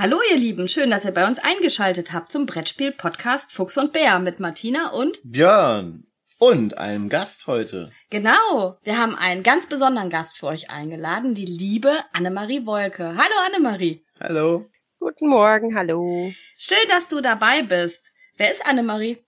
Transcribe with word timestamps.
Hallo 0.00 0.20
ihr 0.30 0.36
Lieben, 0.36 0.68
schön, 0.68 0.90
dass 0.90 1.04
ihr 1.04 1.10
bei 1.10 1.26
uns 1.26 1.40
eingeschaltet 1.40 2.12
habt 2.12 2.30
zum 2.30 2.46
Brettspiel-Podcast 2.46 3.50
Fuchs 3.50 3.76
und 3.78 3.92
Bär 3.92 4.20
mit 4.20 4.38
Martina 4.38 4.92
und 4.92 5.18
Björn 5.24 6.04
und 6.38 6.78
einem 6.78 7.08
Gast 7.08 7.48
heute. 7.48 7.90
Genau, 8.08 8.78
wir 8.84 8.96
haben 8.96 9.16
einen 9.16 9.42
ganz 9.42 9.66
besonderen 9.66 10.08
Gast 10.08 10.38
für 10.38 10.46
euch 10.46 10.70
eingeladen, 10.70 11.34
die 11.34 11.46
liebe 11.46 11.92
Annemarie 12.12 12.64
Wolke. 12.64 13.06
Hallo 13.06 13.34
Annemarie. 13.44 14.04
Hallo. 14.20 14.66
Guten 15.00 15.26
Morgen, 15.30 15.74
hallo. 15.74 16.32
Schön, 16.56 16.88
dass 16.90 17.08
du 17.08 17.20
dabei 17.20 17.62
bist. 17.62 18.12
Wer 18.36 18.52
ist 18.52 18.64
Annemarie? 18.64 19.18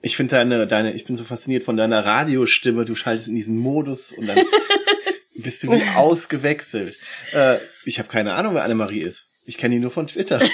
Ich 0.00 0.16
finde 0.16 0.36
deine, 0.36 0.66
deine, 0.66 0.94
ich 0.94 1.04
bin 1.04 1.18
so 1.18 1.24
fasziniert 1.24 1.62
von 1.62 1.76
deiner 1.76 2.06
Radiostimme. 2.06 2.86
Du 2.86 2.94
schaltest 2.94 3.28
in 3.28 3.34
diesen 3.34 3.58
Modus 3.58 4.12
und 4.12 4.26
dann 4.26 4.38
bist 5.34 5.62
du 5.62 5.70
wie 5.70 5.86
ausgewechselt. 5.94 6.96
Äh, 7.34 7.58
ich 7.84 7.98
habe 7.98 8.08
keine 8.08 8.32
Ahnung, 8.32 8.54
wer 8.54 8.64
Annemarie 8.64 9.02
ist. 9.02 9.29
Ich 9.44 9.58
kenne 9.58 9.76
ihn 9.76 9.82
nur 9.82 9.90
von 9.90 10.06
Twitter. 10.06 10.40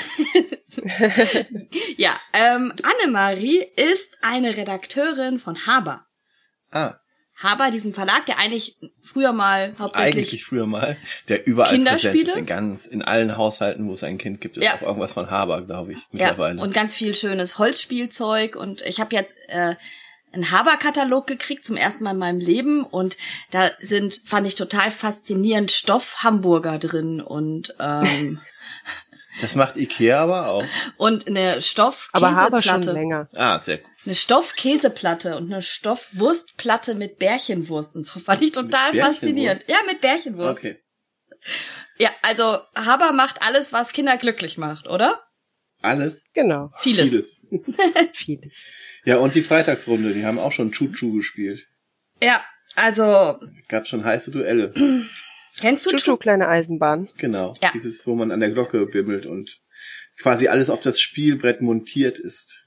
ja, 1.97 2.15
ähm, 2.33 2.73
Annemarie 2.83 3.65
ist 3.77 4.19
eine 4.23 4.57
Redakteurin 4.57 5.39
von 5.39 5.67
Haber. 5.67 6.07
Ah. 6.71 6.95
Haber, 7.39 7.71
diesem 7.71 7.93
Verlag, 7.93 8.25
der 8.25 8.39
eigentlich 8.39 8.77
früher 9.03 9.33
mal 9.33 9.75
hauptsächlich 9.79 10.29
Eigentlich 10.29 10.45
früher 10.45 10.67
mal, 10.67 10.97
der 11.29 11.47
überall 11.47 11.79
präsent 11.79 12.17
ist 12.17 12.37
in 12.37 12.47
ganz, 12.47 12.87
in 12.87 13.03
allen 13.03 13.37
Haushalten, 13.37 13.87
wo 13.87 13.93
es 13.93 14.03
ein 14.05 14.17
Kind 14.17 14.41
gibt, 14.41 14.57
ist 14.57 14.65
ja. 14.65 14.75
auch 14.77 14.83
irgendwas 14.83 15.13
von 15.13 15.31
Haber, 15.31 15.61
glaube 15.61 15.93
ich, 15.93 15.99
mittlerweile. 16.13 16.59
Ja, 16.59 16.65
und 16.65 16.73
ganz 16.73 16.97
viel 16.97 17.15
schönes 17.15 17.59
Holzspielzeug 17.59 18.57
und 18.57 18.81
ich 18.83 19.01
habe 19.01 19.15
jetzt 19.15 19.35
äh, 19.49 19.75
einen 20.33 20.51
Haber-Katalog 20.51 21.27
gekriegt 21.27 21.67
zum 21.67 21.77
ersten 21.77 22.05
Mal 22.05 22.13
in 22.13 22.19
meinem 22.19 22.41
Leben 22.41 22.85
und 22.85 23.19
da 23.51 23.71
sind, 23.81 24.19
fand 24.25 24.47
ich 24.47 24.55
total 24.55 24.91
faszinierend, 24.91 25.71
Stoff-Hamburger 25.71 26.79
drin 26.79 27.21
und 27.21 27.75
ähm, 27.79 28.41
Das 29.41 29.55
macht 29.55 29.77
Ikea 29.77 30.23
aber 30.23 30.49
auch. 30.49 30.65
Und 30.97 31.27
eine 31.27 31.61
Stoffkäseplatte. 31.61 32.37
Aber 32.37 32.37
Haber 32.37 32.63
schon 32.63 32.83
länger. 32.83 33.29
Ah, 33.35 33.61
sehr 33.61 33.79
gut. 33.79 33.91
Eine 34.05 34.15
Stoffkäseplatte 34.15 35.37
und 35.37 35.53
eine 35.53 35.63
Stoffwurstplatte 35.63 36.95
mit 36.95 37.19
Bärchenwurst 37.19 37.97
und 37.97 38.07
so 38.07 38.21
fand 38.21 38.43
ich 38.43 38.53
total 38.53 38.95
faszinierend. 38.95 39.65
Ja, 39.67 39.79
mit 39.87 40.01
Bärchenwurst. 40.01 40.61
Okay. 40.61 40.79
Ja, 41.99 42.11
also 42.23 42.59
Haber 42.75 43.13
macht 43.13 43.43
alles, 43.43 43.73
was 43.73 43.93
Kinder 43.93 44.17
glücklich 44.17 44.59
macht, 44.59 44.87
oder? 44.87 45.23
Alles? 45.83 46.25
Genau. 46.33 46.73
Vieles. 46.79 47.09
Vieles. 47.09 47.41
Vieles. 48.15 48.53
Ja, 49.05 49.19
und 49.19 49.35
die 49.35 49.43
Freitagsrunde, 49.43 50.13
die 50.13 50.25
haben 50.25 50.39
auch 50.39 50.53
schon 50.53 50.73
Chuchu 50.73 51.13
gespielt. 51.13 51.67
Ja, 52.23 52.43
also. 52.75 53.39
Gab 53.69 53.87
schon 53.87 54.05
heiße 54.05 54.31
Duelle. 54.31 54.73
Kennst 55.61 55.87
du 55.87 55.91
Chuchu, 55.91 56.17
kleine 56.17 56.49
Eisenbahn? 56.49 57.09
Genau. 57.17 57.55
Ja. 57.63 57.71
Dieses, 57.73 58.07
wo 58.07 58.15
man 58.15 58.31
an 58.31 58.41
der 58.41 58.51
Glocke 58.51 58.87
bimmelt 58.87 59.27
und 59.27 59.61
quasi 60.19 60.49
alles 60.49 60.71
auf 60.71 60.81
das 60.81 61.01
Spielbrett 61.01 61.61
montiert 61.63 62.19
ist. 62.19 62.67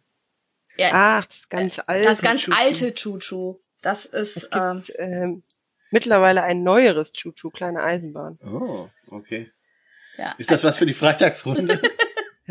Ja. 0.78 0.90
Ach, 0.94 1.26
das 1.26 1.50
ganz 1.50 1.80
alte. 1.86 2.08
Das 2.08 2.22
ganz 2.22 2.42
Chuchu. 2.42 2.58
alte 2.58 2.96
Chuchu. 2.96 3.60
Das 3.82 4.06
ist. 4.06 4.38
Es 4.38 4.50
gibt, 4.50 4.56
ähm, 4.56 4.84
ähm, 4.98 5.44
mittlerweile 5.92 6.44
ein 6.44 6.64
neueres 6.64 7.12
Chuchu, 7.14 7.50
kleine 7.50 7.84
Eisenbahn. 7.84 8.40
Oh, 8.44 8.90
okay. 9.08 9.52
Ja. 10.18 10.34
Ist 10.38 10.52
das 10.52 10.64
was 10.64 10.78
für 10.78 10.86
die 10.86 10.94
Freitagsrunde? 10.94 11.80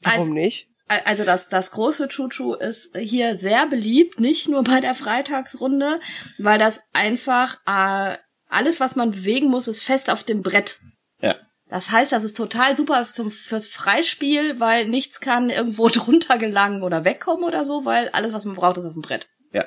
Warum 0.00 0.32
nicht? 0.32 0.68
Also 1.04 1.24
das, 1.24 1.48
das 1.48 1.70
große 1.70 2.08
Chuchu 2.08 2.54
ist 2.54 2.96
hier 2.96 3.38
sehr 3.38 3.68
beliebt, 3.68 4.18
nicht 4.18 4.48
nur 4.48 4.64
bei 4.64 4.80
der 4.80 4.94
Freitagsrunde, 4.94 6.00
weil 6.38 6.58
das 6.58 6.80
einfach 6.92 7.60
äh, 7.64 8.16
alles, 8.50 8.80
was 8.80 8.96
man 8.96 9.12
bewegen 9.12 9.48
muss, 9.48 9.68
ist 9.68 9.82
fest 9.82 10.10
auf 10.10 10.24
dem 10.24 10.42
Brett. 10.42 10.80
Ja. 11.20 11.36
Das 11.68 11.90
heißt, 11.90 12.12
das 12.12 12.24
ist 12.24 12.36
total 12.36 12.76
super 12.76 13.06
zum, 13.06 13.30
fürs 13.30 13.68
Freispiel, 13.68 14.58
weil 14.58 14.88
nichts 14.88 15.20
kann 15.20 15.50
irgendwo 15.50 15.88
drunter 15.92 16.36
gelangen 16.36 16.82
oder 16.82 17.04
wegkommen 17.04 17.44
oder 17.44 17.64
so, 17.64 17.84
weil 17.84 18.08
alles, 18.10 18.32
was 18.32 18.44
man 18.44 18.56
braucht, 18.56 18.76
ist 18.76 18.84
auf 18.84 18.92
dem 18.92 19.02
Brett. 19.02 19.28
Ja. 19.52 19.64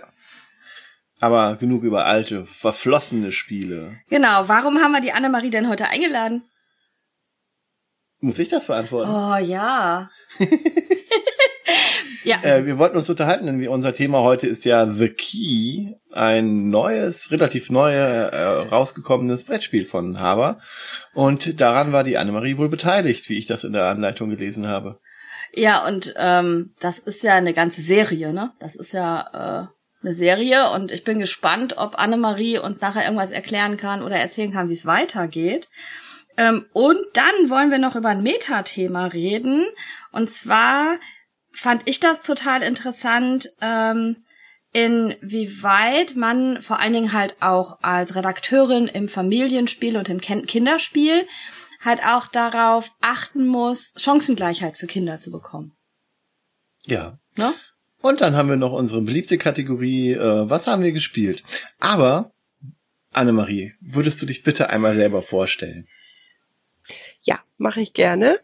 Aber 1.19 1.55
genug 1.55 1.83
über 1.83 2.05
alte, 2.05 2.45
verflossene 2.45 3.31
Spiele. 3.31 3.97
Genau. 4.09 4.49
Warum 4.49 4.79
haben 4.81 4.91
wir 4.91 4.99
die 4.99 5.13
Annemarie 5.13 5.49
denn 5.49 5.69
heute 5.69 5.87
eingeladen? 5.87 6.43
Muss 8.19 8.39
ich 8.39 8.49
das 8.49 8.67
beantworten? 8.67 9.09
Oh 9.09 9.37
ja. 9.37 10.09
Ja. 12.23 12.41
Äh, 12.43 12.65
wir 12.65 12.77
wollten 12.77 12.95
uns 12.95 13.09
unterhalten, 13.09 13.45
denn 13.45 13.67
unser 13.67 13.93
Thema 13.93 14.21
heute 14.21 14.47
ist 14.47 14.65
ja 14.65 14.87
The 14.87 15.09
Key, 15.09 15.87
ein 16.11 16.69
neues, 16.69 17.31
relativ 17.31 17.69
neu 17.69 17.93
äh, 17.93 18.67
rausgekommenes 18.69 19.45
Brettspiel 19.45 19.85
von 19.85 20.19
Haber. 20.19 20.57
Und 21.13 21.59
daran 21.59 21.91
war 21.91 22.03
die 22.03 22.17
Annemarie 22.17 22.57
wohl 22.57 22.69
beteiligt, 22.69 23.29
wie 23.29 23.37
ich 23.37 23.45
das 23.45 23.63
in 23.63 23.73
der 23.73 23.85
Anleitung 23.85 24.29
gelesen 24.29 24.67
habe. 24.67 24.99
Ja, 25.55 25.85
und 25.85 26.13
ähm, 26.17 26.73
das 26.79 26.99
ist 26.99 27.23
ja 27.23 27.35
eine 27.35 27.53
ganze 27.53 27.81
Serie, 27.81 28.33
ne? 28.33 28.53
Das 28.59 28.75
ist 28.75 28.93
ja 28.93 29.69
äh, 29.71 30.05
eine 30.05 30.13
Serie 30.13 30.71
und 30.71 30.91
ich 30.91 31.03
bin 31.03 31.19
gespannt, 31.19 31.77
ob 31.77 31.99
Annemarie 31.99 32.57
uns 32.57 32.81
nachher 32.81 33.03
irgendwas 33.03 33.31
erklären 33.31 33.77
kann 33.77 34.03
oder 34.03 34.15
erzählen 34.15 34.51
kann, 34.51 34.69
wie 34.69 34.73
es 34.73 34.85
weitergeht. 34.85 35.69
Ähm, 36.37 36.65
und 36.73 36.97
dann 37.13 37.49
wollen 37.49 37.69
wir 37.69 37.77
noch 37.77 37.95
über 37.95 38.09
ein 38.09 38.23
Metathema 38.23 39.07
reden. 39.07 39.65
Und 40.11 40.29
zwar 40.29 40.97
fand 41.53 41.83
ich 41.85 41.99
das 41.99 42.23
total 42.23 42.63
interessant, 42.63 43.49
ähm, 43.61 44.17
inwieweit 44.73 46.15
man 46.15 46.61
vor 46.61 46.79
allen 46.79 46.93
Dingen 46.93 47.13
halt 47.13 47.35
auch 47.39 47.77
als 47.81 48.15
Redakteurin 48.15 48.87
im 48.87 49.07
Familienspiel 49.07 49.97
und 49.97 50.09
im 50.09 50.19
Kinderspiel 50.19 51.27
halt 51.79 52.03
auch 52.03 52.27
darauf 52.27 52.91
achten 53.01 53.45
muss, 53.45 53.93
Chancengleichheit 53.97 54.77
für 54.77 54.87
Kinder 54.87 55.19
zu 55.19 55.31
bekommen. 55.31 55.73
Ja. 56.85 57.19
Ne? 57.35 57.53
Und 58.01 58.21
dann 58.21 58.35
haben 58.35 58.49
wir 58.49 58.55
noch 58.55 58.73
unsere 58.73 59.01
beliebte 59.01 59.37
Kategorie, 59.37 60.13
äh, 60.13 60.49
was 60.49 60.67
haben 60.67 60.83
wir 60.83 60.91
gespielt? 60.91 61.43
Aber, 61.79 62.31
Annemarie, 63.11 63.73
würdest 63.79 64.21
du 64.21 64.25
dich 64.25 64.43
bitte 64.43 64.69
einmal 64.69 64.95
selber 64.95 65.21
vorstellen? 65.21 65.87
Ja, 67.21 67.39
mache 67.57 67.79
ich 67.79 67.93
gerne. 67.93 68.39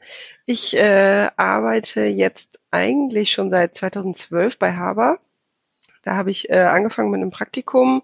Ich 0.51 0.75
äh, 0.75 1.29
arbeite 1.37 2.05
jetzt 2.05 2.59
eigentlich 2.71 3.31
schon 3.31 3.51
seit 3.51 3.75
2012 3.75 4.57
bei 4.57 4.73
Haber. 4.73 5.19
Da 6.01 6.15
habe 6.15 6.31
ich 6.31 6.49
äh, 6.49 6.61
angefangen 6.61 7.11
mit 7.11 7.21
einem 7.21 7.29
Praktikum 7.29 8.01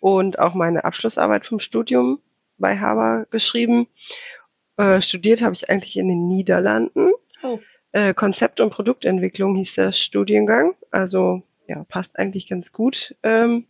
und 0.00 0.40
auch 0.40 0.54
meine 0.54 0.84
Abschlussarbeit 0.84 1.46
vom 1.46 1.60
Studium 1.60 2.18
bei 2.58 2.80
Haber 2.80 3.28
geschrieben. 3.30 3.86
Äh, 4.76 5.00
studiert 5.02 5.40
habe 5.40 5.54
ich 5.54 5.70
eigentlich 5.70 5.96
in 5.96 6.08
den 6.08 6.26
Niederlanden. 6.26 7.12
Oh. 7.44 7.60
Äh, 7.92 8.12
Konzept- 8.12 8.60
und 8.60 8.70
Produktentwicklung 8.70 9.54
hieß 9.54 9.76
der 9.76 9.92
Studiengang. 9.92 10.74
Also 10.90 11.44
ja, 11.68 11.84
passt 11.84 12.18
eigentlich 12.18 12.48
ganz 12.48 12.72
gut 12.72 13.14
ähm, 13.22 13.68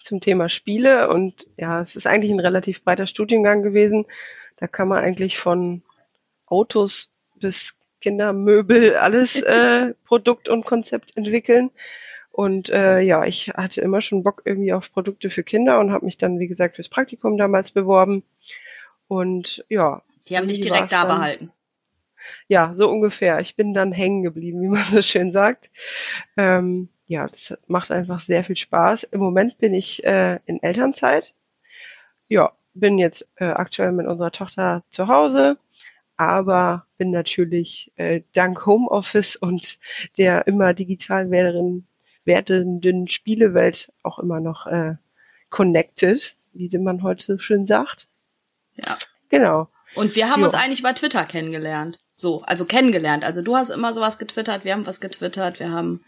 zum 0.00 0.22
Thema 0.22 0.48
Spiele. 0.48 1.10
Und 1.10 1.46
ja, 1.58 1.82
es 1.82 1.96
ist 1.96 2.06
eigentlich 2.06 2.32
ein 2.32 2.40
relativ 2.40 2.82
breiter 2.82 3.06
Studiengang 3.06 3.62
gewesen. 3.62 4.06
Da 4.56 4.68
kann 4.68 4.88
man 4.88 5.04
eigentlich 5.04 5.38
von 5.38 5.82
Autos 6.46 7.11
bis 7.42 7.74
Kindermöbel 8.00 8.96
alles 8.96 9.40
äh, 9.42 9.92
Produkt 10.06 10.48
und 10.48 10.64
Konzept 10.64 11.16
entwickeln. 11.16 11.70
Und 12.30 12.70
äh, 12.70 13.00
ja, 13.00 13.24
ich 13.24 13.50
hatte 13.50 13.82
immer 13.82 14.00
schon 14.00 14.22
Bock 14.22 14.42
irgendwie 14.46 14.72
auf 14.72 14.90
Produkte 14.90 15.28
für 15.28 15.42
Kinder 15.42 15.78
und 15.78 15.92
habe 15.92 16.06
mich 16.06 16.16
dann, 16.16 16.38
wie 16.38 16.48
gesagt, 16.48 16.76
fürs 16.76 16.88
Praktikum 16.88 17.36
damals 17.36 17.70
beworben. 17.70 18.24
Und 19.06 19.64
ja. 19.68 20.02
Die 20.28 20.38
haben 20.38 20.48
dich 20.48 20.60
direkt 20.60 20.92
da 20.92 21.04
behalten. 21.04 21.52
Ja, 22.48 22.74
so 22.74 22.88
ungefähr. 22.88 23.40
Ich 23.40 23.56
bin 23.56 23.74
dann 23.74 23.92
hängen 23.92 24.22
geblieben, 24.22 24.62
wie 24.62 24.68
man 24.68 24.84
so 24.90 25.02
schön 25.02 25.32
sagt. 25.32 25.70
Ähm, 26.36 26.88
ja, 27.06 27.26
das 27.26 27.58
macht 27.66 27.90
einfach 27.90 28.20
sehr 28.20 28.44
viel 28.44 28.56
Spaß. 28.56 29.02
Im 29.04 29.20
Moment 29.20 29.58
bin 29.58 29.74
ich 29.74 30.02
äh, 30.04 30.38
in 30.46 30.62
Elternzeit. 30.62 31.34
Ja, 32.28 32.52
bin 32.72 32.98
jetzt 32.98 33.28
äh, 33.36 33.44
aktuell 33.44 33.92
mit 33.92 34.06
unserer 34.06 34.32
Tochter 34.32 34.82
zu 34.88 35.08
Hause 35.08 35.58
aber 36.28 36.86
bin 36.98 37.10
natürlich 37.10 37.92
äh, 37.96 38.22
dank 38.32 38.66
Homeoffice 38.66 39.36
und 39.36 39.78
der 40.18 40.46
immer 40.46 40.74
digital 40.74 41.30
werdenden, 41.30 41.86
werdenden 42.24 43.08
Spielewelt 43.08 43.92
auch 44.02 44.18
immer 44.18 44.40
noch 44.40 44.66
äh, 44.66 44.94
connected, 45.50 46.36
wie 46.52 46.76
man 46.78 47.02
heute 47.02 47.24
so 47.24 47.38
schön 47.38 47.66
sagt. 47.66 48.06
Ja. 48.84 48.96
Genau. 49.28 49.68
Und 49.94 50.16
wir 50.16 50.30
haben 50.30 50.40
jo. 50.40 50.46
uns 50.46 50.54
eigentlich 50.54 50.80
über 50.80 50.94
Twitter 50.94 51.24
kennengelernt. 51.24 51.98
So, 52.16 52.42
also 52.42 52.64
kennengelernt. 52.64 53.24
Also 53.24 53.42
du 53.42 53.56
hast 53.56 53.70
immer 53.70 53.92
sowas 53.94 54.18
getwittert, 54.18 54.64
wir 54.64 54.72
haben 54.72 54.86
was 54.86 55.00
getwittert, 55.00 55.58
wir 55.58 55.70
haben. 55.70 56.04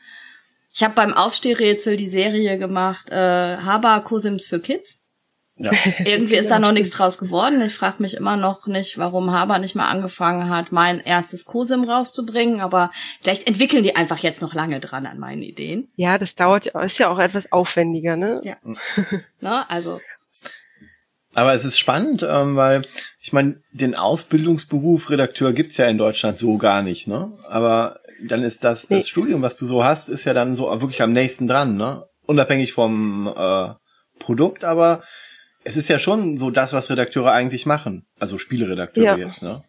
Ich 0.73 0.83
habe 0.83 0.95
beim 0.95 1.13
Aufstehrätsel 1.13 1.97
die 1.97 2.09
Serie 2.09 2.59
gemacht, 2.59 3.11
äh, 3.11 3.57
Haber 3.57 4.01
Cosims 4.01 4.47
für 4.47 4.59
Kids. 4.59 5.04
Ja. 5.57 5.71
Irgendwie 6.05 6.35
ist 6.35 6.51
da 6.51 6.59
noch 6.59 6.73
nichts 6.73 6.91
draus 6.91 7.19
geworden. 7.19 7.61
Ich 7.63 7.75
frage 7.75 8.03
mich 8.03 8.15
immer 8.15 8.37
noch 8.37 8.67
nicht, 8.67 8.99
warum 8.99 9.31
Haber 9.31 9.59
nicht 9.59 9.75
mal 9.75 9.89
angefangen 9.89 10.49
hat, 10.49 10.73
mein 10.73 11.01
erstes 11.01 11.45
COSIM 11.45 11.85
rauszubringen. 11.85 12.61
Aber 12.61 12.91
vielleicht 13.23 13.47
entwickeln 13.47 13.83
die 13.83 13.97
einfach 13.97 14.19
jetzt 14.19 14.43
noch 14.43 14.55
lange 14.55 14.81
dran 14.81 15.07
an 15.07 15.19
meinen 15.19 15.43
Ideen. 15.43 15.89
Ja, 15.97 16.19
das 16.19 16.35
dauert 16.35 16.67
ja, 16.67 16.81
ist 16.83 16.99
ja 16.99 17.09
auch 17.09 17.19
etwas 17.19 17.53
aufwendiger, 17.53 18.17
ne? 18.17 18.41
Ja. 18.43 18.57
ne, 19.41 19.71
also. 19.71 20.01
Aber 21.35 21.55
es 21.55 21.65
ist 21.65 21.79
spannend, 21.79 22.27
ähm, 22.29 22.57
weil 22.57 22.83
ich 23.21 23.33
meine, 23.33 23.61
den 23.73 23.95
Ausbildungsberuf 23.95 25.11
Redakteur 25.11 25.53
gibt's 25.53 25.77
ja 25.77 25.87
in 25.87 25.99
Deutschland 25.99 26.39
so 26.39 26.59
gar 26.59 26.83
nicht, 26.83 27.07
ne? 27.07 27.33
Aber 27.49 28.01
dann 28.23 28.43
ist 28.43 28.65
das, 28.65 28.83
das 28.83 28.91
nee. 28.91 29.03
Studium, 29.03 29.43
was 29.43 29.57
du 29.57 29.67
so 29.67 29.85
hast, 29.85 30.09
ist 30.09 30.25
ja 30.25 30.35
dann 30.35 30.55
so 30.55 30.65
wirklich 30.81 31.03
am 31.03 31.13
nächsten 31.13 31.47
dran, 31.47 31.77
ne? 31.77 32.05
Unabhängig 32.27 32.73
vom 32.73 33.33
äh, 33.37 33.69
Produkt, 34.19 34.65
aber 34.65 35.03
es 35.65 35.77
ist 35.77 35.89
ja 35.89 35.99
schon 35.99 36.37
so 36.37 36.51
das, 36.51 36.73
was 36.73 36.91
Redakteure 36.91 37.33
eigentlich 37.33 37.67
machen. 37.67 38.07
Also 38.19 38.39
Spieleredakteure 38.39 39.05
ja. 39.05 39.17
jetzt, 39.17 39.43
ne? 39.43 39.65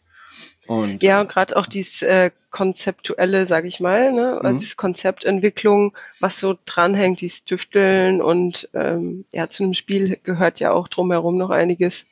Und, 0.67 1.03
ja, 1.03 1.21
und 1.21 1.29
gerade 1.29 1.55
auch 1.57 1.67
dieses 1.67 2.01
äh, 2.01 2.31
konzeptuelle, 2.49 3.45
sag 3.45 3.65
ich 3.65 3.79
mal, 3.79 4.11
ne? 4.11 4.39
Also 4.41 4.55
mhm. 4.55 4.59
diese 4.59 4.75
Konzeptentwicklung, 4.75 5.95
was 6.19 6.39
so 6.39 6.57
dranhängt, 6.65 7.21
dieses 7.21 7.45
Tüfteln 7.45 8.21
und 8.21 8.69
ähm, 8.73 9.25
ja, 9.31 9.47
zu 9.49 9.63
einem 9.63 9.75
Spiel 9.75 10.17
gehört 10.23 10.59
ja 10.59 10.71
auch 10.71 10.87
drumherum 10.87 11.37
noch 11.37 11.51
einiges. 11.51 12.05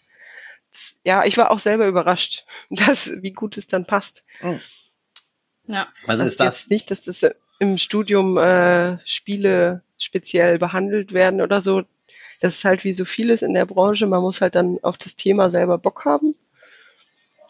Das, 0.72 1.00
ja, 1.04 1.26
ich 1.26 1.38
war 1.38 1.52
auch 1.52 1.60
selber 1.60 1.88
überrascht, 1.88 2.46
dass 2.70 3.12
wie 3.22 3.32
gut 3.32 3.58
es 3.58 3.68
dann 3.68 3.86
passt. 3.86 4.24
Mhm. 4.42 4.62
Ja. 5.66 5.88
Also 6.08 6.24
ist 6.24 6.40
das 6.40 6.70
nicht, 6.70 6.92
dass 6.92 7.04
das 7.04 7.26
im 7.60 7.78
Studium 7.78 8.38
äh, 8.38 9.00
Spiele 9.06 9.82
speziell 9.98 10.60
behandelt 10.60 11.14
werden 11.14 11.42
oder 11.42 11.62
so. 11.62 11.84
Das 12.44 12.56
ist 12.56 12.66
halt 12.66 12.84
wie 12.84 12.92
so 12.92 13.06
vieles 13.06 13.42
in 13.42 13.54
der 13.54 13.66
Branche. 13.66 14.06
Man 14.06 14.22
muss 14.22 14.42
halt 14.42 14.56
dann 14.56 14.78
auf 14.82 14.98
das 14.98 15.16
Thema 15.16 15.50
selber 15.50 15.78
Bock 15.78 16.04
haben. 16.04 16.36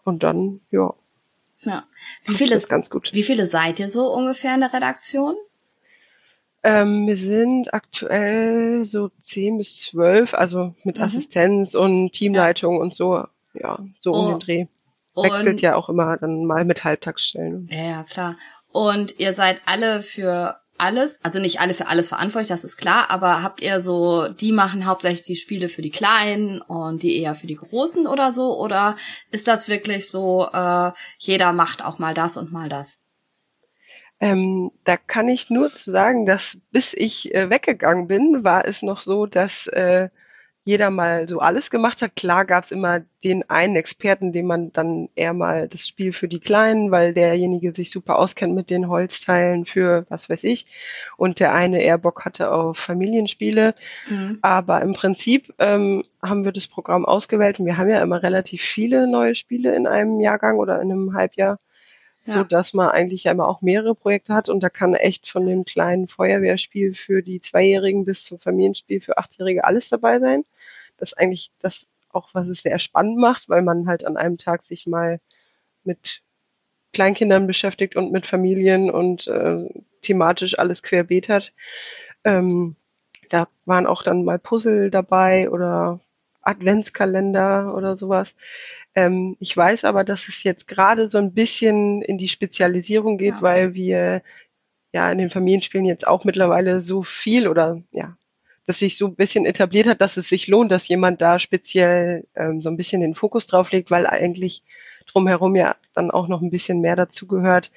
Und 0.04 0.22
dann, 0.22 0.60
ja. 0.70 0.94
Ja. 1.62 1.84
Wie 2.26 2.36
viele, 2.36 2.54
ist 2.54 2.70
ganz 2.70 2.92
gut. 2.92 3.10
wie 3.12 3.24
viele 3.24 3.48
seid 3.48 3.80
ihr 3.80 3.90
so 3.90 4.14
ungefähr 4.14 4.54
in 4.54 4.60
der 4.60 4.72
Redaktion? 4.72 5.34
Ähm, 6.62 7.08
wir 7.08 7.18
sind 7.18 7.74
aktuell 7.74 8.86
so 8.86 9.10
zehn 9.20 9.58
bis 9.58 9.82
zwölf, 9.82 10.36
also 10.36 10.76
mit 10.84 11.00
mhm. 11.00 11.06
Assistenz 11.06 11.74
und 11.74 12.12
Teamleitung 12.12 12.76
ja. 12.76 12.82
und 12.82 12.94
so, 12.94 13.26
ja, 13.56 13.80
so 14.00 14.12
oh. 14.12 14.20
um 14.20 14.30
den 14.30 14.40
Dreh. 14.42 14.66
Wechselt 15.16 15.48
und, 15.48 15.62
ja 15.62 15.76
auch 15.76 15.90
immer 15.90 16.18
dann 16.18 16.46
mal 16.46 16.66
mit 16.66 16.84
Halbtagsstellen. 16.84 17.68
Ja, 17.72 17.84
ja, 17.84 18.04
klar. 18.04 18.38
Und 18.72 19.20
ihr 19.20 19.34
seid 19.34 19.64
alle 19.66 20.04
für 20.04 20.60
alles, 20.78 21.24
also 21.24 21.40
nicht 21.40 21.60
alle 21.60 21.74
für 21.74 21.88
alles 21.88 22.10
verantwortlich, 22.10 22.50
das 22.50 22.64
ist 22.64 22.78
klar, 22.78 23.10
aber 23.10 23.44
habt 23.44 23.62
ihr 23.62 23.82
so, 23.82 24.28
die 24.28 24.52
machen 24.52 24.86
hauptsächlich 24.86 25.22
die 25.22 25.36
Spiele 25.36 25.70
für 25.70 25.82
die 25.82 25.92
Kleinen 25.92 26.62
und 26.62 27.04
die 27.04 27.22
eher 27.22 27.36
für 27.36 27.48
die 27.48 27.56
Großen 27.56 28.08
oder 28.08 28.34
so? 28.34 28.60
Oder 28.60 28.96
ist 29.32 29.48
das 29.48 29.68
wirklich 29.68 30.10
so, 30.10 30.48
äh, 30.52 30.92
jeder 31.18 31.54
macht 31.54 31.86
auch 31.86 32.00
mal 32.00 32.14
das 32.14 32.38
und 32.38 32.52
mal 32.52 32.70
das? 32.70 33.00
Ähm, 34.20 34.72
da 34.86 34.98
kann 34.98 35.28
ich 35.28 35.50
nur 35.50 35.70
zu 35.70 35.92
sagen, 35.92 36.26
dass 36.26 36.58
bis 36.72 36.94
ich 36.94 37.34
äh, 37.36 37.50
weggegangen 37.50 38.08
bin, 38.08 38.44
war 38.44 38.66
es 38.66 38.82
noch 38.82 39.00
so, 39.00 39.26
dass 39.26 39.68
äh, 39.68 40.10
jeder 40.66 40.90
mal 40.90 41.28
so 41.28 41.40
alles 41.40 41.70
gemacht 41.70 42.02
hat. 42.02 42.16
Klar 42.16 42.46
gab 42.46 42.64
es 42.64 42.72
immer 42.72 43.02
den 43.24 43.50
einen 43.50 43.76
Experten, 43.76 44.32
dem 44.32 44.48
man 44.48 44.72
dann 44.72 45.10
eher 45.16 45.34
mal 45.34 45.68
das 45.68 45.88
Spiel 45.88 46.14
für 46.14 46.30
die 46.30 46.40
Kleinen, 46.40 46.90
weil 46.90 47.14
derjenige 47.14 47.74
sich 47.74 47.92
super 47.92 48.18
auskennt 48.18 48.56
mit 48.56 48.70
den 48.70 48.88
Holzteilen 48.88 49.66
für 49.66 50.06
was 50.10 50.30
weiß 50.30 50.46
ich. 50.46 50.66
Und 51.18 51.40
der 51.42 51.54
eine 51.54 51.82
eher 51.82 51.98
Bock 51.98 52.24
hatte 52.24 52.52
auf 52.52 52.78
Familienspiele. 52.78 53.76
Mhm. 54.10 54.40
Aber 54.42 54.82
im 54.82 54.94
Prinzip 54.94 55.54
ähm, 55.60 56.06
haben 56.22 56.46
wir 56.46 56.54
das 56.54 56.68
Programm 56.68 57.06
ausgewählt 57.06 57.60
und 57.60 57.66
wir 57.66 57.78
haben 57.78 57.90
ja 57.90 58.02
immer 58.02 58.24
relativ 58.24 58.62
viele 58.62 59.08
neue 59.08 59.36
Spiele 59.36 59.76
in 59.76 59.86
einem 59.86 60.22
Jahrgang 60.22 60.58
oder 60.58 60.82
in 60.82 60.92
einem 60.92 61.14
Halbjahr. 61.14 61.60
Ja. 62.26 62.36
so 62.36 62.44
dass 62.44 62.74
man 62.74 62.90
eigentlich 62.90 63.26
immer 63.26 63.48
auch 63.48 63.62
mehrere 63.62 63.96
Projekte 63.96 64.34
hat 64.34 64.48
und 64.48 64.62
da 64.62 64.70
kann 64.70 64.94
echt 64.94 65.28
von 65.28 65.46
dem 65.46 65.66
kleinen 65.66 66.08
Feuerwehrspiel 66.08 66.94
für 66.94 67.22
die 67.22 67.42
Zweijährigen 67.42 68.06
bis 68.06 68.24
zum 68.24 68.40
Familienspiel 68.40 69.02
für 69.02 69.18
Achtjährige 69.18 69.66
alles 69.66 69.90
dabei 69.90 70.20
sein 70.20 70.46
das 70.98 71.14
eigentlich 71.14 71.52
das 71.60 71.88
auch, 72.12 72.30
was 72.34 72.48
es 72.48 72.62
sehr 72.62 72.80
spannend 72.80 73.18
macht, 73.18 73.50
weil 73.50 73.62
man 73.62 73.88
halt 73.88 74.06
an 74.06 74.18
einem 74.18 74.38
Tag 74.38 74.64
sich 74.64 74.88
mal 74.88 75.20
mit 75.84 76.22
Kleinkindern 76.94 77.48
beschäftigt 77.48 77.96
und 77.96 78.12
mit 78.12 78.28
Familien 78.28 78.92
und 78.92 79.28
äh, 79.28 79.68
thematisch 80.02 80.58
alles 80.60 80.84
querbeet 80.84 81.28
hat. 81.30 81.54
Ähm, 82.24 82.76
da 83.30 83.48
waren 83.66 83.88
auch 83.88 84.04
dann 84.04 84.26
mal 84.26 84.38
Puzzle 84.38 84.92
dabei 84.92 85.50
oder 85.50 86.00
Adventskalender 86.44 87.74
oder 87.76 87.96
sowas. 87.98 88.36
Ähm, 88.96 89.36
ich 89.40 89.56
weiß 89.56 89.86
aber, 89.86 90.04
dass 90.04 90.28
es 90.28 90.44
jetzt 90.44 90.68
gerade 90.68 91.08
so 91.08 91.18
ein 91.18 91.34
bisschen 91.34 92.02
in 92.02 92.18
die 92.18 92.28
Spezialisierung 92.28 93.18
geht, 93.18 93.36
okay. 93.36 93.44
weil 93.44 93.74
wir 93.74 94.22
ja 94.92 95.12
in 95.12 95.18
den 95.18 95.30
Familienspielen 95.30 95.86
jetzt 95.86 96.08
auch 96.08 96.24
mittlerweile 96.24 96.80
so 96.80 97.04
viel 97.04 97.48
oder 97.48 97.82
ja 97.92 98.16
das 98.66 98.80
sich 98.80 98.98
so 98.98 99.08
ein 99.08 99.16
bisschen 99.16 99.46
etabliert 99.46 99.88
hat, 99.88 100.02
dass 100.02 100.18
es 100.18 100.30
sich 100.30 100.48
lohnt, 100.48 100.72
dass 100.72 100.88
jemand 100.88 101.22
da 101.22 101.40
speziell 101.40 102.26
ähm, 102.36 102.62
so 102.62 102.70
ein 102.70 102.78
bisschen 102.78 103.02
den 103.02 103.16
Fokus 103.16 103.46
drauf 103.46 103.72
legt, 103.72 103.92
weil 103.92 104.08
eigentlich 104.08 104.64
drumherum 105.12 105.56
ja 105.56 105.76
dann 105.94 106.12
auch 106.12 106.28
noch 106.28 106.42
ein 106.42 106.50
bisschen 106.50 106.80
mehr 106.80 106.96
dazugehört. 106.96 107.72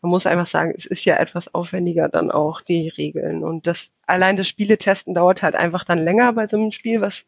Man 0.00 0.10
muss 0.10 0.26
einfach 0.26 0.46
sagen, 0.46 0.72
es 0.74 0.86
ist 0.86 1.04
ja 1.04 1.16
etwas 1.16 1.54
aufwendiger 1.54 2.08
dann 2.08 2.30
auch 2.30 2.62
die 2.62 2.88
Regeln. 2.88 3.44
Und 3.44 3.66
das 3.66 3.92
allein 4.06 4.36
das 4.36 4.48
Spieletesten 4.48 5.14
dauert 5.14 5.42
halt 5.42 5.54
einfach 5.54 5.84
dann 5.84 5.98
länger 5.98 6.32
bei 6.32 6.48
so 6.48 6.56
einem 6.56 6.72
Spiel, 6.72 7.02
was 7.02 7.26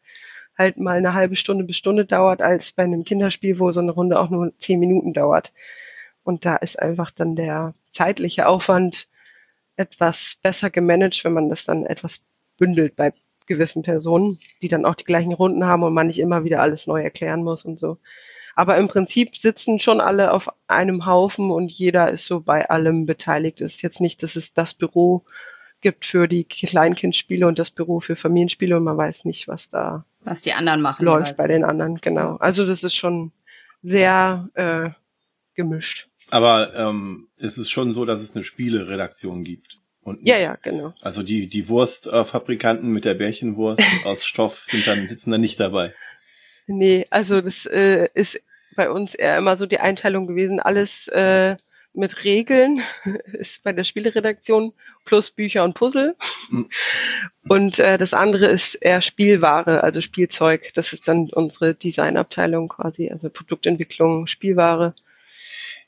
halt 0.57 0.77
mal 0.77 0.97
eine 0.97 1.13
halbe 1.13 1.35
Stunde 1.35 1.63
bis 1.63 1.77
Stunde 1.77 2.05
dauert, 2.05 2.41
als 2.41 2.71
bei 2.73 2.83
einem 2.83 3.03
Kinderspiel, 3.03 3.59
wo 3.59 3.71
so 3.71 3.79
eine 3.79 3.91
Runde 3.91 4.19
auch 4.19 4.29
nur 4.29 4.53
zehn 4.59 4.79
Minuten 4.79 5.13
dauert. 5.13 5.53
Und 6.23 6.45
da 6.45 6.55
ist 6.55 6.79
einfach 6.79 7.11
dann 7.11 7.35
der 7.35 7.73
zeitliche 7.91 8.47
Aufwand 8.47 9.07
etwas 9.75 10.37
besser 10.41 10.69
gemanagt, 10.69 11.23
wenn 11.23 11.33
man 11.33 11.49
das 11.49 11.65
dann 11.65 11.85
etwas 11.85 12.21
bündelt 12.57 12.95
bei 12.95 13.13
gewissen 13.45 13.83
Personen, 13.83 14.39
die 14.61 14.67
dann 14.67 14.85
auch 14.85 14.95
die 14.95 15.03
gleichen 15.03 15.33
Runden 15.33 15.65
haben 15.65 15.83
und 15.83 15.93
man 15.93 16.07
nicht 16.07 16.19
immer 16.19 16.43
wieder 16.43 16.61
alles 16.61 16.87
neu 16.87 17.01
erklären 17.01 17.43
muss 17.43 17.65
und 17.65 17.79
so. 17.79 17.97
Aber 18.55 18.77
im 18.77 18.87
Prinzip 18.87 19.35
sitzen 19.35 19.79
schon 19.79 19.99
alle 19.99 20.31
auf 20.31 20.49
einem 20.67 21.05
Haufen 21.05 21.49
und 21.49 21.71
jeder 21.71 22.11
ist 22.11 22.27
so 22.27 22.39
bei 22.41 22.69
allem 22.69 23.05
beteiligt. 23.05 23.61
Es 23.61 23.75
ist 23.75 23.81
jetzt 23.81 23.99
nicht, 23.99 24.21
dass 24.21 24.35
es 24.35 24.53
das 24.53 24.75
Büro 24.75 25.25
gibt 25.81 26.05
für 26.05 26.27
die 26.27 26.45
Kleinkindspiele 26.45 27.45
und 27.47 27.59
das 27.59 27.71
Büro 27.71 27.99
für 27.99 28.15
Familienspiele 28.15 28.77
und 28.77 28.83
man 28.83 28.95
weiß 28.95 29.25
nicht, 29.25 29.47
was 29.47 29.69
da 29.69 30.05
was 30.23 30.41
die 30.41 30.53
anderen 30.53 30.81
machen 30.81 31.05
läuft 31.05 31.37
bei 31.37 31.47
den 31.47 31.63
anderen. 31.63 31.97
Genau. 31.97 32.37
Also 32.37 32.65
das 32.65 32.83
ist 32.83 32.95
schon 32.95 33.31
sehr 33.81 34.49
äh, 34.53 34.89
gemischt. 35.55 36.07
Aber 36.31 36.73
ähm, 36.75 37.27
es 37.37 37.57
ist 37.57 37.69
schon 37.69 37.91
so, 37.91 38.05
dass 38.05 38.21
es 38.21 38.35
eine 38.35 38.43
Spieleredaktion 38.43 39.43
gibt. 39.43 39.79
Und 40.01 40.21
ja, 40.25 40.37
ja, 40.37 40.57
genau. 40.61 40.93
Also 41.01 41.23
die, 41.23 41.47
die 41.47 41.69
Wurstfabrikanten 41.69 42.91
mit 42.91 43.05
der 43.05 43.13
Bärchenwurst 43.13 43.81
aus 44.05 44.25
Stoff 44.25 44.63
sind 44.65 44.85
dann, 44.85 45.07
sitzen 45.07 45.31
da 45.31 45.37
nicht 45.37 45.59
dabei. 45.59 45.93
Nee, 46.67 47.07
also 47.09 47.41
das 47.41 47.65
äh, 47.65 48.09
ist 48.13 48.41
bei 48.75 48.89
uns 48.89 49.15
eher 49.15 49.37
immer 49.37 49.57
so 49.57 49.65
die 49.65 49.79
Einteilung 49.79 50.27
gewesen, 50.27 50.59
alles 50.59 51.07
äh, 51.09 51.57
mit 51.93 52.23
Regeln 52.23 52.81
ist 53.33 53.63
bei 53.63 53.73
der 53.73 53.83
Spieleredaktion 53.83 54.73
plus 55.05 55.31
Bücher 55.31 55.63
und 55.63 55.73
Puzzle. 55.73 56.15
Mhm. 56.49 56.69
Und 57.47 57.79
äh, 57.79 57.97
das 57.97 58.13
andere 58.13 58.47
ist 58.47 58.75
eher 58.75 59.01
Spielware, 59.01 59.83
also 59.83 60.01
Spielzeug. 60.01 60.71
Das 60.75 60.93
ist 60.93 61.07
dann 61.07 61.29
unsere 61.31 61.75
Designabteilung 61.75 62.69
quasi, 62.69 63.09
also 63.09 63.29
Produktentwicklung, 63.29 64.27
Spielware. 64.27 64.95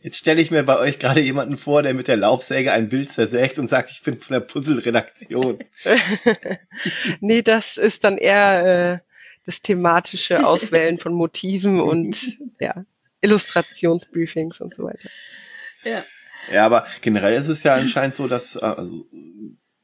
Jetzt 0.02 0.20
stelle 0.20 0.42
ich 0.42 0.52
mir 0.52 0.64
bei 0.64 0.78
euch 0.78 1.00
gerade 1.00 1.22
jemanden 1.22 1.58
vor, 1.58 1.82
der 1.82 1.94
mit 1.94 2.08
der 2.08 2.18
Laubsäge 2.18 2.72
ein 2.72 2.90
Bild 2.90 3.12
zersägt 3.12 3.58
und 3.58 3.68
sagt, 3.68 3.90
ich 3.90 4.04
bin 4.04 4.20
von 4.20 4.34
der 4.34 4.42
Puzzle-Redaktion. 4.42 5.60
nee, 7.22 7.42
das 7.42 7.78
ist 7.78 8.04
dann 8.04 8.18
eher 8.18 8.94
äh, 8.94 9.00
das 9.46 9.62
thematische 9.62 10.46
Auswählen 10.46 11.00
von 11.00 11.14
Motiven 11.14 11.80
und 11.80 12.38
ja, 12.60 12.86
Illustrationsbriefings 13.22 14.62
und 14.62 14.76
so 14.76 14.84
weiter. 14.84 15.10
Ja. 15.86 16.04
Ja, 16.52 16.66
aber 16.66 16.86
generell 17.02 17.34
ist 17.34 17.48
es 17.48 17.64
ja 17.64 17.76
anscheinend 17.76 18.16
so, 18.16 18.28
dass 18.28 18.56
äh, 18.56 18.60
also, 18.60 19.06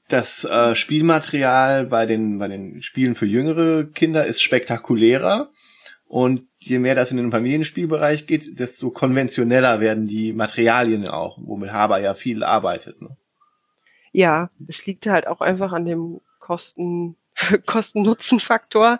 das 0.07 0.43
äh, 0.43 0.75
Spielmaterial 0.75 1.85
bei 1.85 2.05
den 2.05 2.37
bei 2.37 2.47
den 2.47 2.83
Spielen 2.83 3.15
für 3.15 3.25
jüngere 3.25 3.85
Kinder 3.85 4.25
ist 4.25 4.41
spektakulärer 4.41 5.49
und 6.07 6.43
je 6.59 6.79
mehr 6.79 6.95
das 6.95 7.11
in 7.11 7.17
den 7.17 7.31
Familienspielbereich 7.31 8.27
geht, 8.27 8.59
desto 8.59 8.91
konventioneller 8.91 9.79
werden 9.79 10.05
die 10.05 10.33
Materialien 10.33 11.07
auch, 11.07 11.39
womit 11.41 11.71
Haber 11.71 11.99
ja 11.99 12.13
viel 12.13 12.43
arbeitet. 12.43 13.01
Ne? 13.01 13.15
Ja, 14.11 14.49
es 14.67 14.85
liegt 14.85 15.07
halt 15.07 15.25
auch 15.25 15.41
einfach 15.41 15.71
an 15.71 15.85
dem 15.85 16.19
Kosten, 16.39 17.15
Kosten-Nutzen-Faktor. 17.65 18.99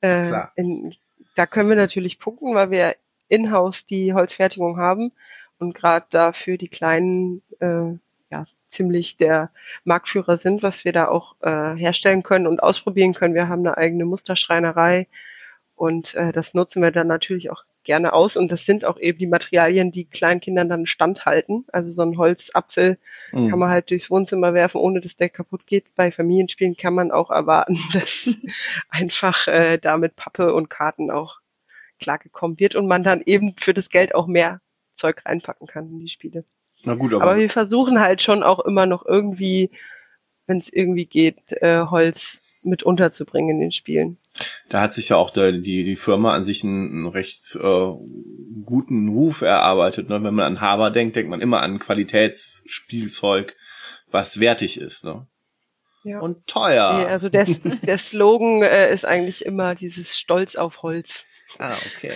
Äh. 0.00 0.32
In, 0.54 0.94
da 1.34 1.46
können 1.46 1.68
wir 1.68 1.76
natürlich 1.76 2.18
punkten, 2.18 2.54
weil 2.54 2.70
wir 2.70 2.94
in-house 3.28 3.84
die 3.84 4.14
Holzfertigung 4.14 4.78
haben 4.78 5.12
und 5.58 5.74
gerade 5.74 6.06
dafür 6.10 6.58
die 6.58 6.68
kleinen 6.68 7.42
äh, 7.60 7.92
ja, 8.30 8.46
ziemlich 8.68 9.16
der 9.16 9.50
Marktführer 9.84 10.36
sind, 10.36 10.62
was 10.62 10.84
wir 10.84 10.92
da 10.92 11.08
auch 11.08 11.36
äh, 11.40 11.74
herstellen 11.74 12.22
können 12.22 12.46
und 12.46 12.62
ausprobieren 12.62 13.14
können. 13.14 13.34
Wir 13.34 13.48
haben 13.48 13.66
eine 13.66 13.76
eigene 13.76 14.04
Musterschreinerei, 14.04 15.06
und 15.76 16.14
äh, 16.14 16.32
das 16.32 16.54
nutzen 16.54 16.82
wir 16.82 16.90
dann 16.90 17.06
natürlich 17.06 17.50
auch 17.50 17.62
gerne 17.84 18.14
aus 18.14 18.36
und 18.36 18.50
das 18.50 18.64
sind 18.64 18.84
auch 18.84 18.98
eben 18.98 19.18
die 19.18 19.26
Materialien, 19.26 19.92
die 19.92 20.06
kleinen 20.06 20.40
Kindern 20.40 20.68
dann 20.68 20.86
standhalten. 20.86 21.66
Also 21.70 21.90
so 21.90 22.02
ein 22.02 22.16
Holzapfel 22.16 22.98
mhm. 23.30 23.50
kann 23.50 23.58
man 23.58 23.68
halt 23.68 23.90
durchs 23.90 24.10
Wohnzimmer 24.10 24.54
werfen, 24.54 24.78
ohne 24.78 25.00
dass 25.00 25.16
der 25.16 25.28
kaputt 25.28 25.66
geht. 25.66 25.94
Bei 25.94 26.10
Familienspielen 26.10 26.76
kann 26.76 26.94
man 26.94 27.12
auch 27.12 27.30
erwarten, 27.30 27.78
dass 27.92 28.34
einfach 28.88 29.46
äh, 29.46 29.76
damit 29.78 30.16
Pappe 30.16 30.52
und 30.54 30.70
Karten 30.70 31.10
auch 31.10 31.40
klargekommen 32.00 32.58
wird 32.58 32.74
und 32.74 32.88
man 32.88 33.04
dann 33.04 33.22
eben 33.24 33.54
für 33.56 33.74
das 33.74 33.90
Geld 33.90 34.14
auch 34.14 34.26
mehr 34.26 34.60
Zeug 34.96 35.22
reinpacken 35.24 35.66
kann 35.66 35.88
in 35.88 36.00
die 36.00 36.08
Spiele. 36.08 36.44
Na 36.82 36.94
gut, 36.94 37.14
aber, 37.14 37.24
aber 37.24 37.36
wir 37.36 37.50
versuchen 37.50 38.00
halt 38.00 38.22
schon 38.22 38.42
auch 38.42 38.60
immer 38.60 38.86
noch 38.86 39.04
irgendwie, 39.06 39.70
wenn 40.46 40.58
es 40.58 40.72
irgendwie 40.72 41.06
geht, 41.06 41.52
äh, 41.52 41.82
Holz 41.90 42.60
mit 42.66 42.82
unterzubringen 42.82 43.56
in 43.56 43.60
den 43.60 43.72
Spielen. 43.72 44.18
Da 44.68 44.80
hat 44.80 44.92
sich 44.92 45.10
ja 45.10 45.16
auch 45.16 45.30
der, 45.30 45.52
die, 45.52 45.84
die 45.84 45.96
Firma 45.96 46.34
an 46.34 46.44
sich 46.44 46.64
einen, 46.64 47.06
recht 47.06 47.56
äh, 47.56 47.92
guten 48.64 49.08
Ruf 49.08 49.42
erarbeitet. 49.42 50.08
Ne? 50.08 50.22
Wenn 50.22 50.34
man 50.34 50.44
an 50.44 50.60
Haber 50.60 50.90
denkt, 50.90 51.16
denkt 51.16 51.30
man 51.30 51.40
immer 51.40 51.62
an 51.62 51.78
Qualitätsspielzeug, 51.78 53.56
was 54.10 54.40
wertig 54.40 54.80
ist. 54.80 55.04
Ne? 55.04 55.26
Ja. 56.04 56.20
Und 56.20 56.46
teuer. 56.46 57.00
Ja, 57.00 57.06
also 57.06 57.28
der, 57.28 57.44
der 57.44 57.98
Slogan 57.98 58.62
äh, 58.62 58.92
ist 58.92 59.04
eigentlich 59.04 59.44
immer 59.46 59.74
dieses 59.74 60.18
Stolz 60.18 60.56
auf 60.56 60.82
Holz. 60.82 61.24
Ah, 61.58 61.76
okay. 61.94 62.12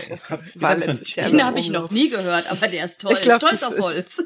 Den 1.17 1.45
habe 1.45 1.59
ich 1.59 1.71
noch 1.71 1.91
nie 1.91 2.11
gehört, 2.11 2.51
aber 2.51 2.69
der 2.69 2.85
ist 2.85 3.01
toll. 3.01 3.19
Glaub, 3.23 3.41
Stolz 3.41 3.63
auf 3.63 3.79
Holz. 3.79 4.23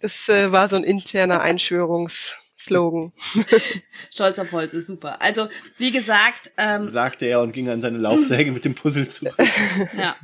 Das 0.00 0.28
äh, 0.28 0.50
war 0.50 0.68
so 0.68 0.76
ein 0.76 0.84
interner 0.84 1.40
Einschwörungsslogan. 1.40 3.12
Stolz 4.12 4.38
auf 4.38 4.52
Holz 4.52 4.74
ist 4.74 4.88
super. 4.88 5.22
Also, 5.22 5.48
wie 5.78 5.92
gesagt. 5.92 6.50
Ähm, 6.56 6.86
Sagte 6.88 7.26
er 7.26 7.40
und 7.40 7.52
ging 7.52 7.68
an 7.68 7.80
seine 7.80 7.98
Laufsäge 7.98 8.52
mit 8.52 8.64
dem 8.64 8.74
Puzzle 8.74 9.08
zurück. 9.08 9.36
ja. 9.96 10.16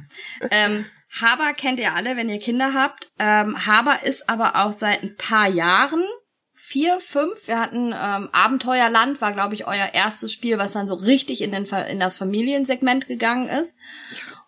Ähm, 0.51 0.85
Haber 1.21 1.55
kennt 1.55 1.81
ihr 1.81 1.95
alle, 1.95 2.17
wenn 2.17 2.29
ihr 2.29 2.41
Kinder 2.41 2.75
habt. 2.75 3.11
Ähm, 3.19 3.67
Haber 3.67 4.03
ist 4.05 4.29
aber 4.29 4.57
auch 4.57 4.73
seit 4.73 5.03
ein 5.03 5.17
paar 5.17 5.49
Jahren 5.49 6.05
vier, 6.69 7.01
fünf. 7.01 7.49
Wir 7.49 7.59
hatten 7.59 7.95
ähm, 7.99 8.29
Abenteuerland, 8.33 9.23
war, 9.23 9.33
glaube 9.33 9.55
ich, 9.55 9.67
euer 9.67 9.89
erstes 9.95 10.33
Spiel, 10.33 10.59
was 10.59 10.73
dann 10.73 10.87
so 10.87 10.95
richtig 10.95 11.41
in, 11.41 11.51
den, 11.51 11.65
in 11.65 11.99
das 11.99 12.19
Familiensegment 12.19 13.07
gegangen 13.07 13.49
ist. 13.49 13.75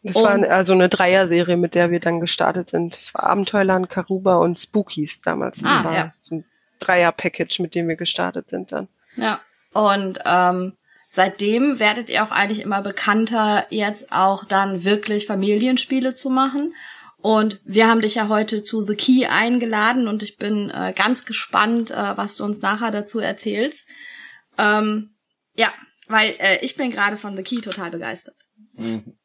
Das 0.02 0.16
und, 0.16 0.24
war 0.24 0.50
also 0.50 0.74
eine 0.74 0.90
Dreier-Serie, 0.90 1.56
mit 1.56 1.74
der 1.74 1.90
wir 1.90 1.98
dann 1.98 2.20
gestartet 2.20 2.70
sind. 2.70 2.94
Das 2.94 3.14
war 3.14 3.24
Abenteuerland, 3.24 3.88
Karuba 3.88 4.36
und 4.36 4.60
Spookies 4.60 5.22
damals. 5.22 5.60
Das 5.60 5.70
ah, 5.70 5.84
war 5.84 5.94
ja. 5.94 6.12
so 6.20 6.36
ein 6.36 6.44
Dreier-Package, 6.80 7.60
mit 7.60 7.74
dem 7.74 7.88
wir 7.88 7.96
gestartet 7.96 8.50
sind 8.50 8.70
dann. 8.70 8.88
Ja. 9.16 9.40
Und 9.72 10.18
ähm, 10.26 10.74
seitdem 11.08 11.78
werdet 11.78 12.10
ihr 12.10 12.22
auch 12.22 12.32
eigentlich 12.32 12.60
immer 12.60 12.82
bekannter, 12.82 13.66
jetzt 13.70 14.12
auch 14.12 14.44
dann 14.44 14.84
wirklich 14.84 15.26
Familienspiele 15.26 16.14
zu 16.14 16.28
machen. 16.28 16.74
Und 17.22 17.60
wir 17.64 17.88
haben 17.88 18.00
dich 18.00 18.14
ja 18.14 18.28
heute 18.28 18.62
zu 18.62 18.86
The 18.86 18.94
Key 18.94 19.26
eingeladen 19.26 20.08
und 20.08 20.22
ich 20.22 20.36
bin 20.36 20.70
äh, 20.70 20.94
ganz 20.96 21.24
gespannt, 21.24 21.90
äh, 21.90 22.16
was 22.16 22.36
du 22.36 22.44
uns 22.44 22.62
nachher 22.62 22.90
dazu 22.90 23.18
erzählst. 23.18 23.84
Ähm, 24.56 25.14
ja, 25.54 25.72
weil 26.08 26.34
äh, 26.38 26.58
ich 26.62 26.76
bin 26.76 26.90
gerade 26.90 27.16
von 27.16 27.36
The 27.36 27.42
Key 27.42 27.60
total 27.60 27.90
begeistert. 27.90 28.36
Mhm. 28.72 29.16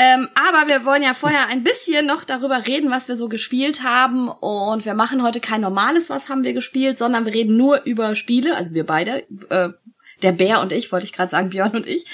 Ähm, 0.00 0.28
aber 0.34 0.68
wir 0.68 0.84
wollen 0.84 1.02
ja 1.02 1.12
vorher 1.12 1.48
ein 1.48 1.64
bisschen 1.64 2.06
noch 2.06 2.22
darüber 2.22 2.66
reden, 2.66 2.90
was 2.90 3.08
wir 3.08 3.16
so 3.16 3.28
gespielt 3.28 3.82
haben. 3.82 4.28
Und 4.28 4.84
wir 4.84 4.94
machen 4.94 5.22
heute 5.22 5.40
kein 5.40 5.60
normales, 5.60 6.08
was 6.08 6.28
haben 6.28 6.44
wir 6.44 6.52
gespielt, 6.52 6.98
sondern 6.98 7.26
wir 7.26 7.34
reden 7.34 7.56
nur 7.56 7.82
über 7.82 8.14
Spiele, 8.14 8.56
also 8.56 8.74
wir 8.74 8.86
beide, 8.86 9.24
äh, 9.50 9.70
der 10.22 10.32
Bär 10.32 10.60
und 10.60 10.72
ich, 10.72 10.90
wollte 10.92 11.04
ich 11.04 11.12
gerade 11.12 11.30
sagen, 11.30 11.50
Björn 11.50 11.76
und 11.76 11.86
ich. 11.86 12.06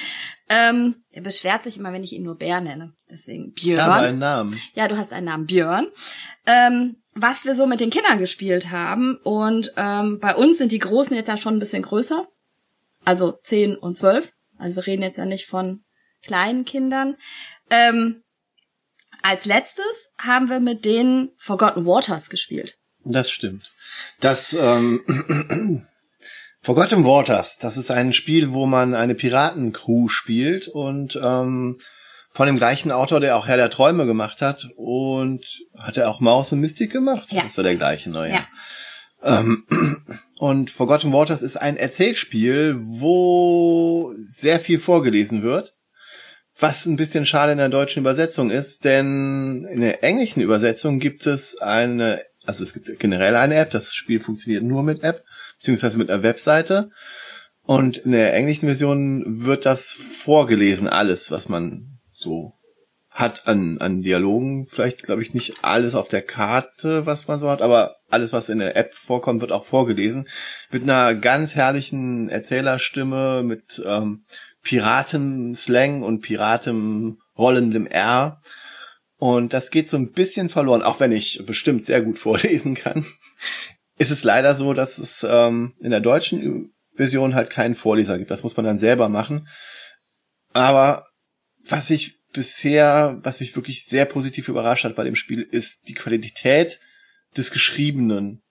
Ähm, 0.48 0.96
er 1.10 1.22
beschwert 1.22 1.62
sich 1.62 1.78
immer, 1.78 1.92
wenn 1.92 2.04
ich 2.04 2.12
ihn 2.12 2.22
nur 2.22 2.36
Bär 2.36 2.60
nenne. 2.60 2.92
Deswegen 3.10 3.52
Björn. 3.52 3.78
Ich 3.78 3.84
habe 3.84 4.06
einen 4.06 4.18
Namen. 4.18 4.60
Ja, 4.74 4.88
du 4.88 4.96
hast 4.96 5.12
einen 5.12 5.26
Namen, 5.26 5.46
Björn. 5.46 5.86
Ähm, 6.46 6.96
was 7.14 7.44
wir 7.44 7.54
so 7.54 7.66
mit 7.66 7.80
den 7.80 7.90
Kindern 7.90 8.18
gespielt 8.18 8.70
haben. 8.70 9.16
Und 9.22 9.72
ähm, 9.76 10.18
bei 10.18 10.34
uns 10.34 10.58
sind 10.58 10.72
die 10.72 10.78
Großen 10.78 11.16
jetzt 11.16 11.28
ja 11.28 11.36
schon 11.36 11.56
ein 11.56 11.60
bisschen 11.60 11.82
größer. 11.82 12.26
Also 13.04 13.32
zehn 13.42 13.76
und 13.76 13.96
zwölf. 13.96 14.32
Also 14.58 14.76
wir 14.76 14.86
reden 14.86 15.02
jetzt 15.02 15.18
ja 15.18 15.26
nicht 15.26 15.46
von 15.46 15.82
kleinen 16.22 16.64
Kindern. 16.64 17.16
Ähm, 17.70 18.22
als 19.22 19.46
letztes 19.46 20.10
haben 20.18 20.50
wir 20.50 20.60
mit 20.60 20.84
denen 20.84 21.30
Forgotten 21.38 21.86
Waters 21.86 22.28
gespielt. 22.28 22.76
Das 23.04 23.30
stimmt. 23.30 23.70
Das 24.20 24.52
ähm, 24.54 25.86
Forgotten 26.64 27.04
Waters, 27.04 27.59
das 27.59 27.76
ist 27.76 27.90
ein 27.90 28.14
Spiel, 28.14 28.52
wo 28.52 28.64
man 28.64 28.94
eine 28.94 29.14
Piratencrew 29.14 30.09
spielt 30.09 30.66
und 30.66 31.14
ähm, 31.23 31.76
von 32.30 32.47
dem 32.47 32.56
gleichen 32.56 32.90
Autor, 32.90 33.21
der 33.21 33.37
auch 33.37 33.47
Herr 33.47 33.59
der 33.59 33.68
Träume 33.68 34.06
gemacht 34.06 34.40
hat 34.40 34.71
und 34.76 35.44
hat 35.76 35.99
er 35.99 36.09
auch 36.09 36.21
Maus 36.21 36.52
und 36.52 36.61
Mystik 36.61 36.90
gemacht? 36.90 37.30
Ja. 37.30 37.42
Das 37.42 37.59
war 37.59 37.64
der 37.64 37.76
gleiche 37.76 38.09
neue. 38.09 38.30
Ja. 38.33 38.47
Ähm, 39.23 39.66
und 40.38 40.71
Forgotten 40.71 41.12
Waters 41.12 41.42
ist 41.42 41.59
ein 41.59 41.76
Erzählspiel, 41.76 42.76
wo 42.80 44.14
sehr 44.16 44.59
viel 44.59 44.80
vorgelesen 44.80 45.42
wird. 45.42 45.75
Was 46.59 46.87
ein 46.87 46.97
bisschen 46.97 47.26
schade 47.26 47.52
in 47.52 47.59
der 47.59 47.68
deutschen 47.68 48.00
Übersetzung 48.00 48.50
ist, 48.50 48.87
denn 48.87 49.66
in 49.71 49.83
der 49.83 50.02
englischen 50.02 50.40
Übersetzung 50.40 50.99
gibt 50.99 51.26
es 51.26 51.61
eine, 51.61 52.23
also 52.47 52.64
es 52.64 52.73
gibt 52.73 52.99
generell 52.99 53.37
eine 53.37 53.56
App, 53.56 53.71
das 53.71 53.92
Spiel 53.92 54.18
funktioniert 54.18 54.62
nur 54.62 54.83
mit 54.83 55.04
App 55.04 55.23
beziehungsweise 55.64 55.97
mit 55.97 56.11
einer 56.11 56.23
Webseite. 56.23 56.90
Und 57.62 57.97
in 57.97 58.12
der 58.12 58.35
englischen 58.35 58.66
Version 58.66 59.47
wird 59.47 59.64
das 59.64 59.92
vorgelesen, 59.92 60.88
alles, 60.88 61.30
was 61.30 61.49
man 61.49 61.99
so 62.12 62.52
hat 63.09 63.49
an, 63.49 63.78
an 63.78 64.02
Dialogen. 64.02 64.66
Vielleicht, 64.66 65.04
glaube 65.04 65.23
ich, 65.23 65.33
nicht 65.33 65.54
alles 65.62 65.94
auf 65.94 66.09
der 66.09 66.21
Karte, 66.21 67.06
was 67.06 67.28
man 67.28 67.40
so 67.40 67.49
hat, 67.49 67.62
aber 67.62 67.97
alles, 68.11 68.35
was 68.35 68.50
in 68.50 68.59
der 68.59 68.76
App 68.76 68.92
vorkommt, 68.92 69.40
wird 69.40 69.52
auch 69.52 69.64
vorgelesen. 69.64 70.28
Mit 70.71 70.83
einer 70.83 71.14
ganz 71.14 71.54
herrlichen 71.54 72.28
Erzählerstimme, 72.28 73.42
mit 73.42 73.83
ähm, 73.87 74.25
Piratenslang 74.62 76.02
und 76.02 76.21
Piraten 76.21 77.18
rollendem 77.38 77.87
R. 77.87 78.38
Und 79.16 79.54
das 79.54 79.71
geht 79.71 79.88
so 79.88 79.97
ein 79.97 80.12
bisschen 80.12 80.50
verloren, 80.50 80.83
auch 80.83 81.00
wenn 81.00 81.12
ich 81.12 81.42
bestimmt 81.47 81.87
sehr 81.87 82.02
gut 82.02 82.18
vorlesen 82.18 82.75
kann 82.75 83.06
ist 83.98 84.10
es 84.10 84.24
leider 84.24 84.54
so, 84.54 84.72
dass 84.72 84.98
es 84.98 85.24
ähm, 85.28 85.74
in 85.80 85.90
der 85.90 86.00
deutschen 86.00 86.72
Version 86.94 87.34
halt 87.34 87.50
keinen 87.50 87.74
Vorleser 87.74 88.18
gibt. 88.18 88.30
Das 88.30 88.42
muss 88.42 88.56
man 88.56 88.66
dann 88.66 88.78
selber 88.78 89.08
machen. 89.08 89.48
Aber 90.52 91.06
was 91.68 91.90
ich 91.90 92.20
bisher, 92.32 93.18
was 93.22 93.40
mich 93.40 93.54
wirklich 93.56 93.84
sehr 93.84 94.04
positiv 94.04 94.48
überrascht 94.48 94.84
hat 94.84 94.96
bei 94.96 95.04
dem 95.04 95.16
Spiel, 95.16 95.42
ist 95.42 95.88
die 95.88 95.94
Qualität 95.94 96.80
des 97.36 97.50
Geschriebenen. 97.50 98.42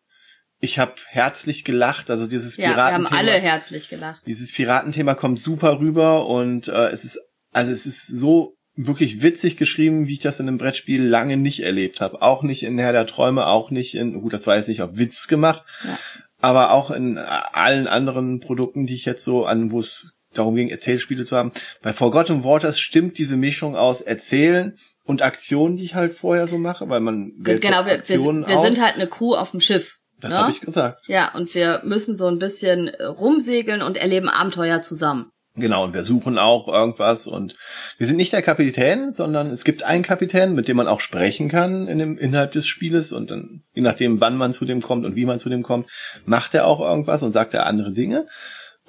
Ich 0.59 0.79
habe 0.79 0.95
herzlich 1.07 1.65
gelacht, 1.65 2.09
also 2.09 2.25
dieses 2.25 2.55
ja, 2.55 2.71
Piratenthema. 2.71 3.09
Wir 3.09 3.17
haben 3.17 3.27
alle 3.27 3.41
herzlich 3.41 3.89
gelacht. 3.89 4.25
Dieses 4.25 4.53
Piratenthema 4.53 5.13
kommt 5.13 5.39
super 5.39 5.79
rüber 5.79 6.25
und 6.27 6.69
äh, 6.69 6.87
es 6.87 7.03
ist, 7.03 7.19
also 7.51 7.71
es 7.71 7.85
ist 7.85 8.07
so 8.07 8.55
wirklich 8.75 9.21
witzig 9.21 9.57
geschrieben, 9.57 10.07
wie 10.07 10.13
ich 10.13 10.19
das 10.19 10.39
in 10.39 10.47
einem 10.47 10.57
Brettspiel 10.57 11.03
lange 11.03 11.37
nicht 11.37 11.61
erlebt 11.61 12.01
habe. 12.01 12.21
Auch 12.21 12.43
nicht 12.43 12.63
in 12.63 12.79
Herr 12.79 12.91
der 12.91 13.05
Träume, 13.05 13.47
auch 13.47 13.69
nicht 13.69 13.95
in, 13.95 14.21
gut, 14.21 14.33
das 14.33 14.47
war 14.47 14.55
jetzt 14.55 14.67
nicht 14.67 14.81
auf 14.81 14.97
Witz 14.97 15.27
gemacht, 15.27 15.63
ja. 15.83 15.97
aber 16.39 16.71
auch 16.71 16.91
in 16.91 17.17
allen 17.17 17.87
anderen 17.87 18.39
Produkten, 18.39 18.85
die 18.85 18.95
ich 18.95 19.05
jetzt 19.05 19.23
so 19.23 19.45
an, 19.45 19.71
wo 19.71 19.79
es 19.79 20.17
darum 20.33 20.55
ging, 20.55 20.69
Erzählspiele 20.69 21.25
zu 21.25 21.37
haben. 21.37 21.51
Bei 21.81 21.93
Forgotten 21.93 22.43
Waters 22.43 22.79
stimmt 22.79 23.19
diese 23.19 23.37
Mischung 23.37 23.75
aus 23.75 24.01
Erzählen 24.01 24.75
und 25.03 25.21
Aktionen, 25.21 25.77
die 25.77 25.83
ich 25.83 25.95
halt 25.95 26.13
vorher 26.13 26.47
so 26.47 26.57
mache, 26.57 26.89
weil 26.89 26.99
man 26.99 27.33
genau, 27.37 27.85
wir, 27.85 28.01
wir, 28.07 28.47
wir 28.47 28.61
sind 28.61 28.83
halt 28.83 28.95
eine 28.95 29.07
Crew 29.07 29.35
auf 29.35 29.51
dem 29.51 29.61
Schiff. 29.61 29.97
Das 30.19 30.31
ne? 30.31 30.37
habe 30.37 30.51
ich 30.51 30.61
gesagt. 30.61 31.07
Ja, 31.07 31.35
und 31.35 31.53
wir 31.53 31.81
müssen 31.83 32.15
so 32.15 32.27
ein 32.27 32.39
bisschen 32.39 32.89
rumsegeln 32.89 33.81
und 33.81 33.97
erleben 33.97 34.29
Abenteuer 34.29 34.81
zusammen. 34.81 35.29
Genau, 35.55 35.83
und 35.83 35.93
wir 35.93 36.03
suchen 36.03 36.39
auch 36.39 36.67
irgendwas 36.67 37.27
und 37.27 37.55
wir 37.99 38.07
sind 38.07 38.17
nicht 38.17 38.33
der 38.33 38.41
Kapitän, 38.41 39.11
sondern 39.11 39.51
es 39.51 39.63
gibt 39.63 39.83
einen 39.83 40.01
Kapitän, 40.01 40.55
mit 40.55 40.67
dem 40.67 40.77
man 40.77 40.87
auch 40.87 40.99
sprechen 40.99 41.47
kann 41.47 41.87
in 41.87 41.99
dem 41.99 42.17
innerhalb 42.17 42.53
des 42.53 42.65
Spieles 42.65 43.11
und 43.11 43.29
dann, 43.29 43.61
je 43.75 43.83
nachdem, 43.83 44.19
wann 44.19 44.35
man 44.35 44.51
zu 44.51 44.65
dem 44.65 44.81
kommt 44.81 45.05
und 45.05 45.15
wie 45.15 45.25
man 45.25 45.39
zu 45.39 45.49
dem 45.49 45.61
kommt, 45.61 45.91
macht 46.25 46.55
er 46.55 46.65
auch 46.65 46.79
irgendwas 46.79 47.21
und 47.21 47.33
sagt 47.33 47.53
er 47.53 47.67
andere 47.67 47.91
Dinge. 47.91 48.25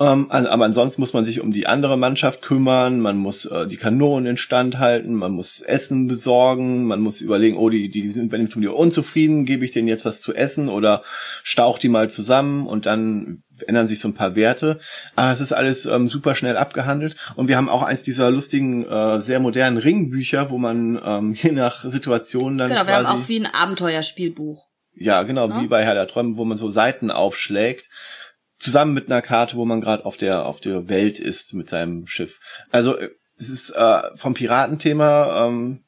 Ähm, 0.00 0.28
aber 0.30 0.64
ansonsten 0.64 1.02
muss 1.02 1.12
man 1.12 1.24
sich 1.24 1.40
um 1.40 1.52
die 1.52 1.68
andere 1.68 1.96
Mannschaft 1.96 2.42
kümmern, 2.42 2.98
man 2.98 3.16
muss 3.16 3.44
äh, 3.44 3.68
die 3.68 3.76
Kanonen 3.76 4.26
instand 4.26 4.78
halten, 4.78 5.14
man 5.14 5.30
muss 5.30 5.60
Essen 5.60 6.08
besorgen, 6.08 6.84
man 6.84 7.00
muss 7.00 7.20
überlegen, 7.20 7.56
oh, 7.56 7.70
die, 7.70 7.90
die 7.90 8.10
sind 8.10 8.32
bei 8.32 8.38
dem 8.38 8.50
Turnier 8.50 8.74
unzufrieden, 8.74 9.44
gebe 9.44 9.64
ich 9.64 9.70
denen 9.70 9.86
jetzt 9.86 10.04
was 10.04 10.20
zu 10.20 10.34
essen 10.34 10.68
oder 10.68 11.02
stauch 11.44 11.78
die 11.78 11.88
mal 11.88 12.10
zusammen 12.10 12.66
und 12.66 12.86
dann 12.86 13.44
ändern 13.66 13.86
sich 13.86 14.00
so 14.00 14.08
ein 14.08 14.14
paar 14.14 14.36
Werte. 14.36 14.78
Aber 15.16 15.32
es 15.32 15.40
ist 15.40 15.52
alles 15.52 15.86
ähm, 15.86 16.08
super 16.08 16.34
schnell 16.34 16.56
abgehandelt. 16.56 17.16
Und 17.36 17.48
wir 17.48 17.56
haben 17.56 17.68
auch 17.68 17.82
eins 17.82 18.02
dieser 18.02 18.30
lustigen, 18.30 18.84
äh, 18.84 19.20
sehr 19.20 19.40
modernen 19.40 19.78
Ringbücher, 19.78 20.50
wo 20.50 20.58
man 20.58 21.00
ähm, 21.04 21.34
je 21.42 21.52
nach 21.52 21.84
Situation 21.84 22.58
dann. 22.58 22.68
Genau, 22.68 22.86
wir 22.86 22.96
haben 22.96 23.06
auch 23.06 23.28
wie 23.28 23.40
ein 23.40 23.46
Abenteuerspielbuch. 23.46 24.66
Ja, 24.96 25.22
genau, 25.24 25.48
ja? 25.48 25.60
wie 25.60 25.66
bei 25.66 25.84
Herr 25.84 25.94
der 25.94 26.06
Träume, 26.06 26.36
wo 26.36 26.44
man 26.44 26.58
so 26.58 26.70
Seiten 26.70 27.10
aufschlägt 27.10 27.90
zusammen 28.56 28.94
mit 28.94 29.10
einer 29.10 29.20
Karte, 29.20 29.56
wo 29.56 29.64
man 29.64 29.80
gerade 29.80 30.06
auf 30.06 30.16
der 30.16 30.46
auf 30.46 30.60
der 30.60 30.88
Welt 30.88 31.18
ist 31.18 31.52
mit 31.52 31.68
seinem 31.68 32.06
Schiff. 32.06 32.38
Also 32.70 32.96
äh, 32.96 33.10
es 33.36 33.50
ist 33.50 33.70
äh, 33.70 34.02
vom 34.14 34.34
Piratenthema 34.34 35.46
ähm, 35.46 35.80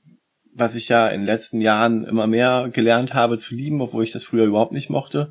was 0.56 0.74
ich 0.74 0.88
ja 0.88 1.08
in 1.08 1.20
den 1.20 1.26
letzten 1.26 1.60
Jahren 1.60 2.04
immer 2.04 2.26
mehr 2.26 2.70
gelernt 2.72 3.14
habe 3.14 3.38
zu 3.38 3.54
lieben, 3.54 3.80
obwohl 3.80 4.04
ich 4.04 4.12
das 4.12 4.24
früher 4.24 4.46
überhaupt 4.46 4.72
nicht 4.72 4.88
mochte. 4.88 5.30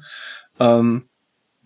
Ähm, 0.60 1.10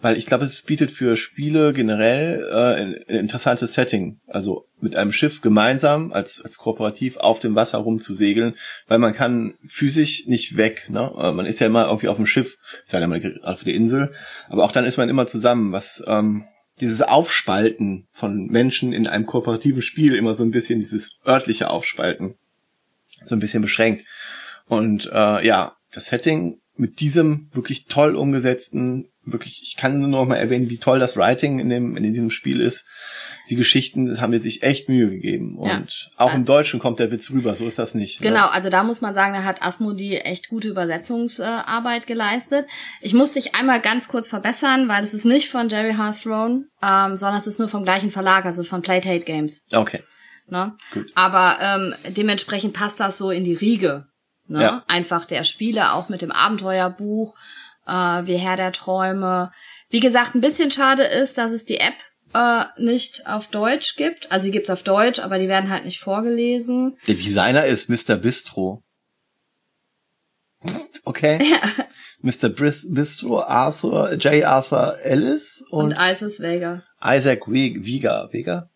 weil 0.01 0.17
ich 0.17 0.25
glaube, 0.25 0.45
es 0.45 0.61
bietet 0.61 0.91
für 0.91 1.17
Spiele 1.17 1.73
generell 1.73 2.47
äh, 2.51 2.81
ein, 2.81 2.95
ein 3.07 3.19
interessantes 3.19 3.73
Setting. 3.73 4.19
Also 4.27 4.65
mit 4.79 4.95
einem 4.95 5.11
Schiff 5.11 5.41
gemeinsam 5.41 6.13
als, 6.13 6.41
als 6.41 6.57
kooperativ 6.57 7.17
auf 7.17 7.39
dem 7.39 7.55
Wasser 7.55 7.79
rumzusegeln, 7.79 8.55
weil 8.87 8.99
man 8.99 9.13
kann 9.13 9.55
physisch 9.67 10.25
nicht 10.27 10.57
weg. 10.57 10.87
Ne? 10.89 11.11
Äh, 11.19 11.31
man 11.31 11.45
ist 11.45 11.59
ja 11.59 11.67
immer 11.67 11.87
irgendwie 11.87 12.07
auf 12.07 12.15
dem 12.15 12.25
Schiff, 12.25 12.57
ist 12.83 12.93
ja 12.93 12.99
immer 12.99 13.19
für 13.19 13.65
die 13.65 13.75
Insel, 13.75 14.11
aber 14.47 14.63
auch 14.63 14.71
dann 14.71 14.85
ist 14.85 14.97
man 14.97 15.09
immer 15.09 15.27
zusammen, 15.27 15.71
was 15.71 16.01
ähm, 16.07 16.45
dieses 16.79 17.01
Aufspalten 17.01 18.07
von 18.13 18.47
Menschen 18.47 18.93
in 18.93 19.07
einem 19.07 19.25
kooperativen 19.25 19.81
Spiel 19.81 20.15
immer 20.15 20.33
so 20.33 20.43
ein 20.45 20.51
bisschen 20.51 20.79
dieses 20.79 21.17
örtliche 21.27 21.69
Aufspalten 21.69 22.35
so 23.25 23.35
ein 23.35 23.39
bisschen 23.39 23.61
beschränkt. 23.61 24.05
Und 24.67 25.09
äh, 25.11 25.45
ja, 25.45 25.75
das 25.91 26.05
Setting 26.05 26.61
mit 26.79 27.01
diesem 27.01 27.49
wirklich 27.51 27.85
toll 27.85 28.15
umgesetzten, 28.15 29.09
wirklich, 29.25 29.61
ich 29.63 29.75
kann 29.75 29.99
nur 29.99 30.07
noch 30.07 30.25
mal 30.25 30.37
erwähnen, 30.37 30.69
wie 30.69 30.77
toll 30.77 30.97
das 30.97 31.17
Writing 31.17 31.59
in 31.59 31.69
dem 31.69 31.97
in 31.97 32.13
diesem 32.13 32.31
Spiel 32.31 32.61
ist. 32.61 32.85
Die 33.49 33.55
Geschichten, 33.55 34.05
das 34.05 34.21
haben 34.21 34.31
wir 34.31 34.41
sich 34.41 34.63
echt 34.63 34.87
Mühe 34.87 35.09
gegeben. 35.09 35.57
Und 35.57 35.69
ja. 35.69 35.85
auch 36.15 36.33
im 36.33 36.45
Deutschen 36.45 36.79
kommt 36.79 36.99
der 36.99 37.11
Witz 37.11 37.31
rüber, 37.31 37.53
so 37.55 37.67
ist 37.67 37.79
das 37.79 37.95
nicht. 37.95 38.21
Ne? 38.21 38.29
Genau, 38.29 38.45
ne? 38.45 38.51
also 38.51 38.69
da 38.69 38.83
muss 38.83 39.01
man 39.01 39.13
sagen, 39.13 39.33
da 39.33 39.43
hat 39.43 39.61
Asmodi 39.61 40.15
echt 40.15 40.47
gute 40.47 40.69
Übersetzungsarbeit 40.69 42.07
geleistet. 42.07 42.65
Ich 43.01 43.13
muss 43.13 43.33
dich 43.33 43.55
einmal 43.55 43.81
ganz 43.81 44.07
kurz 44.07 44.29
verbessern, 44.29 44.87
weil 44.87 45.03
es 45.03 45.13
ist 45.13 45.25
nicht 45.25 45.49
von 45.49 45.67
Jerry 45.67 45.95
Hearthrone, 45.95 46.65
ähm, 46.81 47.17
sondern 47.17 47.37
es 47.37 47.47
ist 47.47 47.59
nur 47.59 47.67
vom 47.67 47.83
gleichen 47.83 48.11
Verlag, 48.11 48.45
also 48.45 48.63
von 48.63 48.81
Playtate 48.81 49.25
Games. 49.25 49.65
Okay. 49.71 49.99
Ne? 50.47 50.75
Gut. 50.93 51.11
Aber 51.15 51.57
ähm, 51.61 51.93
dementsprechend 52.15 52.73
passt 52.73 52.99
das 52.99 53.17
so 53.17 53.31
in 53.31 53.43
die 53.43 53.53
Riege. 53.53 54.08
Ne? 54.49 54.61
Ja. 54.61 54.83
Einfach 54.87 55.25
der 55.25 55.43
Spiele, 55.43 55.93
auch 55.93 56.09
mit 56.09 56.21
dem 56.21 56.31
Abenteuerbuch, 56.31 57.35
äh, 57.87 57.91
wie 57.91 58.37
Herr 58.37 58.57
der 58.57 58.71
Träume. 58.71 59.51
Wie 59.89 59.99
gesagt, 59.99 60.35
ein 60.35 60.41
bisschen 60.41 60.71
schade 60.71 61.03
ist, 61.03 61.37
dass 61.37 61.51
es 61.51 61.65
die 61.65 61.79
App 61.79 61.95
äh, 62.33 62.65
nicht 62.77 63.27
auf 63.27 63.47
Deutsch 63.47 63.95
gibt. 63.95 64.31
Also 64.31 64.45
die 64.45 64.51
gibt's 64.51 64.69
auf 64.69 64.83
Deutsch, 64.83 65.19
aber 65.19 65.39
die 65.39 65.47
werden 65.47 65.69
halt 65.69 65.85
nicht 65.85 65.99
vorgelesen. 65.99 66.97
Der 67.07 67.15
Designer 67.15 67.65
ist 67.65 67.89
Mr. 67.89 68.15
Bistro. 68.17 68.83
Okay. 71.05 71.39
Ja. 71.49 71.85
Mr. 72.21 72.49
Bistro, 72.49 73.41
Arthur, 73.43 74.11
J. 74.15 74.43
Arthur 74.43 74.99
Ellis 75.03 75.63
und, 75.69 75.85
und 75.85 75.91
Isaac 75.93 76.37
Vega. 76.41 76.83
Isaac 77.01 77.47
Vega. 77.47 78.27
Vega? 78.29 78.69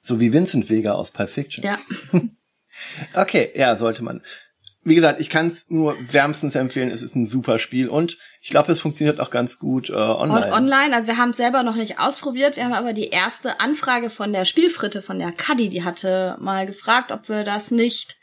So 0.00 0.18
wie 0.18 0.32
Vincent 0.32 0.70
Vega 0.70 0.92
aus 0.92 1.10
Pulp 1.10 1.28
Fiction. 1.28 1.62
Ja. 1.62 1.78
okay, 3.14 3.52
ja, 3.54 3.76
sollte 3.76 4.02
man 4.02 4.22
wie 4.84 4.94
gesagt, 4.94 5.20
ich 5.20 5.28
kann 5.28 5.46
es 5.46 5.68
nur 5.68 5.96
wärmstens 6.12 6.54
empfehlen. 6.54 6.90
Es 6.90 7.02
ist 7.02 7.14
ein 7.14 7.26
super 7.26 7.58
Spiel 7.58 7.88
und 7.88 8.16
ich 8.40 8.50
glaube, 8.50 8.72
es 8.72 8.80
funktioniert 8.80 9.20
auch 9.20 9.30
ganz 9.30 9.58
gut 9.58 9.90
äh, 9.90 9.94
online. 9.94 10.46
Und 10.46 10.52
online, 10.52 10.94
also 10.94 11.08
wir 11.08 11.18
haben 11.18 11.30
es 11.30 11.36
selber 11.36 11.62
noch 11.62 11.74
nicht 11.74 11.98
ausprobiert. 11.98 12.56
Wir 12.56 12.64
haben 12.64 12.72
aber 12.72 12.92
die 12.92 13.08
erste 13.08 13.60
Anfrage 13.60 14.08
von 14.08 14.32
der 14.32 14.44
Spielfritte, 14.44 15.02
von 15.02 15.18
der 15.18 15.32
Kadi, 15.32 15.68
die 15.68 15.84
hatte 15.84 16.36
mal 16.40 16.66
gefragt, 16.66 17.12
ob 17.12 17.28
wir 17.28 17.44
das 17.44 17.70
nicht 17.70 18.17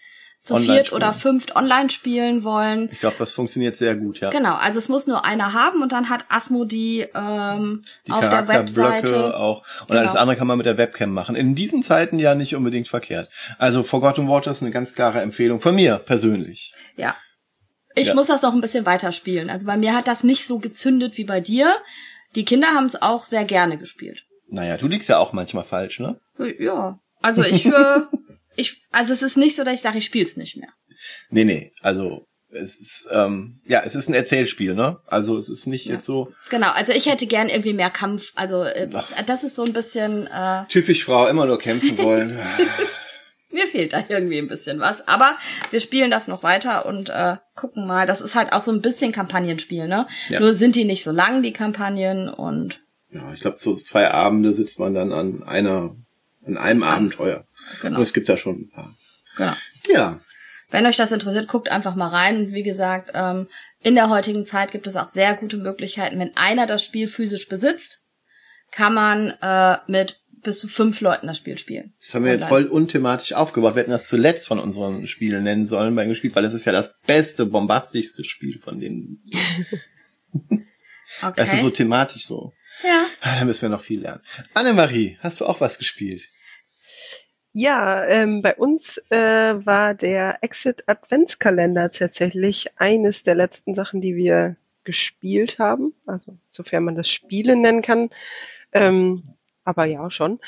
zu 0.46 0.58
viert 0.58 0.94
oder 0.94 1.12
fünft 1.12 1.56
online 1.56 1.90
spielen 1.90 2.44
wollen. 2.44 2.90
Ich 2.92 3.00
glaube, 3.00 3.16
das 3.18 3.32
funktioniert 3.32 3.76
sehr 3.76 3.96
gut, 3.96 4.20
ja. 4.20 4.30
Genau, 4.30 4.54
also 4.54 4.78
es 4.78 4.90
muss 4.90 5.08
nur 5.08 5.26
einer 5.26 5.54
haben 5.54 5.82
und 5.82 5.92
dann 5.92 6.08
hat 6.08 6.26
Asmo 6.30 6.66
die, 6.66 7.08
ähm, 7.16 7.82
die 8.06 8.12
auf 8.12 8.30
der 8.30 8.48
Webseite 8.48 9.38
auch. 9.38 9.64
Und 9.82 9.88
genau. 9.88 10.02
alles 10.02 10.16
andere 10.16 10.38
kann 10.38 10.46
man 10.46 10.58
mit 10.58 10.68
der 10.68 10.78
Webcam 10.78 11.12
machen. 11.12 11.36
In 11.36 11.56
diesen 11.56 11.82
Zeiten 11.82 12.20
ja 12.20 12.36
nicht 12.36 12.56
unbedingt 12.56 12.88
verkehrt. 12.88 13.30
Also 13.58 13.82
Forgotten 13.82 14.30
Waters 14.30 14.62
eine 14.62 14.70
ganz 14.70 14.94
klare 14.94 15.20
Empfehlung 15.22 15.60
von 15.60 15.74
mir 15.74 15.98
persönlich. 15.98 16.74
Ja. 16.96 17.16
Ich 17.96 18.10
ja. 18.10 18.14
muss 18.14 18.28
das 18.28 18.44
noch 18.44 18.54
ein 18.54 18.62
bisschen 18.62 18.86
weiterspielen. 18.86 19.50
Also 19.50 19.66
bei 19.66 19.78
mir 19.78 19.96
hat 19.96 20.08
das 20.08 20.24
nicht 20.24 20.46
so 20.46 20.60
gezündet 20.60 21.18
wie 21.18 21.24
bei 21.24 21.42
dir. 21.42 21.76
Die 22.36 22.46
Kinder 22.46 22.68
haben 22.68 22.86
es 22.86 23.02
auch 23.02 23.26
sehr 23.26 23.46
gerne 23.46 23.80
gespielt. 23.80 24.26
Naja, 24.48 24.78
du 24.78 24.88
liegst 24.88 25.10
ja 25.10 25.18
auch 25.18 25.34
manchmal 25.34 25.64
falsch, 25.64 26.00
ne? 26.00 26.20
Ja. 26.60 27.00
Also 27.22 27.44
ich 27.44 27.66
äh, 27.66 27.72
ich, 28.56 28.82
also 28.92 29.14
es 29.14 29.22
ist 29.22 29.38
nicht 29.38 29.56
so, 29.56 29.64
dass 29.64 29.74
ich 29.76 29.82
sage, 29.82 29.98
ich 29.98 30.06
spiele 30.06 30.26
es 30.26 30.38
nicht 30.38 30.58
mehr. 30.58 30.70
Nee, 31.30 31.46
nee, 31.46 31.72
also 31.82 32.26
es 32.56 32.80
ist, 32.80 33.10
ähm, 33.12 33.60
ja, 33.66 33.82
es 33.86 33.96
ist 33.96 34.10
ein 34.10 34.14
Erzählspiel, 34.14 34.74
ne? 34.76 34.98
Also 35.08 35.38
es 35.38 35.50
ist 35.50 35.68
nicht 35.68 35.86
ja. 35.86 35.96
jetzt 35.96 36.06
so. 36.06 36.32
Genau, 36.50 36.72
also 36.72 36.94
ich 36.94 37.08
hätte 37.08 37.28
gern 37.28 37.50
irgendwie 37.50 37.74
mehr 37.74 37.90
Kampf. 37.90 38.32
Also 38.36 38.64
äh, 38.64 38.90
das 39.26 39.44
ist 39.44 39.56
so 39.56 39.64
ein 39.64 39.74
bisschen. 39.74 40.28
Äh, 40.28 40.66
Typisch 40.70 41.04
Frau, 41.04 41.28
immer 41.28 41.46
nur 41.46 41.60
kämpfen 41.60 41.98
wollen. 42.04 42.40
Mir 43.52 43.68
fehlt 43.68 43.94
da 43.94 44.04
irgendwie 44.08 44.38
ein 44.38 44.48
bisschen 44.48 44.80
was. 44.80 45.08
Aber 45.08 45.38
wir 45.72 45.80
spielen 45.80 46.12
das 46.12 46.28
noch 46.28 46.44
weiter 46.44 46.86
und 46.86 47.10
äh, 47.10 47.38
gucken 47.56 47.88
mal. 47.88 48.06
Das 48.06 48.22
ist 48.22 48.36
halt 48.36 48.54
auch 48.54 48.62
so 48.62 48.72
ein 48.72 48.82
bisschen 48.82 49.12
Kampagnenspiel, 49.12 49.88
ne? 49.88 50.08
Ja. 50.30 50.40
Nur 50.40 50.54
sind 50.54 50.76
die 50.76 50.86
nicht 50.86 51.04
so 51.04 51.12
lang, 51.12 51.44
die 51.44 51.54
Kampagnen 51.54 52.30
und. 52.30 52.82
Ja, 53.12 53.34
ich 53.34 53.42
glaube, 53.42 53.58
so 53.60 53.76
zwei 53.76 54.12
Abende 54.12 54.54
sitzt 54.54 54.80
man 54.80 54.94
dann 54.94 55.14
an 55.14 55.44
einer, 55.44 55.96
an 56.46 56.58
einem 56.58 56.84
Abenteuer. 56.84 57.46
Genau. 57.82 57.98
Und 57.98 58.04
es 58.04 58.14
gibt 58.14 58.30
da 58.30 58.38
schon 58.38 58.62
ein 58.62 58.70
paar. 58.70 58.96
Genau. 59.38 59.54
Ja. 59.90 60.20
Wenn 60.72 60.86
euch 60.86 60.98
das 60.98 61.12
interessiert, 61.12 61.48
guckt 61.48 61.72
einfach 61.72 61.96
mal 61.96 62.08
rein. 62.08 62.38
Und 62.38 62.52
wie 62.54 62.64
gesagt, 62.64 63.12
ähm, 63.14 63.48
in 63.82 63.96
der 63.96 64.10
heutigen 64.10 64.46
Zeit 64.46 64.72
gibt 64.72 64.88
es 64.88 64.96
auch 64.96 65.08
sehr 65.08 65.36
gute 65.36 65.58
Möglichkeiten. 65.58 66.20
Wenn 66.20 66.36
einer 66.36 66.68
das 66.68 66.84
Spiel 66.84 67.08
physisch 67.08 67.48
besitzt, 67.48 68.00
kann 68.72 68.94
man 68.94 69.34
äh, 69.42 69.78
mit 69.88 70.22
bis 70.46 70.60
zu 70.60 70.68
fünf 70.68 71.02
Leuten 71.02 71.28
das 71.28 71.38
Spiel 71.38 71.58
spielen. 71.58 71.94
Das 72.00 72.14
haben 72.14 72.24
wir 72.24 72.32
Online. 72.32 72.42
jetzt 72.42 72.50
voll 72.50 72.66
unthematisch 72.66 73.34
aufgebaut. 73.34 73.76
Wir 73.76 73.82
hätten 73.82 73.92
das 73.92 74.08
zuletzt 74.08 74.48
von 74.48 74.60
unseren 74.60 75.08
Spielen 75.08 75.44
nennen 75.44 75.66
sollen 75.66 75.96
beim 75.96 76.08
Gespielt, 76.08 76.36
weil 76.36 76.46
es 76.46 76.54
ist 76.54 76.66
ja 76.66 76.72
das 76.72 77.00
beste, 77.02 77.46
bombastischste 77.46 78.24
Spiel 78.24 78.60
von 78.60 78.80
denen. 78.80 79.24
okay. 79.32 80.62
Das 81.38 81.54
ist 81.54 81.62
so 81.62 81.70
thematisch 81.70 82.26
so. 82.26 82.52
Ja. 82.84 83.06
Ah, 83.22 83.40
da 83.40 83.46
müssen 83.46 83.62
wir 83.62 83.70
noch 83.70 83.82
viel 83.82 84.02
lernen. 84.02 84.22
Annemarie, 84.54 85.18
hast 85.22 85.40
du 85.40 85.46
auch 85.46 85.62
was 85.62 85.78
gespielt? 85.78 86.28
Ja, 87.58 88.04
ähm, 88.04 88.42
bei 88.42 88.54
uns 88.54 88.98
äh, 89.12 89.66
war 89.66 89.94
der 89.94 90.40
Exit 90.42 90.84
Adventskalender 90.88 91.90
tatsächlich 91.90 92.68
eines 92.76 93.24
der 93.24 93.36
letzten 93.36 93.76
Sachen, 93.76 94.02
die 94.02 94.18
wir 94.18 94.58
gespielt 94.84 95.58
haben. 95.58 95.94
Also 96.06 96.38
sofern 96.52 96.84
man 96.84 96.96
das 96.96 97.10
Spielen 97.10 97.62
nennen 97.62 97.82
kann. 97.82 98.10
Ähm, 98.74 99.24
aber 99.64 99.86
ja, 99.86 100.12
schon. 100.12 100.42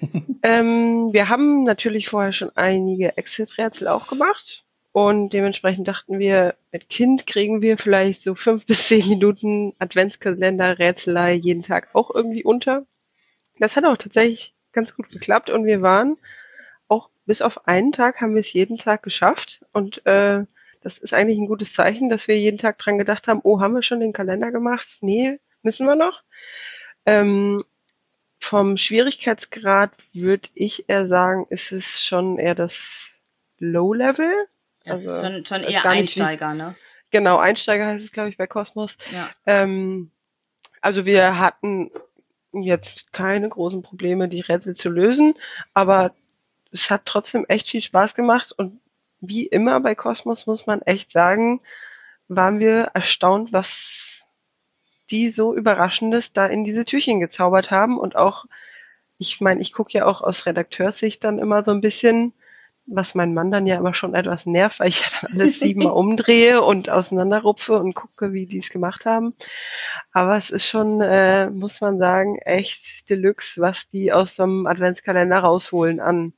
ähm, 0.42 1.14
wir 1.14 1.30
haben 1.30 1.64
natürlich 1.64 2.10
vorher 2.10 2.34
schon 2.34 2.54
einige 2.54 3.16
Exit-Rätsel 3.16 3.88
auch 3.88 4.08
gemacht. 4.08 4.62
Und 4.92 5.32
dementsprechend 5.32 5.88
dachten 5.88 6.18
wir, 6.18 6.54
mit 6.70 6.90
Kind 6.90 7.26
kriegen 7.26 7.62
wir 7.62 7.78
vielleicht 7.78 8.22
so 8.22 8.34
fünf 8.34 8.66
bis 8.66 8.88
zehn 8.88 9.08
Minuten 9.08 9.72
Adventskalender-Rätselei 9.78 11.32
jeden 11.32 11.62
Tag 11.62 11.94
auch 11.94 12.14
irgendwie 12.14 12.44
unter. 12.44 12.84
Das 13.58 13.74
hat 13.74 13.86
auch 13.86 13.96
tatsächlich 13.96 14.52
ganz 14.72 14.94
gut 14.94 15.10
geklappt 15.10 15.48
und 15.48 15.64
wir 15.64 15.80
waren 15.80 16.18
auch 16.92 17.10
bis 17.24 17.42
auf 17.42 17.66
einen 17.66 17.92
Tag 17.92 18.20
haben 18.20 18.34
wir 18.34 18.40
es 18.40 18.52
jeden 18.52 18.78
Tag 18.78 19.02
geschafft. 19.02 19.64
Und 19.72 20.04
äh, 20.06 20.44
das 20.82 20.98
ist 20.98 21.14
eigentlich 21.14 21.38
ein 21.38 21.46
gutes 21.46 21.72
Zeichen, 21.72 22.08
dass 22.08 22.28
wir 22.28 22.38
jeden 22.38 22.58
Tag 22.58 22.78
dran 22.78 22.98
gedacht 22.98 23.28
haben, 23.28 23.40
oh, 23.42 23.60
haben 23.60 23.74
wir 23.74 23.82
schon 23.82 24.00
den 24.00 24.12
Kalender 24.12 24.50
gemacht? 24.50 24.98
Nee, 25.00 25.38
müssen 25.62 25.86
wir 25.86 25.94
noch. 25.94 26.22
Ähm, 27.06 27.64
vom 28.40 28.76
Schwierigkeitsgrad 28.76 29.92
würde 30.12 30.48
ich 30.54 30.88
eher 30.88 31.06
sagen, 31.06 31.46
ist 31.48 31.72
es 31.72 32.04
schon 32.04 32.38
eher 32.38 32.54
das 32.54 33.10
Low 33.58 33.94
Level. 33.94 34.30
Das 34.84 35.06
also, 35.06 35.28
ist 35.28 35.46
schon, 35.46 35.46
schon 35.46 35.70
eher 35.70 35.86
Einsteiger, 35.86 36.54
ne? 36.54 36.74
Genau, 37.10 37.38
Einsteiger 37.38 37.86
heißt 37.86 38.04
es, 38.04 38.12
glaube 38.12 38.30
ich, 38.30 38.36
bei 38.36 38.46
Cosmos. 38.46 38.96
Ja. 39.12 39.30
Ähm, 39.46 40.10
also 40.80 41.06
wir 41.06 41.38
hatten 41.38 41.90
jetzt 42.52 43.12
keine 43.12 43.48
großen 43.48 43.82
Probleme, 43.82 44.28
die 44.28 44.40
Rätsel 44.40 44.74
zu 44.74 44.90
lösen, 44.90 45.34
aber 45.74 46.12
es 46.72 46.90
hat 46.90 47.02
trotzdem 47.04 47.44
echt 47.48 47.68
viel 47.68 47.80
Spaß 47.80 48.14
gemacht 48.14 48.52
und 48.56 48.80
wie 49.20 49.46
immer 49.46 49.78
bei 49.80 49.94
Cosmos 49.94 50.46
muss 50.46 50.66
man 50.66 50.82
echt 50.82 51.12
sagen, 51.12 51.60
waren 52.28 52.58
wir 52.58 52.90
erstaunt, 52.94 53.52
was 53.52 54.22
die 55.10 55.28
so 55.28 55.54
Überraschendes 55.54 56.32
da 56.32 56.46
in 56.46 56.64
diese 56.64 56.84
Türchen 56.84 57.20
gezaubert 57.20 57.70
haben 57.70 57.98
und 57.98 58.16
auch, 58.16 58.46
ich 59.18 59.40
meine, 59.40 59.60
ich 59.60 59.72
gucke 59.72 59.92
ja 59.92 60.06
auch 60.06 60.22
aus 60.22 60.46
Redakteurssicht 60.46 61.22
dann 61.22 61.38
immer 61.38 61.62
so 61.62 61.70
ein 61.70 61.82
bisschen, 61.82 62.32
was 62.86 63.14
mein 63.14 63.34
Mann 63.34 63.50
dann 63.50 63.66
ja 63.66 63.76
immer 63.76 63.94
schon 63.94 64.14
etwas 64.14 64.46
nervt, 64.46 64.80
weil 64.80 64.88
ich 64.88 65.02
ja 65.02 65.06
dann 65.20 65.40
alles 65.40 65.60
siebenmal 65.60 65.92
umdrehe 65.92 66.62
und 66.62 66.88
auseinanderrupfe 66.88 67.78
und 67.78 67.94
gucke, 67.94 68.32
wie 68.32 68.46
die 68.46 68.58
es 68.58 68.70
gemacht 68.70 69.04
haben. 69.04 69.34
Aber 70.12 70.36
es 70.36 70.50
ist 70.50 70.66
schon, 70.66 71.00
äh, 71.00 71.48
muss 71.50 71.80
man 71.80 71.98
sagen, 71.98 72.38
echt 72.38 73.08
Deluxe, 73.10 73.60
was 73.60 73.88
die 73.90 74.12
aus 74.12 74.36
so 74.36 74.44
einem 74.44 74.66
Adventskalender 74.66 75.38
rausholen 75.38 76.00
an 76.00 76.32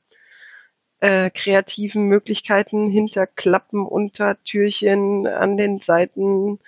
äh, 1.05 1.29
kreativen 1.29 2.03
Möglichkeiten 2.07 2.87
hinter 2.87 3.27
Klappen, 3.27 3.85
unter 3.85 4.41
Türchen, 4.43 5.27
an 5.27 5.57
den 5.57 5.79
Seiten. 5.81 6.59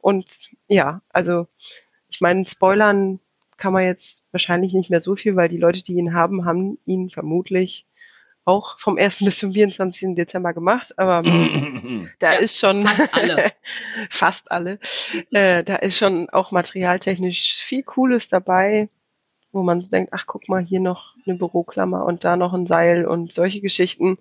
Und 0.00 0.50
ja, 0.68 1.02
also 1.10 1.46
ich 2.08 2.20
meine, 2.20 2.46
spoilern 2.46 3.20
kann 3.58 3.72
man 3.72 3.84
jetzt 3.84 4.22
wahrscheinlich 4.32 4.74
nicht 4.74 4.90
mehr 4.90 5.00
so 5.00 5.16
viel, 5.16 5.36
weil 5.36 5.48
die 5.48 5.58
Leute, 5.58 5.82
die 5.82 5.94
ihn 5.94 6.14
haben, 6.14 6.44
haben 6.44 6.78
ihn 6.86 7.10
vermutlich. 7.10 7.86
auch 8.44 8.78
vom 8.78 8.98
1. 8.98 9.20
bis 9.24 9.38
zum 9.38 9.52
24. 9.52 10.14
Dezember 10.16 10.54
gemacht, 10.54 10.98
aber 10.98 11.22
da 12.20 12.32
Ja, 12.32 12.38
ist 12.38 12.58
schon 12.58 12.82
fast 12.82 13.14
alle. 13.14 13.52
fast 14.10 14.50
alle. 14.52 14.78
Äh, 15.32 15.64
da 15.64 15.76
ist 15.76 15.98
schon 15.98 16.30
auch 16.30 16.52
materialtechnisch 16.52 17.62
viel 17.62 17.82
Cooles 17.82 18.28
dabei, 18.28 18.88
wo 19.52 19.62
man 19.62 19.80
so 19.80 19.90
denkt, 19.90 20.12
ach 20.12 20.26
guck 20.26 20.48
mal, 20.48 20.62
hier 20.64 20.80
noch 20.80 21.14
eine 21.26 21.36
Büroklammer 21.36 22.04
und 22.04 22.24
da 22.24 22.36
noch 22.36 22.52
ein 22.52 22.66
Seil 22.66 23.06
und 23.06 23.32
solche 23.32 23.60
Geschichten, 23.60 24.18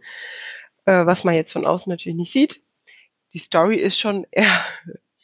äh, 0.86 1.06
was 1.06 1.24
man 1.24 1.34
jetzt 1.36 1.52
von 1.54 1.66
außen 1.66 1.90
natürlich 1.90 2.18
nicht 2.18 2.32
sieht. 2.32 2.62
Die 3.34 3.40
Story 3.40 3.78
ist 3.78 4.00
schon 4.00 4.26
eher 4.32 4.52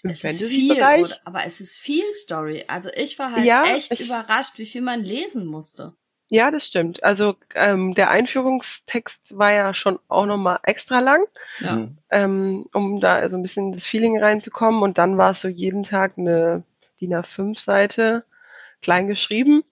im 0.03 0.09
Es 0.09 0.23
ist 0.23 0.43
viel, 0.43 0.71
oder, 0.73 1.17
aber 1.25 1.45
es 1.45 1.61
ist 1.61 1.77
viel 1.77 2.03
Story. 2.15 2.65
Also 2.67 2.89
ich 2.95 3.17
war 3.19 3.31
halt 3.31 3.45
Ja, 3.45 3.63
echt 3.63 3.91
ich- 3.91 4.01
überrascht, 4.01 4.57
wie 4.57 4.65
viel 4.65 4.81
man 4.81 5.01
lesen 5.01 5.45
musste. 5.45 5.93
Ja, 6.33 6.49
das 6.49 6.65
stimmt. 6.65 7.03
Also 7.03 7.35
ähm, 7.55 7.93
der 7.93 8.09
Einführungstext 8.09 9.37
war 9.37 9.51
ja 9.51 9.73
schon 9.73 9.99
auch 10.07 10.25
nochmal 10.25 10.59
extra 10.63 10.99
lang. 10.99 11.23
Ja. 11.59 11.75
Mhm. 11.75 11.97
ähm, 12.09 12.65
um 12.73 12.99
da 13.01 13.27
so 13.27 13.35
ein 13.37 13.41
bisschen 13.43 13.73
das 13.73 13.85
Feeling 13.85 14.17
reinzukommen. 14.17 14.81
Und 14.81 14.97
dann 14.97 15.17
war 15.17 15.31
es 15.31 15.41
so 15.41 15.47
jeden 15.49 15.83
Tag 15.83 16.13
eine 16.17 16.63
DIN 17.01 17.13
A5-Seite, 17.13 18.23
klein 18.81 19.07
geschrieben. 19.07 19.63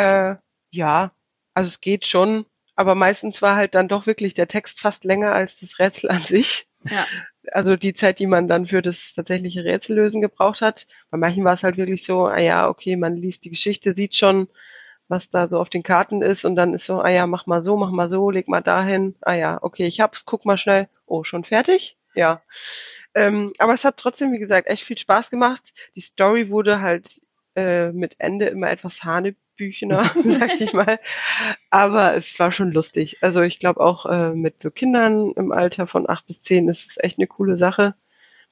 Äh, 0.00 0.36
ja, 0.70 1.12
also 1.54 1.68
es 1.68 1.80
geht 1.80 2.06
schon, 2.06 2.46
aber 2.74 2.94
meistens 2.94 3.42
war 3.42 3.56
halt 3.56 3.74
dann 3.74 3.88
doch 3.88 4.06
wirklich 4.06 4.34
der 4.34 4.48
Text 4.48 4.80
fast 4.80 5.04
länger 5.04 5.32
als 5.32 5.58
das 5.58 5.78
Rätsel 5.78 6.10
an 6.10 6.24
sich. 6.24 6.66
Ja. 6.88 7.06
Also 7.52 7.76
die 7.76 7.94
Zeit, 7.94 8.18
die 8.18 8.26
man 8.26 8.48
dann 8.48 8.66
für 8.66 8.80
das 8.80 9.12
tatsächliche 9.14 9.64
Rätsellösen 9.64 10.20
gebraucht 10.20 10.60
hat. 10.60 10.86
Bei 11.10 11.18
manchen 11.18 11.44
war 11.44 11.54
es 11.54 11.62
halt 11.62 11.76
wirklich 11.76 12.04
so, 12.04 12.26
ah 12.26 12.40
ja, 12.40 12.68
okay, 12.68 12.96
man 12.96 13.16
liest 13.16 13.44
die 13.44 13.50
Geschichte, 13.50 13.94
sieht 13.94 14.14
schon, 14.14 14.48
was 15.08 15.30
da 15.30 15.48
so 15.48 15.60
auf 15.60 15.68
den 15.68 15.82
Karten 15.82 16.22
ist 16.22 16.44
und 16.44 16.56
dann 16.56 16.72
ist 16.72 16.86
so, 16.86 17.00
ah 17.00 17.08
ja, 17.08 17.26
mach 17.26 17.46
mal 17.46 17.64
so, 17.64 17.76
mach 17.76 17.90
mal 17.90 18.08
so, 18.10 18.30
leg 18.30 18.48
mal 18.48 18.62
dahin. 18.62 19.16
Ah 19.22 19.34
ja, 19.34 19.58
okay, 19.62 19.86
ich 19.86 20.00
hab's, 20.00 20.24
guck 20.24 20.44
mal 20.44 20.56
schnell. 20.56 20.88
Oh, 21.06 21.24
schon 21.24 21.44
fertig? 21.44 21.96
Ja. 22.14 22.42
Ähm, 23.14 23.52
aber 23.58 23.74
es 23.74 23.84
hat 23.84 23.96
trotzdem, 23.96 24.32
wie 24.32 24.38
gesagt, 24.38 24.68
echt 24.68 24.84
viel 24.84 24.98
Spaß 24.98 25.30
gemacht. 25.30 25.74
Die 25.96 26.00
Story 26.00 26.48
wurde 26.50 26.80
halt 26.80 27.20
äh, 27.56 27.92
mit 27.92 28.16
Ende 28.18 28.46
immer 28.46 28.70
etwas 28.70 29.04
hanebüchener, 29.04 30.10
sag 30.24 30.60
ich 30.60 30.72
mal. 30.72 30.98
Aber 31.70 32.14
es 32.14 32.38
war 32.38 32.52
schon 32.52 32.72
lustig. 32.72 33.18
Also 33.22 33.42
ich 33.42 33.58
glaube 33.58 33.80
auch 33.80 34.06
äh, 34.06 34.30
mit 34.34 34.62
so 34.62 34.70
Kindern 34.70 35.32
im 35.32 35.52
Alter 35.52 35.86
von 35.86 36.08
acht 36.08 36.26
bis 36.26 36.42
zehn 36.42 36.68
ist 36.68 36.90
es 36.90 36.96
echt 36.98 37.18
eine 37.18 37.26
coole 37.26 37.56
Sache. 37.56 37.94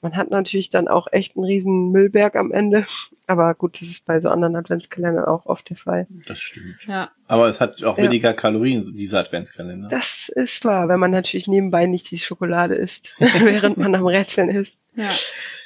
Man 0.00 0.16
hat 0.16 0.30
natürlich 0.30 0.70
dann 0.70 0.86
auch 0.86 1.08
echt 1.10 1.34
einen 1.36 1.44
riesen 1.44 1.90
Müllberg 1.90 2.36
am 2.36 2.52
Ende. 2.52 2.86
Aber 3.26 3.52
gut, 3.56 3.80
das 3.80 3.88
ist 3.88 4.04
bei 4.04 4.20
so 4.20 4.28
anderen 4.28 4.54
Adventskalendern 4.54 5.24
auch 5.24 5.46
oft 5.46 5.68
der 5.70 5.76
Fall. 5.76 6.06
Das 6.28 6.38
stimmt. 6.38 6.76
Ja. 6.86 7.10
Aber 7.26 7.48
es 7.48 7.60
hat 7.60 7.82
auch 7.82 7.98
Ja. 7.98 8.04
weniger 8.04 8.32
Kalorien, 8.32 8.84
dieser 8.96 9.18
Adventskalender. 9.18 9.88
Das 9.88 10.28
ist 10.28 10.64
wahr, 10.64 10.88
wenn 10.88 11.00
man 11.00 11.10
natürlich 11.10 11.48
nebenbei 11.48 11.86
nicht 11.86 12.08
die 12.12 12.18
Schokolade 12.18 12.76
isst, 12.76 13.16
während 13.40 13.76
man 13.76 13.92
am 13.96 14.06
Rätseln 14.06 14.50
ist. 14.50 14.76
Ja. 14.94 15.10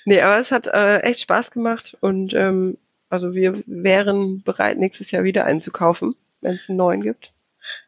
Nee, 0.07 0.23
aber 0.23 0.39
es 0.41 0.51
hat 0.51 0.67
äh, 0.67 1.01
echt 1.01 1.21
Spaß 1.21 1.51
gemacht 1.51 1.99
und 2.01 2.33
ähm, 2.33 2.79
also 3.13 3.35
wir 3.35 3.63
wären 3.67 4.43
bereit, 4.43 4.79
nächstes 4.79 5.11
Jahr 5.11 5.23
wieder 5.25 5.45
einzukaufen, 5.45 6.15
wenn 6.41 6.55
es 6.55 6.69
einen 6.69 6.79
neuen 6.79 7.03
gibt. 7.03 7.33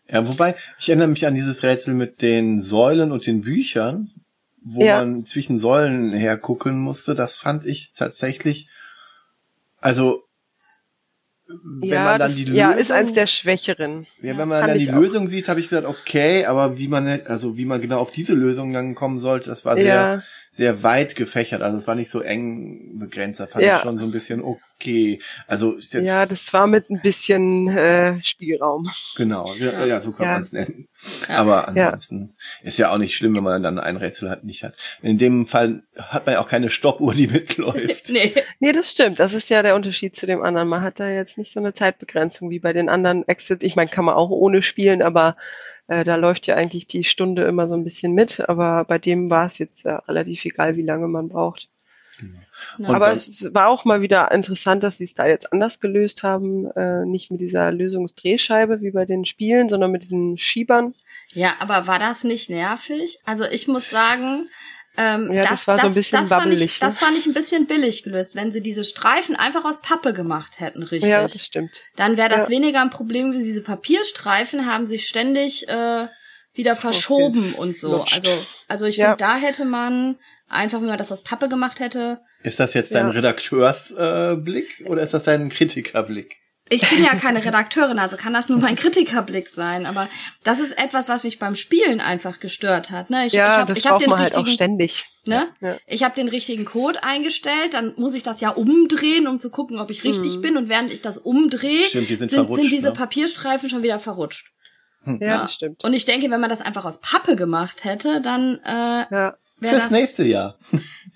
Ja, 0.09 0.27
wobei, 0.29 0.55
ich 0.79 0.89
erinnere 0.89 1.09
mich 1.09 1.27
an 1.27 1.35
dieses 1.35 1.63
Rätsel 1.63 1.95
mit 1.95 2.23
den 2.23 2.61
Säulen 2.61 3.11
und 3.11 3.27
den 3.27 3.41
Büchern, 3.41 4.11
wo 4.63 4.83
Ja. 4.85 4.99
man 4.99 5.25
zwischen 5.27 5.59
Säulen 5.59 6.13
hergucken 6.13 6.79
musste. 6.79 7.15
Das 7.15 7.37
fand 7.37 7.65
ich 7.67 7.93
tatsächlich, 7.95 8.69
also, 9.81 10.23
wenn 11.47 12.03
man 12.05 12.19
dann 12.19 12.31
das, 12.31 12.35
die 12.37 12.45
Lösung, 12.45 12.57
ja, 12.59 12.73
ist 12.73 12.91
eins 12.91 13.13
der 13.13 13.27
schwächeren. 13.27 14.07
ja, 14.23 14.37
wenn 14.39 14.49
man 14.49 14.67
dann 14.67 14.79
die 14.79 14.85
ich 14.85 14.91
auch. 14.93 14.97
Lösung 14.97 15.29
sieht, 15.29 15.49
habe 15.49 15.61
ich 15.61 15.69
gesagt, 15.69 15.87
okay, 15.87 16.47
aber 16.47 16.79
wie 16.79 16.89
man, 16.89 17.07
also 17.27 17.59
wie 17.59 17.67
man 17.67 17.81
genau 17.83 17.99
auf 17.99 18.11
diese 18.11 18.33
Lösung 18.33 18.73
dann 18.73 18.95
kommen 18.95 19.19
sollte, 19.19 19.51
das 19.51 19.65
war 19.65 19.77
sehr, 19.77 19.85
Ja. 19.95 20.23
sehr 20.51 20.83
weit 20.83 21.17
gefächert. 21.17 21.61
Also 21.63 21.77
es 21.77 21.87
war 21.87 21.95
nicht 21.97 22.11
so 22.11 22.21
eng 22.21 22.99
begrenzt. 22.99 23.41
Da 23.41 23.47
fand 23.47 23.65
Ja. 23.65 23.77
ich 23.77 23.83
schon 23.83 23.99
so 23.99 24.05
ein 24.05 24.11
bisschen 24.11 24.41
okay. 24.85 25.19
Also 25.47 25.73
ist 25.73 25.95
jetzt 25.95 26.07
Ja, 26.07 26.27
das 26.27 26.53
war 26.53 26.67
mit 26.67 26.91
ein 26.91 27.01
bisschen 27.01 27.69
äh, 27.69 28.23
Spielraum. 28.23 28.91
Genau, 29.17 29.53
ja, 29.59 29.85
ja 29.87 30.01
so 30.01 30.13
kann 30.13 30.27
Ja. 30.27 30.33
man 30.35 30.43
es 30.43 30.53
nennen. 30.53 30.89
Ja. 31.29 31.37
Aber 31.37 31.69
ansonsten 31.69 32.35
ist 32.63 32.79
ja 32.79 32.91
auch 32.93 32.99
nicht 32.99 33.17
schlimm, 33.17 33.37
wenn 33.37 33.45
man 33.45 33.63
dann 33.63 33.79
ein 33.79 33.97
Rätsel 33.97 34.31
hat, 34.31 34.45
nicht 34.45 34.63
hat. 34.65 34.77
In 35.03 35.19
dem 35.19 35.47
Fall 35.47 35.83
hat 35.99 36.27
man 36.27 36.35
ja 36.35 36.41
auch 36.41 36.49
keine 36.49 36.71
Stoppuhr, 36.71 37.15
die 37.15 37.27
mitläuft. 37.29 38.09
Nee. 38.15 38.35
Nee, 38.61 38.73
das 38.73 38.91
stimmt. 38.91 39.19
Das 39.19 39.33
ist 39.35 39.49
ja 39.51 39.63
der 39.63 39.75
Unterschied 39.75 40.17
zu 40.17 40.27
dem 40.27 40.43
anderen. 40.43 40.69
Man 40.69 40.83
hat 40.83 41.01
da 41.01 41.09
jetzt 41.09 41.37
nicht 41.39 41.53
so 41.53 41.61
eine 41.61 41.75
Zeitbegrenzung 41.75 42.51
wie 42.51 42.59
bei 42.61 42.73
den 42.73 42.89
anderen 42.89 43.27
Exit. 43.27 43.63
Ich 43.63 43.77
meine, 43.77 43.91
kann 43.91 44.05
man 44.05 44.15
auch 44.15 44.31
ohne 44.31 44.63
spielen, 44.63 45.03
aber 45.03 45.37
äh, 45.89 46.05
da 46.05 46.17
läuft 46.17 46.47
ja 46.47 46.55
eigentlich 46.55 46.87
die 46.87 47.05
Stunde 47.05 47.45
immer 47.45 47.69
so 47.69 47.75
ein 47.75 47.85
bisschen 47.85 48.13
mit. 48.13 48.49
Aber 48.49 48.85
bei 48.85 48.99
dem 48.99 49.31
war 49.31 49.47
es 49.47 49.59
jetzt 49.59 49.85
ja 49.85 49.97
relativ 50.07 50.45
egal, 50.45 50.77
wie 50.77 50.83
lange 50.83 51.09
man 51.09 51.29
braucht. 51.29 51.69
Und 52.79 52.87
aber 52.87 53.13
es 53.13 53.49
war 53.53 53.69
auch 53.69 53.85
mal 53.85 54.01
wieder 54.01 54.31
interessant, 54.31 54.83
dass 54.85 54.99
sie 54.99 55.05
es 55.05 55.15
da 55.15 55.27
jetzt 55.27 55.53
anders 55.53 55.81
gelöst 55.81 56.23
haben. 56.23 56.71
Äh, 56.73 57.05
nicht 57.07 57.31
mit 57.31 57.41
dieser 57.41 57.73
Lösungsdrehscheibe 57.73 58.81
wie 58.81 58.91
bei 58.93 59.05
den 59.05 59.25
Spielen, 59.25 59.69
sondern 59.69 59.91
mit 59.91 60.05
diesen 60.05 60.39
Schiebern. 60.39 60.93
Ja, 61.33 61.55
aber 61.61 61.87
war 61.87 61.99
das 61.99 62.25
nicht 62.25 62.51
nervig? 62.51 63.19
Also 63.25 63.45
ich 63.45 63.67
muss 63.69 63.91
sagen, 63.91 64.47
ähm, 64.97 65.33
Ja, 65.33 65.43
das, 65.43 65.51
das 65.51 65.67
war 65.67 65.79
so 65.81 65.87
ein 65.89 65.95
bisschen 65.95 66.21
das 66.21 66.29
fand 66.29 66.43
ich, 66.47 66.51
wabbelig, 66.53 66.81
ne? 66.81 66.87
das 66.87 66.99
fand 66.99 67.19
ich 67.19 67.27
ein 67.27 67.33
bisschen 67.35 67.67
billig 67.67 68.03
gelöst. 68.05 68.35
Wenn 68.37 68.51
sie 68.53 68.61
diese 68.63 68.85
Streifen 68.85 69.35
einfach 69.35 69.65
aus 69.65 69.83
Pappe 69.83 70.13
gemacht 70.13 70.61
hätten, 70.61 70.83
richtig, 70.85 71.11
Ja, 71.11 71.23
das 71.23 71.45
stimmt. 71.45 71.81
dann 71.97 72.17
wäre 72.17 72.29
das 72.29 72.47
Ja. 72.47 72.51
weniger 72.51 72.81
ein 72.81 72.91
Problem. 72.91 73.33
Wie 73.33 73.39
diese 73.43 73.63
Papierstreifen 73.63 74.67
haben 74.73 74.87
sich 74.87 75.07
ständig 75.09 75.69
äh, 75.69 76.07
wieder 76.55 76.77
verschoben 76.77 77.55
und 77.55 77.77
so. 77.77 77.91
Lutscht. 77.97 78.15
Also, 78.15 78.47
also 78.69 78.87
ich 78.87 78.97
Ja. 78.97 79.07
finde, 79.09 79.17
da 79.25 79.37
hätte 79.37 79.65
man 79.65 80.17
einfach, 80.49 80.81
wenn 80.81 80.89
man 80.89 80.99
das 80.99 81.13
aus 81.13 81.23
Pappe 81.23 81.49
gemacht 81.49 81.81
hätte. 81.81 82.21
Ist 82.43 82.61
das 82.61 82.75
jetzt 82.75 82.95
dein 82.95 83.07
Ja. 83.07 83.13
Redakteursblick 83.13 84.81
äh, 84.81 84.85
oder 84.85 85.03
ist 85.03 85.15
das 85.15 85.25
dein 85.25 85.49
Kritikerblick? 85.49 86.37
Ich 86.71 86.89
bin 86.89 87.05
ja 87.05 87.15
keine 87.15 87.45
Redakteurin, 87.45 87.99
also 87.99 88.17
kann 88.17 88.33
das 88.33 88.49
nur 88.49 88.59
mein 88.59 88.75
Kritikerblick 88.75 89.49
sein. 89.49 89.85
Aber 89.85 90.09
das 90.45 90.61
ist 90.61 90.79
etwas, 90.79 91.11
was 91.11 91.23
mich 91.23 91.39
beim 91.39 91.57
Spielen 91.57 92.01
einfach 92.01 92.41
gestört 92.41 92.91
hat. 92.91 93.11
Ne? 93.11 93.27
Ich, 93.27 93.35
ja, 93.35 93.47
ich 93.47 93.59
hab, 93.59 93.69
das 93.69 93.79
ich 93.79 93.87
hab 93.87 93.99
den 93.99 94.09
man 94.09 94.19
halt 94.19 94.35
auch 94.35 94.47
richtigen 94.47 94.55
ständig. 94.55 95.05
Ne? 95.27 95.49
Ja. 95.61 95.77
Ich 95.87 96.03
habe 96.03 96.15
den 96.15 96.29
richtigen 96.29 96.65
Code 96.65 97.05
eingestellt, 97.05 97.75
dann 97.75 97.93
muss 97.97 98.15
ich 98.15 98.23
das 98.23 98.41
ja 98.41 98.49
umdrehen, 98.49 99.27
um 99.29 99.41
zu 99.41 99.51
gucken, 99.51 99.79
ob 99.79 99.91
ich 99.91 100.05
richtig 100.05 100.41
bin. 100.41 100.57
Und 100.57 100.71
während 100.71 100.91
ich 100.91 101.03
das 101.03 101.19
umdrehe, 101.19 101.83
Stimmt, 101.83 102.09
die 102.09 102.17
sind 102.17 102.31
sind, 102.31 102.55
sind 102.55 102.71
diese 102.71 102.89
ne? 102.89 102.95
Papierstreifen 102.95 103.69
schon 103.69 103.83
wieder 103.83 103.99
verrutscht. 103.99 104.47
Ja, 105.21 105.43
das 105.43 105.53
stimmt. 105.53 105.85
Und 105.85 105.93
ich 105.93 106.07
denke, 106.07 106.31
wenn 106.31 106.41
man 106.41 106.49
das 106.49 106.63
einfach 106.63 106.87
aus 106.87 107.01
Pappe 107.03 107.37
gemacht 107.37 107.85
hätte, 107.85 108.23
dann 108.23 108.59
äh, 108.65 109.05
Ja. 109.15 109.37
Fürs 109.71 109.83
das 109.85 109.91
nächste 109.91 110.25
Jahr. 110.25 110.57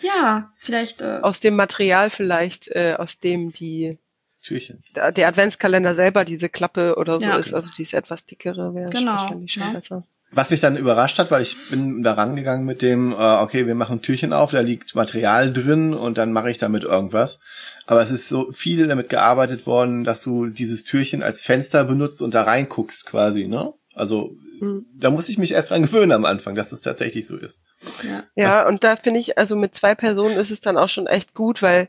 ja 0.00 0.52
vielleicht 0.56 1.02
äh, 1.02 1.18
Aus 1.22 1.40
dem 1.40 1.56
Material 1.56 2.10
vielleicht, 2.10 2.68
äh, 2.68 2.94
aus 2.98 3.18
dem 3.18 3.52
die 3.52 3.98
Türchen. 4.42 4.82
der 4.94 5.12
der 5.12 5.28
Adventskalender 5.28 5.94
selber 5.94 6.24
diese 6.24 6.48
Klappe 6.48 6.96
oder 6.96 7.18
so 7.20 7.26
Ja. 7.26 7.36
ist, 7.36 7.52
also 7.54 7.70
diese 7.76 7.96
etwas 7.96 8.24
dickere 8.24 8.74
wäre 8.74 8.90
Genau, 8.90 9.12
wahrscheinlich 9.12 9.52
schon 9.52 9.72
ne? 9.72 9.78
besser. 9.80 10.04
Was 10.30 10.50
mich 10.50 10.60
dann 10.60 10.76
überrascht 10.76 11.18
hat, 11.18 11.30
weil 11.30 11.40
ich 11.40 11.56
bin 11.70 12.02
da 12.02 12.12
rangegangen 12.12 12.66
mit 12.66 12.82
dem, 12.82 13.12
äh, 13.12 13.14
okay, 13.14 13.66
wir 13.66 13.74
machen 13.74 14.02
Türchen 14.02 14.34
auf, 14.34 14.50
da 14.50 14.60
liegt 14.60 14.94
Material 14.94 15.50
drin 15.54 15.94
und 15.94 16.18
dann 16.18 16.32
mache 16.32 16.50
ich 16.50 16.58
damit 16.58 16.84
irgendwas. 16.84 17.40
Aber 17.86 18.02
es 18.02 18.10
ist 18.10 18.28
so 18.28 18.52
viel 18.52 18.86
damit 18.88 19.08
gearbeitet 19.08 19.66
worden, 19.66 20.04
dass 20.04 20.20
du 20.22 20.46
dieses 20.48 20.84
Türchen 20.84 21.22
als 21.22 21.40
Fenster 21.42 21.82
benutzt 21.84 22.20
und 22.20 22.34
da 22.34 22.42
reinguckst 22.42 23.06
quasi, 23.06 23.48
ne? 23.48 23.72
Also 23.94 24.36
Mhm. 24.60 24.86
da 24.94 25.10
muss 25.10 25.28
ich 25.28 25.38
mich 25.38 25.52
erst 25.52 25.70
dran 25.70 25.82
gewöhnen 25.82 26.12
am 26.12 26.24
Anfang, 26.24 26.54
dass 26.54 26.70
das 26.70 26.80
tatsächlich 26.80 27.26
so 27.26 27.36
ist. 27.36 27.60
ja. 28.02 28.24
Ja, 28.34 28.66
und 28.68 28.84
da 28.84 28.96
finde 28.96 29.20
ich, 29.20 29.38
also 29.38 29.56
mit 29.56 29.74
zwei 29.74 29.94
Personen 29.94 30.36
ist 30.38 30.50
es 30.50 30.60
dann 30.60 30.76
auch 30.76 30.88
schon 30.88 31.06
echt 31.06 31.34
gut, 31.34 31.62
weil 31.62 31.88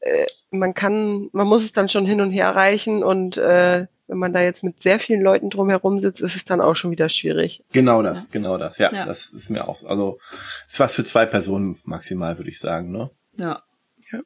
äh, 0.00 0.26
man 0.50 0.74
kann, 0.74 1.28
man 1.32 1.46
muss 1.46 1.62
es 1.64 1.72
dann 1.72 1.88
schon 1.88 2.06
hin 2.06 2.20
und 2.20 2.30
her 2.30 2.54
reichen 2.54 3.02
und 3.04 3.36
äh, 3.36 3.86
wenn 4.06 4.18
man 4.18 4.32
da 4.32 4.40
jetzt 4.40 4.64
mit 4.64 4.82
sehr 4.82 4.98
vielen 4.98 5.20
Leuten 5.20 5.50
drumherum 5.50 6.00
sitzt, 6.00 6.20
ist 6.20 6.34
es 6.34 6.44
dann 6.44 6.60
auch 6.60 6.74
schon 6.74 6.90
wieder 6.90 7.08
schwierig. 7.08 7.62
Genau 7.72 8.02
das, 8.02 8.30
genau 8.32 8.58
das. 8.58 8.78
Ja, 8.78 8.92
Ja. 8.92 9.06
das 9.06 9.26
ist 9.32 9.50
mir 9.50 9.68
auch. 9.68 9.76
so. 9.76 9.86
Also 9.86 10.18
ist 10.66 10.80
was 10.80 10.96
für 10.96 11.04
zwei 11.04 11.26
Personen 11.26 11.78
maximal, 11.84 12.36
würde 12.38 12.50
ich 12.50 12.58
sagen, 12.58 12.90
ne? 12.90 13.10
Ja. 13.36 13.62
Ja. 14.10 14.18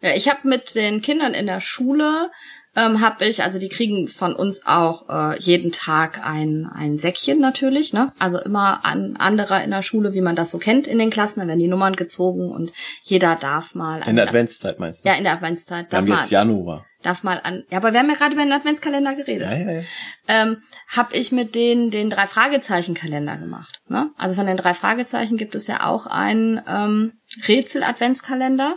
Ja, 0.00 0.16
ich 0.16 0.30
habe 0.30 0.48
mit 0.48 0.74
den 0.74 1.02
Kindern 1.02 1.34
in 1.34 1.46
der 1.46 1.60
Schule 1.60 2.30
ähm, 2.76 3.00
habe 3.00 3.24
ich, 3.24 3.42
also 3.42 3.58
die 3.58 3.68
kriegen 3.68 4.06
von 4.06 4.34
uns 4.34 4.66
auch 4.66 5.08
äh, 5.08 5.38
jeden 5.40 5.72
Tag 5.72 6.24
ein 6.24 6.70
ein 6.72 6.98
Säckchen 6.98 7.40
natürlich, 7.40 7.92
ne? 7.92 8.12
Also 8.18 8.38
immer 8.38 8.84
ein 8.84 9.16
anderer 9.18 9.62
in 9.64 9.70
der 9.72 9.82
Schule, 9.82 10.14
wie 10.14 10.20
man 10.20 10.36
das 10.36 10.50
so 10.52 10.58
kennt 10.58 10.86
in 10.86 10.98
den 10.98 11.10
Klassen, 11.10 11.40
dann 11.40 11.48
werden 11.48 11.58
die 11.58 11.66
Nummern 11.68 11.96
gezogen 11.96 12.50
und 12.52 12.72
jeder 13.02 13.34
darf 13.36 13.74
mal 13.74 14.00
In 14.06 14.14
der 14.16 14.22
an- 14.24 14.28
Adventszeit 14.28 14.78
meinst 14.78 15.04
du? 15.04 15.08
ja 15.08 15.16
in 15.16 15.24
der 15.24 15.32
Adventszeit 15.34 15.86
Wir 15.86 15.98
darf 15.98 16.08
haben 16.08 16.18
jetzt 16.20 16.30
Januar. 16.30 16.86
darf 17.02 17.22
mal 17.24 17.40
an 17.42 17.64
ja, 17.70 17.78
aber 17.78 17.92
wir 17.92 17.98
haben 18.00 18.08
ja 18.10 18.14
gerade 18.14 18.34
über 18.34 18.44
den 18.44 18.52
Adventskalender 18.52 19.16
geredet 19.16 19.48
Ja, 19.50 19.56
ja, 19.56 19.72
ja. 19.72 19.82
ähm, 20.28 20.58
habe 20.88 21.16
ich 21.16 21.32
mit 21.32 21.56
denen 21.56 21.90
den 21.90 22.08
drei 22.08 22.26
Fragezeichen 22.28 22.94
Kalender 22.94 23.36
gemacht. 23.36 23.80
Ne? 23.88 24.10
Also 24.16 24.36
von 24.36 24.46
den 24.46 24.56
drei 24.56 24.74
Fragezeichen 24.74 25.36
gibt 25.36 25.54
es 25.56 25.66
ja 25.66 25.86
auch 25.86 26.06
einen 26.06 26.60
ähm, 26.68 27.12
Rätsel 27.48 27.82
Adventskalender 27.82 28.76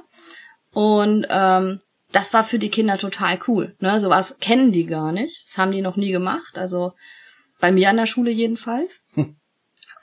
und 0.72 1.28
ähm, 1.30 1.80
das 2.14 2.34
war 2.34 2.44
für 2.44 2.60
die 2.60 2.70
Kinder 2.70 2.98
total 2.98 3.40
cool. 3.48 3.76
Ne? 3.80 4.00
Sowas 4.00 4.38
kennen 4.40 4.72
die 4.72 4.86
gar 4.86 5.12
nicht, 5.12 5.44
das 5.46 5.58
haben 5.58 5.72
die 5.72 5.82
noch 5.82 5.98
nie 5.98 6.12
gemacht. 6.12 6.58
Also 6.58 6.94
bei 7.60 7.72
mir 7.72 7.90
an 7.90 7.98
der 7.98 8.06
Schule 8.06 8.32
jedenfalls. 8.32 9.02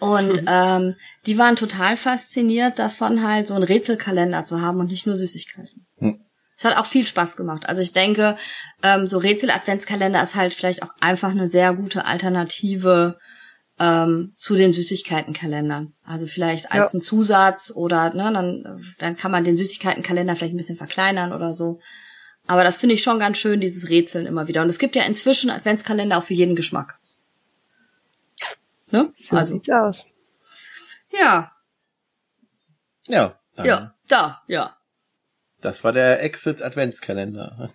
Und 0.01 0.45
ähm, 0.47 0.97
die 1.27 1.37
waren 1.37 1.57
total 1.57 1.97
fasziniert 1.97 2.79
davon, 2.79 3.23
halt 3.23 3.47
so 3.47 3.55
einen 3.55 3.65
Rätselkalender 3.65 4.47
zu 4.47 4.63
haben 4.63 4.81
und 4.81 4.87
nicht 4.87 5.07
nur 5.07 5.15
Süßigkeiten. 5.15 5.87
Hm. 5.99 6.25
Es 6.57 6.65
hat 6.65 6.77
auch 6.77 6.87
viel 6.87 7.07
Spaß 7.07 7.37
gemacht. 7.37 7.69
Also 7.69 7.83
ich 7.83 7.93
denke, 7.93 8.37
ähm, 8.83 9.07
so 9.07 9.19
Rätsel-Adventskalender 9.19 10.23
ist 10.23 10.35
halt 10.35 10.55
vielleicht 10.55 10.83
auch 10.83 10.91
einfach 11.01 11.31
eine 11.31 11.49
sehr 11.49 11.75
gute 11.75 12.07
Alternative 12.07 13.19
ähm, 13.81 14.35
zu 14.37 14.55
den 14.57 14.73
Süßigkeitenkalendern. 14.73 15.93
Also 16.05 16.27
vielleicht 16.27 16.71
als 16.71 16.93
Ja. 16.93 16.99
ein 16.99 17.03
Zusatz 17.03 17.73
oder 17.75 18.13
ne, 18.15 18.31
dann, 18.33 18.85
dann 18.99 19.17
kann 19.17 19.31
man 19.33 19.43
den 19.43 19.57
Süßigkeitenkalender 19.57 20.37
vielleicht 20.37 20.55
ein 20.55 20.59
bisschen 20.59 20.77
verkleinern 20.77 21.33
oder 21.33 21.55
so. 21.55 21.81
Aber 22.47 22.63
das 22.63 22.77
finde 22.79 22.95
ich 22.95 23.03
schon 23.03 23.19
ganz 23.19 23.39
schön, 23.39 23.61
dieses 23.61 23.89
Rätseln 23.89 24.27
immer 24.27 24.49
wieder. 24.49 24.61
Und 24.63 24.69
es 24.69 24.79
gibt 24.79 24.97
ja 24.97 25.05
inzwischen 25.05 25.51
Adventskalender 25.51 26.19
auch 26.19 26.23
für 26.25 26.35
jeden 26.35 26.57
Geschmack. 26.57 26.99
Ne? 28.91 29.13
So 29.23 29.37
Also, 29.37 29.55
sieht's 29.55 29.71
aus. 29.71 30.05
ja, 31.13 31.53
Ja. 33.09 33.39
dann- 33.55 33.67
ja, 33.67 33.95
da, 34.09 34.43
ja. 34.49 34.77
Das 35.61 35.85
war 35.85 35.93
der 35.93 36.23
Exit 36.23 36.63
Adventskalender. 36.63 37.71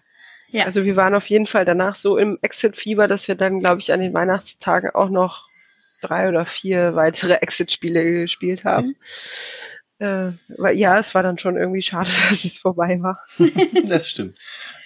Ja. 0.50 0.66
Also 0.66 0.84
wir 0.86 0.96
waren 0.96 1.16
auf 1.16 1.30
jeden 1.30 1.48
Fall 1.48 1.66
danach 1.66 1.96
so 1.96 2.18
im 2.18 2.38
Exit-Fieber, 2.42 3.08
dass 3.08 3.28
wir 3.28 3.36
dann, 3.36 3.60
glaube 3.60 3.80
ich, 3.82 3.94
an 3.94 4.00
den 4.00 4.14
Weihnachtstagen 4.14 4.92
auch 4.92 5.10
noch 5.10 5.48
drei 6.02 6.30
oder 6.30 6.46
vier 6.46 6.96
weitere 6.96 7.34
Exit-Spiele 7.42 8.04
gespielt 8.22 8.64
haben. 8.64 8.96
Äh, 9.98 10.32
ja, 10.74 11.00
es 11.00 11.16
war 11.16 11.24
dann 11.24 11.38
schon 11.38 11.56
irgendwie 11.56 11.82
schade, 11.82 12.10
dass 12.30 12.44
es 12.44 12.58
vorbei 12.58 12.98
war. 13.02 13.20
Das 13.88 14.10
stimmt. 14.10 14.38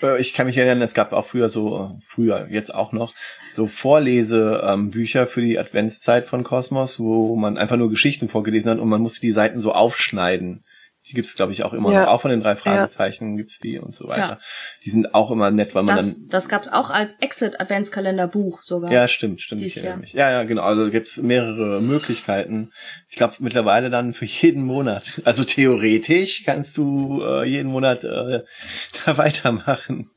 Äh, 0.03 0.21
Ich 0.21 0.33
kann 0.33 0.45
mich 0.45 0.57
erinnern, 0.57 0.81
es 0.83 0.93
gab 0.93 1.13
auch 1.13 1.25
früher 1.25 1.49
so, 1.49 1.95
äh, 1.97 2.01
früher, 2.01 2.47
jetzt 2.49 2.73
auch 2.73 2.91
noch, 2.91 3.13
so 3.51 3.65
Vorlesebücher 3.65 5.25
für 5.25 5.41
die 5.41 5.57
Adventszeit 5.57 6.25
von 6.27 6.43
Kosmos, 6.43 6.99
wo 6.99 7.35
man 7.35 7.57
einfach 7.57 7.77
nur 7.77 7.89
Geschichten 7.89 8.29
vorgelesen 8.29 8.69
hat 8.69 8.77
und 8.79 8.89
man 8.89 9.01
musste 9.01 9.21
die 9.21 9.31
Seiten 9.31 9.61
so 9.61 9.73
aufschneiden. 9.73 10.63
Die 11.09 11.15
gibt's 11.15 11.35
glaube 11.35 11.51
ich, 11.51 11.63
auch 11.63 11.73
immer 11.73 11.91
Ja. 11.91 12.01
noch. 12.05 12.09
Auch 12.11 12.21
von 12.21 12.29
den 12.31 12.39
drei 12.41 12.55
Fragezeichen 12.55 13.35
gibt's 13.35 13.57
die 13.59 13.79
und 13.79 13.95
so 13.95 14.07
weiter. 14.07 14.21
Ja. 14.21 14.39
Die 14.85 14.89
sind 14.91 15.15
auch 15.15 15.31
immer 15.31 15.49
nett, 15.51 15.73
weil 15.75 15.83
man 15.83 15.97
Das, 15.97 16.13
dann 16.15 16.27
das 16.29 16.49
gab's 16.49 16.67
auch 16.67 16.89
als 16.91 17.15
Exit-Adventskalender-Buch 17.19 18.61
sogar. 18.61 18.91
Ja, 18.91 19.07
stimmt, 19.07 19.41
stimmt. 19.41 19.61
Dieses 19.61 19.77
Ich 19.77 19.83
Jahr. 19.83 19.97
mich. 19.97 20.13
Ja, 20.13 20.29
ja, 20.29 20.43
genau. 20.43 20.61
Also 20.63 20.89
gibt's 20.91 21.17
mehrere 21.17 21.81
Möglichkeiten. 21.81 22.71
Ich 23.09 23.15
glaube 23.17 23.35
mittlerweile 23.39 23.89
dann 23.89 24.13
für 24.13 24.25
jeden 24.25 24.63
Monat. 24.63 25.21
Also 25.25 25.43
theoretisch 25.43 26.43
kannst 26.45 26.77
du 26.77 27.21
äh, 27.23 27.43
jeden 27.49 27.71
Monat 27.71 28.03
äh, 28.03 28.43
da 29.05 29.17
weitermachen. 29.17 30.09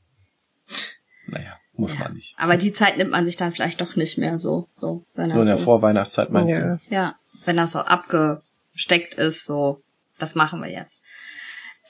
Naja, 1.26 1.57
muss 1.74 1.98
man 1.98 2.12
nicht. 2.14 2.35
Aber 2.37 2.57
die 2.57 2.72
Zeit 2.72 2.98
nimmt 2.98 3.11
man 3.12 3.24
sich 3.24 3.37
dann 3.37 3.52
vielleicht 3.52 3.81
doch 3.81 3.96
nicht 3.96 4.18
mehr 4.18 4.38
so. 4.38 4.68
So, 4.78 5.05
wenn 5.14 5.31
So 5.31 5.40
in 5.40 5.46
der 5.46 5.59
so, 5.59 5.64
Vorweihnachtszeit 5.64 6.31
meinst 6.31 6.55
Ja. 6.55 6.78
ja, 6.90 7.14
wenn 7.44 7.57
das 7.57 7.72
so 7.72 7.78
abgesteckt 7.78 9.14
ist, 9.14 9.46
so, 9.46 9.81
das 10.22 10.35
machen 10.35 10.62
wir 10.62 10.70
jetzt. 10.70 10.98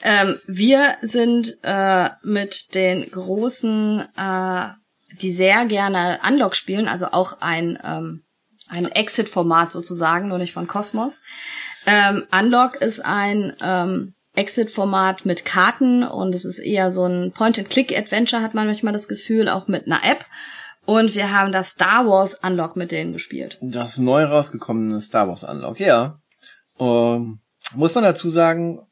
Ähm, 0.03 0.39
wir 0.47 0.97
sind 1.01 1.57
äh, 1.63 2.09
mit 2.23 2.75
den 2.75 3.09
großen, 3.09 4.05
äh, 4.17 4.67
die 5.21 5.31
sehr 5.31 5.65
gerne 5.65 6.19
Unlock 6.27 6.55
spielen, 6.55 6.87
also 6.87 7.07
auch 7.07 7.37
ein, 7.39 7.79
ähm, 7.83 8.23
ein 8.67 8.91
Exit-Format 8.91 9.71
sozusagen, 9.71 10.27
nur 10.27 10.39
nicht 10.39 10.53
von 10.53 10.67
Cosmos. 10.67 11.21
Ähm, 11.85 12.25
Unlock 12.31 12.75
ist 12.77 13.05
ein 13.05 13.53
ähm, 13.61 14.13
Exit-Format 14.35 15.25
mit 15.25 15.45
Karten 15.45 16.03
und 16.03 16.35
es 16.35 16.43
ist 16.43 16.59
eher 16.59 16.91
so 16.91 17.05
ein 17.05 17.31
Point-and-Click-Adventure, 17.31 18.41
hat 18.41 18.53
man 18.53 18.67
manchmal 18.67 18.93
das 18.93 19.07
Gefühl, 19.07 19.47
auch 19.47 19.67
mit 19.67 19.85
einer 19.85 20.03
App. 20.03 20.25
Und 20.85 21.15
wir 21.15 21.31
haben 21.31 21.53
das 21.53 21.69
Star 21.69 22.05
Wars 22.07 22.35
Unlock 22.43 22.75
mit 22.75 22.91
denen 22.91 23.13
gespielt. 23.13 23.57
Das 23.61 23.97
neu 23.99 24.25
rausgekommene 24.25 25.01
Star 25.01 25.29
Wars 25.29 25.43
Unlock, 25.43 25.79
ja. 25.79 26.19
Ähm, 26.77 27.39
muss 27.75 27.95
man 27.95 28.03
dazu 28.03 28.29
sagen, 28.29 28.85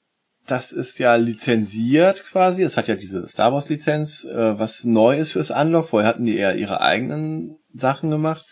das 0.48 0.72
ist 0.72 1.00
ja 1.00 1.16
lizenziert 1.16 2.26
quasi. 2.26 2.64
Es 2.64 2.78
hat 2.78 2.88
ja 2.88 2.96
diese 2.96 3.28
Star 3.30 3.54
Wars 3.54 3.70
Lizenz, 3.70 4.26
äh, 4.26 4.58
was 4.60 4.84
neu 4.84 5.18
ist 5.18 5.32
fürs 5.32 5.52
Unlock. 5.52 5.90
Vorher 5.90 6.10
hatten 6.10 6.26
die 6.26 6.38
eher 6.38 6.56
ihre 6.56 6.82
eigenen 6.82 7.58
Sachen 7.72 8.10
gemacht. 8.10 8.46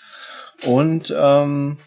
Und 0.66 1.14
ähm, 1.18 1.78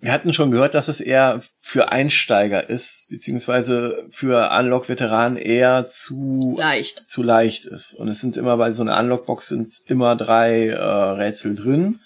wir 0.00 0.12
hatten 0.12 0.32
schon 0.32 0.50
gehört, 0.50 0.74
dass 0.74 0.88
es 0.88 1.00
eher 1.00 1.42
für 1.60 1.92
Einsteiger 1.92 2.68
ist, 2.68 3.06
beziehungsweise 3.08 4.04
für 4.10 4.50
Unlock-Veteranen 4.50 5.38
eher 5.38 5.86
zu 5.86 6.56
Leicht. 6.58 7.08
zu 7.08 7.22
leicht 7.22 7.66
ist. 7.66 7.94
Und 7.94 8.08
es 8.08 8.20
sind 8.20 8.36
immer 8.36 8.56
bei 8.56 8.72
so 8.72 8.82
einer 8.82 8.98
Unlockbox 8.98 9.48
sind 9.48 9.70
immer 9.86 10.16
drei 10.16 10.70
äh, 10.70 10.76
Rätsel 10.76 11.54
drin. 11.54 12.00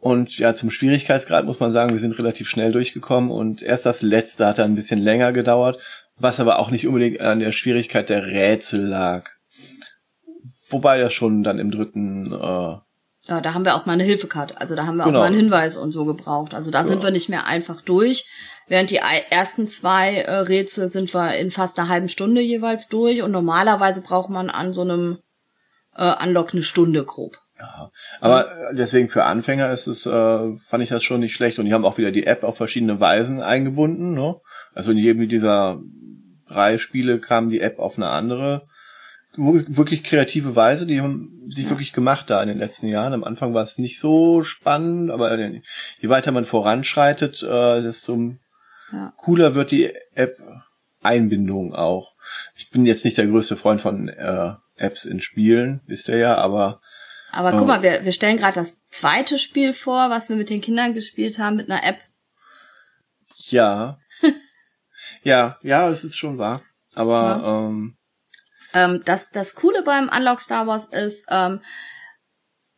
Und 0.00 0.38
ja, 0.38 0.54
zum 0.54 0.70
Schwierigkeitsgrad 0.70 1.44
muss 1.44 1.58
man 1.60 1.72
sagen, 1.72 1.92
wir 1.92 1.98
sind 1.98 2.18
relativ 2.18 2.48
schnell 2.48 2.70
durchgekommen 2.72 3.30
und 3.30 3.62
erst 3.62 3.84
das 3.84 4.00
letzte 4.02 4.46
hat 4.46 4.58
dann 4.58 4.72
ein 4.72 4.76
bisschen 4.76 5.00
länger 5.02 5.32
gedauert, 5.32 5.78
was 6.16 6.38
aber 6.38 6.60
auch 6.60 6.70
nicht 6.70 6.86
unbedingt 6.86 7.20
an 7.20 7.40
der 7.40 7.52
Schwierigkeit 7.52 8.08
der 8.08 8.26
Rätsel 8.26 8.80
lag. 8.86 9.28
Wobei 10.68 10.98
das 10.98 11.12
schon 11.14 11.42
dann 11.42 11.58
im 11.58 11.70
dritten, 11.70 12.32
äh, 12.32 12.76
Ja, 13.30 13.40
da 13.42 13.52
haben 13.54 13.64
wir 13.64 13.74
auch 13.74 13.84
mal 13.86 13.92
eine 13.94 14.04
Hilfekarte. 14.04 14.58
Also 14.60 14.74
da 14.74 14.86
haben 14.86 14.96
wir 14.96 15.04
Genau. 15.04 15.18
auch 15.18 15.22
mal 15.22 15.26
einen 15.26 15.36
Hinweis 15.36 15.76
und 15.76 15.92
so 15.92 16.04
gebraucht. 16.06 16.54
Also 16.54 16.70
da 16.70 16.84
sind 16.84 16.98
Ja. 16.98 17.04
wir 17.04 17.10
nicht 17.10 17.28
mehr 17.28 17.46
einfach 17.46 17.82
durch. 17.82 18.24
Während 18.68 18.90
die 18.90 19.00
ersten 19.30 19.66
zwei 19.66 20.16
äh, 20.20 20.30
Rätsel 20.32 20.90
sind 20.92 21.12
wir 21.12 21.34
in 21.36 21.50
fast 21.50 21.78
einer 21.78 21.88
halben 21.88 22.08
Stunde 22.08 22.40
jeweils 22.40 22.88
durch. 22.88 23.20
Und 23.22 23.30
normalerweise 23.32 24.00
braucht 24.00 24.30
man 24.30 24.48
an 24.48 24.72
so 24.72 24.80
einem 24.82 25.18
äh, 25.96 26.14
Unlock 26.22 26.52
eine 26.54 26.62
Stunde 26.62 27.04
grob. 27.04 27.36
Ja. 27.60 27.90
Aber 28.20 28.48
deswegen 28.72 29.08
für 29.08 29.24
Anfänger 29.24 29.70
ist 29.70 29.86
es, 29.86 30.06
äh, 30.06 30.10
fand 30.56 30.82
ich 30.82 30.88
das 30.88 31.02
schon 31.04 31.20
nicht 31.20 31.34
schlecht. 31.34 31.58
Und 31.58 31.64
die 31.66 31.74
haben 31.74 31.84
auch 31.84 31.98
wieder 31.98 32.10
die 32.10 32.26
App 32.26 32.44
auf 32.44 32.56
verschiedene 32.56 33.00
Weisen 33.00 33.40
eingebunden. 33.42 34.14
Ne? 34.14 34.36
Also 34.74 34.90
in 34.92 34.98
jedem 34.98 35.28
dieser 35.28 35.80
drei 36.48 36.78
Spiele 36.78 37.18
kam 37.18 37.50
die 37.50 37.60
App 37.60 37.78
auf 37.78 37.96
eine 37.96 38.08
andere 38.08 38.66
wir- 39.36 39.76
wirklich 39.76 40.02
kreative 40.02 40.56
Weise. 40.56 40.86
Die 40.86 41.00
haben 41.00 41.30
sich 41.48 41.68
wirklich 41.68 41.92
gemacht 41.92 42.28
da 42.30 42.42
in 42.42 42.48
den 42.48 42.58
letzten 42.58 42.88
Jahren. 42.88 43.12
Am 43.12 43.22
Anfang 43.24 43.54
war 43.54 43.62
es 43.62 43.78
nicht 43.78 44.00
so 44.00 44.42
spannend, 44.42 45.10
aber 45.10 45.38
je 45.38 46.08
weiter 46.08 46.32
man 46.32 46.44
voranschreitet, 46.44 47.42
äh, 47.42 47.82
desto 47.82 48.32
Ja. 48.92 49.12
cooler 49.16 49.54
wird 49.54 49.70
die 49.70 49.92
App-Einbindung 50.14 51.74
auch. 51.74 52.14
Ich 52.56 52.70
bin 52.70 52.86
jetzt 52.86 53.04
nicht 53.04 53.18
der 53.18 53.26
größte 53.26 53.56
Freund 53.56 53.80
von 53.80 54.08
äh, 54.08 54.52
Apps 54.76 55.04
in 55.04 55.20
Spielen, 55.20 55.80
wisst 55.86 56.08
ihr 56.08 56.18
ja, 56.18 56.36
aber 56.36 56.80
Aber 57.38 57.56
guck 57.56 57.68
mal, 57.68 57.84
wir, 57.84 58.04
wir 58.04 58.10
stellen 58.10 58.36
gerade 58.36 58.56
das 58.56 58.84
zweite 58.88 59.38
Spiel 59.38 59.72
vor, 59.72 60.10
was 60.10 60.28
wir 60.28 60.34
mit 60.34 60.50
den 60.50 60.60
Kindern 60.60 60.92
gespielt 60.92 61.38
haben, 61.38 61.54
mit 61.54 61.70
einer 61.70 61.84
App. 61.84 62.00
ja. 63.50 63.96
ja, 65.22 65.56
ja, 65.62 65.88
es 65.88 66.02
ist 66.02 66.16
schon 66.16 66.38
wahr. 66.38 66.62
Aber 66.96 67.68
ähm, 67.68 67.96
Ähm, 68.74 69.02
das, 69.04 69.30
das 69.30 69.54
Coole 69.54 69.84
beim 69.84 70.10
Unlock 70.14 70.40
Star 70.40 70.66
Wars 70.66 70.86
ist, 70.86 71.26
ähm, 71.30 71.60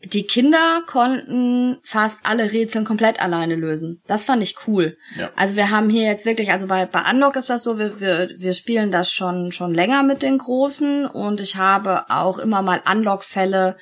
die 0.04 0.26
Kinder 0.26 0.82
konnten 0.86 1.78
fast 1.82 2.26
alle 2.26 2.52
Rätsel 2.52 2.84
komplett 2.84 3.18
alleine 3.22 3.54
lösen. 3.54 4.02
Das 4.06 4.24
fand 4.24 4.42
ich 4.42 4.66
cool. 4.66 4.98
Ja. 5.16 5.30
Also 5.36 5.56
wir 5.56 5.70
haben 5.70 5.88
hier 5.88 6.04
jetzt 6.04 6.26
wirklich, 6.26 6.52
also 6.52 6.66
bei, 6.66 6.84
bei 6.84 7.10
Unlock 7.10 7.36
ist 7.36 7.48
das 7.48 7.64
so, 7.64 7.78
wir, 7.78 7.98
wir, 7.98 8.28
wir 8.36 8.52
spielen 8.52 8.92
das 8.92 9.10
schon, 9.10 9.52
schon 9.52 9.72
länger 9.72 10.02
mit 10.02 10.20
den 10.20 10.36
Großen 10.36 11.06
und 11.06 11.40
ich 11.40 11.56
habe 11.56 12.10
auch 12.10 12.38
immer 12.38 12.60
mal 12.60 12.82
Unlock-Fälle 12.84 13.78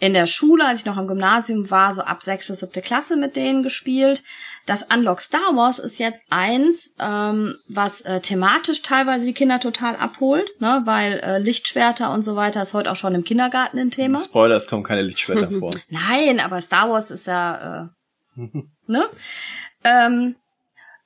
in 0.00 0.12
der 0.12 0.26
Schule, 0.26 0.66
als 0.66 0.80
ich 0.80 0.86
noch 0.86 0.98
im 0.98 1.06
Gymnasium 1.06 1.70
war, 1.70 1.94
so 1.94 2.02
ab 2.02 2.22
sechste, 2.22 2.54
siebte 2.56 2.82
Klasse 2.82 3.16
mit 3.16 3.36
denen 3.36 3.62
gespielt. 3.62 4.22
Das 4.66 4.82
Unlock 4.82 5.20
Star 5.20 5.54
Wars 5.54 5.78
ist 5.78 5.98
jetzt 5.98 6.22
eins, 6.30 6.94
ähm, 7.00 7.56
was 7.68 8.00
äh, 8.00 8.20
thematisch 8.20 8.82
teilweise 8.82 9.26
die 9.26 9.34
Kinder 9.34 9.60
total 9.60 9.94
abholt, 9.96 10.50
ne, 10.60 10.82
weil 10.84 11.20
äh, 11.20 11.38
Lichtschwerter 11.38 12.12
und 12.12 12.22
so 12.22 12.34
weiter 12.34 12.62
ist 12.62 12.74
heute 12.74 12.90
auch 12.90 12.96
schon 12.96 13.14
im 13.14 13.24
Kindergarten 13.24 13.78
ein 13.78 13.90
Thema. 13.90 14.20
Spoiler, 14.20 14.56
es 14.56 14.66
kommen 14.66 14.82
keine 14.82 15.02
Lichtschwerter 15.02 15.50
vor. 15.58 15.72
Nein, 15.90 16.40
aber 16.40 16.60
Star 16.60 16.90
Wars 16.90 17.10
ist 17.10 17.26
ja, 17.26 17.90
äh, 18.36 18.40
ne? 18.86 19.06
Ähm, 19.84 20.36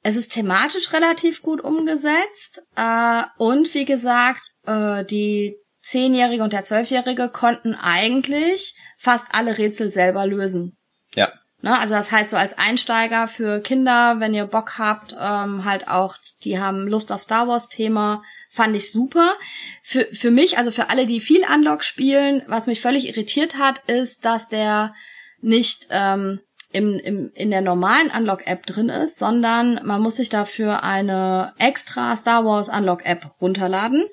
es 0.03 0.17
ist 0.17 0.33
thematisch 0.33 0.93
relativ 0.93 1.43
gut 1.43 1.61
umgesetzt 1.61 2.63
äh, 2.77 3.23
und 3.37 3.75
wie 3.75 3.85
gesagt, 3.85 4.43
äh, 4.65 5.05
die 5.05 5.57
Zehnjährige 5.89 6.43
und 6.43 6.53
der 6.53 6.65
Zwölfjährige 6.65 7.29
konnten 7.29 7.75
eigentlich 7.75 8.75
fast 8.99 9.27
alle 9.33 9.57
Rätsel 9.57 9.91
selber 9.91 10.27
lösen. 10.27 10.77
Ja. 11.15 11.33
Ne? 11.63 11.79
Also 11.79 11.95
das 11.95 12.13
heißt 12.13 12.31
so 12.31 12.37
als 12.37 12.59
Einsteiger 12.59 13.27
für 13.27 13.61
Kinder, 13.61 14.17
wenn 14.21 14.35
ihr 14.35 14.47
Bock 14.47 14.79
habt, 14.79 15.17
ähm, 15.19 15.65
halt 15.65 15.89
auch, 15.89 16.17
die 16.45 16.61
haben 16.61 16.87
Lust 16.87 17.11
auf 17.11 17.23
Star 17.23 17.49
Wars 17.49 17.69
Thema, 17.69 18.23
fand 18.51 18.77
ich 18.77 18.93
super. 18.93 19.35
Für, 19.83 20.07
für 20.13 20.31
mich, 20.31 20.59
also 20.59 20.71
für 20.71 20.91
alle, 20.91 21.07
die 21.07 21.21
viel 21.21 21.43
Unlock 21.53 21.83
spielen, 21.85 22.43
was 22.47 22.67
mich 22.67 22.81
völlig 22.81 23.09
irritiert 23.09 23.59
hat, 23.59 23.79
ist, 23.87 24.25
dass 24.25 24.49
der 24.49 24.95
nicht 25.41 25.89
ähm, 25.91 26.41
im, 26.73 26.99
im, 26.99 27.31
in 27.35 27.51
der 27.51 27.63
normalen 27.63 28.11
Unlock-App 28.11 28.67
drin 28.67 28.89
ist, 28.89 29.19
sondern 29.19 29.81
man 29.85 30.03
muss 30.03 30.17
sich 30.17 30.29
dafür 30.29 30.83
eine 30.83 31.55
extra 31.59 32.15
Star 32.17 32.45
Wars 32.45 32.69
Unlock-App 32.69 33.31
runterladen. 33.41 34.07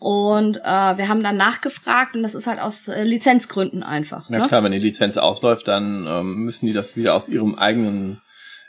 Und 0.00 0.56
äh, 0.56 0.96
wir 0.96 1.08
haben 1.08 1.22
dann 1.22 1.36
nachgefragt 1.36 2.14
und 2.14 2.22
das 2.22 2.34
ist 2.34 2.46
halt 2.46 2.58
aus 2.58 2.88
äh, 2.88 3.04
Lizenzgründen 3.04 3.82
einfach. 3.82 4.30
Na 4.30 4.38
ne? 4.38 4.48
klar, 4.48 4.64
wenn 4.64 4.72
die 4.72 4.78
Lizenz 4.78 5.18
ausläuft, 5.18 5.68
dann 5.68 6.06
ähm, 6.08 6.36
müssen 6.36 6.64
die 6.64 6.72
das 6.72 6.96
wieder 6.96 7.14
aus 7.14 7.28
ihrem 7.28 7.54
eigenen 7.54 8.22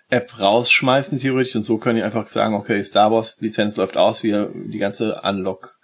App 0.09 0.37
rausschmeißen, 0.37 1.19
theoretisch. 1.19 1.55
Und 1.55 1.63
so 1.63 1.77
können 1.77 1.95
die 1.95 2.03
einfach 2.03 2.27
sagen, 2.27 2.53
okay, 2.53 2.83
Star 2.83 3.13
Wars 3.13 3.37
Lizenz 3.39 3.77
läuft 3.77 3.95
aus, 3.95 4.23
wie 4.23 4.35
die 4.67 4.77
ganze 4.77 5.21
Unlock. 5.23 5.79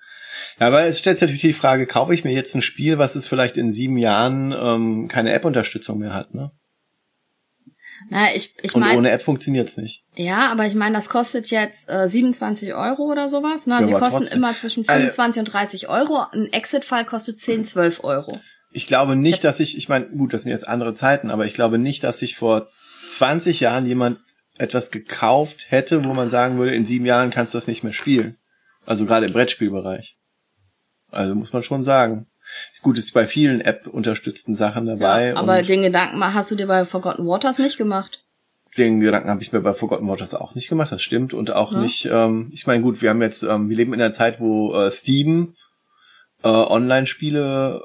Ja, 0.59 0.67
aber 0.67 0.83
es 0.83 0.99
stellt 0.99 1.17
sich 1.17 1.21
natürlich 1.21 1.41
die 1.41 1.53
Frage, 1.53 1.87
kaufe 1.87 2.13
ich 2.13 2.25
mir 2.25 2.33
jetzt 2.33 2.53
ein 2.53 2.61
Spiel, 2.61 2.97
was 2.97 3.15
es 3.15 3.25
vielleicht 3.25 3.55
in 3.55 3.71
sieben 3.71 3.97
Jahren 3.97 4.53
ähm, 4.53 5.07
keine 5.07 5.31
App-Unterstützung 5.31 5.99
mehr 5.99 6.13
hat, 6.13 6.33
ne? 6.33 6.51
Na, 8.09 8.27
ich, 8.35 8.53
ich 8.61 8.73
Und 8.75 8.81
meine, 8.81 8.97
ohne 8.97 9.11
App 9.11 9.21
funktioniert's 9.21 9.77
nicht. 9.77 10.03
ja, 10.15 10.51
aber 10.51 10.65
ich 10.67 10.75
meine, 10.75 10.95
das 10.95 11.09
kostet 11.09 11.47
jetzt 11.47 11.89
äh, 11.89 12.07
27 12.07 12.73
Euro 12.73 13.03
oder 13.11 13.27
sowas. 13.29 13.65
Ne? 13.67 13.77
Sie 13.83 13.91
Ja, 13.91 13.97
aber 13.97 14.05
kosten 14.05 14.21
trotzdem. 14.21 14.37
immer 14.37 14.55
zwischen 14.55 14.87
Also- 14.87 14.99
25 14.99 15.39
und 15.39 15.45
30 15.53 15.89
Euro. 15.89 16.25
Ein 16.31 16.51
Exit-Fall 16.53 17.05
kostet 17.05 17.39
10, 17.39 17.65
12 17.65 18.03
Euro. 18.03 18.39
Ich 18.71 18.85
glaube 18.85 19.15
nicht, 19.15 19.43
dass 19.43 19.59
ich, 19.59 19.77
ich 19.77 19.89
meine, 19.89 20.05
gut, 20.07 20.33
das 20.33 20.43
sind 20.43 20.51
jetzt 20.51 20.67
andere 20.67 20.93
Zeiten, 20.93 21.31
aber 21.31 21.45
ich 21.45 21.53
glaube 21.53 21.77
nicht, 21.79 22.03
dass 22.03 22.19
sich 22.19 22.35
vor 22.35 22.67
20 23.09 23.59
Jahren 23.61 23.85
jemand 23.87 24.19
etwas 24.57 24.91
gekauft 24.91 25.67
hätte, 25.69 26.03
wo 26.03 26.13
man 26.13 26.29
sagen 26.29 26.57
würde, 26.57 26.75
in 26.75 26.85
sieben 26.85 27.05
Jahren 27.05 27.29
kannst 27.31 27.53
du 27.53 27.57
das 27.57 27.67
nicht 27.67 27.83
mehr 27.83 27.93
spielen. 27.93 28.37
Also 28.85 29.05
gerade 29.05 29.25
im 29.27 29.33
Brettspielbereich. 29.33 30.17
Also 31.11 31.35
muss 31.35 31.53
man 31.53 31.63
schon 31.63 31.83
sagen. 31.83 32.27
Gut, 32.87 32.97
ist 32.97 33.11
bei 33.13 33.27
vielen 33.27 33.59
App-unterstützten 33.59 34.55
Sachen 34.55 34.85
dabei. 34.85 35.31
Ja, 35.31 35.35
aber 35.35 35.61
den 35.61 35.81
Gedanken 35.81 36.23
hast 36.33 36.49
du 36.51 36.55
dir 36.55 36.67
bei 36.67 36.85
Forgotten 36.85 37.27
Waters 37.27 37.59
nicht 37.59 37.75
gemacht. 37.75 38.23
den 38.77 39.01
Gedanken 39.01 39.29
habe 39.29 39.41
ich 39.41 39.51
mir 39.51 39.59
bei 39.59 39.73
Forgotten 39.73 40.07
Waters 40.07 40.33
auch 40.33 40.55
nicht 40.55 40.69
gemacht, 40.69 40.93
das 40.93 41.01
stimmt. 41.01 41.33
Und 41.33 41.51
auch 41.51 41.73
Ja. 41.73 41.79
nicht, 41.79 42.05
ähm, 42.09 42.49
ich 42.53 42.65
meine, 42.65 42.81
gut, 42.81 43.01
wir 43.01 43.09
haben 43.09 43.21
jetzt, 43.21 43.43
ähm, 43.43 43.67
wir 43.67 43.75
leben 43.75 43.93
in 43.93 43.99
einer 44.01 44.13
Zeit, 44.13 44.39
wo 44.39 44.73
äh, 44.73 44.89
Steam 44.89 45.53
äh, 46.45 46.47
Online-Spiele 46.47 47.81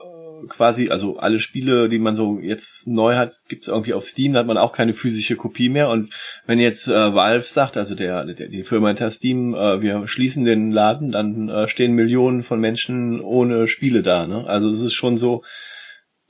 quasi, 0.49 0.91
also 0.91 1.19
alle 1.19 1.39
Spiele, 1.39 1.89
die 1.89 1.99
man 1.99 2.17
so 2.17 2.39
jetzt 2.41 2.87
neu 2.87 3.17
hat, 3.17 3.35
gibt's 3.49 3.69
irgendwie 3.69 3.95
auf 3.95 4.07
Steam, 4.07 4.33
da 4.33 4.41
hat 4.41 4.47
man 4.47 4.59
auch 4.59 4.73
keine 4.73 4.95
physische 4.95 5.37
Kopie 5.37 5.69
mehr. 5.69 5.89
Und 5.89 6.13
wenn 6.47 6.59
jetzt 6.59 6.89
äh, 6.89 7.15
Valve 7.15 7.49
sagt, 7.49 7.77
also 7.77 7.95
der, 7.95 8.25
der 8.25 8.49
die 8.49 8.63
Firma 8.63 8.89
hinter 8.89 9.11
Steam, 9.11 9.55
äh, 9.55 9.81
wir 9.81 10.07
schließen 10.09 10.45
den 10.45 10.73
Laden, 10.73 11.13
dann 11.13 11.49
äh, 11.49 11.69
stehen 11.69 11.95
Millionen 11.95 12.43
von 12.43 12.61
Menschen 12.61 13.21
ohne 13.21 13.69
Spiele 13.69 14.03
da. 14.03 14.27
Ne? 14.27 14.47
Also 14.47 14.71
es 14.71 14.81
ist 14.81 14.95
schon 14.95 15.17
so, 15.17 15.43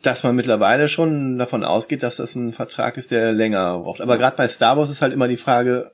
dass 0.03 0.25
man 0.25 0.37
mittlerweile 0.37 0.88
schon 0.88 1.38
davon 1.38 1.64
ausgeht, 1.64 2.03
dass 2.03 2.16
das 2.16 2.35
ein 2.35 2.53
Vertrag 2.53 2.96
ist, 2.96 3.11
der 3.11 3.33
länger 3.33 3.79
braucht. 3.79 4.01
Aber 4.01 4.18
gerade 4.18 4.37
bei 4.37 4.48
Star 4.48 4.77
Wars 4.77 4.90
ist 4.90 5.03
halt 5.03 5.12
immer 5.12 5.29
die 5.29 5.37
Frage, 5.37 5.92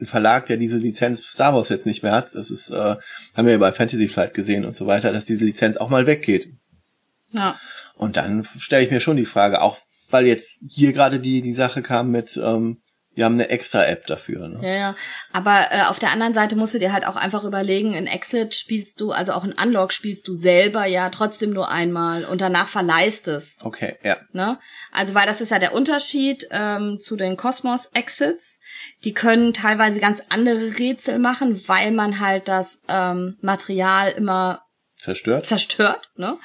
ein 0.00 0.06
Verlag, 0.06 0.46
der 0.46 0.58
diese 0.58 0.76
Lizenz 0.76 1.22
für 1.22 1.32
Star 1.32 1.54
Wars 1.54 1.70
jetzt 1.70 1.86
nicht 1.86 2.02
mehr 2.02 2.12
hat, 2.12 2.34
das 2.34 2.50
ist, 2.50 2.70
äh, 2.70 2.96
haben 3.34 3.46
wir 3.46 3.52
ja 3.52 3.58
bei 3.58 3.72
Fantasy 3.72 4.08
Flight 4.08 4.34
gesehen 4.34 4.64
und 4.64 4.76
so 4.76 4.86
weiter, 4.86 5.12
dass 5.12 5.24
diese 5.24 5.44
Lizenz 5.44 5.78
auch 5.78 5.88
mal 5.88 6.06
weggeht. 6.06 6.48
Ja. 7.32 7.58
Und 7.94 8.16
dann 8.16 8.46
stelle 8.58 8.84
ich 8.84 8.90
mir 8.90 9.00
schon 9.00 9.16
die 9.16 9.26
Frage, 9.26 9.62
auch 9.62 9.78
weil 10.10 10.26
jetzt 10.26 10.60
hier 10.68 10.92
gerade 10.92 11.18
die, 11.18 11.40
die 11.42 11.52
Sache 11.52 11.82
kam 11.82 12.10
mit, 12.10 12.36
ähm, 12.42 12.80
wir 13.16 13.24
haben 13.24 13.34
eine 13.34 13.48
extra 13.48 13.84
App 13.86 14.06
dafür. 14.06 14.46
Ne? 14.46 14.60
Ja, 14.62 14.74
ja. 14.74 14.94
Aber 15.32 15.68
äh, 15.70 15.82
auf 15.88 15.98
der 15.98 16.10
anderen 16.10 16.34
Seite 16.34 16.54
musst 16.54 16.74
du 16.74 16.78
dir 16.78 16.92
halt 16.92 17.06
auch 17.06 17.16
einfach 17.16 17.44
überlegen, 17.44 17.94
in 17.94 18.06
Exit 18.06 18.54
spielst 18.54 19.00
du, 19.00 19.10
also 19.10 19.32
auch 19.32 19.42
in 19.42 19.54
Unlock 19.54 19.94
spielst 19.94 20.28
du 20.28 20.34
selber 20.34 20.84
ja 20.84 21.08
trotzdem 21.08 21.50
nur 21.50 21.70
einmal 21.70 22.26
und 22.26 22.42
danach 22.42 22.68
verleihst 22.68 23.26
es. 23.28 23.56
Okay, 23.62 23.96
ja. 24.02 24.18
Ne? 24.32 24.58
Also 24.92 25.14
weil 25.14 25.26
das 25.26 25.40
ist 25.40 25.50
ja 25.50 25.58
der 25.58 25.72
Unterschied 25.72 26.46
ähm, 26.50 26.98
zu 27.00 27.16
den 27.16 27.38
Cosmos 27.38 27.86
Exits. 27.94 28.58
Die 29.04 29.14
können 29.14 29.54
teilweise 29.54 29.98
ganz 29.98 30.22
andere 30.28 30.78
Rätsel 30.78 31.18
machen, 31.18 31.58
weil 31.68 31.92
man 31.92 32.20
halt 32.20 32.48
das 32.48 32.82
ähm, 32.88 33.38
Material 33.40 34.12
immer 34.12 34.60
Zerstört? 34.98 35.46
zerstört, 35.46 36.10
ne? 36.16 36.36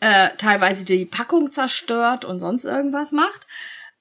Äh, 0.00 0.30
teilweise 0.38 0.84
die 0.84 1.04
Packung 1.04 1.52
zerstört 1.52 2.24
und 2.24 2.38
sonst 2.38 2.64
irgendwas 2.64 3.12
macht. 3.12 3.46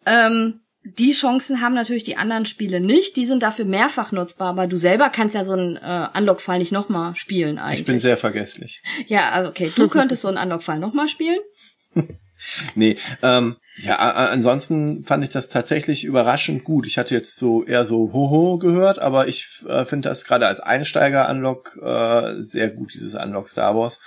Ähm, 0.06 0.62
die 0.84 1.12
Chancen 1.12 1.62
haben 1.62 1.76
natürlich 1.76 2.04
die 2.04 2.16
anderen 2.16 2.46
Spiele 2.46 2.80
nicht. 2.80 3.18
Die 3.18 3.26
sind 3.26 3.44
dafür 3.44 3.66
mehrfach 3.66 4.12
nutzbar, 4.12 4.50
aber 4.50 4.68
du 4.68 4.78
selber 4.78 5.10
kannst 5.10 5.36
ja 5.36 5.44
so 5.44 5.54
einen 5.54 5.76
äh, 5.76 6.08
Unlock-Fall 6.18 6.60
nicht 6.60 6.72
nochmal 6.72 7.16
spielen 7.16 7.58
eigentlich. 7.58 7.82
Ich 7.82 7.86
bin 7.86 8.00
sehr 8.00 8.18
vergesslich. 8.18 8.82
ja, 9.08 9.30
also 9.32 9.50
okay, 9.50 9.74
du 9.76 9.88
könntest 9.90 10.22
so 10.22 10.30
einen 10.30 10.38
Unlock-Fall 10.38 10.80
nochmal 10.80 11.10
spielen. 11.10 11.40
Nee, 12.74 12.96
ähm, 13.22 13.58
ja, 13.76 13.98
ansonsten 13.98 15.04
fand 15.04 15.24
ich 15.24 15.30
das 15.30 15.50
tatsächlich 15.50 16.06
überraschend 16.06 16.64
gut. 16.64 16.88
Ich 16.88 16.98
hatte 16.98 17.14
jetzt 17.14 17.38
so 17.38 17.66
eher 17.66 17.86
so 17.86 18.14
Hoho 18.14 18.58
gehört, 18.58 19.00
aber 19.00 19.28
ich 19.28 19.48
äh, 19.68 19.86
finde 19.86 20.08
das 20.08 20.24
gerade 20.24 20.48
als 20.48 20.62
Einsteiger-Unlock 20.62 21.80
äh, 21.84 22.42
sehr 22.42 22.70
gut, 22.70 22.94
dieses 22.94 23.16
Unlock 23.16 23.50
Star 23.50 23.76
Wars. 23.76 24.00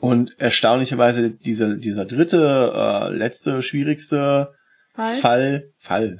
Und 0.00 0.34
erstaunlicherweise 0.38 1.30
dieser, 1.30 1.76
dieser 1.76 2.06
dritte, 2.06 2.72
äh, 2.74 3.14
letzte, 3.14 3.62
schwierigste 3.62 4.54
Fall? 4.94 5.14
Fall, 5.18 5.70
Fall, 5.78 6.18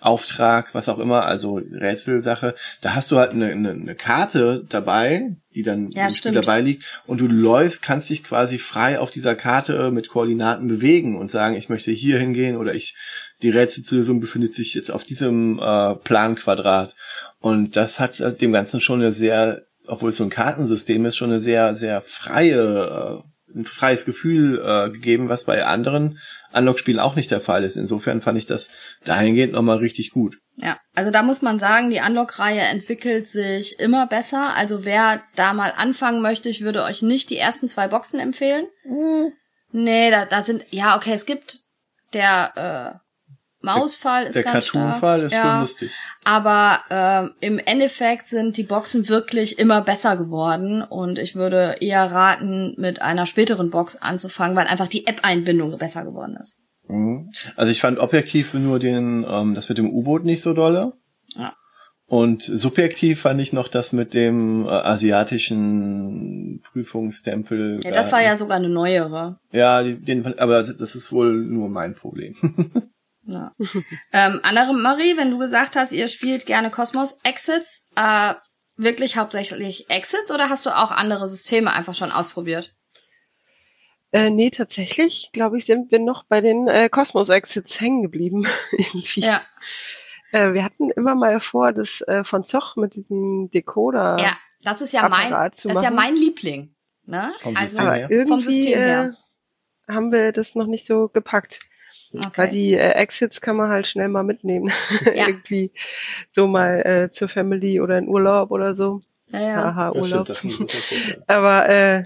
Auftrag, 0.00 0.74
was 0.74 0.88
auch 0.88 0.98
immer, 0.98 1.24
also 1.24 1.54
Rätselsache, 1.56 2.54
da 2.80 2.94
hast 2.94 3.10
du 3.10 3.18
halt 3.18 3.32
eine, 3.32 3.50
eine, 3.50 3.70
eine 3.70 3.94
Karte 3.94 4.64
dabei, 4.68 5.36
die 5.54 5.62
dann 5.62 5.90
Ja, 5.92 6.04
im 6.04 6.10
Spiel 6.10 6.18
stimmt. 6.18 6.36
dabei 6.36 6.60
liegt 6.60 7.02
und 7.06 7.20
du 7.20 7.26
läufst, 7.26 7.82
kannst 7.82 8.10
dich 8.10 8.22
quasi 8.22 8.58
frei 8.58 8.98
auf 9.00 9.10
dieser 9.10 9.34
Karte 9.34 9.90
mit 9.90 10.08
Koordinaten 10.08 10.68
bewegen 10.68 11.16
und 11.16 11.30
sagen, 11.30 11.56
ich 11.56 11.68
möchte 11.68 11.90
hier 11.92 12.18
hingehen 12.18 12.56
oder 12.56 12.74
ich 12.74 12.94
die 13.42 13.50
Rätsellösung 13.50 14.20
befindet 14.20 14.54
sich 14.54 14.74
jetzt 14.74 14.90
auf 14.90 15.04
diesem 15.04 15.58
äh, 15.58 15.94
Planquadrat 15.96 16.94
und 17.40 17.76
das 17.76 18.00
hat 18.00 18.20
äh, 18.20 18.34
dem 18.34 18.52
Ganzen 18.52 18.80
schon 18.80 19.00
eine 19.00 19.12
sehr, 19.12 19.62
obwohl 19.86 20.10
es 20.10 20.16
so 20.16 20.24
ein 20.24 20.30
Kartensystem 20.30 21.04
ist, 21.04 21.16
schon 21.16 21.30
eine 21.30 21.40
sehr 21.40 21.74
sehr 21.74 22.00
freie 22.02 23.22
äh, 23.22 23.28
ein 23.54 23.64
freies 23.64 24.04
Gefühl 24.04 24.60
äh, 24.64 24.90
gegeben, 24.90 25.28
was 25.28 25.44
bei 25.44 25.64
anderen 25.64 26.18
Unlock-Spielen 26.52 26.98
auch 26.98 27.14
nicht 27.14 27.30
der 27.30 27.40
Fall 27.40 27.64
ist. 27.64 27.76
Insofern 27.76 28.20
fand 28.20 28.38
ich 28.38 28.46
das 28.46 28.70
dahingehend 29.04 29.52
nochmal 29.52 29.78
richtig 29.78 30.10
gut. 30.10 30.38
Ja, 30.56 30.78
also 30.94 31.10
da 31.10 31.22
muss 31.22 31.42
man 31.42 31.58
sagen, 31.58 31.90
die 31.90 32.00
Unlock-Reihe 32.00 32.60
entwickelt 32.60 33.26
sich 33.26 33.78
immer 33.78 34.06
besser. 34.06 34.54
Also 34.56 34.84
wer 34.84 35.22
da 35.36 35.52
mal 35.52 35.72
anfangen 35.76 36.20
möchte, 36.20 36.48
ich 36.48 36.62
würde 36.62 36.84
euch 36.84 37.02
nicht 37.02 37.30
die 37.30 37.36
ersten 37.36 37.68
zwei 37.68 37.88
Boxen 37.88 38.20
empfehlen. 38.20 38.66
Nee, 39.72 40.10
da, 40.10 40.24
da 40.24 40.44
sind, 40.44 40.64
ja, 40.70 40.96
okay, 40.96 41.12
es 41.12 41.26
gibt 41.26 41.60
der 42.12 43.00
äh, 43.00 43.03
Mausfall 43.64 44.24
ist 44.24 44.34
Der 44.34 44.42
ganz. 44.42 44.70
Cartoon-Fall 44.70 45.22
ist 45.22 45.32
ja, 45.32 45.42
schon 45.42 45.60
lustig. 45.60 45.90
Aber 46.24 46.78
ähm, 46.90 47.32
im 47.40 47.58
Endeffekt 47.58 48.28
sind 48.28 48.56
die 48.56 48.62
Boxen 48.62 49.08
wirklich 49.08 49.58
immer 49.58 49.80
besser 49.80 50.16
geworden 50.16 50.82
und 50.82 51.18
ich 51.18 51.34
würde 51.34 51.76
eher 51.80 52.04
raten, 52.04 52.74
mit 52.76 53.02
einer 53.02 53.26
späteren 53.26 53.70
Box 53.70 53.96
anzufangen, 53.96 54.56
weil 54.56 54.66
einfach 54.66 54.88
die 54.88 55.06
App-Einbindung 55.06 55.76
besser 55.78 56.04
geworden 56.04 56.36
ist. 56.40 56.60
Mhm. 56.88 57.30
Also 57.56 57.72
ich 57.72 57.80
fand 57.80 57.98
objektiv 57.98 58.54
nur 58.54 58.78
den, 58.78 59.24
ähm, 59.28 59.54
das 59.54 59.68
mit 59.68 59.78
dem 59.78 59.90
U-Boot 59.90 60.24
nicht 60.24 60.42
so 60.42 60.52
dolle. 60.52 60.92
Ja. 61.36 61.54
Und 62.06 62.42
subjektiv 62.42 63.22
fand 63.22 63.40
ich 63.40 63.52
noch 63.54 63.68
das 63.68 63.92
mit 63.94 64.12
dem 64.12 64.66
äh, 64.66 64.68
asiatischen 64.68 66.60
Prüfungstempel. 66.60 67.80
Ja, 67.82 67.90
das 67.92 68.12
war 68.12 68.22
ja 68.22 68.36
sogar 68.36 68.58
eine 68.58 68.68
neuere. 68.68 69.38
Ja, 69.52 69.82
den, 69.82 70.38
aber 70.38 70.62
das 70.62 70.94
ist 70.94 71.12
wohl 71.12 71.34
nur 71.34 71.70
mein 71.70 71.94
Problem. 71.94 72.34
Ja. 73.26 73.54
ähm, 74.12 74.40
andere 74.42 74.74
Marie, 74.74 75.16
wenn 75.16 75.30
du 75.30 75.38
gesagt 75.38 75.76
hast, 75.76 75.92
ihr 75.92 76.08
spielt 76.08 76.46
gerne 76.46 76.70
Cosmos 76.70 77.18
Exits, 77.22 77.88
äh, 77.96 78.34
wirklich 78.76 79.16
hauptsächlich 79.16 79.88
Exits 79.88 80.30
oder 80.30 80.48
hast 80.50 80.66
du 80.66 80.70
auch 80.70 80.90
andere 80.90 81.28
Systeme 81.28 81.72
einfach 81.72 81.94
schon 81.94 82.12
ausprobiert? 82.12 82.74
Äh, 84.12 84.30
nee, 84.30 84.50
tatsächlich, 84.50 85.30
glaube 85.32 85.58
ich, 85.58 85.64
sind 85.64 85.90
wir 85.90 85.98
noch 85.98 86.24
bei 86.24 86.40
den 86.40 86.68
äh, 86.68 86.88
Cosmos 86.88 87.30
Exits 87.30 87.80
hängen 87.80 88.02
geblieben. 88.02 88.46
Ja, 89.16 89.42
Äh, 90.34 90.52
wir 90.52 90.64
hatten 90.64 90.90
immer 90.90 91.14
mal 91.14 91.38
vor, 91.38 91.72
das 91.72 92.00
äh, 92.02 92.24
von 92.24 92.44
Zoch 92.44 92.74
mit 92.74 92.96
diesem 92.96 93.50
Decoder. 93.52 94.16
ja, 94.18 94.36
das 94.62 94.80
ist 94.80 94.92
ja 94.92 95.08
mein, 95.08 95.32
Apparat 95.32 95.64
das 95.64 95.76
ist 95.76 95.82
ja 95.82 95.90
mein 95.90 96.16
Liebling. 96.16 96.74
Ne? 97.04 97.32
Vom 97.38 97.56
also, 97.56 97.76
System 97.76 97.92
her. 97.92 98.10
irgendwie 98.10 98.28
Vom 98.28 98.40
System 98.40 98.78
her. 98.78 99.16
Äh, 99.86 99.92
haben 99.92 100.10
wir 100.10 100.32
das 100.32 100.54
noch 100.54 100.66
nicht 100.66 100.86
so 100.86 101.08
gepackt. 101.08 101.60
Weil 102.14 102.26
okay. 102.46 102.50
die 102.50 102.74
äh, 102.74 102.90
Exits 102.92 103.40
kann 103.40 103.56
man 103.56 103.70
halt 103.70 103.86
schnell 103.86 104.08
mal 104.08 104.22
mitnehmen. 104.22 104.72
Ja. 105.14 105.28
irgendwie 105.28 105.72
so 106.30 106.46
mal 106.46 106.80
äh, 106.86 107.10
zur 107.10 107.28
Family 107.28 107.80
oder 107.80 107.98
in 107.98 108.08
Urlaub 108.08 108.50
oder 108.50 108.74
so. 108.74 109.02
Ja, 109.28 109.40
ja. 109.40 109.56
Haha, 109.56 109.90
Das 109.92 110.02
Urlaub. 110.02 110.26
stimmt, 110.26 110.28
das 110.28 110.38
stimmt, 110.38 110.74
das 110.74 110.84
stimmt. 110.84 111.28
Aber 111.28 111.68
äh, 111.68 112.04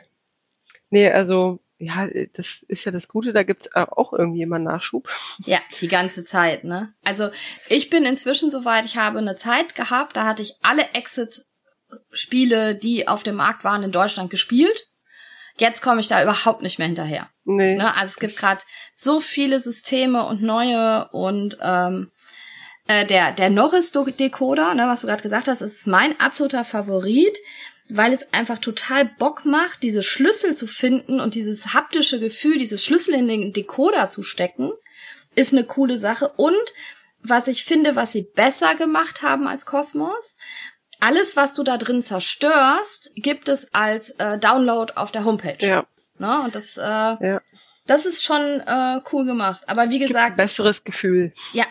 nee, 0.90 1.10
also 1.10 1.60
ja, 1.78 2.08
das 2.32 2.64
ist 2.66 2.84
ja 2.84 2.92
das 2.92 3.06
Gute, 3.08 3.32
da 3.32 3.44
gibt's 3.44 3.68
äh, 3.74 3.86
auch 3.88 4.12
irgendwie 4.12 4.42
immer 4.42 4.58
Nachschub. 4.58 5.08
Ja, 5.44 5.58
die 5.80 5.88
ganze 5.88 6.24
Zeit, 6.24 6.64
ne? 6.64 6.92
Also 7.04 7.30
ich 7.68 7.88
bin 7.88 8.04
inzwischen 8.04 8.50
soweit, 8.50 8.84
ich 8.84 8.96
habe 8.96 9.18
eine 9.18 9.36
Zeit 9.36 9.74
gehabt, 9.74 10.16
da 10.16 10.26
hatte 10.26 10.42
ich 10.42 10.56
alle 10.62 10.82
Exit-Spiele, 10.94 12.74
die 12.74 13.06
auf 13.06 13.22
dem 13.22 13.36
Markt 13.36 13.62
waren, 13.64 13.82
in 13.84 13.92
Deutschland 13.92 14.30
gespielt. 14.30 14.88
Jetzt 15.58 15.82
komme 15.82 16.00
ich 16.00 16.08
da 16.08 16.22
überhaupt 16.22 16.62
nicht 16.62 16.78
mehr 16.78 16.86
hinterher. 16.86 17.28
Nee. 17.44 17.76
Ne? 17.76 17.94
Also 17.94 18.10
es 18.10 18.16
gibt 18.18 18.36
gerade 18.36 18.60
so 18.94 19.20
viele 19.20 19.60
Systeme 19.60 20.24
und 20.26 20.42
neue 20.42 21.08
und 21.12 21.58
ähm, 21.62 22.10
äh, 22.86 23.04
der, 23.04 23.32
der 23.32 23.50
Norris-Decoder, 23.50 24.74
ne, 24.74 24.86
was 24.86 25.02
du 25.02 25.06
gerade 25.06 25.22
gesagt 25.22 25.48
hast, 25.48 25.60
ist 25.60 25.86
mein 25.86 26.18
absoluter 26.20 26.64
Favorit, 26.64 27.38
weil 27.88 28.12
es 28.12 28.32
einfach 28.32 28.58
total 28.58 29.06
Bock 29.18 29.44
macht, 29.44 29.82
diese 29.82 30.02
Schlüssel 30.02 30.54
zu 30.54 30.66
finden 30.66 31.20
und 31.20 31.34
dieses 31.34 31.74
haptische 31.74 32.20
Gefühl, 32.20 32.58
diese 32.58 32.78
Schlüssel 32.78 33.14
in 33.14 33.28
den 33.28 33.52
Decoder 33.52 34.08
zu 34.10 34.22
stecken, 34.22 34.72
ist 35.34 35.52
eine 35.52 35.64
coole 35.64 35.96
Sache. 35.96 36.32
Und 36.36 36.54
was 37.20 37.48
ich 37.48 37.64
finde, 37.64 37.96
was 37.96 38.12
sie 38.12 38.22
besser 38.22 38.74
gemacht 38.74 39.22
haben 39.22 39.46
als 39.46 39.66
Cosmos, 39.66 40.36
alles, 41.00 41.36
was 41.36 41.54
du 41.54 41.62
da 41.62 41.76
drin 41.76 42.02
zerstörst, 42.02 43.10
gibt 43.14 43.48
es 43.48 43.72
als 43.72 44.10
äh, 44.18 44.38
Download 44.38 44.92
auf 44.96 45.12
der 45.12 45.24
Homepage. 45.24 45.64
Ja. 45.64 45.86
Ne? 46.18 46.42
Und 46.44 46.54
das, 46.54 46.76
äh, 46.76 46.82
ja. 46.82 47.40
das 47.86 48.06
ist 48.06 48.24
schon 48.24 48.60
äh, 48.66 49.00
cool 49.12 49.24
gemacht. 49.24 49.62
Aber 49.66 49.90
wie 49.90 49.98
gesagt. 49.98 50.36
besseres 50.36 50.84
Gefühl. 50.84 51.32
Ja. 51.52 51.66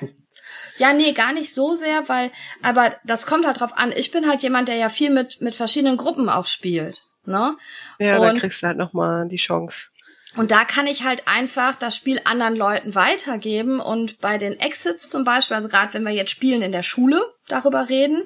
Ja, 0.77 0.93
nee, 0.93 1.11
gar 1.13 1.33
nicht 1.33 1.53
so 1.53 1.73
sehr, 1.73 2.07
weil, 2.07 2.31
aber 2.61 2.95
das 3.03 3.25
kommt 3.25 3.45
halt 3.45 3.59
drauf 3.59 3.77
an. 3.77 3.91
Ich 3.95 4.11
bin 4.11 4.27
halt 4.27 4.43
jemand, 4.43 4.67
der 4.67 4.75
ja 4.75 4.89
viel 4.89 5.09
mit, 5.09 5.41
mit 5.41 5.55
verschiedenen 5.55 5.97
Gruppen 5.97 6.29
auch 6.29 6.45
spielt. 6.45 7.01
Ne? 7.25 7.57
Ja, 7.99 8.17
und, 8.17 8.35
da 8.35 8.39
kriegst 8.39 8.61
du 8.61 8.67
halt 8.67 8.77
nochmal 8.77 9.27
die 9.27 9.37
Chance. 9.37 9.87
Und 10.35 10.51
da 10.51 10.65
kann 10.65 10.85
ich 10.85 11.03
halt 11.03 11.23
einfach 11.27 11.75
das 11.75 11.95
Spiel 11.95 12.21
anderen 12.23 12.55
Leuten 12.55 12.95
weitergeben. 12.95 13.79
Und 13.79 14.19
bei 14.19 14.37
den 14.37 14.59
Exits 14.59 15.09
zum 15.09 15.23
Beispiel, 15.23 15.57
also 15.57 15.67
gerade 15.67 15.93
wenn 15.93 16.03
wir 16.03 16.11
jetzt 16.11 16.31
spielen 16.31 16.61
in 16.61 16.71
der 16.71 16.83
Schule 16.83 17.25
darüber 17.47 17.89
reden, 17.89 18.23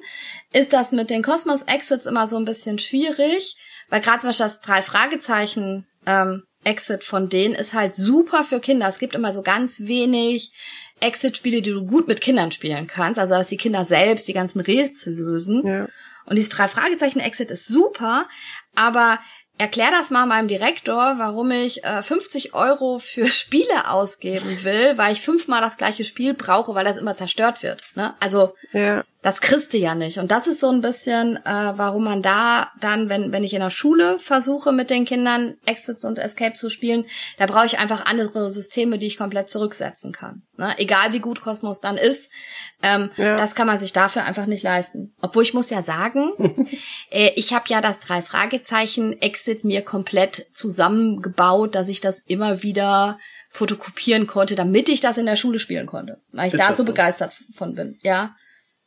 ist 0.52 0.72
das 0.72 0.92
mit 0.92 1.10
den 1.10 1.22
Cosmos 1.22 1.62
Exits 1.62 2.06
immer 2.06 2.26
so 2.26 2.36
ein 2.36 2.44
bisschen 2.44 2.78
schwierig, 2.78 3.56
weil 3.88 4.00
gerade 4.00 4.18
zum 4.18 4.30
Beispiel 4.30 4.46
das 4.46 4.60
drei 4.60 4.82
Fragezeichen 4.82 5.86
ähm, 6.06 6.42
Exit 6.64 7.04
von 7.04 7.28
denen 7.28 7.54
ist 7.54 7.74
halt 7.74 7.94
super 7.94 8.44
für 8.44 8.60
Kinder. 8.60 8.88
Es 8.88 8.98
gibt 8.98 9.14
immer 9.14 9.32
so 9.32 9.42
ganz 9.42 9.80
wenig 9.80 10.52
Exit-Spiele, 11.00 11.62
die 11.62 11.70
du 11.70 11.84
gut 11.84 12.06
mit 12.06 12.20
Kindern 12.20 12.52
spielen 12.52 12.86
kannst. 12.86 13.18
Also 13.18 13.34
dass 13.34 13.48
die 13.48 13.56
Kinder 13.56 13.84
selbst 13.84 14.28
die 14.28 14.32
ganzen 14.32 14.60
Rätsel 14.60 15.14
lösen. 15.14 15.66
Ja. 15.66 15.88
Und 16.24 16.36
dieses 16.36 16.50
drei 16.50 16.68
Fragezeichen 16.68 17.20
Exit 17.20 17.50
ist 17.50 17.66
super, 17.66 18.28
aber 18.76 19.18
erklär 19.58 19.90
das 19.90 20.10
mal 20.10 20.26
meinem 20.26 20.48
Direktor, 20.48 21.14
warum 21.18 21.50
ich 21.50 21.84
äh, 21.84 22.02
50 22.02 22.54
Euro 22.54 22.98
für 22.98 23.26
Spiele 23.26 23.88
ausgeben 23.90 24.62
will, 24.62 24.96
weil 24.98 25.12
ich 25.12 25.20
fünfmal 25.20 25.60
das 25.60 25.76
gleiche 25.76 26.04
Spiel 26.04 26.34
brauche, 26.34 26.74
weil 26.74 26.84
das 26.84 26.96
immer 26.96 27.16
zerstört 27.16 27.62
wird. 27.62 27.82
Ne? 27.96 28.14
Also 28.20 28.54
ja. 28.72 29.02
Das 29.22 29.40
kriegst 29.40 29.72
du 29.72 29.78
ja 29.78 29.94
nicht. 29.94 30.18
Und 30.18 30.32
das 30.32 30.48
ist 30.48 30.60
so 30.60 30.68
ein 30.68 30.80
bisschen, 30.80 31.36
äh, 31.36 31.72
warum 31.76 32.02
man 32.02 32.22
da 32.22 32.72
dann, 32.80 33.08
wenn, 33.08 33.30
wenn 33.30 33.44
ich 33.44 33.54
in 33.54 33.60
der 33.60 33.70
Schule 33.70 34.18
versuche, 34.18 34.72
mit 34.72 34.90
den 34.90 35.04
Kindern 35.04 35.54
Exits 35.64 36.04
und 36.04 36.18
Escape 36.18 36.58
zu 36.58 36.68
spielen, 36.68 37.06
da 37.38 37.46
brauche 37.46 37.66
ich 37.66 37.78
einfach 37.78 38.04
andere 38.06 38.50
Systeme, 38.50 38.98
die 38.98 39.06
ich 39.06 39.16
komplett 39.16 39.48
zurücksetzen 39.48 40.10
kann. 40.10 40.42
Ne? 40.56 40.74
Egal 40.78 41.12
wie 41.12 41.20
gut 41.20 41.40
Kosmos 41.40 41.80
dann 41.80 41.96
ist, 41.96 42.30
ähm, 42.82 43.10
ja. 43.16 43.36
das 43.36 43.54
kann 43.54 43.68
man 43.68 43.78
sich 43.78 43.92
dafür 43.92 44.24
einfach 44.24 44.46
nicht 44.46 44.64
leisten. 44.64 45.14
Obwohl 45.20 45.44
ich 45.44 45.54
muss 45.54 45.70
ja 45.70 45.84
sagen, 45.84 46.32
äh, 47.10 47.30
ich 47.36 47.52
habe 47.52 47.66
ja 47.68 47.80
das 47.80 48.00
drei 48.00 48.22
Fragezeichen 48.22 49.22
Exit 49.22 49.62
mir 49.62 49.82
komplett 49.82 50.46
zusammengebaut, 50.52 51.76
dass 51.76 51.86
ich 51.86 52.00
das 52.00 52.18
immer 52.18 52.64
wieder 52.64 53.20
fotokopieren 53.50 54.26
konnte, 54.26 54.56
damit 54.56 54.88
ich 54.88 54.98
das 54.98 55.16
in 55.16 55.26
der 55.26 55.36
Schule 55.36 55.60
spielen 55.60 55.86
konnte, 55.86 56.20
weil 56.32 56.48
ich 56.48 56.54
ist 56.54 56.60
da 56.60 56.70
so, 56.70 56.78
so 56.78 56.84
begeistert 56.84 57.32
von 57.54 57.76
bin. 57.76 57.98
Ja, 58.02 58.34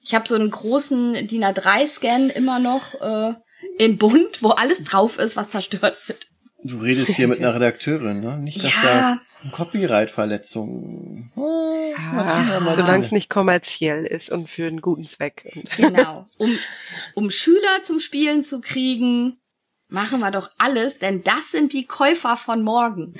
ich 0.05 0.13
habe 0.13 0.27
so 0.27 0.35
einen 0.35 0.51
großen 0.51 1.27
DIN 1.27 1.43
A3-Scan 1.43 2.29
immer 2.29 2.59
noch 2.59 2.93
äh, 3.01 3.33
in 3.79 3.97
bunt, 3.97 4.43
wo 4.43 4.49
alles 4.49 4.83
drauf 4.83 5.17
ist, 5.17 5.35
was 5.35 5.49
zerstört 5.49 5.97
wird. 6.07 6.27
Du 6.63 6.77
redest 6.77 7.15
hier 7.15 7.27
mit 7.27 7.39
einer 7.39 7.55
Redakteurin, 7.55 8.21
ne? 8.21 8.37
Nicht, 8.37 8.63
dass 8.63 8.73
ja. 8.83 9.17
da 9.43 9.49
Copyright-Verletzungen. 9.51 11.31
Oh, 11.35 11.93
ah, 11.97 12.75
solange 12.75 13.05
es 13.05 13.11
nicht 13.11 13.29
kommerziell 13.29 14.05
ist 14.05 14.29
und 14.29 14.49
für 14.49 14.67
einen 14.67 14.81
guten 14.81 15.07
Zweck. 15.07 15.51
Genau. 15.77 16.27
Um, 16.37 16.57
um 17.13 17.31
Schüler 17.31 17.81
zum 17.83 17.99
Spielen 17.99 18.43
zu 18.43 18.61
kriegen, 18.61 19.39
machen 19.87 20.19
wir 20.19 20.31
doch 20.31 20.49
alles, 20.57 20.99
denn 20.99 21.23
das 21.23 21.51
sind 21.51 21.73
die 21.73 21.85
Käufer 21.85 22.37
von 22.37 22.61
morgen. 22.61 23.13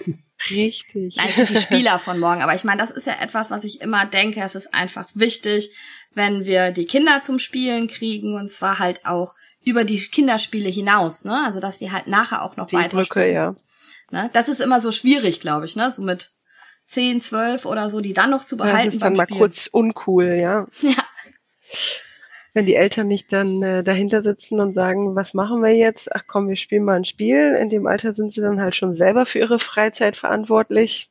Richtig. 0.50 1.16
Nein, 1.16 1.30
sind 1.36 1.50
die 1.50 1.56
Spieler 1.62 2.00
von 2.00 2.20
morgen. 2.20 2.42
Aber 2.42 2.54
ich 2.56 2.64
meine, 2.64 2.82
das 2.82 2.92
ist 2.92 3.08
ja 3.08 3.20
etwas, 3.22 3.52
was 3.52 3.64
ich 3.64 3.82
immer 3.82 4.06
denke. 4.06 4.42
Es 4.42 4.56
ist 4.56 4.74
einfach 4.74 5.08
wichtig, 5.14 5.72
wenn 6.16 6.46
wir 6.46 6.72
die 6.72 6.86
Kinder 6.86 7.22
zum 7.22 7.38
Spielen 7.38 7.88
kriegen 7.88 8.36
und 8.36 8.50
zwar 8.50 8.80
halt 8.80 9.06
auch 9.06 9.36
über 9.62 9.84
die 9.84 10.00
Kinderspiele 10.00 10.70
hinaus, 10.70 11.26
ne? 11.26 11.44
Also 11.46 11.60
dass 11.60 11.78
sie 11.78 11.92
halt 11.92 12.08
nachher 12.08 12.42
auch 12.42 12.56
noch 12.56 12.68
die 12.68 12.76
weiter 12.76 12.98
Brücke, 12.98 13.32
ja. 13.32 13.56
Ne? 14.12 14.30
Das 14.34 14.48
ist 14.48 14.62
immer 14.62 14.82
so 14.82 14.92
schwierig, 14.92 15.40
glaube 15.40 15.66
ich, 15.66 15.76
ne? 15.76 15.92
So 15.92 16.02
mit 16.02 16.32
10, 16.88 17.20
12 17.22 17.66
oder 17.66 17.90
so, 17.90 18.00
die 18.00 18.14
dann 18.14 18.30
noch 18.30 18.46
zu 18.46 18.58
behalten. 18.58 18.78
Ja, 18.78 18.86
das 18.86 18.94
ist 18.96 19.04
dann 19.04 19.14
mal 19.14 19.26
Spiel. 19.26 19.38
kurz 19.38 19.68
uncool, 19.72 20.34
ja. 20.36 20.68
Ja. 20.82 21.04
Wenn 22.54 22.68
die 22.68 22.76
Eltern 22.76 23.08
nicht 23.08 23.34
dann 23.34 23.62
äh, 23.64 23.84
dahinter 23.84 24.24
sitzen 24.24 24.62
und 24.62 24.76
sagen, 24.76 25.14
was 25.14 25.34
machen 25.34 25.62
wir 25.62 25.76
jetzt? 25.76 26.16
Ach 26.16 26.24
komm, 26.26 26.48
wir 26.48 26.56
spielen 26.56 26.86
mal 26.86 26.96
ein 26.96 27.04
Spiel. 27.04 27.58
In 27.60 27.70
dem 27.70 27.86
Alter 27.86 28.14
sind 28.14 28.34
sie 28.34 28.40
dann 28.40 28.62
halt 28.62 28.76
schon 28.76 28.96
selber 28.96 29.26
für 29.26 29.40
ihre 29.40 29.60
Freizeit 29.60 30.16
verantwortlich. 30.16 31.10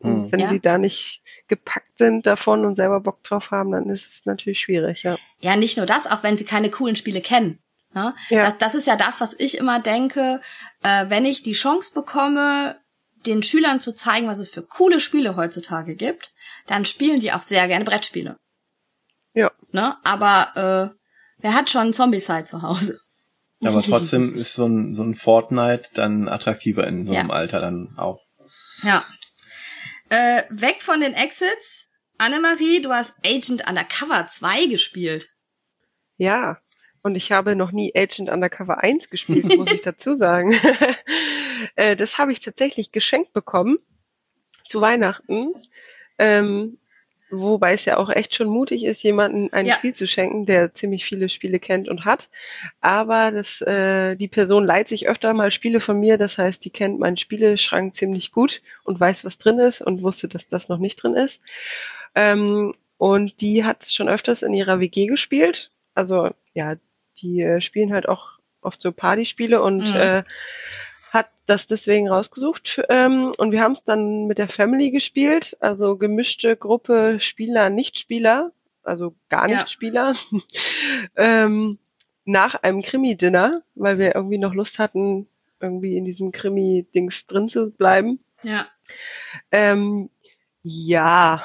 Und 0.00 0.32
wenn 0.32 0.40
ja. 0.40 0.50
die 0.50 0.60
da 0.60 0.78
nicht 0.78 1.22
gepackt 1.48 1.98
sind 1.98 2.26
davon 2.26 2.64
und 2.64 2.76
selber 2.76 3.00
Bock 3.00 3.22
drauf 3.22 3.50
haben, 3.50 3.70
dann 3.70 3.90
ist 3.90 4.14
es 4.14 4.26
natürlich 4.26 4.60
schwierig, 4.60 5.02
ja. 5.02 5.16
Ja, 5.40 5.56
nicht 5.56 5.76
nur 5.76 5.86
das, 5.86 6.06
auch 6.06 6.22
wenn 6.22 6.36
sie 6.36 6.44
keine 6.44 6.70
coolen 6.70 6.96
Spiele 6.96 7.20
kennen. 7.20 7.58
Ne? 7.92 8.14
Ja. 8.30 8.44
Das, 8.44 8.58
das 8.58 8.74
ist 8.74 8.86
ja 8.86 8.96
das, 8.96 9.20
was 9.20 9.34
ich 9.38 9.58
immer 9.58 9.80
denke, 9.80 10.40
äh, 10.82 11.06
wenn 11.08 11.24
ich 11.24 11.42
die 11.42 11.52
Chance 11.52 11.92
bekomme, 11.92 12.80
den 13.26 13.42
Schülern 13.42 13.80
zu 13.80 13.92
zeigen, 13.92 14.26
was 14.26 14.38
es 14.38 14.50
für 14.50 14.62
coole 14.62 15.00
Spiele 15.00 15.36
heutzutage 15.36 15.94
gibt, 15.94 16.32
dann 16.66 16.86
spielen 16.86 17.20
die 17.20 17.32
auch 17.32 17.42
sehr 17.42 17.68
gerne 17.68 17.84
Brettspiele. 17.84 18.38
Ja. 19.34 19.50
Ne? 19.72 19.96
Aber 20.04 20.94
äh, 20.94 20.96
wer 21.38 21.54
hat 21.54 21.70
schon 21.70 21.92
Zombie-Side 21.92 22.44
zu 22.44 22.62
Hause? 22.62 22.98
Aber 23.62 23.82
trotzdem 23.82 24.34
ist 24.34 24.54
so 24.54 24.66
ein, 24.66 24.94
so 24.94 25.02
ein 25.02 25.14
Fortnite 25.14 25.90
dann 25.94 26.28
attraktiver 26.28 26.86
in 26.86 27.04
so 27.04 27.12
einem 27.12 27.28
ja. 27.28 27.34
Alter 27.34 27.60
dann 27.60 27.92
auch. 27.98 28.20
Ja. 28.82 29.04
Äh, 30.10 30.42
weg 30.50 30.82
von 30.82 31.00
den 31.00 31.14
Exits. 31.14 31.86
Annemarie, 32.18 32.82
du 32.82 32.90
hast 32.90 33.14
Agent 33.24 33.66
Undercover 33.66 34.26
2 34.26 34.66
gespielt. 34.66 35.30
Ja, 36.18 36.58
und 37.02 37.14
ich 37.14 37.32
habe 37.32 37.56
noch 37.56 37.72
nie 37.72 37.92
Agent 37.96 38.28
Undercover 38.28 38.82
1 38.82 39.08
gespielt, 39.08 39.56
muss 39.56 39.72
ich 39.72 39.82
dazu 39.82 40.14
sagen. 40.14 40.54
Äh, 41.76 41.94
das 41.94 42.16
habe 42.16 42.32
ich 42.32 42.40
tatsächlich 42.40 42.90
geschenkt 42.90 43.34
bekommen 43.34 43.78
zu 44.66 44.80
Weihnachten. 44.80 45.52
Ähm, 46.18 46.78
wobei 47.30 47.72
es 47.72 47.84
ja 47.84 47.96
auch 47.96 48.10
echt 48.10 48.34
schon 48.34 48.48
mutig 48.48 48.84
ist, 48.84 49.02
jemanden 49.02 49.52
ein 49.52 49.66
ja. 49.66 49.74
Spiel 49.74 49.94
zu 49.94 50.06
schenken, 50.06 50.46
der 50.46 50.74
ziemlich 50.74 51.04
viele 51.04 51.28
Spiele 51.28 51.58
kennt 51.58 51.88
und 51.88 52.04
hat. 52.04 52.28
Aber 52.80 53.30
das, 53.30 53.60
äh, 53.62 54.16
die 54.16 54.28
Person 54.28 54.64
leiht 54.64 54.88
sich 54.88 55.08
öfter 55.08 55.32
mal 55.34 55.50
Spiele 55.50 55.80
von 55.80 55.98
mir, 55.98 56.18
das 56.18 56.38
heißt, 56.38 56.64
die 56.64 56.70
kennt 56.70 56.98
meinen 56.98 57.16
Spieleschrank 57.16 57.96
ziemlich 57.96 58.32
gut 58.32 58.62
und 58.84 58.98
weiß, 59.00 59.24
was 59.24 59.38
drin 59.38 59.58
ist 59.58 59.80
und 59.80 60.02
wusste, 60.02 60.28
dass 60.28 60.48
das 60.48 60.68
noch 60.68 60.78
nicht 60.78 61.02
drin 61.02 61.14
ist. 61.14 61.40
Ähm, 62.14 62.74
und 62.98 63.40
die 63.40 63.64
hat 63.64 63.86
schon 63.86 64.08
öfters 64.08 64.42
in 64.42 64.52
ihrer 64.52 64.80
WG 64.80 65.06
gespielt. 65.06 65.70
Also 65.94 66.30
ja, 66.52 66.74
die 67.18 67.40
äh, 67.40 67.60
spielen 67.60 67.92
halt 67.92 68.08
auch 68.08 68.32
oft 68.60 68.82
so 68.82 68.92
Partyspiele 68.92 69.62
und 69.62 69.90
mhm. 69.90 69.96
äh, 69.96 70.22
hat 71.10 71.28
das 71.46 71.66
deswegen 71.66 72.08
rausgesucht. 72.08 72.82
Ähm, 72.88 73.32
und 73.36 73.52
wir 73.52 73.62
haben 73.62 73.72
es 73.72 73.84
dann 73.84 74.26
mit 74.26 74.38
der 74.38 74.48
Family 74.48 74.90
gespielt, 74.90 75.56
also 75.60 75.96
gemischte 75.96 76.56
Gruppe 76.56 77.18
Spieler, 77.20 77.70
Nichtspieler, 77.70 78.52
also 78.82 79.14
gar 79.28 79.46
nicht 79.46 79.60
ja. 79.60 79.66
Spieler. 79.66 80.14
ähm, 81.16 81.78
nach 82.24 82.54
einem 82.62 82.82
Krimi-Dinner, 82.82 83.62
weil 83.74 83.98
wir 83.98 84.14
irgendwie 84.14 84.38
noch 84.38 84.54
Lust 84.54 84.78
hatten, 84.78 85.26
irgendwie 85.60 85.96
in 85.96 86.04
diesem 86.04 86.32
Krimi-Dings 86.32 87.26
drin 87.26 87.48
zu 87.48 87.70
bleiben. 87.70 88.20
Ja. 88.42 88.66
Ähm, 89.50 90.10
ja, 90.62 91.44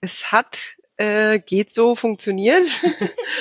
es 0.00 0.30
hat, 0.30 0.76
äh, 0.96 1.38
geht 1.38 1.72
so, 1.72 1.94
funktioniert. 1.94 2.66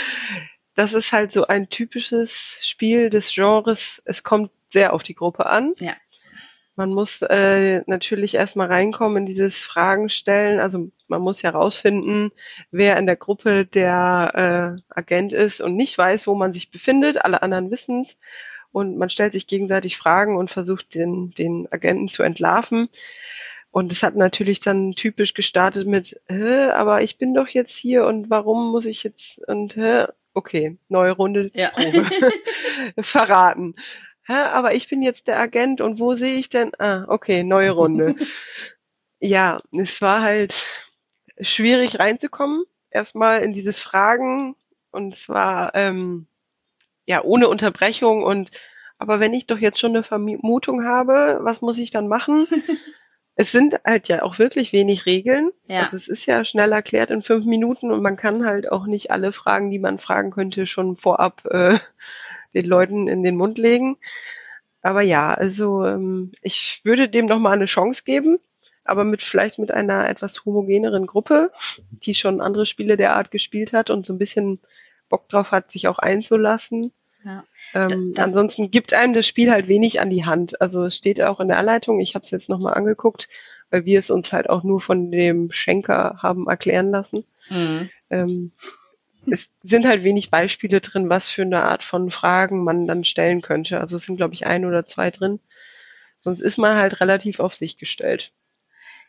das 0.75 0.93
ist 0.93 1.11
halt 1.11 1.33
so 1.33 1.47
ein 1.47 1.69
typisches 1.69 2.57
Spiel 2.61 3.09
des 3.09 3.33
Genres. 3.33 4.01
Es 4.05 4.23
kommt 4.23 4.51
sehr 4.73 4.93
auf 4.93 5.03
die 5.03 5.15
Gruppe 5.15 5.45
an. 5.45 5.73
Ja. 5.79 5.93
Man 6.75 6.89
muss 6.89 7.21
äh, 7.21 7.83
natürlich 7.85 8.33
erstmal 8.33 8.67
reinkommen 8.67 9.17
in 9.17 9.25
dieses 9.27 9.63
Fragen 9.63 10.09
stellen. 10.09 10.59
Also 10.59 10.91
man 11.07 11.21
muss 11.21 11.43
herausfinden, 11.43 12.31
wer 12.71 12.97
in 12.97 13.05
der 13.05 13.15
Gruppe 13.15 13.65
der 13.65 14.79
äh, 14.89 14.99
Agent 14.99 15.33
ist 15.33 15.61
und 15.61 15.75
nicht 15.75 15.95
weiß, 15.97 16.25
wo 16.25 16.33
man 16.33 16.51
sich 16.51 16.71
befindet. 16.71 17.23
Alle 17.23 17.43
anderen 17.43 17.69
wissen 17.69 18.01
es. 18.01 18.17
Und 18.71 18.97
man 18.97 19.11
stellt 19.11 19.33
sich 19.33 19.45
gegenseitig 19.45 19.97
Fragen 19.97 20.35
und 20.35 20.49
versucht, 20.49 20.95
den, 20.95 21.29
den 21.31 21.71
Agenten 21.71 22.09
zu 22.09 22.23
entlarven. 22.23 22.89
Und 23.69 23.91
es 23.91 24.01
hat 24.01 24.15
natürlich 24.15 24.59
dann 24.59 24.93
typisch 24.93 25.35
gestartet 25.35 25.87
mit, 25.87 26.19
Hä, 26.27 26.69
aber 26.71 27.03
ich 27.03 27.19
bin 27.19 27.35
doch 27.35 27.47
jetzt 27.47 27.75
hier 27.75 28.05
und 28.05 28.31
warum 28.31 28.71
muss 28.71 28.85
ich 28.87 29.03
jetzt 29.03 29.39
und 29.47 29.75
hä? 29.75 30.05
okay, 30.33 30.77
neue 30.89 31.11
Runde, 31.11 31.49
ja. 31.53 31.69
Probe. 31.69 32.05
verraten. 33.03 33.75
Hä, 34.25 34.33
aber 34.33 34.73
ich 34.73 34.89
bin 34.89 35.01
jetzt 35.01 35.27
der 35.27 35.39
Agent 35.39 35.81
und 35.81 35.99
wo 35.99 36.13
sehe 36.15 36.35
ich 36.35 36.49
denn? 36.49 36.71
Ah, 36.79 37.05
okay, 37.07 37.43
neue 37.43 37.71
Runde. 37.71 38.15
ja, 39.19 39.61
es 39.71 40.01
war 40.01 40.21
halt 40.21 40.65
schwierig 41.39 41.99
reinzukommen, 41.99 42.63
erstmal 42.89 43.41
in 43.41 43.53
dieses 43.53 43.81
Fragen 43.81 44.55
und 44.91 45.13
es 45.13 45.27
war 45.27 45.75
ähm, 45.75 46.27
ja, 47.05 47.21
ohne 47.23 47.49
Unterbrechung 47.49 48.23
und 48.23 48.51
aber 48.97 49.19
wenn 49.19 49.33
ich 49.33 49.47
doch 49.47 49.57
jetzt 49.57 49.79
schon 49.79 49.91
eine 49.91 50.03
Vermutung 50.03 50.85
habe, 50.85 51.39
was 51.41 51.61
muss 51.61 51.77
ich 51.77 51.91
dann 51.91 52.07
machen? 52.07 52.47
es 53.35 53.51
sind 53.51 53.75
halt 53.83 54.07
ja 54.07 54.23
auch 54.23 54.39
wirklich 54.39 54.71
wenig 54.71 55.05
Regeln. 55.05 55.51
Ja. 55.67 55.81
Also 55.81 55.97
es 55.97 56.07
ist 56.07 56.25
ja 56.25 56.45
schnell 56.45 56.71
erklärt 56.71 57.11
in 57.11 57.21
fünf 57.21 57.45
Minuten 57.45 57.91
und 57.91 58.01
man 58.01 58.15
kann 58.15 58.45
halt 58.45 58.71
auch 58.71 58.85
nicht 58.85 59.11
alle 59.11 59.33
Fragen, 59.33 59.71
die 59.71 59.79
man 59.79 59.97
fragen 59.97 60.31
könnte, 60.31 60.65
schon 60.65 60.95
vorab 60.95 61.43
äh, 61.47 61.79
den 62.53 62.65
Leuten 62.65 63.07
in 63.07 63.23
den 63.23 63.35
Mund 63.35 63.57
legen. 63.57 63.97
Aber 64.81 65.01
ja, 65.01 65.33
also 65.33 65.85
ähm, 65.85 66.31
ich 66.41 66.81
würde 66.83 67.09
dem 67.09 67.25
noch 67.25 67.39
mal 67.39 67.51
eine 67.51 67.65
Chance 67.65 68.03
geben, 68.05 68.39
aber 68.83 69.03
mit 69.05 69.21
vielleicht 69.21 69.59
mit 69.59 69.71
einer 69.71 70.09
etwas 70.09 70.45
homogeneren 70.45 71.07
Gruppe, 71.07 71.51
die 71.91 72.15
schon 72.15 72.41
andere 72.41 72.65
Spiele 72.65 72.97
der 72.97 73.15
Art 73.15 73.31
gespielt 73.31 73.71
hat 73.71 73.89
und 73.89 74.05
so 74.05 74.13
ein 74.13 74.19
bisschen 74.19 74.59
Bock 75.09 75.29
drauf 75.29 75.51
hat, 75.51 75.71
sich 75.71 75.87
auch 75.87 75.99
einzulassen. 75.99 76.91
Ja. 77.23 77.45
Ähm, 77.73 78.13
ansonsten 78.17 78.71
gibt 78.71 78.93
einem 78.93 79.13
das 79.13 79.25
Spiel 79.25 79.51
halt 79.51 79.69
wenig 79.69 80.01
an 80.01 80.09
die 80.09 80.25
Hand. 80.25 80.59
Also 80.59 80.83
es 80.83 80.97
steht 80.97 81.21
auch 81.21 81.39
in 81.39 81.47
der 81.47 81.57
Anleitung, 81.57 82.01
ich 82.01 82.15
habe 82.15 82.25
es 82.25 82.31
jetzt 82.31 82.49
nochmal 82.49 82.73
angeguckt, 82.73 83.29
weil 83.69 83.85
wir 83.85 83.99
es 83.99 84.11
uns 84.11 84.33
halt 84.33 84.49
auch 84.49 84.63
nur 84.63 84.81
von 84.81 85.11
dem 85.11 85.51
Schenker 85.51 86.19
haben 86.21 86.47
erklären 86.47 86.91
lassen. 86.91 87.23
Mhm. 87.49 87.89
Ähm, 88.09 88.51
es 89.25 89.49
sind 89.63 89.85
halt 89.85 90.03
wenig 90.03 90.29
Beispiele 90.29 90.81
drin, 90.81 91.09
was 91.09 91.29
für 91.29 91.43
eine 91.43 91.63
Art 91.63 91.83
von 91.83 92.11
Fragen 92.11 92.63
man 92.63 92.87
dann 92.87 93.05
stellen 93.05 93.41
könnte. 93.41 93.79
Also 93.79 93.95
es 93.97 94.03
sind, 94.03 94.17
glaube 94.17 94.33
ich, 94.33 94.45
ein 94.45 94.65
oder 94.65 94.85
zwei 94.85 95.11
drin. 95.11 95.39
Sonst 96.19 96.39
ist 96.39 96.57
man 96.57 96.77
halt 96.77 96.99
relativ 97.01 97.39
auf 97.39 97.53
sich 97.53 97.77
gestellt. 97.77 98.31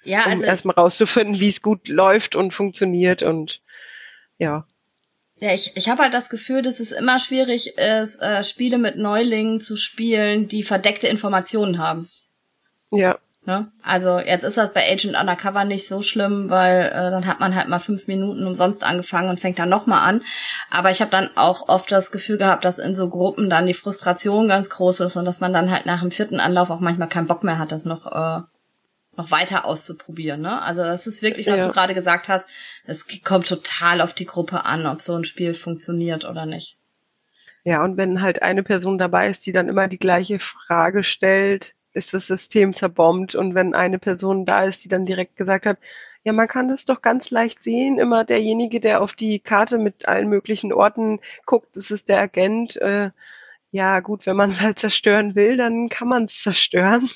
Ja, 0.02 0.24
um 0.26 0.32
also 0.32 0.46
erstmal 0.46 0.74
rauszufinden, 0.74 1.40
wie 1.40 1.48
es 1.48 1.62
gut 1.62 1.88
läuft 1.88 2.36
und 2.36 2.52
funktioniert 2.52 3.22
und 3.22 3.62
ja. 4.38 4.66
Ja, 5.40 5.52
ich, 5.52 5.76
ich 5.76 5.88
habe 5.88 6.02
halt 6.02 6.14
das 6.14 6.28
Gefühl, 6.28 6.62
dass 6.62 6.78
es 6.78 6.92
immer 6.92 7.18
schwierig 7.18 7.76
ist, 7.78 8.16
äh, 8.16 8.44
Spiele 8.44 8.78
mit 8.78 8.96
Neulingen 8.96 9.60
zu 9.60 9.76
spielen, 9.76 10.46
die 10.46 10.62
verdeckte 10.62 11.08
Informationen 11.08 11.78
haben. 11.78 12.08
Ja. 12.90 13.18
Ne? 13.46 13.70
Also 13.82 14.18
jetzt 14.18 14.42
ist 14.42 14.56
das 14.56 14.72
bei 14.72 14.90
Agent 14.90 15.20
Undercover 15.20 15.64
nicht 15.64 15.86
so 15.86 16.02
schlimm, 16.02 16.48
weil 16.48 16.86
äh, 16.86 17.10
dann 17.10 17.26
hat 17.26 17.40
man 17.40 17.54
halt 17.54 17.68
mal 17.68 17.78
fünf 17.78 18.06
Minuten 18.06 18.46
umsonst 18.46 18.82
angefangen 18.84 19.28
und 19.28 19.38
fängt 19.38 19.58
dann 19.58 19.68
nochmal 19.68 20.08
an. 20.08 20.22
Aber 20.70 20.90
ich 20.90 21.02
habe 21.02 21.10
dann 21.10 21.28
auch 21.36 21.68
oft 21.68 21.92
das 21.92 22.10
Gefühl 22.10 22.38
gehabt, 22.38 22.64
dass 22.64 22.78
in 22.78 22.96
so 22.96 23.10
Gruppen 23.10 23.50
dann 23.50 23.66
die 23.66 23.74
Frustration 23.74 24.48
ganz 24.48 24.70
groß 24.70 25.00
ist 25.00 25.16
und 25.16 25.26
dass 25.26 25.40
man 25.40 25.52
dann 25.52 25.70
halt 25.70 25.84
nach 25.84 26.00
dem 26.00 26.10
vierten 26.10 26.40
Anlauf 26.40 26.70
auch 26.70 26.80
manchmal 26.80 27.08
keinen 27.08 27.26
Bock 27.26 27.44
mehr 27.44 27.58
hat, 27.58 27.70
das 27.70 27.84
noch 27.84 28.06
äh, 28.06 28.40
noch 29.16 29.30
weiter 29.30 29.64
auszuprobieren. 29.64 30.40
Ne? 30.40 30.60
Also 30.62 30.82
das 30.82 31.06
ist 31.06 31.22
wirklich, 31.22 31.46
was 31.46 31.58
ja. 31.58 31.66
du 31.66 31.72
gerade 31.72 31.94
gesagt 31.94 32.28
hast, 32.28 32.48
es 32.84 33.06
kommt 33.22 33.46
total 33.46 34.00
auf 34.00 34.12
die 34.12 34.26
Gruppe 34.26 34.64
an, 34.64 34.86
ob 34.86 35.00
so 35.00 35.14
ein 35.14 35.24
Spiel 35.24 35.54
funktioniert 35.54 36.24
oder 36.24 36.46
nicht. 36.46 36.76
Ja, 37.64 37.82
und 37.82 37.96
wenn 37.96 38.20
halt 38.20 38.42
eine 38.42 38.62
Person 38.62 38.98
dabei 38.98 39.28
ist, 39.28 39.46
die 39.46 39.52
dann 39.52 39.68
immer 39.68 39.88
die 39.88 39.98
gleiche 39.98 40.38
Frage 40.38 41.02
stellt, 41.02 41.74
ist 41.94 42.14
das 42.14 42.26
System 42.26 42.74
zerbombt. 42.74 43.34
Und 43.34 43.54
wenn 43.54 43.74
eine 43.74 43.98
Person 43.98 44.44
da 44.44 44.64
ist, 44.64 44.84
die 44.84 44.88
dann 44.88 45.06
direkt 45.06 45.36
gesagt 45.36 45.66
hat, 45.66 45.78
ja, 46.24 46.32
man 46.32 46.48
kann 46.48 46.68
das 46.68 46.84
doch 46.84 47.02
ganz 47.02 47.30
leicht 47.30 47.62
sehen, 47.62 47.98
immer 47.98 48.24
derjenige, 48.24 48.80
der 48.80 49.02
auf 49.02 49.12
die 49.12 49.40
Karte 49.40 49.78
mit 49.78 50.08
allen 50.08 50.28
möglichen 50.28 50.72
Orten 50.72 51.20
guckt, 51.46 51.76
das 51.76 51.90
ist 51.90 52.08
der 52.08 52.20
Agent. 52.20 52.76
Äh, 52.76 53.10
ja, 53.70 54.00
gut, 54.00 54.26
wenn 54.26 54.36
man 54.36 54.50
es 54.50 54.60
halt 54.60 54.78
zerstören 54.78 55.34
will, 55.34 55.56
dann 55.56 55.88
kann 55.88 56.08
man 56.08 56.24
es 56.24 56.42
zerstören, 56.42 57.10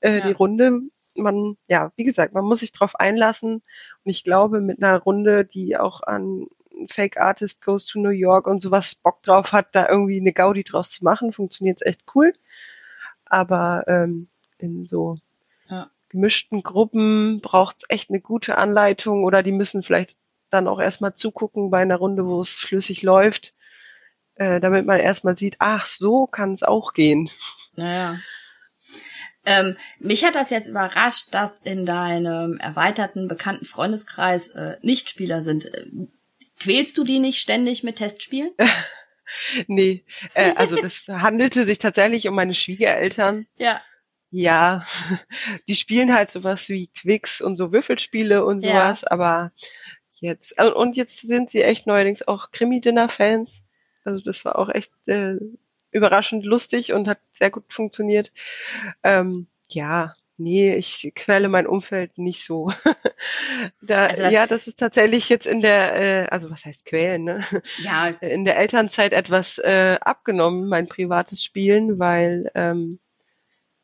äh, 0.00 0.18
ja. 0.18 0.26
die 0.26 0.32
Runde 0.32 0.80
man, 1.16 1.56
ja, 1.68 1.92
wie 1.96 2.04
gesagt, 2.04 2.34
man 2.34 2.44
muss 2.44 2.60
sich 2.60 2.72
drauf 2.72 2.96
einlassen. 2.96 3.54
Und 3.54 4.10
ich 4.10 4.24
glaube, 4.24 4.60
mit 4.60 4.82
einer 4.82 4.98
Runde, 4.98 5.44
die 5.44 5.76
auch 5.76 6.02
an 6.02 6.46
Fake 6.88 7.18
Artist 7.18 7.62
Goes 7.62 7.86
to 7.86 8.00
New 8.00 8.10
York 8.10 8.46
und 8.46 8.60
sowas 8.60 8.94
Bock 8.94 9.22
drauf 9.22 9.52
hat, 9.52 9.74
da 9.74 9.88
irgendwie 9.88 10.20
eine 10.20 10.32
Gaudi 10.32 10.64
draus 10.64 10.90
zu 10.90 11.04
machen, 11.04 11.32
funktioniert 11.32 11.80
es 11.80 11.86
echt 11.86 12.02
cool. 12.14 12.34
Aber 13.34 13.82
ähm, 13.88 14.28
in 14.58 14.86
so 14.86 15.18
ja. 15.68 15.90
gemischten 16.08 16.62
Gruppen 16.62 17.40
braucht 17.40 17.78
es 17.78 17.84
echt 17.88 18.10
eine 18.10 18.20
gute 18.20 18.58
Anleitung 18.58 19.24
oder 19.24 19.42
die 19.42 19.50
müssen 19.50 19.82
vielleicht 19.82 20.14
dann 20.50 20.68
auch 20.68 20.78
erstmal 20.78 21.16
zugucken 21.16 21.68
bei 21.68 21.82
einer 21.82 21.96
Runde, 21.96 22.26
wo 22.26 22.40
es 22.40 22.58
flüssig 22.58 23.02
läuft, 23.02 23.52
äh, 24.36 24.60
damit 24.60 24.86
man 24.86 25.00
erstmal 25.00 25.36
sieht, 25.36 25.56
ach, 25.58 25.86
so 25.86 26.28
kann 26.28 26.54
es 26.54 26.62
auch 26.62 26.92
gehen. 26.92 27.28
Naja. 27.74 28.20
Ähm, 29.44 29.76
mich 29.98 30.24
hat 30.24 30.36
das 30.36 30.50
jetzt 30.50 30.68
überrascht, 30.68 31.26
dass 31.32 31.58
in 31.58 31.86
deinem 31.86 32.56
erweiterten 32.58 33.26
bekannten 33.26 33.64
Freundeskreis 33.64 34.50
äh, 34.50 34.76
Nichtspieler 34.80 35.42
sind. 35.42 35.74
Äh, 35.74 35.86
quälst 36.60 36.98
du 36.98 37.02
die 37.02 37.18
nicht 37.18 37.40
ständig 37.40 37.82
mit 37.82 37.96
Testspielen? 37.96 38.52
nee, 39.66 40.04
äh, 40.34 40.52
also 40.56 40.76
das 40.76 41.06
handelte 41.08 41.66
sich 41.66 41.78
tatsächlich 41.78 42.28
um 42.28 42.34
meine 42.34 42.54
Schwiegereltern. 42.54 43.46
Ja. 43.56 43.80
Ja, 44.30 44.84
die 45.68 45.76
spielen 45.76 46.12
halt 46.12 46.32
sowas 46.32 46.68
wie 46.68 46.88
Quicks 46.88 47.40
und 47.40 47.56
so 47.56 47.70
Würfelspiele 47.70 48.44
und 48.44 48.62
sowas, 48.62 49.02
ja. 49.02 49.10
aber 49.12 49.52
jetzt, 50.16 50.58
äh, 50.58 50.68
und 50.68 50.96
jetzt 50.96 51.20
sind 51.20 51.52
sie 51.52 51.62
echt 51.62 51.86
neuerdings 51.86 52.26
auch 52.26 52.50
Krimi-Dinner-Fans. 52.50 53.62
Also 54.04 54.24
das 54.24 54.44
war 54.44 54.58
auch 54.58 54.70
echt 54.70 54.90
äh, 55.06 55.36
überraschend 55.92 56.44
lustig 56.44 56.92
und 56.92 57.06
hat 57.06 57.20
sehr 57.38 57.50
gut 57.50 57.72
funktioniert. 57.72 58.32
Ähm, 59.04 59.46
ja, 59.68 60.16
nee, 60.36 60.74
ich 60.74 61.12
quäle 61.14 61.48
mein 61.48 61.66
Umfeld 61.66 62.18
nicht 62.18 62.44
so. 62.44 62.72
da, 63.82 64.06
also 64.06 64.22
das 64.22 64.32
ja, 64.32 64.46
das 64.46 64.66
ist 64.66 64.78
tatsächlich 64.78 65.28
jetzt 65.28 65.46
in 65.46 65.60
der, 65.60 65.94
äh, 65.94 66.26
also 66.30 66.50
was 66.50 66.64
heißt 66.64 66.86
quälen, 66.86 67.24
ne? 67.24 67.44
Ja. 67.82 68.08
In 68.20 68.44
der 68.44 68.58
Elternzeit 68.58 69.12
etwas 69.12 69.58
äh, 69.58 69.98
abgenommen, 70.00 70.68
mein 70.68 70.88
privates 70.88 71.44
Spielen, 71.44 71.98
weil 71.98 72.50
ähm, 72.54 72.98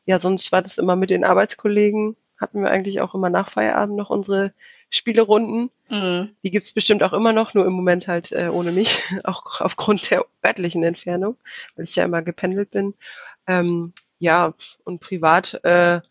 ja, 0.05 0.19
sonst 0.19 0.51
war 0.51 0.61
das 0.61 0.77
immer 0.77 0.95
mit 0.95 1.09
den 1.09 1.23
Arbeitskollegen, 1.23 2.15
hatten 2.39 2.61
wir 2.61 2.71
eigentlich 2.71 3.01
auch 3.01 3.13
immer 3.13 3.29
nach 3.29 3.49
Feierabend 3.49 3.95
noch 3.95 4.09
unsere 4.09 4.53
Spielerunden. 4.89 5.71
Mhm. 5.89 6.35
Die 6.43 6.51
gibt's 6.51 6.73
bestimmt 6.73 7.03
auch 7.03 7.13
immer 7.13 7.33
noch, 7.33 7.53
nur 7.53 7.65
im 7.65 7.73
Moment 7.73 8.07
halt 8.07 8.31
äh, 8.31 8.49
ohne 8.51 8.71
mich, 8.71 9.01
auch 9.23 9.61
aufgrund 9.61 10.09
der 10.09 10.25
örtlichen 10.45 10.83
Entfernung, 10.83 11.37
weil 11.75 11.85
ich 11.85 11.95
ja 11.95 12.03
immer 12.03 12.21
gependelt 12.21 12.71
bin. 12.71 12.93
Ähm, 13.47 13.93
ja, 14.19 14.53
und 14.83 14.99
privat, 14.99 15.63
äh, 15.63 16.01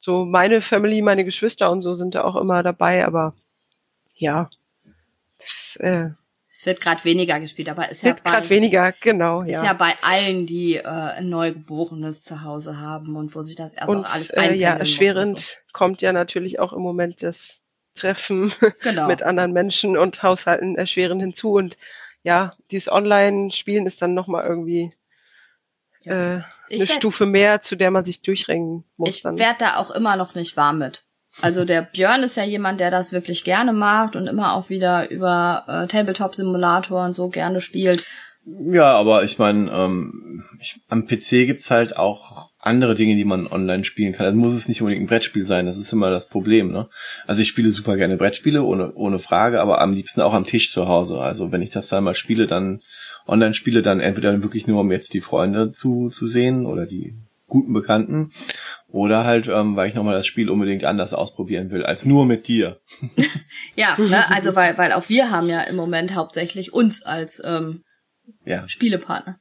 so 0.00 0.24
meine 0.24 0.60
Family, 0.60 1.02
meine 1.02 1.24
Geschwister 1.24 1.70
und 1.70 1.82
so 1.82 1.94
sind 1.94 2.14
da 2.14 2.24
auch 2.24 2.36
immer 2.36 2.62
dabei, 2.62 3.06
aber 3.06 3.34
ja, 4.14 4.50
das, 5.38 5.76
äh, 5.80 6.10
es 6.58 6.64
wird 6.64 6.80
gerade 6.80 7.04
weniger 7.04 7.38
gespielt, 7.38 7.68
aber 7.68 7.90
ist 7.90 8.02
ja 8.02 8.12
gerade 8.12 8.48
weniger, 8.48 8.92
genau. 9.00 9.42
Ist 9.42 9.52
ja. 9.52 9.64
ja 9.64 9.72
bei 9.74 9.92
allen, 10.00 10.46
die 10.46 10.76
äh, 10.76 10.84
ein 10.84 11.28
Neugeborenes 11.28 12.24
zu 12.24 12.44
Hause 12.44 12.80
haben 12.80 13.14
und 13.14 13.34
wo 13.34 13.42
sich 13.42 13.56
das 13.56 13.74
erst 13.74 13.88
und, 13.88 14.06
auch 14.06 14.14
alles 14.14 14.30
äh, 14.30 14.54
Ja, 14.54 14.74
erschwerend 14.74 15.38
so. 15.38 15.54
kommt 15.72 16.00
ja 16.00 16.12
natürlich 16.12 16.58
auch 16.58 16.72
im 16.72 16.80
Moment 16.80 17.22
das 17.22 17.60
Treffen 17.94 18.54
genau. 18.82 19.06
mit 19.06 19.22
anderen 19.22 19.52
Menschen 19.52 19.98
und 19.98 20.22
Haushalten 20.22 20.76
erschweren 20.76 21.20
hinzu. 21.20 21.52
Und 21.52 21.76
ja, 22.22 22.54
dieses 22.70 22.90
Online-Spielen 22.90 23.86
ist 23.86 24.00
dann 24.00 24.14
nochmal 24.14 24.46
irgendwie. 24.46 24.92
Äh, 26.06 26.12
eine 26.12 26.44
werd, 26.70 26.90
Stufe 26.90 27.26
mehr, 27.26 27.60
zu 27.60 27.76
der 27.76 27.90
man 27.90 28.04
sich 28.04 28.22
durchringen 28.22 28.84
muss. 28.96 29.08
Ich 29.08 29.24
werde 29.24 29.56
da 29.58 29.76
auch 29.76 29.90
immer 29.90 30.16
noch 30.16 30.34
nicht 30.34 30.56
warm 30.56 30.78
mit. 30.78 31.04
Also 31.42 31.64
der 31.64 31.82
Björn 31.82 32.22
ist 32.22 32.36
ja 32.36 32.44
jemand, 32.44 32.80
der 32.80 32.90
das 32.90 33.12
wirklich 33.12 33.44
gerne 33.44 33.72
macht 33.72 34.16
und 34.16 34.26
immer 34.26 34.54
auch 34.54 34.70
wieder 34.70 35.10
über 35.10 35.64
äh, 35.68 35.86
Tabletop-Simulator 35.86 37.04
und 37.04 37.12
so 37.14 37.28
gerne 37.28 37.60
spielt. 37.60 38.04
Ja, 38.46 38.96
aber 38.96 39.24
ich 39.24 39.38
meine, 39.38 39.70
ähm, 39.70 40.42
am 40.88 41.06
PC 41.06 41.46
gibt's 41.46 41.70
halt 41.70 41.96
auch 41.96 42.50
andere 42.60 42.94
Dinge, 42.94 43.16
die 43.16 43.24
man 43.24 43.46
online 43.46 43.84
spielen 43.84 44.12
kann. 44.12 44.26
Also 44.26 44.38
muss 44.38 44.54
es 44.54 44.68
nicht 44.68 44.80
unbedingt 44.80 45.04
ein 45.04 45.08
Brettspiel 45.08 45.44
sein, 45.44 45.66
das 45.66 45.76
ist 45.76 45.92
immer 45.92 46.10
das 46.10 46.28
Problem. 46.28 46.72
Ne? 46.72 46.88
Also 47.26 47.42
ich 47.42 47.48
spiele 47.48 47.70
super 47.70 47.96
gerne 47.96 48.16
Brettspiele, 48.16 48.62
ohne, 48.62 48.92
ohne 48.94 49.18
Frage, 49.18 49.60
aber 49.60 49.80
am 49.80 49.92
liebsten 49.92 50.20
auch 50.20 50.34
am 50.34 50.46
Tisch 50.46 50.72
zu 50.72 50.88
Hause. 50.88 51.18
Also 51.18 51.52
wenn 51.52 51.62
ich 51.62 51.70
das 51.70 51.88
dann 51.88 52.04
mal 52.04 52.14
spiele, 52.14 52.46
dann 52.46 52.80
online 53.26 53.54
spiele, 53.54 53.82
dann 53.82 54.00
entweder 54.00 54.42
wirklich 54.42 54.66
nur, 54.66 54.80
um 54.80 54.92
jetzt 54.92 55.14
die 55.14 55.20
Freunde 55.20 55.72
zu, 55.72 56.10
zu 56.10 56.26
sehen 56.26 56.66
oder 56.66 56.86
die 56.86 57.14
guten 57.48 57.72
Bekannten 57.72 58.30
oder 58.88 59.24
halt, 59.24 59.48
ähm, 59.48 59.76
weil 59.76 59.88
ich 59.88 59.94
nochmal 59.94 60.14
das 60.14 60.26
Spiel 60.26 60.50
unbedingt 60.50 60.84
anders 60.84 61.14
ausprobieren 61.14 61.70
will, 61.70 61.84
als 61.84 62.04
nur 62.04 62.26
mit 62.26 62.48
dir. 62.48 62.80
ja, 63.76 63.98
ne? 63.98 64.28
also 64.30 64.54
weil, 64.56 64.76
weil 64.78 64.92
auch 64.92 65.08
wir 65.08 65.30
haben 65.30 65.48
ja 65.48 65.62
im 65.62 65.76
Moment 65.76 66.14
hauptsächlich 66.14 66.72
uns 66.72 67.02
als 67.02 67.40
ähm, 67.44 67.82
ja. 68.44 68.66
Spielepartner. 68.68 69.38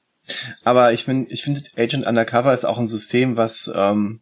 Aber 0.63 0.93
ich 0.93 1.03
finde, 1.03 1.31
ich 1.31 1.43
finde, 1.43 1.61
Agent 1.77 2.05
Undercover 2.05 2.53
ist 2.53 2.65
auch 2.65 2.79
ein 2.79 2.87
System, 2.87 3.37
was 3.37 3.71
ähm, 3.73 4.21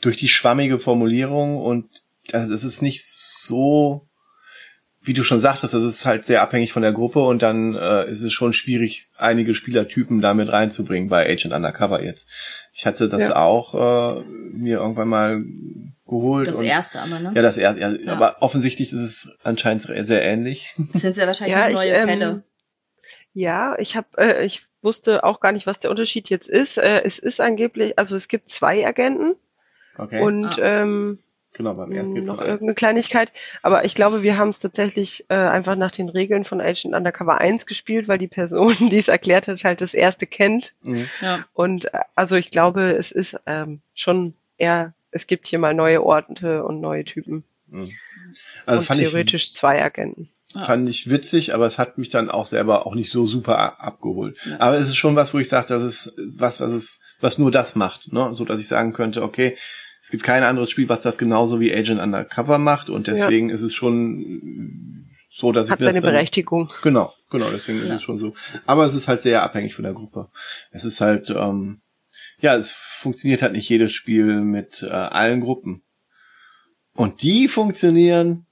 durch 0.00 0.16
die 0.16 0.28
schwammige 0.28 0.78
Formulierung 0.78 1.58
und 1.58 1.86
also 2.32 2.52
es 2.52 2.64
ist 2.64 2.82
nicht 2.82 3.04
so, 3.04 4.06
wie 5.02 5.14
du 5.14 5.22
schon 5.22 5.38
sagtest, 5.40 5.72
es 5.72 5.84
ist 5.84 6.04
halt 6.04 6.26
sehr 6.26 6.42
abhängig 6.42 6.72
von 6.72 6.82
der 6.82 6.92
Gruppe 6.92 7.20
und 7.20 7.42
dann 7.42 7.74
äh, 7.74 8.08
ist 8.08 8.22
es 8.22 8.32
schon 8.32 8.52
schwierig, 8.52 9.08
einige 9.16 9.54
Spielertypen 9.54 10.20
damit 10.20 10.52
reinzubringen 10.52 11.08
bei 11.08 11.28
Agent 11.28 11.54
Undercover 11.54 12.02
jetzt. 12.02 12.28
Ich 12.72 12.84
hatte 12.84 13.08
das 13.08 13.22
ja. 13.22 13.36
auch 13.36 13.74
äh, 13.74 14.22
mir 14.52 14.78
irgendwann 14.78 15.08
mal 15.08 15.42
geholt. 16.06 16.48
Das 16.48 16.60
erste 16.60 17.00
aber, 17.00 17.18
ne? 17.18 17.32
Ja, 17.34 17.42
das 17.42 17.56
erste. 17.56 17.80
Ja, 17.80 17.90
ja. 17.90 18.12
Aber 18.12 18.42
offensichtlich 18.42 18.92
ist 18.92 19.00
es 19.00 19.28
anscheinend 19.42 19.82
sehr 19.82 20.22
ähnlich. 20.22 20.74
Das 20.92 21.02
sind 21.02 21.16
ja 21.16 21.26
wahrscheinlich 21.26 21.56
ja, 21.56 21.70
neue 21.70 21.90
ich, 21.90 21.96
ähm, 21.96 22.08
Fälle. 22.08 22.44
Ja, 23.32 23.76
ich 23.78 23.96
habe, 23.96 24.08
äh, 24.18 24.44
ich 24.44 24.66
wusste 24.82 25.24
auch 25.24 25.40
gar 25.40 25.52
nicht, 25.52 25.66
was 25.66 25.78
der 25.78 25.90
Unterschied 25.90 26.28
jetzt 26.28 26.48
ist. 26.48 26.78
Äh, 26.78 27.02
es 27.04 27.18
ist 27.18 27.40
angeblich, 27.40 27.98
also 27.98 28.16
es 28.16 28.28
gibt 28.28 28.50
zwei 28.50 28.86
Agenten 28.86 29.34
Okay. 29.96 30.20
und 30.22 30.58
Ah. 30.58 30.82
ähm, 30.82 31.18
genau, 31.52 31.74
beim 31.74 31.92
ersten 31.92 32.14
gibt's 32.14 32.30
noch 32.30 32.38
zwei. 32.38 32.46
irgendeine 32.46 32.74
Kleinigkeit. 32.74 33.32
Aber 33.62 33.84
ich 33.84 33.94
glaube, 33.94 34.22
wir 34.22 34.38
haben 34.38 34.50
es 34.50 34.60
tatsächlich 34.60 35.26
äh, 35.28 35.34
einfach 35.34 35.76
nach 35.76 35.90
den 35.90 36.08
Regeln 36.08 36.44
von 36.44 36.60
Agent 36.60 36.94
Undercover 36.94 37.38
1 37.38 37.66
gespielt, 37.66 38.08
weil 38.08 38.18
die 38.18 38.28
Person, 38.28 38.74
die 38.90 38.98
es 38.98 39.08
erklärt 39.08 39.48
hat, 39.48 39.64
halt 39.64 39.80
das 39.80 39.94
erste 39.94 40.26
kennt. 40.26 40.74
Mhm. 40.82 41.08
Ja. 41.20 41.44
Und 41.52 41.92
äh, 41.92 42.00
also 42.14 42.36
ich 42.36 42.50
glaube, 42.50 42.92
es 42.92 43.10
ist 43.10 43.36
ähm, 43.46 43.80
schon 43.94 44.34
eher, 44.58 44.94
es 45.10 45.26
gibt 45.26 45.46
hier 45.46 45.58
mal 45.58 45.74
neue 45.74 46.04
Orte 46.04 46.64
und 46.64 46.80
neue 46.80 47.04
Typen. 47.04 47.44
Mhm. 47.68 47.90
Also 48.66 48.80
und 48.80 48.86
fand 48.86 49.00
ich, 49.00 49.10
theoretisch 49.10 49.52
zwei 49.52 49.82
Agenten. 49.82 50.28
fand 50.52 50.88
ich 50.88 51.10
witzig, 51.10 51.54
aber 51.54 51.66
es 51.66 51.78
hat 51.78 51.98
mich 51.98 52.08
dann 52.08 52.30
auch 52.30 52.46
selber 52.46 52.86
auch 52.86 52.94
nicht 52.94 53.10
so 53.10 53.26
super 53.26 53.80
abgeholt. 53.80 54.38
Aber 54.58 54.78
es 54.78 54.88
ist 54.88 54.96
schon 54.96 55.16
was, 55.16 55.34
wo 55.34 55.38
ich 55.38 55.48
sage, 55.48 55.68
das 55.68 55.82
ist 55.82 56.14
was, 56.36 56.60
was 56.60 56.72
es, 56.72 57.00
was 57.20 57.38
nur 57.38 57.50
das 57.50 57.74
macht, 57.76 58.12
ne? 58.12 58.30
So 58.34 58.44
dass 58.44 58.60
ich 58.60 58.68
sagen 58.68 58.92
könnte, 58.92 59.22
okay, 59.22 59.56
es 60.10 60.12
gibt 60.12 60.24
kein 60.24 60.42
anderes 60.42 60.72
Spiel, 60.72 60.88
was 60.88 61.02
das 61.02 61.18
genauso 61.18 61.60
wie 61.60 61.72
Agent 61.72 62.00
Undercover 62.00 62.58
macht 62.58 62.90
und 62.90 63.06
deswegen 63.06 63.48
ist 63.48 63.62
es 63.62 63.72
schon 63.72 65.06
so, 65.30 65.52
dass 65.52 65.70
Hat 65.70 65.78
ich 65.78 65.86
das 65.86 65.94
seine 65.94 66.04
dann, 66.04 66.14
Berechtigung. 66.14 66.68
Genau, 66.82 67.14
genau, 67.30 67.48
deswegen 67.52 67.80
ist 67.80 67.92
es 67.92 68.02
schon 68.02 68.18
so. 68.18 68.34
Aber 68.66 68.84
es 68.86 68.96
ist 68.96 69.06
halt 69.06 69.20
sehr 69.20 69.44
abhängig 69.44 69.76
von 69.76 69.84
der 69.84 69.92
Gruppe. 69.92 70.26
Es 70.72 70.84
ist 70.84 71.00
halt, 71.00 71.30
ähm, 71.30 71.78
ja, 72.40 72.56
es 72.56 72.72
funktioniert 72.72 73.42
halt 73.42 73.52
nicht 73.52 73.68
jedes 73.68 73.92
Spiel 73.92 74.40
mit 74.40 74.82
äh, 74.82 74.88
allen 74.90 75.40
Gruppen. 75.42 75.80
Und 76.92 77.22
die 77.22 77.46
funktionieren, 77.46 78.46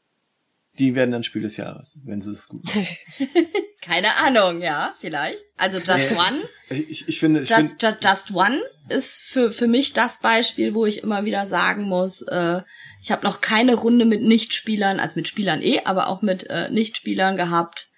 die 0.78 0.94
werden 0.94 1.10
dann 1.10 1.24
Spiel 1.24 1.42
des 1.42 1.56
Jahres, 1.56 1.98
wenn 2.04 2.20
sie 2.20 2.30
es 2.32 2.48
gut 2.48 2.64
machen. 2.64 2.86
Keine 3.80 4.14
Ahnung, 4.18 4.60
ja, 4.60 4.94
vielleicht. 5.00 5.38
Also 5.56 5.78
Just 5.78 6.10
Nee. 6.10 6.16
One. 6.16 6.42
Ich, 6.90 7.08
ich 7.08 7.18
finde, 7.18 7.40
ich 7.40 7.48
Just, 7.48 7.82
just, 7.82 8.04
just 8.04 8.34
One 8.34 8.60
ist 8.90 9.20
für, 9.22 9.50
für 9.50 9.66
mich 9.66 9.94
das 9.94 10.20
Beispiel, 10.20 10.74
wo 10.74 10.84
ich 10.84 11.02
immer 11.02 11.24
wieder 11.24 11.46
sagen 11.46 11.84
muss, 11.84 12.20
äh, 12.22 12.60
ich 13.02 13.10
habe 13.10 13.24
noch 13.26 13.40
keine 13.40 13.74
Runde 13.74 14.04
mit 14.04 14.22
Nichtspielern, 14.22 15.00
also 15.00 15.14
mit 15.18 15.26
Spielern 15.28 15.62
eh, 15.62 15.80
aber 15.84 16.08
auch 16.08 16.20
mit 16.20 16.48
äh, 16.50 16.68
Nichtspielern 16.70 17.36
gehabt, 17.36 17.88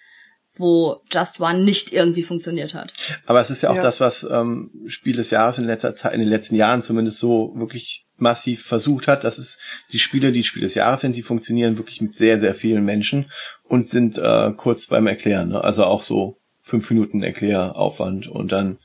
wo 0.55 1.03
Just 1.11 1.41
One 1.41 1.65
nicht 1.65 1.93
irgendwie 1.93 2.23
funktioniert 2.23 2.75
hat. 2.75 2.93
aber 3.27 3.41
es 3.41 3.51
ist 3.51 3.63
ja 3.63 3.71
auch 3.71 3.77
Ja. 3.77 3.83
das, 3.83 3.99
was 3.99 4.25
ähm, 4.31 4.71
Spiel 4.87 5.17
des 5.17 5.31
Jahres 5.31 5.59
in 5.59 5.65
letzter 5.65 5.95
Zeit, 5.97 6.13
in 6.15 6.21
den 6.21 6.29
letzten 6.29 6.55
Jahren 6.55 6.83
zumindest 6.83 7.19
so 7.19 7.53
wirklich 7.57 8.07
massiv 8.21 8.65
versucht 8.65 9.09
hat. 9.09 9.25
Das 9.25 9.39
ist 9.39 9.59
die 9.93 9.99
Spiele, 9.99 10.33
die 10.33 10.45
Spiel 10.45 10.63
des 10.63 10.75
Jahres 10.75 11.01
sind, 11.01 11.17
die 11.17 11.23
funktionieren 11.23 11.79
wirklich 11.79 12.01
mit 12.01 12.15
sehr, 12.15 12.39
sehr 12.39 12.55
vielen 12.55 12.85
Menschen 12.85 13.31
und 13.65 13.89
sind 13.89 14.19
äh, 14.19 14.53
kurz 14.57 14.87
beim 14.87 15.07
Erklären. 15.07 15.51
Ne? 15.51 15.63
Also 15.63 15.85
auch 15.85 16.03
so 16.03 16.37
fünf 16.63 16.91
Minuten 16.91 17.23
Erkläraufwand 17.23 18.29
und 18.29 18.53
dann 18.53 18.79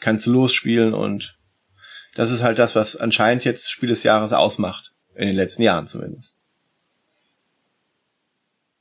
kannst 0.00 0.26
du 0.26 0.32
losspielen 0.32 0.94
und 0.94 1.36
das 2.14 2.30
ist 2.30 2.42
halt 2.42 2.58
das, 2.58 2.74
was 2.74 2.96
anscheinend 2.96 3.44
jetzt 3.44 3.70
Spiel 3.70 3.88
des 3.88 4.02
Jahres 4.02 4.32
ausmacht. 4.32 4.90
In 5.14 5.26
den 5.26 5.36
letzten 5.36 5.62
Jahren 5.62 5.86
zumindest. 5.86 6.38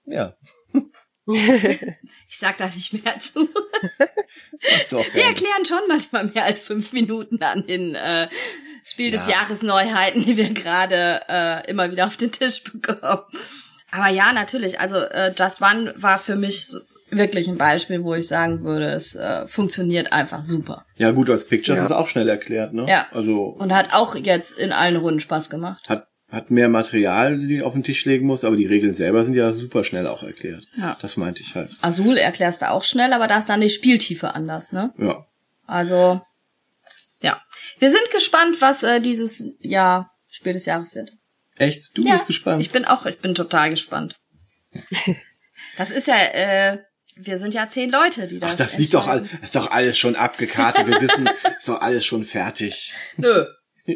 Ja, 0.05 0.33
Ich 2.27 2.37
sag 2.37 2.57
da 2.57 2.65
nicht 2.65 2.93
mehr 2.93 3.19
zu. 3.19 3.47
Wir 5.13 5.23
erklären 5.23 5.65
schon 5.65 5.81
manchmal 5.87 6.25
mehr 6.25 6.45
als 6.45 6.61
fünf 6.61 6.93
Minuten 6.93 7.41
an 7.43 7.65
den 7.67 7.95
äh, 7.95 8.27
Spiel 8.83 9.11
des 9.11 9.27
Ja. 9.27 9.33
Jahres 9.33 9.61
Neuheiten, 9.61 10.23
die 10.23 10.37
wir 10.37 10.49
gerade 10.53 11.19
äh, 11.29 11.69
immer 11.69 11.91
wieder 11.91 12.05
auf 12.07 12.17
den 12.17 12.31
Tisch 12.31 12.63
bekommen. 12.63 13.21
Aber 13.91 14.07
ja, 14.07 14.31
natürlich. 14.33 14.79
Also 14.79 14.95
äh, 14.97 15.33
Just 15.37 15.61
One 15.61 15.93
war 15.97 16.17
für 16.17 16.35
mich 16.35 16.67
so- 16.67 16.79
wirklich 17.09 17.49
ein 17.49 17.57
Beispiel, 17.57 18.03
wo 18.03 18.13
ich 18.15 18.27
sagen 18.27 18.63
würde, 18.63 18.85
es 18.91 19.15
äh, 19.15 19.45
funktioniert 19.45 20.13
einfach 20.13 20.43
super. 20.43 20.85
Ja 20.95 21.11
gut, 21.11 21.29
als 21.29 21.45
Pictures 21.45 21.79
Ja. 21.79 21.85
ist 21.85 21.91
auch 21.91 22.07
schnell 22.07 22.29
erklärt, 22.29 22.73
ne? 22.73 22.85
Ja. 22.87 23.07
Also 23.11 23.47
Und 23.59 23.73
hat 23.73 23.93
auch 23.93 24.15
jetzt 24.15 24.53
in 24.57 24.71
allen 24.71 24.95
Runden 24.95 25.19
Spaß 25.19 25.49
gemacht. 25.49 25.83
hat, 25.89 26.07
hat 26.31 26.51
mehr 26.51 26.69
Material, 26.69 27.37
die 27.37 27.57
du 27.57 27.65
auf 27.65 27.73
den 27.73 27.83
Tisch 27.83 28.05
legen 28.05 28.25
musst, 28.25 28.45
aber 28.45 28.55
die 28.55 28.65
Regeln 28.65 28.93
selber 28.93 29.25
sind 29.25 29.33
ja 29.33 29.51
super 29.51 29.83
schnell 29.83 30.07
auch 30.07 30.23
erklärt. 30.23 30.63
Ja. 30.79 30.95
Das 31.01 31.17
meinte 31.17 31.41
ich 31.41 31.53
halt. 31.55 31.69
Azul 31.81 32.15
erklärst 32.15 32.61
du 32.61 32.69
auch 32.71 32.85
schnell, 32.85 33.11
aber 33.11 33.27
da 33.27 33.39
ist 33.39 33.49
dann 33.49 33.59
die 33.59 33.69
Spieltiefe 33.69 34.33
anders, 34.33 34.71
ne? 34.71 34.93
Ja. 34.97 35.25
Also. 35.67 36.21
Wir 37.81 37.89
sind 37.89 38.11
gespannt, 38.11 38.61
was 38.61 38.83
äh, 38.83 39.01
dieses 39.01 39.43
Jahr 39.59 40.11
Spiel 40.29 40.53
des 40.53 40.65
Jahres 40.65 40.93
wird. 40.93 41.11
Echt? 41.57 41.97
Du 41.97 42.03
ja, 42.03 42.13
bist 42.13 42.27
gespannt. 42.27 42.61
Ich 42.61 42.69
bin 42.69 42.85
auch, 42.85 43.07
ich 43.07 43.17
bin 43.17 43.33
total 43.33 43.71
gespannt. 43.71 44.17
Das 45.77 45.89
ist 45.89 46.05
ja, 46.05 46.15
äh, 46.15 46.77
wir 47.15 47.39
sind 47.39 47.55
ja 47.55 47.67
zehn 47.67 47.89
Leute, 47.89 48.27
die 48.27 48.37
das. 48.37 48.51
Ach, 48.51 48.55
das 48.55 48.77
liegt 48.77 48.93
doch, 48.93 49.07
all, 49.07 49.27
ist 49.41 49.55
doch 49.55 49.71
alles 49.71 49.97
schon 49.97 50.15
abgekartet. 50.15 50.85
Wir 50.85 51.01
wissen, 51.01 51.27
ist 51.59 51.67
doch 51.67 51.81
alles 51.81 52.05
schon 52.05 52.23
fertig. 52.23 52.93
Nö. 53.17 53.45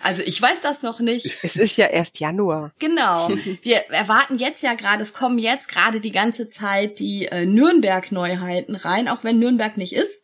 Also 0.00 0.22
ich 0.22 0.40
weiß 0.40 0.60
das 0.60 0.82
noch 0.82 1.00
nicht. 1.00 1.26
Es 1.42 1.56
ist 1.56 1.76
ja 1.76 1.86
erst 1.86 2.20
Januar. 2.20 2.72
Genau. 2.78 3.28
Wir 3.62 3.78
erwarten 3.90 4.38
jetzt 4.38 4.62
ja 4.62 4.74
gerade, 4.74 5.02
es 5.02 5.12
kommen 5.12 5.40
jetzt 5.40 5.68
gerade 5.68 6.00
die 6.00 6.12
ganze 6.12 6.48
Zeit 6.48 7.00
die 7.00 7.26
äh, 7.26 7.44
Nürnberg-Neuheiten 7.44 8.76
rein, 8.76 9.08
auch 9.08 9.24
wenn 9.24 9.40
Nürnberg 9.40 9.76
nicht 9.76 9.92
ist. 9.92 10.22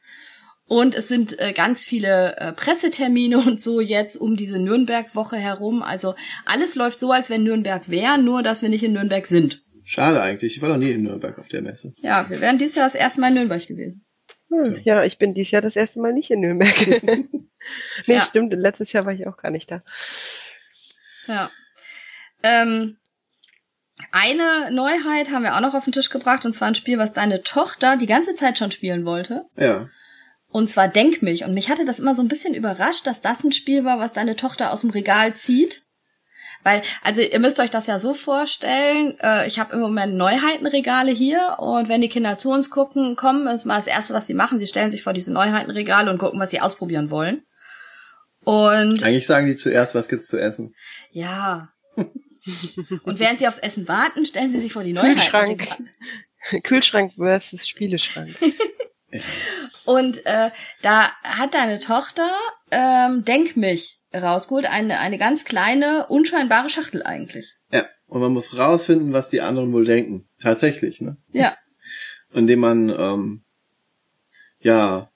Und 0.75 0.97
es 0.97 1.07
sind 1.07 1.39
äh, 1.39 1.53
ganz 1.53 1.85
viele 1.85 2.37
äh, 2.37 2.53
Pressetermine 2.53 3.39
und 3.47 3.61
so 3.63 3.81
jetzt 3.81 4.17
um 4.17 4.35
diese 4.35 4.59
Nürnberg-Woche 4.59 5.37
herum. 5.37 5.85
Also 5.85 6.17
alles 6.47 6.75
läuft 6.75 6.99
so, 6.99 7.13
als 7.13 7.31
wenn 7.31 7.45
Nürnberg 7.45 7.89
wäre, 7.89 8.19
nur 8.19 8.43
dass 8.43 8.61
wir 8.61 8.69
nicht 8.69 8.83
in 8.83 8.93
Nürnberg 8.93 9.25
sind. 9.25 9.63
Schade 9.85 10.21
eigentlich. 10.21 10.57
Ich 10.57 10.63
war 10.63 10.69
noch 10.69 10.77
nie 10.77 10.91
in 10.91 11.05
Nürnberg 11.05 11.39
auf 11.39 11.47
der 11.47 11.63
Messe. 11.63 11.93
Ja, 12.03 12.29
wir 12.29 12.41
wären 12.41 12.59
dieses 12.59 12.75
Jahr 12.75 12.87
das 12.87 12.97
erste 12.97 13.21
Mal 13.21 13.29
in 13.29 13.35
Nürnberg 13.35 13.65
gewesen. 13.65 14.05
Hm, 14.51 14.81
ja, 14.83 15.05
ich 15.05 15.17
bin 15.19 15.33
dieses 15.33 15.53
Jahr 15.53 15.63
das 15.63 15.77
erste 15.77 16.01
Mal 16.01 16.13
nicht 16.13 16.33
in 16.33 16.41
Nürnberg. 16.41 16.75
nee, 17.07 17.29
Ja. 18.07 18.23
stimmt, 18.23 18.53
letztes 18.53 18.93
Jahr 18.93 19.07
war 19.07 19.13
ich 19.13 19.29
auch 19.29 19.37
gar 19.37 19.53
nicht 19.53 19.71
da. 19.71 19.85
Ja. 21.29 21.53
Ähm, 22.43 22.97
eine 24.11 24.73
Neuheit 24.73 25.31
haben 25.31 25.45
wir 25.45 25.55
auch 25.55 25.61
noch 25.61 25.75
auf 25.75 25.85
den 25.85 25.93
Tisch 25.93 26.11
gebracht, 26.11 26.45
und 26.45 26.53
zwar 26.53 26.67
ein 26.67 26.75
Spiel, 26.75 26.99
was 26.99 27.13
deine 27.13 27.45
Tochter 27.45 27.97
die 27.97 28.09
ganze 28.09 28.35
Zeit 28.35 28.59
schon 28.59 28.73
spielen 28.73 29.05
wollte. 29.05 29.45
Ja. 29.57 29.89
Und 30.55 30.69
zwar 30.69 30.87
Denk 30.87 31.21
mich. 31.21 31.43
Und 31.43 31.53
mich 31.53 31.69
hatte 31.69 31.85
das 31.85 31.99
immer 31.99 32.15
so 32.15 32.23
ein 32.23 32.29
bisschen 32.29 32.55
überrascht, 32.55 33.09
dass 33.09 33.21
das 33.21 33.43
ein 33.43 33.51
Spiel 33.51 33.85
war, 33.85 33.99
was 33.99 34.13
deine 34.13 34.37
Tochter 34.37 34.73
aus 34.73 34.83
dem 34.83 34.91
Regal 34.91 35.35
zieht. 35.35 35.83
Weil, 36.63 36.81
also 37.03 37.23
ihr 37.23 37.41
müsst 37.41 37.59
euch 37.59 37.71
das 37.71 37.89
ja 37.89 37.99
so 37.99 38.15
vorstellen, 38.15 39.19
äh, 39.21 39.49
ich 39.49 39.59
habe 39.59 39.75
im 39.75 39.81
Moment 39.81 40.15
Neuheitenregale 40.15 41.11
hier 41.11 41.57
und 41.59 41.89
wenn 41.89 42.03
die 42.03 42.09
Kinder 42.09 42.39
zu 42.39 42.53
uns 42.53 42.71
gucken, 42.71 43.17
kommen, 43.17 43.49
ist 43.49 43.65
mal 43.65 43.79
das 43.79 43.89
Erste, 43.89 44.15
was 44.15 44.29
sie 44.29 44.35
machen, 44.35 44.61
sie 44.61 44.69
stellen 44.69 44.93
sich 44.93 45.03
vor 45.03 45.13
diese 45.13 45.33
Neuheitenregale 45.33 46.09
und 46.09 46.19
gucken, 46.19 46.39
was 46.39 46.53
sie 46.53 46.61
ausprobieren 46.61 47.11
wollen. 47.11 47.43
Und 48.45 49.03
Eigentlich 49.03 49.27
sagen 49.27 49.49
die 49.49 49.57
zuerst, 49.57 49.97
was 49.97 50.07
gibt's 50.07 50.29
zu 50.29 50.39
essen. 50.39 50.73
ja. 51.11 51.69
Und 53.05 53.19
während 53.19 53.39
sie 53.39 53.49
aufs 53.49 53.59
Essen 53.59 53.89
warten, 53.89 54.27
stellen 54.27 54.53
sie 54.53 54.61
sich 54.61 54.73
vor 54.73 54.85
die 54.85 54.93
Kühlschrank. 54.93 55.59
Neuheitenregale. 55.59 56.61
Kühlschrank 56.63 57.15
versus 57.17 57.67
Spieleschrank. 57.67 58.37
Und 59.85 60.25
äh, 60.27 60.51
da 60.83 61.11
hat 61.23 61.55
deine 61.55 61.79
Tochter 61.79 62.31
ähm, 62.71 63.25
Denk 63.25 63.57
mich 63.57 64.01
rausgeholt, 64.15 64.67
eine, 64.67 64.99
eine 64.99 65.19
ganz 65.19 65.45
kleine, 65.45 66.07
unscheinbare 66.07 66.71
Schachtel 66.71 67.03
eigentlich. 67.03 67.55
Ja. 67.73 67.85
Und 68.07 68.21
man 68.21 68.33
muss 68.33 68.57
rausfinden, 68.57 69.13
was 69.13 69.29
die 69.29 69.41
anderen 69.41 69.73
wohl 69.73 69.85
denken. 69.85 70.29
Tatsächlich, 70.41 71.01
ne? 71.01 71.17
Ja. 71.33 71.57
Indem 72.33 72.61
man, 72.61 72.89
ähm, 72.91 73.45
ja, 74.61 75.09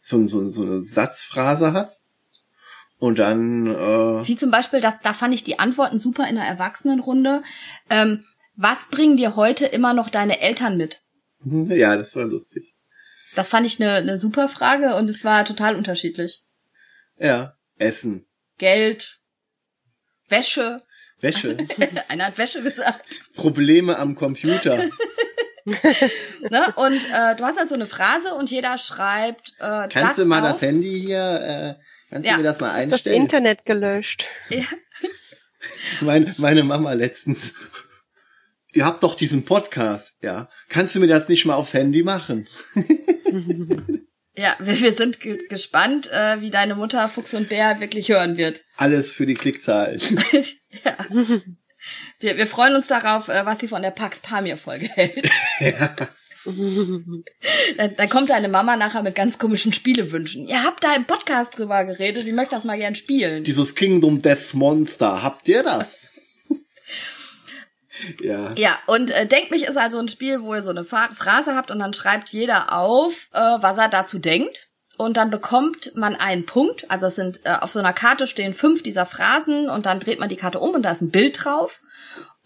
so, 0.00 0.24
so, 0.26 0.48
so 0.50 0.62
eine 0.62 0.80
Satzphrase 0.80 1.72
hat. 1.72 1.98
Und 2.98 3.18
dann, 3.18 3.66
äh, 3.66 4.26
Wie 4.26 4.36
zum 4.36 4.50
Beispiel, 4.50 4.80
das, 4.80 4.94
da 5.02 5.12
fand 5.12 5.34
ich 5.34 5.44
die 5.44 5.58
Antworten 5.58 5.98
super 5.98 6.26
in 6.28 6.36
der 6.36 6.44
Erwachsenenrunde. 6.44 7.42
Ähm, 7.90 8.24
was 8.54 8.86
bringen 8.86 9.18
dir 9.18 9.36
heute 9.36 9.66
immer 9.66 9.92
noch 9.92 10.08
deine 10.08 10.40
Eltern 10.40 10.78
mit? 10.78 11.02
ja, 11.44 11.96
das 11.96 12.16
war 12.16 12.24
lustig. 12.24 12.75
Das 13.36 13.48
fand 13.50 13.64
ich 13.66 13.80
eine, 13.80 13.92
eine 13.94 14.18
super 14.18 14.48
Frage 14.48 14.96
und 14.96 15.08
es 15.08 15.22
war 15.24 15.44
total 15.44 15.76
unterschiedlich. 15.76 16.42
Ja. 17.18 17.54
Essen. 17.78 18.26
Geld, 18.58 19.18
Wäsche. 20.28 20.82
Wäsche. 21.20 21.56
Einer 22.08 22.26
hat 22.26 22.38
Wäsche 22.38 22.62
gesagt. 22.62 23.20
Probleme 23.34 23.96
am 23.98 24.16
Computer. 24.16 24.84
Ne? 26.48 26.72
Und 26.76 27.04
äh, 27.12 27.34
du 27.34 27.42
hast 27.44 27.58
halt 27.58 27.68
so 27.68 27.74
eine 27.74 27.86
Phrase 27.86 28.34
und 28.34 28.52
jeder 28.52 28.78
schreibt 28.78 29.50
äh, 29.58 29.88
Kannst 29.88 29.94
das 29.94 30.16
du 30.18 30.24
mal 30.26 30.40
auf. 30.44 30.52
das 30.52 30.62
Handy 30.62 31.00
hier, 31.06 31.76
äh, 31.80 31.82
kannst 32.08 32.24
Ja. 32.28 32.34
du 32.34 32.38
mir 32.38 32.44
das 32.44 32.60
mal 32.60 32.68
Das 32.68 32.76
einstellen? 32.92 33.22
Internet 33.22 33.64
gelöscht. 33.64 34.28
Meine, 36.02 36.32
meine 36.38 36.62
Mama 36.62 36.92
letztens. 36.92 37.54
Ihr 38.76 38.84
habt 38.84 39.02
doch 39.02 39.14
diesen 39.14 39.46
Podcast, 39.46 40.18
ja. 40.22 40.50
Kannst 40.68 40.94
du 40.94 41.00
mir 41.00 41.06
das 41.06 41.30
nicht 41.30 41.46
mal 41.46 41.54
aufs 41.54 41.72
Handy 41.72 42.02
machen? 42.02 42.46
Ja, 44.38 44.54
wir, 44.60 44.78
wir 44.78 44.92
sind 44.92 45.20
ge 45.20 45.38
gespannt, 45.48 46.10
äh, 46.12 46.42
wie 46.42 46.50
deine 46.50 46.74
Mutter 46.74 47.08
Fuchs 47.08 47.32
und 47.32 47.48
Bär 47.48 47.80
wirklich 47.80 48.10
hören 48.10 48.36
wird. 48.36 48.60
Alles 48.76 49.14
für 49.14 49.24
die 49.24 49.32
Klickzahlen. 49.32 49.98
Ja. 50.84 50.94
Wir, 52.20 52.36
wir 52.36 52.46
freuen 52.46 52.74
uns 52.74 52.88
darauf, 52.88 53.28
äh, 53.28 53.46
was 53.46 53.60
sie 53.60 53.68
von 53.68 53.80
der 53.80 53.92
Pax 53.92 54.20
Pamir 54.20 54.58
Folge 54.58 54.90
hält. 54.90 55.26
da, 57.78 57.88
da 57.88 58.06
kommt 58.08 58.28
deine 58.28 58.50
Mama 58.50 58.76
nachher 58.76 59.02
mit 59.02 59.14
ganz 59.14 59.38
komischen 59.38 59.72
Spielewünschen. 59.72 60.44
Ihr 60.44 60.62
habt 60.64 60.84
da 60.84 60.94
im 60.94 61.06
Podcast 61.06 61.56
drüber 61.56 61.86
geredet, 61.86 62.26
ich 62.26 62.34
möchte 62.34 62.56
das 62.56 62.64
mal 62.64 62.76
gern 62.76 62.94
spielen. 62.94 63.42
Dieses 63.42 63.74
Kingdom 63.74 64.20
Death 64.20 64.52
Monster, 64.52 65.22
habt 65.22 65.48
ihr 65.48 65.62
das? 65.62 66.15
Ja. 68.20 68.52
Ja, 68.56 68.78
und 68.86 69.10
äh, 69.10 69.26
Denk 69.26 69.50
mich 69.50 69.64
ist 69.64 69.76
also 69.76 69.98
ein 69.98 70.08
Spiel, 70.08 70.42
wo 70.42 70.54
ihr 70.54 70.62
so 70.62 70.70
eine 70.70 70.84
Phrase 70.84 71.54
habt 71.54 71.70
und 71.70 71.78
dann 71.78 71.94
schreibt 71.94 72.30
jeder 72.30 72.72
auf, 72.72 73.28
äh, 73.32 73.38
was 73.38 73.78
er 73.78 73.88
dazu 73.88 74.18
denkt. 74.18 74.68
Und 74.98 75.18
dann 75.18 75.30
bekommt 75.30 75.92
man 75.94 76.16
einen 76.16 76.46
Punkt. 76.46 76.90
Also 76.90 77.06
es 77.06 77.16
sind 77.16 77.40
äh, 77.44 77.56
auf 77.60 77.70
so 77.70 77.78
einer 77.78 77.92
Karte 77.92 78.26
stehen 78.26 78.54
fünf 78.54 78.82
dieser 78.82 79.04
Phrasen 79.04 79.68
und 79.68 79.84
dann 79.84 80.00
dreht 80.00 80.18
man 80.18 80.30
die 80.30 80.36
Karte 80.36 80.58
um 80.58 80.70
und 80.70 80.82
da 80.82 80.92
ist 80.92 81.02
ein 81.02 81.10
Bild 81.10 81.44
drauf. 81.44 81.82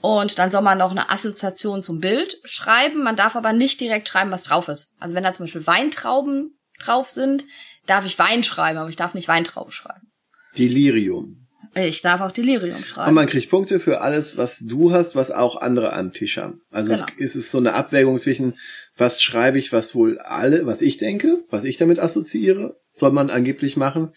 Und 0.00 0.38
dann 0.38 0.50
soll 0.50 0.62
man 0.62 0.78
noch 0.78 0.90
eine 0.90 1.10
Assoziation 1.10 1.82
zum 1.82 2.00
Bild 2.00 2.38
schreiben. 2.44 3.02
Man 3.02 3.16
darf 3.16 3.36
aber 3.36 3.52
nicht 3.52 3.80
direkt 3.80 4.08
schreiben, 4.08 4.30
was 4.30 4.44
drauf 4.44 4.68
ist. 4.68 4.96
Also 4.98 5.14
wenn 5.14 5.22
da 5.22 5.32
zum 5.32 5.44
Beispiel 5.44 5.66
Weintrauben 5.66 6.58
drauf 6.78 7.08
sind, 7.08 7.44
darf 7.86 8.06
ich 8.06 8.18
Wein 8.18 8.42
schreiben, 8.42 8.78
aber 8.78 8.88
ich 8.88 8.96
darf 8.96 9.14
nicht 9.14 9.28
Weintraube 9.28 9.72
schreiben. 9.72 10.10
Delirium. 10.56 11.39
Ich 11.74 12.02
darf 12.02 12.20
auch 12.20 12.32
Delirium 12.32 12.82
schreiben. 12.82 13.10
Und 13.10 13.14
man 13.14 13.28
kriegt 13.28 13.48
Punkte 13.48 13.78
für 13.78 14.00
alles, 14.00 14.36
was 14.36 14.58
du 14.60 14.92
hast, 14.92 15.14
was 15.14 15.30
auch 15.30 15.60
andere 15.60 15.92
am 15.92 16.12
Tisch 16.12 16.38
haben. 16.38 16.60
Also 16.70 16.92
genau. 16.92 17.06
es, 17.18 17.36
ist 17.36 17.52
so 17.52 17.58
eine 17.58 17.74
Abwägung 17.74 18.18
zwischen, 18.18 18.54
was 18.96 19.22
schreibe 19.22 19.58
ich, 19.58 19.72
was 19.72 19.94
wohl 19.94 20.18
alle, 20.18 20.66
was 20.66 20.82
ich 20.82 20.96
denke, 20.96 21.38
was 21.50 21.64
ich 21.64 21.76
damit 21.76 22.00
assoziiere, 22.00 22.76
soll 22.94 23.12
man 23.12 23.30
angeblich 23.30 23.76
machen. 23.76 24.08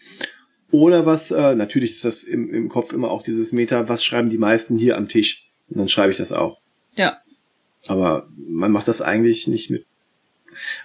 Oder 0.72 1.06
was, 1.06 1.30
äh, 1.30 1.54
natürlich 1.54 1.92
ist 1.92 2.06
das 2.06 2.24
im, 2.24 2.52
im 2.52 2.70
Kopf 2.70 2.92
immer 2.92 3.12
auch 3.12 3.22
dieses 3.22 3.52
Meta, 3.52 3.88
was 3.88 4.04
schreiben 4.04 4.32
die 4.32 4.40
meisten 4.40 4.76
hier 4.76 4.98
am 4.98 5.08
Tisch? 5.08 5.48
Und 5.70 5.78
dann 5.78 5.90
schreibe 5.90 6.12
ich 6.12 6.18
das 6.18 6.32
auch. 6.32 6.60
Ja. 6.96 7.20
Aber 7.86 8.28
man 8.36 8.72
macht 8.72 8.88
das 8.88 9.02
eigentlich 9.04 9.48
nicht 9.48 9.70
mit. 9.70 9.86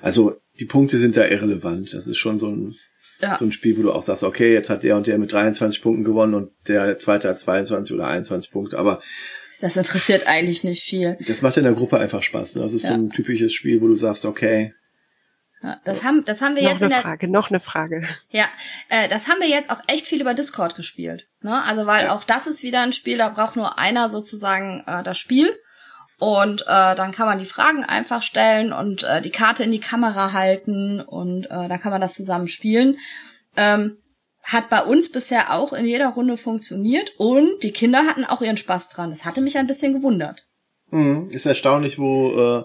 Also 0.03 0.37
die 0.61 0.67
Punkte 0.67 0.99
sind 0.99 1.17
da 1.17 1.27
irrelevant. 1.27 1.95
Das 1.95 2.07
ist 2.07 2.19
schon 2.19 2.39
so 2.39 2.49
ein 2.49 2.77
ja. 3.21 3.37
So 3.37 3.45
ein 3.45 3.53
Spiel, 3.53 3.77
wo 3.77 3.83
du 3.83 3.93
auch 3.93 4.03
sagst, 4.03 4.23
okay, 4.23 4.53
jetzt 4.53 4.71
hat 4.71 4.85
der 4.85 4.97
und 4.97 5.07
der 5.07 5.19
mit 5.19 5.33
23 5.33 5.83
Punkten 5.83 6.05
gewonnen 6.05 6.35
und 6.35 6.51
der 6.69 6.99
zweite 6.99 7.29
hat 7.29 7.41
22 7.41 7.95
oder 7.95 8.07
21 8.07 8.51
Punkte, 8.51 8.79
aber 8.79 9.01
das 9.61 9.77
interessiert 9.77 10.29
eigentlich 10.29 10.63
nicht 10.63 10.85
viel. 10.85 11.17
Das 11.27 11.43
macht 11.43 11.57
in 11.57 11.65
der 11.65 11.73
Gruppe 11.73 11.99
einfach 11.99 12.23
Spaß. 12.23 12.57
Ne? 12.57 12.63
Das 12.63 12.73
ist 12.73 12.85
ja. 12.85 12.91
so 12.91 12.95
ein 12.95 13.11
typisches 13.11 13.53
Spiel, 13.53 13.81
wo 13.81 13.89
du 13.89 13.97
sagst, 13.97 14.25
okay. 14.25 14.73
Ja, 15.63 15.81
das 15.85 16.05
haben, 16.05 16.25
das 16.25 16.41
haben 16.41 16.55
wir 16.55 16.63
noch 16.63 16.71
jetzt 16.71 16.83
in 16.83 16.91
der 16.91 17.01
Frage, 17.01 17.27
noch 17.27 17.51
eine 17.51 17.59
Frage. 17.59 18.09
Ja, 18.31 18.47
äh, 18.89 19.09
das 19.09 19.27
haben 19.27 19.41
wir 19.41 19.49
jetzt 19.49 19.71
auch 19.71 19.81
echt 19.89 20.07
viel 20.07 20.21
über 20.21 20.35
Discord 20.35 20.77
gespielt. 20.77 21.27
Ne? 21.43 21.61
Also 21.65 21.87
weil 21.87 22.05
ja. 22.05 22.15
auch 22.15 22.23
das 22.23 22.47
ist 22.47 22.63
wieder 22.63 22.83
ein 22.83 22.93
Spiel, 22.93 23.19
da 23.19 23.31
braucht 23.31 23.57
nur 23.57 23.79
einer 23.79 24.09
sozusagen 24.09 24.85
äh, 24.87 25.03
das 25.03 25.19
Spiel 25.19 25.53
und 26.19 26.63
äh, 26.63 26.95
dann 26.95 27.13
kann 27.13 27.27
man 27.27 27.39
die 27.39 27.45
Fragen 27.45 27.85
einfach 27.85 28.23
stellen 28.23 28.73
und 28.73 29.05
äh, 29.05 29.23
die 29.23 29.31
Karte 29.31 29.63
in 29.63 29.71
die 29.71 29.81
Kamera 29.81 30.33
halten 30.33 31.01
und 31.01 31.47
äh, 31.47 31.69
dann 31.69 31.81
kann 31.81 31.93
man 31.93 32.01
das 32.01 32.15
zusammen 32.15 32.49
spielen. 32.49 32.99
Ähm, 33.57 33.99
hat 34.43 34.69
bei 34.69 34.83
uns 34.83 35.13
bisher 35.13 35.53
auch 35.53 35.73
in 35.73 35.85
jeder 35.85 36.09
Runde 36.09 36.37
funktioniert 36.37 37.13
und 37.19 37.63
die 37.63 37.73
Kinder 37.73 38.07
hatten 38.07 38.25
auch 38.25 38.43
ihren 38.43 38.57
Spaß 38.57 38.89
dran. 38.89 39.11
Das 39.11 39.25
hatte 39.25 39.41
mich 39.43 39.59
ein 39.59 39.67
bisschen 39.67 39.93
gewundert. 39.93 40.43
Mhm. 40.91 41.29
Ist 41.31 41.47
erstaunlich, 41.47 41.99
wo 41.99 42.31
äh, 42.31 42.65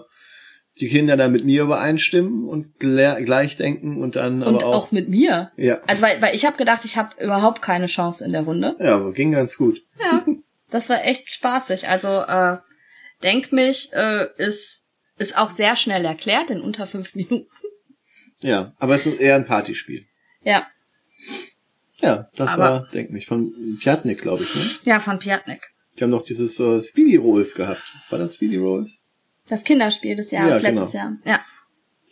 die 0.80 0.88
Kinder 0.88 1.16
dann 1.16 1.30
mit 1.30 1.44
mir 1.44 1.62
übereinstimmen 1.62 2.48
und 2.48 2.80
gleich 2.80 3.56
denken 3.56 4.02
und 4.02 4.16
dann 4.16 4.42
und 4.42 4.56
aber 4.56 4.66
auch, 4.66 4.74
auch 4.74 4.92
mit 4.92 5.08
mir. 5.08 5.52
Ja. 5.56 5.80
Also 5.86 6.02
weil, 6.02 6.20
weil 6.20 6.34
ich 6.34 6.44
habe 6.44 6.56
gedacht, 6.56 6.84
ich 6.84 6.96
habe 6.96 7.10
überhaupt 7.22 7.62
keine 7.62 7.86
Chance 7.86 8.24
in 8.24 8.32
der 8.32 8.42
Runde. 8.42 8.74
Ja, 8.80 8.96
aber 8.96 9.12
ging 9.12 9.30
ganz 9.30 9.56
gut. 9.56 9.80
Ja, 10.00 10.24
das 10.70 10.88
war 10.88 11.04
echt 11.04 11.30
spaßig. 11.30 11.88
Also 11.88 12.08
äh, 12.08 12.56
Denk 13.24 13.50
mich 13.52 13.92
äh, 13.94 14.28
ist, 14.36 14.82
ist 15.18 15.36
auch 15.36 15.50
sehr 15.50 15.76
schnell 15.76 16.04
erklärt 16.04 16.50
in 16.50 16.60
unter 16.60 16.86
fünf 16.86 17.14
Minuten. 17.14 17.48
Ja, 18.40 18.74
aber 18.78 18.94
es 18.94 19.06
ist 19.06 19.18
eher 19.18 19.36
ein 19.36 19.46
Partyspiel. 19.46 20.06
Ja. 20.42 20.66
Ja, 22.00 22.28
das 22.36 22.50
aber, 22.50 22.62
war, 22.62 22.88
denk 22.92 23.10
mich, 23.10 23.24
von 23.24 23.52
Piatnik, 23.80 24.20
glaube 24.20 24.42
ich, 24.42 24.54
ne? 24.54 24.62
Ja, 24.84 25.00
von 25.00 25.18
Piatnik. 25.18 25.62
Die 25.96 26.02
haben 26.02 26.10
noch 26.10 26.24
dieses 26.24 26.60
äh, 26.60 26.82
Speedy 26.82 27.16
Rolls 27.16 27.54
gehabt. 27.54 27.82
War 28.10 28.18
das 28.18 28.34
Speedy 28.34 28.58
Rolls? 28.58 28.98
Das 29.48 29.64
Kinderspiel 29.64 30.16
des 30.16 30.30
Jahres, 30.30 30.62
ja, 30.62 30.68
letztes 30.68 30.92
genau. 30.92 31.04
Jahr. 31.04 31.18
Ja. 31.24 31.40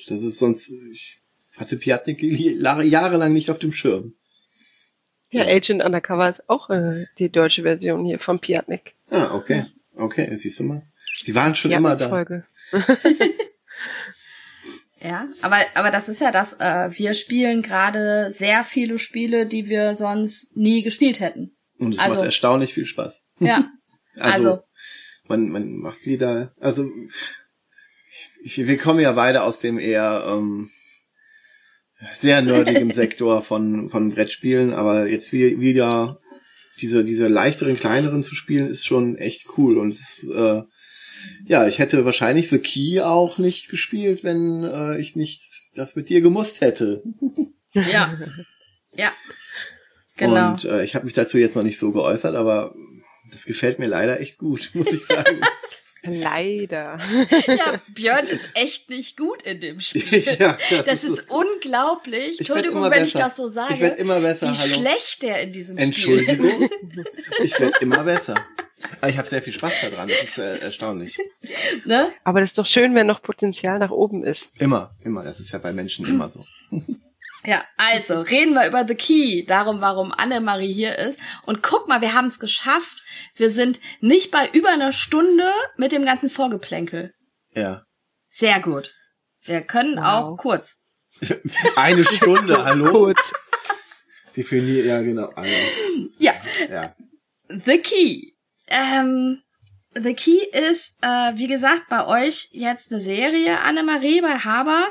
Das 0.08 0.22
ist 0.22 0.38
sonst, 0.38 0.70
ich 0.92 1.18
hatte 1.56 1.76
Piatnik 1.76 2.22
jahrelang 2.22 3.32
nicht 3.34 3.50
auf 3.50 3.58
dem 3.58 3.72
Schirm. 3.72 4.14
Ja, 5.30 5.44
ja. 5.44 5.54
Agent 5.54 5.84
Undercover 5.84 6.30
ist 6.30 6.48
auch 6.48 6.70
äh, 6.70 7.04
die 7.18 7.28
deutsche 7.28 7.62
Version 7.62 8.04
hier 8.06 8.18
von 8.18 8.38
Piatnik. 8.38 8.94
Ah, 9.10 9.34
okay. 9.34 9.66
Okay, 9.96 10.34
siehst 10.36 10.58
du 10.58 10.64
mal. 10.64 10.82
Sie 11.22 11.34
waren 11.34 11.54
schon 11.54 11.70
immer 11.70 11.96
da. 11.96 12.08
Folge. 12.08 12.44
ja, 15.00 15.28
aber, 15.40 15.58
aber 15.74 15.90
das 15.90 16.08
ist 16.08 16.20
ja 16.20 16.30
das, 16.30 16.54
äh, 16.54 16.90
wir 16.90 17.14
spielen 17.14 17.62
gerade 17.62 18.30
sehr 18.30 18.64
viele 18.64 18.98
Spiele, 18.98 19.46
die 19.46 19.68
wir 19.68 19.94
sonst 19.94 20.56
nie 20.56 20.82
gespielt 20.82 21.20
hätten. 21.20 21.56
Und 21.78 21.92
es 21.92 21.98
also, 21.98 22.16
macht 22.16 22.24
erstaunlich 22.24 22.74
viel 22.74 22.86
Spaß. 22.86 23.24
Ja. 23.40 23.70
also, 24.18 24.50
also, 24.50 24.62
man, 25.28 25.48
man 25.48 25.76
macht 25.76 26.06
wieder, 26.06 26.54
also 26.60 26.90
ich, 28.42 28.66
wir 28.66 28.78
kommen 28.78 29.00
ja 29.00 29.12
beide 29.12 29.42
aus 29.42 29.60
dem 29.60 29.78
eher 29.78 30.24
ähm, 30.26 30.70
sehr 32.12 32.42
nerdigen 32.42 32.90
Sektor 32.94 33.42
von, 33.42 33.88
von 33.88 34.10
Brettspielen, 34.10 34.72
aber 34.72 35.06
jetzt 35.06 35.32
wieder 35.32 36.18
diese, 36.80 37.04
diese 37.04 37.28
leichteren, 37.28 37.78
kleineren 37.78 38.22
zu 38.22 38.34
spielen, 38.34 38.66
ist 38.66 38.86
schon 38.86 39.16
echt 39.16 39.46
cool. 39.56 39.78
Und 39.78 39.90
es 39.90 40.00
ist, 40.00 40.30
äh, 40.30 40.62
ja, 41.46 41.66
ich 41.66 41.78
hätte 41.78 42.04
wahrscheinlich 42.04 42.48
The 42.48 42.58
Key 42.58 43.00
auch 43.00 43.38
nicht 43.38 43.68
gespielt, 43.68 44.24
wenn 44.24 44.64
äh, 44.64 44.98
ich 44.98 45.16
nicht 45.16 45.42
das 45.74 45.96
mit 45.96 46.08
dir 46.08 46.20
gemusst 46.20 46.60
hätte. 46.60 47.02
Ja. 47.74 48.14
Ja. 48.94 49.12
Genau. 50.18 50.50
Und 50.50 50.66
äh, 50.66 50.84
ich 50.84 50.94
habe 50.94 51.06
mich 51.06 51.14
dazu 51.14 51.38
jetzt 51.38 51.56
noch 51.56 51.62
nicht 51.62 51.78
so 51.78 51.90
geäußert, 51.90 52.36
aber 52.36 52.74
das 53.30 53.46
gefällt 53.46 53.78
mir 53.78 53.86
leider 53.86 54.20
echt 54.20 54.36
gut, 54.36 54.70
muss 54.74 54.92
ich 54.92 55.06
sagen. 55.06 55.40
Leider. 56.04 56.98
Ja, 57.46 57.80
Björn 57.94 58.26
ist 58.26 58.48
echt 58.54 58.90
nicht 58.90 59.16
gut 59.16 59.44
in 59.44 59.60
dem 59.60 59.80
Spiel. 59.80 60.36
ja, 60.38 60.58
das, 60.68 60.84
das 60.84 61.04
ist, 61.04 61.18
ist 61.18 61.30
unglaublich. 61.30 62.40
Entschuldigung, 62.40 62.82
wenn 62.82 62.90
besser. 62.90 63.04
ich 63.04 63.12
das 63.12 63.36
so 63.36 63.48
sage. 63.48 63.74
Ich 63.74 63.80
werde 63.80 64.00
immer 64.00 64.20
besser. 64.20 64.50
Wie 64.50 64.56
Hallo. 64.56 64.80
schlecht 64.80 65.22
der 65.22 65.42
in 65.42 65.52
diesem 65.52 65.78
Entschuldigung. 65.78 66.68
Spiel 66.68 67.06
ist. 67.38 67.44
Ich 67.44 67.60
werde 67.60 67.78
immer 67.80 68.02
besser. 68.02 68.34
Aber 69.00 69.10
ich 69.10 69.18
habe 69.18 69.28
sehr 69.28 69.42
viel 69.42 69.52
Spaß 69.52 69.72
daran. 69.82 70.08
Das 70.08 70.22
ist 70.22 70.38
äh, 70.38 70.58
erstaunlich. 70.58 71.18
Ne? 71.84 72.12
Aber 72.22 72.40
das 72.40 72.50
ist 72.50 72.58
doch 72.58 72.66
schön, 72.66 72.94
wenn 72.94 73.06
noch 73.06 73.22
Potenzial 73.22 73.78
nach 73.78 73.90
oben 73.90 74.22
ist. 74.22 74.48
Immer, 74.58 74.94
immer. 75.02 75.24
Das 75.24 75.40
ist 75.40 75.50
ja 75.50 75.58
bei 75.58 75.72
Menschen 75.72 76.06
immer 76.06 76.28
so. 76.28 76.44
Ja, 77.44 77.64
also 77.76 78.20
reden 78.20 78.54
wir 78.54 78.68
über 78.68 78.86
The 78.86 78.94
Key, 78.94 79.44
darum, 79.44 79.80
warum 79.80 80.12
Annemarie 80.12 80.72
hier 80.72 80.96
ist. 80.96 81.18
Und 81.44 81.60
guck 81.60 81.88
mal, 81.88 82.00
wir 82.00 82.14
haben 82.14 82.28
es 82.28 82.38
geschafft. 82.38 83.02
Wir 83.34 83.50
sind 83.50 83.80
nicht 84.00 84.30
bei 84.30 84.48
über 84.52 84.68
einer 84.68 84.92
Stunde 84.92 85.50
mit 85.76 85.90
dem 85.90 86.04
ganzen 86.04 86.30
Vorgeplänkel. 86.30 87.12
Ja. 87.50 87.82
Sehr 88.28 88.60
gut. 88.60 88.94
Wir 89.42 89.62
können 89.62 89.96
wow. 89.96 90.04
auch 90.04 90.36
kurz. 90.36 90.82
Eine 91.76 92.04
Stunde, 92.04 92.64
hallo? 92.64 93.12
Definier, 94.36 94.84
ja, 94.84 95.02
genau. 95.02 95.26
Also, 95.30 95.52
ja. 96.18 96.34
ja. 96.70 96.94
The 97.48 97.78
Key. 97.78 98.31
Ähm, 98.72 99.42
The 99.94 100.14
Key 100.14 100.38
ist, 100.70 100.94
äh, 101.02 101.32
wie 101.34 101.48
gesagt, 101.48 101.88
bei 101.88 102.06
euch 102.06 102.48
jetzt 102.52 102.92
eine 102.92 103.00
Serie, 103.00 103.60
Annemarie, 103.60 104.20
bei 104.20 104.38
Haber. 104.38 104.88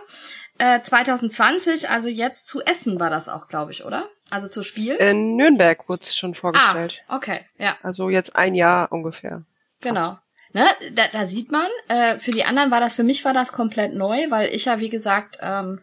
2020, 0.83 1.85
äh, 1.85 1.87
also 1.87 2.07
jetzt 2.07 2.47
zu 2.47 2.61
Essen 2.61 2.99
war 2.99 3.09
das 3.09 3.29
auch, 3.29 3.47
glaube 3.47 3.71
ich, 3.71 3.83
oder? 3.83 4.07
Also 4.29 4.47
zu 4.47 4.61
Spiel? 4.63 4.95
In 4.95 5.35
Nürnberg 5.35 5.89
wurde 5.89 6.03
es 6.03 6.15
schon 6.15 6.35
vorgestellt. 6.35 7.03
Ah, 7.07 7.15
okay, 7.15 7.45
ja. 7.57 7.75
Also 7.81 8.09
jetzt 8.09 8.35
ein 8.35 8.53
Jahr 8.53 8.91
ungefähr. 8.91 9.43
Genau. 9.81 10.17
Ne, 10.53 10.65
da, 10.91 11.03
da 11.11 11.27
sieht 11.27 11.51
man, 11.51 11.67
äh, 11.87 12.17
für 12.17 12.31
die 12.31 12.43
anderen 12.43 12.71
war 12.71 12.81
das, 12.81 12.95
für 12.95 13.03
mich 13.03 13.23
war 13.23 13.33
das 13.33 13.53
komplett 13.53 13.93
neu, 13.93 14.29
weil 14.29 14.53
ich 14.53 14.65
ja, 14.65 14.79
wie 14.79 14.89
gesagt, 14.89 15.37
ähm, 15.41 15.79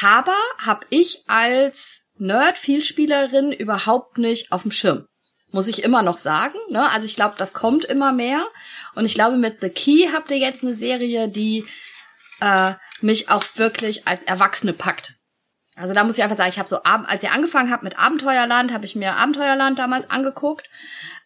Haber 0.00 0.36
habe 0.58 0.86
ich 0.90 1.22
als 1.28 2.02
Nerd-Vielspielerin 2.18 3.52
überhaupt 3.52 4.18
nicht 4.18 4.50
auf 4.50 4.62
dem 4.62 4.72
Schirm. 4.72 5.06
Muss 5.52 5.68
ich 5.68 5.84
immer 5.84 6.02
noch 6.02 6.18
sagen. 6.18 6.56
Ne? 6.70 6.90
Also 6.90 7.06
ich 7.06 7.14
glaube, 7.14 7.34
das 7.38 7.52
kommt 7.52 7.84
immer 7.84 8.12
mehr. 8.12 8.44
Und 8.94 9.04
ich 9.04 9.14
glaube, 9.14 9.36
mit 9.36 9.60
The 9.60 9.68
Key 9.68 10.08
habt 10.12 10.30
ihr 10.30 10.38
jetzt 10.38 10.62
eine 10.62 10.74
Serie, 10.74 11.28
die 11.28 11.64
äh, 12.40 12.72
mich 13.00 13.28
auch 13.28 13.44
wirklich 13.54 14.08
als 14.08 14.22
Erwachsene 14.22 14.72
packt. 14.72 15.14
Also 15.76 15.94
da 15.94 16.04
muss 16.04 16.18
ich 16.18 16.24
einfach 16.24 16.36
sagen, 16.36 16.50
ich 16.50 16.58
habe 16.58 16.68
so, 16.68 16.82
als 16.82 17.22
ihr 17.22 17.32
angefangen 17.32 17.70
habt 17.70 17.82
mit 17.82 17.98
Abenteuerland, 17.98 18.72
habe 18.72 18.84
ich 18.84 18.94
mir 18.94 19.14
Abenteuerland 19.16 19.78
damals 19.78 20.10
angeguckt. 20.10 20.68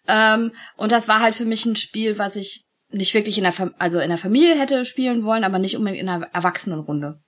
Ähm, 0.06 0.52
und 0.76 0.92
das 0.92 1.08
war 1.08 1.20
halt 1.20 1.34
für 1.34 1.44
mich 1.44 1.66
ein 1.66 1.76
Spiel, 1.76 2.18
was 2.18 2.36
ich 2.36 2.66
nicht 2.90 3.14
wirklich 3.14 3.38
in 3.38 3.44
der, 3.44 3.52
Fam 3.52 3.74
also 3.78 3.98
in 3.98 4.08
der 4.08 4.18
Familie 4.18 4.58
hätte 4.58 4.84
spielen 4.84 5.24
wollen, 5.24 5.42
aber 5.42 5.58
nicht 5.58 5.76
unbedingt 5.76 6.00
in 6.00 6.08
einer 6.08 6.26
Erwachsenenrunde. 6.32 7.20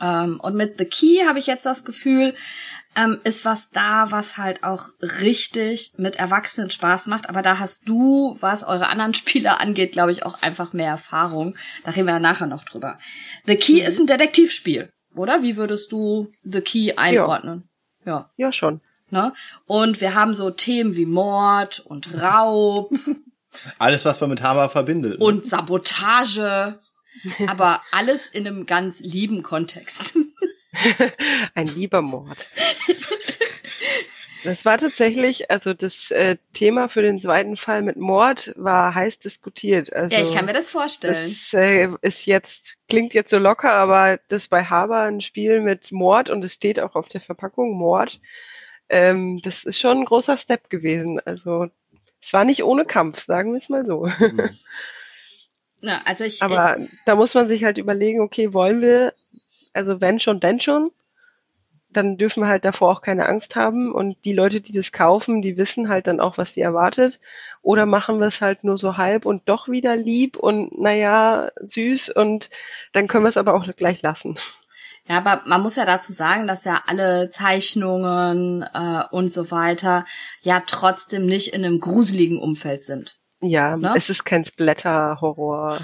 Ähm, 0.00 0.40
und 0.40 0.54
mit 0.54 0.78
The 0.78 0.84
Key 0.84 1.24
habe 1.26 1.38
ich 1.38 1.46
jetzt 1.46 1.66
das 1.66 1.84
Gefühl, 1.84 2.34
ähm, 2.96 3.20
ist 3.24 3.44
was 3.44 3.70
da, 3.70 4.10
was 4.10 4.38
halt 4.38 4.62
auch 4.62 4.88
richtig 5.00 5.92
mit 5.96 6.16
Erwachsenen 6.16 6.70
Spaß 6.70 7.06
macht. 7.06 7.28
Aber 7.28 7.42
da 7.42 7.58
hast 7.58 7.88
du, 7.88 8.36
was 8.40 8.64
eure 8.64 8.88
anderen 8.88 9.14
Spieler 9.14 9.60
angeht, 9.60 9.92
glaube 9.92 10.12
ich, 10.12 10.24
auch 10.24 10.42
einfach 10.42 10.72
mehr 10.72 10.90
Erfahrung. 10.90 11.56
Da 11.84 11.92
reden 11.92 12.06
wir 12.06 12.18
nachher 12.18 12.46
noch 12.46 12.64
drüber. 12.64 12.98
The 13.46 13.56
Key 13.56 13.82
mhm. 13.82 13.88
ist 13.88 13.98
ein 14.00 14.06
Detektivspiel, 14.06 14.92
oder? 15.14 15.42
Wie 15.42 15.56
würdest 15.56 15.92
du 15.92 16.30
The 16.42 16.60
Key 16.60 16.92
einordnen? 16.96 17.68
Ja, 18.04 18.12
ja. 18.12 18.30
ja 18.36 18.52
schon. 18.52 18.80
Ne? 19.10 19.32
Und 19.66 20.00
wir 20.00 20.14
haben 20.14 20.34
so 20.34 20.50
Themen 20.50 20.96
wie 20.96 21.06
Mord 21.06 21.80
und 21.80 22.20
Raub. 22.20 22.90
Alles, 23.78 24.04
was 24.04 24.20
man 24.20 24.30
mit 24.30 24.42
Hammer 24.42 24.68
verbindet. 24.68 25.20
Ne? 25.20 25.24
Und 25.24 25.46
Sabotage. 25.46 26.78
Aber 27.46 27.82
alles 27.90 28.26
in 28.26 28.46
einem 28.46 28.66
ganz 28.66 29.00
lieben 29.00 29.42
Kontext. 29.42 30.16
Ein 31.54 31.66
lieber 31.68 32.02
Mord. 32.02 32.48
Das 34.44 34.66
war 34.66 34.76
tatsächlich, 34.76 35.50
also 35.50 35.72
das 35.72 36.10
äh, 36.10 36.36
Thema 36.52 36.88
für 36.88 37.00
den 37.00 37.18
zweiten 37.18 37.56
Fall 37.56 37.80
mit 37.80 37.96
Mord 37.96 38.52
war 38.56 38.94
heiß 38.94 39.18
diskutiert. 39.18 39.90
Also, 39.92 40.14
ja, 40.14 40.22
ich 40.22 40.34
kann 40.34 40.44
mir 40.44 40.52
das 40.52 40.68
vorstellen. 40.68 41.14
Das 41.14 41.54
äh, 41.54 41.88
ist 42.02 42.26
jetzt, 42.26 42.76
klingt 42.88 43.14
jetzt 43.14 43.30
so 43.30 43.38
locker, 43.38 43.72
aber 43.72 44.20
das 44.28 44.48
bei 44.48 44.62
Haber 44.62 45.00
ein 45.00 45.22
Spiel 45.22 45.60
mit 45.60 45.92
Mord 45.92 46.28
und 46.28 46.44
es 46.44 46.52
steht 46.52 46.78
auch 46.78 46.94
auf 46.94 47.08
der 47.08 47.22
Verpackung 47.22 47.72
Mord. 47.72 48.20
Ähm, 48.90 49.40
das 49.42 49.64
ist 49.64 49.78
schon 49.78 50.00
ein 50.00 50.04
großer 50.04 50.36
Step 50.36 50.68
gewesen. 50.68 51.20
Also 51.24 51.68
es 52.20 52.32
war 52.34 52.44
nicht 52.44 52.64
ohne 52.64 52.84
Kampf, 52.84 53.24
sagen 53.24 53.52
wir 53.52 53.58
es 53.58 53.70
mal 53.70 53.86
so. 53.86 54.06
Mhm. 54.06 54.50
Ja, 55.84 56.00
also 56.06 56.24
ich, 56.24 56.42
Aber 56.42 56.78
ich, 56.78 56.88
da 57.04 57.14
muss 57.14 57.34
man 57.34 57.46
sich 57.46 57.64
halt 57.64 57.76
überlegen, 57.76 58.20
okay, 58.20 58.54
wollen 58.54 58.80
wir, 58.80 59.12
also 59.74 60.00
wenn 60.00 60.18
schon, 60.18 60.42
wenn 60.42 60.58
schon, 60.58 60.90
dann 61.90 62.16
dürfen 62.16 62.42
wir 62.42 62.48
halt 62.48 62.64
davor 62.64 62.90
auch 62.90 63.02
keine 63.02 63.26
Angst 63.26 63.54
haben 63.54 63.92
und 63.92 64.16
die 64.24 64.32
Leute, 64.32 64.60
die 64.60 64.72
das 64.72 64.92
kaufen, 64.92 65.42
die 65.42 65.58
wissen 65.58 65.88
halt 65.88 66.06
dann 66.06 66.20
auch, 66.20 66.38
was 66.38 66.54
sie 66.54 66.62
erwartet. 66.62 67.20
Oder 67.62 67.86
machen 67.86 68.18
wir 68.18 68.26
es 68.26 68.40
halt 68.40 68.64
nur 68.64 68.78
so 68.78 68.96
halb 68.96 69.26
und 69.26 69.42
doch 69.48 69.68
wieder 69.68 69.94
lieb 69.94 70.36
und 70.36 70.78
naja, 70.78 71.50
süß 71.60 72.08
und 72.10 72.48
dann 72.92 73.06
können 73.06 73.24
wir 73.24 73.28
es 73.28 73.36
aber 73.36 73.54
auch 73.54 73.66
gleich 73.76 74.02
lassen. 74.02 74.36
Ja, 75.06 75.18
aber 75.18 75.42
man 75.46 75.60
muss 75.60 75.76
ja 75.76 75.84
dazu 75.84 76.12
sagen, 76.12 76.46
dass 76.46 76.64
ja 76.64 76.82
alle 76.86 77.28
Zeichnungen 77.30 78.62
äh, 78.62 79.02
und 79.10 79.30
so 79.30 79.50
weiter 79.50 80.06
ja 80.42 80.62
trotzdem 80.66 81.26
nicht 81.26 81.48
in 81.48 81.62
einem 81.62 81.78
gruseligen 81.78 82.38
Umfeld 82.38 82.84
sind. 82.84 83.18
Ja, 83.44 83.76
ne? 83.76 83.94
es 83.96 84.08
ist 84.08 84.24
kein 84.24 84.44
Splatter-Horror. 84.44 85.80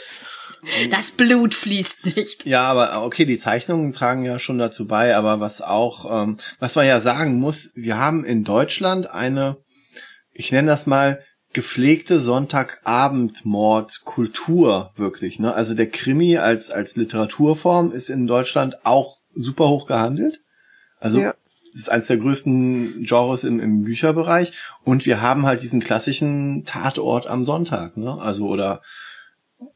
das 0.90 1.10
Blut 1.12 1.54
fließt 1.54 2.16
nicht. 2.16 2.46
Ja, 2.46 2.62
aber 2.62 3.04
okay, 3.04 3.24
die 3.24 3.38
Zeichnungen 3.38 3.92
tragen 3.92 4.24
ja 4.24 4.38
schon 4.38 4.58
dazu 4.58 4.86
bei, 4.86 5.16
aber 5.16 5.40
was 5.40 5.62
auch, 5.62 6.22
ähm, 6.22 6.36
was 6.58 6.74
man 6.74 6.86
ja 6.86 7.00
sagen 7.00 7.38
muss, 7.38 7.72
wir 7.74 7.96
haben 7.98 8.24
in 8.24 8.44
Deutschland 8.44 9.10
eine, 9.10 9.56
ich 10.32 10.52
nenne 10.52 10.68
das 10.68 10.86
mal, 10.86 11.22
gepflegte 11.52 12.20
Sonntagabendmord-Kultur 12.20 14.92
wirklich. 14.96 15.40
Ne? 15.40 15.52
Also 15.52 15.74
der 15.74 15.90
Krimi 15.90 16.36
als 16.36 16.70
als 16.70 16.94
Literaturform 16.94 17.90
ist 17.90 18.08
in 18.08 18.28
Deutschland 18.28 18.86
auch 18.86 19.18
super 19.34 19.68
hoch 19.68 19.86
gehandelt. 19.86 20.38
Also 21.00 21.22
ja 21.22 21.34
das 21.72 21.82
ist 21.82 21.88
eines 21.88 22.06
der 22.06 22.16
größten 22.16 23.04
Genres 23.04 23.44
im, 23.44 23.60
im 23.60 23.84
Bücherbereich. 23.84 24.52
Und 24.84 25.06
wir 25.06 25.22
haben 25.22 25.46
halt 25.46 25.62
diesen 25.62 25.80
klassischen 25.80 26.64
Tatort 26.64 27.26
am 27.26 27.44
Sonntag, 27.44 27.96
ne? 27.96 28.18
Also 28.20 28.48
oder 28.48 28.82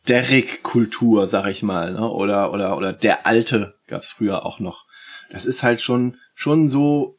Derrick-Kultur, 0.08 1.26
sag 1.26 1.46
ich 1.46 1.62
mal, 1.62 1.92
ne? 1.92 2.08
Oder 2.08 2.52
oder 2.52 2.76
oder 2.76 2.92
der 2.92 3.26
Alte 3.26 3.74
gab's 3.86 4.08
früher 4.08 4.44
auch 4.44 4.58
noch. 4.58 4.86
Das 5.30 5.46
ist 5.46 5.62
halt 5.62 5.80
schon 5.80 6.16
schon 6.34 6.68
so. 6.68 7.18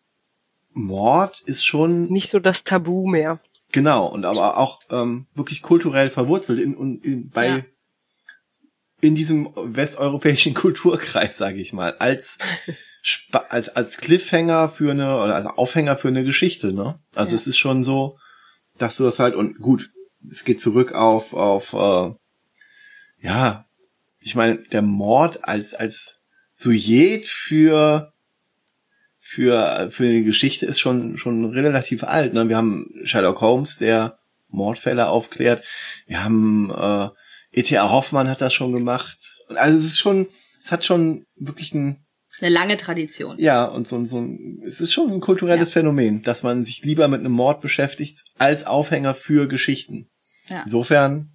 Mord 0.78 1.40
ist 1.46 1.66
schon 1.66 2.12
nicht 2.12 2.30
so 2.30 2.40
das 2.40 2.66
Tabu 2.66 3.08
mehr. 3.08 3.40
Genau 3.72 4.08
und 4.08 4.26
aber 4.26 4.58
auch 4.58 4.82
ähm, 4.90 5.26
wirklich 5.34 5.62
kulturell 5.62 6.10
verwurzelt 6.10 6.60
in, 6.60 6.74
in, 6.74 6.98
in 7.02 7.30
bei 7.30 7.48
ja. 7.48 7.60
in 9.00 9.16
diesem 9.16 9.50
westeuropäischen 9.56 10.54
Kulturkreis, 10.56 11.38
sage 11.38 11.60
ich 11.60 11.72
mal, 11.72 11.96
als 11.98 12.40
als, 13.50 13.70
als 13.70 13.98
Cliffhanger 13.98 14.70
für 14.70 14.92
eine, 14.92 15.22
oder 15.22 15.36
als 15.36 15.46
Aufhänger 15.46 15.98
für 15.98 16.08
eine 16.08 16.24
Geschichte, 16.24 16.74
ne? 16.74 17.00
Also 17.14 17.32
ja. 17.32 17.36
es 17.36 17.48
ist 17.48 17.58
schon 17.58 17.84
so, 17.84 18.18
dass 18.78 18.98
du 18.98 19.04
das 19.04 19.20
halt, 19.20 19.36
und 19.36 19.60
gut, 19.60 19.90
es 20.30 20.44
geht 20.44 20.60
zurück 20.60 20.94
auf, 20.94 21.34
auf, 21.34 21.74
äh, 21.74 23.26
ja, 23.26 23.66
ich 24.20 24.36
meine, 24.36 24.58
der 24.58 24.82
Mord 24.82 25.48
als, 25.48 25.74
als 25.74 26.18
Sujet 26.56 27.28
für, 27.28 28.12
für, 29.20 29.90
für 29.92 30.06
eine 30.06 30.24
Geschichte 30.24 30.66
ist 30.66 30.80
schon, 30.80 31.18
schon 31.18 31.46
relativ 31.46 32.04
alt, 32.04 32.34
ne? 32.34 32.50
Wir 32.50 32.58
haben 32.58 32.90
Sherlock 33.04 33.42
Holmes, 33.42 33.78
der 33.78 34.18
Mordfälle 34.50 35.08
aufklärt. 35.10 35.64
Wir 36.08 36.24
haben, 36.24 36.72
äh, 36.72 37.10
E.T.A. 37.52 37.90
Hoffmann 37.90 38.30
hat 38.30 38.42
das 38.42 38.54
schon 38.54 38.74
gemacht. 38.74 39.40
Also 39.50 39.78
es 39.78 39.86
ist 39.86 39.98
schon, 39.98 40.28
es 40.62 40.72
hat 40.72 40.84
schon 40.84 41.26
wirklich 41.36 41.74
ein, 41.74 42.05
eine 42.42 42.50
lange 42.50 42.78
Tradition. 42.78 43.38
Ja, 43.40 43.66
und 43.66 43.88
so, 43.88 44.04
so 44.04 44.28
es 44.66 44.82
ist 44.82 44.94
schon 44.94 45.12
ein 45.12 45.22
kulturelles 45.22 45.70
ja. 45.70 45.74
Phänomen, 45.74 46.22
dass 46.22 46.44
man 46.44 46.66
sich 46.66 46.84
lieber 46.84 47.08
mit 47.08 47.22
einem 47.22 47.32
Mord 47.32 47.62
beschäftigt 47.62 48.26
als 48.38 48.66
Aufhänger 48.66 49.14
für 49.14 49.48
Geschichten. 49.48 50.08
Ja. 50.50 50.64
Insofern. 50.64 51.30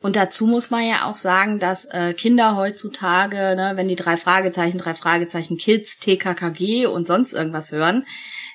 Und 0.00 0.16
dazu 0.16 0.46
muss 0.46 0.70
man 0.70 0.86
ja 0.86 1.06
auch 1.06 1.16
sagen, 1.16 1.58
dass 1.58 1.86
äh, 1.86 2.12
Kinder 2.12 2.56
heutzutage, 2.56 3.36
ne, 3.36 3.72
wenn 3.74 3.88
die 3.88 3.96
drei 3.96 4.16
Fragezeichen, 4.16 4.78
drei 4.78 4.94
Fragezeichen 4.94 5.56
Kids, 5.56 5.98
TKKG 5.98 6.86
und 6.86 7.06
sonst 7.06 7.32
irgendwas 7.32 7.72
hören, 7.72 8.04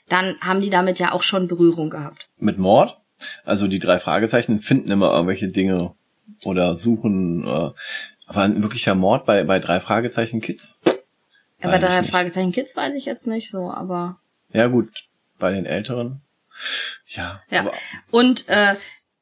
dann 0.07 0.35
haben 0.41 0.61
die 0.61 0.69
damit 0.69 0.99
ja 0.99 1.11
auch 1.11 1.23
schon 1.23 1.47
Berührung 1.47 1.89
gehabt. 1.89 2.27
Mit 2.37 2.57
Mord? 2.59 2.97
Also 3.45 3.67
die 3.67 3.79
drei 3.79 3.99
Fragezeichen 3.99 4.59
finden 4.59 4.91
immer 4.91 5.11
irgendwelche 5.11 5.49
Dinge 5.49 5.93
oder 6.43 6.75
suchen, 6.75 7.43
äh, 7.45 7.71
aber 8.27 8.41
ein 8.41 8.61
wirklicher 8.61 8.95
Mord 8.95 9.25
bei, 9.25 9.43
bei 9.43 9.59
drei 9.59 9.79
Fragezeichen 9.79 10.41
Kids? 10.41 10.79
Aber 11.61 11.79
drei 11.79 12.03
Fragezeichen 12.03 12.51
Kids 12.51 12.75
weiß 12.75 12.93
ich 12.95 13.05
jetzt 13.05 13.27
nicht 13.27 13.49
so, 13.49 13.71
aber. 13.71 14.19
Ja, 14.53 14.67
gut. 14.67 14.89
Bei 15.39 15.51
den 15.51 15.65
Älteren. 15.65 16.21
Ja. 17.07 17.41
Ja. 17.49 17.61
Aber 17.61 17.73
und 18.11 18.47
äh, 18.49 18.75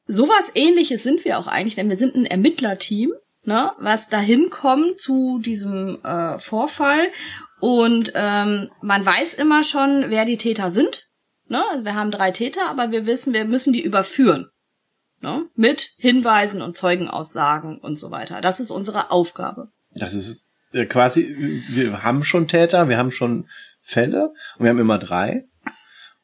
sowas 0.06 0.50
ähnliches 0.54 1.02
sind 1.02 1.24
wir 1.24 1.38
auch 1.38 1.46
eigentlich, 1.46 1.74
denn 1.74 1.88
wir 1.88 1.96
sind 1.96 2.14
ein 2.14 2.26
Ermittlerteam, 2.26 3.12
ne, 3.44 3.72
was 3.78 4.08
dahin 4.08 4.50
kommt 4.50 5.00
zu 5.00 5.38
diesem 5.38 6.02
äh, 6.04 6.38
Vorfall. 6.38 7.08
Und 7.60 8.12
ähm, 8.14 8.70
man 8.82 9.04
weiß 9.04 9.34
immer 9.34 9.64
schon, 9.64 10.06
wer 10.08 10.24
die 10.24 10.36
Täter 10.36 10.70
sind. 10.70 11.08
Ne? 11.48 11.64
Also 11.70 11.84
wir 11.84 11.94
haben 11.94 12.10
drei 12.10 12.30
Täter, 12.30 12.68
aber 12.68 12.90
wir 12.92 13.06
wissen, 13.06 13.32
wir 13.32 13.44
müssen 13.44 13.72
die 13.72 13.82
überführen. 13.82 14.50
Ne? 15.20 15.46
Mit 15.56 15.90
Hinweisen 15.96 16.62
und 16.62 16.76
Zeugenaussagen 16.76 17.78
und 17.78 17.96
so 17.96 18.10
weiter. 18.10 18.40
Das 18.40 18.60
ist 18.60 18.70
unsere 18.70 19.10
Aufgabe. 19.10 19.68
Das 19.90 20.14
ist 20.14 20.47
äh, 20.72 20.86
quasi, 20.86 21.62
wir 21.68 22.02
haben 22.02 22.24
schon 22.24 22.48
Täter, 22.48 22.88
wir 22.88 22.98
haben 22.98 23.12
schon 23.12 23.48
Fälle 23.80 24.32
und 24.56 24.64
wir 24.64 24.70
haben 24.70 24.78
immer 24.78 24.98
drei. 24.98 25.44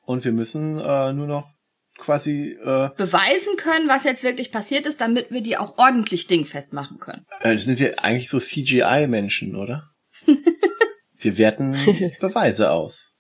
Und 0.02 0.24
wir 0.24 0.32
müssen 0.32 0.78
äh, 0.78 1.12
nur 1.12 1.26
noch 1.26 1.48
quasi 1.96 2.58
äh, 2.62 2.90
beweisen 2.96 3.56
können, 3.56 3.88
was 3.88 4.04
jetzt 4.04 4.22
wirklich 4.22 4.50
passiert 4.50 4.86
ist, 4.86 5.00
damit 5.00 5.30
wir 5.30 5.40
die 5.40 5.56
auch 5.56 5.78
ordentlich 5.78 6.26
dingfest 6.26 6.72
machen 6.72 6.98
können. 6.98 7.24
Äh, 7.40 7.56
sind 7.56 7.78
wir 7.78 8.04
eigentlich 8.04 8.28
so 8.28 8.38
CGI-Menschen, 8.38 9.56
oder? 9.56 9.90
wir 11.18 11.38
werten 11.38 12.12
Beweise 12.20 12.70
aus. 12.70 13.12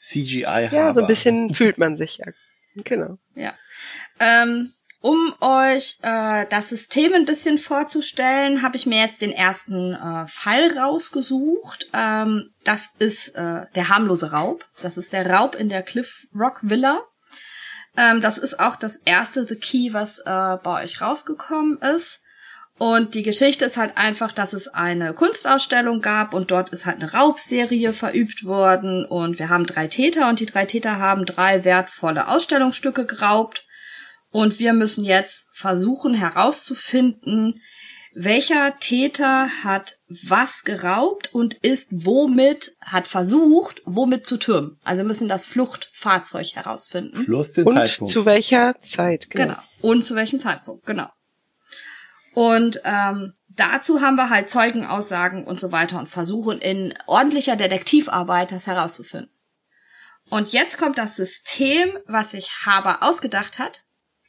CGI 0.00 0.44
-Haber. 0.44 0.74
Ja, 0.74 0.92
so 0.92 1.02
ein 1.02 1.06
bisschen 1.06 1.54
fühlt 1.54 1.78
man 1.78 1.96
sich 1.96 2.18
ja. 2.18 2.26
Genau. 2.74 3.18
Ja. 3.34 3.54
Ähm, 4.18 4.72
um 5.04 5.34
euch 5.42 5.98
äh, 6.00 6.46
das 6.48 6.70
System 6.70 7.12
ein 7.12 7.26
bisschen 7.26 7.58
vorzustellen, 7.58 8.62
habe 8.62 8.78
ich 8.78 8.86
mir 8.86 9.00
jetzt 9.00 9.20
den 9.20 9.32
ersten 9.32 9.92
äh, 9.92 10.26
Fall 10.26 10.78
rausgesucht. 10.78 11.88
Ähm, 11.92 12.48
das 12.64 12.88
ist 12.98 13.28
äh, 13.36 13.66
der 13.74 13.90
harmlose 13.90 14.32
Raub. 14.32 14.64
Das 14.80 14.96
ist 14.96 15.12
der 15.12 15.30
Raub 15.30 15.56
in 15.56 15.68
der 15.68 15.82
Cliff 15.82 16.26
Rock 16.34 16.60
Villa. 16.62 17.02
Ähm, 17.98 18.22
das 18.22 18.38
ist 18.38 18.58
auch 18.58 18.76
das 18.76 18.96
erste 18.96 19.46
The 19.46 19.56
Key, 19.56 19.92
was 19.92 20.20
äh, 20.20 20.56
bei 20.64 20.82
euch 20.82 21.02
rausgekommen 21.02 21.76
ist. 21.82 22.22
Und 22.78 23.14
die 23.14 23.22
Geschichte 23.22 23.66
ist 23.66 23.76
halt 23.76 23.98
einfach, 23.98 24.32
dass 24.32 24.54
es 24.54 24.68
eine 24.68 25.12
Kunstausstellung 25.12 26.00
gab 26.00 26.32
und 26.32 26.50
dort 26.50 26.70
ist 26.70 26.86
halt 26.86 27.02
eine 27.02 27.12
Raubserie 27.12 27.92
verübt 27.92 28.46
worden 28.46 29.04
und 29.04 29.38
wir 29.38 29.50
haben 29.50 29.66
drei 29.66 29.86
Täter 29.86 30.30
und 30.30 30.40
die 30.40 30.46
drei 30.46 30.64
Täter 30.64 30.98
haben 30.98 31.26
drei 31.26 31.62
wertvolle 31.66 32.26
Ausstellungsstücke 32.28 33.04
geraubt 33.04 33.63
und 34.34 34.58
wir 34.58 34.72
müssen 34.72 35.04
jetzt 35.04 35.46
versuchen 35.52 36.12
herauszufinden, 36.12 37.62
welcher 38.16 38.76
Täter 38.80 39.48
hat 39.62 39.94
was 40.08 40.64
geraubt 40.64 41.32
und 41.32 41.54
ist 41.54 41.90
womit, 41.92 42.76
hat 42.80 43.06
versucht, 43.06 43.80
womit 43.84 44.26
zu 44.26 44.36
türmen. 44.36 44.76
Also 44.82 45.02
wir 45.02 45.04
müssen 45.06 45.28
das 45.28 45.44
Fluchtfahrzeug 45.44 46.56
herausfinden. 46.56 47.24
Plus 47.24 47.52
den 47.52 47.64
und 47.64 47.76
Zeitpunkt. 47.76 48.12
zu 48.12 48.24
welcher 48.24 48.74
Zeit, 48.82 49.30
genau. 49.30 49.54
genau. 49.54 49.62
Und 49.82 50.04
zu 50.04 50.16
welchem 50.16 50.40
Zeitpunkt, 50.40 50.84
genau. 50.84 51.10
Und 52.34 52.80
ähm, 52.82 53.34
dazu 53.50 54.00
haben 54.00 54.16
wir 54.16 54.30
halt 54.30 54.50
Zeugenaussagen 54.50 55.44
und 55.44 55.60
so 55.60 55.70
weiter 55.70 55.96
und 56.00 56.08
versuchen 56.08 56.58
in 56.58 56.92
ordentlicher 57.06 57.54
Detektivarbeit 57.54 58.50
das 58.50 58.66
herauszufinden. 58.66 59.30
Und 60.28 60.52
jetzt 60.52 60.76
kommt 60.76 60.98
das 60.98 61.14
System, 61.14 61.96
was 62.06 62.32
sich 62.32 62.50
Haber 62.66 63.04
ausgedacht 63.04 63.60
hat. 63.60 63.83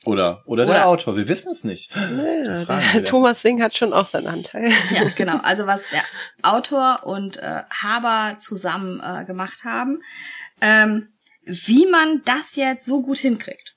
Oder, 0.05 0.43
oder, 0.45 0.63
Oder- 0.63 0.73
der 0.73 0.87
Autor, 0.87 1.17
wir 1.17 1.27
wissen 1.27 1.51
es 1.51 1.63
nicht. 1.63 1.95
Wir 1.95 2.65
der. 2.65 3.03
Thomas 3.03 3.41
Singh 3.41 3.63
hat 3.63 3.75
schon 3.75 3.91
auch 3.91 4.07
seinen 4.07 4.27
Anteil. 4.27 4.71
Ja, 4.91 5.09
genau. 5.15 5.37
Also 5.37 5.65
was 5.65 5.83
der 5.91 6.03
Autor 6.43 7.01
und 7.05 7.37
äh, 7.37 7.63
Haber 7.81 8.39
zusammen 8.39 9.01
äh, 9.03 9.25
gemacht 9.25 9.63
haben. 9.63 10.01
Ähm, 10.61 11.09
wie 11.43 11.85
man 11.87 12.21
das 12.25 12.55
jetzt 12.55 12.85
so 12.85 13.01
gut 13.01 13.17
hinkriegt. 13.17 13.75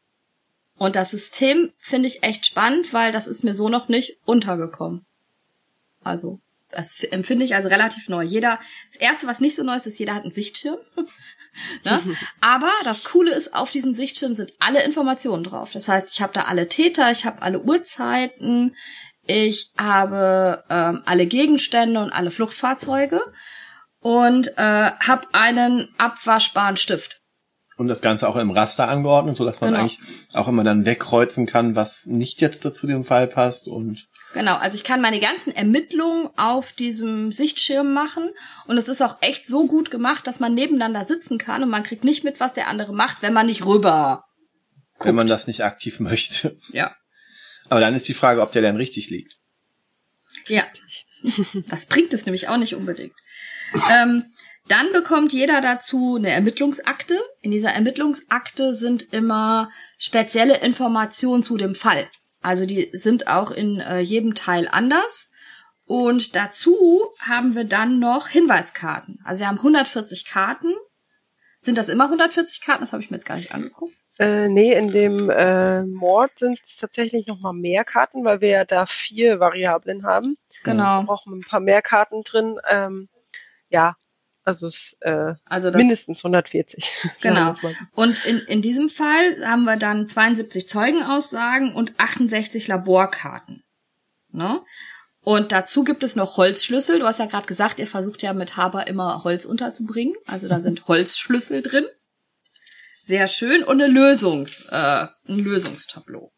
Und 0.77 0.97
das 0.97 1.11
System 1.11 1.73
finde 1.79 2.09
ich 2.09 2.23
echt 2.23 2.47
spannend, 2.47 2.93
weil 2.93 3.11
das 3.11 3.27
ist 3.27 3.43
mir 3.43 3.55
so 3.55 3.69
noch 3.69 3.89
nicht 3.89 4.17
untergekommen. 4.25 5.05
Also, 6.05 6.41
das 6.71 7.03
empfinde 7.05 7.45
ich 7.45 7.55
als 7.55 7.67
relativ 7.67 8.09
neu. 8.09 8.23
Jeder, 8.23 8.59
das 8.87 8.97
erste, 9.01 9.27
was 9.27 9.41
nicht 9.41 9.57
so 9.57 9.65
neu 9.65 9.75
ist, 9.75 9.87
ist, 9.87 9.99
jeder 9.99 10.15
hat 10.15 10.23
einen 10.23 10.33
Sichtschirm. 10.33 10.79
Ne? 11.85 12.01
Aber 12.41 12.71
das 12.85 13.05
Coole 13.05 13.33
ist, 13.35 13.55
auf 13.55 13.71
diesem 13.71 13.95
Sichtschirm 13.95 14.35
sind 14.35 14.53
alle 14.59 14.83
Informationen 14.85 15.45
drauf. 15.45 15.73
Das 15.73 15.89
heißt, 15.89 16.13
ich 16.13 16.21
habe 16.23 16.33
da 16.33 16.43
alle 16.43 16.69
Täter, 16.69 17.11
ich 17.11 17.25
habe 17.25 17.43
alle 17.43 17.61
Uhrzeiten, 17.61 18.75
ich 19.27 19.73
habe 19.79 20.65
ähm, 20.71 21.03
alle 21.05 21.27
Gegenstände 21.27 22.01
und 22.01 22.11
alle 22.13 22.31
Fluchtfahrzeuge 22.31 23.21
und 24.01 24.49
äh, 24.57 24.91
habe 25.01 25.29
einen 25.33 25.89
abwaschbaren 25.99 26.77
Stift. 26.77 27.21
Und 27.77 27.89
das 27.89 28.01
Ganze 28.03 28.29
auch 28.29 28.37
im 28.37 28.51
Raster 28.51 28.89
angeordnet, 28.89 29.37
so 29.37 29.45
dass 29.45 29.61
man 29.61 29.71
Genau. 29.71 29.83
eigentlich 29.83 30.01
auch 30.35 30.49
immer 30.49 30.65
dann 30.65 30.85
wegkreuzen 30.85 31.47
kann, 31.47 31.77
was 31.77 32.07
nicht 32.07 32.41
jetzt 32.41 32.63
zu 32.77 32.87
dem 32.87 33.05
Fall 33.05 33.29
passt 33.29 33.69
und 33.69 34.07
Genau, 34.35 34.57
also 34.57 34.77
ich 34.77 34.85
kann 34.85 35.01
meine 35.01 35.21
ganzen 35.21 35.55
Ermittlungen 35.55 36.29
auf 36.37 36.73
diesem 36.73 37.33
Sichtschirm 37.33 37.95
machen 37.95 38.31
und 38.67 38.77
es 38.77 38.89
ist 38.89 39.01
auch 39.01 39.17
echt 39.23 39.47
so 39.47 39.67
gut 39.67 39.91
gemacht, 39.91 40.27
dass 40.27 40.39
man 40.39 40.55
nebeneinander 40.55 41.07
sitzen 41.07 41.39
kann 41.39 41.63
und 41.63 41.71
man 41.71 41.83
kriegt 41.83 42.05
nicht 42.05 42.25
mit, 42.25 42.39
was 42.39 42.53
der 42.53 42.69
andere 42.69 42.93
macht, 42.93 43.23
wenn 43.23 43.33
man 43.33 43.47
nicht 43.47 43.65
rüber. 43.65 44.25
wenn 45.01 45.15
man 45.15 45.29
das 45.29 45.47
nicht 45.47 45.65
aktiv 45.65 46.01
möchte. 46.01 46.59
Ja. 46.73 46.95
Aber 47.71 47.81
dann 47.81 47.95
ist 47.95 48.09
die 48.09 48.15
Frage, 48.15 48.43
ob 48.43 48.53
der 48.53 48.63
denn 48.63 48.77
richtig 48.77 49.11
liegt. 49.11 49.35
Ja. 50.47 50.65
Das 51.67 51.87
bringt 51.87 52.15
es 52.15 52.27
nämlich 52.27 52.49
auch 52.49 52.57
nicht 52.59 52.75
unbedingt. 52.75 53.15
Ähm, 53.91 54.25
dann 54.69 54.93
bekommt 54.93 55.33
jeder 55.33 55.61
dazu 55.61 56.17
eine 56.17 56.31
Ermittlungsakte. 56.31 57.19
In 57.41 57.51
dieser 57.51 57.71
Ermittlungsakte 57.71 58.75
sind 58.75 59.13
immer 59.13 59.71
spezielle 59.97 60.59
Informationen 60.59 61.43
zu 61.43 61.57
dem 61.57 61.75
Fall. 61.75 62.09
Also 62.41 62.67
die 62.67 62.91
sind 62.93 63.27
auch 63.29 63.51
in 63.51 63.81
äh, 63.81 64.01
jedem 64.01 64.35
Teil 64.35 64.69
anders. 64.71 65.33
Und 65.87 66.37
dazu 66.37 67.07
haben 67.27 67.55
wir 67.55 67.65
dann 67.65 67.99
noch 67.99 68.29
Hinweiskarten. 68.29 69.21
Also 69.25 69.41
wir 69.41 69.49
haben 69.49 69.57
140 69.57 70.27
Karten. 70.27 70.75
Sind 71.59 71.79
das 71.79 71.89
immer 71.89 72.05
140 72.05 72.61
Karten? 72.61 72.83
Das 72.83 72.93
habe 72.93 73.03
ich 73.03 73.11
mir 73.11 73.17
jetzt 73.17 73.27
gar 73.27 73.37
nicht 73.37 73.55
angeguckt. 73.55 73.95
Äh, 74.19 74.49
nee, 74.49 74.75
in 74.75 74.89
dem 74.89 75.31
äh, 75.31 75.85
Mord 75.85 76.39
sind 76.39 76.61
es 76.67 76.77
tatsächlich 76.77 77.27
noch 77.27 77.41
mal 77.41 77.53
mehr 77.53 77.85
Karten, 77.85 78.25
weil 78.25 78.41
wir 78.41 78.49
ja 78.49 78.65
da 78.65 78.85
vier 78.85 79.41
Variablen 79.41 80.05
haben. 80.05 80.37
Genau. 80.65 81.01
Wir 81.01 81.07
brauchen 81.07 81.39
ein 81.39 81.45
paar 81.49 81.61
mehr 81.61 81.83
Karten 81.83 82.23
drin. 82.23 82.59
Ähm, 82.69 83.09
ja, 83.71 83.97
also 84.49 84.67
es 84.67 84.97
äh, 85.01 85.35
Also 85.45 85.71
das 85.71 85.79
mindestens 85.79 86.21
140. 86.21 86.91
Genau. 87.21 87.55
Und 87.95 88.25
in, 88.25 88.39
in 88.41 88.63
diesem 88.63 88.89
Fall 88.89 89.45
haben 89.45 89.65
wir 89.65 89.77
dann 89.77 90.09
72 90.09 90.67
Zeugenaussagen 90.67 91.75
und 91.75 91.93
68 91.99 92.67
Laborkarten. 92.67 93.63
Ne? 94.33 94.63
Und 95.21 95.53
dazu 95.53 95.85
gibt 95.85 96.03
es 96.03 96.17
noch 96.17 96.39
Holzschlüssel. 96.39 97.01
Du 97.01 97.07
hast 97.07 97.19
ja 97.19 97.27
gerade 97.27 97.47
gesagt, 97.47 97.79
ihr 97.79 97.87
versucht 97.87 98.23
ja 98.23 98.33
mit 98.33 98.57
Haber 98.57 98.87
immer 98.87 99.23
Holz 99.25 99.45
unterzubringen. 99.45 100.15
Also 100.27 100.49
da 100.49 100.61
sind 100.61 100.89
Holzschlüssel 100.89 101.63
drin. 101.63 101.85
Sehr 103.05 103.29
schön. 103.29 103.63
Und 103.63 103.83
eine 103.83 103.93
Lösungs, 103.93 104.65
äh, 104.71 105.07
ein 105.29 105.39
Lösungstableau. 105.39 106.33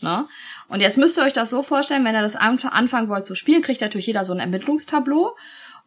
Ne? 0.00 0.26
Und 0.68 0.80
jetzt 0.80 0.98
müsst 0.98 1.16
ihr 1.16 1.24
euch 1.24 1.32
das 1.32 1.50
so 1.50 1.62
vorstellen, 1.62 2.04
wenn 2.04 2.16
ihr 2.16 2.22
das 2.22 2.36
anfangen 2.36 3.08
wollt 3.08 3.26
zu 3.26 3.36
spielen, 3.36 3.62
kriegt 3.62 3.80
natürlich 3.80 4.08
jeder 4.08 4.24
so 4.24 4.32
ein 4.32 4.40
Ermittlungstableau. 4.40 5.36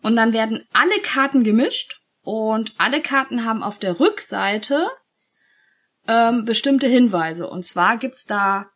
Und 0.02 0.16
dann 0.16 0.34
werden 0.34 0.66
alle 0.74 1.00
Karten 1.02 1.44
gemischt 1.44 2.02
und 2.22 2.74
alle 2.78 3.02
Karten 3.02 3.46
haben 3.46 3.64
auf 3.64 3.80
der 3.80 4.00
Rückseite 4.00 4.90
ähm, 6.08 6.46
bestimmte 6.46 6.88
Hinweise. 6.88 7.50
Und 7.50 7.64
zwar 7.64 7.98
gibt's 7.98 8.26
da 8.26 8.68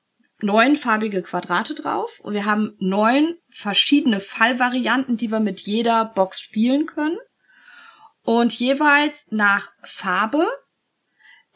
neun 0.42 0.76
farbige 0.76 1.22
Quadrate 1.22 1.76
drauf 1.76 2.20
und 2.22 2.34
wir 2.34 2.46
haben 2.46 2.76
neun 2.80 3.36
verschiedene 3.50 4.20
Fallvarianten, 4.20 5.18
die 5.18 5.32
wir 5.32 5.40
mit 5.40 5.62
jeder 5.62 6.06
Box 6.06 6.42
spielen 6.42 6.86
können. 6.86 7.18
Und 8.24 8.54
jeweils 8.54 9.26
nach 9.30 9.70
Farbe 9.84 10.48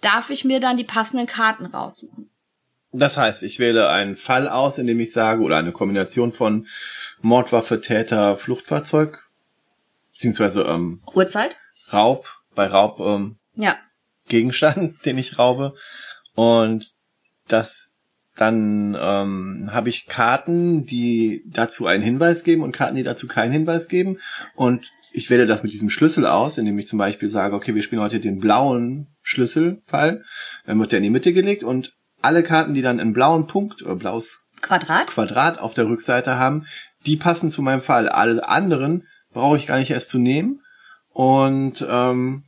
darf 0.02 0.30
ich 0.30 0.46
mir 0.46 0.60
dann 0.60 0.78
die 0.78 0.84
passenden 0.84 1.28
Karten 1.28 1.66
raussuchen. 1.66 2.30
Das 2.92 3.18
heißt, 3.18 3.44
ich 3.44 3.60
wähle 3.60 3.90
einen 3.90 4.16
Fall 4.16 4.48
aus, 4.48 4.78
in 4.78 4.88
dem 4.88 5.00
ich 5.00 5.12
sage, 5.12 5.42
oder 5.42 5.58
eine 5.58 5.74
Kombination 5.74 6.32
von 6.32 6.68
Mordwaffe, 7.22 7.82
Täter, 7.82 8.38
Fluchtfahrzeug, 8.38 9.25
beziehungsweise 10.16 10.62
ähm, 10.64 11.02
Uhrzeit? 11.14 11.58
Raub, 11.92 12.28
bei 12.56 12.68
Raub 12.68 13.00
ähm, 13.00 13.36
Ja. 13.56 13.76
Gegenstand, 14.28 14.94
den 15.06 15.18
ich 15.18 15.38
raube. 15.38 15.76
Und 16.34 16.96
das 17.48 17.92
dann 18.36 18.98
ähm, 19.00 19.70
habe 19.72 19.88
ich 19.88 20.08
Karten, 20.08 20.86
die 20.86 21.44
dazu 21.48 21.86
einen 21.86 22.04
Hinweis 22.04 22.44
geben 22.44 22.64
und 22.64 22.74
Karten, 22.74 22.98
die 22.98 23.04
dazu 23.04 23.28
keinen 23.28 23.54
Hinweis 23.54 23.88
geben. 23.88 24.18
Und 24.56 24.92
ich 25.14 25.30
wähle 25.30 25.46
das 25.46 25.64
mit 25.64 25.72
diesem 25.72 25.90
Schlüssel 25.90 26.26
aus, 26.26 26.58
indem 26.58 26.78
ich 26.78 26.88
zum 26.88 27.00
Beispiel 27.00 27.30
sage, 27.30 27.56
okay, 27.56 27.76
wir 27.76 27.82
spielen 27.82 28.02
heute 28.02 28.20
den 28.20 28.40
blauen 28.40 29.16
Schlüsselfall. 29.22 30.26
Dann 30.66 30.80
wird 30.80 30.92
der 30.92 30.98
in 30.98 31.04
die 31.04 31.10
Mitte 31.10 31.32
gelegt 31.32 31.64
und 31.64 31.94
alle 32.22 32.44
Karten, 32.44 32.74
die 32.74 32.82
dann 32.82 33.00
einen 33.00 33.14
blauen 33.14 33.48
Punkt 33.48 33.82
oder 33.84 33.96
blaues 33.96 34.42
Quadrat? 34.62 35.08
Quadrat 35.08 35.60
auf 35.60 35.74
der 35.74 35.88
Rückseite 35.88 36.38
haben, 36.38 36.66
die 37.06 37.16
passen 37.16 37.52
zu 37.52 37.62
meinem 37.62 37.82
Fall. 37.82 38.10
Alle 38.10 38.50
anderen 38.50 39.08
brauche 39.36 39.58
ich 39.58 39.68
gar 39.68 39.78
nicht 39.78 39.92
erst 39.92 40.10
zu 40.10 40.18
nehmen. 40.18 40.62
Und 41.10 41.86
ähm, 41.88 42.46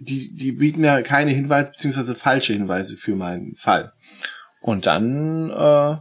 die, 0.00 0.34
die 0.34 0.52
bieten 0.52 0.84
ja 0.84 1.02
keine 1.02 1.32
Hinweise 1.32 1.72
beziehungsweise 1.72 2.14
falsche 2.14 2.52
Hinweise 2.52 2.96
für 2.96 3.16
meinen 3.16 3.56
Fall. 3.56 3.92
Und 4.60 4.86
dann 4.86 5.50
äh, 5.50 5.96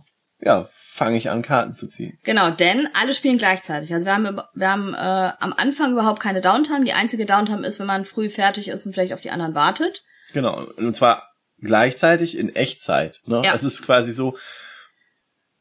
ja, 0.46 0.70
fange 0.72 1.18
ich 1.18 1.30
an, 1.30 1.42
Karten 1.42 1.74
zu 1.74 1.88
ziehen. 1.88 2.18
Genau, 2.24 2.52
denn 2.52 2.88
alle 2.94 3.14
spielen 3.14 3.38
gleichzeitig. 3.38 3.94
Also 3.94 4.06
wir 4.06 4.14
haben, 4.14 4.42
wir 4.54 4.70
haben 4.70 4.94
äh, 4.94 5.34
am 5.40 5.54
Anfang 5.58 5.92
überhaupt 5.94 6.22
keine 6.22 6.42
Downtime. 6.42 6.86
Die 6.86 6.94
einzige 6.94 7.26
Downtime 7.26 7.66
ist, 7.66 7.80
wenn 7.80 7.88
man 7.88 8.06
früh 8.06 8.30
fertig 8.30 8.68
ist 8.68 8.86
und 8.86 8.94
vielleicht 8.94 9.14
auf 9.14 9.22
die 9.22 9.32
anderen 9.32 9.56
wartet. 9.56 10.04
Genau. 10.34 10.68
Und 10.78 10.96
zwar 10.96 11.24
gleichzeitig 11.60 12.38
in 12.38 12.56
Echtzeit. 12.56 13.22
Ne? 13.26 13.42
Ja. 13.44 13.54
Es 13.56 13.64
ist 13.64 13.84
quasi 13.84 14.12
so, 14.12 14.38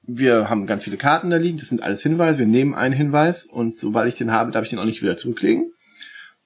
wir 0.05 0.51
haben 0.51 0.67
ganz 0.67 0.85
viele 0.85 0.97
Karten 0.97 1.31
da 1.31 1.37
liegen, 1.37 1.59
das 1.59 1.69
sind 1.69 1.83
alles 1.83 2.03
Hinweise, 2.03 2.39
wir 2.39 2.47
nehmen 2.47 2.75
einen 2.75 2.95
Hinweis 2.95 3.45
und 3.45 3.77
sobald 3.77 4.09
ich 4.09 4.15
den 4.17 4.33
habe, 4.33 4.51
darf 4.51 4.65
ich 4.65 4.71
den 4.71 4.79
auch 4.79 4.85
nicht 4.85 5.03
wieder 5.03 5.17
zurücklegen. 5.17 5.73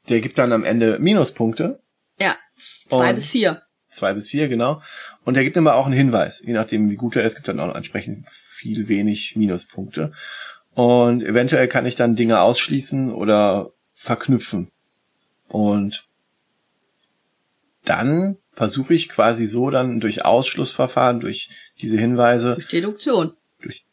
Der 0.08 0.20
gibt 0.20 0.38
dann 0.38 0.52
am 0.52 0.64
Ende 0.64 0.98
Minuspunkte, 0.98 1.80
Ja, 2.18 2.36
zwei 2.88 3.08
Und- 3.10 3.14
bis 3.16 3.28
vier. 3.30 3.62
zwei 3.90 4.12
bis 4.12 4.28
vier, 4.28 4.48
genau. 4.48 4.82
Und 5.24 5.34
der 5.34 5.44
gibt 5.44 5.56
immer 5.56 5.74
auch 5.74 5.86
einen 5.86 5.94
Hinweis, 5.94 6.42
je 6.44 6.52
nachdem 6.52 6.90
wie 6.90 6.96
gut 6.96 7.16
er 7.16 7.24
ist, 7.24 7.34
gibt 7.34 7.48
dann 7.48 7.58
auch 7.60 7.74
entsprechend 7.74 8.26
viel 8.28 8.88
wenig 8.88 9.36
Minuspunkte. 9.36 10.12
Und 10.74 11.22
eventuell 11.22 11.68
kann 11.68 11.86
ich 11.86 11.94
dann 11.94 12.16
Dinge 12.16 12.40
ausschließen 12.40 13.10
oder 13.12 13.70
verknüpfen. 13.94 14.70
Und 15.48 16.04
dann 17.84 18.36
versuche 18.52 18.94
ich 18.94 19.08
quasi 19.08 19.46
so 19.46 19.70
dann 19.70 20.00
durch 20.00 20.24
Ausschlussverfahren, 20.24 21.20
durch 21.20 21.50
diese 21.80 21.96
Hinweise, 21.98 22.54
Durch 22.54 22.68
Deduktion 22.68 23.32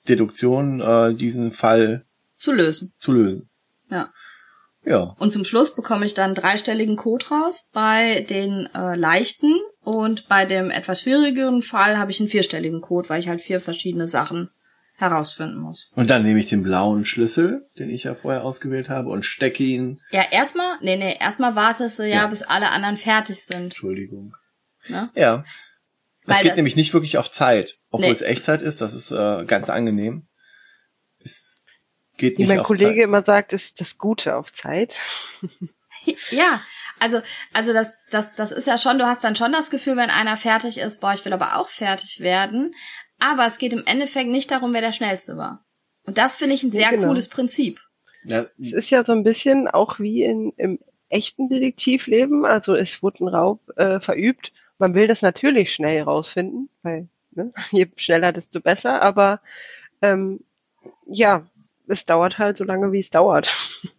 Deduktion 0.07 0.81
äh, 0.81 1.13
diesen 1.13 1.51
Fall 1.51 2.05
zu 2.35 2.51
lösen. 2.51 2.93
zu 2.97 3.11
lösen. 3.11 3.49
Ja. 3.89 4.11
Ja. 4.85 5.15
Und 5.17 5.31
zum 5.31 5.45
Schluss 5.45 5.75
bekomme 5.75 6.05
ich 6.05 6.13
dann 6.13 6.25
einen 6.25 6.35
dreistelligen 6.35 6.97
Code 6.97 7.25
raus 7.29 7.69
bei 7.71 8.21
den 8.29 8.67
äh, 8.75 8.95
leichten 8.97 9.55
und 9.81 10.27
bei 10.27 10.43
dem 10.45 10.69
etwas 10.69 11.01
schwierigeren 11.01 11.61
Fall 11.61 11.97
habe 11.97 12.11
ich 12.11 12.19
einen 12.19 12.27
vierstelligen 12.27 12.81
Code, 12.81 13.07
weil 13.07 13.21
ich 13.21 13.29
halt 13.29 13.39
vier 13.39 13.61
verschiedene 13.61 14.09
Sachen 14.09 14.49
herausfinden 14.97 15.57
muss. 15.57 15.89
Und 15.95 16.09
dann 16.09 16.23
nehme 16.23 16.39
ich 16.39 16.47
den 16.47 16.63
blauen 16.63 17.05
Schlüssel, 17.05 17.65
den 17.79 17.89
ich 17.89 18.03
ja 18.03 18.13
vorher 18.13 18.43
ausgewählt 18.43 18.89
habe, 18.89 19.09
und 19.09 19.23
stecke 19.25 19.63
ihn. 19.63 20.01
Ja, 20.11 20.23
erstmal, 20.31 20.77
nee, 20.81 20.97
nee, 20.97 21.17
erstmal 21.19 21.55
wartest 21.55 21.99
du 21.99 22.03
ja, 22.03 22.17
Ja. 22.23 22.27
bis 22.27 22.43
alle 22.43 22.71
anderen 22.71 22.97
fertig 22.97 23.41
sind. 23.43 23.63
Entschuldigung. 23.63 24.35
Ne? 24.89 25.09
Ja. 25.15 25.43
Es 26.25 26.41
geht 26.41 26.55
nämlich 26.55 26.75
nicht 26.75 26.93
wirklich 26.93 27.17
auf 27.17 27.29
Zeit, 27.31 27.79
obwohl 27.89 28.07
Nee. 28.07 28.13
es 28.13 28.21
Echtzeit 28.21 28.61
ist. 28.61 28.81
Das 28.81 28.93
ist 28.93 29.11
äh, 29.11 29.43
ganz 29.45 29.69
angenehm. 29.69 30.27
Es 31.19 31.65
geht 32.17 32.37
Wie 32.37 32.43
nicht 32.43 32.49
mein 32.49 32.59
auf 32.59 32.67
Kollege 32.67 33.01
Zeit. 33.01 33.03
immer 33.03 33.23
sagt, 33.23 33.53
ist 33.53 33.81
das 33.81 33.97
Gute 33.97 34.35
auf 34.35 34.51
Zeit. 34.53 34.97
Ja, 36.31 36.61
also, 36.99 37.21
also 37.53 37.71
das, 37.71 37.97
das, 38.11 38.33
das 38.35 38.51
ist 38.51 38.67
ja 38.67 38.77
schon, 38.77 38.97
du 38.97 39.05
hast 39.05 39.23
dann 39.23 39.37
schon 39.37 39.53
das 39.53 39.69
Gefühl, 39.69 39.95
wenn 39.95 40.09
einer 40.09 40.35
fertig 40.35 40.77
ist, 40.77 40.99
boah, 40.99 41.13
ich 41.13 41.23
will 41.23 41.31
aber 41.31 41.57
auch 41.57 41.69
fertig 41.69 42.19
werden. 42.19 42.73
Aber 43.19 43.45
es 43.45 43.57
geht 43.57 43.71
im 43.71 43.83
Endeffekt 43.85 44.29
nicht 44.29 44.51
darum, 44.51 44.73
wer 44.73 44.81
der 44.81 44.91
Schnellste 44.91 45.37
war. 45.37 45.65
Und 46.05 46.17
das 46.17 46.35
finde 46.35 46.55
ich 46.55 46.63
ein 46.63 46.71
sehr 46.71 46.81
ja, 46.81 46.89
genau. 46.91 47.07
cooles 47.07 47.29
Prinzip. 47.29 47.79
Ja. 48.25 48.45
Es 48.61 48.73
ist 48.73 48.89
ja 48.89 49.05
so 49.05 49.13
ein 49.13 49.23
bisschen 49.23 49.67
auch 49.67 49.99
wie 49.99 50.23
in, 50.23 50.51
im 50.57 50.79
echten 51.07 51.47
Detektivleben. 51.47 52.45
Also 52.45 52.75
es 52.75 53.01
wurde 53.01 53.23
ein 53.23 53.27
Raub 53.29 53.61
äh, 53.77 53.99
verübt. 54.01 54.51
Man 54.83 54.95
will 54.95 55.07
das 55.07 55.21
natürlich 55.21 55.73
schnell 55.73 56.01
rausfinden, 56.01 56.69
weil 56.81 57.07
ne, 57.31 57.53
je 57.71 57.87
schneller, 57.95 58.33
desto 58.33 58.59
besser. 58.59 59.01
Aber 59.01 59.39
ähm, 60.01 60.41
ja, 61.05 61.41
es 61.87 62.05
dauert 62.05 62.37
halt 62.37 62.57
so 62.57 62.65
lange, 62.65 62.91
wie 62.91 62.99
es 62.99 63.09
dauert. 63.09 63.55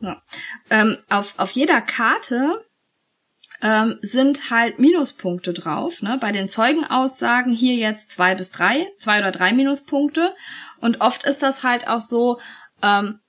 Ja. 0.00 0.20
Ähm, 0.70 0.98
auf, 1.08 1.38
auf 1.38 1.52
jeder 1.52 1.80
Karte 1.80 2.62
ähm, 3.62 3.96
sind 4.02 4.50
halt 4.50 4.80
Minuspunkte 4.80 5.52
drauf. 5.52 6.02
Ne? 6.02 6.18
Bei 6.20 6.32
den 6.32 6.48
Zeugenaussagen 6.48 7.52
hier 7.52 7.76
jetzt 7.76 8.10
zwei 8.10 8.34
bis 8.34 8.50
drei, 8.50 8.88
zwei 8.98 9.20
oder 9.20 9.30
drei 9.30 9.52
Minuspunkte. 9.52 10.34
Und 10.80 11.00
oft 11.00 11.22
ist 11.24 11.44
das 11.44 11.62
halt 11.62 11.86
auch 11.86 12.00
so, 12.00 12.40
ähm, 12.82 13.20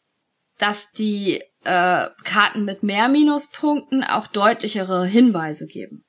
dass 0.57 0.91
die 0.91 1.39
äh, 1.63 2.07
Karten 2.23 2.65
mit 2.65 2.81
mehr 2.81 3.09
Minuspunkten 3.09 4.03
auch 4.03 4.25
deutlichere 4.25 5.05
Hinweise 5.05 5.67
geben. 5.67 6.04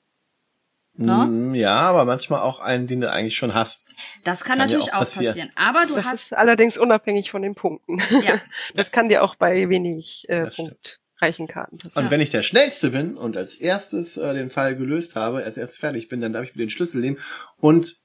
Ne? 0.98 1.26
Mm, 1.26 1.54
ja, 1.54 1.76
aber 1.76 2.04
manchmal 2.04 2.40
auch 2.40 2.60
einen, 2.60 2.86
den 2.86 3.00
du 3.00 3.10
eigentlich 3.10 3.36
schon 3.36 3.54
hast. 3.54 3.88
Das 4.24 4.40
kann, 4.40 4.58
kann 4.58 4.66
natürlich 4.66 4.92
auch 4.94 5.00
passieren. 5.00 5.26
passieren. 5.26 5.50
Aber 5.54 5.86
du 5.86 5.94
das 5.94 6.04
hast. 6.04 6.14
Ist 6.14 6.36
allerdings 6.36 6.78
unabhängig 6.78 7.30
von 7.30 7.42
den 7.42 7.54
Punkten. 7.54 7.98
Ja. 8.22 8.40
Das 8.74 8.90
kann 8.90 9.08
dir 9.08 9.22
auch 9.22 9.34
bei 9.36 9.68
wenig 9.68 10.26
äh, 10.28 10.46
punktreichen 10.46 11.46
Karten 11.46 11.78
passieren. 11.78 12.04
Und 12.04 12.10
wenn 12.10 12.20
ich 12.20 12.30
der 12.30 12.42
Schnellste 12.42 12.90
bin 12.90 13.16
und 13.16 13.36
als 13.36 13.54
erstes 13.54 14.16
äh, 14.16 14.34
den 14.34 14.50
Fall 14.50 14.76
gelöst 14.76 15.16
habe, 15.16 15.44
als 15.44 15.56
erstes 15.56 15.78
fertig 15.78 16.08
bin, 16.08 16.20
dann 16.20 16.32
darf 16.32 16.44
ich 16.44 16.54
mir 16.54 16.64
den 16.64 16.70
Schlüssel 16.70 17.00
nehmen 17.00 17.18
und 17.58 17.96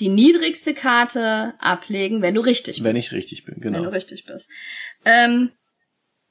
die 0.00 0.08
niedrigste 0.08 0.74
Karte 0.74 1.54
ablegen, 1.58 2.22
wenn 2.22 2.34
du 2.34 2.40
richtig 2.40 2.76
bist. 2.76 2.84
Wenn 2.84 2.96
ich 2.96 3.12
richtig 3.12 3.44
bin, 3.44 3.60
genau. 3.60 3.78
Wenn 3.78 3.84
du 3.84 3.92
richtig 3.92 4.24
bist. 4.24 4.48
Ähm, 5.04 5.50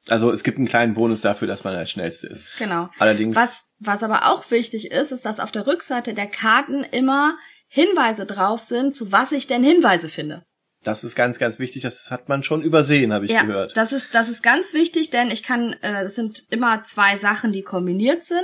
also 0.10 0.32
es 0.32 0.44
gibt 0.44 0.58
einen 0.58 0.68
kleinen 0.68 0.96
Bonus 0.96 1.22
dafür, 1.22 1.48
dass 1.48 1.64
man 1.64 1.76
als 1.76 1.92
schnellste 1.92 2.28
ist. 2.28 2.58
Genau. 2.58 2.90
Allerdings. 3.00 3.36
Was, 3.36 3.64
was 3.86 4.04
aber 4.04 4.32
auch 4.32 4.50
wichtig 4.52 4.92
ist, 4.92 5.12
ist, 5.12 5.26
dass 5.26 5.40
auf 5.40 5.52
der 5.52 5.68
Rückseite 5.68 6.14
der 6.14 6.28
Karten 6.28 6.84
immer 6.84 7.38
Hinweise 7.68 8.26
drauf 8.26 8.62
sind, 8.62 8.94
zu 8.94 9.12
was 9.12 9.32
ich 9.32 9.48
denn 9.48 9.64
Hinweise 9.64 10.10
finde. 10.10 10.44
Das 10.84 11.04
ist 11.04 11.16
ganz, 11.16 11.40
ganz 11.40 11.60
wichtig. 11.60 11.82
Das 11.82 12.12
hat 12.12 12.30
man 12.30 12.44
schon 12.44 12.62
übersehen, 12.62 13.14
habe 13.14 13.26
ich 13.26 13.32
ja, 13.32 13.44
gehört. 13.44 13.76
Das 13.78 13.94
ist, 13.94 14.14
das 14.14 14.30
ist 14.30 14.44
ganz 14.44 14.74
wichtig, 14.74 15.10
denn 15.10 15.32
ich 15.32 15.44
kann, 15.44 15.74
äh, 15.82 16.04
es 16.04 16.16
sind 16.16 16.44
immer 16.50 16.84
zwei 16.84 17.18
Sachen, 17.18 17.52
die 17.52 17.62
kombiniert 17.62 18.24
sind. 18.24 18.44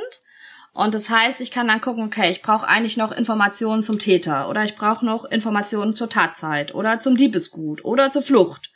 Und 0.73 0.93
das 0.93 1.09
heißt, 1.09 1.41
ich 1.41 1.51
kann 1.51 1.67
dann 1.67 1.81
gucken, 1.81 2.05
okay, 2.05 2.31
ich 2.31 2.41
brauche 2.41 2.67
eigentlich 2.67 2.95
noch 2.95 3.11
Informationen 3.11 3.81
zum 3.81 3.99
Täter 3.99 4.49
oder 4.49 4.63
ich 4.63 4.75
brauche 4.75 5.05
noch 5.05 5.25
Informationen 5.25 5.93
zur 5.93 6.09
Tatzeit 6.09 6.73
oder 6.73 6.99
zum 6.99 7.17
Diebesgut 7.17 7.83
oder 7.83 8.09
zur 8.09 8.21
Flucht 8.21 8.71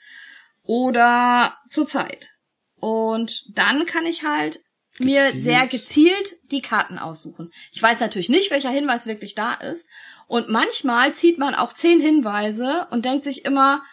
oder 0.64 1.58
zur 1.70 1.88
Zeit. 1.88 2.30
Und 2.76 3.58
dann 3.58 3.86
kann 3.86 4.06
ich 4.06 4.26
halt 4.26 4.60
mir 5.00 5.32
sehr 5.32 5.68
gezielt 5.68 6.36
die 6.52 6.62
Karten 6.62 7.00
aussuchen. 7.00 7.52
Ich 7.72 7.82
weiß 7.82 8.00
natürlich 8.00 8.30
nicht, 8.30 8.52
welcher 8.52 8.70
Hinweis 8.70 9.06
wirklich 9.06 9.36
da 9.36 9.54
ist. 9.54 9.88
Und 10.28 10.50
manchmal 10.50 11.14
zieht 11.14 11.40
man 11.40 11.56
auch 11.56 11.74
zehn 11.74 12.00
Hinweise 12.00 12.88
und 12.92 13.06
denkt 13.06 13.24
sich 13.24 13.46
immer, 13.46 13.84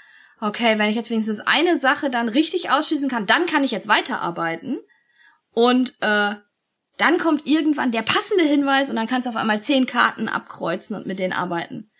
okay, 0.40 0.78
wenn 0.78 0.90
ich 0.90 0.96
jetzt 0.96 1.10
wenigstens 1.10 1.40
eine 1.40 1.78
Sache 1.78 2.10
dann 2.10 2.28
richtig 2.28 2.70
ausschließen 2.70 3.08
kann, 3.08 3.26
dann 3.26 3.46
kann 3.46 3.64
ich 3.64 3.70
jetzt 3.70 3.88
weiterarbeiten. 3.88 4.78
Und 5.52 5.94
äh, 6.00 6.34
dann 6.96 7.18
kommt 7.18 7.46
irgendwann 7.46 7.92
der 7.92 8.02
passende 8.02 8.44
Hinweis 8.44 8.90
und 8.90 8.96
dann 8.96 9.06
kannst 9.06 9.26
du 9.26 9.30
auf 9.30 9.36
einmal 9.36 9.62
zehn 9.62 9.86
Karten 9.86 10.28
abkreuzen 10.28 10.96
und 10.96 11.06
mit 11.06 11.18
denen 11.18 11.32
arbeiten. 11.32 11.90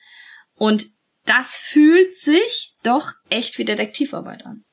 Und 0.55 0.87
das 1.25 1.57
fühlt 1.57 2.15
sich 2.15 2.75
doch 2.83 3.13
echt 3.29 3.57
wie 3.59 3.65
Detektivarbeit 3.65 4.45
an. 4.45 4.65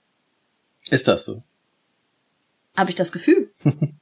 Ist 0.89 1.07
das 1.07 1.25
so? 1.25 1.43
Habe 2.75 2.89
ich 2.89 2.95
das 2.95 3.11
Gefühl. 3.11 3.51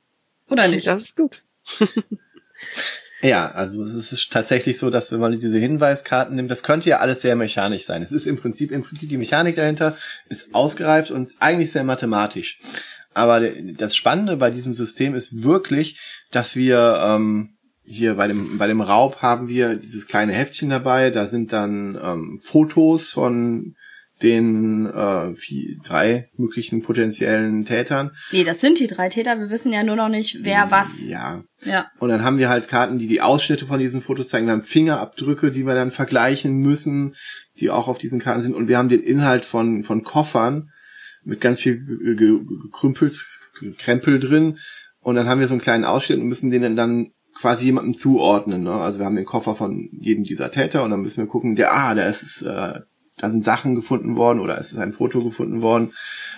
Oder 0.49 0.67
nicht? 0.67 0.87
Das 0.87 1.03
ist 1.03 1.15
gut. 1.15 1.43
ja, 3.21 3.51
also 3.51 3.83
es 3.83 3.95
ist 3.95 4.31
tatsächlich 4.31 4.77
so, 4.77 4.89
dass 4.89 5.11
wenn 5.11 5.19
man 5.19 5.31
diese 5.31 5.57
Hinweiskarten 5.57 6.35
nimmt, 6.35 6.51
das 6.51 6.63
könnte 6.63 6.89
ja 6.89 6.99
alles 6.99 7.21
sehr 7.21 7.35
mechanisch 7.35 7.85
sein. 7.85 8.01
Es 8.01 8.11
ist 8.11 8.27
im 8.27 8.37
Prinzip, 8.37 8.71
im 8.71 8.83
Prinzip 8.83 9.09
die 9.09 9.17
Mechanik 9.17 9.55
dahinter 9.55 9.97
ist 10.29 10.53
ausgereift 10.53 11.11
und 11.11 11.31
eigentlich 11.39 11.71
sehr 11.71 11.83
mathematisch. 11.83 12.57
Aber 13.13 13.39
das 13.39 13.95
Spannende 13.95 14.37
bei 14.37 14.51
diesem 14.51 14.73
System 14.75 15.15
ist 15.15 15.41
wirklich, 15.41 15.99
dass 16.31 16.55
wir 16.55 17.01
ähm, 17.01 17.55
hier 17.85 18.15
bei 18.15 18.27
dem 18.27 18.57
bei 18.57 18.67
dem 18.67 18.81
Raub 18.81 19.21
haben 19.21 19.47
wir 19.47 19.75
dieses 19.75 20.07
kleine 20.07 20.33
Heftchen 20.33 20.69
dabei. 20.69 21.11
Da 21.11 21.27
sind 21.27 21.53
dann 21.53 21.97
ähm, 22.01 22.39
Fotos 22.43 23.11
von 23.11 23.75
den 24.21 24.85
äh, 24.85 25.35
vier, 25.35 25.77
drei 25.83 26.29
möglichen 26.37 26.81
potenziellen 26.81 27.65
Tätern. 27.65 28.11
Nee, 28.31 28.45
das 28.45 28.61
sind 28.61 28.79
die 28.79 28.87
drei 28.87 29.09
Täter. 29.09 29.39
Wir 29.39 29.49
wissen 29.49 29.73
ja 29.73 29.83
nur 29.83 29.97
noch 29.97 30.09
nicht, 30.09 30.39
wer 30.41 30.71
was. 30.71 31.05
Ja. 31.05 31.43
Ja. 31.63 31.87
Und 31.99 32.09
dann 32.09 32.23
haben 32.23 32.37
wir 32.37 32.47
halt 32.47 32.67
Karten, 32.69 32.97
die 32.97 33.07
die 33.07 33.21
Ausschnitte 33.21 33.65
von 33.65 33.79
diesen 33.79 34.01
Fotos 34.01 34.29
zeigen. 34.29 34.45
Wir 34.45 34.53
haben 34.53 34.61
Fingerabdrücke, 34.61 35.51
die 35.51 35.65
wir 35.65 35.75
dann 35.75 35.91
vergleichen 35.91 36.57
müssen, 36.59 37.15
die 37.59 37.69
auch 37.69 37.87
auf 37.87 37.97
diesen 37.97 38.19
Karten 38.19 38.41
sind. 38.41 38.55
Und 38.55 38.67
wir 38.67 38.77
haben 38.77 38.89
den 38.89 39.03
Inhalt 39.03 39.43
von, 39.43 39.83
von 39.83 40.03
Koffern 40.03 40.69
mit 41.25 41.41
ganz 41.41 41.59
viel 41.59 41.83
Gekrümpels, 42.15 43.25
Krempel 43.77 44.19
drin. 44.19 44.59
Und 45.01 45.15
dann 45.15 45.27
haben 45.27 45.39
wir 45.39 45.47
so 45.47 45.53
einen 45.53 45.61
kleinen 45.61 45.85
Ausschnitt 45.85 46.19
und 46.19 46.27
müssen 46.27 46.51
den 46.51 46.75
dann 46.75 47.11
quasi 47.35 47.65
jemandem 47.65 47.95
zuordnen. 47.95 48.63
Ne? 48.63 48.73
Also 48.73 48.99
wir 48.99 49.05
haben 49.05 49.15
den 49.15 49.25
Koffer 49.25 49.55
von 49.55 49.89
jedem 49.91 50.23
dieser 50.23 50.51
Täter 50.51 50.83
und 50.83 50.91
dann 50.91 51.01
müssen 51.01 51.23
wir 51.23 51.27
gucken, 51.27 51.55
der, 51.55 51.73
ah, 51.73 51.93
der 51.93 52.07
ist 52.07 52.41
äh, 52.43 52.79
da 53.17 53.29
sind 53.29 53.43
Sachen 53.43 53.75
gefunden 53.75 54.17
worden 54.17 54.39
oder 54.39 54.57
es 54.57 54.73
ist 54.73 54.77
ein 54.77 54.93
Foto 54.93 55.23
gefunden 55.23 55.61
worden 55.61 55.93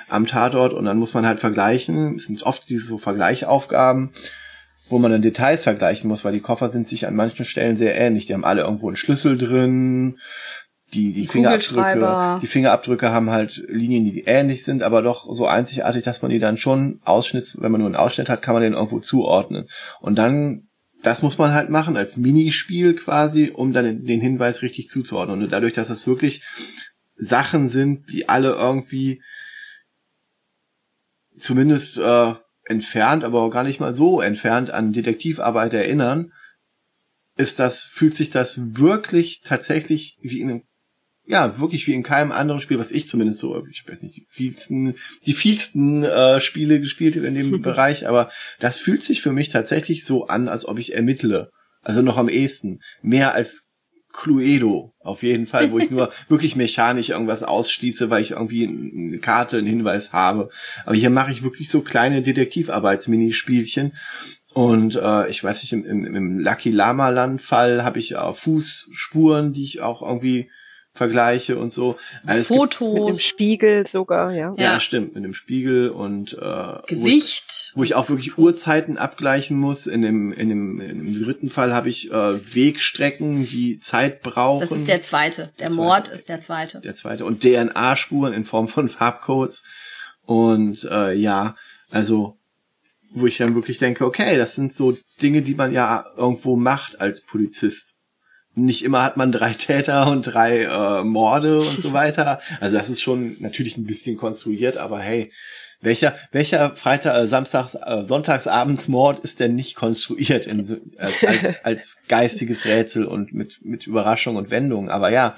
am 0.10 0.28
Tatort 0.28 0.74
und 0.74 0.86
dann 0.86 0.98
muss 0.98 1.14
man 1.14 1.26
halt 1.26 1.40
vergleichen. 1.40 2.16
Es 2.16 2.26
sind 2.26 2.44
oft 2.44 2.70
diese 2.70 2.86
so 2.86 2.98
Vergleichaufgaben, 2.98 4.12
wo 4.90 5.00
man 5.00 5.12
dann 5.12 5.22
Details 5.22 5.64
vergleichen 5.64 6.08
muss, 6.08 6.24
weil 6.24 6.34
die 6.34 6.40
Koffer 6.40 6.70
sind 6.70 6.88
sich 6.88 7.08
an 7.08 7.16
manchen 7.16 7.46
Stellen 7.46 7.78
sehr 7.78 8.00
ähnlich. 8.00 8.26
Die 8.26 8.34
haben 8.34 8.46
alle 8.46 8.62
irgendwo 8.62 8.88
einen 8.88 8.98
Schlüssel 8.98 9.38
drin. 9.38 10.18
Die, 10.94 11.12
die 11.12 11.28
Fingerabdrücke, 11.28 12.40
die 12.42 12.48
Fingerabdrücke 12.48 13.12
haben 13.12 13.30
halt 13.30 13.62
Linien, 13.68 14.06
die 14.06 14.24
ähnlich 14.24 14.64
sind, 14.64 14.84
aber 14.84 15.02
doch 15.02 15.28
so 15.34 15.46
einzigartig, 15.46 16.04
dass 16.04 16.22
man 16.22 16.32
die 16.32 16.40
dann 16.40 16.58
schon 16.58 17.02
Ausschnitt, 17.04 17.58
wenn 17.60 17.74
man 17.74 17.82
nur 17.82 17.90
einen 17.90 17.98
Ausschnitt 17.98 18.30
hat, 18.30 18.42
kann 18.42 18.54
man 18.54 18.64
den 18.64 18.72
irgendwo 18.72 19.02
zuordnen. 19.02 19.68
Und 20.00 20.18
dann 20.18 20.67
das 21.08 21.22
muss 21.22 21.38
man 21.38 21.54
halt 21.54 21.70
machen 21.70 21.96
als 21.96 22.18
Minispiel 22.18 22.94
quasi, 22.94 23.50
um 23.56 23.72
dann 23.72 24.06
den 24.06 24.20
Hinweis 24.20 24.62
richtig 24.62 24.90
zuzuordnen. 24.90 25.42
Und 25.42 25.50
dadurch, 25.54 25.72
dass 25.72 25.88
das 25.88 26.06
wirklich 26.06 26.44
Sachen 27.16 27.70
sind, 27.70 28.12
die 28.12 28.28
alle 28.28 28.50
irgendwie 28.50 29.24
zumindest 31.38 31.98
äh, 31.98 32.34
entfernt, 32.66 33.24
aber 33.24 33.42
auch 33.42 33.50
gar 33.50 33.64
nicht 33.64 33.80
mal 33.80 33.94
so 33.94 34.20
entfernt 34.20 34.70
an 34.70 34.92
Detektivarbeit 34.92 35.74
erinnern, 35.74 36.34
ist 37.38 37.60
das, 37.60 37.84
fühlt 37.84 38.14
sich 38.14 38.30
das 38.30 38.76
wirklich 38.76 39.44
tatsächlich 39.46 40.18
wie 40.22 40.42
in 40.42 40.50
einem 40.50 40.67
ja, 41.28 41.60
wirklich 41.60 41.86
wie 41.88 41.94
in 41.94 42.04
keinem 42.04 42.32
anderen 42.32 42.62
Spiel, 42.62 42.80
was 42.80 42.92
ich 42.92 43.08
zumindest 43.08 43.40
so, 43.40 43.66
ich 43.70 43.84
weiß 43.88 44.02
nicht, 44.02 44.16
die 44.16 44.26
vielsten, 44.30 44.96
die 45.26 45.34
vielsten 45.34 46.04
äh, 46.04 46.40
Spiele 46.40 46.80
gespielt 46.80 47.16
habe 47.16 47.28
in 47.28 47.36
dem 47.36 47.62
Bereich, 47.62 48.08
aber 48.08 48.32
das 48.60 48.78
fühlt 48.78 49.04
sich 49.04 49.22
für 49.22 49.34
mich 49.34 49.50
tatsächlich 49.50 50.06
so 50.06 50.28
an, 50.28 50.48
als 50.48 50.66
ob 50.66 50.80
ich 50.80 50.96
ermittle. 50.96 51.52
Also 51.84 52.02
noch 52.02 52.18
am 52.18 52.30
ehesten. 52.30 52.80
Mehr 53.02 53.34
als 53.34 53.68
Cluedo, 54.14 54.94
auf 55.00 55.22
jeden 55.22 55.48
Fall, 55.48 55.72
wo 55.72 55.80
ich 55.80 55.92
nur 55.92 56.12
wirklich 56.30 56.56
mechanisch 56.56 57.10
irgendwas 57.10 57.44
ausschließe, 57.44 58.10
weil 58.10 58.24
ich 58.24 58.32
irgendwie 58.32 58.66
eine 58.66 59.20
Karte, 59.20 59.58
einen 59.58 59.68
Hinweis 59.68 60.14
habe. 60.14 60.50
Aber 60.86 60.96
hier 60.96 61.10
mache 61.10 61.32
ich 61.32 61.44
wirklich 61.44 61.70
so 61.70 61.82
kleine 61.82 62.22
Detektivarbeitsminispielchen. 62.22 63.94
Und 64.54 64.96
äh, 64.96 65.30
ich 65.30 65.44
weiß 65.44 65.62
nicht, 65.62 65.74
im, 65.74 65.86
im, 65.86 66.16
im 66.16 66.40
Lucky 66.40 66.72
Lama 66.72 67.10
Land 67.10 67.42
Fall 67.42 67.84
habe 67.84 68.00
ich 68.00 68.14
äh, 68.14 68.34
Fußspuren, 68.34 69.54
die 69.54 69.64
ich 69.64 69.82
auch 69.82 70.02
irgendwie 70.02 70.50
Vergleiche 70.98 71.58
und 71.58 71.72
so. 71.72 71.98
Also 72.26 72.56
Fotos. 72.56 72.94
Mit 72.94 73.08
dem 73.08 73.20
Spiegel 73.20 73.88
sogar, 73.88 74.32
ja. 74.32 74.54
Ja, 74.58 74.74
ja 74.74 74.80
stimmt, 74.80 75.16
mit 75.16 75.24
dem 75.24 75.34
Spiegel 75.34 75.90
und 75.90 76.34
äh, 76.34 76.38
Gewicht. 76.88 76.92
Wo 77.04 77.08
ich, 77.08 77.72
wo 77.76 77.84
ich, 77.84 77.96
auch 77.96 78.10
wirklich 78.10 78.38
Uhrzeiten 78.38 78.98
abgleichen 78.98 79.58
muss. 79.58 79.88
In 79.88 80.02
dem, 80.02 80.34
in 80.34 80.50
dem, 80.50 80.82
in 80.82 81.14
dem 81.14 81.24
dritten 81.24 81.50
Fall 81.50 81.74
habe 81.74 81.90
ich 81.90 82.12
äh, 82.12 82.56
Wegstrecken, 82.56 83.46
die 83.46 83.80
Zeit 83.80 84.22
brauchen. 84.22 84.68
Das 84.68 84.72
ist 84.72 84.88
der 84.88 85.02
zweite. 85.02 85.54
Der, 85.60 85.68
der 85.68 85.76
Mord 85.76 86.10
ist 86.10 86.28
der 86.28 86.42
zweite. 86.42 86.82
Der 86.82 86.96
zweite. 86.96 87.26
Und 87.26 87.42
DNA-Spuren 87.42 88.34
in 88.34 88.44
Form 88.44 88.68
von 88.68 88.90
Farbcodes. 88.90 89.64
Und 90.26 90.84
äh, 90.92 91.14
ja, 91.14 91.56
also 91.90 92.38
wo 93.12 93.26
ich 93.26 93.38
dann 93.38 93.56
wirklich 93.56 93.78
denke, 93.78 94.06
okay, 94.06 94.38
das 94.38 94.56
sind 94.56 94.74
so 94.74 94.98
Dinge, 95.22 95.42
die 95.42 95.56
man 95.56 95.72
ja 95.72 96.06
irgendwo 96.18 96.56
macht 96.56 97.00
als 97.00 97.22
Polizist 97.22 97.97
nicht 98.58 98.84
immer 98.84 99.04
hat 99.04 99.18
man 99.18 99.32
drei 99.32 99.54
Täter 99.58 100.10
und 100.10 100.24
drei 100.24 100.64
äh, 100.64 101.04
Morde 101.04 101.62
und 101.62 101.82
so 101.82 101.94
weiter. 101.94 102.40
Also 102.60 102.78
das 102.78 102.90
ist 102.90 103.02
schon 103.02 103.38
natürlich 103.40 103.78
ein 103.78 103.86
bisschen 103.86 104.18
konstruiert, 104.18 104.78
aber 104.78 105.00
hey, 105.00 105.32
welcher 105.80 106.16
welcher 106.32 106.76
Freitag, 106.76 107.16
äh, 107.16 107.28
Samstags, 107.28 107.76
äh, 107.76 108.04
Sonntagsabendsmord 108.04 109.20
ist 109.20 109.40
denn 109.40 109.56
nicht 109.56 109.76
konstruiert 109.76 110.48
in, 110.48 110.60
als, 110.98 111.14
als, 111.24 111.56
als 111.64 111.98
geistiges 112.08 112.66
Rätsel 112.66 113.06
und 113.06 113.34
mit 113.34 113.60
mit 113.64 113.86
Überraschung 113.86 114.36
und 114.38 114.50
Wendung? 114.50 114.90
Aber 114.90 115.10
ja, 115.10 115.36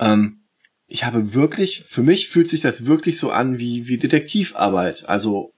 ähm, 0.00 0.40
ich 0.88 1.04
habe 1.04 1.34
wirklich, 1.34 1.84
für 1.88 2.02
mich 2.02 2.28
fühlt 2.28 2.48
sich 2.48 2.60
das 2.60 2.86
wirklich 2.86 3.18
so 3.18 3.30
an 3.30 3.58
wie, 3.58 3.88
wie 3.88 3.98
Detektivarbeit. 3.98 5.08
Also, 5.08 5.52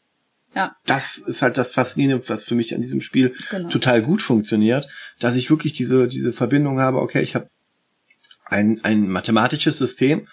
Ja. 0.55 0.75
das 0.87 1.19
ist 1.19 1.43
halt 1.43 1.57
das 1.59 1.73
Faszinierende, 1.73 2.27
was 2.29 2.45
für 2.45 2.55
mich 2.55 2.75
an 2.75 2.81
diesem 2.81 3.01
Spiel 3.01 3.35
Genau. 3.51 3.69
total 3.69 4.03
gut 4.03 4.23
funktioniert, 4.23 4.89
dass 5.21 5.37
ich 5.37 5.51
wirklich 5.51 5.73
diese, 5.75 6.09
diese 6.09 6.33
Verbindung 6.33 6.81
habe, 6.81 7.01
okay, 7.01 7.21
ich 7.21 7.35
habe 7.35 7.49
ein, 8.47 8.81
ein 8.83 9.09
mathematisches 9.09 9.79
System 9.79 10.27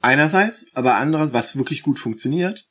einerseits, 0.00 0.66
aber 0.74 0.96
andererseits, 0.96 1.34
was 1.34 1.56
wirklich 1.56 1.82
gut 1.82 1.98
funktioniert, 1.98 2.64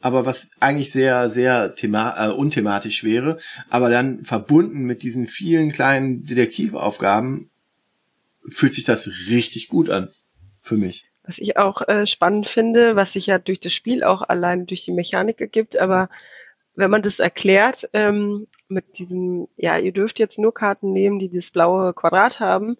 aber 0.00 0.26
was 0.26 0.48
eigentlich 0.58 0.90
sehr, 0.90 1.30
sehr 1.30 1.74
thema 1.74 2.16
äh, 2.18 2.32
unthematisch 2.32 3.04
wäre, 3.04 3.38
aber 3.68 3.88
dann 3.90 4.24
verbunden 4.24 4.82
mit 4.84 5.02
diesen 5.02 5.26
vielen 5.26 5.70
kleinen 5.70 6.24
Detektivaufgaben 6.24 7.50
fühlt 8.48 8.74
sich 8.74 8.84
das 8.84 9.06
richtig 9.28 9.68
gut 9.68 9.90
an 9.90 10.08
für 10.62 10.76
mich. 10.76 11.11
Was 11.24 11.38
ich 11.38 11.56
auch 11.56 11.86
äh, 11.88 12.06
spannend 12.06 12.48
finde, 12.48 12.96
was 12.96 13.12
sich 13.12 13.26
ja 13.26 13.38
durch 13.38 13.60
das 13.60 13.72
Spiel 13.72 14.02
auch 14.02 14.22
allein 14.22 14.66
durch 14.66 14.84
die 14.84 14.92
Mechanik 14.92 15.40
ergibt, 15.40 15.78
aber 15.78 16.08
wenn 16.74 16.90
man 16.90 17.02
das 17.02 17.20
erklärt, 17.20 17.88
ähm, 17.92 18.46
mit 18.68 18.98
diesem, 18.98 19.48
ja, 19.56 19.78
ihr 19.78 19.92
dürft 19.92 20.18
jetzt 20.18 20.38
nur 20.38 20.54
Karten 20.54 20.92
nehmen, 20.92 21.18
die 21.18 21.30
das 21.30 21.50
blaue 21.50 21.92
Quadrat 21.92 22.40
haben, 22.40 22.76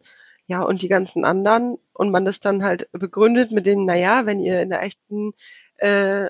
ja, 0.47 0.63
und 0.63 0.83
die 0.83 0.89
ganzen 0.89 1.25
anderen, 1.25 1.79
und 1.93 2.11
man 2.11 2.25
das 2.25 2.41
dann 2.41 2.65
halt 2.65 2.89
begründet 2.93 3.53
mit 3.53 3.67
denen, 3.67 3.85
naja, 3.85 4.27
wenn 4.27 4.41
ihr 4.41 4.63
in 4.63 4.71
der 4.71 4.83
echten 4.83 5.35
äh, 5.77 6.29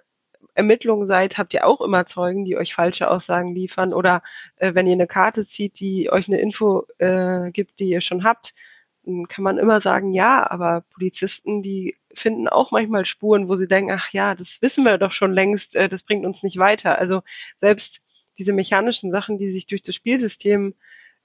Ermittlung 0.54 1.06
seid, 1.06 1.38
habt 1.38 1.54
ihr 1.54 1.66
auch 1.66 1.80
immer 1.80 2.06
Zeugen, 2.06 2.44
die 2.44 2.56
euch 2.56 2.74
falsche 2.74 3.10
Aussagen 3.10 3.54
liefern, 3.54 3.94
oder 3.94 4.22
äh, 4.56 4.74
wenn 4.74 4.86
ihr 4.86 4.92
eine 4.92 5.06
Karte 5.06 5.46
zieht, 5.46 5.80
die 5.80 6.10
euch 6.10 6.28
eine 6.28 6.40
Info 6.40 6.86
äh, 6.98 7.50
gibt, 7.52 7.78
die 7.80 7.88
ihr 7.88 8.00
schon 8.00 8.24
habt, 8.24 8.54
kann 9.28 9.44
man 9.44 9.58
immer 9.58 9.80
sagen, 9.80 10.12
ja, 10.12 10.48
aber 10.48 10.84
Polizisten, 10.90 11.62
die 11.62 11.96
finden 12.14 12.48
auch 12.48 12.70
manchmal 12.70 13.04
Spuren, 13.04 13.48
wo 13.48 13.56
sie 13.56 13.66
denken, 13.66 13.92
ach 13.92 14.12
ja, 14.12 14.34
das 14.34 14.62
wissen 14.62 14.84
wir 14.84 14.98
doch 14.98 15.12
schon 15.12 15.32
längst, 15.32 15.74
äh, 15.76 15.88
das 15.88 16.04
bringt 16.04 16.24
uns 16.24 16.42
nicht 16.42 16.58
weiter. 16.58 16.98
Also 16.98 17.22
selbst 17.58 18.02
diese 18.38 18.52
mechanischen 18.52 19.10
Sachen, 19.10 19.38
die 19.38 19.52
sich 19.52 19.66
durch 19.66 19.82
das 19.82 19.94
Spielsystem 19.94 20.74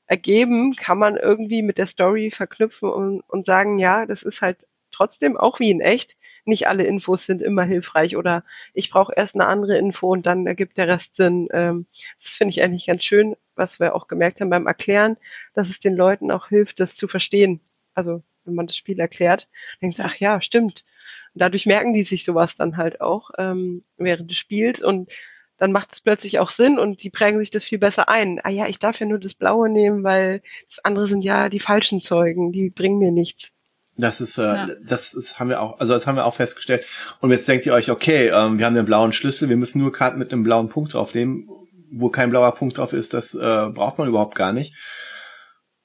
ergeben, 0.08 0.76
kann 0.76 0.98
man 0.98 1.18
irgendwie 1.18 1.62
mit 1.62 1.78
der 1.78 1.86
Story 1.88 2.32
verknüpfen 2.32 2.90
und, 2.90 3.22
und 3.28 3.46
sagen, 3.46 3.78
ja, 3.78 4.06
das 4.06 4.24
ist 4.24 4.42
halt 4.42 4.66
trotzdem 4.92 5.38
auch 5.38 5.60
wie 5.60 5.70
in 5.70 5.82
echt. 5.82 6.18
Nicht 6.46 6.68
alle 6.68 6.86
Infos 6.86 7.26
sind 7.26 7.42
immer 7.42 7.64
hilfreich 7.64 8.16
oder 8.16 8.44
ich 8.74 8.90
brauche 8.90 9.14
erst 9.16 9.36
eine 9.36 9.48
andere 9.48 9.78
Info 9.78 10.08
und 10.12 10.26
dann 10.26 10.48
ergibt 10.48 10.78
der 10.78 10.88
Rest 10.88 11.18
Sinn. 11.18 11.50
Ähm, 11.52 11.88
das 12.22 12.36
finde 12.38 12.52
ich 12.52 12.64
eigentlich 12.64 12.88
ganz 12.88 13.04
schön, 13.04 13.36
was 13.56 13.80
wir 13.80 13.94
auch 13.96 14.08
gemerkt 14.08 14.40
haben 14.40 14.50
beim 14.50 14.66
Erklären, 14.68 15.18
dass 15.54 15.70
es 15.70 15.80
den 15.80 15.96
Leuten 15.96 16.32
auch 16.32 16.48
hilft, 16.48 16.80
das 16.80 16.96
zu 16.96 17.08
verstehen. 17.10 17.60
Also 17.98 18.22
wenn 18.46 18.54
man 18.54 18.68
das 18.68 18.78
Spiel 18.78 19.00
erklärt, 19.00 19.50
denkt 19.82 19.98
sie, 19.98 20.04
ach 20.04 20.16
ja, 20.18 20.40
stimmt. 20.40 20.86
Und 21.34 21.42
dadurch 21.42 21.66
merken 21.66 21.94
die 21.94 22.04
sich 22.04 22.24
sowas 22.24 22.56
dann 22.56 22.78
halt 22.78 23.02
auch 23.02 23.32
ähm, 23.40 23.84
während 23.98 24.30
des 24.30 24.38
Spiels 24.38 24.84
und 24.84 25.10
dann 25.58 25.72
macht 25.72 25.92
es 25.94 26.02
plötzlich 26.02 26.38
auch 26.38 26.52
Sinn 26.52 26.78
und 26.78 27.02
die 27.02 27.10
prägen 27.10 27.40
sich 27.40 27.50
das 27.50 27.64
viel 27.66 27.80
besser 27.80 28.08
ein. 28.08 28.40
Ah 28.44 28.52
ja, 28.52 28.68
ich 28.68 28.78
darf 28.78 29.00
ja 29.00 29.08
nur 29.08 29.18
das 29.18 29.34
Blaue 29.34 29.68
nehmen, 29.70 30.04
weil 30.04 30.44
das 30.70 30.86
andere 30.86 31.08
sind 31.08 31.24
ja 31.24 31.50
die 31.50 31.60
falschen 31.60 32.00
Zeugen, 32.00 32.52
die 32.52 32.70
bringen 32.70 33.00
mir 33.00 33.12
nichts. 33.12 33.52
Das 33.98 34.22
ist, 34.22 34.38
äh, 34.38 34.44
Ja. 34.44 34.70
das 34.84 35.16
ist, 35.16 35.40
haben 35.40 35.50
wir 35.50 35.60
auch, 35.60 35.80
also 35.80 35.94
das 35.94 36.06
haben 36.06 36.18
wir 36.18 36.28
auch 36.28 36.36
festgestellt. 36.36 36.86
Und 37.20 37.32
jetzt 37.32 37.48
denkt 37.48 37.66
ihr 37.66 37.74
euch, 37.74 37.90
okay, 37.90 38.28
ähm, 38.28 38.60
wir 38.60 38.68
haben 38.68 38.76
den 38.76 38.86
blauen 38.86 39.12
Schlüssel, 39.12 39.50
wir 39.50 39.58
müssen 39.58 39.80
nur 39.80 39.92
Karten 39.92 40.20
mit 40.20 40.32
einem 40.32 40.44
blauen 40.44 40.70
Punkt 40.70 40.94
draufnehmen. 40.94 41.50
Wo 41.90 42.10
kein 42.10 42.30
blauer 42.30 42.54
Punkt 42.54 42.78
drauf 42.78 42.94
ist, 42.94 43.16
das 43.16 43.34
äh, 43.34 43.70
braucht 43.70 43.98
man 43.98 44.08
überhaupt 44.10 44.36
gar 44.36 44.54
nicht. 44.54 44.76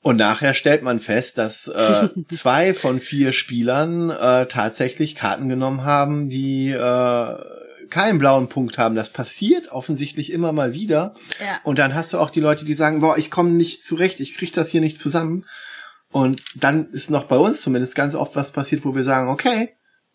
Und 0.03 0.16
nachher 0.16 0.53
stellt 0.53 0.83
man 0.83 1.01
fest, 1.01 1.39
dass 1.39 1.69
äh, 1.69 2.09
zwei 2.29 2.74
von 2.74 2.99
vier 2.99 3.33
Spielern 3.33 4.11
äh, 4.11 4.47
tatsächlich 4.47 5.15
Karten 5.15 5.49
genommen 5.49 5.85
haben, 5.85 6.29
die 6.29 6.70
äh, 6.70 7.37
keinen 7.89 8.19
blauen 8.19 8.49
Punkt 8.49 8.79
haben. 8.79 8.97
Das 8.97 9.11
passiert 9.11 9.70
offensichtlich 9.70 10.33
immer 10.33 10.53
mal 10.53 10.74
wieder. 10.74 11.12
Ja. 11.41 11.61
Und 11.62 11.79
dann 11.79 11.95
hast 11.95 12.12
du 12.12 12.19
auch 12.19 12.31
die 12.31 12.41
Leute, 12.41 12.65
die 12.65 12.74
sagen, 12.74 13.01
boah, 13.01 13.16
ich 13.16 13.31
komme 13.31 13.51
nicht 13.51 13.85
zurecht, 13.85 14.19
ich 14.19 14.37
krieg 14.37 14.53
das 14.53 14.70
hier 14.70 14.81
nicht 14.81 14.99
zusammen. 15.01 15.45
Und 16.11 16.43
dann 16.57 16.87
ist 16.87 17.11
noch 17.11 17.24
bei 17.24 17.37
uns 17.37 17.62
zumindest 17.62 17.95
ganz 17.95 18.15
oft 18.15 18.35
was 18.35 18.51
passiert, 18.51 18.85
wo 18.85 18.95
wir 18.95 19.05
sagen, 19.05 19.31
okay, 19.31 19.70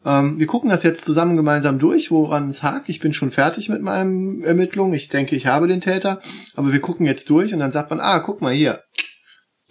ähm, 0.06 0.38
wir 0.38 0.48
gucken 0.48 0.70
das 0.70 0.84
jetzt 0.84 1.06
zusammen 1.06 1.36
gemeinsam 1.36 1.80
durch, 1.80 2.12
woran 2.12 2.50
es 2.50 2.62
hakt. 2.62 2.90
Ich 2.90 3.00
bin 3.00 3.14
schon 3.14 3.32
fertig 3.32 3.70
mit 3.70 3.82
meinen 3.82 4.44
Ermittlungen. 4.44 4.94
Ich 4.94 5.10
denke, 5.10 5.36
ich 5.36 5.48
habe 5.48 5.68
den 5.68 5.82
Täter. 5.82 6.20
Aber 6.56 6.72
wir 6.72 6.82
gucken 6.82 7.06
jetzt 7.06 7.30
durch 7.30 7.54
und 7.54 7.60
dann 7.60 7.72
sagt 7.72 7.90
man, 7.90 8.00
ah, 8.00 8.20
guck 8.20 8.42
mal 8.42 8.54
hier, 8.54 8.84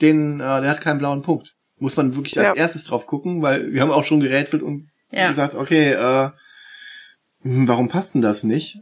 den, 0.01 0.41
äh, 0.41 0.61
der 0.61 0.71
hat 0.71 0.81
keinen 0.81 0.99
blauen 0.99 1.23
Punkt. 1.23 1.55
Muss 1.79 1.97
man 1.97 2.17
wirklich 2.17 2.39
als 2.39 2.49
Ja. 2.49 2.55
erstes 2.55 2.85
drauf 2.85 3.07
gucken, 3.07 3.43
weil 3.43 3.73
wir 3.73 3.83
haben 3.83 3.91
auch 3.91 4.05
schon 4.05 4.21
gerätselt 4.21 4.63
und 4.63 4.91
Ja. 5.11 5.29
gesagt, 5.29 5.55
okay, 5.55 5.93
äh, 5.93 6.31
hm, 7.43 7.69
warum 7.69 7.89
passt 7.89 8.15
denn 8.15 8.23
das 8.23 8.45
nicht? 8.45 8.79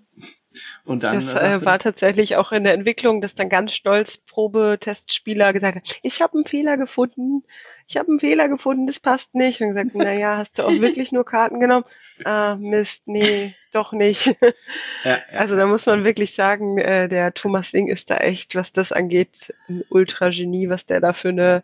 Und 0.84 1.02
dann 1.02 1.26
Das 1.26 1.62
äh, 1.62 1.66
war 1.66 1.78
tatsächlich 1.78 2.36
auch 2.36 2.52
in 2.52 2.62
der 2.64 2.74
Entwicklung, 2.74 3.20
dass 3.20 3.34
dann 3.34 3.48
ganz 3.48 3.72
stolz 3.72 4.18
Probetestspieler 4.18 5.52
gesagt 5.52 5.76
haben, 5.76 5.84
ich 6.02 6.22
habe 6.22 6.34
einen 6.34 6.46
Fehler 6.46 6.76
gefunden, 6.76 7.42
ich 7.86 7.96
habe 7.96 8.08
einen 8.08 8.20
Fehler 8.20 8.48
gefunden, 8.48 8.86
das 8.86 8.98
passt 9.00 9.34
nicht. 9.34 9.60
Und 9.60 9.68
gesagt, 9.74 9.90
na 9.94 10.12
ja, 10.12 10.38
hast 10.38 10.58
du 10.58 10.62
auch 10.64 10.80
wirklich 10.80 11.12
nur 11.12 11.24
Karten 11.24 11.60
genommen? 11.60 11.84
Ah, 12.24 12.56
Mist, 12.58 13.02
nee, 13.06 13.54
doch 13.72 13.92
nicht. 13.92 14.26
ja, 15.04 15.10
ja, 15.32 15.38
Also 15.38 15.56
da 15.56 15.66
muss 15.66 15.84
man 15.86 16.04
wirklich 16.04 16.34
sagen, 16.34 16.78
äh, 16.78 17.08
der 17.08 17.34
Thomas 17.34 17.70
Singh 17.70 17.92
ist 17.92 18.10
da 18.10 18.16
echt, 18.16 18.54
was 18.54 18.72
das 18.72 18.92
angeht, 18.92 19.54
ein 19.68 19.82
Ultra-Genie, 19.88 20.68
was 20.70 20.86
der 20.86 21.00
da 21.00 21.12
für 21.12 21.28
eine 21.28 21.62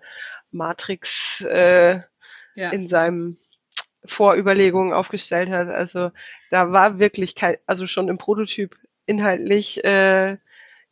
Matrix 0.52 1.40
äh, 1.42 2.00
Ja. 2.54 2.70
in 2.70 2.88
seinem 2.88 3.38
Vorüberlegungen 4.04 4.92
aufgestellt 4.92 5.50
hat. 5.50 5.68
Also 5.68 6.10
da 6.50 6.72
war 6.72 6.98
wirklich 6.98 7.34
kein, 7.34 7.56
also 7.66 7.86
schon 7.86 8.08
im 8.08 8.18
Prototyp 8.18 8.76
inhaltlich 9.06 9.84
äh, 9.84 10.36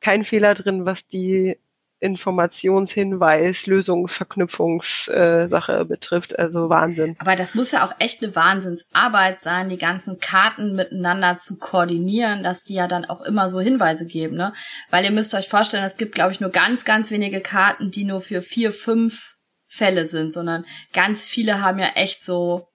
kein 0.00 0.24
Fehler 0.24 0.54
drin, 0.54 0.86
was 0.86 1.06
die 1.08 1.58
Informationshinweis, 2.00 3.66
Lösungsverknüpfungssache 3.66 5.80
äh, 5.80 5.84
betrifft. 5.84 6.38
Also 6.38 6.68
Wahnsinn. 6.68 7.16
Aber 7.18 7.34
das 7.34 7.54
muss 7.54 7.72
ja 7.72 7.84
auch 7.84 7.94
echt 7.98 8.22
eine 8.22 8.36
Wahnsinnsarbeit 8.36 9.40
sein, 9.40 9.68
die 9.68 9.78
ganzen 9.78 10.20
Karten 10.20 10.76
miteinander 10.76 11.38
zu 11.38 11.56
koordinieren, 11.56 12.44
dass 12.44 12.62
die 12.62 12.74
ja 12.74 12.86
dann 12.86 13.04
auch 13.04 13.22
immer 13.22 13.50
so 13.50 13.60
Hinweise 13.60 14.06
geben, 14.06 14.36
ne? 14.36 14.52
Weil 14.90 15.04
ihr 15.04 15.10
müsst 15.10 15.34
euch 15.34 15.48
vorstellen, 15.48 15.84
es 15.84 15.96
gibt, 15.96 16.14
glaube 16.14 16.32
ich, 16.32 16.40
nur 16.40 16.50
ganz, 16.50 16.84
ganz 16.84 17.10
wenige 17.10 17.40
Karten, 17.40 17.90
die 17.90 18.04
nur 18.04 18.20
für 18.20 18.42
vier, 18.42 18.70
fünf 18.70 19.34
Fälle 19.66 20.06
sind, 20.06 20.32
sondern 20.32 20.64
ganz 20.92 21.26
viele 21.26 21.60
haben 21.60 21.78
ja 21.78 21.88
echt 21.94 22.22
so 22.22 22.68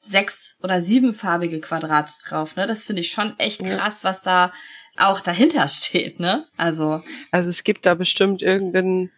sechs- 0.00 0.58
oder 0.62 0.82
siebenfarbige 0.82 1.60
Quadrate 1.60 2.12
drauf, 2.26 2.56
ne? 2.56 2.66
Das 2.66 2.82
finde 2.82 3.00
ich 3.00 3.10
schon 3.10 3.38
echt 3.38 3.64
krass, 3.64 4.04
was 4.04 4.22
da 4.22 4.52
auch 4.96 5.20
dahinter 5.20 5.68
steht, 5.68 6.20
ne? 6.20 6.46
Also, 6.56 7.02
Also 7.32 7.50
es 7.50 7.64
gibt 7.64 7.86
da 7.86 7.94
bestimmt 7.94 8.42
irgendeinen 8.42 9.10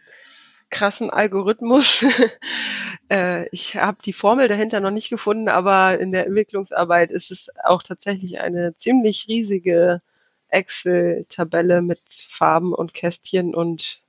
krassen 0.70 1.11
Algorithmus. 1.11 2.05
äh, 3.11 3.48
ich 3.51 3.77
habe 3.77 3.98
die 4.05 4.12
Formel 4.12 4.48
dahinter 4.48 4.81
noch 4.81 4.90
nicht 4.90 5.11
gefunden, 5.11 5.48
aber 5.48 5.98
in 5.98 6.12
der 6.12 6.27
Entwicklungsarbeit 6.27 7.11
ist 7.11 7.31
es 7.31 7.48
auch 7.65 7.82
tatsächlich 7.82 8.40
eine 8.40 8.77
ziemlich 8.78 9.27
riesige 9.28 10.01
Excel-Tabelle 10.51 11.82
mit 11.82 12.01
Farben 12.28 12.73
und 12.73 12.94
Kästchen 12.94 13.55
und 13.55 14.01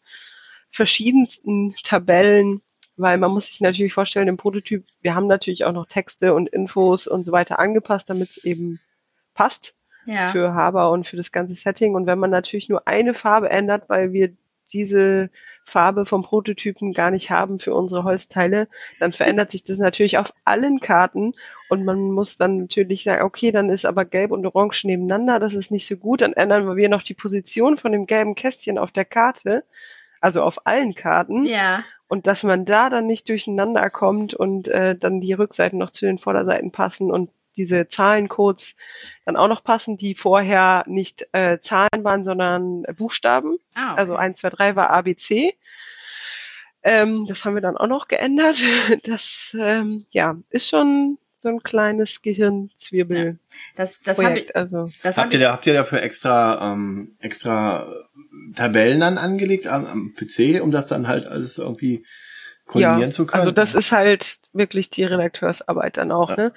verschiedensten 0.72 1.76
Tabellen, 1.84 2.62
weil 2.96 3.18
man 3.18 3.32
muss 3.32 3.48
sich 3.48 3.62
natürlich 3.62 3.94
vorstellen, 3.94 4.28
im 4.28 4.38
Prototyp, 4.38 4.86
wir 5.02 5.16
haben 5.16 5.28
natürlich 5.28 5.66
auch 5.66 5.72
noch 5.72 5.88
Texte 5.88 6.34
und 6.34 6.50
Infos 6.50 7.08
und 7.08 7.24
so 7.24 7.32
weiter 7.32 7.60
angepasst, 7.60 8.10
damit 8.10 8.30
es 8.32 8.44
eben 8.44 8.80
passt 9.34 9.77
ja. 10.08 10.30
für 10.30 10.54
Haber 10.54 10.92
und 10.92 11.06
für 11.06 11.18
das 11.18 11.32
ganze 11.32 11.56
Setting. 11.56 11.94
Und 11.94 12.08
wenn 12.08 12.20
man 12.20 12.32
natürlich 12.32 12.70
nur 12.70 12.88
eine 12.88 13.14
Farbe 13.14 13.50
ändert, 13.50 13.90
weil 13.90 14.14
wir 14.14 14.34
diese 14.72 15.30
Farbe 15.66 16.06
vom 16.06 16.24
Prototypen 16.24 16.94
gar 16.94 17.12
nicht 17.12 17.30
haben 17.30 17.60
für 17.60 17.74
unsere 17.74 18.04
Holzteile, 18.04 18.68
dann 19.00 19.12
verändert 19.12 19.52
sich 19.52 19.64
das 19.66 19.78
natürlich 19.78 20.18
auf 20.18 20.34
allen 20.46 20.80
Karten 20.80 21.34
und 21.70 21.84
man 21.84 22.00
muss 22.12 22.38
dann 22.38 22.58
natürlich 22.58 23.04
sagen, 23.04 23.24
okay, 23.24 23.52
dann 23.52 23.70
ist 23.70 23.86
aber 23.86 24.06
gelb 24.06 24.32
und 24.32 24.46
orange 24.46 24.86
nebeneinander, 24.86 25.40
das 25.40 25.54
ist 25.54 25.72
nicht 25.72 25.86
so 25.86 25.98
gut, 25.98 26.22
dann 26.22 26.34
ändern 26.34 26.76
wir 26.78 26.90
noch 26.90 27.04
die 27.04 27.14
Position 27.14 27.78
von 27.78 27.92
dem 27.92 28.06
gelben 28.06 28.36
Kästchen 28.36 28.78
auf 28.78 28.92
der 28.92 29.06
Karte, 29.06 29.66
also 30.22 30.42
auf 30.42 30.66
allen 30.66 30.96
Karten 30.96 31.44
Ja. 31.46 31.84
und 32.08 32.28
dass 32.28 32.44
man 32.44 32.64
da 32.64 32.90
dann 32.90 33.06
nicht 33.06 33.28
durcheinander 33.28 33.90
kommt 33.90 34.34
und 34.34 34.70
äh, 34.70 34.96
dann 34.96 35.20
die 35.20 35.34
Rückseiten 35.34 35.78
noch 35.78 35.92
zu 35.92 36.06
den 36.06 36.18
Vorderseiten 36.18 36.72
passen 36.72 37.12
und 37.12 37.30
diese 37.58 37.88
Zahlencodes 37.90 38.76
dann 39.26 39.36
auch 39.36 39.48
noch 39.48 39.64
passen, 39.64 39.98
die 39.98 40.16
vorher 40.16 40.84
nicht 40.88 41.28
äh, 41.34 41.60
Zahlen 41.62 42.04
waren, 42.04 42.24
sondern 42.24 42.84
Buchstaben. 42.96 43.58
Ah, 43.76 43.94
okay. 43.94 44.02
Also 44.02 44.16
1, 44.16 44.40
2, 44.40 44.50
3 44.50 44.76
war 44.76 44.90
ABC. 44.92 45.54
Ähm, 46.84 47.26
das 47.28 47.44
haben 47.44 47.56
wir 47.56 47.62
dann 47.62 47.78
auch 47.78 47.88
noch 47.88 48.08
geändert. 48.08 48.58
Das 49.04 49.56
ähm, 49.60 50.06
ja 50.12 50.38
ist 50.50 50.70
schon 50.70 51.18
so 51.40 51.50
ein 51.50 51.62
kleines 51.62 52.22
Gehirnzwirbelprojekt. 52.22 53.40
das, 53.76 54.02
das 54.02 54.24
habe 54.24 54.40
ich, 54.40 54.56
Also 54.56 54.90
das 55.04 55.18
hab 55.18 55.26
Habt 55.26 55.34
ihr, 55.34 55.40
ich, 55.40 55.46
da, 55.46 55.54
habt 55.54 55.68
ihr 55.68 55.74
dafür 55.74 56.02
extra, 56.02 56.74
ähm, 56.74 57.16
extra 57.20 57.88
Tabellen 58.56 59.00
dann 59.00 59.18
angelegt 59.18 59.68
am, 59.68 59.86
am 59.86 60.14
PC, 60.16 60.62
um 60.62 60.72
das 60.72 60.88
dann 60.88 61.08
halt 61.08 61.28
alles 61.28 61.58
irgendwie 61.58 62.06
koordinieren 62.66 63.02
ja, 63.02 63.10
zu 63.10 63.26
können? 63.26 63.40
also 63.40 63.52
das 63.52 63.76
ist 63.76 63.92
halt 63.92 64.40
wirklich 64.52 64.90
die 64.90 65.04
Redakteursarbeit 65.04 65.98
dann 65.98 66.12
auch. 66.12 66.32
Ja. 66.32 66.36
Ne? 66.38 66.54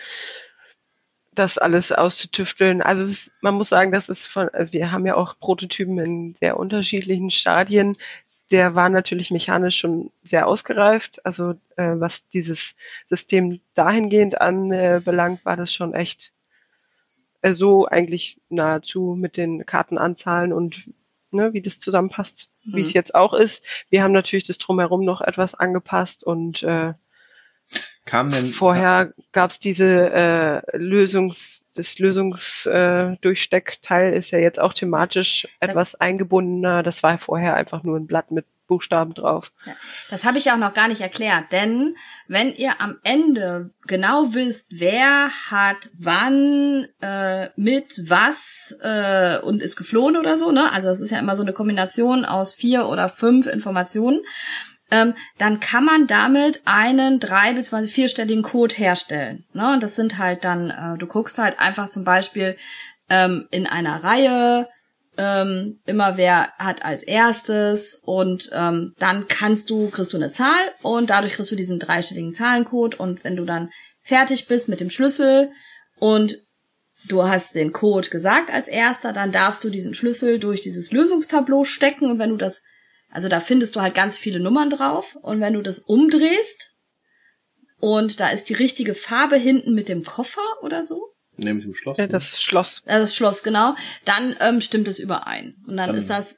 Das 1.40 1.58
alles 1.58 1.90
auszutüfteln. 1.90 2.82
Also 2.82 3.02
ist, 3.02 3.32
man 3.40 3.54
muss 3.54 3.70
sagen, 3.70 3.92
das 3.92 4.08
ist 4.08 4.26
von, 4.26 4.48
also 4.50 4.72
wir 4.72 4.92
haben 4.92 5.06
ja 5.06 5.16
auch 5.16 5.38
Prototypen 5.38 5.98
in 5.98 6.34
sehr 6.36 6.58
unterschiedlichen 6.58 7.30
Stadien. 7.30 7.96
Der 8.50 8.74
war 8.74 8.88
natürlich 8.88 9.30
mechanisch 9.30 9.78
schon 9.78 10.10
sehr 10.22 10.46
ausgereift. 10.46 11.24
Also 11.24 11.52
äh, 11.76 11.94
was 11.94 12.28
dieses 12.28 12.74
System 13.06 13.60
dahingehend 13.74 14.40
anbelangt, 14.40 15.40
äh, 15.40 15.44
war 15.44 15.56
das 15.56 15.72
schon 15.72 15.94
echt 15.94 16.32
äh, 17.42 17.54
so 17.54 17.86
eigentlich 17.86 18.40
nahezu 18.48 19.16
mit 19.18 19.36
den 19.36 19.64
Kartenanzahlen 19.64 20.52
und 20.52 20.90
ne, 21.30 21.52
wie 21.54 21.62
das 21.62 21.80
zusammenpasst, 21.80 22.50
mhm. 22.64 22.76
wie 22.76 22.82
es 22.82 22.92
jetzt 22.92 23.14
auch 23.14 23.32
ist. 23.32 23.64
Wir 23.88 24.02
haben 24.02 24.12
natürlich 24.12 24.46
das 24.46 24.58
drumherum 24.58 25.04
noch 25.04 25.20
etwas 25.20 25.54
angepasst 25.54 26.22
und 26.22 26.62
äh, 26.62 26.94
Kam 28.06 28.30
denn, 28.30 28.52
vorher 28.52 29.12
gab 29.32 29.50
es 29.50 29.58
diese 29.60 29.84
äh, 29.84 30.62
Lösungs, 30.76 31.60
das 31.74 31.98
Lösungsdurchsteckteil 31.98 34.12
äh, 34.12 34.18
ist 34.18 34.30
ja 34.30 34.38
jetzt 34.38 34.58
auch 34.58 34.72
thematisch 34.72 35.46
etwas 35.60 35.92
das, 35.92 36.00
eingebundener. 36.00 36.82
Das 36.82 37.02
war 37.02 37.18
vorher 37.18 37.56
einfach 37.56 37.82
nur 37.82 37.98
ein 37.98 38.06
Blatt 38.06 38.30
mit 38.30 38.46
Buchstaben 38.70 39.14
drauf. 39.14 39.52
Ja, 39.66 39.74
das 40.10 40.24
habe 40.24 40.38
ich 40.38 40.46
ja 40.46 40.54
auch 40.54 40.58
noch 40.58 40.74
gar 40.74 40.88
nicht 40.88 41.00
erklärt, 41.00 41.52
denn 41.52 41.96
wenn 42.28 42.54
ihr 42.54 42.80
am 42.80 42.98
Ende 43.02 43.70
genau 43.86 44.32
wisst, 44.32 44.68
wer 44.70 45.28
hat 45.50 45.90
wann 45.98 46.86
äh, 47.02 47.48
mit 47.56 48.00
was 48.06 48.74
äh, 48.80 49.40
und 49.40 49.60
ist 49.60 49.76
geflohen 49.76 50.16
oder 50.16 50.38
so, 50.38 50.52
ne? 50.52 50.72
Also 50.72 50.88
das 50.88 51.00
ist 51.00 51.10
ja 51.10 51.18
immer 51.18 51.36
so 51.36 51.42
eine 51.42 51.52
Kombination 51.52 52.24
aus 52.24 52.54
vier 52.54 52.86
oder 52.86 53.08
fünf 53.08 53.46
Informationen 53.46 54.20
ähm, 54.90 55.14
dann 55.38 55.60
kann 55.60 55.84
man 55.84 56.06
damit 56.06 56.62
einen 56.64 57.20
drei- 57.20 57.52
bzw. 57.52 57.86
vierstelligen 57.86 58.42
Code 58.42 58.74
herstellen. 58.74 59.44
Ne? 59.52 59.72
Und 59.72 59.82
das 59.82 59.96
sind 59.96 60.18
halt 60.18 60.44
dann, 60.44 60.70
äh, 60.70 60.98
du 60.98 61.06
guckst 61.06 61.38
halt 61.38 61.58
einfach 61.60 61.88
zum 61.88 62.04
Beispiel 62.04 62.56
ähm, 63.08 63.46
in 63.50 63.66
einer 63.66 64.02
Reihe 64.02 64.68
ähm, 65.18 65.78
immer 65.86 66.16
wer 66.16 66.52
hat 66.58 66.84
als 66.84 67.02
erstes 67.02 68.00
und 68.04 68.48
ähm, 68.54 68.94
dann 68.98 69.28
kannst 69.28 69.68
du, 69.68 69.90
kriegst 69.90 70.12
du 70.12 70.16
eine 70.16 70.32
Zahl 70.32 70.60
und 70.82 71.10
dadurch 71.10 71.34
kriegst 71.34 71.50
du 71.50 71.56
diesen 71.56 71.78
dreistelligen 71.78 72.32
Zahlencode 72.32 72.98
und 72.98 73.22
wenn 73.22 73.36
du 73.36 73.44
dann 73.44 73.70
fertig 74.00 74.46
bist 74.46 74.68
mit 74.68 74.80
dem 74.80 74.88
Schlüssel 74.88 75.50
und 75.98 76.38
du 77.06 77.24
hast 77.24 77.54
den 77.54 77.72
Code 77.72 78.08
gesagt 78.08 78.50
als 78.50 78.66
erster, 78.68 79.12
dann 79.12 79.32
darfst 79.32 79.62
du 79.62 79.68
diesen 79.68 79.94
Schlüssel 79.94 80.38
durch 80.38 80.62
dieses 80.62 80.90
Lösungstableau 80.90 81.64
stecken 81.64 82.10
und 82.10 82.18
wenn 82.18 82.30
du 82.30 82.36
das 82.36 82.62
also 83.10 83.28
da 83.28 83.40
findest 83.40 83.76
du 83.76 83.80
halt 83.80 83.94
ganz 83.94 84.16
viele 84.16 84.40
Nummern 84.40 84.70
drauf 84.70 85.16
und 85.16 85.40
wenn 85.40 85.54
du 85.54 85.62
das 85.62 85.80
umdrehst 85.80 86.74
und 87.78 88.20
da 88.20 88.28
ist 88.28 88.48
die 88.48 88.54
richtige 88.54 88.94
Farbe 88.94 89.36
hinten 89.36 89.74
mit 89.74 89.88
dem 89.88 90.04
Koffer 90.04 90.42
oder 90.62 90.82
so. 90.82 91.14
Nee, 91.36 91.54
mit 91.54 91.64
dem 91.64 91.74
Schloss. 91.74 91.96
Ja, 91.98 92.06
das 92.06 92.42
Schloss. 92.42 92.82
Also 92.86 93.04
das 93.04 93.16
Schloss, 93.16 93.42
genau. 93.42 93.74
Dann 94.04 94.36
ähm, 94.40 94.60
stimmt 94.60 94.88
es 94.88 94.98
überein. 94.98 95.54
Und 95.66 95.76
dann, 95.76 95.88
dann 95.88 95.96
ist 95.96 96.10
das. 96.10 96.36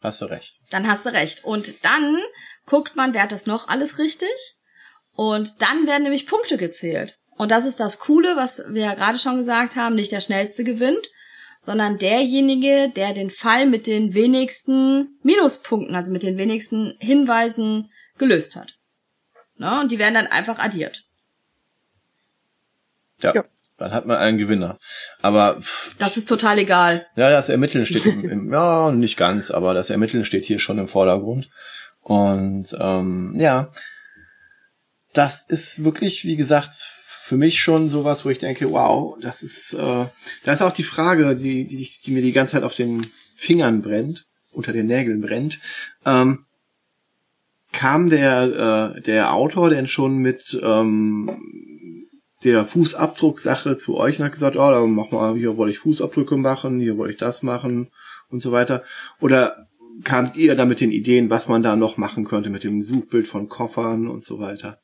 Hast 0.00 0.22
du 0.22 0.26
recht. 0.26 0.60
Dann 0.70 0.86
hast 0.86 1.04
du 1.04 1.12
recht. 1.12 1.44
Und 1.44 1.84
dann 1.84 2.18
guckt 2.64 2.94
man, 2.94 3.12
wer 3.12 3.24
hat 3.24 3.32
das 3.32 3.46
noch 3.46 3.68
alles 3.68 3.98
richtig. 3.98 4.28
Und 5.14 5.60
dann 5.62 5.86
werden 5.86 6.04
nämlich 6.04 6.26
Punkte 6.26 6.58
gezählt. 6.58 7.18
Und 7.36 7.50
das 7.50 7.66
ist 7.66 7.80
das 7.80 7.98
Coole, 7.98 8.36
was 8.36 8.62
wir 8.68 8.82
ja 8.82 8.94
gerade 8.94 9.18
schon 9.18 9.36
gesagt 9.36 9.76
haben, 9.76 9.94
nicht 9.94 10.12
der 10.12 10.20
schnellste 10.20 10.62
gewinnt, 10.62 11.08
sondern 11.66 11.98
derjenige, 11.98 12.92
der 12.94 13.12
den 13.12 13.28
Fall 13.28 13.66
mit 13.66 13.88
den 13.88 14.14
wenigsten 14.14 15.18
Minuspunkten, 15.24 15.96
also 15.96 16.12
mit 16.12 16.22
den 16.22 16.38
wenigsten 16.38 16.94
Hinweisen 17.00 17.90
gelöst 18.18 18.54
hat. 18.54 18.74
Ne? 19.58 19.80
Und 19.80 19.90
die 19.90 19.98
werden 19.98 20.14
dann 20.14 20.28
einfach 20.28 20.60
addiert. 20.60 21.02
Ja, 23.20 23.34
ja. 23.34 23.44
Dann 23.78 23.92
hat 23.92 24.06
man 24.06 24.16
einen 24.16 24.38
Gewinner. 24.38 24.78
Aber 25.20 25.60
das 25.98 26.16
ist 26.16 26.28
total 26.28 26.58
egal. 26.58 27.04
Ja, 27.16 27.30
das 27.30 27.48
Ermitteln 27.48 27.84
steht 27.84 28.06
im, 28.06 28.26
im, 28.28 28.52
ja 28.52 28.92
nicht 28.92 29.16
ganz, 29.16 29.50
aber 29.50 29.74
das 29.74 29.90
Ermitteln 29.90 30.24
steht 30.24 30.44
hier 30.44 30.60
schon 30.60 30.78
im 30.78 30.86
Vordergrund. 30.86 31.50
Und 32.00 32.76
ähm, 32.78 33.34
ja, 33.36 33.70
das 35.12 35.42
ist 35.42 35.82
wirklich, 35.82 36.24
wie 36.24 36.36
gesagt, 36.36 36.95
für 37.26 37.36
mich 37.36 37.58
schon 37.58 37.88
sowas, 37.88 38.24
wo 38.24 38.30
ich 38.30 38.38
denke, 38.38 38.70
wow, 38.70 39.18
das 39.20 39.42
ist, 39.42 39.72
äh, 39.72 40.06
da 40.44 40.52
ist 40.52 40.62
auch 40.62 40.70
die 40.70 40.84
Frage, 40.84 41.34
die, 41.34 41.66
die, 41.66 41.90
die 42.04 42.10
mir 42.12 42.22
die 42.22 42.30
ganze 42.30 42.52
Zeit 42.52 42.62
auf 42.62 42.76
den 42.76 43.04
Fingern 43.34 43.82
brennt, 43.82 44.26
unter 44.52 44.72
den 44.72 44.86
Nägeln 44.86 45.20
brennt. 45.20 45.58
Ähm, 46.04 46.44
kam 47.72 48.10
der, 48.10 48.94
äh, 48.94 49.00
der 49.00 49.32
Autor 49.34 49.70
denn 49.70 49.88
schon 49.88 50.18
mit 50.18 50.56
ähm, 50.62 52.06
der 52.44 52.64
Fußabdrucksache 52.64 53.76
zu 53.76 53.96
euch 53.96 54.20
und 54.20 54.26
hat 54.26 54.32
gesagt, 54.32 54.54
oh, 54.54 54.70
da 54.70 54.86
mach 54.86 55.10
mal, 55.10 55.34
hier 55.34 55.56
wollte 55.56 55.72
ich 55.72 55.80
Fußabdrücke 55.80 56.36
machen, 56.36 56.78
hier 56.78 56.96
wollte 56.96 57.14
ich 57.14 57.18
das 57.18 57.42
machen 57.42 57.88
und 58.30 58.40
so 58.40 58.52
weiter? 58.52 58.84
Oder 59.18 59.66
kamt 60.04 60.36
ihr 60.36 60.54
da 60.54 60.64
mit 60.64 60.80
den 60.80 60.92
Ideen, 60.92 61.28
was 61.28 61.48
man 61.48 61.64
da 61.64 61.74
noch 61.74 61.96
machen 61.96 62.24
könnte 62.24 62.50
mit 62.50 62.62
dem 62.62 62.82
Suchbild 62.82 63.26
von 63.26 63.48
Koffern 63.48 64.06
und 64.06 64.22
so 64.22 64.38
weiter? 64.38 64.78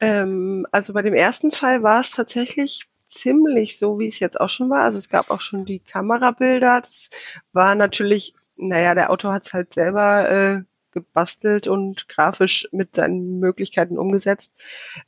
Ähm, 0.00 0.66
also 0.70 0.92
bei 0.92 1.02
dem 1.02 1.14
ersten 1.14 1.50
Fall 1.50 1.82
war 1.82 2.00
es 2.00 2.10
tatsächlich 2.10 2.88
ziemlich 3.08 3.78
so, 3.78 3.98
wie 3.98 4.08
es 4.08 4.18
jetzt 4.18 4.40
auch 4.40 4.48
schon 4.48 4.70
war. 4.70 4.82
Also 4.82 4.98
es 4.98 5.08
gab 5.08 5.30
auch 5.30 5.40
schon 5.40 5.64
die 5.64 5.78
Kamerabilder. 5.78 6.80
Das 6.82 7.10
war 7.52 7.74
natürlich, 7.74 8.34
naja, 8.56 8.94
der 8.94 9.10
Autor 9.10 9.32
hat 9.32 9.46
es 9.46 9.52
halt 9.52 9.72
selber 9.72 10.28
äh, 10.30 10.62
gebastelt 10.90 11.66
und 11.66 12.08
grafisch 12.08 12.68
mit 12.72 12.94
seinen 12.94 13.40
Möglichkeiten 13.40 13.98
umgesetzt. 13.98 14.52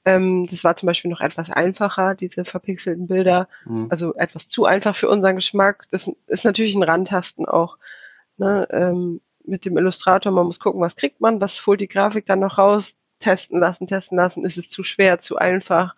Ähm, 0.05 0.47
das 0.51 0.65
war 0.65 0.77
zum 0.77 0.89
Beispiel 0.89 1.11
noch 1.11 1.21
etwas 1.21 1.51
einfacher, 1.51 2.15
diese 2.15 2.45
verpixelten 2.45 3.07
Bilder. 3.07 3.49
Mhm. 3.65 3.87
Also 3.91 4.15
etwas 4.15 4.49
zu 4.49 4.67
einfach 4.67 4.95
für 4.95 5.09
unseren 5.09 5.37
Geschmack. 5.37 5.87
Das 5.91 6.11
ist 6.27 6.45
natürlich 6.45 6.75
ein 6.75 6.83
Randtasten 6.83 7.47
auch. 7.47 7.79
Ne? 8.37 8.67
Ähm, 8.71 9.21
mit 9.45 9.65
dem 9.65 9.79
Illustrator, 9.79 10.33
man 10.33 10.47
muss 10.47 10.59
gucken, 10.59 10.81
was 10.81 10.97
kriegt 10.97 11.21
man, 11.21 11.41
was 11.41 11.65
holt 11.67 11.81
die 11.81 11.89
Grafik 11.89 12.27
dann 12.27 12.41
noch 12.41 12.59
raus 12.59 12.97
testen 13.21 13.59
lassen, 13.59 13.87
testen 13.87 14.17
lassen, 14.19 14.45
ist 14.45 14.59
es 14.59 14.69
zu 14.69 14.83
schwer, 14.83 15.21
zu 15.21 15.37
einfach. 15.37 15.95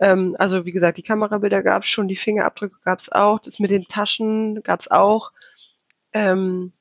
Ähm, 0.00 0.36
also 0.38 0.66
wie 0.66 0.72
gesagt, 0.72 0.98
die 0.98 1.02
Kamerabilder 1.02 1.62
gab 1.62 1.82
es 1.82 1.88
schon, 1.88 2.08
die 2.08 2.16
Fingerabdrücke 2.16 2.76
gab 2.84 2.98
es 2.98 3.10
auch, 3.10 3.38
das 3.40 3.58
mit 3.58 3.70
den 3.70 3.88
Taschen 3.88 4.62
gab 4.62 4.80
es 4.80 4.90
auch. 4.90 5.32
Ähm, 6.12 6.72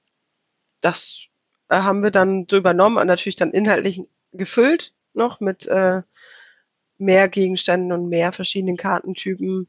das 0.82 1.28
äh, 1.70 1.78
haben 1.78 2.04
wir 2.04 2.12
dann 2.12 2.48
so 2.50 2.58
übernommen 2.58 2.98
und 2.98 3.08
natürlich 3.08 3.36
dann 3.36 3.52
inhaltlich 3.52 4.02
gefüllt 4.34 4.94
noch 5.14 5.40
mit 5.40 5.68
äh, 5.68 6.02
mehr 6.98 7.28
Gegenständen 7.30 7.92
und 7.92 8.10
mehr 8.10 8.32
verschiedenen 8.32 8.78
Kartentypen. 8.78 9.68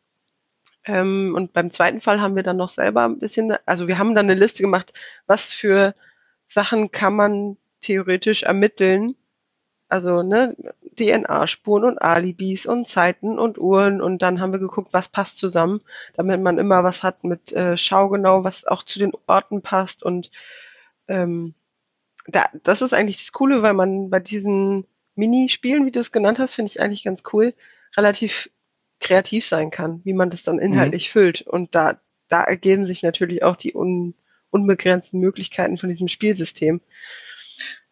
Ähm, 0.84 1.34
und 1.36 1.52
beim 1.52 1.70
zweiten 1.70 2.00
Fall 2.00 2.20
haben 2.20 2.36
wir 2.36 2.42
dann 2.42 2.56
noch 2.56 2.68
selber 2.68 3.04
ein 3.04 3.18
bisschen, 3.18 3.56
also 3.66 3.88
wir 3.88 3.98
haben 3.98 4.14
dann 4.14 4.26
eine 4.26 4.38
Liste 4.38 4.62
gemacht, 4.62 4.92
was 5.26 5.52
für 5.52 5.94
Sachen 6.46 6.92
kann 6.92 7.14
man 7.14 7.56
theoretisch 7.80 8.44
ermitteln, 8.44 9.16
also 9.88 10.22
ne, 10.22 10.56
DNA-Spuren 10.98 11.84
und 11.84 11.98
Alibis 11.98 12.66
und 12.66 12.88
Zeiten 12.88 13.38
und 13.38 13.58
Uhren 13.58 14.00
und 14.00 14.22
dann 14.22 14.40
haben 14.40 14.52
wir 14.52 14.58
geguckt, 14.58 14.92
was 14.92 15.08
passt 15.08 15.38
zusammen, 15.38 15.80
damit 16.14 16.40
man 16.40 16.58
immer 16.58 16.84
was 16.84 17.02
hat 17.02 17.24
mit 17.24 17.52
äh, 17.52 17.76
Schaugenau, 17.76 18.44
was 18.44 18.66
auch 18.66 18.82
zu 18.82 18.98
den 18.98 19.12
Orten 19.26 19.62
passt 19.62 20.02
und 20.02 20.30
ähm, 21.08 21.54
da, 22.26 22.46
das 22.64 22.82
ist 22.82 22.92
eigentlich 22.92 23.18
das 23.18 23.32
Coole, 23.32 23.62
weil 23.62 23.74
man 23.74 24.10
bei 24.10 24.18
diesen 24.18 24.84
Minispielen, 25.14 25.86
wie 25.86 25.92
du 25.92 26.00
es 26.00 26.12
genannt 26.12 26.38
hast, 26.38 26.54
finde 26.54 26.70
ich 26.70 26.80
eigentlich 26.80 27.04
ganz 27.04 27.22
cool, 27.32 27.54
relativ 27.96 28.50
kreativ 28.98 29.46
sein 29.46 29.70
kann, 29.70 30.00
wie 30.04 30.14
man 30.14 30.30
das 30.30 30.42
dann 30.42 30.58
inhaltlich 30.58 31.08
mhm. 31.08 31.12
füllt 31.12 31.42
und 31.42 31.74
da, 31.74 31.98
da 32.28 32.42
ergeben 32.42 32.84
sich 32.84 33.02
natürlich 33.02 33.44
auch 33.44 33.56
die 33.56 33.74
un, 33.74 34.14
unbegrenzten 34.50 35.20
Möglichkeiten 35.20 35.78
von 35.78 35.88
diesem 35.88 36.08
Spielsystem. 36.08 36.80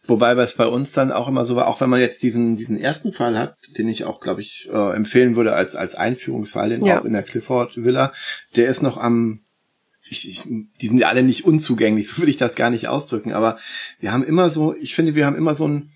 Wobei 0.06 0.32
es 0.32 0.54
bei 0.54 0.66
uns 0.66 0.92
dann 0.92 1.12
auch 1.12 1.28
immer 1.28 1.44
so 1.44 1.56
war, 1.56 1.66
auch 1.66 1.80
wenn 1.80 1.88
man 1.88 2.00
jetzt 2.00 2.22
diesen, 2.22 2.56
diesen 2.56 2.78
ersten 2.78 3.12
Fall 3.12 3.38
hat, 3.38 3.56
den 3.78 3.88
ich 3.88 4.04
auch, 4.04 4.20
glaube 4.20 4.42
ich, 4.42 4.68
äh, 4.70 4.94
empfehlen 4.94 5.34
würde 5.34 5.54
als, 5.54 5.76
als 5.76 5.94
Einführungsfall, 5.94 6.68
den 6.68 6.84
ja. 6.84 7.00
auch 7.00 7.04
in 7.04 7.14
der 7.14 7.22
Clifford 7.22 7.82
Villa, 7.82 8.12
der 8.56 8.68
ist 8.68 8.82
noch 8.82 8.98
am, 8.98 9.40
ich, 10.08 10.28
ich, 10.28 10.42
die 10.80 10.88
sind 10.88 10.98
ja 10.98 11.08
alle 11.08 11.22
nicht 11.22 11.44
unzugänglich, 11.44 12.08
so 12.10 12.20
will 12.20 12.28
ich 12.28 12.36
das 12.36 12.54
gar 12.54 12.70
nicht 12.70 12.88
ausdrücken, 12.88 13.32
aber 13.32 13.58
wir 13.98 14.12
haben 14.12 14.24
immer 14.24 14.50
so, 14.50 14.74
ich 14.74 14.94
finde, 14.94 15.14
wir 15.14 15.24
haben 15.26 15.36
immer 15.36 15.54
so 15.54 15.66
ein, 15.66 15.90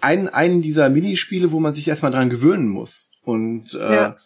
einen, 0.00 0.28
einen 0.28 0.62
dieser 0.62 0.88
Minispiele, 0.88 1.52
wo 1.52 1.60
man 1.60 1.74
sich 1.74 1.88
erstmal 1.88 2.12
dran 2.12 2.30
gewöhnen 2.30 2.68
muss. 2.68 3.10
Und 3.22 3.74
äh, 3.74 3.94
ja. 3.94 4.16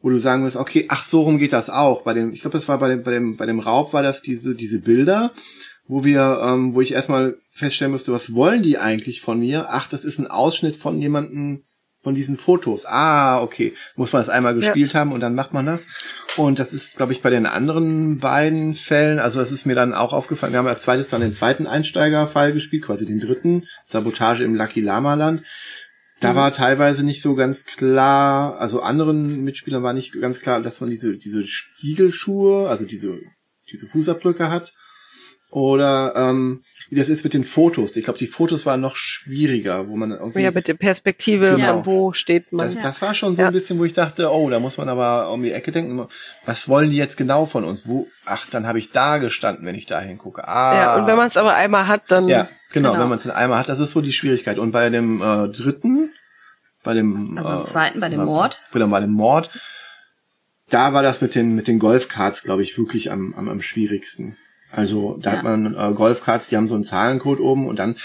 wo 0.00 0.10
du 0.10 0.18
sagen 0.18 0.44
wirst, 0.44 0.56
okay, 0.56 0.86
ach, 0.88 1.04
so 1.04 1.20
rum 1.20 1.38
geht 1.38 1.52
das 1.52 1.70
auch. 1.70 2.02
Bei 2.02 2.14
dem, 2.14 2.32
ich 2.32 2.40
glaube, 2.40 2.58
das 2.58 2.66
war 2.66 2.78
bei 2.78 2.88
dem, 2.88 3.04
bei 3.04 3.12
dem, 3.12 3.36
bei 3.36 3.46
dem 3.46 3.60
Raub 3.60 3.92
war 3.92 4.02
das 4.02 4.20
diese, 4.20 4.56
diese 4.56 4.80
Bilder, 4.80 5.32
wo 5.88 6.04
wir, 6.04 6.40
ähm, 6.42 6.74
wo 6.74 6.80
ich 6.80 6.92
erstmal 6.92 7.36
feststellen 7.50 7.92
musste, 7.92 8.12
was 8.12 8.34
wollen 8.34 8.62
die 8.62 8.78
eigentlich 8.78 9.20
von 9.20 9.40
mir? 9.40 9.66
Ach, 9.70 9.88
das 9.88 10.04
ist 10.04 10.18
ein 10.18 10.28
Ausschnitt 10.28 10.76
von 10.76 11.00
jemanden 11.00 11.64
von 12.00 12.14
diesen 12.14 12.38
Fotos. 12.38 12.86
Ah, 12.86 13.42
okay. 13.42 13.74
Muss 13.96 14.12
man 14.12 14.20
das 14.20 14.28
einmal 14.28 14.54
gespielt 14.54 14.92
ja. 14.92 15.00
haben 15.00 15.12
und 15.12 15.20
dann 15.20 15.34
macht 15.34 15.52
man 15.52 15.66
das. 15.66 15.86
Und 16.36 16.58
das 16.58 16.72
ist, 16.72 16.96
glaube 16.96 17.12
ich, 17.12 17.22
bei 17.22 17.30
den 17.30 17.46
anderen 17.46 18.18
beiden 18.18 18.74
Fällen, 18.74 19.18
also 19.18 19.40
das 19.40 19.50
ist 19.50 19.66
mir 19.66 19.74
dann 19.74 19.94
auch 19.94 20.12
aufgefallen, 20.12 20.52
wir 20.52 20.58
haben 20.58 20.68
als 20.68 20.82
zweites 20.82 21.08
dann 21.08 21.20
den 21.20 21.32
zweiten 21.32 21.66
Einsteigerfall 21.66 22.52
gespielt, 22.52 22.84
quasi 22.84 23.04
den 23.04 23.18
dritten, 23.18 23.64
Sabotage 23.84 24.44
im 24.44 24.54
Lucky 24.54 24.80
Lama 24.80 25.14
Land. 25.14 25.42
Da 26.20 26.34
war 26.34 26.52
teilweise 26.52 27.04
nicht 27.04 27.22
so 27.22 27.34
ganz 27.36 27.64
klar, 27.64 28.60
also 28.60 28.80
anderen 28.82 29.44
Mitspielern 29.44 29.84
war 29.84 29.92
nicht 29.92 30.20
ganz 30.20 30.40
klar, 30.40 30.60
dass 30.60 30.80
man 30.80 30.90
diese, 30.90 31.16
diese 31.16 31.46
Stiegelschuhe, 31.46 32.68
also 32.68 32.84
diese, 32.84 33.20
diese 33.70 33.86
Fußabdrücke 33.86 34.50
hat. 34.50 34.72
Oder 35.50 36.12
ähm, 36.14 36.62
wie 36.90 36.96
das 36.96 37.08
ist 37.08 37.24
mit 37.24 37.32
den 37.32 37.42
Fotos. 37.44 37.96
Ich 37.96 38.04
glaube, 38.04 38.18
die 38.18 38.26
Fotos 38.26 38.66
waren 38.66 38.80
noch 38.82 38.96
schwieriger, 38.96 39.88
wo 39.88 39.96
man 39.96 40.10
irgendwie. 40.10 40.40
Ja, 40.40 40.50
mit 40.50 40.68
der 40.68 40.74
Perspektive, 40.74 41.56
Genau. 41.56 41.82
von 41.82 41.86
wo 41.86 42.12
steht 42.12 42.52
man. 42.52 42.66
Das, 42.66 42.78
das 42.80 43.00
war 43.00 43.14
schon 43.14 43.34
so 43.34 43.40
Ja. 43.42 43.48
ein 43.48 43.54
bisschen, 43.54 43.78
wo 43.78 43.84
ich 43.84 43.94
dachte, 43.94 44.30
oh, 44.30 44.50
da 44.50 44.58
muss 44.60 44.76
man 44.76 44.88
aber 44.90 45.30
um 45.32 45.42
die 45.42 45.52
Ecke 45.52 45.72
denken. 45.72 46.06
Was 46.44 46.68
wollen 46.68 46.90
die 46.90 46.96
jetzt 46.96 47.16
genau 47.16 47.46
von 47.46 47.64
uns? 47.64 47.86
Wo? 47.88 48.06
Ach, 48.26 48.46
dann 48.50 48.66
habe 48.66 48.78
ich 48.78 48.90
da 48.92 49.16
gestanden, 49.18 49.64
wenn 49.64 49.74
ich 49.74 49.86
da 49.86 50.00
hingucke. 50.00 50.46
Ah. 50.46 50.74
ja, 50.74 50.96
und 50.96 51.06
wenn 51.06 51.16
man 51.16 51.28
es 51.28 51.36
aber 51.38 51.54
einmal 51.54 51.86
hat, 51.86 52.02
dann 52.08 52.28
Ja, 52.28 52.48
genau, 52.72 52.90
Genau. 52.92 53.02
wenn 53.02 53.08
man 53.08 53.18
es 53.18 53.24
in 53.24 53.30
einmal 53.30 53.58
hat, 53.58 53.68
das 53.70 53.80
ist 53.80 53.92
so 53.92 54.02
die 54.02 54.12
Schwierigkeit. 54.12 54.58
Und 54.58 54.72
bei 54.72 54.90
dem 54.90 55.22
äh, 55.22 55.48
dritten, 55.48 56.10
bei 56.84 56.92
dem 56.94 57.38
Also 57.38 57.48
beim 57.50 57.60
äh, 57.60 57.64
zweiten, 57.64 58.00
bei 58.00 58.08
dem 58.10 58.18
bei- 58.18 58.24
Mord. 58.26 58.60
Bei 58.72 58.78
dem, 58.80 58.90
bei 58.90 59.00
dem 59.00 59.12
Mord, 59.12 59.48
da 60.70 60.92
war 60.92 61.02
das 61.02 61.22
mit 61.22 61.34
den 61.34 61.54
mit 61.54 61.68
den 61.68 61.78
Golfcards, 61.78 62.42
glaube 62.42 62.62
ich, 62.62 62.76
wirklich 62.76 63.10
am, 63.10 63.32
am, 63.34 63.48
am 63.48 63.62
schwierigsten. 63.62 64.36
Also 64.70 65.18
da 65.20 65.30
Ja. 65.30 65.36
hat 65.38 65.44
man 65.44 65.74
äh, 65.74 65.94
Golfcards, 65.94 66.46
die 66.46 66.56
haben 66.56 66.68
so 66.68 66.74
einen 66.74 66.84
Zahlencode 66.84 67.40
oben 67.40 67.66
und 67.66 67.78
dann 67.78 67.96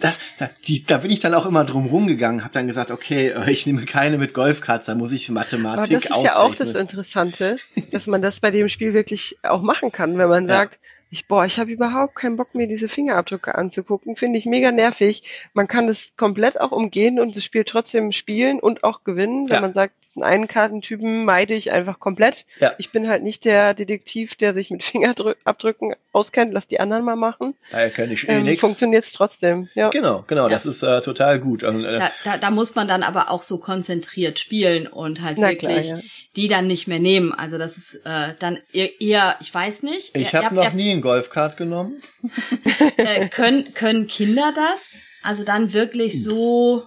das, 0.00 0.18
da, 0.38 0.50
die, 0.66 0.84
da 0.84 0.98
bin 0.98 1.10
ich 1.10 1.20
dann 1.20 1.34
auch 1.34 1.46
immer 1.46 1.64
drum 1.64 1.86
rumgegangen, 1.86 2.42
habe 2.42 2.52
dann 2.52 2.66
gesagt, 2.66 2.90
okay, 2.90 3.28
äh, 3.28 3.50
ich 3.50 3.66
nehme 3.66 3.84
keine 3.84 4.18
mit 4.18 4.34
Golfcards, 4.34 4.86
da 4.86 4.94
muss 4.94 5.12
ich 5.12 5.28
Mathematik 5.30 6.02
das 6.02 6.04
ist 6.04 6.10
ja 6.10 6.36
auch 6.36 6.50
das 6.54 6.60
ausrechnen. 6.68 6.76
Interessante, 6.82 7.56
dass 7.92 8.06
man 8.06 8.20
das 8.20 8.40
bei 8.40 8.50
dem 8.50 8.68
Spiel 8.68 8.92
wirklich 8.92 9.38
auch 9.42 9.62
machen 9.62 9.92
kann, 9.92 10.18
wenn 10.18 10.28
man 10.28 10.48
Ja. 10.48 10.56
sagt, 10.56 10.78
ich, 11.14 11.28
boah, 11.28 11.44
ich 11.46 11.60
habe 11.60 11.70
überhaupt 11.70 12.16
keinen 12.16 12.36
Bock, 12.36 12.54
mir 12.56 12.66
diese 12.66 12.88
Fingerabdrücke 12.88 13.54
anzugucken. 13.54 14.16
Finde 14.16 14.36
ich 14.36 14.46
mega 14.46 14.72
nervig. 14.72 15.22
Man 15.52 15.68
kann 15.68 15.86
das 15.86 16.12
komplett 16.16 16.60
auch 16.60 16.72
umgehen 16.72 17.20
und 17.20 17.36
das 17.36 17.44
Spiel 17.44 17.62
trotzdem 17.62 18.10
spielen 18.10 18.58
und 18.58 18.82
auch 18.82 19.04
gewinnen, 19.04 19.48
wenn 19.48 19.54
Ja. 19.56 19.60
man 19.60 19.74
sagt, 19.74 19.94
diesen 20.04 20.24
einen 20.24 20.48
Kartentypen 20.48 21.24
meide 21.24 21.54
ich 21.54 21.70
einfach 21.70 22.00
komplett. 22.00 22.46
Ja. 22.58 22.72
Ich 22.78 22.90
bin 22.90 23.08
halt 23.08 23.22
nicht 23.22 23.44
der 23.44 23.74
Detektiv, 23.74 24.34
der 24.34 24.54
sich 24.54 24.70
mit 24.70 24.82
Fingerabdrücken 25.38 25.94
auskennt. 26.12 26.52
Lass 26.52 26.66
die 26.66 26.80
anderen 26.80 27.04
mal 27.04 27.14
machen. 27.16 27.54
Daher 27.70 27.90
kenne 27.90 28.14
ich 28.14 28.28
eh 28.28 28.32
Ähm, 28.32 28.42
nix. 28.44 28.60
Funktioniert 28.60 29.06
trotzdem. 29.14 29.68
Ja. 29.74 29.90
Genau, 29.90 30.24
genau, 30.26 30.48
das 30.48 30.66
ist 30.66 30.82
äh, 30.82 31.00
total 31.00 31.38
gut. 31.38 31.62
Und, 31.62 31.84
äh, 31.84 31.98
Da, 32.00 32.08
da, 32.24 32.36
da 32.38 32.50
muss 32.50 32.74
man 32.74 32.88
dann 32.88 33.04
aber 33.04 33.30
auch 33.30 33.42
so 33.42 33.58
konzentriert 33.58 34.40
spielen 34.40 34.88
und 34.88 35.22
halt 35.22 35.38
Na 35.38 35.50
wirklich 35.50 35.86
klar, 35.88 35.98
ja. 35.98 36.04
die 36.34 36.48
dann 36.48 36.66
nicht 36.66 36.88
mehr 36.88 36.98
nehmen. 36.98 37.32
Also 37.32 37.56
das 37.56 37.76
ist 37.76 37.94
äh, 38.04 38.34
dann 38.40 38.58
eher, 38.72 38.88
eher, 39.00 39.36
ich 39.40 39.54
weiß 39.54 39.82
nicht. 39.84 40.16
ich 40.16 40.34
habe 40.34 40.54
noch 40.54 40.72
nie 40.72 40.90
einen 40.90 41.03
Golfcard 41.04 41.56
genommen. 41.56 42.00
Äh, 42.96 43.28
können, 43.28 43.72
können 43.74 44.06
Kinder 44.08 44.52
das? 44.54 45.00
Also 45.22 45.44
dann 45.44 45.72
wirklich 45.72 46.22
so. 46.24 46.84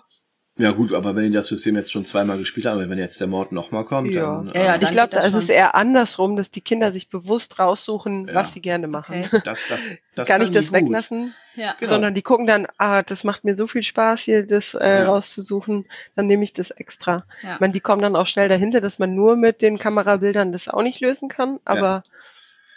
Ja 0.59 0.71
gut, 0.71 0.91
aber 0.91 1.15
wenn 1.15 1.25
die 1.25 1.31
das 1.31 1.47
System 1.47 1.75
jetzt 1.75 1.91
schon 1.91 2.03
zweimal 2.03 2.37
gespielt 2.39 2.65
haben, 2.65 2.89
wenn 2.89 2.97
jetzt 2.97 3.21
der 3.21 3.27
Mord 3.27 3.51
nochmal 3.51 3.85
kommt, 3.85 4.15
Ja. 4.15 4.41
dann 4.41 4.51
Ja, 4.53 4.53
ja, 4.55 4.61
äh, 4.75 4.79
dann 4.79 4.81
Ich 4.83 4.91
glaube, 4.91 5.09
da 5.09 5.19
ist 5.19 5.35
es 5.35 5.49
eher 5.49 5.75
andersrum, 5.75 6.35
dass 6.35 6.49
die 6.49 6.61
Kinder 6.61 6.91
sich 6.91 7.09
bewusst 7.09 7.59
raussuchen, 7.59 8.27
Ja. 8.27 8.33
was 8.35 8.53
sie 8.53 8.61
gerne 8.61 8.87
machen. 8.87 9.23
Okay. 9.25 9.41
das, 9.45 9.59
das, 9.69 9.81
das 10.15 10.25
Gar 10.25 10.25
kann 10.25 10.41
nicht 10.41 10.55
das 10.55 10.71
weglassen, 10.71 11.33
Ja. 11.55 11.75
Genau. 11.79 11.91
sondern 11.93 12.15
die 12.15 12.23
gucken 12.23 12.47
dann, 12.47 12.67
ah, 12.77 13.03
das 13.03 13.23
macht 13.23 13.43
mir 13.43 13.55
so 13.55 13.67
viel 13.67 13.83
Spaß, 13.83 14.21
hier 14.21 14.47
das 14.47 14.73
äh, 14.73 14.99
Ja. 15.01 15.05
rauszusuchen, 15.05 15.85
dann 16.15 16.25
nehme 16.25 16.43
ich 16.43 16.53
das 16.53 16.71
extra. 16.71 17.25
Ja. 17.43 17.53
Ich 17.55 17.59
meine, 17.59 17.73
die 17.73 17.79
kommen 17.81 18.01
dann 18.01 18.15
auch 18.15 18.27
schnell 18.27 18.49
dahinter, 18.49 18.81
dass 18.81 18.97
man 18.97 19.13
nur 19.13 19.35
mit 19.35 19.61
den 19.61 19.77
Kamerabildern 19.77 20.51
das 20.51 20.67
auch 20.67 20.81
nicht 20.81 20.99
lösen 21.01 21.29
kann, 21.29 21.59
aber 21.65 22.03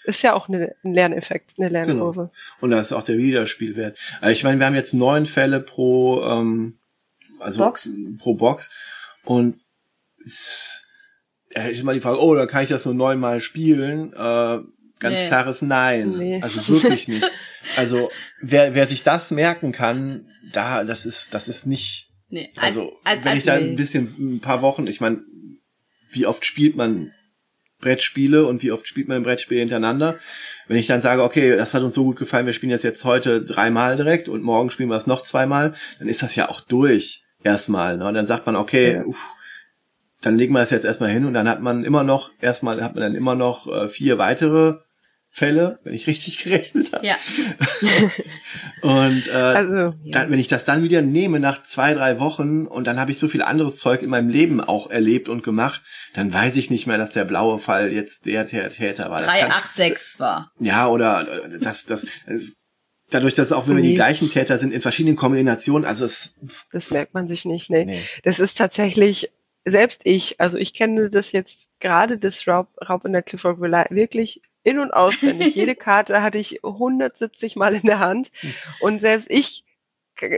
ist 0.04 0.22
ja 0.22 0.34
auch 0.34 0.48
eine, 0.48 0.74
ein 0.84 0.94
Lerneffekt, 0.94 1.54
eine 1.58 1.68
Lernkurve. 1.68 2.30
Genau. 2.32 2.32
Und 2.60 2.70
da 2.70 2.80
ist 2.80 2.92
auch 2.92 3.02
der 3.02 3.18
Wiederspielwert. 3.18 3.98
Also 4.20 4.32
ich 4.32 4.44
meine, 4.44 4.58
wir 4.58 4.66
haben 4.66 4.74
jetzt 4.74 4.94
neun 4.94 5.26
Fälle 5.26 5.60
pro 5.60 6.22
ähm, 6.24 6.78
also 7.38 7.58
Box? 7.58 7.90
pro 8.18 8.34
Box 8.34 8.70
und 9.24 9.56
es, 10.24 10.86
da 11.52 11.62
hätte 11.62 11.72
ich 11.72 11.82
mal 11.82 11.94
die 11.94 12.00
Frage, 12.00 12.22
oh, 12.22 12.34
dann 12.34 12.48
kann 12.48 12.62
ich 12.62 12.68
das 12.68 12.84
nur 12.84 12.94
neunmal 12.94 13.40
spielen. 13.40 14.12
Äh, 14.12 14.58
ganz 14.98 15.18
Nee. 15.20 15.26
klares 15.26 15.62
Nein. 15.62 16.10
Nee. 16.16 16.40
Also 16.42 16.66
wirklich 16.68 17.08
nicht. 17.08 17.30
Also 17.76 18.10
wer, 18.40 18.74
wer 18.74 18.86
sich 18.86 19.02
das 19.02 19.30
merken 19.30 19.70
kann, 19.70 20.26
da, 20.52 20.82
das 20.82 21.04
ist, 21.04 21.34
das 21.34 21.46
ist 21.46 21.66
nicht 21.66 22.10
Nee, 22.30 22.48
als, 22.56 22.76
Also, 22.76 22.96
als, 23.04 23.24
wenn 23.24 23.32
als, 23.32 23.38
ich 23.38 23.44
da 23.44 23.54
ein 23.54 23.76
bisschen, 23.76 24.36
ein 24.36 24.40
paar 24.40 24.62
Wochen, 24.62 24.86
ich 24.86 25.00
meine, 25.00 25.20
wie 26.10 26.26
oft 26.26 26.44
spielt 26.46 26.76
man 26.76 27.12
Brettspiele 27.80 28.44
und 28.46 28.62
wie 28.62 28.72
oft 28.72 28.86
spielt 28.86 29.08
man 29.08 29.18
ein 29.18 29.22
Brettspiel 29.22 29.58
hintereinander? 29.58 30.16
Wenn 30.68 30.76
ich 30.76 30.86
dann 30.86 31.00
sage, 31.00 31.22
okay, 31.22 31.56
das 31.56 31.74
hat 31.74 31.82
uns 31.82 31.94
so 31.94 32.04
gut 32.04 32.16
gefallen, 32.18 32.46
wir 32.46 32.52
spielen 32.52 32.72
das 32.72 32.82
jetzt 32.82 33.04
heute 33.04 33.42
dreimal 33.42 33.96
direkt 33.96 34.28
und 34.28 34.42
morgen 34.42 34.70
spielen 34.70 34.88
wir 34.88 34.96
es 34.96 35.06
noch 35.06 35.22
zweimal, 35.22 35.74
dann 35.98 36.08
ist 36.08 36.22
das 36.22 36.36
ja 36.36 36.48
auch 36.48 36.60
durch 36.60 37.24
erstmal. 37.42 37.96
Ne? 37.96 38.06
Und 38.06 38.14
dann 38.14 38.26
sagt 38.26 38.46
man, 38.46 38.56
okay, 38.56 38.94
Ja. 38.94 39.04
uff, 39.04 39.30
dann 40.20 40.36
legen 40.36 40.52
wir 40.52 40.60
das 40.60 40.70
jetzt 40.70 40.84
erstmal 40.84 41.10
hin 41.10 41.24
und 41.24 41.34
dann 41.34 41.48
hat 41.48 41.62
man 41.62 41.84
immer 41.84 42.04
noch, 42.04 42.30
erstmal 42.40 42.82
hat 42.82 42.94
man 42.94 43.02
dann 43.02 43.14
immer 43.14 43.34
noch 43.34 43.66
äh, 43.66 43.88
vier 43.88 44.18
weitere 44.18 44.76
Fälle, 45.32 45.78
wenn 45.84 45.94
ich 45.94 46.06
richtig 46.06 46.38
gerechnet 46.44 46.92
habe. 46.92 47.06
ja, 47.06 47.16
Und 48.82 49.28
äh, 49.28 49.32
Also, 49.32 49.74
ja. 49.74 49.92
dann, 50.12 50.30
wenn 50.30 50.38
ich 50.40 50.48
das 50.48 50.64
dann 50.64 50.82
wieder 50.82 51.02
nehme 51.02 51.40
nach 51.40 51.62
zwei, 51.62 51.94
drei 51.94 52.18
Wochen 52.18 52.66
und 52.66 52.84
dann 52.86 52.98
habe 52.98 53.10
ich 53.10 53.18
so 53.18 53.28
viel 53.28 53.42
anderes 53.42 53.76
Zeug 53.78 54.02
in 54.02 54.10
meinem 54.10 54.28
Leben 54.28 54.60
auch 54.60 54.90
erlebt 54.90 55.28
und 55.28 55.42
gemacht, 55.42 55.82
dann 56.14 56.32
weiß 56.32 56.56
ich 56.56 56.70
nicht 56.70 56.86
mehr, 56.86 56.98
dass 56.98 57.10
der 57.10 57.24
blaue 57.24 57.58
Fall 57.58 57.92
jetzt 57.92 58.26
der 58.26 58.46
Tä- 58.48 58.68
Täter 58.68 59.10
war. 59.10 59.18
Das 59.18 59.28
kann- 59.28 59.50
386 59.50 60.18
war. 60.20 60.50
Ja, 60.58 60.88
oder 60.88 61.44
äh, 61.44 61.58
das, 61.60 61.84
das, 61.86 62.06
das 62.26 62.56
dadurch, 63.10 63.34
dass 63.34 63.52
auch 63.52 63.68
wenn 63.68 63.76
wir 63.76 63.82
die 63.82 63.90
Nee. 63.90 63.94
gleichen 63.94 64.30
Täter 64.30 64.58
sind 64.58 64.72
in 64.72 64.80
verschiedenen 64.80 65.16
Kombinationen, 65.16 65.86
also 65.86 66.04
es 66.04 66.38
das 66.72 66.90
merkt 66.90 67.14
man 67.14 67.28
sich 67.28 67.44
nicht, 67.44 67.70
nee. 67.70 67.84
nee. 67.84 68.00
Das 68.24 68.38
ist 68.40 68.56
tatsächlich, 68.56 69.30
selbst 69.64 70.02
ich, 70.04 70.40
also 70.40 70.58
ich 70.58 70.74
kenne 70.74 71.10
das 71.10 71.32
jetzt 71.32 71.68
gerade, 71.80 72.18
das 72.18 72.46
Raub, 72.46 72.68
Raub 72.88 73.04
in 73.04 73.12
der 73.12 73.22
Clifford 73.22 73.60
Villa, 73.60 73.84
wirklich 73.90 74.40
in- 74.62 74.78
und 74.78 74.92
auswendig. 74.92 75.54
Jede 75.54 75.74
Karte 75.76 76.22
hatte 76.22 76.38
ich 76.38 76.64
170 76.64 77.56
Mal 77.56 77.74
in 77.74 77.82
der 77.82 77.98
Hand. 77.98 78.30
Und 78.80 79.00
selbst 79.00 79.30
ich, 79.30 79.64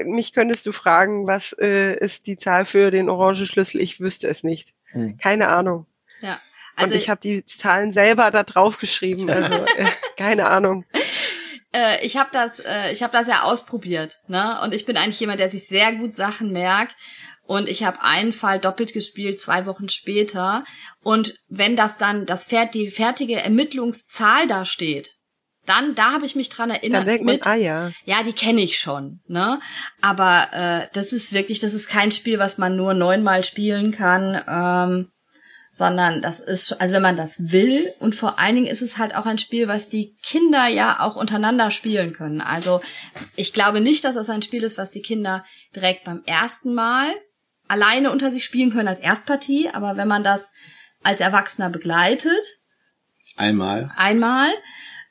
mich 0.05 0.33
könntest 0.33 0.67
du 0.67 0.73
fragen, 0.73 1.27
was 1.27 1.55
äh, 1.61 1.97
ist 1.99 2.27
die 2.27 2.39
Zahl 2.39 2.65
für 2.65 2.91
den 2.91 3.09
orangen 3.09 3.47
Schlüssel? 3.47 3.81
Ich 3.81 4.01
wüsste 4.01 4.29
es 4.29 4.43
nicht. 4.43 4.75
Hm. 4.93 5.17
Keine 5.19 5.49
Ahnung. 5.49 5.87
Ja. 6.21 6.39
Also 6.77 6.85
Also 6.85 6.95
und 6.95 7.01
ich 7.01 7.11
habe 7.11 7.21
die 7.21 7.45
Zahlen 7.45 7.93
selber 7.93 8.31
da 8.31 8.43
drauf 8.45 8.79
geschrieben. 8.79 9.29
Also 9.31 9.55
äh, 9.77 9.87
keine 10.17 10.47
Ahnung. 10.49 10.85
äh, 11.73 12.05
ich 12.05 12.17
habe 12.17 12.31
das, 12.33 12.61
äh, 12.61 12.93
ich 12.93 13.03
habe 13.03 13.13
das 13.13 13.27
ja 13.27 13.43
ausprobiert, 13.43 14.21
ne? 14.29 14.61
Und 14.63 14.73
ich 14.73 14.85
bin 14.85 14.97
eigentlich 14.97 15.21
jemand, 15.21 15.41
der 15.41 15.51
sich 15.51 15.67
sehr 15.67 15.93
gut 15.95 16.15
Sachen 16.15 16.53
merkt. 16.53 16.95
Und 17.47 17.69
ich 17.69 17.83
habe 17.85 18.03
einen 18.03 18.33
Fall 18.33 18.59
doppelt 18.61 18.93
gespielt, 18.93 19.41
zwei 19.41 19.67
Wochen 19.67 19.89
später. 19.89 20.65
Und 21.03 21.35
wenn 21.49 21.77
das 21.77 21.99
dann 21.99 22.25
das 22.25 22.45
Pferd, 22.45 22.75
die 22.75 22.89
fertige 22.89 23.37
Ermittlungszahl 23.37 24.47
da 24.47 24.65
steht, 24.65 25.17
dann 25.67 25.95
da 25.95 26.13
habe 26.13 26.25
ich 26.27 26.35
mich 26.35 26.49
dran 26.49 26.71
erinnert 26.71 27.01
Dann 27.01 27.07
denkt 27.07 27.25
man, 27.25 27.35
mit. 27.35 27.47
ah 27.47 27.55
ja. 27.55 27.91
Ja, 28.05 28.23
die 28.23 28.33
kenne 28.33 28.61
ich 28.61 28.79
schon, 28.79 29.21
ne? 29.27 29.61
Aber 30.01 30.49
äh, 30.53 30.89
das 30.93 31.13
ist 31.13 31.33
wirklich, 31.33 31.61
das 31.61 31.75
ist 31.75 31.89
kein 31.89 32.11
Spiel, 32.11 32.39
was 32.39 32.59
man 32.59 32.77
nur 32.77 32.95
neunmal 32.95 33.45
spielen 33.45 33.93
kann, 33.93 34.43
ähm, 34.49 35.09
sondern 35.73 36.21
das 36.21 36.41
ist, 36.41 36.81
also 36.81 36.95
wenn 36.95 37.03
man 37.03 37.17
das 37.17 37.51
will 37.53 37.93
und 37.99 38.15
vor 38.15 38.39
allen 38.39 38.57
Dingen 38.57 38.67
ist 38.67 38.83
es 38.83 38.99
halt 38.99 39.15
auch 39.15 39.25
ein 39.25 39.39
Spiel, 39.39 39.69
was 39.69 39.89
die 39.89 40.15
Kinder 40.23 40.67
ja 40.67 41.01
auch 41.01 41.17
untereinander 41.17 41.71
spielen 41.71 42.13
können. 42.13 42.41
Also 42.41 42.83
ich 43.37 43.53
glaube 43.53 43.81
nicht, 43.81 44.05
dass 44.05 44.17
das 44.17 44.29
ein 44.29 44.43
Spiel 44.43 44.65
ist, 44.65 44.77
was 44.77 44.91
die 44.91 45.01
Kinder 45.01 45.45
direkt 45.75 46.05
beim 46.05 46.23
ersten 46.27 46.75
Mal 46.75 47.09
alleine 47.73 48.11
unter 48.11 48.31
sich 48.31 48.45
spielen 48.45 48.71
können 48.71 48.89
als 48.89 49.01
Erstpartie, 49.01 49.71
aber 49.73 49.97
wenn 49.97 50.07
man 50.07 50.23
das 50.23 50.51
als 51.03 51.21
Erwachsener 51.21 51.71
begleitet, 51.71 52.59
Einmal. 53.37 53.91
einmal, 53.97 54.51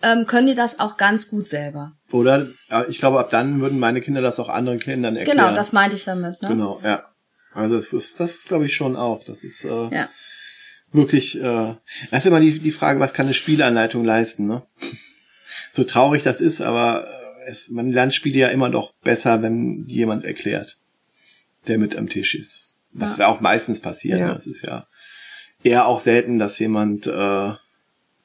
ähm, 0.04 0.28
können 0.28 0.46
die 0.48 0.54
das 0.56 0.80
auch 0.80 0.98
ganz 0.98 1.28
gut 1.28 1.48
selber. 1.48 1.94
Oder 2.12 2.48
ich 2.88 3.00
glaube, 3.00 3.20
ab 3.20 3.32
dann 3.32 3.62
würden 3.62 3.80
meine 3.80 4.00
Kinder 4.00 4.22
das 4.22 4.40
auch 4.40 4.48
anderen 4.50 4.80
Kindern 4.80 5.16
erklären. 5.16 5.38
Genau, 5.40 5.54
das 5.56 5.74
meinte 5.74 5.96
ich 5.96 6.06
damit. 6.06 6.42
Ne? 6.42 6.50
Genau, 6.50 6.80
ja. 6.84 7.04
Also 7.54 7.76
das 7.76 7.94
ist, 7.94 8.20
das 8.20 8.36
ist, 8.36 8.48
glaube 8.48 8.68
ich, 8.68 8.76
schon 8.76 8.96
auch. 8.96 9.24
Das 9.24 9.44
ist 9.44 9.66
äh, 9.66 9.90
Ja. 9.96 10.08
wirklich, 10.92 11.38
äh, 11.42 11.74
das 12.12 12.20
ist 12.20 12.26
immer 12.28 12.40
die, 12.40 12.60
die 12.60 12.72
Frage, 12.72 13.00
was 13.00 13.14
kann 13.14 13.26
eine 13.26 13.34
Spielanleitung 13.34 14.06
leisten, 14.06 14.46
ne? 14.48 14.62
so 15.74 15.84
traurig 15.84 16.22
das 16.24 16.42
ist, 16.42 16.62
aber 16.62 17.08
äh, 17.08 17.50
es, 17.50 17.70
man 17.70 17.92
lernt 17.92 18.14
Spiele 18.14 18.40
ja 18.40 18.48
immer 18.50 18.70
noch 18.70 18.94
besser, 19.04 19.42
wenn 19.42 19.86
die 19.86 19.96
jemand 19.96 20.24
erklärt, 20.26 20.78
der 21.68 21.78
mit 21.78 21.96
am 21.96 22.10
Tisch 22.10 22.36
ist. 22.36 22.78
Was 22.94 23.18
ja, 23.18 23.28
auch 23.28 23.42
meistens 23.42 23.80
passiert. 23.80 24.20
Ja. 24.20 24.28
Ne? 24.28 24.34
Es 24.34 24.48
ist 24.48 24.64
ja 24.64 24.86
eher 25.64 25.86
auch 25.86 26.02
selten, 26.02 26.40
dass 26.40 26.60
jemand, 26.60 27.08
äh, 27.08 27.52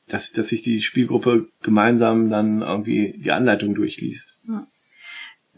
dass, 0.09 0.33
dass 0.33 0.49
sich 0.49 0.63
die 0.63 0.83
Spielgruppe 0.83 1.49
gemeinsam 1.63 2.31
dann 2.31 2.63
irgendwie 2.63 3.15
die 3.19 3.33
Anleitung 3.33 3.75
durchliest. 3.75 4.35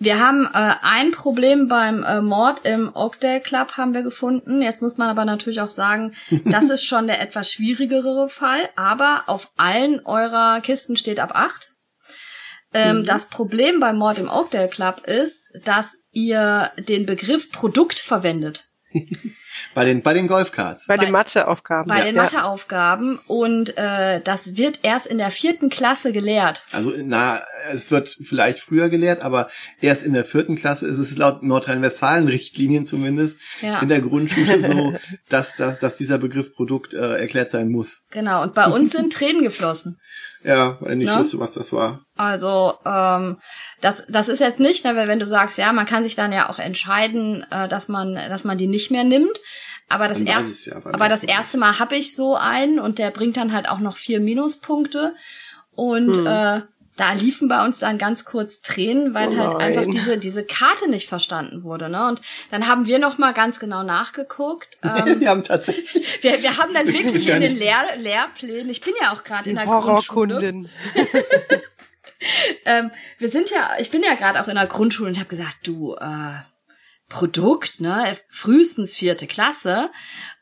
Wir 0.01 0.21
haben 0.21 0.47
äh, 0.55 0.75
ein 0.83 1.11
Problem 1.11 1.67
beim 1.67 2.05
äh, 2.05 2.21
Mord 2.21 2.65
im 2.65 2.95
Oakdale 2.95 3.41
Club 3.41 3.77
haben 3.77 3.95
wir 3.95 4.03
gefunden. 4.03 4.63
Jetzt 4.63 4.81
muss 4.81 4.97
man 4.97 5.09
aber 5.09 5.25
natürlich 5.25 5.61
auch 5.61 5.69
sagen, 5.69 6.13
das 6.45 6.71
ist 6.71 6.85
schon 6.85 7.09
der 7.09 7.21
etwas 7.21 7.51
schwierigere 7.51 8.29
Fall, 8.29 8.69
aber 8.77 9.25
auf 9.27 9.51
allen 9.57 10.05
eurer 10.05 10.61
Kisten 10.61 10.97
steht 10.97 11.19
ab 11.19 11.33
acht. 11.35 11.73
Ähm, 12.75 13.05
Das 13.05 13.27
Problem 13.27 13.81
bei 13.81 13.93
Mord 13.93 14.19
im 14.19 14.29
Oakdale 14.29 14.69
Club 14.69 15.07
ist, 15.07 15.51
dass 15.65 15.97
ihr 16.13 16.71
den 16.79 17.07
Begriff 17.07 17.51
Produkt 17.53 17.99
verwendet. 17.99 18.65
Bei 19.75 19.85
den, 19.85 20.03
bei 20.03 20.15
den 20.15 20.29
Golfcards. 20.29 20.87
Bei, 20.87 20.97
Bei- 20.97 21.05
den 21.05 21.13
Matheaufgaben. 21.13 21.89
Bei 21.89 21.99
ja. 21.99 22.05
den 22.05 22.15
Matheaufgaben 22.15 23.19
und 23.27 23.77
äh, 23.77 24.21
das 24.21 24.57
wird 24.57 24.81
erst 24.83 25.07
in 25.07 25.19
der 25.19 25.31
vierten 25.33 25.69
Klasse 25.69 26.13
gelehrt. 26.13 26.63
Also, 26.73 26.93
na, 27.03 27.43
es 27.73 27.91
wird 27.91 28.09
vielleicht 28.09 28.61
früher 28.61 28.89
gelehrt, 28.89 29.21
aber 29.21 29.51
erst 29.81 30.05
in 30.05 30.13
der 30.13 30.25
vierten 30.25 30.55
Klasse 30.55 30.87
ist 30.87 30.99
es 30.99 31.17
laut 31.17 31.43
Nordrhein-Westfalen-Richtlinien 31.43 32.87
zumindest 32.87 33.41
Ja. 33.61 33.81
in 33.81 33.89
der 33.89 34.01
Grundschule 34.01 34.61
so, 34.61 34.95
dass, 35.29 35.57
dass, 35.57 35.81
dass 35.81 35.97
dieser 35.97 36.19
Begriff 36.19 36.55
Produkt 36.55 36.95
äh, 36.95 37.17
erklärt 37.19 37.51
sein 37.51 37.69
muss. 37.71 38.03
Genau, 38.11 38.43
und 38.43 38.55
bei 38.55 38.67
uns 38.67 38.93
sind 38.93 39.13
Tränen 39.13 39.43
geflossen. 39.43 39.99
Ja, 40.45 40.77
weil 40.81 40.93
ich 40.93 40.99
nicht 40.99 41.09
Ne? 41.09 41.19
wusste, 41.19 41.39
was 41.41 41.55
das 41.55 41.73
war. 41.73 42.01
Also 42.17 42.75
ähm, 42.85 43.39
das, 43.81 44.05
das 44.09 44.29
ist 44.29 44.41
jetzt 44.41 44.61
nicht, 44.61 44.85
ne, 44.85 44.95
weil 44.95 45.09
wenn 45.09 45.19
du 45.19 45.27
sagst, 45.27 45.59
ja, 45.59 45.73
man 45.73 45.87
kann 45.87 46.05
sich 46.05 46.15
dann 46.15 46.33
ja 46.33 46.49
auch 46.49 46.59
entscheiden, 46.59 47.45
äh, 47.51 47.69
dass 47.69 47.89
man, 47.89 48.15
dass 48.15 48.45
man 48.45 48.59
die 48.59 48.67
nicht 48.69 48.91
mehr 48.91 49.05
nimmt. 49.05 49.39
Aber 49.89 50.07
das, 50.07 50.21
erst, 50.21 50.67
ja 50.67 50.77
aber 50.77 51.09
das 51.09 51.25
erste 51.25 51.59
Mal 51.59 51.79
habe 51.79 51.97
ich 51.97 52.15
so 52.15 52.37
einen 52.37 52.79
und 52.79 52.99
der 52.99 53.11
bringt 53.11 53.37
dann 53.37 53.53
halt 53.53 53.69
auch 53.69 53.79
noch 53.81 53.97
vier 53.97 54.21
Minuspunkte. 54.21 55.15
Und 55.75 56.27
äh, 56.27 56.61
da 56.99 57.13
liefen 57.13 57.49
bei 57.49 57.65
uns 57.65 57.79
dann 57.79 57.97
ganz 57.97 58.25
kurz 58.25 58.61
Tränen, 58.61 59.15
weil 59.15 59.29
Oh 59.29 59.37
halt 59.37 59.55
einfach 59.57 59.87
diese, 59.87 60.19
diese 60.19 60.45
Karte 60.45 60.91
nicht 60.91 61.09
verstanden 61.09 61.63
wurde. 61.63 61.89
Ne? 61.89 62.09
Und 62.09 62.21
dann 62.51 62.67
haben 62.67 62.87
wir 62.87 62.99
noch 62.99 63.19
mal 63.19 63.33
ganz 63.33 63.59
genau 63.59 63.83
nachgeguckt. 63.83 64.79
Ähm, 64.89 65.21
Wir 65.21 65.29
haben 65.29 65.45
tatsächlich, 65.45 65.95
wir, 66.23 66.43
wir 66.43 66.57
haben 66.57 66.73
dann 66.73 66.87
wirklich 66.93 67.29
in 67.29 67.41
den. 67.41 67.57
Lehr 67.57 67.97
Lehrplänen, 67.99 68.71
ich 68.71 68.81
bin 68.81 68.95
ja 69.01 69.13
auch 69.13 69.23
gerade 69.23 69.51
in 69.51 69.57
der 69.57 69.67
Grundschule. 69.67 70.35
Horrorkundin. 70.35 70.69
Ähm, 72.65 72.91
wir 73.19 73.29
sind 73.29 73.51
ja, 73.51 73.77
ich 73.79 73.93
bin 73.93 74.03
ja 74.03 74.15
gerade 74.15 74.43
auch 74.43 74.49
in 74.49 74.57
der 74.57 74.67
Grundschule 74.67 75.09
und 75.09 75.19
habe 75.21 75.29
gesagt, 75.29 75.59
du, 75.63 75.95
äh, 75.95 76.35
Produkt, 77.09 77.81
ne, 77.81 78.17
frühestens 78.29 78.97
vierte 78.97 79.29
Klasse. 79.29 79.91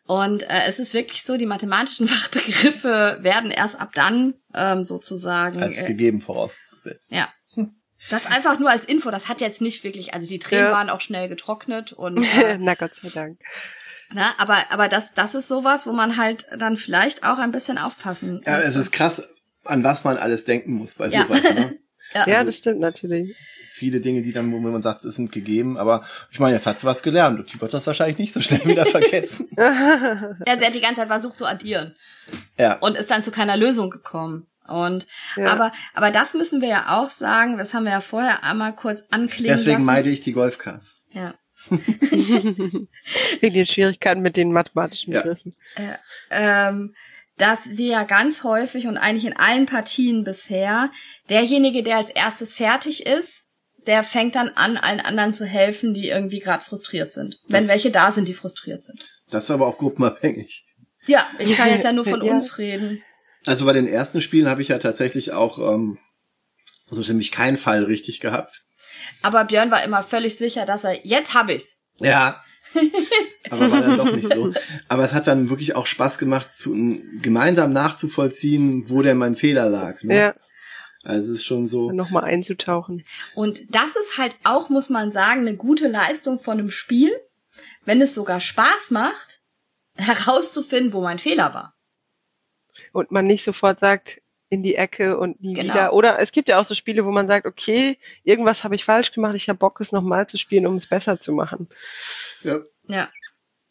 Und 0.07 0.43
äh, 0.45 0.63
es 0.67 0.79
ist 0.79 0.95
wirklich 0.95 1.25
so, 1.25 1.37
die 1.37 1.47
mathematischen 1.47 2.07
Fachbegriffe 2.53 3.19
werden 3.23 3.51
erst 3.51 3.81
ab 3.81 3.91
dann 3.95 4.35
ähm, 4.55 4.85
sozusagen. 4.85 5.61
als 5.63 5.79
äh, 5.83 5.87
gegeben 5.87 6.21
vorausgesetzt. 6.21 7.13
ja. 7.13 7.29
Das 8.11 8.27
einfach 8.27 8.59
nur 8.61 8.71
als 8.71 8.85
Info, 8.85 9.11
das 9.11 9.29
hat 9.29 9.41
jetzt 9.41 9.61
nicht 9.61 9.83
wirklich, 9.83 10.15
also 10.15 10.27
die 10.29 10.39
Tränen 10.39 10.67
Ja. 10.67 10.71
waren 10.71 10.91
auch 10.91 11.01
schnell 11.01 11.29
getrocknet 11.29 11.93
und 11.93 12.19
äh, 12.39 12.57
Na 12.61 12.75
Gott 12.75 12.93
sei 13.03 13.09
Dank. 13.09 13.39
na, 14.13 14.33
aber 14.39 14.59
aber 14.71 14.87
das 14.89 15.13
das 15.15 15.35
ist 15.35 15.49
sowas, 15.49 15.87
wo 15.89 15.93
man 15.93 16.17
halt 16.19 16.47
dann 16.57 16.77
vielleicht 16.77 17.25
auch 17.25 17.39
ein 17.39 17.51
bisschen 17.51 17.79
aufpassen 17.79 18.43
Ja, 18.47 18.57
muss. 18.57 18.65
es 18.67 18.77
ist 18.77 18.93
krass, 18.93 19.23
an 19.65 19.83
was 19.83 20.05
man 20.05 20.19
alles 20.19 20.45
denken 20.45 20.75
muss 20.75 20.95
bei 20.95 21.09
Ja. 21.09 21.23
sowas. 21.23 21.43
Ne? 21.43 21.79
ja. 22.15 22.27
Ja, 22.29 22.45
das 22.45 22.59
stimmt 22.59 22.81
natürlich. 22.81 23.35
Viele 23.73 24.01
Dinge, 24.01 24.23
die 24.23 24.33
dann, 24.33 24.51
wo 24.53 24.59
man 24.59 24.81
sagt, 24.83 25.05
es 25.05 25.17
sind 25.17 25.33
gegeben, 25.33 25.77
aber 25.77 26.03
ich 26.31 26.41
meine, 26.41 26.55
jetzt 26.55 26.65
hat 26.67 26.81
sie 26.81 26.87
was 26.87 27.03
gelernt 27.03 27.39
und 27.39 27.53
die 27.53 27.61
wird 27.61 27.75
das 27.75 27.87
wahrscheinlich 27.87 28.17
nicht 28.19 28.33
so 28.33 28.41
schnell 28.41 28.65
wieder 28.65 28.87
vergessen. 28.87 29.49
ja, 29.57 30.35
sie 30.59 30.65
hat 30.67 30.75
die 30.75 30.81
ganze 30.81 31.03
Zeit 31.03 31.09
versucht 31.09 31.37
zu 31.37 31.45
addieren. 31.47 31.95
ja. 32.59 32.75
und 32.79 32.97
ist 32.97 33.11
dann 33.11 33.23
zu 33.23 33.31
keiner 33.31 33.57
Lösung 33.57 33.91
gekommen. 33.91 34.47
Und 34.67 35.07
Ja. 35.37 35.47
aber 35.53 35.71
aber 35.95 36.11
das 36.11 36.35
müssen 36.35 36.61
wir 36.61 36.69
ja 36.69 36.99
auch 36.99 37.09
sagen, 37.11 37.57
das 37.59 37.73
haben 37.75 37.85
wir 37.85 37.93
ja 37.93 38.01
vorher 38.01 38.43
einmal 38.43 38.75
kurz 38.75 39.03
anklingen 39.11 39.53
Deswegen 39.57 39.75
lassen. 39.77 39.85
meide 39.87 40.09
ich 40.11 40.21
die 40.21 40.33
Golfcards. 40.33 40.97
ja. 41.13 41.35
Wegen 41.71 43.55
den 43.55 43.65
Schwierigkeiten 43.67 44.23
mit 44.23 44.37
den 44.37 44.53
mathematischen 44.53 45.13
Ja. 45.13 45.23
Begriffen. 45.23 45.55
ähm, 46.31 46.95
dass 47.39 47.77
wir 47.77 47.87
ja 47.89 48.05
ganz 48.05 48.45
häufig 48.45 48.87
und 48.87 48.97
eigentlich 48.97 49.27
in 49.27 49.37
allen 49.37 49.67
Partien 49.67 50.25
bisher 50.25 50.91
derjenige, 51.29 51.83
der 51.83 51.97
als 51.99 52.11
erstes 52.11 52.55
fertig 52.55 53.07
ist, 53.07 53.43
der 53.87 54.03
fängt 54.03 54.35
dann 54.35 54.49
an, 54.51 54.77
allen 54.77 55.01
anderen 55.01 55.33
zu 55.35 55.45
helfen, 55.45 55.95
die 55.95 56.09
irgendwie 56.09 56.41
gerade 56.41 56.65
frustriert 56.65 57.13
sind. 57.13 57.39
Wenn 57.49 57.65
Das- 57.65 57.73
welche 57.75 57.91
da 57.91 58.11
sind, 58.11 58.27
die 58.29 58.35
frustriert 58.35 58.83
sind. 58.83 59.01
Das 59.31 59.45
ist 59.45 59.51
aber 59.51 59.67
auch 59.67 59.79
gruppenabhängig. 59.79 60.65
Ja, 61.07 61.25
ich 61.39 61.57
kann 61.57 61.69
jetzt 61.69 61.85
ja 61.85 61.93
nur 61.93 62.05
von 62.05 62.21
Ja. 62.25 62.33
uns 62.33 62.59
reden. 62.59 63.03
Also 63.45 63.65
bei 63.65 63.73
den 63.73 63.87
ersten 63.87 64.21
Spielen 64.21 64.49
habe 64.49 64.63
ich 64.63 64.69
ja 64.69 64.79
tatsächlich 64.79 65.33
auch 65.33 65.59
ähm, 65.59 65.99
so 66.91 67.03
ziemlich 67.03 67.31
keinen 67.31 67.57
Fall 67.59 67.85
richtig 67.85 68.19
gehabt. 68.21 68.63
Aber 69.23 69.45
Björn 69.45 69.71
war 69.71 69.85
immer 69.85 70.03
völlig 70.03 70.37
sicher, 70.37 70.65
dass 70.67 70.83
er 70.85 71.05
jetzt 71.07 71.35
hab 71.35 71.49
ich's. 71.49 71.79
Ja. 71.99 72.43
Aber 73.51 73.71
war 73.71 73.81
dann 73.81 73.97
doch 73.97 74.13
nicht 74.13 74.33
so. 74.33 74.53
Aber 74.89 75.05
es 75.05 75.15
hat 75.15 75.27
dann 75.27 75.51
wirklich 75.51 75.77
auch 75.77 75.87
Spaß 75.87 76.19
gemacht, 76.19 76.53
zu, 76.53 77.01
gemeinsam 77.23 77.73
nachzuvollziehen, 77.73 78.89
wo 78.91 79.03
denn 79.03 79.19
mein 79.19 79.37
Fehler 79.37 79.69
lag. 79.69 80.03
Ne? 80.03 80.17
Ja, 80.17 80.35
Also 81.05 81.33
es 81.33 81.39
ist 81.39 81.45
schon 81.45 81.67
so. 81.67 81.91
nochmal 81.93 82.25
einzutauchen. 82.25 83.05
Und 83.35 83.63
das 83.75 83.97
ist 83.97 84.19
halt 84.19 84.37
auch, 84.45 84.69
muss 84.69 84.91
man 84.91 85.11
sagen, 85.11 85.43
eine 85.43 85.57
gute 85.57 85.89
Leistung 85.89 86.39
von 86.39 86.59
einem 86.59 86.71
Spiel, 86.71 87.13
wenn 87.85 88.01
es 88.01 88.15
sogar 88.15 88.41
Spaß 88.41 88.91
macht, 88.91 89.41
herauszufinden, 89.97 90.93
wo 90.93 91.01
mein 91.01 91.19
Fehler 91.19 91.55
war. 91.55 91.75
Und 92.93 93.11
man 93.11 93.27
nicht 93.27 93.45
sofort 93.45 93.79
sagt, 93.79 94.21
in 94.49 94.63
die 94.63 94.77
Ecke 94.77 95.19
und 95.19 95.41
nie 95.41 95.55
Genau. 95.55 95.75
wieder. 95.75 95.93
Oder 95.93 96.21
es 96.21 96.33
gibt 96.33 96.49
ja 96.49 96.61
auch 96.61 96.65
so 96.65 96.75
Spiele, 96.75 97.05
wo 97.05 97.11
man 97.11 97.27
sagt, 97.27 97.47
okay, 97.47 97.99
irgendwas 98.23 98.63
habe 98.65 98.75
ich 98.77 98.85
falsch 98.85 99.13
gemacht, 99.13 99.35
ich 99.35 99.49
habe 99.49 99.59
Bock, 99.59 99.81
es 99.81 99.93
nochmal 99.93 100.29
zu 100.29 100.39
spielen, 100.39 100.67
um 100.67 100.77
es 100.77 100.87
besser 100.87 101.21
zu 101.21 101.33
machen. 101.33 101.69
Ja. 102.43 102.61
Ja. 102.87 103.09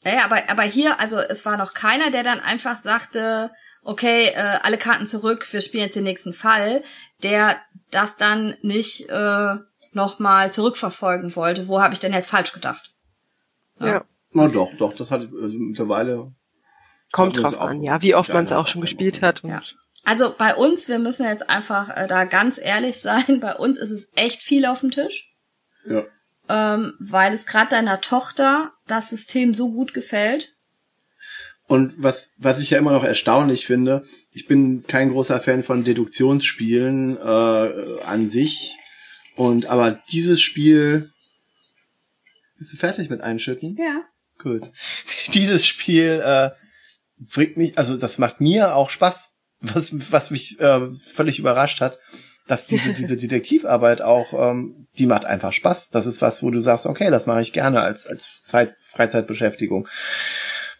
Naja, 0.04 0.26
aber, 0.26 0.38
aber 0.50 0.62
hier, 0.64 1.00
also 1.00 1.18
es 1.18 1.46
war 1.46 1.58
noch 1.58 1.74
keiner, 1.74 2.12
der 2.12 2.22
dann 2.24 2.40
einfach 2.40 2.78
sagte, 2.78 3.52
okay, 3.84 4.28
äh, 4.36 4.60
alle 4.62 4.78
Karten 4.78 5.08
zurück, 5.08 5.52
wir 5.52 5.62
spielen 5.62 5.84
jetzt 5.86 5.96
den 5.96 6.04
nächsten 6.04 6.34
Fall, 6.34 6.84
der 7.24 7.58
das 7.90 8.18
dann 8.18 8.56
nicht 8.62 9.10
äh, 9.10 9.56
nochmal 9.94 10.52
zurückverfolgen 10.52 11.36
wollte. 11.36 11.68
Wo 11.68 11.82
habe 11.82 11.94
ich 11.94 12.00
denn 12.00 12.14
jetzt 12.14 12.30
falsch 12.30 12.52
gedacht? 12.54 12.94
Ja. 13.80 13.88
Ja. 13.88 14.06
Na 14.32 14.48
doch, 14.50 14.70
doch, 14.78 14.94
das 14.94 15.10
hat 15.12 15.22
also 15.22 15.58
mittlerweile. 15.58 16.34
Kommt 17.12 17.38
drauf 17.38 17.60
an, 17.60 17.82
ja, 17.82 18.02
wie 18.02 18.14
oft 18.14 18.34
man 18.34 18.44
es 18.46 18.52
auch 18.52 18.68
schon 18.68 18.82
gespielt 18.82 19.22
hat. 19.22 19.44
Und 19.44 19.52
Ja. 19.52 19.62
Also 20.06 20.34
bei 20.38 20.56
uns, 20.56 20.88
wir 20.88 21.00
müssen 21.00 21.26
jetzt 21.26 21.50
einfach 21.50 21.90
äh, 21.96 22.08
da 22.08 22.26
ganz 22.26 22.58
ehrlich 22.62 23.02
sein, 23.02 23.40
bei 23.42 23.56
uns 23.56 23.78
ist 23.78 23.92
es 23.92 24.08
echt 24.16 24.42
viel 24.42 24.66
auf 24.66 24.80
dem 24.82 24.92
Tisch, 24.92 25.34
Ja. 25.86 26.04
ähm, 26.48 26.94
weil 27.00 27.34
es 27.34 27.46
gerade 27.46 27.70
deiner 27.72 28.02
Tochter 28.02 28.72
das 28.88 29.10
System 29.10 29.54
so 29.54 29.72
gut 29.72 29.94
gefällt. 29.94 30.54
Und 31.68 31.96
was, 31.98 32.30
was 32.38 32.60
ich 32.60 32.70
ja 32.70 32.78
immer 32.78 32.92
noch 32.92 33.04
erstaunlich 33.04 33.66
finde, 33.66 34.04
ich 34.34 34.46
bin 34.46 34.84
kein 34.88 35.10
großer 35.10 35.42
Fan 35.42 35.64
von 35.64 35.84
Deduktionsspielen 35.84 37.18
äh, 37.18 38.02
an 38.06 38.30
sich. 38.30 38.78
Und 39.36 39.66
aber 39.66 40.00
dieses 40.12 40.40
Spiel. 40.42 41.12
Bist 42.60 42.72
du 42.72 42.78
fertig 42.78 43.10
mit 43.10 43.22
Einschütten? 43.22 43.76
Ja. 43.78 44.02
Gut. 44.38 44.70
Dieses 45.34 45.66
Spiel 45.68 46.22
äh, 46.24 46.52
bringt 47.18 47.58
mich, 47.58 47.78
also 47.78 47.98
das 47.98 48.18
macht 48.18 48.40
mir 48.40 48.76
auch 48.76 48.90
Spaß, 48.92 49.35
was, 49.62 50.12
was 50.12 50.32
mich 50.32 50.60
äh, 50.60 50.92
völlig 50.94 51.40
überrascht 51.40 51.82
hat, 51.82 52.00
dass 52.48 52.68
diese, 52.68 52.94
diese 52.98 53.18
Detektivarbeit 53.18 54.02
auch, 54.02 54.34
ähm, 54.34 54.88
die 54.98 55.06
macht 55.06 55.26
einfach 55.26 55.54
Spaß. 55.54 55.90
Das 55.90 56.06
ist 56.06 56.22
was, 56.22 56.44
wo 56.44 56.52
du 56.52 56.60
sagst, 56.60 56.86
okay, 56.86 57.10
das 57.10 57.26
mache 57.26 57.42
ich 57.42 57.54
gerne 57.54 57.82
als, 57.82 58.08
als 58.08 58.42
Zeit, 58.44 58.76
Freizeitbeschäftigung. 58.80 59.88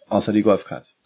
Außer 0.08 0.32
die 0.34 0.44
Golfcards. 0.44 1.02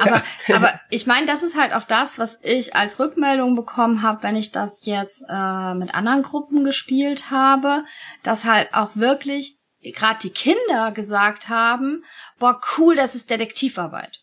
Aber, 0.00 0.22
aber 0.54 0.72
ich 0.88 1.06
meine, 1.06 1.26
das 1.26 1.42
ist 1.42 1.56
halt 1.56 1.74
auch 1.74 1.84
das, 1.84 2.18
was 2.18 2.38
ich 2.42 2.74
als 2.74 2.98
Rückmeldung 2.98 3.54
bekommen 3.54 4.02
habe, 4.02 4.22
wenn 4.22 4.36
ich 4.36 4.52
das 4.52 4.86
jetzt 4.86 5.22
äh, 5.28 5.74
mit 5.74 5.94
anderen 5.94 6.22
Gruppen 6.22 6.64
gespielt 6.64 7.30
habe, 7.30 7.84
dass 8.22 8.44
halt 8.44 8.72
auch 8.72 8.96
wirklich 8.96 9.58
gerade 9.82 10.20
die 10.22 10.30
Kinder 10.30 10.92
gesagt 10.92 11.48
haben, 11.48 12.04
boah, 12.38 12.60
cool, 12.78 12.96
das 12.96 13.14
ist 13.14 13.30
Detektivarbeit. 13.30 14.21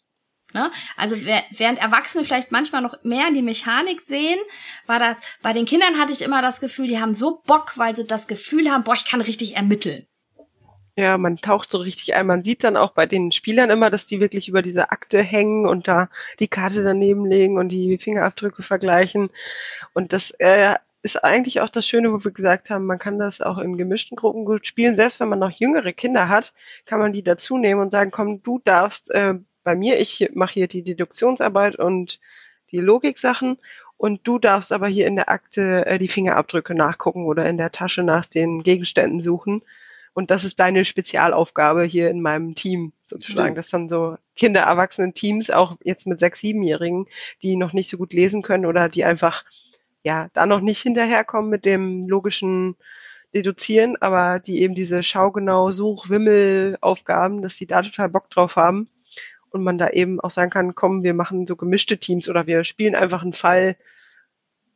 Ne? 0.53 0.71
Also 0.97 1.15
während 1.17 1.79
Erwachsene 1.79 2.23
vielleicht 2.23 2.51
manchmal 2.51 2.81
noch 2.81 2.95
mehr 3.03 3.31
die 3.31 3.43
Mechanik 3.43 4.01
sehen, 4.01 4.39
war 4.87 4.99
das, 4.99 5.17
bei 5.43 5.53
den 5.53 5.65
Kindern 5.65 5.99
hatte 5.99 6.11
ich 6.11 6.21
immer 6.21 6.41
das 6.41 6.59
Gefühl, 6.59 6.87
die 6.87 6.99
haben 6.99 7.13
so 7.13 7.41
Bock, 7.45 7.77
weil 7.77 7.95
sie 7.95 8.05
das 8.05 8.27
Gefühl 8.27 8.71
haben, 8.71 8.83
boah, 8.83 8.95
ich 8.95 9.05
kann 9.05 9.21
richtig 9.21 9.55
ermitteln. 9.57 10.07
Ja, 10.95 11.17
man 11.17 11.37
taucht 11.37 11.71
so 11.71 11.77
richtig 11.77 12.13
ein. 12.15 12.27
Man 12.27 12.43
sieht 12.43 12.63
dann 12.63 12.75
auch 12.75 12.91
bei 12.91 13.05
den 13.05 13.31
Spielern 13.31 13.69
immer, 13.69 13.89
dass 13.89 14.05
die 14.05 14.19
wirklich 14.19 14.49
über 14.49 14.61
diese 14.61 14.91
Akte 14.91 15.21
hängen 15.21 15.65
und 15.65 15.87
da 15.87 16.09
die 16.39 16.49
Karte 16.49 16.83
daneben 16.83 17.25
legen 17.25 17.57
und 17.57 17.69
die 17.69 17.97
Fingerabdrücke 17.97 18.63
vergleichen. 18.63 19.29
Und 19.93 20.11
das 20.11 20.31
äh, 20.39 20.75
ist 21.01 21.23
eigentlich 21.23 21.61
auch 21.61 21.69
das 21.69 21.87
Schöne, 21.87 22.11
wo 22.11 22.21
wir 22.23 22.31
gesagt 22.31 22.69
haben, 22.69 22.85
man 22.85 22.99
kann 22.99 23.17
das 23.17 23.39
auch 23.39 23.59
in 23.59 23.77
gemischten 23.77 24.17
Gruppen 24.17 24.43
gut 24.43 24.67
spielen. 24.67 24.97
Selbst 24.97 25.21
wenn 25.21 25.29
man 25.29 25.39
noch 25.39 25.51
jüngere 25.51 25.93
Kinder 25.93 26.27
hat, 26.27 26.53
kann 26.85 26.99
man 26.99 27.13
die 27.13 27.23
dazu 27.23 27.57
nehmen 27.57 27.79
und 27.79 27.91
sagen, 27.91 28.11
komm, 28.11 28.43
du 28.43 28.59
darfst 28.59 29.09
äh, 29.11 29.35
bei 29.63 29.75
mir, 29.75 29.99
ich 29.99 30.29
mache 30.33 30.53
hier 30.53 30.67
die 30.67 30.83
Deduktionsarbeit 30.83 31.75
und 31.75 32.19
die 32.71 32.79
Logiksachen 32.79 33.57
und 33.97 34.21
du 34.25 34.39
darfst 34.39 34.71
aber 34.71 34.87
hier 34.87 35.07
in 35.07 35.17
der 35.17 35.29
Akte 35.29 35.85
äh, 35.85 35.97
die 35.97 36.07
Fingerabdrücke 36.07 36.73
nachgucken 36.73 37.25
oder 37.25 37.49
in 37.49 37.57
der 37.57 37.71
Tasche 37.71 38.01
nach 38.01 38.25
den 38.25 38.63
Gegenständen 38.63 39.19
suchen. 39.19 39.61
Und 40.13 40.31
das 40.31 40.43
ist 40.43 40.59
deine 40.59 40.85
Spezialaufgabe 40.85 41.83
hier 41.83 42.09
in 42.09 42.21
meinem 42.21 42.55
Team 42.55 42.93
sozusagen. 43.05 43.47
Stimmt. 43.47 43.57
Das 43.57 43.69
sind 43.69 43.89
so 43.89 44.17
Kinder, 44.35 44.61
Erwachsenen 44.61 45.13
Teams, 45.13 45.49
auch 45.49 45.75
jetzt 45.83 46.07
mit 46.07 46.19
sechs, 46.19 46.39
siebenjährigen, 46.39 47.07
die 47.41 47.57
noch 47.57 47.73
nicht 47.73 47.89
so 47.89 47.97
gut 47.97 48.13
lesen 48.13 48.41
können 48.41 48.65
oder 48.65 48.89
die 48.89 49.03
einfach 49.03 49.43
ja 50.03 50.29
da 50.33 50.45
noch 50.45 50.61
nicht 50.61 50.81
hinterherkommen 50.81 51.49
mit 51.49 51.65
dem 51.65 52.07
logischen 52.07 52.75
Deduzieren, 53.33 53.97
aber 53.97 54.39
die 54.39 54.61
eben 54.61 54.75
diese 54.75 55.03
schaugenau 55.03 55.71
Such 55.71 56.09
Wimmel 56.09 56.77
Aufgaben, 56.79 57.41
dass 57.41 57.57
die 57.57 57.67
da 57.67 57.81
total 57.81 58.09
Bock 58.09 58.29
drauf 58.29 58.55
haben 58.55 58.89
und 59.51 59.63
man 59.63 59.77
da 59.77 59.89
eben 59.89 60.19
auch 60.19 60.31
sagen 60.31 60.51
kann, 60.51 60.75
komm, 60.75 61.03
wir 61.03 61.13
machen 61.13 61.47
so 61.47 61.55
gemischte 61.55 61.97
Teams 61.97 62.29
oder 62.29 62.47
wir 62.47 62.63
spielen 62.63 62.95
einfach 62.95 63.21
einen 63.21 63.33
Fall 63.33 63.75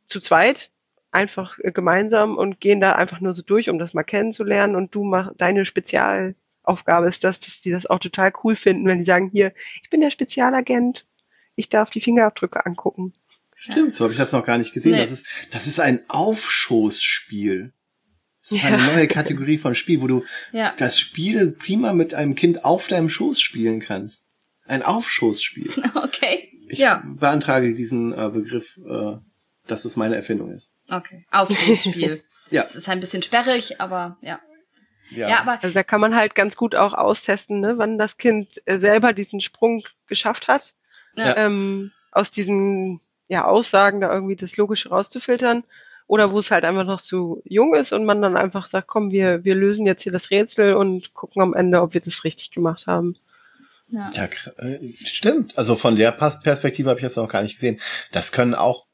zu 0.06 0.20
zweit 0.20 0.70
einfach 1.14 1.58
äh, 1.60 1.72
gemeinsam 1.72 2.36
und 2.36 2.60
gehen 2.60 2.80
da 2.80 2.92
einfach 2.92 3.20
nur 3.20 3.34
so 3.34 3.42
durch, 3.42 3.70
um 3.70 3.78
das 3.78 3.94
mal 3.94 4.02
kennenzulernen 4.02 4.76
und 4.76 4.94
du 4.94 5.04
mach 5.04 5.32
deine 5.36 5.64
Spezialaufgabe 5.64 7.08
ist 7.08 7.24
das, 7.24 7.40
dass 7.40 7.60
die 7.60 7.70
das 7.70 7.86
auch 7.86 8.00
total 8.00 8.32
cool 8.42 8.56
finden, 8.56 8.86
wenn 8.86 8.98
die 8.98 9.06
sagen, 9.06 9.30
hier, 9.32 9.52
ich 9.82 9.90
bin 9.90 10.00
der 10.00 10.10
Spezialagent, 10.10 11.06
ich 11.56 11.68
darf 11.68 11.90
die 11.90 12.00
Fingerabdrücke 12.00 12.66
angucken. 12.66 13.14
Stimmt, 13.54 13.94
so 13.94 14.04
habe 14.04 14.12
ich 14.12 14.18
das 14.18 14.32
noch 14.32 14.44
gar 14.44 14.58
nicht 14.58 14.74
gesehen. 14.74 14.92
Nee. 14.92 14.98
Das 14.98 15.12
ist 15.12 15.26
das 15.52 15.66
ist 15.66 15.80
ein 15.80 16.00
Aufschoßspiel. 16.08 17.72
Das 18.42 18.52
ist 18.52 18.62
ja. 18.62 18.70
eine 18.70 18.84
neue 18.92 19.08
Kategorie 19.08 19.56
von 19.56 19.74
Spiel, 19.74 20.02
wo 20.02 20.06
du 20.06 20.24
ja. 20.52 20.74
das 20.76 20.98
Spiel 20.98 21.52
prima 21.52 21.94
mit 21.94 22.12
einem 22.12 22.34
Kind 22.34 22.64
auf 22.64 22.88
deinem 22.88 23.08
Schoß 23.08 23.40
spielen 23.40 23.80
kannst. 23.80 24.23
Ein 24.66 24.82
Aufschoßspiel. 24.82 25.70
Okay. 25.94 26.50
Ich 26.68 26.78
ja. 26.78 27.02
beantrage 27.04 27.74
diesen 27.74 28.12
äh, 28.12 28.30
Begriff, 28.30 28.78
äh, 28.78 29.16
dass 29.66 29.84
es 29.84 29.96
meine 29.96 30.16
Erfindung 30.16 30.50
ist. 30.50 30.74
Okay. 30.88 31.26
Aufschoßspiel. 31.30 32.22
ja. 32.50 32.62
Das 32.62 32.74
ist 32.74 32.88
ein 32.88 33.00
bisschen 33.00 33.22
sperrig, 33.22 33.80
aber 33.80 34.16
ja. 34.22 34.40
Ja. 35.10 35.28
ja, 35.28 35.40
aber 35.40 35.62
also 35.62 35.74
da 35.74 35.82
kann 35.82 36.00
man 36.00 36.16
halt 36.16 36.34
ganz 36.34 36.56
gut 36.56 36.74
auch 36.74 36.94
austesten, 36.94 37.60
ne, 37.60 37.76
wann 37.76 37.98
das 37.98 38.16
Kind 38.16 38.62
äh, 38.64 38.78
selber 38.78 39.12
diesen 39.12 39.40
Sprung 39.40 39.84
geschafft 40.06 40.48
hat, 40.48 40.72
ja. 41.16 41.36
ähm, 41.36 41.92
aus 42.10 42.30
diesen 42.30 43.00
ja, 43.28 43.44
Aussagen 43.44 44.00
da 44.00 44.12
irgendwie 44.12 44.36
das 44.36 44.56
Logische 44.56 44.88
rauszufiltern 44.88 45.64
oder 46.06 46.32
wo 46.32 46.38
es 46.38 46.50
halt 46.50 46.64
einfach 46.64 46.84
noch 46.84 47.00
zu 47.00 47.42
jung 47.44 47.74
ist 47.74 47.92
und 47.92 48.04
man 48.04 48.22
dann 48.22 48.36
einfach 48.36 48.66
sagt, 48.66 48.88
komm, 48.88 49.10
wir, 49.10 49.44
wir 49.44 49.54
lösen 49.54 49.86
jetzt 49.86 50.02
hier 50.02 50.12
das 50.12 50.30
Rätsel 50.30 50.74
und 50.74 51.14
gucken 51.14 51.42
am 51.42 51.54
Ende, 51.54 51.80
ob 51.80 51.94
wir 51.94 52.00
das 52.00 52.24
richtig 52.24 52.50
gemacht 52.50 52.86
haben. 52.86 53.16
Ja, 53.88 54.10
ja 54.14 54.28
äh, 54.58 54.92
stimmt. 55.04 55.56
Also 55.58 55.76
von 55.76 55.96
der 55.96 56.12
Perspektive 56.12 56.90
habe 56.90 56.98
ich 56.98 57.04
das 57.04 57.16
noch 57.16 57.28
gar 57.28 57.42
nicht 57.42 57.54
gesehen. 57.54 57.80
Das 58.12 58.32
können 58.32 58.54
auch, 58.54 58.86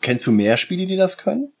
kennst 0.00 0.26
du 0.26 0.32
mehr 0.32 0.56
Spiele, 0.56 0.86
die 0.86 0.96
das 0.96 1.18
können? 1.18 1.52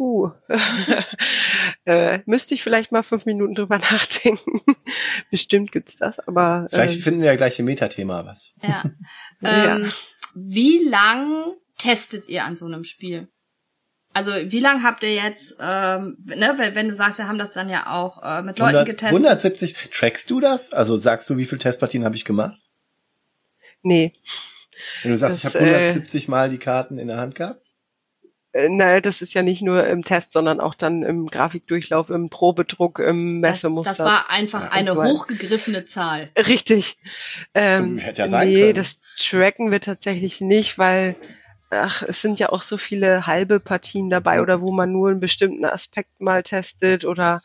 Puh. 0.00 0.30
äh, 1.84 2.20
müsste 2.24 2.54
ich 2.54 2.62
vielleicht 2.62 2.90
mal 2.90 3.02
fünf 3.02 3.26
Minuten 3.26 3.54
drüber 3.54 3.78
nachdenken. 3.90 4.62
Bestimmt 5.30 5.72
gibt's 5.72 5.96
das, 5.96 6.18
aber. 6.20 6.66
Vielleicht 6.70 6.98
äh, 6.98 7.02
finden 7.02 7.20
wir 7.20 7.26
ja 7.26 7.36
gleich 7.36 7.58
im 7.58 7.66
Metathema 7.66 8.24
was. 8.24 8.54
Ja. 8.62 8.82
ähm, 9.42 9.84
ja. 9.84 9.92
Wie 10.34 10.78
lang 10.88 11.54
testet 11.76 12.28
ihr 12.28 12.44
an 12.44 12.56
so 12.56 12.66
einem 12.66 12.84
Spiel? 12.84 13.28
Also 14.12 14.32
wie 14.32 14.60
lange 14.60 14.82
habt 14.82 15.02
ihr 15.04 15.14
jetzt, 15.14 15.56
ähm, 15.60 16.16
ne, 16.24 16.54
wenn, 16.56 16.74
wenn 16.74 16.88
du 16.88 16.94
sagst, 16.94 17.18
wir 17.18 17.28
haben 17.28 17.38
das 17.38 17.52
dann 17.52 17.68
ja 17.68 17.86
auch 17.92 18.22
äh, 18.22 18.42
mit 18.42 18.58
Leuten 18.58 18.76
100, 18.76 18.86
getestet. 18.86 19.16
170, 19.16 19.90
trackst 19.92 20.30
du 20.30 20.40
das? 20.40 20.72
Also 20.72 20.96
sagst 20.96 21.30
du, 21.30 21.36
wie 21.36 21.44
viele 21.44 21.60
Testpartien 21.60 22.04
habe 22.04 22.16
ich 22.16 22.24
gemacht? 22.24 22.58
Nee. 23.82 24.14
Wenn 25.02 25.12
du 25.12 25.18
sagst, 25.18 25.44
das, 25.44 25.54
ich 25.54 25.56
habe 25.56 25.64
170 25.64 26.26
äh, 26.26 26.30
Mal 26.30 26.50
die 26.50 26.58
Karten 26.58 26.98
in 26.98 27.06
der 27.06 27.18
Hand 27.18 27.36
gehabt? 27.36 27.62
Äh, 28.52 28.68
naja, 28.68 29.00
das 29.00 29.22
ist 29.22 29.32
ja 29.34 29.42
nicht 29.42 29.62
nur 29.62 29.86
im 29.86 30.04
Test, 30.04 30.32
sondern 30.32 30.60
auch 30.60 30.74
dann 30.74 31.02
im 31.02 31.28
Grafikdurchlauf, 31.28 32.10
im 32.10 32.30
Probedruck, 32.30 32.98
im 32.98 33.38
Messemuster. 33.38 33.90
Das, 33.90 33.98
das 33.98 34.06
war 34.06 34.30
einfach 34.30 34.64
ja, 34.64 34.72
eine 34.72 34.94
hochgegriffene 34.96 35.84
Zahl. 35.84 36.30
Richtig. 36.36 36.96
Ähm, 37.54 37.98
Hätte 37.98 38.22
ja 38.22 38.28
sein 38.28 38.48
nee, 38.48 38.60
können. 38.60 38.74
das 38.74 38.98
tracken 39.16 39.70
wir 39.70 39.80
tatsächlich 39.80 40.40
nicht, 40.40 40.78
weil 40.78 41.14
ach, 41.70 42.02
es 42.02 42.20
sind 42.20 42.38
ja 42.38 42.50
auch 42.50 42.62
so 42.62 42.76
viele 42.76 43.26
halbe 43.26 43.60
Partien 43.60 44.10
dabei 44.10 44.42
oder 44.42 44.60
wo 44.60 44.72
man 44.72 44.92
nur 44.92 45.10
einen 45.10 45.20
bestimmten 45.20 45.64
Aspekt 45.64 46.20
mal 46.20 46.42
testet 46.42 47.04
oder 47.04 47.40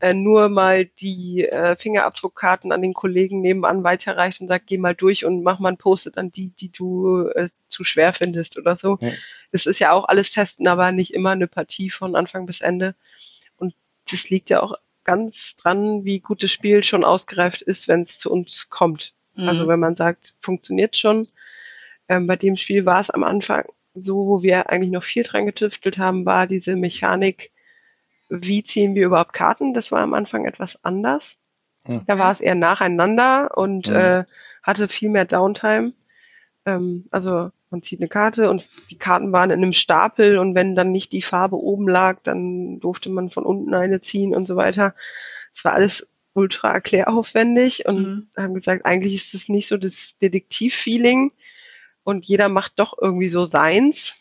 äh, 0.00 0.14
nur 0.14 0.48
mal 0.48 0.86
die 0.86 1.44
äh, 1.44 1.76
Fingerabdruckkarten 1.76 2.72
an 2.72 2.82
den 2.82 2.94
Kollegen 2.94 3.40
nebenan 3.40 3.84
weiterreicht 3.84 4.40
und 4.40 4.48
sagt, 4.48 4.66
geh 4.66 4.78
mal 4.78 4.94
durch 4.94 5.24
und 5.24 5.42
mach 5.42 5.58
mal 5.58 5.70
ein 5.70 5.76
Post 5.76 6.16
an 6.18 6.32
die, 6.32 6.48
die 6.48 6.70
du 6.72 7.28
äh, 7.28 7.48
zu 7.68 7.84
schwer 7.84 8.12
findest 8.12 8.58
oder 8.58 8.76
so. 8.76 8.98
Ja. 9.00 9.12
Das 9.52 9.66
ist 9.66 9.78
ja 9.78 9.92
auch 9.92 10.08
alles 10.08 10.32
testen, 10.32 10.66
aber 10.66 10.90
nicht 10.90 11.14
immer 11.14 11.30
eine 11.30 11.46
Partie 11.46 11.90
von 11.90 12.16
Anfang 12.16 12.46
bis 12.46 12.60
Ende. 12.60 12.94
Und 13.58 13.74
das 14.10 14.30
liegt 14.30 14.50
ja 14.50 14.62
auch 14.62 14.74
ganz 15.04 15.56
dran, 15.56 16.04
wie 16.04 16.20
gut 16.20 16.42
das 16.42 16.50
Spiel 16.50 16.82
schon 16.82 17.04
ausgereift 17.04 17.62
ist, 17.62 17.86
wenn 17.86 18.02
es 18.02 18.18
zu 18.18 18.30
uns 18.30 18.68
kommt. 18.70 19.12
Also 19.36 19.42
mhm. 19.42 19.48
Also 19.48 19.68
wenn 19.68 19.80
man 19.80 19.96
sagt, 19.96 20.34
funktioniert 20.40 20.96
schon, 20.96 21.28
ähm, 22.10 22.26
bei 22.26 22.36
dem 22.36 22.56
Spiel 22.56 22.84
war 22.84 23.00
es 23.00 23.08
am 23.08 23.22
Anfang 23.22 23.64
so, 23.94 24.26
wo 24.26 24.42
wir 24.42 24.68
eigentlich 24.68 24.90
noch 24.90 25.02
viel 25.02 25.22
dran 25.22 25.46
getüftelt 25.46 25.96
haben, 25.96 26.26
war 26.26 26.46
diese 26.46 26.76
Mechanik, 26.76 27.52
wie 28.28 28.62
ziehen 28.62 28.94
wir 28.94 29.06
überhaupt 29.06 29.32
Karten? 29.32 29.74
Das 29.74 29.90
war 29.90 30.00
am 30.00 30.14
Anfang 30.14 30.44
etwas 30.44 30.84
anders. 30.84 31.36
Mhm. 31.86 32.02
Da 32.06 32.18
war 32.18 32.30
es 32.30 32.40
eher 32.40 32.54
nacheinander 32.54 33.56
und 33.56 33.88
mhm. 33.88 33.96
äh, 33.96 34.24
hatte 34.62 34.88
viel 34.88 35.08
mehr 35.08 35.24
Downtime. 35.24 35.92
Ähm, 36.66 37.06
also 37.10 37.50
man 37.70 37.82
zieht 37.82 38.00
eine 38.00 38.08
Karte 38.08 38.50
und 38.50 38.68
die 38.90 38.98
Karten 38.98 39.32
waren 39.32 39.50
in 39.50 39.62
einem 39.62 39.72
Stapel 39.72 40.38
und 40.38 40.56
wenn 40.56 40.74
dann 40.74 40.90
nicht 40.90 41.12
die 41.12 41.22
Farbe 41.22 41.56
oben 41.56 41.88
lag, 41.88 42.18
dann 42.24 42.80
durfte 42.80 43.08
man 43.08 43.30
von 43.30 43.44
unten 43.44 43.72
eine 43.72 44.00
ziehen 44.00 44.34
und 44.34 44.46
so 44.46 44.56
weiter. 44.56 44.94
Es 45.54 45.64
war 45.64 45.72
alles 45.74 46.06
ultra 46.32 46.72
erkläraufwendig 46.72 47.86
und 47.86 47.98
mhm. 47.98 48.28
haben 48.36 48.54
gesagt, 48.54 48.86
eigentlich 48.86 49.14
ist 49.14 49.34
das 49.34 49.48
nicht 49.48 49.68
so 49.68 49.76
das 49.76 50.16
Detektiv-Feeling, 50.18 51.32
und 52.04 52.24
jeder 52.26 52.48
macht 52.48 52.78
doch 52.78 52.96
irgendwie 53.00 53.28
so 53.28 53.44
seins. 53.44 54.14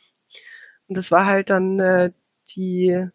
Und 0.88 0.98
das 0.98 1.12
war 1.12 1.26
halt 1.26 1.50
dann 1.50 1.80
äh, 1.80 2.12
die, 2.56 3.08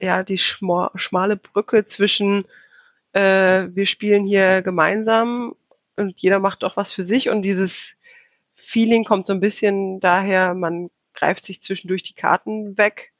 ja, 0.00 0.22
die 0.22 0.38
schma 0.38 0.90
schmale 0.96 1.36
Brücke 1.36 1.86
zwischen 1.86 2.44
äh, 3.12 3.68
wir 3.74 3.86
spielen 3.86 4.26
hier 4.26 4.62
gemeinsam 4.62 5.54
und 5.96 6.20
jeder 6.20 6.38
macht 6.38 6.62
doch 6.62 6.76
was 6.76 6.92
für 6.92 7.04
sich 7.04 7.30
und 7.30 7.42
dieses 7.42 7.94
Feeling 8.54 9.04
kommt 9.04 9.26
so 9.26 9.32
ein 9.32 9.40
bisschen 9.40 10.00
daher, 10.00 10.54
man 10.54 10.90
greift 11.14 11.46
sich 11.46 11.62
zwischendurch 11.62 12.02
die 12.02 12.14
Karten 12.14 12.76
weg. 12.76 13.12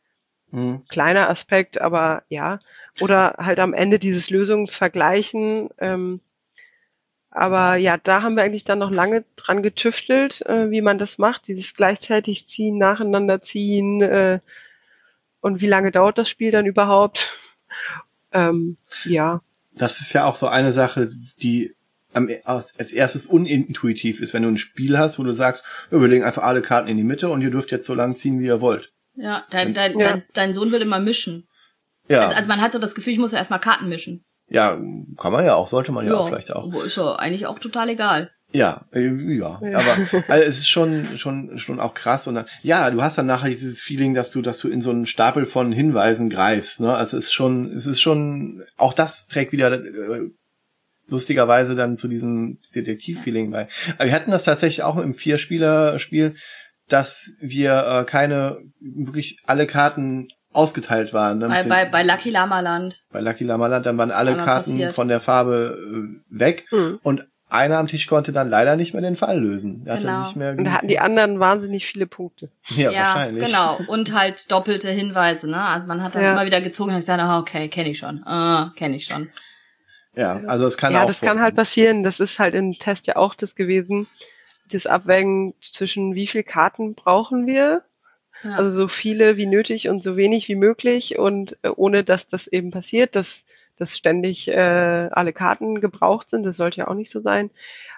Mhm. 0.51 0.85
Kleiner 0.89 1.29
Aspekt, 1.29 1.81
aber 1.81 2.23
ja. 2.29 2.61
Oder 3.01 3.37
halt 3.39 3.59
am 3.59 3.75
Ende 3.75 3.99
dieses 3.99 4.31
Lösungsvergleichen. 4.31 5.71
Ähm, 5.79 6.21
aber 7.37 7.77
ja, 7.77 7.99
da 7.99 8.23
haben 8.23 8.35
wir 8.35 8.45
eigentlich 8.45 8.65
dann 8.65 8.79
noch 8.79 8.91
lange 8.91 9.23
dran 9.37 9.63
getüftelt, 9.63 10.41
äh, 10.47 10.71
wie 10.71 10.81
man 10.81 10.97
das 10.97 11.19
macht, 11.19 11.49
dieses 11.49 11.75
gleichzeitig 11.75 12.49
ziehen, 12.49 12.79
nacheinander 12.79 13.43
ziehen 13.43 14.01
äh, 14.01 14.41
und 15.43 15.61
wie 15.61 15.67
lange 15.67 15.93
dauert 15.93 16.17
das 16.17 16.31
Spiel 16.31 16.51
dann 16.51 16.67
überhaupt. 16.67 17.39
Ähm, 18.33 18.77
ja. 19.05 19.41
Das 19.77 20.01
ist 20.01 20.13
ja 20.13 20.27
auch 20.27 20.37
so 20.37 20.49
eine 20.49 20.73
Sache, 20.73 21.09
die 21.41 21.75
am, 22.13 22.29
als 22.45 22.93
erstes 22.93 23.27
unintuitiv 23.27 24.21
ist, 24.21 24.35
wenn 24.35 24.43
du 24.43 24.49
ein 24.49 24.59
Spiel 24.59 24.99
hast, 24.99 25.19
wo 25.19 25.23
du 25.23 25.33
sagst, 25.33 25.63
wir 25.91 26.07
legen 26.07 26.25
einfach 26.25 26.43
alle 26.43 26.61
Karten 26.61 26.89
in 26.89 26.97
die 26.97 27.05
Mitte 27.05 27.31
und 27.31 27.41
ihr 27.41 27.51
dürft 27.51 27.71
jetzt 27.71 27.87
so 27.87 27.95
lange 27.95 28.15
ziehen, 28.15 28.41
wie 28.41 28.47
ihr 28.47 28.61
wollt. 28.61 28.93
Ja, 29.15 29.45
dein, 29.51 29.73
dein, 29.73 29.99
ja. 29.99 30.09
dein, 30.09 30.25
dein 30.35 30.53
Sohn 30.53 30.71
würde 30.71 30.85
immer 30.85 30.99
mischen. 30.99 31.47
Ja. 32.09 32.27
Also, 32.27 32.37
also 32.37 32.49
man 32.49 32.61
hat 32.61 32.73
so 32.73 32.79
das 32.79 32.95
Gefühl, 32.95 33.15
ich 33.15 33.19
muss 33.19 33.33
ja 33.33 33.39
erstmal 33.39 33.61
Karten 33.61 33.89
mischen. 33.89 34.25
Ja, 34.48 34.78
kann 35.16 35.32
man 35.32 35.44
ja 35.44 35.55
auch, 35.55 35.68
sollte 35.68 35.93
man 35.93 36.06
ja, 36.06 36.12
ja 36.12 36.18
auch 36.18 36.28
vielleicht 36.28 36.52
auch. 36.52 36.73
Ist 36.85 36.97
ja 36.97 37.16
eigentlich 37.16 37.47
auch 37.47 37.59
total 37.59 37.89
egal. 37.89 38.31
Ja, 38.52 38.86
äh, 38.93 39.09
ja, 39.36 39.60
ja. 39.60 39.78
aber 39.78 39.97
also 40.28 40.48
es 40.48 40.59
ist 40.59 40.68
schon 40.68 41.18
schon 41.18 41.59
schon 41.59 41.81
auch 41.81 41.94
krass 41.94 42.28
und 42.28 42.36
dann, 42.36 42.47
ja, 42.62 42.90
du 42.90 43.02
hast 43.02 43.18
dann 43.18 43.27
nachher 43.27 43.51
dieses 43.51 43.82
Feeling, 43.82 44.14
dass 44.14 44.31
du 44.31 44.40
dass 44.40 44.59
du 44.59 44.68
in 44.68 44.81
so 44.81 44.90
einen 44.90 45.06
Stapel 45.06 45.47
von 45.47 45.73
Hinweisen 45.73 46.31
greifst, 46.31 46.81
ne? 46.81 46.94
Also 46.94 47.16
es 47.16 47.24
ist 47.24 47.32
schon 47.32 47.73
es 47.73 47.86
ist 47.86 48.01
schon 48.01 48.62
auch 48.77 48.94
das 48.94 49.27
trägt 49.27 49.51
wieder 49.51 49.73
äh, 49.73 50.31
lustigerweise 51.09 51.74
dann 51.74 51.97
zu 51.97 52.09
diesem 52.09 52.59
Detektiv-Feeling 52.74 53.51
bei. 53.51 53.68
Aber 53.97 54.06
wir 54.06 54.12
hatten 54.12 54.31
das 54.31 54.44
tatsächlich 54.44 54.82
auch 54.82 54.97
im 54.97 55.14
Vierspieler-Spiel, 55.14 56.35
dass 56.89 57.32
wir 57.40 57.86
äh, 57.86 58.05
keine 58.05 58.59
wirklich 58.81 59.40
alle 59.44 59.66
Karten 59.66 60.28
ausgeteilt 60.57 61.12
waren. 61.12 61.39
Ne, 61.39 61.49
bei, 61.49 61.62
bei, 61.65 61.85
bei 61.85 62.03
Lucky 62.03 62.31
Lama 62.31 62.61
Land. 62.61 63.03
Bei 63.12 63.20
Lucky 63.20 63.45
Lama 63.45 63.66
Land, 63.66 63.87
dann 63.87 63.99
waren 63.99 64.11
alle 64.11 64.37
Karten 64.37 64.73
passiert. 64.73 64.95
von 64.95 65.09
der 65.09 65.20
Farbe 65.20 65.78
äh, 65.78 66.39
weg 66.39 66.66
mhm. 66.70 66.99
und 67.03 67.27
einer 67.49 67.78
am 67.78 67.87
Tisch 67.87 68.09
konnte 68.09 68.33
dann 68.33 68.51
leider 68.51 68.74
nicht 68.74 68.93
mehr 68.93 69.03
den 69.03 69.15
Fall 69.15 69.39
lösen. 69.39 69.85
Der 69.85 69.97
genau. 69.97 70.23
nicht 70.23 70.35
mehr 70.35 70.51
und 70.53 70.65
da 70.65 70.73
hatten 70.73 70.89
die 70.89 70.99
anderen 70.99 71.39
wahnsinnig 71.39 71.87
viele 71.87 72.07
Punkte. 72.07 72.51
Ja, 72.70 72.91
ja 72.91 73.01
wahrscheinlich. 73.03 73.47
Genau. 73.47 73.78
Und 73.87 74.12
halt 74.12 74.51
doppelte 74.51 74.91
Hinweise, 74.91 75.49
ne? 75.49 75.61
Also 75.61 75.87
man 75.87 76.03
hat 76.03 76.16
dann 76.16 76.23
ja. 76.23 76.33
immer 76.33 76.45
wieder 76.45 76.61
gezogen 76.61 76.91
und 76.91 76.97
gesagt, 76.97 77.23
ah, 77.23 77.39
okay, 77.39 77.69
kenne 77.69 77.91
ich 77.91 77.99
schon. 77.99 78.24
Ah, 78.24 78.73
kenne 78.74 78.97
ich 78.97 79.05
schon. 79.05 79.28
Ja, 80.16 80.41
also 80.47 80.66
es 80.66 80.77
kann 80.77 80.93
ja, 80.93 81.01
auch. 81.01 81.03
Ja, 81.03 81.09
das 81.09 81.20
kann 81.20 81.41
halt 81.41 81.55
passieren. 81.55 82.03
Das 82.03 82.19
ist 82.19 82.41
halt 82.41 82.57
im 82.57 82.73
Test 82.73 83.07
ja 83.07 83.15
auch 83.15 83.35
das 83.37 83.55
gewesen. 83.55 84.09
Das 84.73 84.87
Abwägen 84.87 85.55
zwischen 85.61 86.16
wie 86.16 86.27
viel 86.27 86.43
Karten 86.43 86.95
brauchen 86.95 87.47
wir 87.47 87.83
Also 88.55 88.70
so 88.70 88.89
viele 88.89 89.36
wie 89.36 89.47
nötig 89.47 89.89
und 89.89 90.02
so 90.02 90.16
wenig 90.16 90.48
wie 90.48 90.56
möglich 90.56 91.18
und 91.18 91.56
äh, 91.62 91.68
ohne 91.68 92.05
dass 92.05 92.28
das 92.28 92.47
eben 92.47 92.70
passiert, 92.70 93.16
dass 93.16 93.44
dass 93.78 93.97
ständig 93.97 94.48
äh, 94.48 95.09
alle 95.12 95.32
Karten 95.32 95.81
gebraucht 95.81 96.31
sind. 96.31 96.44
Das 96.44 96.56
sollte 96.56 96.78
ja 96.78 96.89
auch 96.89 96.94
nicht 96.94 97.10
so 97.10 97.20
sein. 97.20 97.51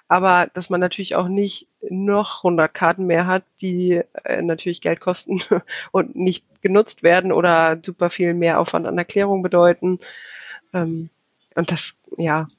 Aber 0.07 0.49
dass 0.53 0.69
man 0.69 0.79
natürlich 0.79 1.15
auch 1.15 1.27
nicht 1.27 1.67
noch 1.87 2.43
100 2.43 2.73
Karten 2.73 3.05
mehr 3.05 3.27
hat, 3.27 3.43
die 3.61 4.01
äh, 4.23 4.41
natürlich 4.41 4.81
Geld 4.81 4.99
kosten 4.99 5.41
und 5.91 6.15
nicht 6.15 6.43
genutzt 6.61 7.03
werden 7.03 7.31
oder 7.31 7.77
super 7.83 8.09
viel 8.09 8.33
mehr 8.33 8.59
Aufwand 8.59 8.87
an 8.87 8.97
Erklärung 8.97 9.43
bedeuten. 9.43 9.99
Ähm, 10.73 11.09
und 11.55 11.71
das, 11.71 11.93
ja, 12.17 12.49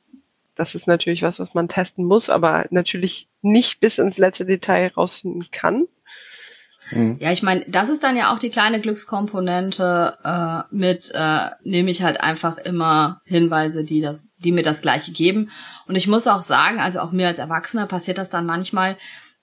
das 0.55 0.75
ist 0.75 0.87
natürlich 0.87 1.23
was, 1.23 1.41
was 1.41 1.55
man 1.55 1.69
testen 1.69 2.05
muss, 2.05 2.31
aber 2.31 2.67
natürlich 2.71 3.27
nicht 3.43 3.81
bis 3.81 3.99
ins 3.99 4.19
letzte 4.19 4.47
Detail 4.47 4.93
rausfinden 4.97 5.49
kann. 5.51 5.89
Mhm. 6.91 7.17
Ja, 7.21 7.33
ich 7.33 7.43
meine, 7.43 7.65
das 7.69 7.89
ist 7.89 8.03
dann 8.03 8.17
ja 8.17 8.33
auch 8.33 8.39
die 8.39 8.51
kleine 8.51 8.81
Glückskomponente 8.81 10.19
äh, 10.25 10.75
mit, 10.75 11.11
äh, 11.15 11.51
nehme 11.63 11.91
ich 11.91 12.03
halt 12.03 12.21
einfach 12.23 12.59
immer 12.59 13.21
Hinweise, 13.25 13.85
die 13.85 14.01
das, 14.01 14.29
die 14.39 14.53
mir 14.53 14.63
das 14.63 14.83
Gleiche 14.83 15.13
geben. 15.13 15.51
Und 15.87 15.97
ich 15.97 16.09
muss 16.09 16.27
auch 16.27 16.43
sagen, 16.43 16.81
also 16.81 17.01
auch 17.01 17.13
mir 17.13 17.29
als 17.29 17.39
Erwachsener 17.39 17.87
passiert 17.87 18.19
das 18.19 18.31
dann 18.31 18.47
manchmal, 18.47 18.97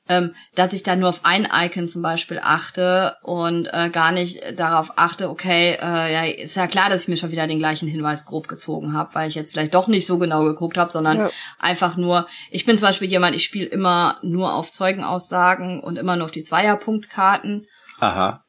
ähm, 0.10 0.34
dass 0.56 0.74
ich 0.74 0.84
dann 0.84 1.00
nur 1.00 1.10
auf 1.10 1.22
ein 1.24 1.48
Icon 1.52 1.88
zum 1.88 2.02
Beispiel 2.02 2.40
achte 2.42 3.16
und 3.24 3.68
äh, 3.74 3.90
gar 3.90 4.12
nicht 4.12 4.60
darauf 4.60 4.94
achte, 4.98 5.30
okay, 5.30 5.78
äh, 5.82 6.14
ja, 6.14 6.24
ist 6.24 6.56
ja 6.56 6.68
klar, 6.68 6.90
dass 6.90 7.04
ich 7.04 7.08
mir 7.08 7.18
schon 7.18 7.32
wieder 7.32 7.48
den 7.48 7.60
gleichen 7.60 7.88
Hinweis 7.88 8.26
grob 8.26 8.48
gezogen 8.48 8.94
habe, 8.94 9.14
weil 9.16 9.30
ich 9.30 9.36
jetzt 9.36 9.52
vielleicht 9.52 9.74
doch 9.74 9.88
nicht 9.88 10.06
so 10.06 10.18
genau 10.18 10.44
geguckt 10.44 10.78
habe, 10.78 10.92
sondern 10.92 11.18
ja. 11.18 11.30
einfach 11.60 11.98
nur, 11.98 12.28
ich 12.52 12.66
bin 12.66 12.78
zum 12.78 12.88
Beispiel 12.88 13.10
jemand, 13.10 13.36
ich 13.36 13.44
spiele 13.44 13.68
immer 13.68 14.18
nur 14.22 14.54
auf 14.54 14.72
Zeugenaussagen 14.72 15.82
und 15.82 15.98
immer 15.98 16.16
nur 16.16 16.26
auf 16.26 16.32
die 16.32 16.44
Zweierpunktkarten. 16.44 17.68
Aha. 18.00 18.44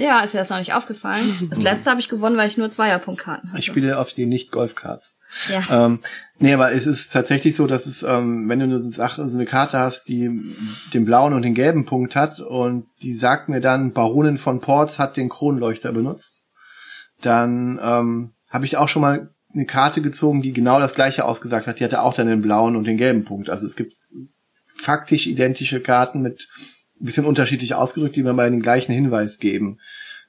Ja, 0.00 0.20
ist 0.20 0.32
dir 0.32 0.38
das 0.38 0.48
noch 0.48 0.58
nicht 0.58 0.72
aufgefallen? 0.72 1.48
Das 1.50 1.60
letzte 1.60 1.90
habe 1.90 2.00
ich 2.00 2.08
gewonnen, 2.08 2.38
weil 2.38 2.48
ich 2.48 2.56
nur 2.56 2.70
Zweierpunktkarten 2.70 3.50
hatte. 3.50 3.58
Ich 3.58 3.66
spiele 3.66 3.98
auf 3.98 4.14
die 4.14 4.24
Nicht-Golf-Cards. 4.24 5.18
Ja. 5.50 5.86
Ähm, 5.86 6.00
nee, 6.38 6.54
aber 6.54 6.72
es 6.72 6.86
ist 6.86 7.12
tatsächlich 7.12 7.54
so, 7.54 7.66
dass 7.66 7.84
es, 7.84 8.02
ähm, 8.02 8.48
wenn 8.48 8.60
du 8.60 8.64
eine 8.64 8.82
Sache, 8.82 9.28
so 9.28 9.36
eine 9.36 9.44
Karte 9.44 9.78
hast, 9.78 10.08
die 10.08 10.40
den 10.94 11.04
blauen 11.04 11.34
und 11.34 11.42
den 11.42 11.54
gelben 11.54 11.84
Punkt 11.84 12.16
hat 12.16 12.40
und 12.40 12.86
die 13.02 13.12
sagt 13.12 13.50
mir 13.50 13.60
dann, 13.60 13.92
Baronin 13.92 14.38
von 14.38 14.62
Ports 14.62 14.98
hat 14.98 15.18
den 15.18 15.28
Kronleuchter 15.28 15.92
benutzt, 15.92 16.44
dann 17.20 17.78
ähm, 17.82 18.32
habe 18.48 18.64
ich 18.64 18.78
auch 18.78 18.88
schon 18.88 19.02
mal 19.02 19.34
eine 19.52 19.66
Karte 19.66 20.00
gezogen, 20.00 20.40
die 20.40 20.54
genau 20.54 20.80
das 20.80 20.94
gleiche 20.94 21.26
ausgesagt 21.26 21.66
hat. 21.66 21.78
Die 21.78 21.84
hatte 21.84 22.00
auch 22.00 22.14
dann 22.14 22.26
den 22.26 22.40
blauen 22.40 22.74
und 22.74 22.84
den 22.86 22.96
gelben 22.96 23.26
Punkt. 23.26 23.50
Also 23.50 23.66
es 23.66 23.76
gibt 23.76 23.94
faktisch 24.78 25.26
identische 25.26 25.80
Karten 25.80 26.22
mit 26.22 26.48
ein 27.00 27.04
bisschen 27.04 27.24
unterschiedlich 27.24 27.74
ausgedrückt, 27.74 28.16
die 28.16 28.22
mir 28.22 28.32
mal 28.32 28.50
den 28.50 28.62
gleichen 28.62 28.92
Hinweis 28.92 29.38
geben. 29.38 29.78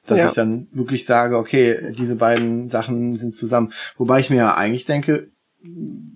Dass 0.06 0.18
ja. 0.18 0.28
ich 0.28 0.34
dann 0.34 0.68
wirklich 0.72 1.06
sage, 1.06 1.38
okay, 1.38 1.94
diese 1.94 2.16
beiden 2.16 2.70
Sachen 2.70 3.16
sind 3.16 3.36
zusammen. 3.36 3.72
Wobei 3.98 4.20
ich 4.20 4.30
mir 4.30 4.38
ja 4.38 4.56
eigentlich 4.56 4.86
denke, 4.86 5.30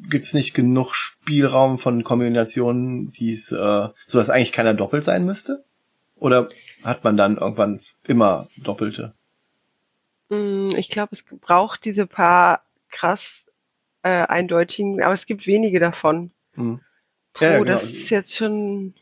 gibt 0.09 0.25
es 0.25 0.33
nicht 0.33 0.53
genug 0.53 0.95
Spielraum 0.95 1.77
von 1.77 2.03
Kombinationen, 2.03 3.11
die 3.11 3.31
es, 3.31 3.51
äh, 3.51 3.89
so 4.07 4.17
dass 4.17 4.29
eigentlich 4.29 4.51
keiner 4.51 4.73
doppelt 4.73 5.03
sein 5.03 5.25
müsste? 5.25 5.63
Oder 6.17 6.49
hat 6.83 7.03
man 7.03 7.17
dann 7.17 7.37
irgendwann 7.37 7.79
immer 8.07 8.47
Doppelte? 8.57 9.13
Mm, 10.29 10.69
ich 10.75 10.89
glaube, 10.89 11.09
es 11.11 11.23
braucht 11.23 11.85
diese 11.85 12.07
paar 12.07 12.63
krass 12.89 13.45
äh, 14.01 14.09
eindeutigen, 14.09 15.03
aber 15.03 15.13
es 15.13 15.25
gibt 15.25 15.45
wenige 15.45 15.79
davon. 15.79 16.31
Hm. 16.53 16.79
Puh, 17.33 17.43
ja, 17.43 17.59
genau. 17.59 17.65
das 17.65 17.83
ist 17.83 18.09
jetzt 18.09 18.35
schon 18.35 18.93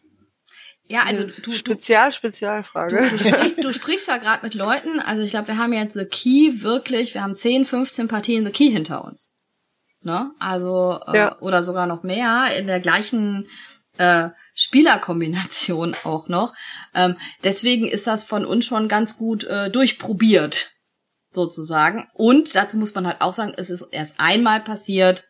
ja, 0.93 1.05
also 1.07 1.23
du. 1.23 1.53
Spezial, 1.53 2.13
Spezialfrage. 2.13 3.01
Du, 3.01 3.09
du, 3.09 3.17
sprichst, 3.17 3.63
du 3.63 3.73
sprichst 3.73 4.07
ja 4.07 4.17
gerade 4.17 4.43
mit 4.43 4.53
Leuten, 4.53 4.99
also 4.99 5.23
ich 5.23 5.31
glaube, 5.31 5.47
wir 5.47 5.57
haben 5.57 5.73
jetzt 5.73 5.95
The 5.95 6.05
Key 6.05 6.61
wirklich, 6.61 7.15
wir 7.15 7.23
haben 7.23 7.35
10, 7.35 7.65
15 7.65 8.07
Partien 8.07 8.45
The 8.45 8.51
Key 8.51 8.69
hinter 8.69 9.03
uns. 9.03 9.33
Ne? 10.01 10.31
Also, 10.37 10.99
äh, 11.07 11.17
ja. 11.17 11.27
äh, 11.29 11.35
oder 11.39 11.63
sogar 11.63 11.87
noch 11.87 12.03
mehr 12.03 12.55
in 12.55 12.67
der 12.67 12.79
gleichen 12.79 13.47
äh, 13.97 14.29
Spielerkombination 14.53 15.95
auch 16.03 16.27
noch. 16.27 16.53
Ähm, 16.93 17.15
deswegen 17.43 17.87
ist 17.87 18.05
das 18.05 18.23
von 18.23 18.45
uns 18.45 18.63
schon 18.63 18.87
ganz 18.87 19.17
gut 19.17 19.45
äh, 19.45 19.71
durchprobiert, 19.71 20.73
sozusagen. 21.31 22.07
Und 22.13 22.53
dazu 22.53 22.77
muss 22.77 22.93
man 22.93 23.07
halt 23.07 23.21
auch 23.21 23.33
sagen, 23.33 23.53
es 23.57 23.71
ist 23.71 23.87
erst 23.91 24.19
einmal 24.19 24.59
passiert, 24.59 25.23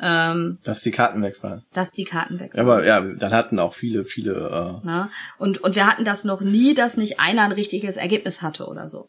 ähm, 0.00 0.58
dass 0.64 0.82
die 0.82 0.90
Karten 0.90 1.22
weg 1.22 1.42
waren. 1.42 1.64
Dass 1.72 1.92
die 1.92 2.04
Karten 2.04 2.40
weg 2.40 2.54
waren. 2.54 2.60
Aber 2.60 2.84
ja, 2.84 3.00
dann 3.00 3.32
hatten 3.32 3.58
auch 3.58 3.74
viele, 3.74 4.04
viele. 4.04 4.32
Äh 4.32 4.80
Na? 4.84 5.10
Und, 5.38 5.58
und 5.58 5.74
wir 5.76 5.86
hatten 5.86 6.04
das 6.04 6.24
noch 6.24 6.40
nie, 6.40 6.74
dass 6.74 6.96
nicht 6.96 7.20
einer 7.20 7.42
ein 7.42 7.52
richtiges 7.52 7.96
Ergebnis 7.96 8.42
hatte 8.42 8.66
oder 8.66 8.88
so. 8.88 9.08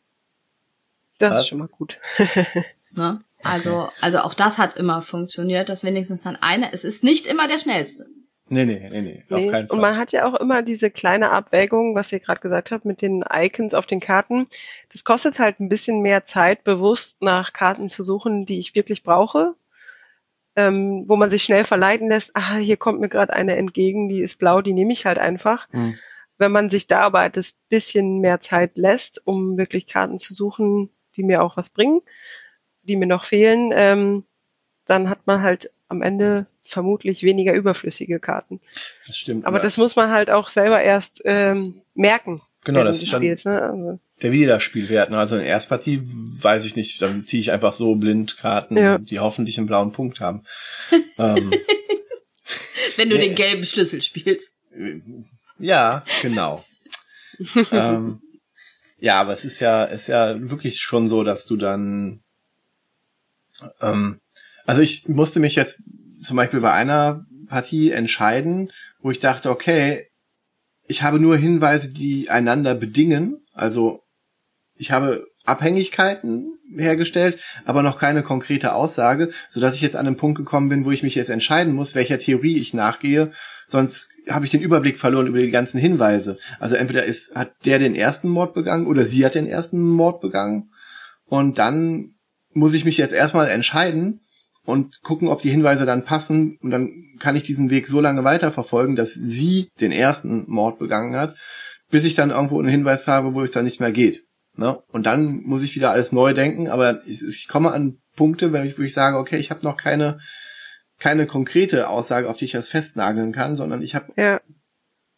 Das 1.18 1.32
Was? 1.32 1.42
ist 1.42 1.48
schon 1.48 1.60
mal 1.60 1.68
gut. 1.68 2.00
Na? 2.92 3.22
Also, 3.44 3.76
okay. 3.76 3.94
also 4.02 4.20
auch 4.20 4.34
das 4.34 4.58
hat 4.58 4.78
immer 4.78 5.02
funktioniert, 5.02 5.70
dass 5.70 5.84
wenigstens 5.84 6.24
dann 6.24 6.36
einer, 6.36 6.74
es 6.74 6.84
ist 6.84 7.04
nicht 7.04 7.28
immer 7.28 7.48
der 7.48 7.60
schnellste. 7.60 8.06
Nee, 8.48 8.66
nee, 8.66 8.90
nee, 8.92 9.02
nee, 9.02 9.24
auf 9.30 9.40
nee. 9.40 9.50
keinen 9.50 9.68
Fall. 9.68 9.76
Und 9.76 9.82
man 9.82 9.98
hat 9.98 10.12
ja 10.12 10.26
auch 10.26 10.36
immer 10.36 10.62
diese 10.62 10.92
kleine 10.92 11.32
Abwägung, 11.32 11.96
was 11.96 12.12
ihr 12.12 12.20
gerade 12.20 12.42
gesagt 12.42 12.70
habt, 12.70 12.86
mit 12.86 13.02
den 13.02 13.24
Icons 13.32 13.74
auf 13.74 13.88
den 13.88 14.00
Karten. 14.00 14.48
Das 14.92 15.04
kostet 15.04 15.40
halt 15.40 15.60
ein 15.60 15.70
bisschen 15.70 16.02
mehr 16.02 16.26
Zeit, 16.26 16.64
bewusst 16.64 17.22
nach 17.22 17.54
Karten 17.54 17.90
zu 17.90 18.04
suchen, 18.04 18.46
die 18.46 18.60
ich 18.60 18.76
wirklich 18.76 19.02
brauche 19.02 19.56
ähm, 20.56 21.04
wo 21.08 21.16
man 21.16 21.30
sich 21.30 21.44
schnell 21.44 21.66
verleiten 21.66 22.10
lässt, 22.10 22.32
ah, 22.36 22.56
hier 22.56 22.78
kommt 22.78 23.00
mir 23.00 23.10
gerade 23.10 23.34
eine 23.34 23.56
entgegen, 23.56 24.10
die 24.10 24.22
ist 24.22 24.40
blau, 24.40 24.62
die 24.62 24.74
nehme 24.74 24.94
ich 24.94 25.06
halt 25.06 25.20
einfach. 25.20 25.68
Mhm. 25.72 25.98
Wenn 26.38 26.52
man 26.52 26.70
sich 26.70 26.88
da 26.88 27.02
aber 27.02 27.30
das 27.30 27.54
bisschen 27.70 28.20
mehr 28.20 28.42
Zeit 28.42 28.78
lässt, 28.78 29.22
um 29.26 29.58
wirklich 29.58 29.88
Karten 29.88 30.20
zu 30.20 30.34
suchen, 30.34 30.90
die 31.16 31.24
mir 31.24 31.42
auch 31.42 31.58
was 31.58 31.70
bringen, 31.70 32.02
die 32.84 32.96
mir 32.96 33.08
noch 33.08 33.24
fehlen, 33.24 33.72
ähm, 33.74 34.26
dann 34.86 35.10
hat 35.10 35.26
man 35.26 35.42
halt 35.42 35.72
am 35.88 36.02
Ende 36.02 36.48
vermutlich 36.64 37.24
weniger 37.24 37.54
überflüssige 37.54 38.20
Karten. 38.20 38.60
Das 39.06 39.18
stimmt. 39.18 39.46
Aber, 39.46 39.58
aber 39.58 39.64
das 39.64 39.78
muss 39.78 39.96
man 39.96 40.12
halt 40.12 40.30
auch 40.30 40.50
selber 40.50 40.82
erst 40.82 41.22
ähm, 41.26 41.82
merken. 41.94 42.42
Genau, 42.66 42.84
das 42.84 43.04
ist 43.04 43.14
dann 43.14 43.22
spielst, 43.22 43.46
ne? 43.46 43.62
also. 43.62 44.00
der 44.24 44.32
Wiederspielwert. 44.32 45.12
Ne? 45.12 45.20
Also 45.20 45.36
in 45.36 45.42
der 45.42 45.50
Erstpartie 45.50 46.02
weiß 46.02 46.66
ich 46.66 46.76
nicht, 46.76 47.00
dann 47.02 47.26
ziehe 47.28 47.40
ich 47.40 47.52
einfach 47.52 47.74
so 47.74 47.96
blind 47.96 48.38
Karten, 48.38 48.76
ja. 48.76 48.98
die 48.98 49.20
hoffentlich 49.20 49.58
einen 49.60 49.68
blauen 49.68 49.92
Punkt 49.92 50.20
haben. 50.20 50.44
ähm, 51.20 51.54
Wenn 52.98 53.10
du 53.10 53.18
nee. 53.18 53.28
den 53.28 53.36
gelben 53.36 53.66
Schlüssel 53.66 54.02
spielst. 54.02 54.52
Ja, 55.60 56.04
genau. 56.24 56.66
ähm, 57.72 58.22
ja, 58.98 59.22
aber 59.22 59.34
es 59.34 59.46
ist 59.46 59.60
ja, 59.60 59.84
ist 59.84 60.08
ja 60.08 60.36
wirklich 60.50 60.82
schon 60.82 61.08
so, 61.08 61.24
dass 61.24 61.46
du 61.46 61.58
dann, 61.58 62.24
ähm, 63.80 64.20
also 64.66 64.82
ich 64.82 65.08
musste 65.08 65.40
mich 65.40 65.56
jetzt 65.56 65.78
zum 66.22 66.38
Beispiel 66.38 66.62
bei 66.62 66.72
einer 66.72 67.26
Partie 67.48 67.92
entscheiden, 67.92 68.72
wo 69.00 69.12
ich 69.12 69.20
dachte, 69.20 69.52
okay, 69.52 70.08
ich 70.88 71.04
habe 71.04 71.20
nur 71.20 71.38
Hinweise, 71.38 71.90
die 71.90 72.30
einander 72.30 72.76
bedingen. 72.76 73.44
Also 73.54 74.02
ich 74.76 74.92
habe 74.92 75.26
Abhängigkeiten 75.46 76.58
hergestellt, 76.76 77.40
aber 77.66 77.84
noch 77.84 78.00
keine 78.00 78.24
konkrete 78.24 78.74
Aussage, 78.74 79.32
so 79.52 79.60
dass 79.60 79.76
ich 79.76 79.82
jetzt 79.82 79.96
an 79.96 80.08
einen 80.08 80.18
Punkt 80.18 80.38
gekommen 80.38 80.70
bin, 80.70 80.86
wo 80.86 80.92
ich 80.92 81.04
mich 81.04 81.16
jetzt 81.16 81.30
entscheiden 81.30 81.74
muss, 81.74 81.96
welcher 81.96 82.20
Theorie 82.20 82.58
ich 82.58 82.74
nachgehe. 82.74 83.32
Sonst 83.68 84.10
habe 84.30 84.46
ich 84.46 84.52
den 84.52 84.62
Überblick 84.62 85.00
verloren 85.00 85.28
über 85.28 85.40
die 85.40 85.52
ganzen 85.52 85.80
Hinweise. 85.80 86.38
Also 86.60 86.76
entweder 86.76 87.06
ist, 87.06 87.36
hat 87.36 87.54
der 87.66 87.80
den 87.80 87.96
ersten 87.96 88.30
Mord 88.30 88.54
begangen 88.54 88.88
oder 88.88 89.06
sie 89.06 89.26
hat 89.26 89.36
den 89.36 89.48
ersten 89.48 89.80
Mord 89.80 90.22
begangen. 90.22 90.72
Und 91.26 91.58
dann 91.60 92.16
muss 92.52 92.74
ich 92.74 92.86
mich 92.86 92.98
jetzt 92.98 93.14
erstmal 93.14 93.50
entscheiden, 93.50 94.22
und 94.66 95.02
gucken, 95.02 95.28
ob 95.28 95.42
die 95.42 95.50
Hinweise 95.50 95.86
dann 95.86 96.04
passen. 96.04 96.58
Und 96.62 96.72
dann 96.72 96.92
kann 97.20 97.36
ich 97.36 97.44
diesen 97.44 97.70
Weg 97.70 97.88
so 97.88 98.02
lange 98.02 98.24
weiterverfolgen, 98.24 98.96
dass 98.96 99.14
sie 99.14 99.70
den 99.80 99.92
ersten 99.92 100.46
Mord 100.48 100.80
begangen 100.80 101.16
hat, 101.16 101.36
bis 101.92 102.06
ich 102.06 102.16
dann 102.16 102.32
irgendwo 102.32 102.60
einen 102.60 102.70
Hinweis 102.70 103.08
habe, 103.08 103.34
wo 103.34 103.42
es 103.42 103.52
dann 103.52 103.66
nicht 103.66 103.80
mehr 103.80 103.92
geht. 103.92 104.24
Ne? 104.58 104.78
Und 104.92 105.06
dann 105.06 105.42
muss 105.44 105.64
ich 105.64 105.76
wieder 105.76 105.92
alles 105.92 106.12
neu 106.12 106.34
denken, 106.34 106.70
aber 106.70 107.02
ich, 107.06 107.22
ich 107.22 107.48
komme 107.48 107.72
an 107.72 107.98
Punkte, 108.16 108.54
wenn 108.54 108.66
ich, 108.66 108.78
wo 108.78 108.84
ich 108.84 108.94
sage, 108.94 109.18
okay, 109.18 109.38
ich 109.38 109.52
habe 109.52 109.64
noch 109.64 109.78
keine, 109.78 110.20
keine 111.00 111.28
konkrete 111.28 111.90
Aussage, 111.90 112.30
auf 112.30 112.38
die 112.38 112.46
ich 112.46 112.52
das 112.52 112.70
festnageln 112.70 113.34
kann, 113.34 113.56
sondern 113.56 113.82
ich 113.82 113.96
habe 113.96 114.14
ja. 114.16 114.40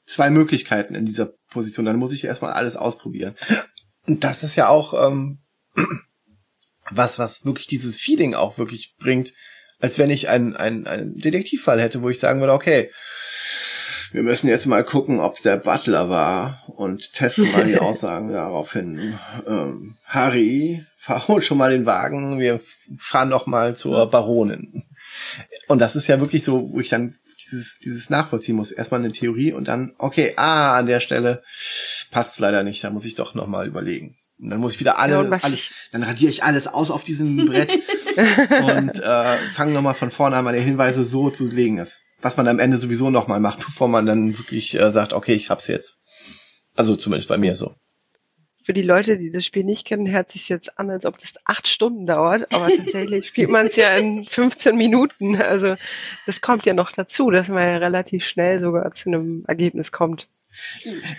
zwei 0.06 0.30
Möglichkeiten 0.30 0.96
in 0.96 1.06
dieser 1.06 1.34
Position. 1.52 1.86
Dann 1.86 1.98
muss 1.98 2.12
ich 2.12 2.26
erstmal 2.26 2.54
alles 2.54 2.76
ausprobieren. 2.76 3.36
Und 4.08 4.24
das 4.24 4.44
ist 4.44 4.56
ja 4.56 4.70
auch 4.70 5.08
ähm, 5.08 5.40
was, 6.92 7.20
was 7.20 7.46
wirklich 7.46 7.68
dieses 7.68 8.00
Feeling 8.00 8.34
auch 8.34 8.58
wirklich 8.58 8.96
bringt, 9.00 9.34
als 9.80 10.00
wenn 10.00 10.10
ich 10.10 10.30
einen, 10.30 10.56
einen, 10.56 10.88
einen 10.88 11.18
Detektivfall 11.20 11.82
hätte, 11.82 12.02
wo 12.02 12.10
ich 12.10 12.20
sagen 12.20 12.40
würde, 12.40 12.54
okay, 12.54 12.90
wir 14.12 14.24
müssen 14.24 14.48
jetzt 14.48 14.66
mal 14.66 14.84
gucken, 14.84 15.20
ob 15.20 15.36
es 15.36 15.42
der 15.42 15.58
Butler 15.58 16.10
war 16.10 16.64
und 16.68 17.14
testen 17.14 17.52
mal 17.52 17.66
die 17.66 17.78
Aussagen 17.80 18.32
daraufhin. 18.32 19.18
Ähm, 19.46 19.96
Harry, 20.06 20.86
fahr 20.98 21.24
schon 21.42 21.58
mal 21.58 21.72
den 21.72 21.86
Wagen, 21.86 22.40
wir 22.40 22.60
fahren 22.98 23.30
doch 23.30 23.48
mal 23.48 23.76
zur 23.76 24.10
Baronin. 24.10 24.84
Und 25.68 25.80
das 25.80 25.96
ist 25.96 26.08
ja 26.08 26.20
wirklich 26.20 26.44
so, 26.44 26.72
wo 26.72 26.80
ich 26.80 26.90
dann 26.90 27.16
dieses, 27.46 27.80
dieses 27.80 28.10
nachvollziehen 28.10 28.56
muss. 28.56 28.72
Erstmal 28.72 29.02
eine 29.02 29.12
Theorie 29.12 29.54
und 29.54 29.68
dann, 29.68 29.94
okay, 29.98 30.34
ah, 30.38 30.78
an 30.78 30.86
der 30.86 31.00
Stelle 31.00 31.44
passt 32.12 32.34
es 32.34 32.40
leider 32.40 32.64
nicht, 32.64 32.84
da 32.84 32.90
muss 32.90 33.06
ich 33.06 33.16
doch 33.16 33.34
nochmal 33.34 33.68
überlegen. 33.68 34.16
Und 34.40 34.52
dann 34.52 34.60
muss 34.60 34.74
ich 34.74 34.80
wieder 34.80 35.00
alle, 35.00 35.30
Ja, 35.30 35.38
alles, 35.42 35.90
dann 35.92 36.04
radiere 36.04 36.32
ich 36.32 36.44
alles 36.44 36.68
aus 36.68 36.92
auf 36.92 37.04
diesem 37.04 37.46
Brett 37.48 37.72
und 38.18 39.00
äh, 39.00 39.38
fange 39.52 39.74
nochmal 39.74 39.96
von 39.96 40.12
vorne 40.12 40.36
an, 40.36 40.46
meine 40.46 40.60
Hinweise 40.60 41.04
so 41.04 41.30
zu 41.30 41.46
legen, 41.52 41.78
dass, 41.78 42.04
was 42.22 42.38
man 42.38 42.48
am 42.48 42.60
Ende 42.60 42.78
sowieso 42.78 43.10
nochmal 43.10 43.40
macht, 43.40 43.60
bevor 43.66 43.88
man 43.88 44.06
dann 44.06 44.38
wirklich 44.38 44.80
äh, 44.80 44.92
sagt, 44.92 45.14
okay, 45.14 45.34
ich 45.34 45.50
hab's 45.50 45.68
jetzt. 45.68 45.98
Also 46.76 46.96
zumindest 46.96 47.30
bei 47.30 47.38
mir 47.38 47.56
so. 47.56 47.76
Für 48.68 48.74
die 48.74 48.82
Leute, 48.82 49.18
die 49.18 49.32
das 49.32 49.46
Spiel 49.46 49.64
nicht 49.64 49.86
kennen, 49.86 50.12
hört 50.12 50.30
sich 50.30 50.50
jetzt 50.50 50.78
an, 50.78 50.90
als 50.90 51.06
ob 51.06 51.18
das 51.18 51.36
acht 51.46 51.70
Stunden 51.70 52.06
dauert, 52.06 52.54
aber 52.54 52.68
tatsächlich 52.68 53.26
spielt 53.30 53.50
man 53.50 53.68
es 53.68 53.78
ja 53.78 53.96
in 53.96 54.26
15 54.26 54.76
Minuten. 54.76 55.42
Also 55.42 55.76
das 56.26 56.42
kommt 56.42 56.66
ja 56.66 56.74
noch 56.74 56.92
dazu, 56.92 57.32
dass 57.32 57.48
man 57.48 57.64
ja 57.64 57.78
relativ 57.78 58.26
schnell 58.26 58.60
sogar 58.60 58.94
zu 58.94 59.08
einem 59.08 59.46
Ergebnis 59.48 59.94
kommt. 59.94 60.28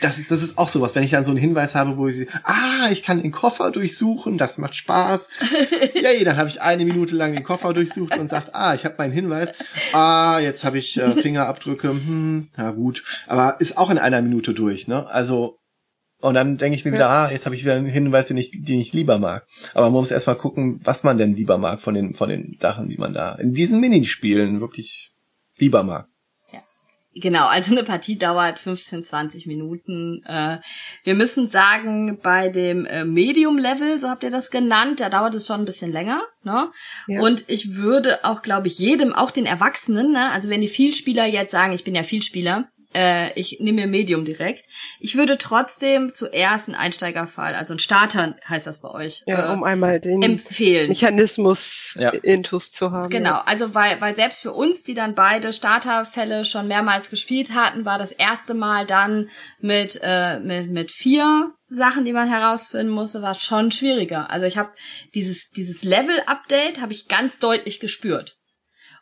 Das 0.02 0.18
ist, 0.18 0.30
das 0.30 0.42
ist 0.42 0.58
auch 0.58 0.68
sowas, 0.68 0.94
wenn 0.94 1.04
ich 1.04 1.12
dann 1.12 1.24
so 1.24 1.30
einen 1.30 1.40
Hinweis 1.40 1.74
habe, 1.74 1.96
wo 1.96 2.06
ich, 2.06 2.26
ah, 2.42 2.90
ich 2.92 3.02
kann 3.02 3.22
den 3.22 3.32
Koffer 3.32 3.70
durchsuchen, 3.70 4.36
das 4.36 4.58
macht 4.58 4.74
Spaß. 4.74 5.30
Yay, 5.94 6.24
dann 6.24 6.36
habe 6.36 6.50
ich 6.50 6.60
eine 6.60 6.84
Minute 6.84 7.16
lang 7.16 7.32
den 7.32 7.44
Koffer 7.44 7.72
durchsucht 7.72 8.18
und 8.18 8.28
sagt, 8.28 8.54
ah, 8.54 8.74
ich 8.74 8.84
habe 8.84 8.96
meinen 8.98 9.14
Hinweis. 9.14 9.54
Ah, 9.94 10.38
jetzt 10.38 10.66
habe 10.66 10.76
ich 10.76 11.00
äh, 11.00 11.12
Fingerabdrücke. 11.12 11.88
Hm, 11.88 12.48
na 12.58 12.72
gut, 12.72 13.04
aber 13.26 13.56
ist 13.58 13.78
auch 13.78 13.88
in 13.88 13.96
einer 13.96 14.20
Minute 14.20 14.52
durch, 14.52 14.86
ne? 14.86 15.08
Also 15.08 15.58
und 16.20 16.35
dann 16.35 16.57
denke 16.57 16.77
ich 16.77 16.85
mir 16.85 16.93
wieder, 16.93 17.09
ah, 17.09 17.31
jetzt 17.31 17.47
habe 17.47 17.55
ich 17.55 17.65
wieder 17.65 17.74
einen 17.74 17.86
Hinweis, 17.86 18.28
den 18.28 18.36
ich, 18.36 18.51
den 18.53 18.81
ich 18.81 18.93
lieber 18.93 19.19
mag. 19.19 19.47
Aber 19.74 19.86
man 19.86 20.01
muss 20.01 20.11
erstmal 20.11 20.36
gucken, 20.36 20.81
was 20.82 21.05
man 21.05 21.16
denn 21.16 21.36
lieber 21.36 21.59
mag 21.59 21.81
von 21.81 21.95
den, 21.95 22.15
von 22.15 22.28
den 22.28 22.57
Sachen, 22.59 22.89
die 22.89 22.99
man 22.99 23.12
da 23.12 23.35
in 23.36 23.55
diesen 23.55 23.81
Minispielen 23.81 24.61
wirklich 24.61 25.12
lieber 25.59 25.82
mag. 25.82 26.09
Genau, 27.20 27.47
also 27.47 27.73
eine 27.73 27.85
Partie 27.85 28.16
dauert 28.16 28.59
15, 28.59 29.05
20 29.05 29.47
Minuten. 29.47 30.23
Äh, 30.24 30.59
wir 31.05 31.15
müssen 31.15 31.49
sagen, 31.49 32.20
bei 32.23 32.49
dem 32.49 32.86
äh, 32.86 33.05
Medium-Level, 33.05 33.99
so 33.99 34.09
habt 34.09 34.23
ihr 34.23 34.31
das 34.31 34.51
genannt, 34.51 35.01
da 35.01 35.09
dauert 35.09 35.35
es 35.35 35.47
schon 35.47 35.61
ein 35.61 35.65
bisschen 35.65 35.90
länger. 35.90 36.23
Ne? 36.45 36.70
Ja. 37.07 37.20
Und 37.20 37.45
ich 37.49 37.74
würde 37.74 38.24
auch, 38.24 38.43
glaube 38.43 38.69
ich, 38.69 38.78
jedem, 38.78 39.12
auch 39.12 39.31
den 39.31 39.47
Erwachsenen, 39.47 40.12
ne? 40.12 40.31
also 40.31 40.49
wenn 40.49 40.61
die 40.61 40.69
Vielspieler 40.69 41.27
jetzt 41.27 41.51
sagen, 41.51 41.73
ich 41.73 41.85
bin 41.85 41.95
ja 41.95 42.03
Vielspieler, 42.03 42.69
äh, 42.94 43.32
ich 43.39 43.59
nehme 43.60 43.82
mir 43.82 43.86
Medium 43.86 44.24
direkt. 44.24 44.65
Ich 45.01 45.16
würde 45.16 45.39
trotzdem 45.39 46.15
zuerst 46.15 46.69
einen 46.69 46.74
Einsteigerfall, 46.77 47.55
also 47.55 47.73
einen 47.73 47.81
Starter 47.81 48.36
heißt 48.48 48.66
das 48.66 48.81
bei 48.81 48.90
euch, 48.90 49.23
Ja, 49.27 49.51
äh, 49.51 49.52
um 49.52 49.62
einmal 49.65 50.01
den 50.01 50.23
empfehlen. 50.23 50.89
Mechanismus 50.89 51.94
Ja. 51.98 52.10
intus 52.10 52.73
zu 52.73 52.90
haben. 52.93 53.10
Genau, 53.10 53.40
also 53.44 53.74
weil, 53.74 54.01
weil 54.01 54.15
selbst 54.15 54.40
für 54.43 54.52
uns, 54.52 54.82
die 54.82 54.94
dann 54.94 55.15
beide 55.15 55.52
Starterfälle 55.52 56.44
schon 56.44 56.66
mehrmals 56.69 57.10
gespielt 57.10 57.55
hatten, 57.55 57.85
war 57.85 57.98
das 57.98 58.12
erste 58.12 58.55
Mal 58.55 58.86
dann 58.86 59.28
mit, 59.60 60.01
äh, 60.02 60.39
mit, 60.40 60.70
mit 60.70 60.90
vier 60.90 61.52
Sachen, 61.70 62.06
die 62.06 62.15
man 62.15 62.28
herausfinden 62.28 62.90
musste, 62.93 63.20
war 63.20 63.35
schon 63.35 63.70
schwieriger. 63.70 64.31
Also 64.31 64.47
ich 64.47 64.56
habe 64.56 64.70
dieses, 65.15 65.51
dieses 65.51 65.85
Level-Update 65.85 66.81
habe 66.81 66.94
ich 66.94 67.09
ganz 67.09 67.39
deutlich 67.39 67.78
gespürt. 67.81 68.38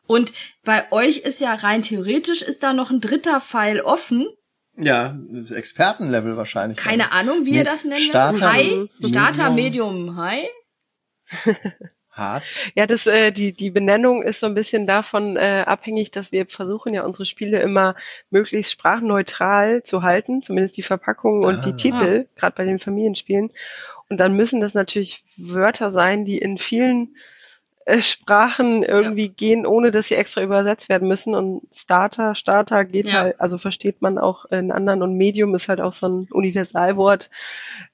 Und 0.06 0.32
bei 0.64 0.90
euch 0.92 1.18
ist 1.18 1.40
ja 1.40 1.54
rein 1.54 1.82
theoretisch 1.82 2.42
ist 2.42 2.62
da 2.62 2.72
noch 2.72 2.90
ein 2.90 3.00
dritter 3.00 3.40
Pfeil 3.40 3.80
offen. 3.80 4.28
Ja, 4.76 5.16
das 5.30 5.52
Expertenlevel 5.52 6.36
wahrscheinlich. 6.36 6.76
Keine 6.76 7.12
Ahnung, 7.12 7.46
wie 7.46 7.50
ihr 7.52 7.58
Nee, 7.58 7.64
das 7.64 7.84
nennt. 7.84 8.00
Starter, 8.00 8.52
High, 8.52 8.88
Starter, 9.04 9.50
Medium. 9.50 10.04
Medium, 10.04 10.16
High. 10.16 10.48
Hart. 12.10 12.44
Ja, 12.74 12.86
das, 12.86 13.06
äh, 13.06 13.30
die, 13.30 13.52
die 13.52 13.70
Benennung 13.70 14.22
ist 14.22 14.40
so 14.40 14.46
ein 14.46 14.54
bisschen 14.54 14.86
davon 14.86 15.36
äh, 15.36 15.64
abhängig, 15.66 16.10
dass 16.12 16.32
wir 16.32 16.46
versuchen 16.46 16.94
ja 16.94 17.04
unsere 17.04 17.26
Spiele 17.26 17.60
immer 17.60 17.94
möglichst 18.30 18.72
sprachneutral 18.72 19.82
zu 19.82 20.02
halten, 20.02 20.42
zumindest 20.42 20.78
die 20.78 20.82
Verpackung 20.82 21.44
und 21.44 21.56
Ah. 21.58 21.60
die 21.60 21.76
Titel, 21.76 22.26
gerade 22.36 22.56
bei 22.56 22.64
den 22.64 22.78
Familienspielen. 22.78 23.50
Und 24.08 24.18
dann 24.18 24.34
müssen 24.34 24.60
das 24.60 24.72
natürlich 24.72 25.24
Wörter 25.36 25.92
sein, 25.92 26.24
die 26.24 26.38
in 26.38 26.56
vielen 26.58 27.08
äh, 27.08 27.35
Sprachen 28.00 28.82
irgendwie 28.82 29.28
gehen, 29.28 29.64
ohne 29.64 29.92
dass 29.92 30.08
sie 30.08 30.16
extra 30.16 30.42
übersetzt 30.42 30.88
werden 30.88 31.06
müssen. 31.06 31.34
Und 31.34 31.62
Starter, 31.72 32.34
Starter 32.34 32.84
geht 32.84 33.06
Ja. 33.06 33.20
halt, 33.20 33.40
also 33.40 33.58
versteht 33.58 34.02
man 34.02 34.18
auch 34.18 34.44
in 34.46 34.72
anderen 34.72 35.02
und 35.02 35.14
Medium 35.16 35.54
ist 35.54 35.68
halt 35.68 35.80
auch 35.80 35.92
so 35.92 36.08
ein 36.08 36.28
Universalwort. 36.30 37.30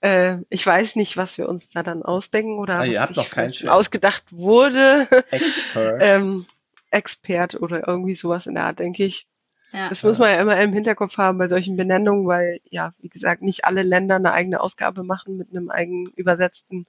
Äh, 0.01 0.39
ich 0.49 0.67
weiß 0.67 0.97
nicht, 0.97 1.17
was 1.19 1.37
wir 1.37 1.49
uns 1.49 1.71
da 1.71 1.83
dann 1.83 2.03
ausdenken 2.03 2.59
oder 2.59 2.77
Ah, 2.81 2.87
was 2.87 3.09
sich 3.09 3.69
ausgedacht 3.69 4.25
wurde. 4.31 5.09
Expert. 5.31 5.99
ähm, 6.03 6.47
Expert 6.91 7.61
oder 7.61 7.87
irgendwie 7.87 8.15
sowas 8.15 8.47
in 8.47 8.55
der 8.55 8.65
Art, 8.65 8.79
denke 8.79 9.05
ich. 9.05 9.27
Ja. 9.73 9.89
Das 9.89 10.03
muss 10.03 10.19
man 10.19 10.31
ja 10.31 10.41
immer 10.41 10.61
im 10.61 10.73
Hinterkopf 10.73 11.17
haben 11.17 11.39
bei 11.39 11.49
solchen 11.49 11.77
Benennungen, 11.77 12.27
weil, 12.27 12.61
ja, 12.71 12.93
wie 13.01 13.09
gesagt, 13.09 13.41
nicht 13.43 13.65
alle 13.65 13.83
Länder 13.83 14.17
eine 14.17 14.33
eigene 14.33 14.61
Ausgabe 14.61 15.03
machen 15.03 15.39
mit 15.39 15.51
einem 15.51 15.71
eigenen 15.71 16.07
übersetzten 16.17 16.87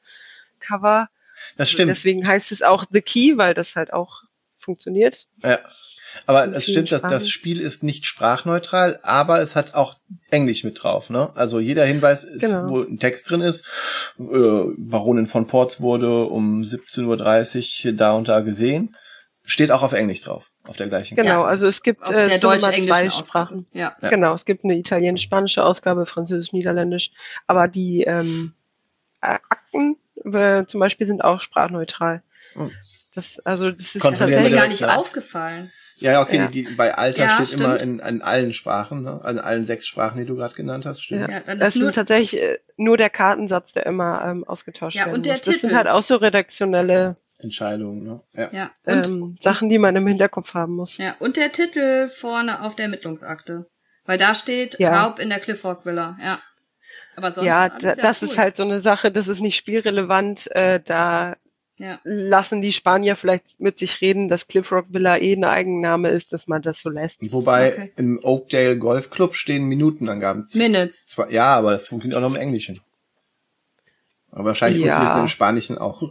Cover. 0.59 1.07
Das 1.57 1.69
stimmt. 1.69 1.91
Deswegen 1.91 2.27
heißt 2.27 2.51
es 2.51 2.61
auch 2.61 2.85
The 2.91 3.01
Key, 3.01 3.37
weil 3.37 3.53
das 3.53 3.75
halt 3.75 3.93
auch 3.93 4.21
funktioniert. 4.57 5.27
Ja. 5.43 5.59
Aber 6.25 6.47
es 6.53 6.65
stimmt, 6.65 6.91
dass 6.91 7.01
das 7.01 7.27
Spiel 7.29 7.59
ist 7.59 7.81
nicht 7.83 8.05
sprachneutral, 8.05 8.99
aber 9.01 9.41
es 9.41 9.55
hat 9.55 9.73
auch 9.73 9.95
Englisch 10.29 10.63
mit 10.63 10.81
drauf. 10.83 11.09
Ne? 11.09 11.31
Also 11.35 11.59
jeder 11.59 11.85
Hinweis 11.85 12.23
ist, 12.23 12.41
Genau. 12.41 12.69
wo 12.69 12.81
ein 12.83 12.99
Text 12.99 13.29
drin 13.29 13.41
ist. 13.41 13.65
Äh, 14.19 14.63
Baronin 14.77 15.25
von 15.25 15.47
Ports 15.47 15.81
wurde 15.81 16.25
um 16.25 16.61
17.30 16.61 17.87
Uhr 17.87 17.93
da 17.93 18.13
und 18.13 18.27
da 18.27 18.41
gesehen. 18.41 18.95
Steht 19.45 19.71
auch 19.71 19.83
auf 19.83 19.91
Englisch 19.91 20.21
drauf, 20.21 20.51
auf 20.63 20.77
der 20.77 20.87
gleichen 20.87 21.15
Genau, 21.15 21.41
Ja. 21.41 21.43
also 21.45 21.67
es 21.67 21.81
gibt 21.83 22.01
Auf 22.03 22.11
äh, 22.11 22.27
der 22.27 22.41
immer 22.41 22.59
zwei 22.59 23.09
Sprachen. 23.09 23.65
Ja. 23.73 23.97
Genau, 24.01 24.33
es 24.35 24.45
gibt 24.45 24.63
eine 24.63 24.77
italienisch-spanische 24.77 25.63
Ausgabe, 25.63 26.05
französisch-niederländisch, 26.05 27.11
aber 27.47 27.67
die 27.67 28.03
ähm, 28.03 28.53
Akten 29.19 29.97
äh, 30.25 30.65
zum 30.65 30.79
Beispiel 30.79 31.07
sind 31.07 31.23
auch 31.23 31.41
sprachneutral. 31.41 32.21
Hm. 32.53 32.71
Das, 33.15 33.39
also 33.45 33.69
das 33.71 33.95
ist 33.95 34.03
Das 34.03 34.11
mir 34.11 34.17
gar 34.17 34.27
direkt 34.27 34.69
nicht 34.69 34.81
nach. 34.81 34.97
aufgefallen. 34.97 35.71
Ja, 35.97 36.13
ja, 36.13 36.21
okay, 36.21 36.37
Ja. 36.37 36.47
Die, 36.47 36.63
bei 36.63 36.95
Alter 36.95 37.23
Ja, 37.25 37.45
steht 37.45 37.59
immer 37.59 37.75
stimmt. 37.77 38.01
in, 38.01 38.07
in 38.07 38.21
allen 38.23 38.51
Sprachen, 38.53 39.03
ne? 39.03 39.21
an 39.23 39.37
allen 39.39 39.63
sechs 39.63 39.85
Sprachen, 39.87 40.17
die 40.19 40.25
du 40.25 40.35
gerade 40.35 40.55
genannt 40.55 40.85
hast, 40.85 41.01
stimmt. 41.03 41.21
Ja, 41.29 41.35
Ja, 41.35 41.39
dann 41.41 41.59
das 41.59 41.75
ist 41.75 41.81
nur- 41.81 41.91
tatsächlich 41.91 42.41
äh, 42.41 42.59
nur 42.77 42.97
der 42.97 43.09
Kartensatz, 43.11 43.73
der 43.73 43.85
immer 43.85 44.23
ähm, 44.25 44.43
ausgetauscht 44.43 44.95
Ja, 44.97 45.05
werden 45.05 45.15
und 45.15 45.25
der 45.27 45.33
muss. 45.33 45.41
Das 45.43 45.53
Titel. 45.55 45.67
sind 45.67 45.75
halt 45.77 45.87
auch 45.87 46.01
so 46.03 46.15
redaktionelle 46.15 47.15
Entscheidungen. 47.37 48.03
Ne? 48.03 48.19
Ja. 48.33 48.49
Ja. 48.51 48.71
Und, 48.85 49.07
ähm, 49.07 49.37
Sachen, 49.41 49.69
die 49.69 49.77
man 49.77 49.95
im 49.95 50.07
Hinterkopf 50.07 50.53
haben 50.55 50.75
muss. 50.75 50.97
ja. 50.97 51.15
und 51.19 51.37
der 51.37 51.51
Titel 51.51 52.07
vorne 52.07 52.61
auf 52.61 52.75
der 52.75 52.85
Ermittlungsakte. 52.85 53.67
Weil 54.05 54.17
da 54.17 54.33
steht 54.35 54.79
Ja. 54.79 55.03
Raub 55.05 55.19
in 55.19 55.29
der 55.29 55.39
Clifford 55.39 55.85
Villa. 55.85 56.17
Ja. 56.21 56.39
Aber 57.15 57.33
sonst 57.33 57.47
ja, 57.47 57.65
ist 57.67 57.73
alles 57.83 57.95
da, 57.97 58.01
das 58.01 58.21
cool. 58.21 58.29
ist 58.29 58.37
halt 58.37 58.57
so 58.57 58.63
eine 58.63 58.79
Sache, 58.79 59.11
das 59.11 59.27
ist 59.27 59.39
nicht 59.39 59.55
spielrelevant. 59.55 60.49
Äh, 60.55 60.79
da 60.83 61.35
Ja. 61.77 61.99
lassen 62.03 62.61
die 62.61 62.71
Spanier 62.71 63.15
vielleicht 63.15 63.59
mit 63.59 63.77
sich 63.79 63.99
reden, 64.01 64.29
dass 64.29 64.47
Cliff 64.47 64.71
Rock 64.71 64.85
Villa 64.89 65.17
eh 65.17 65.33
ein 65.33 65.43
Eigenname 65.43 66.09
ist, 66.09 66.31
dass 66.33 66.47
man 66.47 66.61
das 66.61 66.81
so 66.81 66.89
lässt. 66.89 67.19
Wobei 67.31 67.73
Okay. 67.73 67.91
im 67.97 68.19
Oakdale 68.23 68.77
Golf 68.77 69.09
Club 69.09 69.35
stehen 69.35 69.65
Minutenangaben. 69.65 70.47
Minutes. 70.53 71.07
Zwar, 71.07 71.31
ja, 71.31 71.55
aber 71.55 71.71
das 71.71 71.87
funktioniert 71.87 72.17
auch 72.17 72.27
noch 72.27 72.35
im 72.35 72.41
Englischen. 72.41 72.79
Aber 74.31 74.45
wahrscheinlich 74.45 74.79
Ja. 74.81 74.87
funktioniert 74.87 75.15
es 75.15 75.21
im 75.21 75.27
Spanischen 75.27 75.77
auch, 75.77 76.01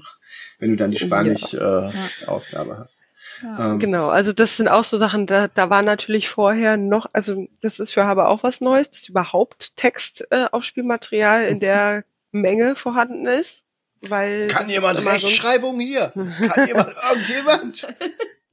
wenn 0.58 0.70
du 0.70 0.76
dann 0.76 0.90
die 0.92 0.98
Spanisch-Ausgabe 0.98 2.78
hast. 2.78 3.01
Ähm, 3.44 3.78
Genau, 3.78 4.09
also 4.09 4.32
das 4.32 4.56
sind 4.56 4.69
auch 4.69 4.85
so 4.85 4.97
Sachen, 4.98 5.27
da, 5.27 5.48
da 5.48 5.70
war 5.70 5.82
natürlich 5.82 6.28
vorher 6.28 6.77
noch, 6.77 7.06
also 7.12 7.47
das 7.60 7.81
ist 7.81 7.93
für 7.93 8.05
Haber 8.05 8.28
auch 8.28 8.43
was 8.43 8.60
Neues, 8.60 8.90
dass 8.90 9.09
überhaupt 9.09 9.77
Text 9.77 10.27
äh, 10.31 10.47
auf 10.51 10.64
Spielmaterial 10.64 11.47
in 11.47 11.60
der 11.60 12.05
Menge 12.32 12.77
vorhanden 12.77 13.27
ist. 13.27 13.62
Weil 14.01 14.48
Kann 14.48 14.69
jemand 14.69 15.05
Rechtschreibung 15.05 15.78
hier? 15.78 16.12
Kann 16.14 16.66
jemand 16.66 16.94
irgendjemand? 17.10 17.86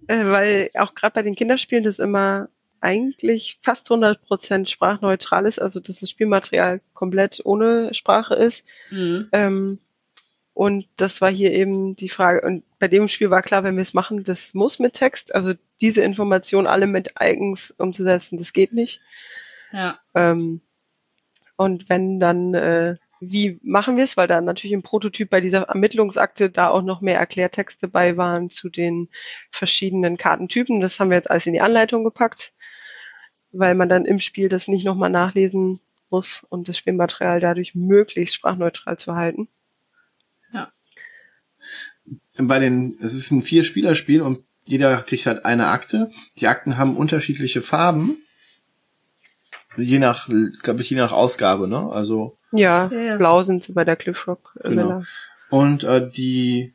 äh, 0.08 0.26
weil 0.26 0.70
auch 0.76 0.94
gerade 0.94 1.14
bei 1.14 1.24
den 1.24 1.36
Kinderspielen 1.36 1.84
das 1.84 1.98
immer 1.98 2.50
eigentlich 2.82 3.60
fast 3.64 3.90
100% 3.90 4.68
sprachneutral 4.68 5.46
ist, 5.46 5.60
also 5.62 5.80
dass 5.80 6.00
das 6.00 6.10
Spielmaterial 6.10 6.82
komplett 6.94 7.42
ohne 7.44 7.94
Sprache 7.94 8.36
ist. 8.36 8.64
Mhm. 8.92 9.30
Ähm, 9.32 9.80
und 10.60 10.90
das 10.98 11.22
war 11.22 11.32
hier 11.32 11.54
eben 11.54 11.96
die 11.96 12.10
Frage. 12.10 12.42
Und 12.42 12.66
bei 12.80 12.90
dem 12.90 13.08
Spiel 13.08 13.30
war 13.30 13.42
klar, 13.42 13.64
wenn 13.64 13.78
wir 13.78 13.82
es 13.82 13.94
machen, 13.94 14.26
das 14.26 14.54
muss 14.54 14.78
mit 14.78 14.92
Text. 14.94 15.34
Also 15.34 15.54
diese 15.80 16.02
Informationen 16.02 16.68
alle 16.68 16.86
mit 16.86 17.14
eigens 17.16 17.72
umzusetzen, 17.72 18.38
das 18.38 18.52
geht 18.52 18.74
nicht. 18.74 19.00
Ja. 19.72 19.98
Ähm, 20.16 20.60
und 21.56 21.88
wenn 21.88 22.20
dann, 22.20 22.54
äh, 22.56 22.98
wie 23.22 23.58
machen 23.64 23.96
wir 23.96 24.04
es? 24.04 24.18
Weil 24.18 24.28
da 24.28 24.42
natürlich 24.42 24.74
im 24.74 24.84
Prototyp 24.84 25.30
bei 25.30 25.40
dieser 25.40 25.62
Ermittlungsakte 25.62 26.50
da 26.50 26.68
auch 26.68 26.82
noch 26.82 27.00
mehr 27.00 27.20
Erklärtexte 27.20 27.88
bei 27.88 28.18
waren 28.18 28.50
zu 28.50 28.68
den 28.68 29.08
verschiedenen 29.52 30.18
Kartentypen. 30.18 30.82
Das 30.82 31.00
haben 31.00 31.10
wir 31.10 31.16
jetzt 31.16 31.32
alles 31.32 31.48
in 31.48 31.54
die 31.54 31.62
Anleitung 31.62 32.04
gepackt, 32.04 32.52
weil 33.54 33.76
man 33.76 33.88
dann 33.88 34.04
im 34.04 34.20
Spiel 34.20 34.50
das 34.50 34.68
nicht 34.68 34.84
nochmal 34.84 35.10
nachlesen 35.10 35.80
muss 36.10 36.46
und 36.50 36.68
das 36.68 36.78
Spielmaterial 36.78 37.40
dadurch 37.40 37.76
möglichst 37.76 38.36
sprachneutral 38.36 38.98
zu 38.98 39.16
halten. 39.16 39.48
Bei 42.38 42.60
den, 42.60 42.98
es 43.02 43.14
ist 43.14 43.32
ein 43.32 43.42
Vier-Spieler-Spiel 43.44 44.22
und 44.22 44.40
jeder 44.66 45.02
kriegt 45.04 45.26
halt 45.26 45.46
eine 45.46 45.68
Akte. 45.68 46.10
Die 46.38 46.48
Akten 46.48 46.78
haben 46.78 46.96
unterschiedliche 46.98 47.62
Farben. 47.62 48.18
Je 49.78 50.00
nach, 50.00 50.28
glaube 50.64 50.82
ich, 50.82 50.90
je 50.90 50.98
nach 50.98 51.12
Ausgabe, 51.12 51.68
ne? 51.68 51.90
Also, 51.92 52.38
Ja, 52.52 52.90
Ja, 52.92 53.00
ja. 53.00 53.18
blau 53.18 53.44
sind 53.44 53.64
sie 53.64 53.72
bei 53.74 53.84
der 53.86 53.96
Cliff 53.96 54.28
Rock 54.28 54.58
Genau. 54.64 55.04
Und 55.50 55.84
äh, 55.84 56.10
die 56.10 56.74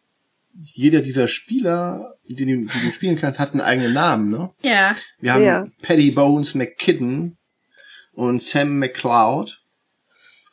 jeder 0.72 1.00
dieser 1.00 1.26
Spieler, 1.26 2.14
die, 2.28 2.36
du- 2.36 2.44
die 2.44 2.68
du 2.84 2.90
spielen 2.92 3.16
kannst, 3.16 3.40
hat 3.40 3.52
einen 3.52 3.60
eigenen 3.60 3.92
Namen, 3.92 4.30
ne? 4.30 4.50
Ja. 4.62 4.94
Wir 5.18 5.34
haben 5.34 5.42
Ja. 5.44 5.66
Paddy 5.82 6.12
Bones 6.12 6.54
McKidden 6.54 7.36
und 8.12 8.42
Sam 8.42 8.78
McCloud 8.78 9.60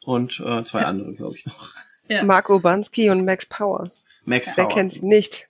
und 0.03 0.39
äh, 0.43 0.63
zwei 0.63 0.81
andere, 0.85 1.13
glaube 1.13 1.35
ich, 1.35 1.45
noch. 1.45 1.69
Ja. 2.07 2.23
Mark 2.23 2.49
Urbanski 2.49 3.11
und 3.11 3.23
Max 3.25 3.45
Power. 3.45 3.91
Max 4.25 4.47
Wer 4.55 4.65
Power. 4.65 4.73
kennt 4.75 4.93
sie 4.93 5.05
nicht? 5.05 5.47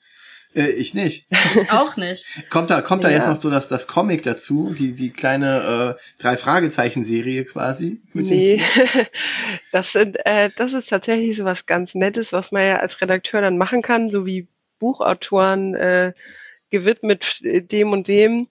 Äh, 0.53 0.69
ich 0.72 0.93
nicht. 0.93 1.27
Ich 1.56 1.72
auch 1.72 1.95
nicht. 1.95 2.26
Kommt 2.49 2.69
da, 2.69 2.81
kommt 2.81 3.03
da 3.06 3.10
Ja. 3.10 3.15
jetzt 3.18 3.27
noch 3.27 3.39
so 3.39 3.49
das, 3.49 3.69
das 3.69 3.88
Comic 3.88 4.23
dazu, 4.23 4.76
die, 4.77 4.93
die 4.93 5.10
kleine 5.11 5.98
äh, 5.98 6.22
drei 6.22 6.35
Fragezeichen 6.35 7.06
Serie 7.06 7.45
quasi? 7.45 8.02
Mit 8.14 8.30
den- 8.30 8.38
Nee, 8.57 8.61
das 9.72 9.93
sind, 9.93 10.18
äh, 10.26 10.49
das 10.57 10.73
ist 10.73 10.89
tatsächlich 10.89 11.38
so 11.38 11.45
was 11.45 11.65
ganz 11.65 11.95
Nettes, 11.95 12.34
was 12.34 12.52
man 12.52 12.64
ja 12.65 12.80
als 12.80 12.99
Redakteur 13.02 13.39
dann 13.41 13.57
machen 13.57 13.81
kann, 13.81 14.10
so 14.11 14.26
wie 14.26 14.48
Buchautoren 14.80 15.73
äh, 15.76 16.11
gewidmet 16.69 17.39
dem 17.43 17.91
und 17.93 18.07
dem. 18.10 18.48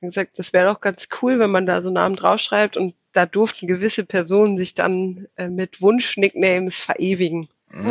Und 0.00 0.08
gesagt, 0.08 0.38
das 0.38 0.52
wäre 0.52 0.72
doch 0.72 0.80
ganz 0.80 1.08
cool, 1.20 1.38
wenn 1.38 1.50
man 1.50 1.66
da 1.66 1.82
so 1.82 1.90
Namen 1.90 2.16
draufschreibt 2.16 2.76
und 2.78 2.94
da 3.12 3.26
durften 3.26 3.66
gewisse 3.66 4.04
Personen 4.04 4.56
sich 4.56 4.74
dann 4.74 5.26
äh, 5.36 5.48
mit 5.48 5.82
Wunsch-Nicknames 5.82 6.80
verewigen. 6.80 7.48
Mm. 7.70 7.90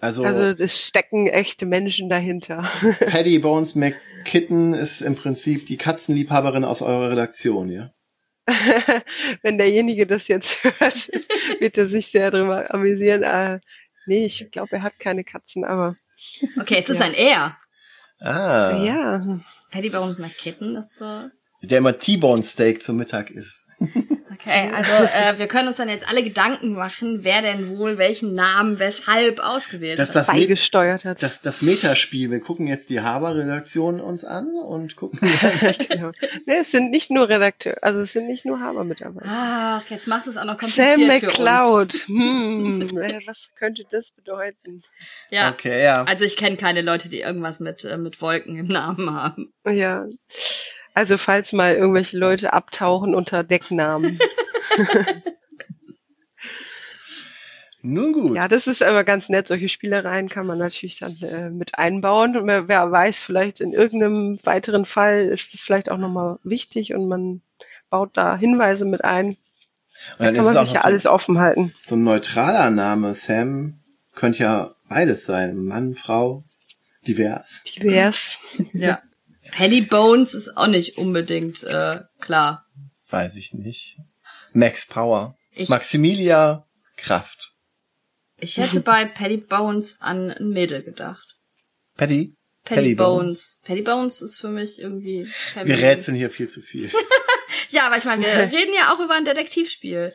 Also, 0.00 0.24
Also 0.24 0.42
es 0.42 0.86
stecken 0.86 1.26
echte 1.26 1.66
Menschen 1.66 2.08
dahinter. 2.08 2.68
Paddy 3.06 3.38
Bones 3.38 3.74
McKitten 3.74 4.74
ist 4.74 5.00
im 5.00 5.16
Prinzip 5.16 5.66
die 5.66 5.76
Katzenliebhaberin 5.76 6.64
aus 6.64 6.82
eurer 6.82 7.10
Redaktion, 7.10 7.70
ja? 7.70 7.90
wenn 9.42 9.56
derjenige 9.58 10.06
das 10.06 10.28
jetzt 10.28 10.62
hört, 10.64 11.08
wird 11.60 11.78
er 11.78 11.86
sich 11.86 12.10
sehr 12.10 12.30
drüber 12.30 12.72
amüsieren. 12.74 13.22
Äh, 13.22 13.60
nee, 14.06 14.26
ich 14.26 14.50
glaube, 14.50 14.76
er 14.76 14.82
hat 14.82 14.98
keine 14.98 15.24
Katzen, 15.24 15.64
aber 15.64 15.96
Okay, 16.60 16.76
jetzt 16.76 16.90
ist 16.90 17.00
Ja. 17.00 17.06
ein 17.06 17.14
Er. 17.14 17.58
Ah. 18.20 18.82
ja. 18.84 19.40
Paddy 19.70 19.90
Bones 19.90 20.18
McKitten 20.18 20.76
ist 20.76 20.96
so. 20.96 21.04
Der 21.66 21.78
immer 21.78 21.98
T-Bone 21.98 22.42
Steak 22.42 22.82
zum 22.82 22.96
Mittag 22.96 23.30
isst. 23.30 23.66
Okay, 24.46 24.70
also 24.72 24.90
äh, 24.92 25.38
wir 25.38 25.46
können 25.46 25.68
uns 25.68 25.78
dann 25.78 25.88
jetzt 25.88 26.06
alle 26.08 26.22
Gedanken 26.22 26.74
machen, 26.74 27.24
wer 27.24 27.40
denn 27.40 27.68
wohl 27.68 27.98
welchen 27.98 28.34
Namen 28.34 28.78
weshalb 28.78 29.40
ausgewählt 29.40 29.98
Das, 29.98 30.10
hat. 30.10 30.16
das, 30.16 30.28
Met 30.28 30.36
beigesteuert 30.36 31.04
hat. 31.04 31.22
das, 31.22 31.40
das 31.40 31.62
Metaspiel. 31.62 32.30
Wir 32.30 32.40
gucken 32.40 32.66
jetzt 32.66 32.90
die 32.90 33.00
Haber-Redaktion 33.00 34.00
uns 34.00 34.24
an 34.24 34.48
und 34.48 34.96
gucken. 34.96 35.18
genau. 35.88 36.12
nee, 36.46 36.56
es 36.60 36.70
sind 36.70 36.90
nicht 36.90 37.10
nur 37.10 37.28
Redakteure, 37.28 37.76
also 37.82 38.00
es 38.00 38.12
sind 38.12 38.26
nicht 38.26 38.44
nur 38.44 38.60
Haber-Mitarbeiter. 38.60 39.26
Ach, 39.28 39.90
jetzt 39.90 40.06
macht 40.08 40.26
es 40.26 40.36
auch 40.36 40.44
noch 40.44 40.60
Sam 40.60 41.00
kompliziert 41.00 41.20
für 41.20 41.26
uns. 41.28 41.38
McCloud. 41.38 41.94
Hm, 42.14 42.80
äh, 42.98 43.20
was 43.26 43.48
könnte 43.56 43.84
das 43.90 44.10
bedeuten? 44.10 44.82
Ja. 45.30 45.50
Okay, 45.50 45.82
ja. 45.82 46.04
Also 46.04 46.24
ich 46.24 46.36
kenne 46.36 46.56
keine 46.56 46.82
Leute, 46.82 47.08
die 47.08 47.20
irgendwas 47.20 47.60
mit, 47.60 47.84
äh, 47.84 47.96
mit 47.96 48.20
Wolken 48.20 48.56
im 48.56 48.66
Namen 48.66 49.10
haben. 49.10 49.52
Ja. 49.66 50.06
Also 50.94 51.18
falls 51.18 51.52
mal 51.52 51.74
irgendwelche 51.74 52.16
Leute 52.16 52.52
abtauchen 52.52 53.14
unter 53.14 53.42
Decknamen. 53.44 54.18
Nun 57.86 58.12
gut. 58.14 58.34
Ja, 58.36 58.48
das 58.48 58.66
ist 58.66 58.82
aber 58.82 59.04
ganz 59.04 59.28
nett. 59.28 59.46
Solche 59.48 59.68
Spielereien 59.68 60.30
kann 60.30 60.46
man 60.46 60.56
natürlich 60.56 60.98
dann 61.00 61.14
äh, 61.20 61.50
mit 61.50 61.76
einbauen. 61.78 62.34
Und 62.34 62.46
wer, 62.46 62.90
weiß, 62.90 63.22
vielleicht 63.22 63.60
in 63.60 63.74
irgendeinem 63.74 64.38
weiteren 64.42 64.86
Fall 64.86 65.26
ist 65.26 65.52
das 65.52 65.60
vielleicht 65.60 65.90
auch 65.90 65.98
nochmal 65.98 66.38
wichtig 66.44 66.94
und 66.94 67.08
man 67.08 67.42
baut 67.90 68.16
da 68.16 68.36
Hinweise 68.38 68.86
mit 68.86 69.04
ein. 69.04 69.26
und 69.28 69.36
Da 70.18 70.24
dann 70.24 70.34
kann 70.34 70.44
man 70.46 70.64
sich 70.64 70.74
ja 70.74 70.80
alles 70.80 71.02
so, 71.02 71.10
offen 71.10 71.38
halten. 71.38 71.74
so 71.82 71.94
ein 71.96 72.04
neutraler 72.04 72.70
Name. 72.70 73.12
Sam 73.12 73.74
könnte 74.14 74.44
ja 74.44 74.70
beides 74.88 75.26
sein. 75.26 75.56
Mann, 75.56 75.94
Frau, 75.94 76.42
divers. 77.06 77.64
Divers. 77.64 78.38
Ja. 78.72 79.02
Paddy 79.56 79.82
Bones 79.82 80.34
ist 80.34 80.56
auch 80.56 80.66
nicht 80.66 80.98
unbedingt 80.98 81.62
äh, 81.62 82.00
klar. 82.20 82.66
Weiß 83.10 83.36
ich 83.36 83.52
nicht. 83.54 83.98
Max 84.52 84.86
Power. 84.86 85.36
Ich- 85.52 85.68
Maximilia 85.68 86.66
Kraft. 86.96 87.52
Ich 88.40 88.56
hätte 88.58 88.80
bei 88.80 89.04
Paddy 89.04 89.36
Bones 89.38 90.00
an 90.00 90.30
ein 90.30 90.50
Mädel 90.50 90.82
gedacht. 90.82 91.36
Paddy? 91.96 92.34
Paddy, 92.64 92.80
Paddy 92.80 92.94
Bones. 92.94 93.16
Bones. 93.26 93.60
Paddy 93.64 93.82
Bones 93.82 94.22
ist 94.22 94.38
für 94.38 94.48
mich 94.48 94.80
irgendwie. 94.80 95.20
Wir 95.20 95.26
feminin. 95.26 95.78
rätseln 95.78 96.16
hier 96.16 96.30
viel 96.30 96.48
zu 96.48 96.60
viel. 96.60 96.90
Ja, 97.70 97.86
aber 97.86 97.96
ich 97.96 98.04
meine, 98.04 98.22
wir 98.24 98.30
reden 98.52 98.72
ja 98.72 98.94
auch 98.94 99.00
über 99.00 99.14
ein 99.14 99.24
Detektivspiel. 99.24 100.12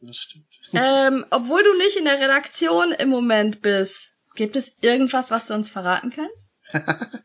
Das 0.00 0.16
stimmt. 0.16 0.46
Ähm, 0.72 1.24
obwohl 1.30 1.62
du 1.62 1.76
nicht 1.76 1.96
in 1.96 2.06
der 2.06 2.18
Redaktion 2.18 2.90
im 2.90 3.08
Moment 3.08 3.62
bist, 3.62 4.14
gibt 4.34 4.56
es 4.56 4.78
irgendwas, 4.80 5.30
was 5.30 5.46
du 5.46 5.54
uns 5.54 5.70
verraten 5.70 6.10
kannst? 6.10 6.48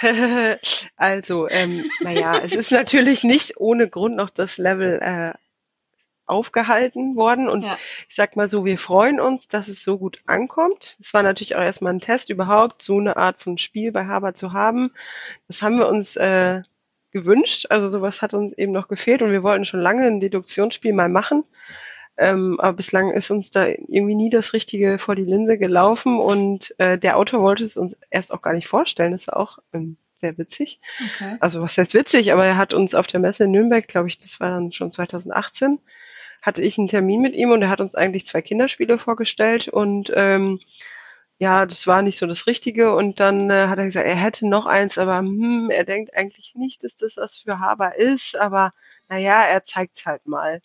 also, 0.96 1.48
ähm, 1.48 1.84
naja, 2.02 2.40
es 2.42 2.54
ist 2.54 2.70
natürlich 2.70 3.24
nicht 3.24 3.58
ohne 3.58 3.88
Grund 3.88 4.16
noch 4.16 4.30
das 4.30 4.58
Level 4.58 5.00
äh, 5.02 5.32
aufgehalten 6.26 7.16
worden. 7.16 7.48
Und 7.48 7.62
Ja. 7.62 7.76
ich 8.08 8.14
sag 8.14 8.36
mal 8.36 8.48
so, 8.48 8.64
wir 8.64 8.78
freuen 8.78 9.20
uns, 9.20 9.48
dass 9.48 9.68
es 9.68 9.84
so 9.84 9.98
gut 9.98 10.22
ankommt. 10.26 10.96
Es 11.00 11.12
war 11.12 11.22
natürlich 11.22 11.56
auch 11.56 11.62
erstmal 11.62 11.92
ein 11.92 12.00
Test 12.00 12.30
überhaupt, 12.30 12.82
so 12.82 12.98
eine 12.98 13.16
Art 13.16 13.42
von 13.42 13.58
Spiel 13.58 13.92
bei 13.92 14.06
Haber 14.06 14.34
zu 14.34 14.52
haben. 14.52 14.92
Das 15.48 15.60
haben 15.62 15.78
wir 15.78 15.88
uns 15.88 16.16
äh, 16.16 16.62
gewünscht. 17.10 17.66
Also 17.70 17.88
sowas 17.88 18.22
hat 18.22 18.32
uns 18.32 18.52
eben 18.52 18.72
noch 18.72 18.88
gefehlt 18.88 19.22
und 19.22 19.32
wir 19.32 19.42
wollten 19.42 19.64
schon 19.64 19.80
lange 19.80 20.06
ein 20.06 20.20
Deduktionsspiel 20.20 20.92
mal 20.92 21.08
machen. 21.08 21.44
Ähm, 22.20 22.60
aber 22.60 22.74
bislang 22.74 23.12
ist 23.12 23.30
uns 23.30 23.50
da 23.50 23.66
irgendwie 23.66 24.14
nie 24.14 24.28
das 24.28 24.52
Richtige 24.52 24.98
vor 24.98 25.16
die 25.16 25.24
Linse 25.24 25.56
gelaufen 25.56 26.18
und 26.18 26.78
äh, 26.78 26.98
der 26.98 27.16
Autor 27.16 27.40
wollte 27.40 27.64
es 27.64 27.78
uns 27.78 27.96
erst 28.10 28.34
auch 28.34 28.42
gar 28.42 28.52
nicht 28.52 28.68
vorstellen. 28.68 29.12
Das 29.12 29.26
war 29.26 29.38
auch 29.38 29.58
ähm, 29.72 29.96
sehr 30.16 30.36
witzig. 30.36 30.80
Okay. 31.14 31.38
Also 31.40 31.62
was 31.62 31.78
heißt 31.78 31.94
witzig, 31.94 32.30
aber 32.30 32.44
er 32.44 32.58
hat 32.58 32.74
uns 32.74 32.94
auf 32.94 33.06
der 33.06 33.20
Messe 33.20 33.44
in 33.44 33.52
Nürnberg, 33.52 33.88
glaube 33.88 34.08
ich, 34.08 34.18
das 34.18 34.38
war 34.38 34.50
dann 34.50 34.70
schon 34.70 34.92
2018, 34.92 35.78
hatte 36.42 36.60
ich 36.60 36.76
einen 36.76 36.88
Termin 36.88 37.22
mit 37.22 37.34
ihm 37.34 37.52
und 37.52 37.62
er 37.62 37.70
hat 37.70 37.80
uns 37.80 37.94
eigentlich 37.94 38.26
zwei 38.26 38.42
Kinderspiele 38.42 38.98
vorgestellt 38.98 39.68
und 39.68 40.12
ähm, 40.14 40.60
ja, 41.38 41.64
das 41.64 41.86
war 41.86 42.02
nicht 42.02 42.18
so 42.18 42.26
das 42.26 42.46
Richtige 42.46 42.94
und 42.94 43.18
dann 43.18 43.48
äh, 43.48 43.68
hat 43.68 43.78
er 43.78 43.86
gesagt, 43.86 44.06
er 44.06 44.14
hätte 44.14 44.46
noch 44.46 44.66
eins, 44.66 44.98
aber 44.98 45.20
hm, 45.20 45.70
er 45.70 45.84
denkt 45.84 46.14
eigentlich 46.14 46.54
nicht, 46.54 46.84
dass 46.84 46.98
das 46.98 47.16
was 47.16 47.38
für 47.38 47.60
Haber 47.60 47.96
ist, 47.96 48.38
aber 48.38 48.74
naja, 49.08 49.40
er 49.44 49.64
zeigt's 49.64 50.04
halt 50.04 50.26
mal. 50.26 50.60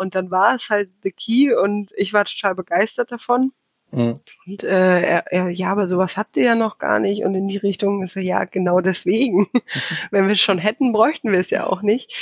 Und 0.00 0.14
dann 0.14 0.30
war 0.30 0.54
es 0.54 0.70
halt 0.70 0.88
The 1.02 1.12
Key 1.12 1.54
und 1.54 1.92
ich 1.94 2.14
war 2.14 2.24
total 2.24 2.54
begeistert 2.54 3.12
davon. 3.12 3.52
Mhm. 3.90 4.20
Und 4.46 4.64
äh, 4.64 5.02
er, 5.02 5.30
er, 5.30 5.50
ja, 5.50 5.70
aber 5.70 5.88
sowas 5.88 6.16
habt 6.16 6.38
ihr 6.38 6.44
ja 6.44 6.54
noch 6.54 6.78
gar 6.78 7.00
nicht. 7.00 7.22
Und 7.22 7.34
in 7.34 7.48
die 7.48 7.58
Richtung 7.58 8.02
ist 8.02 8.16
er, 8.16 8.22
ja, 8.22 8.44
genau 8.46 8.80
deswegen. 8.80 9.48
Wenn 10.10 10.24
wir 10.24 10.32
es 10.32 10.40
schon 10.40 10.56
hätten, 10.56 10.92
bräuchten 10.92 11.32
wir 11.32 11.38
es 11.38 11.50
ja 11.50 11.66
auch 11.66 11.82
nicht. 11.82 12.14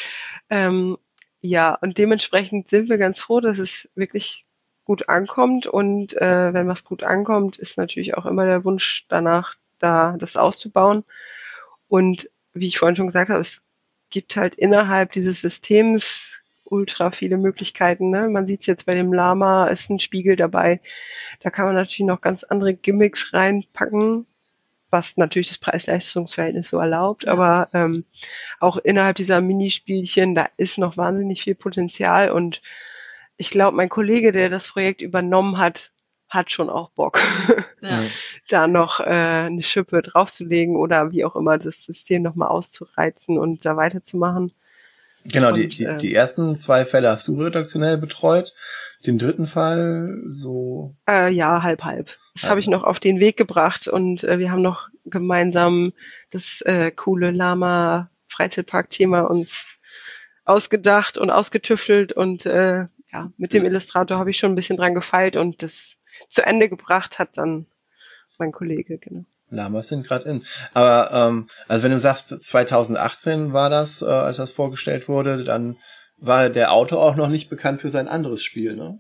Ähm, 0.51 0.99
ja, 1.41 1.73
und 1.73 1.99
dementsprechend 1.99 2.69
sind 2.69 2.89
wir 2.89 2.99
ganz 2.99 3.21
froh, 3.21 3.39
dass 3.39 3.61
es 3.61 3.89
wirklich 3.95 4.45
gut 4.85 5.09
ankommt. 5.09 5.69
Und 5.69 6.17
äh, 6.17 6.53
wenn 6.53 6.67
was 6.67 6.83
gut 6.83 7.05
ankommt, 7.05 7.59
ist 7.59 7.79
natürlich 7.79 8.17
auch 8.17 8.27
immer 8.27 8.45
der 8.45 8.65
Wunsch 8.65 9.07
danach, 9.09 9.55
da 9.79 10.17
das 10.19 10.37
auszubauen. 10.37 11.05
Und 11.87 12.29
wie 12.55 12.67
ich 12.67 12.81
vorhin 12.81 12.97
schon 12.97 13.07
gesagt 13.07 13.31
habe, 13.31 13.39
es 13.39 13.63
gibt 14.11 14.35
halt 14.35 14.57
innerhalb 14.57 15.13
dieses 15.13 15.41
Systems 15.43 16.41
ultra 16.71 17.11
viele 17.11 17.37
Möglichkeiten. 17.37 18.11
Ne? 18.11 18.29
Man 18.29 18.47
sieht 18.47 18.61
es 18.61 18.67
jetzt 18.67 18.87
bei 18.87 18.95
dem 18.95 19.13
Lama, 19.13 19.67
ist 19.69 19.91
ein 19.91 19.99
Spiegel 19.99 20.37
dabei. 20.37 20.81
Da 21.41 21.51
kann 21.51 21.67
man 21.67 21.75
natürlich 21.75 22.07
noch 22.07 22.21
ganz 22.21 22.45
andere 22.45 22.75
Gimmicks 22.75 23.33
reinpacken, 23.33 24.27
was 24.91 25.17
natürlich 25.17 25.49
das 25.49 25.59
Preis-Leistungs-Verhältnis 25.59 26.69
so 26.71 26.79
erlaubt. 26.79 27.25
Ja. 27.25 27.33
Aber 27.33 27.69
ähm, 27.75 28.05
auch 28.61 28.77
innerhalb 28.79 29.17
dieser 29.17 29.41
Minispielchen, 29.41 30.35
da 30.35 30.47
ist 30.57 30.79
noch 30.79 30.97
wahnsinnig 30.97 31.43
viel 31.43 31.55
Potenzial. 31.55 32.31
Und 32.31 32.63
ich 33.37 33.51
glaube, 33.51 33.77
mein 33.77 33.89
Kollege, 33.89 34.33
der 34.33 34.49
das 34.51 34.69
Projekt 34.69 35.03
übernommen 35.03 35.59
hat, 35.59 35.93
hat 36.29 36.53
schon 36.53 36.69
auch 36.69 36.91
Bock, 36.91 37.21
Ja. 37.81 38.03
da 38.49 38.67
noch 38.67 39.01
äh, 39.01 39.05
eine 39.05 39.63
Schippe 39.63 40.03
draufzulegen 40.03 40.77
oder 40.77 41.11
wie 41.13 41.25
auch 41.25 41.37
immer 41.37 41.57
das 41.59 41.83
System 41.85 42.23
nochmal 42.23 42.49
auszureizen 42.49 43.39
und 43.39 43.65
da 43.65 43.77
weiterzumachen. 43.77 44.53
Genau, 45.25 45.53
die, 45.53 45.65
Und, 45.65 45.79
die, 45.79 45.85
äh, 45.85 45.97
die 45.97 46.15
ersten 46.15 46.57
zwei 46.57 46.85
Fälle 46.85 47.09
hast 47.11 47.29
du 47.29 47.41
redaktionell 47.41 47.99
betreut. 47.99 48.55
Den 49.07 49.19
dritten 49.19 49.47
Fall 49.47 50.23
so. 50.29 50.97
Äh, 51.09 51.33
ja, 51.33 51.63
halb, 51.63 51.85
halb. 51.85 52.17
Das 52.35 52.49
habe 52.51 52.61
ich 52.61 52.67
noch 52.67 52.83
auf 52.85 52.99
den 53.01 53.21
Weg 53.21 53.37
gebracht 53.37 53.87
und 53.89 54.25
äh, 54.25 54.39
wir 54.39 54.51
haben 54.51 54.63
noch 54.63 54.89
gemeinsam 55.05 55.93
das 56.31 56.61
äh, 56.63 56.91
coole 56.91 57.31
Lama-Freizeitpark-Thema 57.31 59.21
uns 59.23 59.67
ausgedacht 60.45 61.19
und 61.19 61.31
ausgetüftelt 61.31 62.13
und 62.13 62.47
äh, 62.47 62.87
ja, 63.13 63.33
mit 63.37 63.53
dem 63.53 63.65
Illustrator 63.65 64.19
habe 64.19 64.31
ich 64.31 64.39
schon 64.39 64.53
ein 64.53 64.57
bisschen 64.57 64.77
dran 64.77 64.95
gefeilt 64.95 65.37
und 65.37 65.63
das 65.63 65.95
zu 66.29 66.45
Ende 66.45 66.69
gebracht 66.69 67.19
hat 67.19 67.39
dann 67.39 67.67
mein 68.39 68.53
Kollege, 68.53 68.99
genau. 68.99 69.25
Lamas 69.51 69.89
sind 69.89 70.07
gerade 70.07 70.29
in. 70.29 70.45
Aber 70.75 71.11
ähm, 71.13 71.49
also 71.69 71.85
wenn 71.85 71.93
du 71.93 71.99
sagst, 71.99 72.29
2018 72.43 73.53
war 73.53 73.71
das, 73.71 74.03
äh, 74.03 74.07
als 74.07 74.37
das 74.37 74.51
vorgestellt 74.51 75.09
wurde, 75.09 75.45
dann 75.45 75.77
war 76.19 76.49
der 76.51 76.73
Autor 76.73 77.03
auch 77.03 77.17
noch 77.17 77.29
nicht 77.29 77.49
bekannt 77.49 77.81
für 77.81 77.91
sein 77.91 78.09
anderes 78.09 78.43
Spiel, 78.43 78.77
ne? 78.77 78.99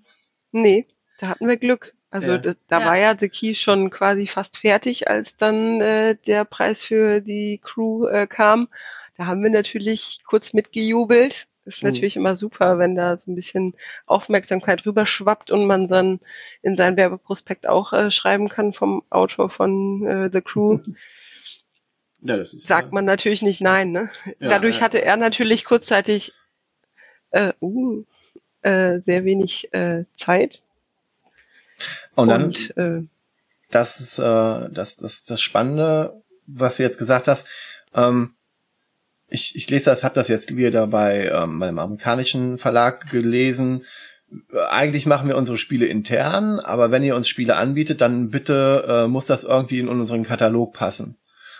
Nee, 0.53 0.87
da 1.21 1.29
hatten 1.29 1.49
wir 1.49 1.57
Glück. 1.57 1.95
Also 2.11 2.33
Ja. 2.33 2.39
da, 2.39 2.55
da 2.69 2.81
Ja. 2.81 2.87
war 2.87 2.97
ja 2.97 3.15
The 3.19 3.29
Key 3.29 3.55
schon 3.55 3.91
quasi 3.91 4.27
fast 4.27 4.57
fertig, 4.59 5.09
als 5.09 5.37
dann 5.37 5.81
äh, 5.81 6.17
der 6.27 6.45
Preis 6.45 6.83
für 6.83 7.21
die 7.21 7.61
Crew 7.63 8.07
äh, 8.07 8.27
kam. 8.27 8.69
Da 9.17 9.27
haben 9.27 9.43
wir 9.43 9.51
natürlich 9.51 10.21
kurz 10.27 10.53
mitgejubelt. 10.53 11.49
Ist 11.69 11.83
Mhm. 11.83 11.91
natürlich 11.91 12.17
immer 12.17 12.35
super, 12.35 12.79
wenn 12.79 12.95
da 12.97 13.17
so 13.17 13.31
ein 13.31 13.35
bisschen 13.35 13.75
Aufmerksamkeit 14.07 14.85
rüberschwappt 14.87 15.51
und 15.51 15.67
man 15.67 15.87
dann 15.87 16.19
in 16.63 16.77
sein 16.77 16.97
Werbeprospekt 16.97 17.67
auch 17.67 17.93
äh, 17.93 18.11
schreiben 18.11 18.49
kann 18.49 18.73
vom 18.73 19.03
Autor 19.11 19.51
von 19.51 20.07
äh, 20.07 20.31
The 20.33 20.41
Crew. 20.41 20.81
Ja, 22.21 22.37
das 22.37 22.53
ist. 22.53 22.67
Sagt 22.67 22.93
man 22.93 23.05
natürlich 23.05 23.43
nicht 23.43 23.61
nein. 23.61 23.93
Ne? 23.93 24.11
Ja, 24.41 24.49
Dadurch 24.49 24.79
ja. 24.79 24.83
hatte 24.83 25.01
er 25.01 25.17
natürlich 25.17 25.65
kurzzeitig 25.65 26.33
äh, 27.31 27.53
uh, 27.61 28.03
äh, 28.63 28.99
sehr 29.07 29.25
wenig 29.25 29.73
äh, 29.73 30.03
Zeit. 30.17 30.61
Und 32.17 32.29
dann, 32.31 32.45
und 32.47 32.77
äh, 32.77 33.03
das 33.71 34.01
ist 34.01 34.19
äh, 34.19 34.69
das, 34.69 34.97
das, 34.97 35.27
das 35.27 35.41
Spannende, 35.41 36.21
was 36.45 36.79
du 36.79 36.83
jetzt 36.83 36.99
gesagt 36.99 37.29
hast. 37.29 37.47
Ähm, 37.95 38.35
ich, 39.29 39.55
ich 39.55 39.69
lese 39.71 39.87
das, 39.87 40.05
habe 40.05 40.15
das 40.15 40.29
jetzt 40.29 40.57
wieder 40.57 40.87
bei 40.87 41.31
ähm, 41.33 41.59
meinem 41.59 41.79
amerikanischen 41.79 42.59
Verlag 42.59 43.11
gelesen. 43.11 43.85
Eigentlich 44.71 45.07
machen 45.07 45.29
wir 45.29 45.37
unsere 45.37 45.57
Spiele 45.57 45.87
intern, 45.87 46.61
aber 46.61 46.91
wenn 46.91 47.03
ihr 47.03 47.17
uns 47.17 47.29
Spiele 47.29 47.57
anbietet, 47.57 48.01
dann 48.01 48.31
bitte 48.31 48.85
äh, 48.87 49.09
muss 49.09 49.27
das 49.27 49.45
irgendwie 49.45 49.79
in 49.79 49.89
unseren 49.89 50.23
Katalog 50.23 50.75
passen. 50.75 51.17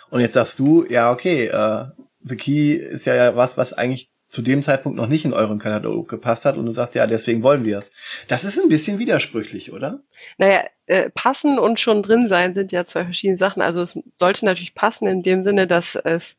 Und 0.09 0.21
jetzt 0.21 0.33
sagst 0.33 0.59
du, 0.59 0.85
ja 0.87 1.11
okay, 1.11 1.47
äh, 1.47 1.85
The 2.21 2.35
Key 2.35 2.73
ist 2.73 3.05
ja 3.05 3.35
was, 3.35 3.57
was 3.57 3.73
eigentlich 3.73 4.11
zu 4.29 4.43
dem 4.43 4.61
Zeitpunkt 4.61 4.95
noch 4.95 5.07
nicht 5.07 5.25
in 5.25 5.33
euren 5.33 5.57
Katalog 5.57 6.07
gepasst 6.07 6.45
hat 6.45 6.57
und 6.57 6.65
du 6.65 6.71
sagst, 6.71 6.93
ja, 6.93 7.07
deswegen 7.07 7.41
wollen 7.41 7.65
wir 7.65 7.79
es. 7.79 7.91
Das 8.27 8.43
ist 8.43 8.61
ein 8.61 8.69
bisschen 8.69 8.99
widersprüchlich, 8.99 9.73
oder? 9.73 10.01
Naja, 10.37 10.63
äh, 10.85 11.09
passen 11.09 11.57
und 11.57 11.79
schon 11.79 12.03
drin 12.03 12.27
sein 12.27 12.53
sind 12.53 12.71
ja 12.71 12.85
zwei 12.85 13.05
verschiedene 13.05 13.39
Sachen. 13.39 13.63
Also 13.63 13.81
es 13.81 13.97
sollte 14.17 14.45
natürlich 14.45 14.75
passen 14.75 15.07
in 15.07 15.23
dem 15.23 15.41
Sinne, 15.41 15.65
dass 15.65 15.95
es 15.95 16.37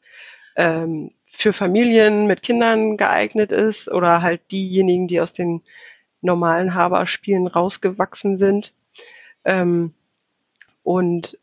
ähm, 0.54 1.10
für 1.30 1.52
Familien 1.52 2.26
mit 2.26 2.42
Kindern 2.42 2.96
geeignet 2.96 3.52
ist 3.52 3.88
oder 3.88 4.20
halt 4.20 4.50
diejenigen, 4.50 5.08
die 5.08 5.20
aus 5.20 5.32
den 5.32 5.62
normalen 6.20 6.74
Haberspielen 6.74 7.46
rausgewachsen 7.46 8.38
sind. 8.38 8.74
Ähm, 9.44 9.94
und 10.82 11.38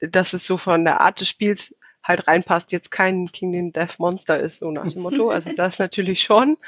dass 0.00 0.32
es 0.32 0.46
so 0.46 0.56
von 0.56 0.84
der 0.84 1.00
Art 1.00 1.20
des 1.20 1.28
Spiels 1.28 1.74
halt 2.02 2.28
reinpasst, 2.28 2.70
jetzt 2.70 2.90
kein 2.90 3.32
King 3.32 3.52
den 3.52 3.72
Death 3.72 3.98
Monster 3.98 4.38
ist, 4.38 4.58
so 4.58 4.70
nach 4.70 4.86
dem 4.86 5.02
Motto. 5.02 5.30
Also 5.30 5.50
das 5.56 5.78
natürlich 5.78 6.22
schon. 6.22 6.58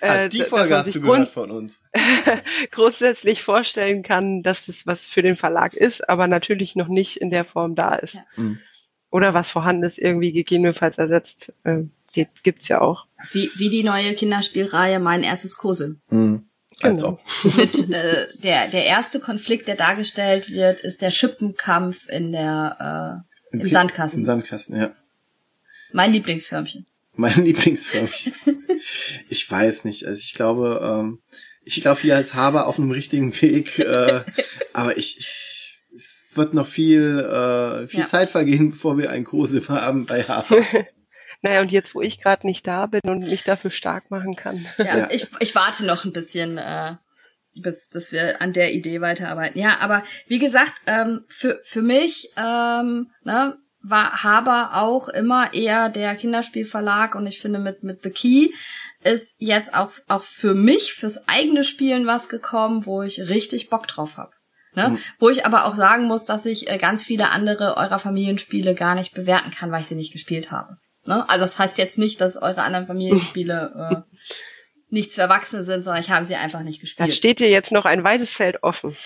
Ah, 0.00 0.28
die 0.28 0.42
Folge 0.42 0.76
hast 0.76 0.94
du 0.94 1.00
gehört 1.00 1.28
von 1.28 1.50
uns. 1.50 1.82
grundsätzlich 2.70 3.42
vorstellen 3.42 4.02
kann, 4.02 4.42
dass 4.42 4.66
das 4.66 4.86
was 4.86 5.08
für 5.08 5.22
den 5.22 5.36
Verlag 5.36 5.74
ist, 5.74 6.08
aber 6.08 6.28
natürlich 6.28 6.76
noch 6.76 6.88
nicht 6.88 7.16
in 7.16 7.30
der 7.30 7.44
Form 7.44 7.74
da 7.74 7.96
ist. 7.96 8.14
Ja. 8.14 8.24
Mhm. 8.36 8.60
Oder 9.10 9.34
was 9.34 9.50
vorhanden 9.50 9.84
ist, 9.84 9.98
irgendwie 9.98 10.32
gegebenenfalls 10.32 10.98
ersetzt. 10.98 11.52
Äh, 11.64 11.84
die 12.26 12.42
gibt's 12.42 12.68
ja 12.68 12.80
auch. 12.80 13.04
Wie, 13.32 13.50
wie 13.56 13.70
die 13.70 13.82
neue 13.84 14.14
Kinderspielreihe 14.14 14.98
Mein 15.00 15.22
erstes 15.22 15.56
Cousin. 15.56 16.00
Mhm. 16.10 16.44
Also, 16.80 17.18
Mit 17.56 17.90
äh, 17.90 18.28
der, 18.42 18.68
der 18.68 18.84
erste 18.84 19.18
Konflikt, 19.18 19.66
der 19.66 19.74
dargestellt 19.74 20.50
wird, 20.50 20.78
ist 20.80 21.02
der 21.02 21.10
Schippenkampf 21.10 22.08
in 22.08 22.30
der 22.30 23.24
äh, 23.52 23.56
im 23.56 23.62
Ki- 23.64 23.68
Sandkasten. 23.68 24.20
Im 24.20 24.26
Sandkasten, 24.26 24.76
ja. 24.76 24.90
mein 25.92 26.12
Lieblingsförmchen. 26.12 26.86
Mein 27.16 27.34
Lieblingsförmchen. 27.44 28.32
ich 29.28 29.50
weiß 29.50 29.84
nicht. 29.86 30.06
Also 30.06 30.20
ich 30.20 30.34
glaube, 30.34 30.80
ähm, 31.00 31.18
ich 31.64 31.80
glaube 31.80 32.00
hier 32.00 32.14
als 32.14 32.34
Haber 32.34 32.68
auf 32.68 32.78
einem 32.78 32.92
richtigen 32.92 33.32
Weg. 33.42 33.80
Äh, 33.80 34.20
aber 34.72 34.96
ich, 34.96 35.18
ich, 35.18 35.78
es 35.96 36.26
wird 36.34 36.54
noch 36.54 36.68
viel, 36.68 37.18
äh, 37.18 37.88
viel 37.88 38.00
Ja. 38.00 38.06
Zeit 38.06 38.30
vergehen, 38.30 38.70
bevor 38.70 38.96
wir 38.98 39.10
einen 39.10 39.24
Kurse 39.24 39.66
haben 39.68 40.06
bei 40.06 40.22
Haber. 40.22 40.64
Naja, 41.42 41.60
und 41.60 41.70
jetzt, 41.70 41.94
wo 41.94 42.00
ich 42.00 42.20
gerade 42.20 42.46
nicht 42.46 42.66
da 42.66 42.86
bin 42.86 43.00
und 43.04 43.28
mich 43.28 43.44
dafür 43.44 43.70
stark 43.70 44.10
machen 44.10 44.34
kann. 44.34 44.66
Ja, 44.78 44.98
Ja. 44.98 45.08
Ich, 45.10 45.28
ich 45.40 45.54
warte 45.54 45.84
noch 45.84 46.04
ein 46.04 46.12
bisschen, 46.12 46.58
äh, 46.58 46.96
bis, 47.54 47.88
bis 47.88 48.12
wir 48.12 48.42
an 48.42 48.52
der 48.52 48.72
Idee 48.72 49.00
weiterarbeiten. 49.00 49.58
Ja, 49.60 49.78
aber 49.78 50.02
wie 50.26 50.38
gesagt, 50.38 50.74
ähm, 50.86 51.24
für, 51.28 51.60
für 51.64 51.82
mich 51.82 52.30
ähm, 52.36 53.10
ne, 53.24 53.56
war 53.82 54.22
Haber 54.22 54.70
auch 54.74 55.08
immer 55.08 55.54
eher 55.54 55.88
der 55.88 56.16
Kinderspielverlag 56.16 57.14
und 57.14 57.26
ich 57.26 57.40
finde 57.40 57.58
mit, 57.58 57.82
mit 57.82 58.02
The 58.02 58.10
Key 58.10 58.50
ist 59.04 59.34
jetzt 59.38 59.74
auch, 59.74 59.92
auch 60.08 60.24
für 60.24 60.54
mich, 60.54 60.94
fürs 60.94 61.28
eigene 61.28 61.62
Spielen 61.62 62.06
was 62.06 62.28
gekommen, 62.28 62.86
wo 62.86 63.02
ich 63.02 63.28
richtig 63.28 63.70
Bock 63.70 63.86
drauf 63.86 64.16
habe. 64.16 64.32
Ne? 64.74 64.90
Mhm. 64.90 64.98
Wo 65.18 65.28
ich 65.28 65.46
aber 65.46 65.64
auch 65.64 65.74
sagen 65.74 66.04
muss, 66.04 66.24
dass 66.24 66.46
ich 66.46 66.70
äh, 66.70 66.78
ganz 66.78 67.04
viele 67.04 67.30
andere 67.30 67.76
eurer 67.76 67.98
Familienspiele 67.98 68.74
gar 68.74 68.94
nicht 68.94 69.14
bewerten 69.14 69.50
kann, 69.50 69.70
weil 69.70 69.80
ich 69.80 69.86
sie 69.86 69.94
nicht 69.94 70.12
gespielt 70.12 70.50
habe. 70.50 70.76
Ne? 71.08 71.28
Also 71.28 71.44
das 71.44 71.58
heißt 71.58 71.78
jetzt 71.78 71.98
nicht, 71.98 72.20
dass 72.20 72.36
eure 72.36 72.62
anderen 72.62 72.86
Familienspiele 72.86 73.90
äh, 73.90 74.16
nichts 74.90 75.16
für 75.16 75.22
Erwachsene 75.22 75.64
sind, 75.64 75.82
sondern 75.82 76.02
ich 76.02 76.10
habe 76.10 76.24
sie 76.24 76.36
einfach 76.36 76.60
nicht 76.62 76.78
Da 76.78 76.82
gespielt. 76.82 77.14
steht 77.14 77.40
dir 77.40 77.50
jetzt 77.50 77.72
noch 77.72 77.84
ein 77.84 78.04
weites 78.04 78.30
Feld 78.30 78.62
offen. 78.62 78.96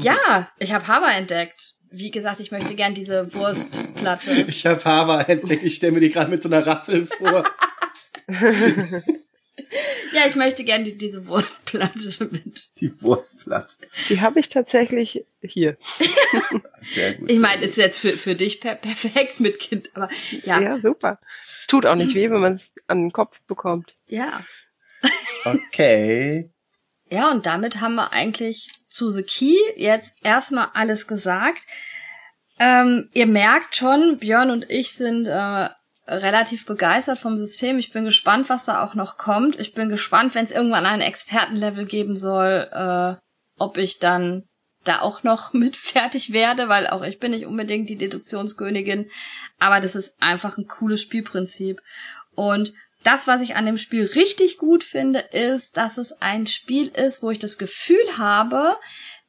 Ja, 0.00 0.48
ich 0.58 0.72
habe 0.72 0.88
Haber 0.88 1.12
entdeckt. 1.12 1.74
Wie 1.92 2.10
gesagt, 2.10 2.40
ich 2.40 2.50
möchte 2.50 2.74
gern 2.74 2.94
diese 2.94 3.32
Wurstplatte. 3.34 4.30
Ich 4.48 4.66
habe 4.66 4.84
Haber 4.84 5.28
entdeckt. 5.28 5.62
Ich 5.62 5.76
stelle 5.76 5.92
mir 5.92 6.00
die 6.00 6.10
gerade 6.10 6.30
mit 6.30 6.42
so 6.42 6.48
einer 6.48 6.66
Rassel 6.66 7.06
vor. 7.06 7.44
Ja, 10.12 10.26
ich 10.26 10.34
möchte 10.36 10.64
gern 10.64 10.84
die, 10.84 10.96
diese 10.98 11.26
Wurstplatte 11.26 12.28
mit. 12.30 12.80
Die 12.80 13.00
Wurstplatte. 13.02 13.74
Die 14.08 14.20
habe 14.20 14.40
ich 14.40 14.48
tatsächlich 14.48 15.24
hier. 15.42 15.76
Sehr 16.80 17.14
gut. 17.14 17.30
Ich 17.30 17.38
meine, 17.38 17.64
ist 17.64 17.76
jetzt 17.76 17.98
für, 17.98 18.16
für 18.16 18.34
dich 18.34 18.60
per 18.60 18.74
perfekt 18.74 19.40
mit 19.40 19.60
Kind, 19.60 19.90
aber 19.94 20.08
ja, 20.44 20.60
Ja, 20.60 20.78
super. 20.78 21.20
Es 21.38 21.66
tut 21.68 21.86
auch 21.86 21.94
nicht 21.94 22.14
weh, 22.14 22.30
wenn 22.30 22.40
man 22.40 22.54
es 22.54 22.72
an 22.88 23.02
den 23.02 23.12
Kopf 23.12 23.40
bekommt. 23.46 23.94
ja. 24.08 24.44
Okay. 25.44 26.50
Ja, 27.12 27.32
und 27.32 27.44
damit 27.44 27.80
haben 27.80 27.96
wir 27.96 28.12
eigentlich 28.12 28.70
zu 28.88 29.10
The 29.10 29.24
Key 29.24 29.56
jetzt 29.74 30.12
erstmal 30.22 30.68
alles 30.74 31.08
gesagt. 31.08 31.62
Ähm, 32.60 33.08
ihr 33.14 33.26
merkt 33.26 33.74
schon, 33.74 34.18
Björn 34.18 34.52
und 34.52 34.70
ich 34.70 34.92
sind 34.92 35.26
äh, 35.26 35.68
relativ 36.10 36.66
begeistert 36.66 37.18
vom 37.18 37.36
System. 37.36 37.78
Ich 37.78 37.92
bin 37.92 38.04
gespannt, 38.04 38.48
was 38.48 38.64
da 38.64 38.82
auch 38.82 38.94
noch 38.94 39.16
kommt. 39.16 39.58
Ich 39.58 39.74
bin 39.74 39.88
gespannt, 39.88 40.34
wenn 40.34 40.44
es 40.44 40.50
irgendwann 40.50 40.86
ein 40.86 41.00
Expertenlevel 41.00 41.84
geben 41.84 42.16
soll, 42.16 42.68
äh, 42.72 43.14
ob 43.58 43.78
ich 43.78 43.98
dann 43.98 44.44
da 44.84 45.00
auch 45.00 45.22
noch 45.22 45.52
mit 45.52 45.76
fertig 45.76 46.32
werde, 46.32 46.68
weil 46.68 46.86
auch 46.86 47.02
ich 47.02 47.18
bin 47.18 47.30
nicht 47.30 47.46
unbedingt 47.46 47.88
die 47.88 47.96
Deduktionskönigin. 47.96 49.08
Aber 49.58 49.80
das 49.80 49.94
ist 49.94 50.20
einfach 50.20 50.58
ein 50.58 50.66
cooles 50.66 51.00
Spielprinzip. 51.00 51.80
Und 52.34 52.72
das, 53.02 53.26
was 53.26 53.40
ich 53.40 53.56
an 53.56 53.66
dem 53.66 53.78
Spiel 53.78 54.04
richtig 54.04 54.58
gut 54.58 54.84
finde, 54.84 55.20
ist, 55.20 55.76
dass 55.76 55.96
es 55.96 56.20
ein 56.20 56.46
Spiel 56.46 56.88
ist, 56.88 57.22
wo 57.22 57.30
ich 57.30 57.38
das 57.38 57.56
Gefühl 57.56 58.18
habe, 58.18 58.76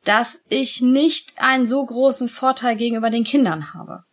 dass 0.03 0.39
ich 0.49 0.81
nicht 0.81 1.33
einen 1.37 1.67
so 1.67 1.85
großen 1.85 2.27
Vorteil 2.27 2.75
gegenüber 2.75 3.09
den 3.09 3.23
Kindern 3.23 3.73
habe. 3.73 4.03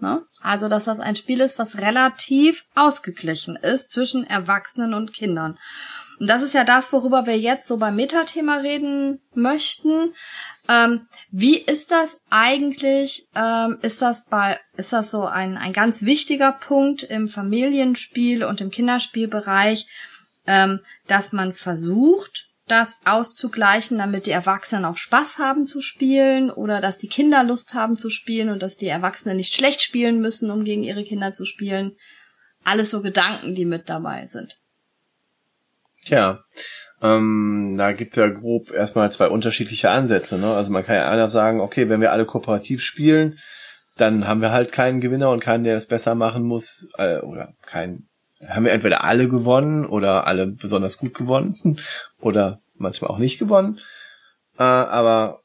Ne? 0.00 0.22
Also, 0.40 0.68
dass 0.68 0.84
das 0.84 1.00
ein 1.00 1.16
Spiel 1.16 1.40
ist, 1.40 1.58
was 1.58 1.78
relativ 1.78 2.64
ausgeglichen 2.74 3.56
ist 3.56 3.90
zwischen 3.90 4.24
Erwachsenen 4.24 4.94
und 4.94 5.12
Kindern. 5.12 5.58
Und 6.20 6.28
das 6.28 6.42
ist 6.42 6.54
ja 6.54 6.64
das, 6.64 6.92
worüber 6.92 7.26
wir 7.26 7.38
jetzt 7.38 7.66
so 7.68 7.76
beim 7.76 7.96
Metathema 7.96 8.56
reden 8.56 9.20
möchten. 9.34 10.12
Ähm, 10.68 11.06
wie 11.30 11.58
ist 11.58 11.90
das 11.90 12.20
eigentlich? 12.30 13.26
Ähm, 13.34 13.78
ist 13.82 14.02
das 14.02 14.26
bei, 14.26 14.58
ist 14.76 14.92
das 14.92 15.10
so 15.10 15.26
ein, 15.26 15.56
ein 15.56 15.72
ganz 15.72 16.02
wichtiger 16.02 16.52
Punkt 16.52 17.04
im 17.04 17.28
Familienspiel 17.28 18.44
und 18.44 18.60
im 18.60 18.70
Kinderspielbereich, 18.70 19.86
ähm, 20.46 20.80
dass 21.06 21.32
man 21.32 21.52
versucht, 21.52 22.47
das 22.68 22.98
auszugleichen, 23.04 23.98
damit 23.98 24.26
die 24.26 24.30
Erwachsenen 24.30 24.84
auch 24.84 24.96
Spaß 24.96 25.38
haben 25.38 25.66
zu 25.66 25.80
spielen 25.80 26.50
oder 26.50 26.80
dass 26.80 26.98
die 26.98 27.08
Kinder 27.08 27.42
Lust 27.44 27.74
haben 27.74 27.96
zu 27.96 28.10
spielen 28.10 28.50
und 28.50 28.62
dass 28.62 28.76
die 28.76 28.88
Erwachsenen 28.88 29.36
nicht 29.36 29.54
schlecht 29.54 29.82
spielen 29.82 30.20
müssen, 30.20 30.50
um 30.50 30.64
gegen 30.64 30.82
ihre 30.82 31.04
Kinder 31.04 31.32
zu 31.32 31.44
spielen. 31.46 31.96
Alles 32.64 32.90
so 32.90 33.02
Gedanken, 33.02 33.54
die 33.54 33.64
mit 33.64 33.88
dabei 33.88 34.26
sind. 34.26 34.56
Ja, 36.06 36.40
ähm, 37.00 37.76
da 37.78 37.92
gibt's 37.92 38.16
ja 38.16 38.28
grob 38.28 38.70
erstmal 38.72 39.10
zwei 39.12 39.28
unterschiedliche 39.28 39.90
Ansätze. 39.90 40.38
Ne? 40.38 40.52
Also 40.52 40.70
man 40.70 40.84
kann 40.84 40.96
ja 40.96 41.10
einer 41.10 41.30
sagen, 41.30 41.60
okay, 41.60 41.88
wenn 41.88 42.00
wir 42.00 42.12
alle 42.12 42.24
kooperativ 42.24 42.82
spielen, 42.82 43.38
dann 43.96 44.26
haben 44.26 44.40
wir 44.40 44.52
halt 44.52 44.72
keinen 44.72 45.00
Gewinner 45.00 45.30
und 45.30 45.40
keinen, 45.40 45.64
der 45.64 45.76
es 45.76 45.86
besser 45.86 46.14
machen 46.14 46.44
muss, 46.44 46.88
äh, 46.98 47.18
oder 47.18 47.52
keinen, 47.66 48.08
haben 48.46 48.64
wir 48.64 48.72
entweder 48.72 49.04
alle 49.04 49.28
gewonnen 49.28 49.84
oder 49.84 50.26
alle 50.26 50.46
besonders 50.46 50.96
gut 50.96 51.14
gewonnen 51.14 51.78
oder 52.20 52.60
manchmal 52.76 53.10
auch 53.10 53.18
nicht 53.18 53.38
gewonnen. 53.38 53.80
Äh, 54.58 54.62
aber 54.62 55.40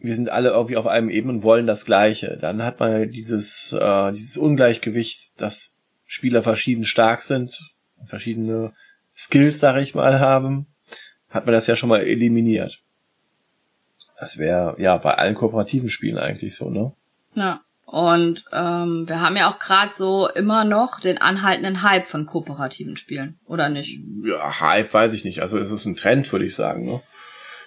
wir 0.00 0.14
sind 0.16 0.28
alle 0.28 0.50
irgendwie 0.50 0.76
auf 0.76 0.86
einem 0.86 1.08
Ebene 1.08 1.34
und 1.34 1.42
wollen 1.42 1.66
das 1.66 1.84
Gleiche. 1.84 2.36
Dann 2.40 2.64
hat 2.64 2.80
man 2.80 3.10
dieses, 3.10 3.72
äh, 3.72 4.12
dieses 4.12 4.36
Ungleichgewicht, 4.36 5.40
dass 5.40 5.76
Spieler 6.06 6.42
verschieden 6.42 6.84
stark 6.84 7.22
sind, 7.22 7.58
verschiedene 8.06 8.72
Skills, 9.16 9.60
sag 9.60 9.80
ich 9.80 9.94
mal, 9.94 10.18
haben, 10.18 10.66
hat 11.30 11.46
man 11.46 11.54
das 11.54 11.66
ja 11.66 11.76
schon 11.76 11.88
mal 11.88 12.02
eliminiert. 12.02 12.80
Das 14.18 14.38
wäre 14.38 14.74
ja 14.78 14.96
bei 14.96 15.14
allen 15.14 15.34
kooperativen 15.34 15.90
Spielen 15.90 16.18
eigentlich 16.18 16.54
so, 16.54 16.70
ne? 16.70 16.92
Ja. 17.34 17.60
Und 17.92 18.46
ähm, 18.54 19.06
wir 19.06 19.20
haben 19.20 19.36
ja 19.36 19.50
auch 19.50 19.58
gerade 19.58 19.92
so 19.94 20.26
immer 20.30 20.64
noch 20.64 20.98
den 20.98 21.18
anhaltenden 21.18 21.82
Hype 21.82 22.06
von 22.06 22.24
kooperativen 22.24 22.96
Spielen, 22.96 23.38
oder 23.44 23.68
nicht? 23.68 24.00
Ja, 24.24 24.60
Hype 24.60 24.94
weiß 24.94 25.12
ich 25.12 25.26
nicht. 25.26 25.42
Also 25.42 25.58
es 25.58 25.70
ist 25.70 25.84
ein 25.84 25.94
Trend, 25.94 26.32
würde 26.32 26.46
ich 26.46 26.54
sagen. 26.54 26.86
Ne? 26.86 27.02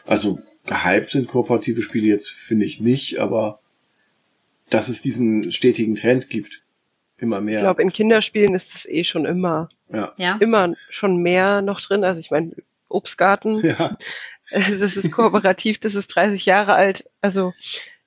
Also 0.08 0.40
gehypt 0.66 1.12
sind 1.12 1.28
kooperative 1.28 1.84
Spiele 1.84 2.08
jetzt, 2.08 2.32
finde 2.32 2.66
ich 2.66 2.80
nicht, 2.80 3.20
aber 3.20 3.60
dass 4.72 4.90
es 4.90 5.04
diesen 5.04 5.52
stetigen 5.52 5.94
Trend 5.94 6.32
gibt. 6.32 6.64
Immer 7.20 7.40
mehr. 7.40 7.58
Ich 7.58 7.62
glaube, 7.62 7.84
in 7.84 7.94
Kinderspielen 7.94 8.56
ist 8.56 8.74
es 8.74 8.88
eh 8.88 9.04
schon 9.04 9.26
immer. 9.26 9.70
Ja. 9.94 10.12
Ja. 10.18 10.38
Immer 10.40 10.74
schon 10.90 11.18
mehr 11.18 11.62
noch 11.62 11.80
drin. 11.82 12.04
Also 12.04 12.20
ich 12.20 12.32
meine, 12.32 12.56
Obstgarten, 12.90 13.64
Ja. 13.64 13.96
das 14.50 14.98
ist 14.98 15.12
kooperativ, 15.12 15.78
das 15.78 15.94
ist 15.94 16.08
30 16.08 16.48
Jahre 16.48 16.74
alt. 16.74 17.08
Also 17.22 17.54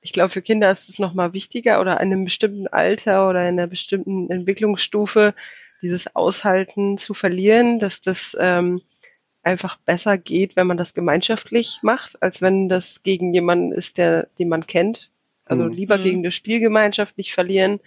ich 0.09 0.13
glaube, 0.15 0.31
für 0.31 0.41
Kinder 0.41 0.71
ist 0.71 0.89
es 0.89 0.99
nochmal 0.99 1.35
wichtiger 1.35 1.83
oder 1.83 2.01
in 2.01 2.11
einem 2.13 2.25
bestimmten 2.25 2.67
Alter 2.67 3.29
oder 3.29 3.43
in 3.43 3.59
einer 3.59 3.67
bestimmten 3.67 4.31
Entwicklungsstufe 4.31 5.35
dieses 5.83 6.17
Aushalten 6.17 6.97
zu 6.97 7.13
verlieren, 7.13 7.79
dass 7.79 8.01
das 8.01 8.35
ähm, 8.41 8.81
einfach 9.43 9.77
besser 9.77 10.17
geht, 10.17 10.57
wenn 10.57 10.67
man 10.67 10.79
das 10.79 10.95
gemeinschaftlich 10.95 11.81
macht, 11.83 12.23
als 12.23 12.41
wenn 12.41 12.71
das 12.71 13.03
gegen 13.03 13.35
jemanden 13.35 13.73
ist, 13.73 13.99
der, 13.99 14.29
den 14.39 14.49
man 14.49 14.67
kennt. 14.67 15.11
Also 15.45 15.65
Mhm. 15.65 15.73
lieber 15.75 15.99
Mhm. 15.99 16.03
gegen 16.03 16.23
das 16.23 16.35
Spiel 16.35 16.61
gemeinschaftlich 16.61 17.35
verlieren 17.35 17.79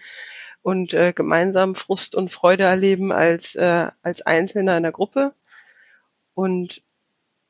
und 0.62 0.94
äh, 0.94 1.14
gemeinsam 1.14 1.74
Frust 1.74 2.14
und 2.14 2.30
Freude 2.30 2.66
erleben 2.66 3.12
als, 3.12 3.56
äh, 3.56 3.88
als 4.04 4.22
Einzelner 4.22 4.78
in 4.78 4.84
der 4.84 4.92
Gruppe. 4.92 5.34
Und 6.36 6.84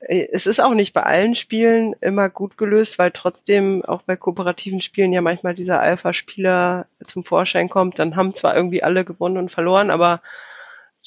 es 0.08 0.48
ist 0.48 0.60
auch 0.60 0.74
nicht 0.74 0.94
bei 0.94 1.04
allen 1.04 1.36
Spielen 1.36 1.94
immer 2.02 2.30
gut 2.30 2.58
gelöst, 2.58 2.98
weil 2.98 3.12
trotzdem 3.12 3.86
auch 3.86 4.02
bei 4.02 4.16
kooperativen 4.16 4.82
Spielen 4.82 5.14
ja 5.14 5.22
manchmal 5.22 5.54
dieser 5.54 5.80
Alpha-Spieler 5.80 6.88
zum 7.06 7.24
Vorschein 7.24 7.70
kommt. 7.70 8.00
Dann 8.00 8.16
haben 8.16 8.34
zwar 8.34 8.56
irgendwie 8.56 8.82
alle 8.84 9.06
gewonnen 9.06 9.38
und 9.38 9.52
verloren, 9.52 9.92
aber 9.92 10.22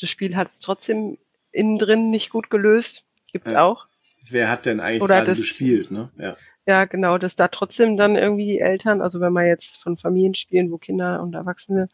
das 0.01 0.09
Spiel 0.11 0.37
hat 0.37 0.53
es 0.53 0.61
trotzdem 0.61 1.19
innen 1.51 1.79
drin 1.79 2.11
nicht 2.11 2.31
gut 2.31 2.51
gelöst. 2.51 3.05
Gibt's 3.33 3.53
Ja. 3.53 3.65
auch. 3.65 3.87
Wer 4.31 4.51
hat 4.51 4.65
denn 4.65 4.81
eigentlich 4.81 5.03
Oder 5.03 5.17
gerade 5.17 5.31
das- 5.33 5.39
gespielt, 5.39 5.91
ne? 5.91 6.11
Ja. 6.17 6.37
Ja, 6.67 6.85
genau, 6.87 7.19
dass 7.19 7.37
da 7.37 7.49
trotzdem 7.49 7.99
dann 7.99 8.17
irgendwie 8.17 8.47
die 8.47 8.61
Eltern, 8.61 9.03
also 9.03 9.21
wenn 9.21 9.35
man 9.35 9.45
jetzt 9.45 9.83
von 9.83 9.99
Familien 9.99 10.35
spielen, 10.35 10.71
wo 10.71 10.79
Kinder 10.79 11.21
und 11.23 11.35
Erwachsene 11.35 11.89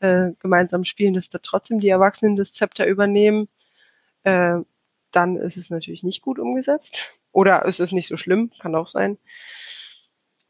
äh, 0.00 0.30
gemeinsam 0.40 0.84
spielen, 0.84 1.14
dass 1.14 1.30
da 1.30 1.38
trotzdem 1.42 1.80
die 1.80 1.88
Erwachsenen 1.88 2.36
das 2.36 2.52
Zepter 2.52 2.86
übernehmen, 2.86 3.48
äh, 4.22 4.58
dann 5.16 5.36
ist 5.36 5.56
es 5.56 5.70
natürlich 5.70 6.02
nicht 6.02 6.22
gut 6.22 6.38
umgesetzt. 6.38 7.12
Oder 7.32 7.64
ist 7.64 7.80
es 7.80 7.92
nicht 7.92 8.08
so 8.08 8.16
schlimm, 8.16 8.52
kann 8.60 8.74
auch 8.74 8.88
sein. 8.88 9.18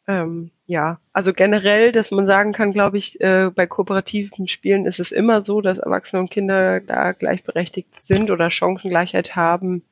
Ähm, 0.07 0.51
ja, 0.67 0.99
also 1.13 1.33
generell, 1.33 1.91
dass 1.93 2.11
man 2.11 2.27
sagen 2.27 2.53
kann, 2.53 2.73
glaube 2.73 2.99
ich, 2.99 3.21
äh, 3.21 3.51
bei 3.55 3.67
kooperativen 3.67 4.49
Spielen 4.49 4.85
ist 4.85 5.01
es 5.01 5.13
immer 5.13 5.41
so, 5.41 5.63
dass 5.63 5.79
Erwachsene 5.79 6.21
und 6.21 6.31
Kinder 6.31 6.81
da 6.81 7.13
gleichberechtigt 7.13 7.89
sind 8.07 8.31
oder 8.31 8.51
Chancengleichheit 8.51 9.35
haben. 9.35 9.83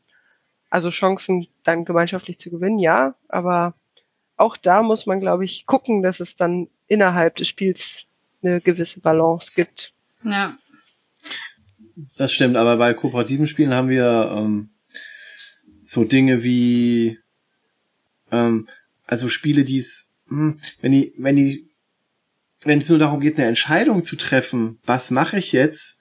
Also 0.68 0.90
Chancen 0.90 1.48
dann 1.64 1.84
gemeinschaftlich 1.84 2.38
zu 2.38 2.50
gewinnen, 2.50 2.78
ja, 2.78 3.14
aber 3.28 3.74
auch 4.36 4.56
da 4.56 4.82
muss 4.82 5.06
man, 5.06 5.20
glaube 5.20 5.44
ich, 5.44 5.66
gucken, 5.66 6.02
dass 6.02 6.20
es 6.20 6.36
dann 6.36 6.68
innerhalb 6.88 7.36
des 7.36 7.48
Spiels 7.48 8.06
eine 8.42 8.60
gewisse 8.60 9.00
Balance 9.00 9.52
gibt. 9.54 9.92
Ja. 10.24 10.54
Das 12.16 12.32
stimmt, 12.32 12.56
aber 12.56 12.76
bei 12.76 12.94
kooperativen 12.94 13.46
Spielen 13.46 13.74
haben 13.74 13.88
wir 13.88 14.32
ähm, 14.36 14.70
so 15.84 16.04
Dinge 16.04 16.42
wie 16.42 17.18
ähm, 18.30 18.66
also 19.06 19.28
Spiele, 19.28 19.64
die 19.64 19.78
es, 19.78 20.06
hm, 20.28 20.58
wenn 20.80 20.92
die, 20.92 21.12
wenn 21.18 21.36
die, 21.36 21.68
wenn 22.64 22.78
es 22.78 22.88
nur 22.88 22.98
darum 22.98 23.20
geht, 23.20 23.36
eine 23.38 23.48
Entscheidung 23.48 24.04
zu 24.04 24.16
treffen, 24.16 24.78
was 24.84 25.10
mache 25.10 25.38
ich 25.38 25.52
jetzt, 25.52 25.96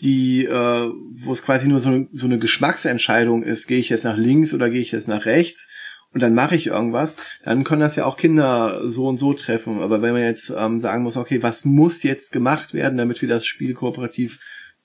die, 0.00 0.44
äh, 0.44 0.90
wo 1.12 1.32
es 1.32 1.42
quasi 1.42 1.66
nur 1.68 1.80
so, 1.80 1.88
eine- 1.90 2.08
so 2.12 2.26
eine 2.26 2.38
Geschmacksentscheidung 2.38 3.42
ist, 3.42 3.66
gehe 3.66 3.78
ich 3.78 3.88
jetzt 3.88 4.04
nach 4.04 4.16
links 4.16 4.54
oder 4.54 4.70
gehe 4.70 4.80
ich 4.80 4.92
jetzt 4.92 5.08
nach 5.08 5.26
rechts 5.26 5.68
und 6.12 6.20
dann 6.22 6.34
mache 6.34 6.56
ich 6.56 6.68
irgendwas, 6.68 7.16
dann 7.44 7.64
können 7.64 7.80
das 7.82 7.96
ja 7.96 8.04
auch 8.04 8.16
Kinder 8.16 8.80
so 8.88 9.06
und 9.08 9.18
so 9.18 9.32
treffen. 9.34 9.80
Aber 9.80 10.02
wenn 10.02 10.12
man 10.12 10.22
jetzt 10.22 10.52
ähm, 10.56 10.78
sagen 10.80 11.02
muss, 11.02 11.16
okay, 11.16 11.42
was 11.42 11.64
muss 11.64 12.02
jetzt 12.02 12.32
gemacht 12.32 12.72
werden, 12.74 12.96
damit 12.98 13.20
wir 13.20 13.28
das 13.28 13.44
Spiel 13.46 13.74
kooperativ 13.74 14.38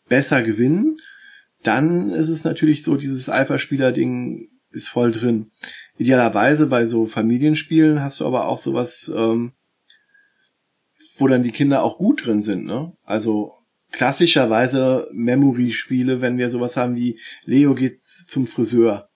besser 0.08 0.42
gewinnen, 0.42 0.98
dann 1.64 2.12
ist 2.12 2.30
es 2.30 2.44
natürlich 2.44 2.84
so, 2.84 2.96
dieses 2.96 3.28
Alpha-Spieler-Ding 3.30 4.50
ist 4.72 4.90
voll 4.90 5.12
drin. 5.12 5.48
Idealerweise 5.98 6.68
bei 6.68 6.86
so 6.86 7.06
Familienspielen 7.06 8.02
hast 8.02 8.20
du 8.20 8.26
aber 8.26 8.48
auch 8.48 8.58
sowas, 8.60 9.12
ähm, 9.16 9.54
wo 11.18 11.28
dann 11.28 11.44
die 11.44 11.52
Kinder 11.52 11.82
auch 11.84 11.98
gut 11.98 12.26
drin 12.26 12.42
sind, 12.42 12.66
ne? 12.66 12.92
Also 13.04 13.54
klassischerweise 13.92 15.08
Memory-Spiele, 15.14 16.22
wenn 16.22 16.38
wir 16.38 16.50
sowas 16.50 16.76
haben 16.76 16.98
wie 16.98 17.18
Leo 17.46 17.74
geht 17.74 18.04
zum 18.04 18.46
Friseur. 18.46 19.08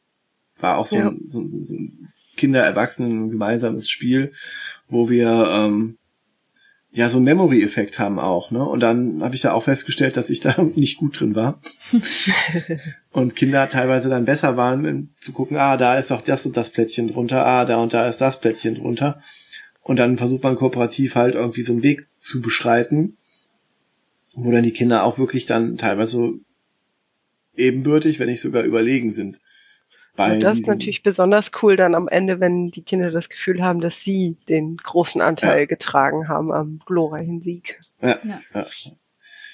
War 0.60 0.78
auch 0.78 0.86
so, 0.86 0.96
Ja. 0.96 1.10
ein, 1.10 1.20
so, 1.26 1.46
so, 1.48 1.64
so 1.64 1.76
ein 1.76 2.08
Kinder-Erwachsenen 2.38 3.30
gemeinsames 3.30 3.90
Spiel, 3.90 4.32
wo 4.88 5.10
wir 5.10 5.50
ähm, 5.52 5.98
ja 6.92 7.10
so 7.10 7.18
einen 7.18 7.26
Memory-Effekt 7.26 8.00
haben 8.00 8.20
auch, 8.20 8.52
ne? 8.52 8.64
Und 8.66 8.80
dann 8.80 9.22
habe 9.22 9.36
ich 9.36 9.42
da 9.42 9.54
auch 9.54 9.64
festgestellt, 9.64 10.18
dass 10.18 10.30
ich 10.30 10.40
da 10.40 10.56
nicht 10.76 10.98
gut 10.98 11.20
drin 11.20 11.36
war. 11.36 11.60
und 13.12 13.36
Kinder 13.36 13.70
teilweise 13.70 14.10
dann 14.10 14.26
besser 14.26 14.58
waren, 14.58 15.10
zu 15.20 15.32
gucken, 15.32 15.58
ah, 15.58 15.78
da 15.78 15.96
ist 15.96 16.12
doch 16.12 16.22
das 16.22 16.46
und 16.46 16.58
das 16.58 16.72
Plättchen 16.72 17.08
drunter, 17.08 17.46
ah, 17.46 17.66
da 17.66 17.78
und 17.78 17.94
da 17.94 18.08
ist 18.08 18.22
das 18.22 18.40
Plättchen 18.40 18.76
drunter. 18.76 19.22
Und 19.84 19.98
dann 19.98 20.18
versucht 20.18 20.44
man 20.44 20.56
kooperativ 20.56 21.16
halt 21.16 21.36
irgendwie 21.36 21.64
so 21.64 21.74
einen 21.74 21.84
Weg 21.84 22.06
zu 22.20 22.42
beschreiten, 22.42 23.18
wo 24.34 24.52
dann 24.52 24.64
die 24.64 24.74
Kinder 24.74 25.04
auch 25.04 25.18
wirklich 25.18 25.46
dann 25.46 25.78
teilweise 25.78 26.34
ebenbürtig, 27.56 28.20
wenn 28.20 28.30
nicht 28.30 28.42
sogar 28.42 28.64
überlegen 28.64 29.12
sind. 29.12 29.40
Bei 30.16 30.34
Und 30.34 30.42
das 30.42 30.60
ist 30.60 30.68
natürlich 30.68 31.02
besonders 31.04 31.52
cool 31.62 31.78
dann 31.78 31.96
am 31.96 32.08
Ende, 32.08 32.40
wenn 32.40 32.72
die 32.72 32.82
Kinder 32.82 33.10
das 33.12 33.30
Gefühl 33.30 33.62
haben, 33.64 33.80
dass 33.80 34.02
sie 34.02 34.36
den 34.50 34.76
großen 34.78 35.22
Anteil 35.22 35.60
Ja. 35.62 35.66
getragen 35.66 36.28
haben 36.28 36.52
am 36.52 36.82
glorreichen 36.86 37.42
Sieg. 37.42 37.80
Ja, 38.02 38.20
Ja. 38.24 38.42
ja. 38.54 38.68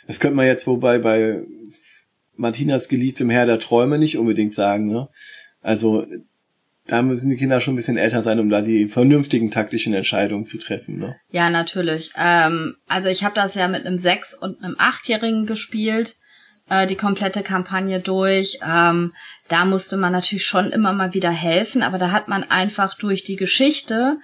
Das 0.08 0.20
könnte 0.20 0.36
man 0.36 0.46
jetzt 0.46 0.68
wobei 0.68 1.00
bei 1.00 1.42
Martinas 2.36 2.88
geliebtem 2.90 3.30
Herr 3.30 3.46
der 3.46 3.60
Träume 3.60 3.98
nicht 3.98 4.18
unbedingt 4.18 4.54
sagen, 4.54 4.88
ne? 4.88 5.08
Also 5.62 6.06
da 6.88 7.02
müssen 7.02 7.32
die 7.32 7.38
Kinder 7.38 7.60
schon 7.62 7.74
ein 7.74 7.78
bisschen 7.78 7.98
älter 7.98 8.22
sein, 8.22 8.40
um 8.40 8.50
da 8.50 8.62
die 8.62 8.88
vernünftigen 8.88 9.50
taktischen 9.50 9.94
Entscheidungen 9.94 10.46
zu 10.46 10.60
treffen, 10.60 11.00
ne? 11.00 11.16
Ja, 11.32 11.50
natürlich. 11.50 12.12
Ähm, 12.18 12.76
also 12.88 13.10
ich 13.10 13.24
habe 13.24 13.34
das 13.36 13.56
ja 13.56 13.68
mit 13.68 13.86
einem 13.86 13.98
Sechs- 13.98 14.36
und 14.36 14.64
einem 14.64 14.76
Achtjährigen 14.78 15.46
gespielt, 15.48 16.18
äh, 16.70 16.88
die 16.88 16.96
komplette 16.96 17.44
Kampagne 17.44 18.00
durch. 18.00 18.60
Ähm, 18.66 19.14
da 19.50 19.66
musste 19.66 19.98
man 19.98 20.12
natürlich 20.12 20.46
schon 20.46 20.72
immer 20.72 20.94
mal 20.94 21.14
wieder 21.14 21.32
helfen, 21.32 21.84
aber 21.84 21.98
da 21.98 22.12
hat 22.12 22.28
man 22.28 22.44
einfach 22.44 22.96
durch 22.96 23.24
die 23.24 23.36
Geschichte 23.36 24.18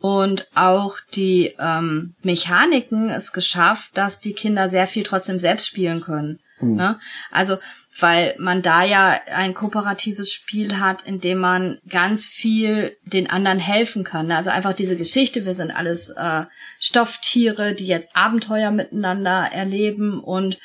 und 0.00 0.46
auch 0.54 0.96
die 1.14 1.54
ähm, 1.58 2.14
Mechaniken 2.22 3.10
es 3.10 3.32
geschafft, 3.32 3.92
dass 3.94 4.20
die 4.20 4.32
Kinder 4.32 4.68
sehr 4.68 4.86
viel 4.86 5.02
trotzdem 5.02 5.38
selbst 5.38 5.66
spielen 5.66 6.00
können. 6.00 6.38
Ne? 6.60 6.98
Also, 7.30 7.58
weil 8.00 8.34
man 8.38 8.62
da 8.62 8.84
ja 8.84 9.18
ein 9.34 9.54
kooperatives 9.54 10.32
Spiel 10.32 10.78
hat, 10.78 11.02
in 11.02 11.20
dem 11.20 11.38
man 11.38 11.78
ganz 11.88 12.26
viel 12.26 12.96
den 13.04 13.28
anderen 13.28 13.58
helfen 13.58 14.04
kann. 14.04 14.28
ne? 14.28 14.36
Also 14.36 14.50
einfach 14.50 14.72
diese 14.72 14.96
Geschichte, 14.96 15.44
wir 15.44 15.54
sind 15.54 15.72
alles 15.72 16.10
äh, 16.10 16.44
Stofftiere, 16.78 17.74
die 17.74 17.86
jetzt 17.86 18.14
Abenteuer 18.14 18.70
miteinander 18.70 19.50
erleben 19.52 20.20
und 20.20 20.58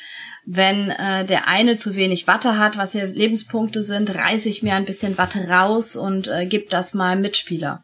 wenn 0.45 0.89
äh, 0.89 1.25
der 1.25 1.47
eine 1.47 1.77
zu 1.77 1.95
wenig 1.95 2.27
Watte 2.27 2.57
hat, 2.57 2.77
was 2.77 2.91
hier 2.91 3.05
Lebenspunkte 3.05 3.83
sind, 3.83 4.13
reiße 4.13 4.49
ich 4.49 4.61
mir 4.63 4.75
ein 4.75 4.85
bisschen 4.85 5.17
Watte 5.17 5.47
raus 5.49 5.95
und 5.95 6.27
äh, 6.27 6.45
gebe 6.45 6.69
das 6.69 6.93
mal 6.93 7.15
Mitspieler. 7.15 7.83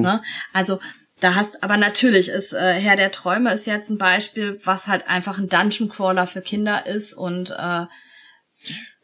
Ne? 0.00 0.22
Also 0.52 0.80
da 1.20 1.34
hast, 1.34 1.62
aber 1.62 1.76
natürlich 1.76 2.28
ist 2.28 2.52
äh, 2.52 2.74
Herr 2.74 2.96
der 2.96 3.12
Träume 3.12 3.52
ist 3.52 3.66
jetzt 3.66 3.90
ein 3.90 3.98
Beispiel, 3.98 4.60
was 4.64 4.86
halt 4.86 5.08
einfach 5.08 5.38
ein 5.38 5.48
Dungeon 5.48 5.88
Crawler 5.88 6.26
für 6.26 6.40
Kinder 6.40 6.86
ist 6.86 7.12
und 7.12 7.50
äh, 7.50 7.54
Ja, 7.54 7.88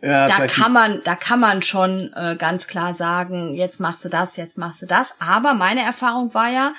da 0.00 0.46
kann 0.46 0.72
man, 0.72 1.02
da 1.04 1.14
kann 1.14 1.40
man 1.40 1.62
schon 1.62 2.12
äh, 2.14 2.36
ganz 2.36 2.66
klar 2.66 2.94
sagen, 2.94 3.54
jetzt 3.54 3.80
machst 3.80 4.04
du 4.04 4.08
das, 4.08 4.36
jetzt 4.36 4.58
machst 4.58 4.82
du 4.82 4.86
das. 4.86 5.14
Aber 5.18 5.54
meine 5.54 5.82
Erfahrung 5.82 6.34
war 6.34 6.50
ja, 6.50 6.74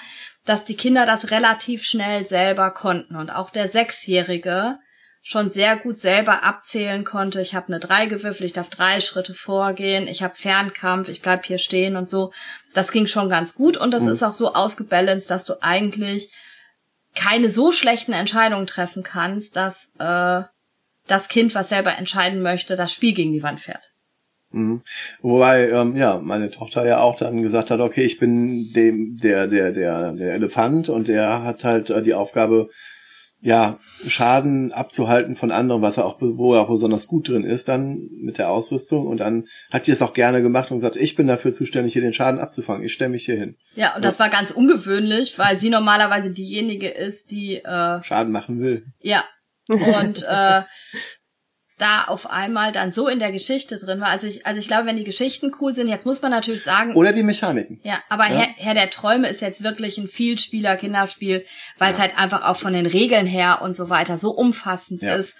dass 0.45 0.63
die 0.63 0.75
Kinder 0.75 1.05
das 1.05 1.31
relativ 1.31 1.83
schnell 1.83 2.25
selber 2.25 2.71
konnten 2.71 3.15
und 3.15 3.29
auch 3.29 3.49
der 3.49 3.67
Sechsjährige 3.67 4.77
schon 5.27 5.49
sehr 5.49 5.75
gut 5.77 5.97
selber 5.97 6.43
abzählen 6.43 7.03
konnte. 7.03 7.41
Ich 7.41 7.55
habe 7.55 7.69
eine 7.69 7.79
drei 7.79 8.05
gewürfelt, 8.05 8.45
ich 8.45 8.53
darf 8.53 8.69
drei 8.69 8.99
Schritte 8.99 9.33
vorgehen, 9.33 10.07
ich 10.07 10.21
habe 10.21 10.35
Fernkampf, 10.35 11.09
ich 11.09 11.23
bleib 11.23 11.47
hier 11.47 11.57
stehen 11.57 11.95
und 11.95 12.07
so. 12.07 12.31
Das 12.75 12.91
ging 12.91 13.07
schon 13.07 13.27
ganz 13.27 13.55
gut 13.55 13.75
und 13.75 13.89
das 13.89 14.05
ist 14.05 14.21
auch 14.21 14.33
so 14.33 14.53
ausgebalanced, 14.53 15.31
dass 15.31 15.43
du 15.43 15.55
eigentlich 15.63 16.29
keine 17.15 17.49
so 17.49 17.71
schlechten 17.71 18.13
Entscheidungen 18.13 18.67
treffen 18.67 19.01
kannst, 19.01 19.55
dass 19.55 19.89
äh, 19.97 20.43
das 21.07 21.27
Kind, 21.27 21.55
was 21.55 21.69
selber 21.69 21.97
entscheiden 21.97 22.43
möchte, 22.43 22.75
das 22.75 22.93
Spiel 22.93 23.13
gegen 23.13 23.33
die 23.33 23.41
Wand 23.41 23.59
fährt. 23.59 23.89
Mhm. 24.51 24.83
Wobei, 25.23 25.69
ähm, 25.69 25.95
ja, 25.95 26.19
meine 26.21 26.51
Tochter 26.51 26.85
ja 26.85 26.99
auch 26.99 27.15
dann 27.15 27.41
gesagt 27.41 27.71
hat, 27.71 27.79
okay, 27.79 28.03
ich 28.03 28.19
bin 28.19 28.71
dem, 28.73 29.17
der, 29.17 29.47
der, 29.47 29.71
der, 29.71 30.11
der 30.11 30.35
Elefant 30.35 30.87
und 30.87 31.07
der 31.07 31.41
hat 31.41 31.63
halt 31.63 31.89
äh, 31.89 32.03
die 32.03 32.13
Aufgabe, 32.13 32.69
ja, 33.45 33.77
Schaden 34.07 34.71
abzuhalten 34.71 35.35
von 35.35 35.51
anderen, 35.51 35.83
was 35.83 35.97
er 35.97 36.05
auch, 36.05 36.17
wo 36.19 36.55
er 36.55 36.61
auch 36.61 36.67
besonders 36.67 37.05
gut 37.05 37.29
drin 37.29 37.43
ist, 37.43 37.67
dann 37.67 38.09
mit 38.11 38.39
der 38.39 38.49
Ausrüstung. 38.49 39.05
Und 39.05 39.19
dann 39.19 39.45
hat 39.69 39.85
die 39.85 39.91
es 39.91 40.01
auch 40.01 40.15
gerne 40.15 40.41
gemacht 40.41 40.71
und 40.71 40.77
gesagt, 40.77 40.95
ich 40.95 41.13
bin 41.13 41.27
dafür 41.27 41.53
zuständig, 41.53 41.93
hier 41.93 42.01
den 42.01 42.11
Schaden 42.11 42.39
abzufangen. 42.39 42.83
Ich 42.83 42.93
stelle 42.93 43.11
mich 43.11 43.25
hier 43.25 43.35
hin. 43.35 43.55
Ja, 43.75 43.95
und 43.95 44.03
das 44.03 44.19
war 44.19 44.29
ganz 44.29 44.49
ungewöhnlich, 44.49 45.37
weil 45.37 45.59
sie 45.59 45.69
normalerweise 45.69 46.31
diejenige 46.31 46.89
ist, 46.89 47.29
die 47.29 47.57
äh, 47.57 48.01
Schaden 48.01 48.31
machen 48.31 48.61
will. 48.61 48.87
Ja. 48.99 49.23
Und 49.67 50.25
äh, 50.27 50.61
da 51.77 52.05
auf 52.05 52.29
einmal 52.29 52.71
dann 52.71 52.91
so 52.91 53.07
in 53.07 53.19
der 53.19 53.31
Geschichte 53.31 53.77
drin 53.77 53.99
war. 53.99 54.07
Also 54.07 54.27
ich, 54.27 54.45
also 54.45 54.59
ich 54.59 54.67
glaube, 54.67 54.87
wenn 54.87 54.95
die 54.95 55.03
Geschichten 55.03 55.51
cool 55.59 55.75
sind, 55.75 55.89
jetzt 55.89 56.05
muss 56.05 56.21
man 56.21 56.31
natürlich 56.31 56.63
sagen. 56.63 56.95
Oder 56.95 57.11
die 57.11 57.23
Mechaniken. 57.23 57.79
Ja, 57.83 58.01
aber 58.07 58.23
ja. 58.25 58.39
Herr, 58.39 58.47
Herr 58.55 58.73
der 58.73 58.89
Träume 58.89 59.27
ist 59.27 59.41
jetzt 59.41 59.63
wirklich 59.63 59.97
ein 59.97 60.07
Vielspieler-Kinderspiel, 60.07 61.45
weil 61.77 61.89
ja. 61.89 61.93
es 61.93 61.99
halt 61.99 62.17
einfach 62.17 62.43
auch 62.43 62.55
von 62.55 62.73
den 62.73 62.85
Regeln 62.85 63.25
her 63.25 63.59
und 63.61 63.75
so 63.75 63.89
weiter 63.89 64.17
so 64.17 64.31
umfassend 64.31 65.01
ja. 65.01 65.15
ist. 65.15 65.35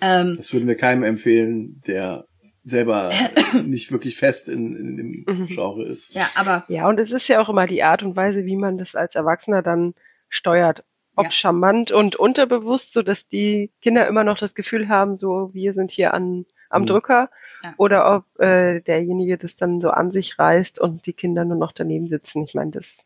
Ähm, 0.00 0.34
das 0.38 0.52
würden 0.54 0.66
wir 0.66 0.76
keinem 0.76 1.02
empfehlen, 1.02 1.82
der 1.86 2.24
selber 2.62 3.12
nicht 3.64 3.92
wirklich 3.92 4.16
fest 4.16 4.48
in, 4.48 4.74
in 4.74 4.96
dem 4.96 5.24
mhm. 5.26 5.46
Genre 5.48 5.84
ist. 5.84 6.14
Ja, 6.14 6.30
aber. 6.34 6.64
Ja, 6.68 6.88
und 6.88 6.98
es 6.98 7.12
ist 7.12 7.28
ja 7.28 7.42
auch 7.42 7.50
immer 7.50 7.66
die 7.66 7.82
Art 7.82 8.02
und 8.02 8.16
Weise, 8.16 8.46
wie 8.46 8.56
man 8.56 8.78
das 8.78 8.94
als 8.94 9.14
Erwachsener 9.16 9.60
dann 9.60 9.94
steuert 10.30 10.82
ob 11.16 11.26
ja. 11.26 11.30
charmant 11.30 11.92
und 11.92 12.16
unterbewusst, 12.16 12.92
so 12.92 13.02
dass 13.02 13.28
die 13.28 13.70
Kinder 13.80 14.06
immer 14.06 14.24
noch 14.24 14.38
das 14.38 14.54
Gefühl 14.54 14.88
haben, 14.88 15.16
so 15.16 15.50
wir 15.52 15.74
sind 15.74 15.90
hier 15.90 16.14
an, 16.14 16.46
am 16.70 16.82
mhm. 16.82 16.86
Drücker, 16.86 17.30
ja. 17.62 17.74
oder 17.76 18.14
ob 18.14 18.40
äh, 18.40 18.80
derjenige 18.80 19.38
das 19.38 19.56
dann 19.56 19.80
so 19.80 19.90
an 19.90 20.10
sich 20.10 20.38
reißt 20.38 20.78
und 20.78 21.06
die 21.06 21.12
Kinder 21.12 21.44
nur 21.44 21.56
noch 21.56 21.72
daneben 21.72 22.08
sitzen. 22.08 22.44
Ich 22.44 22.54
meine, 22.54 22.72
das 22.72 22.98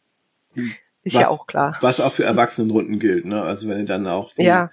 mhm. 0.55 0.73
ist 1.03 1.15
was, 1.15 1.23
ja 1.23 1.29
auch 1.29 1.47
klar. 1.47 1.77
Was 1.81 2.01
auch 2.01 2.13
für 2.13 2.25
Erwachsenenrunden 2.25 2.99
gilt, 2.99 3.25
ne? 3.25 3.43
Also 3.43 3.69
wenn 3.69 3.79
du 3.79 3.85
dann 3.85 4.07
auch 4.07 4.33
die, 4.33 4.45
ja. 4.45 4.71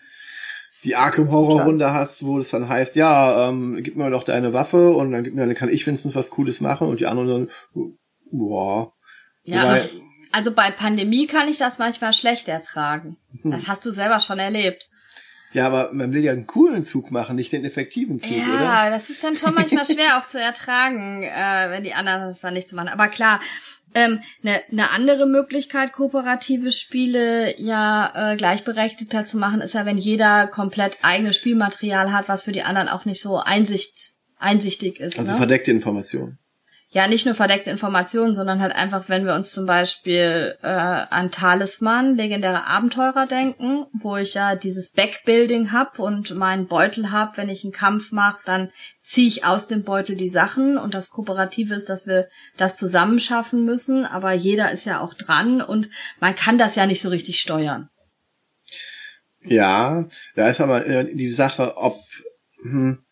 die 0.83 0.95
Arkham 0.95 1.31
Horror 1.31 1.63
Runde 1.63 1.93
hast, 1.93 2.25
wo 2.25 2.39
es 2.39 2.51
dann 2.51 2.69
heißt, 2.69 2.95
ja, 2.95 3.49
ähm, 3.49 3.83
gib 3.83 3.97
mir 3.97 4.09
doch 4.09 4.23
deine 4.23 4.53
Waffe 4.53 4.91
und 4.91 5.11
dann 5.11 5.23
gib 5.23 5.35
mir, 5.35 5.45
dann 5.45 5.55
kann 5.55 5.69
ich 5.69 5.85
wenigstens 5.85 6.15
was 6.15 6.29
Cooles 6.29 6.61
machen 6.61 6.87
und 6.87 7.01
die 7.01 7.07
anderen 7.07 7.47
dann, 7.73 7.93
boah. 8.31 8.93
Ja, 9.43 9.63
Wobei, 9.63 9.89
also 10.35 10.51
bei 10.51 10.69
Pandemie 10.69 11.27
kann 11.27 11.47
ich 11.47 11.57
das 11.57 11.77
manchmal 11.77 12.11
schlecht 12.11 12.49
ertragen. 12.49 13.15
Hm. 13.41 13.51
Das 13.51 13.69
hast 13.69 13.85
du 13.85 13.91
selber 13.91 14.19
schon 14.19 14.37
erlebt. 14.37 14.89
Ja, 15.53 15.65
aber 15.65 15.93
man 15.93 16.11
will 16.11 16.25
ja 16.25 16.33
einen 16.33 16.45
coolen 16.45 16.83
Zug 16.83 17.09
machen, 17.09 17.37
nicht 17.37 17.53
den 17.53 17.63
effektiven 17.63 18.19
Zug, 18.19 18.31
ja, 18.31 18.43
oder? 18.43 18.63
Ja, 18.63 18.89
das 18.89 19.09
ist 19.09 19.23
dann 19.23 19.37
schon 19.37 19.53
manchmal 19.53 19.85
schwer 19.85 20.17
auch 20.17 20.27
zu 20.27 20.37
ertragen, 20.37 21.23
äh, 21.23 21.69
wenn 21.69 21.83
die 21.83 21.93
anderen 21.93 22.27
das 22.27 22.41
dann 22.41 22.53
nicht 22.53 22.67
zu 22.67 22.75
machen. 22.75 22.89
Aber 22.89 23.07
klar, 23.07 23.39
ähm, 23.93 24.19
eine, 24.43 24.61
ne 24.71 24.91
andere 24.91 25.25
Möglichkeit, 25.25 25.93
kooperative 25.93 26.73
Spiele 26.73 27.57
ja 27.57 28.33
äh, 28.33 28.35
gleichberechtigter 28.35 29.25
zu 29.25 29.37
machen, 29.37 29.61
ist 29.61 29.73
ja, 29.73 29.85
wenn 29.85 29.97
jeder 29.97 30.47
komplett 30.47 30.97
eigenes 31.01 31.37
Spielmaterial 31.37 32.11
hat, 32.11 32.27
was 32.27 32.41
für 32.41 32.51
die 32.51 32.63
anderen 32.63 32.89
auch 32.89 33.05
nicht 33.05 33.21
so 33.21 33.37
einsicht, 33.37 34.11
einsichtig 34.37 34.99
ist. 34.99 35.17
Also 35.17 35.31
ne? 35.31 35.37
verdeckte 35.37 35.71
Informationen 35.71 36.37
ja 36.95 37.09
nicht 37.09 37.25
nur 37.25 37.35
verdeckte 37.35 37.69
Informationen, 37.69 38.33
sondern 38.33 38.61
halt 38.61 38.73
einfach, 38.73 39.09
wenn 39.09 39.25
wir 39.25 39.35
uns 39.35 39.51
zum 39.51 39.65
Beispiel 39.65 40.55
äh, 40.61 40.67
an 40.67 41.29
Talisman, 41.29 42.15
legendäre 42.15 42.67
Abenteurer 42.67 43.27
denken, 43.27 43.85
wo 43.91 44.15
ich 44.15 44.35
ja 44.35 44.55
dieses 44.55 44.91
Backbuilding 44.91 45.73
hab 45.73 45.99
und 45.99 46.33
meinen 46.35 46.67
Beutel 46.67 47.11
hab, 47.11 47.35
wenn 47.35 47.49
ich 47.49 47.65
einen 47.65 47.73
Kampf 47.73 48.13
mache, 48.13 48.41
dann 48.45 48.69
ziehe 49.01 49.27
ich 49.27 49.43
aus 49.43 49.67
dem 49.67 49.83
Beutel 49.83 50.15
die 50.15 50.29
Sachen 50.29 50.77
und 50.77 50.93
das 50.93 51.09
Kooperative 51.09 51.75
ist, 51.75 51.89
dass 51.89 52.07
wir 52.07 52.29
das 52.55 52.77
zusammen 52.77 53.19
schaffen 53.19 53.65
müssen, 53.65 54.05
aber 54.05 54.31
jeder 54.31 54.71
ist 54.71 54.85
ja 54.85 55.01
auch 55.01 55.13
dran 55.13 55.61
und 55.61 55.89
man 56.21 56.33
kann 56.33 56.57
das 56.57 56.75
ja 56.75 56.85
nicht 56.85 57.01
so 57.01 57.09
richtig 57.09 57.41
steuern. 57.41 57.89
Ja, 59.43 60.05
da 60.37 60.47
ist 60.47 60.61
aber 60.61 60.85
äh, 60.87 61.13
die 61.13 61.29
Sache, 61.29 61.75
ob 61.75 61.97
hm, 62.61 63.04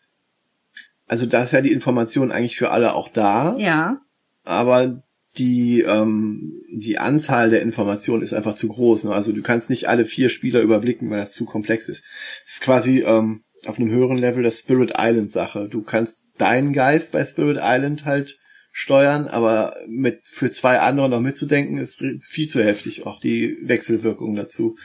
also 1.06 1.26
da 1.26 1.44
ist 1.44 1.52
ja 1.52 1.60
die 1.60 1.72
Information 1.72 2.32
eigentlich 2.32 2.56
für 2.56 2.70
alle 2.70 2.94
auch 2.94 3.08
da. 3.08 3.56
Ja. 3.58 4.00
Aber 4.44 5.02
die, 5.36 5.80
ähm, 5.80 6.62
die 6.72 6.98
Anzahl 6.98 7.50
der 7.50 7.62
Informationen 7.62 8.22
ist 8.22 8.32
einfach 8.32 8.54
zu 8.54 8.68
groß. 8.68 9.04
Ne? 9.04 9.12
Also 9.12 9.32
du 9.32 9.42
kannst 9.42 9.68
nicht 9.68 9.88
alle 9.88 10.06
vier 10.06 10.28
Spieler 10.28 10.60
überblicken, 10.60 11.10
weil 11.10 11.18
das 11.18 11.32
zu 11.32 11.44
komplex 11.44 11.88
ist. 11.88 12.04
Es 12.46 12.54
ist 12.54 12.60
quasi 12.60 13.00
ähm, 13.00 13.42
auf 13.66 13.78
einem 13.78 13.90
höheren 13.90 14.18
Level 14.18 14.42
das 14.42 14.60
Spirit 14.60 14.94
Island 14.98 15.30
Sache. 15.30 15.68
Du 15.68 15.82
kannst 15.82 16.24
deinen 16.38 16.72
Geist 16.72 17.12
bei 17.12 17.24
Spirit 17.24 17.58
Island 17.60 18.04
halt 18.04 18.38
steuern, 18.70 19.28
aber 19.28 19.76
mit 19.86 20.20
für 20.24 20.50
zwei 20.50 20.80
andere 20.80 21.08
noch 21.08 21.20
mitzudenken 21.20 21.78
ist 21.78 22.02
viel 22.22 22.48
zu 22.48 22.62
heftig. 22.62 23.06
Auch 23.06 23.20
die 23.20 23.56
Wechselwirkung 23.62 24.34
dazu. 24.34 24.76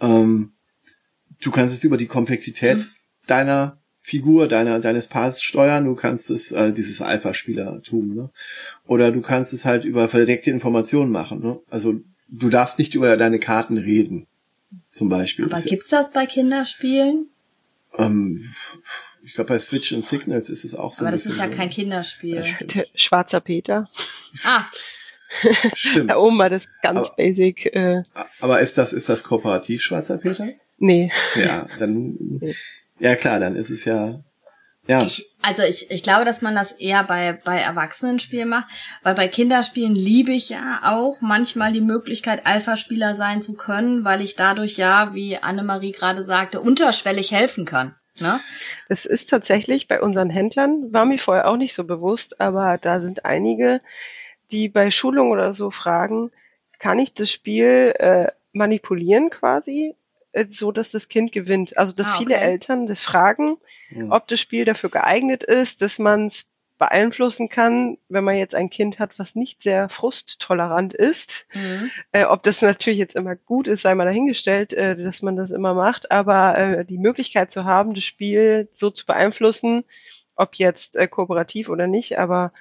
Ähm, 0.00 0.52
du 1.40 1.50
kannst 1.50 1.74
es 1.74 1.84
über 1.84 1.96
die 1.96 2.06
Komplexität 2.06 2.78
mhm. 2.78 2.86
deiner 3.26 3.83
Figur 4.06 4.48
deiner, 4.48 4.80
deines 4.80 5.06
Paares 5.06 5.42
steuern, 5.42 5.86
du 5.86 5.94
kannst 5.94 6.28
es, 6.28 6.52
äh, 6.52 6.74
dieses 6.74 7.00
Alpha-Spielertum, 7.00 8.14
ne? 8.14 8.30
Oder 8.86 9.10
du 9.10 9.22
kannst 9.22 9.54
es 9.54 9.64
halt 9.64 9.86
über 9.86 10.08
verdeckte 10.08 10.50
Informationen 10.50 11.10
machen, 11.10 11.40
ne? 11.40 11.58
Also 11.70 12.02
du 12.28 12.50
darfst 12.50 12.78
nicht 12.78 12.94
über 12.94 13.16
deine 13.16 13.38
Karten 13.38 13.78
reden, 13.78 14.26
zum 14.90 15.08
Beispiel. 15.08 15.46
Aber 15.46 15.58
gibt's 15.62 15.88
das 15.88 16.12
bei 16.12 16.26
Kinderspielen? 16.26 17.30
Ähm, 17.96 18.52
ich 19.24 19.32
glaube, 19.32 19.48
bei 19.48 19.58
Switch 19.58 19.90
und 19.92 20.04
Signals 20.04 20.50
ist 20.50 20.66
es 20.66 20.74
auch 20.74 20.92
so. 20.92 21.06
Aber 21.06 21.10
das 21.10 21.24
ist 21.24 21.38
ja 21.38 21.50
so. 21.50 21.56
kein 21.56 21.70
Kinderspiel. 21.70 22.44
Schwarzer 22.94 23.40
Peter. 23.40 23.88
Ah. 24.44 24.64
Stimmt. 25.74 26.10
da 26.10 26.16
oben 26.16 26.36
war 26.36 26.50
das 26.50 26.68
ganz 26.82 27.08
aber, 27.08 27.16
basic. 27.16 27.74
Äh, 27.74 28.02
aber 28.38 28.60
ist 28.60 28.76
das, 28.76 28.92
ist 28.92 29.08
das 29.08 29.24
kooperativ 29.24 29.80
Schwarzer 29.80 30.18
Peter? 30.18 30.46
Nee. 30.76 31.10
Ja, 31.36 31.66
dann, 31.78 32.16
nee. 32.18 32.54
Ja, 33.04 33.16
klar, 33.16 33.38
dann 33.38 33.54
ist 33.54 33.68
es 33.68 33.84
ja. 33.84 34.18
Ja. 34.86 35.02
Ich, 35.02 35.30
also 35.42 35.62
ich, 35.62 35.90
ich 35.90 36.02
glaube, 36.02 36.24
dass 36.24 36.40
man 36.40 36.54
das 36.54 36.72
eher 36.72 37.04
bei, 37.04 37.38
bei 37.44 37.58
Erwachsenenspielen 37.58 38.48
macht, 38.48 38.66
weil 39.02 39.14
bei 39.14 39.28
Kinderspielen 39.28 39.94
liebe 39.94 40.32
ich 40.32 40.48
ja 40.48 40.80
auch 40.84 41.20
manchmal 41.20 41.70
die 41.72 41.82
Möglichkeit, 41.82 42.46
Alpha-Spieler 42.46 43.14
sein 43.14 43.42
zu 43.42 43.56
können, 43.56 44.06
weil 44.06 44.22
ich 44.22 44.36
dadurch 44.36 44.78
ja, 44.78 45.12
wie 45.12 45.36
Annemarie 45.36 45.92
gerade 45.92 46.24
sagte, 46.24 46.62
unterschwellig 46.62 47.30
helfen 47.30 47.66
kann. 47.66 47.94
Ne? 48.20 48.40
Das 48.88 49.04
ist 49.04 49.28
tatsächlich 49.28 49.86
bei 49.86 50.00
unseren 50.00 50.30
Händlern, 50.30 50.90
war 50.94 51.04
mir 51.04 51.18
vorher 51.18 51.48
auch 51.48 51.58
nicht 51.58 51.74
so 51.74 51.84
bewusst, 51.84 52.40
aber 52.40 52.78
da 52.80 53.00
sind 53.00 53.26
einige, 53.26 53.82
die 54.50 54.70
bei 54.70 54.90
Schulung 54.90 55.30
oder 55.30 55.52
so 55.52 55.70
fragen, 55.70 56.30
kann 56.78 56.98
ich 56.98 57.12
das 57.12 57.30
Spiel 57.30 57.94
äh, 57.98 58.28
manipulieren 58.54 59.28
quasi? 59.28 59.94
So, 60.50 60.72
dass 60.72 60.90
das 60.90 61.08
Kind 61.08 61.32
gewinnt. 61.32 61.76
Also 61.76 61.94
dass 61.94 62.08
ah, 62.08 62.14
okay. 62.14 62.24
viele 62.24 62.36
Eltern 62.36 62.86
das 62.86 63.02
fragen, 63.02 63.56
mhm. 63.90 64.10
ob 64.10 64.26
das 64.28 64.40
Spiel 64.40 64.64
dafür 64.64 64.90
geeignet 64.90 65.42
ist, 65.44 65.80
dass 65.82 65.98
man 65.98 66.26
es 66.26 66.46
beeinflussen 66.76 67.48
kann, 67.48 67.98
wenn 68.08 68.24
man 68.24 68.36
jetzt 68.36 68.54
ein 68.54 68.68
Kind 68.68 68.98
hat, 68.98 69.18
was 69.18 69.36
nicht 69.36 69.62
sehr 69.62 69.88
frusttolerant 69.88 70.92
ist. 70.92 71.46
Mhm. 71.54 71.90
Äh, 72.12 72.24
ob 72.24 72.42
das 72.42 72.62
natürlich 72.62 72.98
jetzt 72.98 73.14
immer 73.14 73.36
gut 73.36 73.68
ist, 73.68 73.82
sei 73.82 73.94
mal 73.94 74.04
dahingestellt, 74.06 74.72
äh, 74.72 74.96
dass 74.96 75.22
man 75.22 75.36
das 75.36 75.50
immer 75.50 75.74
macht, 75.74 76.10
aber 76.10 76.58
äh, 76.58 76.84
die 76.84 76.98
Möglichkeit 76.98 77.52
zu 77.52 77.64
haben, 77.64 77.94
das 77.94 78.04
Spiel 78.04 78.68
so 78.72 78.90
zu 78.90 79.06
beeinflussen, 79.06 79.84
ob 80.34 80.56
jetzt 80.56 80.96
äh, 80.96 81.06
kooperativ 81.06 81.68
oder 81.68 81.86
nicht, 81.86 82.18
aber 82.18 82.52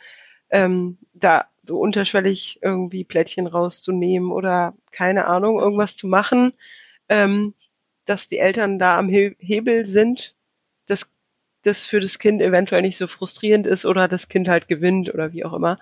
ähm, 0.52 1.00
da 1.14 1.48
so 1.64 1.80
unterschwellig 1.80 2.60
irgendwie 2.62 3.04
Plättchen 3.04 3.48
rauszunehmen 3.48 4.32
oder 4.32 4.76
keine 4.92 5.26
Ahnung, 5.26 5.60
irgendwas 5.60 5.96
zu 5.96 6.08
machen, 6.08 6.54
ähm, 7.10 7.56
dass 8.06 8.28
die 8.28 8.40
Eltern 8.40 8.80
da 8.80 8.98
am 8.98 9.10
Hebel 9.10 9.88
sind, 9.88 10.36
dass 10.88 11.08
das 11.64 11.86
für 11.86 12.00
das 12.00 12.20
Kind 12.20 12.42
eventuell 12.42 12.82
nicht 12.82 12.98
so 12.98 13.08
frustrierend 13.08 13.68
ist 13.68 13.86
oder 13.86 14.08
das 14.08 14.28
Kind 14.28 14.50
halt 14.50 14.68
gewinnt 14.68 15.14
oder 15.14 15.34
wie 15.34 15.46
auch 15.46 15.54
immer, 15.54 15.80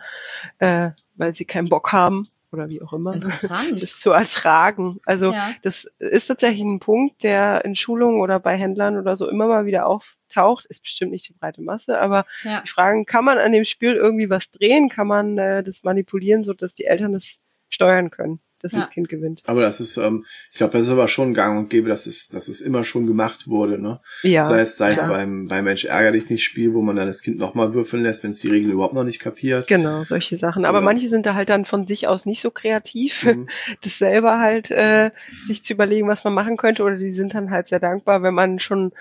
äh, 0.60 0.92
weil 1.16 1.36
sie 1.36 1.46
keinen 1.46 1.70
Bock 1.70 1.92
haben 1.92 2.30
oder 2.52 2.70
wie 2.70 2.82
auch 2.82 2.94
immer. 2.94 3.14
Interessant. 3.14 3.82
Das 3.82 4.00
zu 4.00 4.12
ertragen. 4.12 5.00
Also 5.06 5.32
ja. 5.32 5.54
das 5.64 5.90
ist 6.00 6.28
tatsächlich 6.28 6.62
ein 6.62 6.80
Punkt, 6.80 7.24
der 7.24 7.64
in 7.66 7.76
Schulungen 7.76 8.20
oder 8.20 8.40
bei 8.40 8.58
Händlern 8.58 8.98
oder 8.98 9.16
so 9.16 9.30
immer 9.30 9.48
mal 9.48 9.66
wieder 9.66 9.88
auftaucht. 9.88 10.66
Ist 10.66 10.84
bestimmt 10.84 11.12
nicht 11.12 11.30
die 11.30 11.34
breite 11.34 11.62
Masse, 11.62 12.00
aber 12.00 12.26
ja. 12.44 12.62
die 12.62 12.68
Fragen, 12.68 13.06
kann 13.06 13.26
man 13.26 13.38
an 13.38 13.52
dem 13.52 13.64
Spiel 13.64 13.96
irgendwie 13.96 14.30
was 14.30 14.52
drehen? 14.52 14.90
Kann 14.90 15.08
man 15.08 15.38
äh, 15.38 15.64
das 15.64 15.84
manipulieren, 15.84 16.44
so 16.44 16.54
dass 16.54 16.74
die 16.74 16.86
Eltern 16.86 17.16
es 17.16 17.40
steuern 17.70 18.12
können? 18.12 18.40
Dass 18.62 18.74
ja. 18.74 18.82
das 18.82 18.90
Kind 18.90 19.10
gewinnt. 19.10 19.44
Aber 19.46 19.62
das 19.62 19.80
ist, 19.80 19.98
ähm, 19.98 20.26
ich 20.52 20.58
glaube, 20.58 20.74
das 20.74 20.84
ist 20.84 20.92
aber 20.92 21.08
schon 21.08 21.34
gang 21.34 21.58
und 21.58 21.70
gäbe, 21.70 21.90
dass 21.90 22.06
es, 22.06 22.30
dass 22.30 22.48
es 22.48 22.62
immer 22.62 22.84
schon 22.84 23.08
gemacht 23.08 23.48
wurde, 23.48 23.80
ne? 23.80 24.00
Ja. 24.24 24.44
Sei 24.44 24.62
es, 24.62 24.78
sei 24.78 24.94
es 24.94 25.02
beim, 25.02 25.48
beim 25.48 25.66
Mensch 25.66 25.86
ärger 25.86 26.12
dich 26.12 26.30
nicht 26.30 26.44
Spiel, 26.44 26.74
wo 26.74 26.82
man 26.82 26.96
dann 26.96 27.08
das 27.08 27.22
Kind 27.22 27.38
nochmal 27.38 27.74
würfeln 27.74 28.04
lässt, 28.04 28.24
wenn 28.24 28.32
es 28.32 28.40
die 28.40 28.50
Regel 28.50 28.72
überhaupt 28.72 28.94
noch 28.94 29.04
nicht 29.04 29.20
kapiert. 29.20 29.68
Genau, 29.68 30.04
solche 30.04 30.38
Sachen. 30.38 30.66
Aber 30.66 30.80
Oder 30.80 30.86
manche 30.86 31.10
sind 31.10 31.26
da 31.26 31.34
halt 31.34 31.50
dann 31.50 31.66
von 31.66 31.86
sich 31.86 32.08
aus 32.08 32.26
nicht 32.26 32.42
so 32.42 32.52
kreativ, 32.52 33.24
mhm. 33.24 33.48
das 33.84 33.98
selber 33.98 34.40
halt 34.40 34.72
äh, 34.72 35.12
sich 35.48 35.64
zu 35.64 35.74
überlegen, 35.74 36.08
was 36.08 36.24
man 36.24 36.34
machen 36.34 36.58
könnte. 36.58 36.84
Oder 36.84 36.98
die 36.98 37.12
sind 37.12 37.34
dann 37.34 37.52
halt 37.52 37.68
sehr 37.68 37.80
dankbar, 37.80 38.24
wenn 38.24 38.34
man 38.34 38.60
schon 38.60 38.92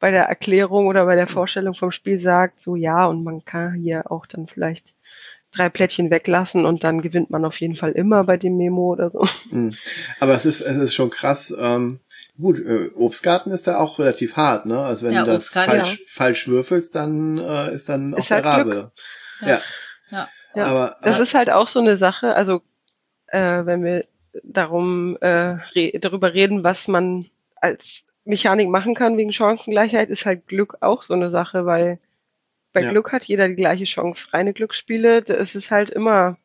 bei 0.00 0.10
der 0.10 0.24
Erklärung 0.24 0.86
oder 0.86 1.06
bei 1.06 1.16
der 1.16 1.26
Vorstellung 1.26 1.74
vom 1.74 1.90
Spiel 1.90 2.20
sagt, 2.20 2.62
so 2.62 2.76
ja, 2.76 3.06
und 3.06 3.24
man 3.24 3.44
kann 3.44 3.74
hier 3.74 4.10
auch 4.10 4.26
dann 4.26 4.46
vielleicht 4.46 4.94
drei 5.52 5.68
Plättchen 5.68 6.10
weglassen 6.10 6.64
und 6.66 6.84
dann 6.84 7.00
gewinnt 7.02 7.30
man 7.30 7.44
auf 7.44 7.60
jeden 7.60 7.76
Fall 7.76 7.92
immer 7.92 8.24
bei 8.24 8.36
dem 8.36 8.56
Memo 8.56 8.92
oder 8.92 9.10
so. 9.10 9.26
Mhm. 9.50 9.74
Aber 10.20 10.34
es 10.34 10.46
ist, 10.46 10.60
es 10.60 10.76
ist 10.76 10.94
schon 10.94 11.10
krass. 11.10 11.54
Ähm, 11.58 12.00
gut, 12.38 12.58
äh, 12.58 12.90
Obstgarten 12.94 13.50
ist 13.50 13.66
da 13.66 13.78
auch 13.78 13.98
relativ 13.98 14.36
hart, 14.36 14.66
ne? 14.66 14.78
Also 14.84 15.06
wenn 15.06 15.14
Ja, 15.14 15.24
du 15.24 15.32
da 15.32 15.40
falsch, 15.40 16.02
falsch 16.06 16.48
würfelst, 16.48 16.94
dann 16.94 17.38
äh, 17.38 17.72
ist 17.74 17.88
dann 17.88 18.14
auch 18.14 18.18
Ist 18.18 18.30
der 18.30 18.36
halt 18.38 18.46
Rabe. 18.46 18.70
Glück. 18.70 18.90
Ja. 19.40 19.60
Ja. 20.10 20.28
Ja, 20.54 20.64
aber 20.66 20.96
Das 21.02 21.20
ist 21.20 21.34
halt 21.34 21.50
auch 21.50 21.68
so 21.68 21.78
eine 21.80 21.96
Sache, 21.96 22.34
also 22.34 22.62
äh, 23.28 23.64
wenn 23.66 23.84
wir 23.84 24.04
darum 24.42 25.16
äh, 25.20 25.56
re 25.74 25.92
darüber 26.00 26.32
reden, 26.34 26.64
was 26.64 26.88
man 26.88 27.26
als 27.56 28.06
Mechanik 28.24 28.68
machen 28.68 28.94
kann 28.94 29.16
wegen 29.16 29.32
Chancengleichheit, 29.32 30.10
ist 30.10 30.26
halt 30.26 30.46
Glück 30.46 30.76
auch 30.80 31.02
so 31.02 31.14
eine 31.14 31.28
Sache, 31.28 31.66
weil 31.66 31.98
bei 32.78 32.84
Ja. 32.84 32.90
Glück 32.90 33.12
hat 33.12 33.24
jeder 33.24 33.48
die 33.48 33.56
gleiche 33.56 33.84
Chance. 33.84 34.28
Reine 34.32 34.52
Glücksspiele, 34.52 35.22
da 35.22 35.34
ist 35.34 35.54
es 35.56 35.70
halt 35.70 35.90
immer 35.90 36.38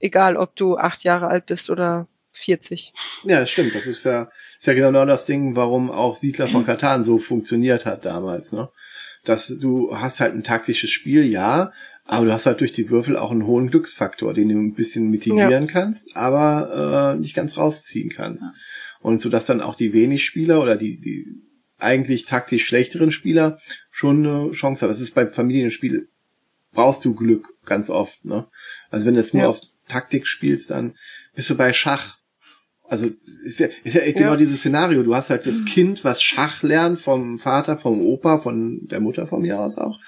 egal, 0.00 0.36
ob 0.36 0.56
du 0.56 0.76
acht 0.76 1.04
Jahre 1.04 1.28
alt 1.28 1.46
bist 1.46 1.70
oder 1.70 2.08
40. 2.32 2.92
Ja, 3.24 3.46
stimmt. 3.46 3.74
Das 3.74 3.86
ist 3.86 4.04
ja, 4.04 4.30
ist 4.58 4.66
ja 4.66 4.74
genau 4.74 5.04
das 5.04 5.26
Ding, 5.26 5.54
warum 5.54 5.90
auch 5.90 6.16
Siedler 6.16 6.48
von 6.48 6.66
Katan 6.66 7.04
so 7.04 7.18
funktioniert 7.18 7.86
hat 7.86 8.04
damals, 8.04 8.52
ne? 8.52 8.68
Dass 9.24 9.46
du 9.46 9.96
hast 9.96 10.18
halt 10.20 10.34
ein 10.34 10.42
taktisches 10.42 10.90
Spiel, 10.90 11.24
ja, 11.24 11.72
aber 12.04 12.24
du 12.26 12.32
hast 12.32 12.46
halt 12.46 12.60
durch 12.60 12.72
die 12.72 12.90
Würfel 12.90 13.16
auch 13.16 13.30
einen 13.30 13.46
hohen 13.46 13.70
Glücksfaktor, 13.70 14.34
den 14.34 14.48
du 14.48 14.56
ein 14.56 14.74
bisschen 14.74 15.10
mitigieren 15.10 15.66
kannst, 15.68 16.16
aber 16.16 17.14
äh, 17.14 17.20
nicht 17.20 17.36
ganz 17.36 17.56
rausziehen 17.56 18.10
kannst. 18.10 18.44
Und 19.00 19.20
so 19.20 19.28
dass 19.28 19.46
dann 19.46 19.60
auch 19.60 19.76
die 19.76 19.92
wenig 19.92 20.24
Spieler 20.24 20.60
oder 20.60 20.74
die, 20.76 20.98
die 20.98 21.26
eigentlich 21.82 22.24
taktisch 22.24 22.64
schlechteren 22.66 23.10
Spieler 23.12 23.58
schon 23.90 24.26
eine 24.26 24.52
Chance 24.52 24.82
haben. 24.82 24.90
Das 24.92 25.00
ist 25.00 25.14
beim 25.14 25.30
Familienspiel 25.30 26.08
brauchst 26.72 27.04
du 27.04 27.14
Glück 27.14 27.48
ganz 27.66 27.90
oft, 27.90 28.24
ne? 28.24 28.46
Also 28.90 29.04
wenn 29.06 29.14
du 29.14 29.20
jetzt 29.20 29.34
nur 29.34 29.42
Ja. 29.42 29.48
auf 29.50 29.60
Taktik 29.88 30.26
spielst, 30.26 30.70
dann 30.70 30.94
bist 31.34 31.50
du 31.50 31.56
bei 31.56 31.72
Schach 31.72 32.16
also 32.88 33.08
ist 33.42 33.58
ja, 33.58 33.68
ist 33.84 33.94
ja 33.94 34.02
echt 34.02 34.18
genau 34.18 34.32
Ja. 34.32 34.36
dieses 34.36 34.58
Szenario. 34.58 35.02
Du 35.02 35.14
hast 35.16 35.30
halt 35.30 35.46
das 35.46 35.64
Kind, 35.64 36.04
was 36.04 36.22
Schach 36.22 36.62
lernt 36.62 37.00
vom 37.00 37.38
Vater, 37.38 37.78
vom 37.78 38.02
Opa, 38.02 38.36
von 38.36 38.86
der 38.86 39.00
Mutter 39.00 39.26
von 39.26 39.40
mir 39.40 39.58
aus 39.58 39.78
auch. 39.78 39.98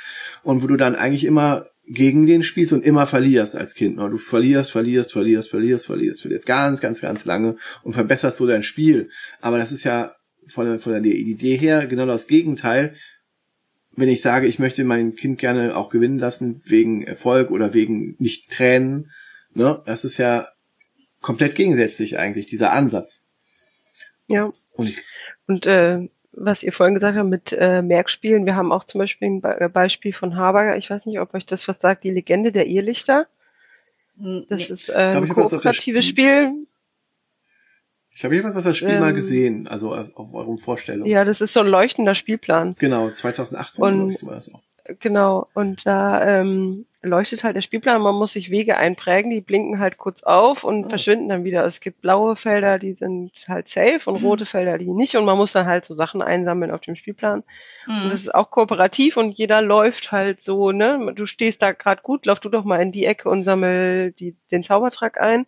Und 0.42 0.62
wo 0.62 0.66
du 0.66 0.76
dann 0.76 0.94
eigentlich 0.94 1.24
immer 1.24 1.64
gegen 1.86 2.26
den 2.26 2.42
spielst 2.42 2.74
und 2.74 2.84
immer 2.84 3.06
verlierst 3.06 3.56
als 3.56 3.74
Kind. 3.74 3.96
ne? 3.96 4.10
Du 4.10 4.18
verlierst, 4.18 4.70
verlierst, 4.70 5.12
verlierst, 5.12 5.48
verlierst, 5.48 5.86
verlierst, 5.86 6.20
verlierst 6.20 6.44
ganz, 6.44 6.82
ganz, 6.82 7.00
ganz 7.00 7.24
lange 7.24 7.56
und 7.84 7.94
verbesserst 7.94 8.36
so 8.36 8.46
dein 8.46 8.62
Spiel. 8.62 9.08
Aber 9.40 9.56
das 9.56 9.72
ist 9.72 9.84
ja 9.84 10.14
von 10.48 10.66
der, 10.66 10.78
von 10.78 10.92
der 10.92 11.04
Idee 11.04 11.56
her 11.56 11.86
genau 11.86 12.06
das 12.06 12.26
Gegenteil. 12.26 12.94
Wenn 13.96 14.08
ich 14.08 14.22
sage, 14.22 14.46
ich 14.46 14.58
möchte 14.58 14.82
mein 14.84 15.14
Kind 15.14 15.38
gerne 15.38 15.76
auch 15.76 15.88
gewinnen 15.88 16.18
lassen 16.18 16.60
wegen 16.66 17.02
Erfolg 17.02 17.50
oder 17.50 17.74
wegen 17.74 18.16
nicht 18.18 18.50
Tränen, 18.50 19.10
ne, 19.54 19.80
das 19.86 20.04
ist 20.04 20.18
ja 20.18 20.48
komplett 21.20 21.54
gegensätzlich 21.54 22.18
eigentlich, 22.18 22.46
dieser 22.46 22.72
Ansatz. 22.72 23.26
Ja. 24.26 24.52
Und 24.72 24.88
ich, 24.88 24.98
Und 25.46 25.66
äh, 25.66 26.08
was 26.32 26.64
ihr 26.64 26.72
vorhin 26.72 26.94
gesagt 26.94 27.16
habt 27.16 27.28
mit 27.28 27.52
äh, 27.52 27.82
Merkspielen, 27.82 28.46
wir 28.46 28.56
haben 28.56 28.72
auch 28.72 28.82
zum 28.84 28.98
Beispiel 28.98 29.28
ein 29.28 29.40
Be 29.40 29.70
Beispiel 29.72 30.12
von 30.12 30.34
Haber, 30.34 30.76
ich 30.76 30.90
weiß 30.90 31.06
nicht, 31.06 31.20
ob 31.20 31.32
euch 31.32 31.46
das 31.46 31.68
was 31.68 31.78
sagt, 31.78 32.02
die 32.02 32.10
Legende 32.10 32.50
der 32.50 32.66
Irrlichter. 32.66 33.28
Hm, 34.18 34.46
Das 34.48 34.68
nee. 34.68 34.74
ist 34.74 34.88
äh, 34.88 34.94
ein 34.94 35.28
kooperatives 35.28 35.76
Spiel- 35.76 36.02
Spiel. 36.02 36.66
Ich 38.14 38.24
habe 38.24 38.34
jedenfalls 38.36 38.64
das 38.64 38.76
Spiel 38.78 39.00
mal 39.00 39.10
Ähm, 39.10 39.14
gesehen, 39.16 39.66
also 39.68 39.94
auf, 39.94 40.32
euren 40.34 40.58
Vorstellungen. 40.58 41.10
Ja, 41.10 41.24
das 41.24 41.40
ist 41.40 41.52
so 41.52 41.60
ein 41.60 41.66
leuchtender 41.66 42.14
Spielplan. 42.14 42.76
genau, 42.78 43.08
2018 43.10 43.84
Und- 43.84 44.10
ich, 44.12 44.24
war 44.26 44.34
das 44.34 44.52
auch. 44.54 44.60
Genau. 45.00 45.48
Und 45.54 45.86
da 45.86 46.40
ähm, 46.40 46.84
leuchtet 47.00 47.42
halt 47.42 47.56
der 47.56 47.62
Spielplan. 47.62 48.02
Man 48.02 48.14
muss 48.16 48.34
sich 48.34 48.50
Wege 48.50 48.76
einprägen, 48.76 49.30
die 49.30 49.40
blinken 49.40 49.78
halt 49.78 49.96
kurz 49.96 50.22
auf 50.24 50.62
und 50.62 50.84
Oh. 50.84 50.88
verschwinden 50.90 51.30
dann 51.30 51.44
wieder. 51.44 51.64
Es 51.64 51.80
gibt 51.80 52.02
blaue 52.02 52.36
Felder, 52.36 52.78
die 52.78 52.92
sind 52.92 53.32
halt 53.48 53.70
safe 53.70 54.00
und 54.10 54.20
Mhm. 54.20 54.26
rote 54.26 54.44
Felder, 54.44 54.76
die 54.76 54.90
nicht. 54.90 55.16
Und 55.16 55.24
man 55.24 55.38
muss 55.38 55.52
dann 55.52 55.64
halt 55.66 55.86
so 55.86 55.94
Sachen 55.94 56.20
einsammeln 56.20 56.70
auf 56.70 56.82
dem 56.82 56.96
Spielplan. 56.96 57.44
Hm. 57.86 58.02
Und 58.04 58.10
das 58.10 58.20
ist 58.20 58.34
auch 58.34 58.50
kooperativ 58.50 59.16
und 59.16 59.30
jeder 59.32 59.62
läuft 59.62 60.12
halt 60.12 60.42
so, 60.42 60.70
ne? 60.70 61.12
Du 61.16 61.24
stehst 61.24 61.62
da 61.62 61.72
gerade 61.72 62.02
gut, 62.02 62.26
lauf 62.26 62.40
du 62.40 62.50
doch 62.50 62.64
mal 62.64 62.82
in 62.82 62.92
die 62.92 63.06
Ecke 63.06 63.30
und 63.30 63.44
sammel 63.44 64.12
die, 64.12 64.36
den 64.50 64.64
Zaubertrag 64.64 65.18
ein. 65.18 65.46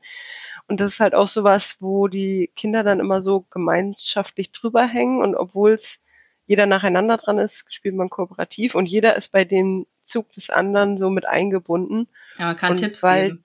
Und 0.69 0.81
das 0.81 0.95
ist 0.95 1.01
halt 1.01 1.15
auch 1.15 1.29
sowas, 1.29 1.77
wo 1.81 2.09
die 2.09 2.51
Kinder 2.57 2.83
dann 2.83 3.01
immer 3.01 3.21
so 3.23 3.45
gemeinschaftlich 3.51 4.51
drüber 4.53 4.85
hängen 4.87 5.23
und 5.23 5.35
obwohl 5.37 5.73
es 5.73 6.01
jeder 6.47 6.67
nacheinander 6.67 7.17
dran 7.17 7.39
ist, 7.39 7.65
spielt 7.73 7.95
man 7.95 8.11
kooperativ 8.11 8.75
und 8.75 8.87
jeder 8.87 9.17
ist 9.17 9.33
bei 9.33 9.45
dem 9.45 9.87
Zug 10.05 10.31
des 10.33 10.51
anderen 10.51 10.99
so 10.99 11.11
mit 11.11 11.27
eingebunden. 11.27 12.09
ja, 12.39 12.47
man 12.47 12.57
kann 12.57 12.71
und 12.73 12.77
Tipps 12.79 13.03
weil- 13.03 13.29
geben. 13.29 13.43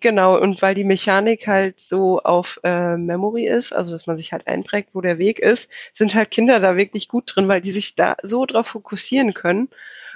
Genau, 0.00 0.40
und 0.40 0.62
weil 0.62 0.74
die 0.74 0.84
Mechanik 0.84 1.46
halt 1.46 1.78
so 1.78 2.22
auf 2.22 2.58
äh, 2.64 2.96
Memory 2.96 3.46
ist, 3.46 3.74
also 3.74 3.92
dass 3.92 4.06
man 4.06 4.16
sich 4.16 4.32
halt 4.32 4.46
einprägt, 4.46 4.94
wo 4.94 5.02
der 5.02 5.18
Weg 5.18 5.38
ist, 5.38 5.68
sind 5.92 6.14
halt 6.14 6.30
Kinder 6.30 6.60
da 6.60 6.78
wirklich 6.78 7.08
gut 7.08 7.24
drin, 7.26 7.46
weil 7.46 7.60
die 7.60 7.72
sich 7.72 7.94
da 7.94 8.16
so 8.22 8.46
drauf 8.46 8.68
fokussieren 8.68 9.34
können. 9.34 9.68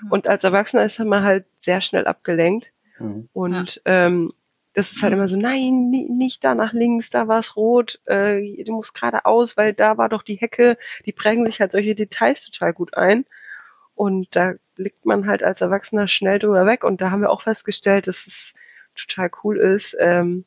Und 0.09 0.28
als 0.28 0.44
Erwachsener 0.44 0.85
ist 0.86 0.98
man 0.98 1.23
halt 1.24 1.44
sehr 1.60 1.82
schnell 1.82 2.06
abgelenkt. 2.06 2.73
Mhm. 2.98 3.28
Und 3.35 3.82
ähm, 3.85 4.32
das 4.77 4.93
ist 4.93 5.03
halt 5.03 5.15
immer 5.15 5.28
so, 5.28 5.39
nein, 5.39 5.90
ni- 5.90 6.09
nicht 6.11 6.44
da 6.44 6.55
nach 6.55 6.74
links, 6.74 7.11
da 7.11 7.28
war 7.28 7.40
es 7.40 7.57
rot, 7.57 8.01
äh, 8.07 8.65
du 8.65 8.74
musst 8.74 8.94
geradeaus, 8.94 9.57
weil 9.59 9.74
da 9.74 9.98
war 9.98 10.11
doch 10.11 10.23
die 10.23 10.36
Hecke. 10.36 10.78
Die 11.07 11.12
prägen 11.12 11.47
sich 11.47 11.61
halt 11.61 11.73
solche 11.73 11.97
Details 11.97 12.43
total 12.43 12.74
gut 12.74 12.97
ein. 12.97 13.27
Und 13.94 14.36
da 14.36 14.55
blickt 14.74 15.07
man 15.07 15.27
halt 15.27 15.43
als 15.43 15.61
Erwachsener 15.62 16.09
schnell 16.09 16.39
drüber 16.39 16.66
weg. 16.66 16.85
Und 16.85 17.01
da 17.01 17.11
haben 17.11 17.23
wir 17.23 17.31
auch 17.31 17.43
festgestellt, 17.43 18.09
dass 18.09 18.27
es 18.27 18.55
total 18.94 19.31
cool 19.44 19.59
ist, 19.59 19.97
ähm, 20.01 20.44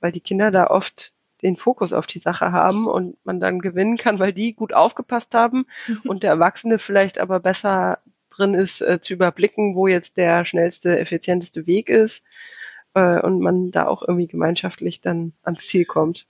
weil 0.00 0.12
die 0.12 0.20
Kinder 0.20 0.50
da 0.50 0.68
oft 0.68 1.14
den 1.42 1.56
Fokus 1.56 1.92
auf 1.92 2.06
die 2.06 2.18
Sache 2.20 2.52
haben 2.52 2.86
und 2.88 3.18
man 3.24 3.40
dann 3.40 3.60
gewinnen 3.60 3.98
kann, 3.98 4.18
weil 4.18 4.32
die 4.32 4.54
gut 4.54 4.72
aufgepasst 4.74 5.34
haben 5.34 5.66
und 6.06 6.22
der 6.22 6.30
Erwachsene 6.32 6.78
vielleicht 6.78 7.18
aber 7.18 7.40
besser 7.40 8.00
drin 8.30 8.54
ist, 8.54 8.82
äh, 8.82 9.00
zu 9.00 9.14
überblicken, 9.14 9.76
wo 9.76 9.86
jetzt 9.88 10.16
der 10.16 10.44
schnellste, 10.46 10.98
effizienteste 10.98 11.66
Weg 11.66 11.88
ist 11.90 12.22
äh, 12.96 13.20
und 13.20 13.40
man 13.40 13.70
da 13.70 13.86
auch 13.86 14.02
irgendwie 14.02 14.26
gemeinschaftlich 14.26 15.00
dann 15.00 15.34
ans 15.42 15.68
Ziel 15.68 15.84
kommt. 15.84 16.26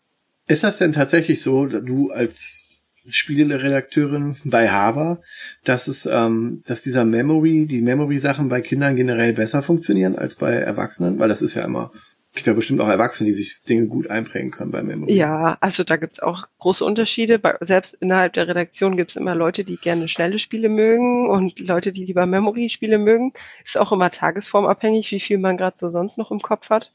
Ist 0.48 0.64
das 0.64 0.78
denn 0.78 0.92
tatsächlich 0.92 1.40
so, 1.40 1.66
du 1.66 2.10
als 2.10 2.68
Spieleredakteurin 3.08 4.36
bei 4.44 4.68
Haber, 4.68 5.20
dass 5.64 5.86
es, 5.86 6.06
ähm, 6.06 6.62
dass 6.66 6.82
dieser 6.82 7.04
Memory, 7.04 7.66
die 7.66 7.82
Memory-Sachen 7.82 8.48
bei 8.48 8.60
Kindern 8.60 8.96
generell 8.96 9.32
besser 9.32 9.62
funktionieren 9.62 10.16
als 10.16 10.36
bei 10.36 10.54
Erwachsenen? 10.54 11.18
Weil 11.20 11.28
das 11.28 11.40
ist 11.40 11.54
ja 11.54 11.64
immer, 11.64 11.92
gibt 12.36 12.46
ja 12.46 12.52
bestimmt 12.52 12.80
auch 12.80 12.88
Erwachsene, 12.88 13.30
die 13.30 13.34
sich 13.34 13.62
Dinge 13.64 13.88
gut 13.88 14.08
einprägen 14.08 14.50
können 14.50 14.70
bei 14.70 14.82
Memory. 14.82 15.12
Ja, 15.12 15.56
also 15.60 15.82
da 15.82 15.96
gibt's 15.96 16.20
auch 16.20 16.46
große 16.58 16.84
Unterschiede. 16.84 17.38
Bei, 17.38 17.56
selbst 17.60 17.94
innerhalb 17.94 18.34
der 18.34 18.46
Redaktion 18.46 18.96
gibt's 18.96 19.16
immer 19.16 19.34
Leute, 19.34 19.64
die 19.64 19.76
gerne 19.76 20.08
schnelle 20.08 20.38
Spiele 20.38 20.68
mögen 20.68 21.28
und 21.28 21.58
Leute, 21.58 21.92
die 21.92 22.04
lieber 22.04 22.26
Memory-Spiele 22.26 22.98
mögen. 22.98 23.32
Ist 23.64 23.78
auch 23.78 23.90
immer 23.90 24.10
tagesformabhängig, 24.10 25.10
wie 25.10 25.20
viel 25.20 25.38
man 25.38 25.56
gerade 25.56 25.78
so 25.78 25.88
sonst 25.88 26.18
noch 26.18 26.30
im 26.30 26.40
Kopf 26.40 26.70
hat. 26.70 26.92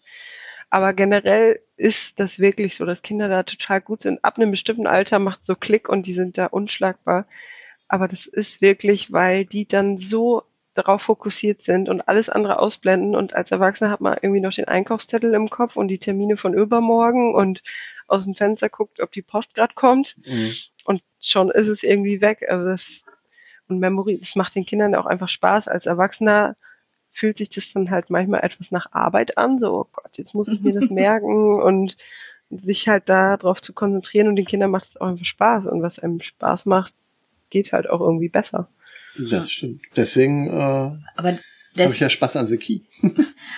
Aber 0.70 0.94
generell 0.94 1.60
ist 1.76 2.20
das 2.20 2.40
wirklich 2.40 2.76
so, 2.76 2.86
dass 2.86 3.02
Kinder 3.02 3.28
da 3.28 3.44
total 3.44 3.82
gut 3.82 4.04
sind. 4.04 4.24
Ab 4.24 4.38
einem 4.38 4.52
bestimmten 4.52 4.88
Alter 4.88 5.20
macht 5.20 5.46
so 5.46 5.56
Klick 5.56 5.90
und 5.90 6.06
die 6.06 6.14
sind 6.14 6.38
da 6.38 6.46
unschlagbar. 6.46 7.26
Aber 7.90 8.08
das 8.08 8.26
ist 8.26 8.62
wirklich, 8.62 9.12
weil 9.12 9.46
die 9.46 9.68
dann 9.68 9.98
so 9.98 10.44
darauf 10.74 11.02
fokussiert 11.02 11.62
sind 11.62 11.90
und 11.90 12.08
alles 12.08 12.30
andere 12.30 12.60
ausblenden. 12.60 13.16
Und 13.16 13.34
als 13.34 13.52
Erwachsener 13.52 13.90
hat 13.90 14.02
man 14.02 14.18
irgendwie 14.22 14.42
noch 14.42 14.54
den 14.54 14.68
Einkaufszettel 14.68 15.34
im 15.34 15.50
Kopf 15.50 15.76
und 15.76 15.90
die 15.90 16.00
Termine 16.00 16.38
von 16.38 16.54
übermorgen 16.54 17.36
und 17.36 17.62
aus 18.08 18.24
dem 18.24 18.36
Fenster 18.36 18.70
guckt, 18.70 19.02
ob 19.02 19.12
die 19.12 19.22
Post 19.22 19.56
gerade 19.56 19.74
kommt. 19.74 20.16
Mhm. 20.26 20.54
Und 20.86 21.04
schon 21.20 21.50
ist 21.52 21.68
es 21.68 21.84
irgendwie 21.84 22.22
weg. 22.22 22.46
Also 22.50 22.68
das 22.68 23.04
und 23.68 23.80
Memory, 23.80 24.18
das 24.20 24.36
macht 24.36 24.56
den 24.56 24.66
Kindern 24.66 24.96
auch 24.96 25.06
einfach 25.06 25.30
Spaß. 25.30 25.68
Als 25.68 25.86
Erwachsener 25.86 26.56
fühlt 27.12 27.38
sich 27.38 27.50
das 27.50 27.74
dann 27.74 27.90
halt 27.90 28.10
manchmal 28.10 28.44
etwas 28.44 28.72
nach 28.72 28.92
Arbeit 28.92 29.38
an. 29.38 29.60
So, 29.60 29.74
oh 29.74 29.88
Gott, 29.92 30.18
jetzt 30.18 30.34
muss 30.34 30.48
ich 30.48 30.62
mir 30.62 30.74
das 30.74 30.90
merken 30.90 31.62
und 31.62 31.98
sich 32.50 32.88
halt 32.88 33.08
da 33.08 33.38
drauf 33.38 33.62
zu 33.62 33.74
konzentrieren 33.74 34.28
und 34.28 34.36
den 34.36 34.46
Kindern 34.46 34.72
macht 34.72 34.86
es 34.86 34.98
auch 35.00 35.08
einfach 35.08 35.26
Spaß. 35.26 35.66
Und 35.66 35.82
was 35.82 36.00
einem 36.00 36.22
Spaß 36.22 36.66
macht, 36.66 36.94
geht 37.50 37.74
halt 37.74 37.90
auch 37.90 38.02
irgendwie 38.02 38.30
besser. 38.30 38.68
Das 39.30 39.52
stimmt. 39.52 39.82
Deswegen 39.96 40.48
äh, 40.48 40.52
habe 40.52 40.98
Aber, 41.16 41.34
des 41.78 41.94
ich 41.94 42.00
ja 42.00 42.10
Spaß 42.10 42.36
an 42.36 42.48
The 42.48 42.58
Key. 42.58 42.82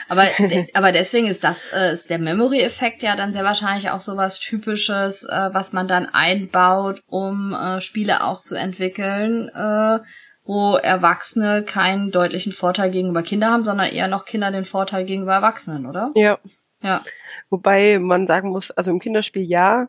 aber, 0.09 0.25
de 0.39 0.67
aber 0.73 0.91
deswegen 0.91 1.27
ist 1.27 1.43
das, 1.43 1.67
äh, 1.73 1.93
ist 1.93 2.09
der 2.09 2.19
Memory-Effekt 2.19 3.03
ja 3.03 3.15
dann 3.15 3.33
sehr 3.33 3.43
wahrscheinlich 3.43 3.89
auch 3.89 4.01
sowas 4.01 4.39
Typisches, 4.39 5.23
äh, 5.23 5.49
was 5.51 5.73
man 5.73 5.87
dann 5.87 6.05
einbaut, 6.05 7.01
um 7.07 7.53
äh, 7.53 7.81
Spiele 7.81 8.23
auch 8.23 8.41
zu 8.41 8.55
entwickeln, 8.55 9.49
äh, 9.49 9.99
wo 10.45 10.75
Erwachsene 10.75 11.63
keinen 11.63 12.11
deutlichen 12.11 12.51
Vorteil 12.51 12.91
gegenüber 12.91 13.23
Kinder 13.23 13.49
haben, 13.49 13.63
sondern 13.63 13.87
eher 13.87 14.07
noch 14.07 14.25
Kinder 14.25 14.51
den 14.51 14.65
Vorteil 14.65 15.05
gegenüber 15.05 15.33
Erwachsenen, 15.33 15.85
oder? 15.85 16.11
Ja, 16.15 16.37
Ja. 16.81 17.03
Wobei 17.49 17.99
man 17.99 18.25
sagen 18.27 18.49
muss, 18.49 18.71
also 18.71 18.89
im 18.89 18.99
Kinderspiel 18.99 19.43
ja, 19.43 19.87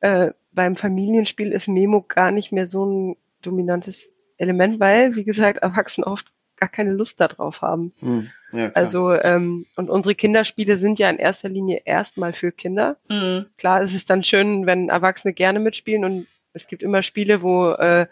äh, 0.00 0.30
beim 0.52 0.76
Familienspiel 0.76 1.52
ist 1.52 1.68
Memo 1.68 2.04
gar 2.06 2.30
nicht 2.30 2.52
mehr 2.52 2.66
so 2.66 2.84
ein 2.84 3.16
dominantes 3.42 4.12
Element, 4.38 4.80
weil, 4.80 5.14
wie 5.14 5.24
gesagt, 5.24 5.58
Erwachsene 5.58 6.06
oft 6.06 6.26
gar 6.56 6.68
keine 6.68 6.92
Lust 6.92 7.20
darauf 7.20 7.62
haben. 7.62 7.92
Hm. 8.00 8.30
Ja, 8.52 8.70
also 8.72 9.12
ähm, 9.12 9.66
und 9.76 9.90
unsere 9.90 10.14
Kinderspiele 10.14 10.76
sind 10.76 10.98
ja 10.98 11.10
in 11.10 11.18
erster 11.18 11.48
Linie 11.48 11.82
erstmal 11.84 12.32
für 12.32 12.50
Kinder. 12.50 12.96
Mhm. 13.08 13.46
Klar, 13.58 13.82
es 13.82 13.94
ist 13.94 14.10
dann 14.10 14.24
schön, 14.24 14.66
wenn 14.66 14.88
Erwachsene 14.88 15.34
gerne 15.34 15.60
mitspielen 15.60 16.04
und 16.04 16.26
es 16.54 16.66
gibt 16.66 16.82
immer 16.82 17.02
Spiele, 17.02 17.42
wo 17.42 17.70
äh, 17.72 18.06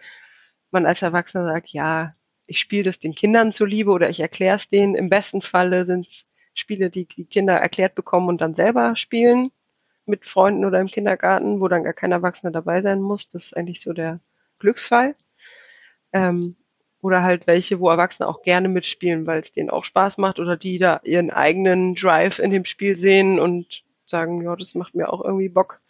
man 0.71 0.87
als 0.87 1.03
Erwachsener 1.03 1.45
sagt, 1.45 1.69
ja, 1.71 2.15
ich 2.47 2.61
spiele 2.61 2.85
das 2.85 3.01
den 3.01 3.15
Kindern 3.15 3.53
zuliebe 3.53 3.91
oder 3.91 4.11
ich 4.11 4.21
erkläre 4.21 4.57
es 4.57 4.69
denen. 4.69 4.95
Im 4.95 5.09
besten 5.09 5.43
Falle 5.43 5.85
sind 5.85 6.07
es 6.07 6.29
Spiele, 6.55 6.91
die 6.91 7.07
die 7.07 7.25
Kinder 7.25 7.55
erklärt 7.55 7.95
bekommen 7.95 8.29
und 8.29 8.41
dann 8.41 8.55
selber 8.55 8.95
spielen 8.95 9.51
mit 10.05 10.25
Freunden 10.27 10.65
oder 10.65 10.81
im 10.81 10.87
Kindergarten, 10.87 11.61
wo 11.61 11.69
dann 11.69 11.83
gar 11.83 11.93
kein 11.93 12.13
Erwachsener 12.13 12.53
dabei 12.53 12.83
sein 12.83 13.01
muss. 13.01 13.29
Das 13.29 13.47
ist 13.47 13.57
eigentlich 13.57 13.81
so 13.81 13.93
der 13.93 14.21
Glücksfall. 14.59 15.17
Ähm, 16.17 16.57
oder 17.03 17.23
halt 17.23 17.47
welche, 17.47 17.79
wo 17.79 17.89
Erwachsene 17.89 18.27
auch 18.27 18.43
gerne 18.43 18.69
mitspielen, 18.69 19.27
weil 19.27 19.41
es 19.41 19.53
denen 19.53 19.71
auch 19.71 19.85
Spaß 19.85 20.19
macht 20.19 20.41
oder 20.41 20.57
die 20.57 20.79
da 20.79 21.01
ihren 21.05 21.31
eigenen 21.31 21.95
Drive 21.95 22.39
in 22.39 22.51
dem 22.51 22.65
Spiel 22.65 22.97
sehen 22.97 23.39
und 23.39 23.85
sagen, 24.07 24.43
ja, 24.43 24.57
das 24.57 24.75
macht 24.75 24.95
mir 24.95 25.13
auch 25.13 25.23
irgendwie 25.25 25.49
Bock. 25.49 25.81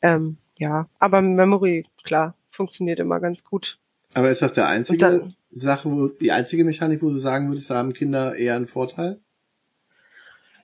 Ähm, 0.00 0.38
ja, 0.56 0.88
aber 0.98 1.20
Memory, 1.20 1.86
klar, 2.04 2.34
funktioniert 2.50 3.00
immer 3.00 3.20
ganz 3.20 3.44
gut. 3.44 3.78
Aber 4.14 4.30
ist 4.30 4.42
das 4.42 4.52
der 4.52 4.68
einzige 4.68 4.98
dann, 4.98 5.34
Sache, 5.50 5.90
wo, 5.90 6.08
die 6.08 6.32
einzige 6.32 6.64
Mechanik, 6.64 7.02
wo 7.02 7.10
du 7.10 7.18
sagen 7.18 7.48
würdest, 7.48 7.70
da 7.70 7.76
haben 7.76 7.92
Kinder 7.92 8.36
eher 8.36 8.54
einen 8.54 8.66
Vorteil? 8.66 9.18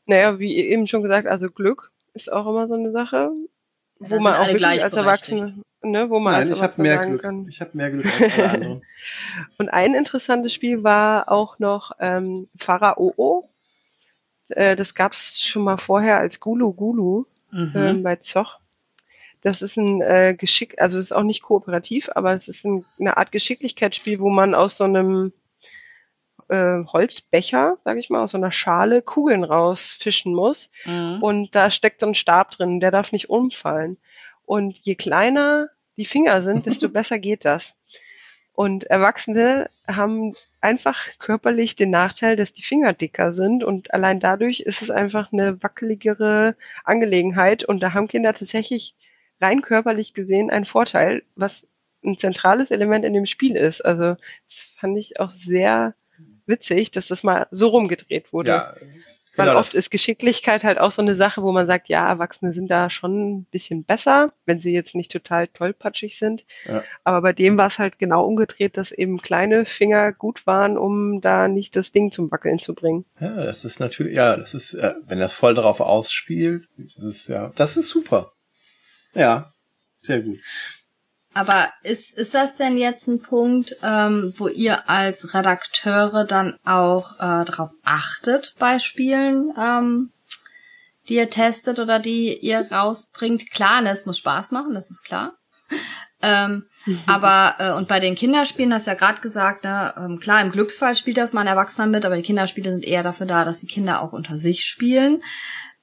Naja, 0.06 0.38
wie 0.38 0.56
eben 0.56 0.86
schon 0.86 1.02
gesagt, 1.02 1.26
also 1.26 1.50
Glück 1.50 1.90
ist 2.14 2.32
auch 2.32 2.46
immer 2.46 2.68
so 2.68 2.74
eine 2.74 2.90
Sache, 2.90 3.30
wo 4.00 4.18
man 4.18 4.34
auch 4.34 4.46
wirklich 4.46 4.82
als 4.82 4.94
Erwachsene, 4.94 5.62
ne, 5.82 6.10
wo 6.10 6.18
man 6.18 6.32
Nein, 6.32 6.48
als 6.48 6.56
ich 6.56 6.62
habe 6.62 6.82
mehr 6.82 7.06
Glück. 7.06 7.22
Kann. 7.22 7.46
Ich 7.48 7.60
habe 7.60 7.70
mehr 7.74 7.90
Glück 7.90 8.06
als 8.06 8.32
alle 8.32 8.50
anderen. 8.50 8.82
Und 9.58 9.68
ein 9.68 9.94
interessantes 9.94 10.54
Spiel 10.54 10.82
war 10.82 11.30
auch 11.30 11.58
noch 11.58 11.92
ähm, 12.00 12.48
Pharao. 12.56 13.48
Äh, 14.48 14.74
das 14.74 14.94
gab's 14.94 15.40
schon 15.42 15.62
mal 15.62 15.76
vorher 15.76 16.18
als 16.18 16.40
Gulu 16.40 16.72
Gulu 16.72 17.26
mhm. 17.50 17.72
ähm, 17.74 18.02
bei 18.02 18.16
Zoch. 18.16 18.58
Das 19.42 19.62
ist 19.62 19.76
ein 19.76 20.02
äh, 20.02 20.34
Geschick, 20.36 20.80
also 20.80 20.98
es 20.98 21.06
ist 21.06 21.12
auch 21.12 21.22
nicht 21.22 21.42
kooperativ, 21.42 22.10
aber 22.14 22.32
es 22.32 22.48
ist 22.48 22.64
ein, 22.64 22.84
eine 22.98 23.16
Art 23.16 23.32
Geschicklichkeitsspiel, 23.32 24.18
wo 24.20 24.28
man 24.28 24.54
aus 24.54 24.76
so 24.76 24.84
einem 24.84 25.32
äh, 26.50 26.84
Holzbecher, 26.86 27.78
sag 27.84 27.96
ich 27.96 28.10
mal, 28.10 28.22
aus 28.22 28.32
so 28.32 28.38
einer 28.38 28.52
Schale 28.52 29.02
Kugeln 29.02 29.44
rausfischen 29.44 30.34
muss. 30.34 30.70
Mhm. 30.84 31.18
Und 31.22 31.54
da 31.54 31.70
steckt 31.70 32.00
so 32.00 32.06
ein 32.06 32.14
Stab 32.14 32.50
drin, 32.50 32.80
der 32.80 32.90
darf 32.90 33.12
nicht 33.12 33.30
umfallen. 33.30 33.96
Und 34.44 34.80
je 34.80 34.96
kleiner 34.96 35.68
die 35.96 36.06
Finger 36.06 36.42
sind, 36.42 36.66
desto 36.66 36.88
besser 36.90 37.18
geht 37.18 37.44
das. 37.44 37.76
Und 38.52 38.84
Erwachsene 38.84 39.70
haben 39.88 40.34
einfach 40.60 40.98
körperlich 41.18 41.76
den 41.76 41.90
Nachteil, 41.90 42.36
dass 42.36 42.52
die 42.52 42.62
Finger 42.62 42.92
dicker 42.92 43.32
sind 43.32 43.64
und 43.64 43.94
allein 43.94 44.20
dadurch 44.20 44.60
ist 44.60 44.82
es 44.82 44.90
einfach 44.90 45.32
eine 45.32 45.62
wackeligere 45.62 46.56
Angelegenheit 46.84 47.64
und 47.64 47.80
da 47.80 47.94
haben 47.94 48.08
Kinder 48.08 48.34
tatsächlich 48.34 48.96
rein 49.40 49.62
körperlich 49.62 50.12
gesehen 50.12 50.50
einen 50.50 50.66
Vorteil, 50.66 51.22
was 51.36 51.66
ein 52.04 52.18
zentrales 52.18 52.70
Element 52.70 53.04
in 53.04 53.14
dem 53.14 53.24
Spiel 53.24 53.56
ist. 53.56 53.82
Also 53.82 54.16
das 54.46 54.74
fand 54.78 54.98
ich 54.98 55.20
auch 55.20 55.30
sehr 55.30 55.94
witzig, 56.50 56.90
dass 56.90 57.06
das 57.06 57.22
mal 57.22 57.46
so 57.50 57.68
rumgedreht 57.68 58.34
wurde. 58.34 58.50
Ja, 58.50 58.74
Weil 59.36 59.46
genau 59.46 59.60
oft 59.60 59.74
ist 59.74 59.90
Geschicklichkeit 59.90 60.64
halt 60.64 60.78
auch 60.78 60.90
so 60.90 61.00
eine 61.00 61.14
Sache, 61.14 61.42
wo 61.42 61.52
man 61.52 61.66
sagt, 61.66 61.88
ja, 61.88 62.06
Erwachsene 62.06 62.52
sind 62.52 62.68
da 62.68 62.90
schon 62.90 63.38
ein 63.38 63.44
bisschen 63.44 63.84
besser, 63.84 64.32
wenn 64.44 64.60
sie 64.60 64.72
jetzt 64.72 64.94
nicht 64.94 65.12
total 65.12 65.46
tollpatschig 65.48 66.18
sind. 66.18 66.44
Ja. 66.66 66.82
Aber 67.04 67.22
bei 67.22 67.32
dem 67.32 67.56
war 67.56 67.68
es 67.68 67.78
halt 67.78 67.98
genau 67.98 68.26
umgedreht, 68.26 68.76
dass 68.76 68.90
eben 68.90 69.22
kleine 69.22 69.64
Finger 69.64 70.12
gut 70.12 70.46
waren, 70.46 70.76
um 70.76 71.20
da 71.20 71.48
nicht 71.48 71.76
das 71.76 71.92
Ding 71.92 72.12
zum 72.12 72.30
Wackeln 72.30 72.58
zu 72.58 72.74
bringen. 72.74 73.04
Ja, 73.20 73.44
das 73.44 73.64
ist 73.64 73.80
natürlich, 73.80 74.16
ja, 74.16 74.36
das 74.36 74.52
ist, 74.52 74.76
wenn 75.06 75.20
das 75.20 75.32
voll 75.32 75.54
darauf 75.54 75.80
ausspielt, 75.80 76.66
das 76.76 77.04
ist 77.04 77.28
ja, 77.28 77.52
das 77.54 77.76
ist 77.76 77.88
super. 77.88 78.32
Ja, 79.14 79.52
sehr 80.02 80.20
gut. 80.20 80.38
Aber 81.32 81.68
ist, 81.82 82.18
ist 82.18 82.34
das 82.34 82.56
denn 82.56 82.76
jetzt 82.76 83.06
ein 83.06 83.20
Punkt, 83.20 83.76
ähm, 83.82 84.34
wo 84.36 84.48
ihr 84.48 84.88
als 84.88 85.32
Redakteure 85.32 86.24
dann 86.24 86.58
auch 86.64 87.14
äh, 87.14 87.44
darauf 87.44 87.70
achtet 87.84 88.54
bei 88.58 88.80
Spielen, 88.80 89.52
ähm, 89.56 90.10
die 91.08 91.14
ihr 91.14 91.30
testet 91.30 91.78
oder 91.78 92.00
die 92.00 92.36
ihr 92.36 92.70
rausbringt? 92.72 93.50
Klar, 93.52 93.80
ne, 93.80 93.90
es 93.90 94.06
muss 94.06 94.18
Spaß 94.18 94.50
machen, 94.50 94.74
das 94.74 94.90
ist 94.90 95.04
klar. 95.04 95.34
Ähm, 96.22 96.66
mhm. 96.84 97.00
Aber 97.06 97.54
äh, 97.58 97.72
und 97.72 97.88
bei 97.88 97.98
den 97.98 98.14
Kinderspielen, 98.14 98.74
hast 98.74 98.86
du 98.86 98.90
ja 98.90 98.96
gerade 98.96 99.22
gesagt, 99.22 99.64
ne, 99.64 99.94
ähm, 99.96 100.20
klar, 100.20 100.42
im 100.42 100.52
Glücksfall 100.52 100.94
spielt 100.94 101.16
das 101.16 101.32
mal 101.32 101.40
ein 101.40 101.46
Erwachsener 101.46 101.86
mit, 101.86 102.04
aber 102.04 102.16
die 102.16 102.22
Kinderspiele 102.22 102.70
sind 102.70 102.84
eher 102.84 103.02
dafür 103.02 103.24
da, 103.24 103.46
dass 103.46 103.60
die 103.60 103.66
Kinder 103.66 104.02
auch 104.02 104.12
unter 104.12 104.36
sich 104.36 104.66
spielen. 104.66 105.22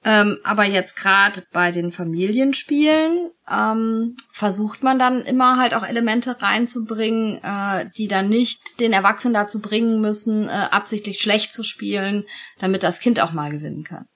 Ähm, 0.04 0.38
aber 0.44 0.64
jetzt 0.64 0.96
gerade 0.96 1.42
bei 1.52 1.72
den 1.72 1.90
Familienspielen 1.90 3.30
ähm, 3.50 4.16
versucht 4.32 4.84
man 4.84 4.98
dann 4.98 5.22
immer 5.22 5.56
halt 5.58 5.74
auch 5.74 5.84
Elemente 5.84 6.40
reinzubringen, 6.40 7.40
äh, 7.42 7.90
die 7.96 8.06
dann 8.06 8.28
nicht 8.28 8.78
den 8.78 8.92
Erwachsenen 8.92 9.34
dazu 9.34 9.60
bringen 9.60 10.00
müssen, 10.00 10.46
äh, 10.48 10.50
absichtlich 10.70 11.20
schlecht 11.20 11.52
zu 11.52 11.64
spielen, 11.64 12.24
damit 12.60 12.84
das 12.84 13.00
Kind 13.00 13.20
auch 13.20 13.32
mal 13.32 13.50
gewinnen 13.50 13.82
kann. 13.82 14.06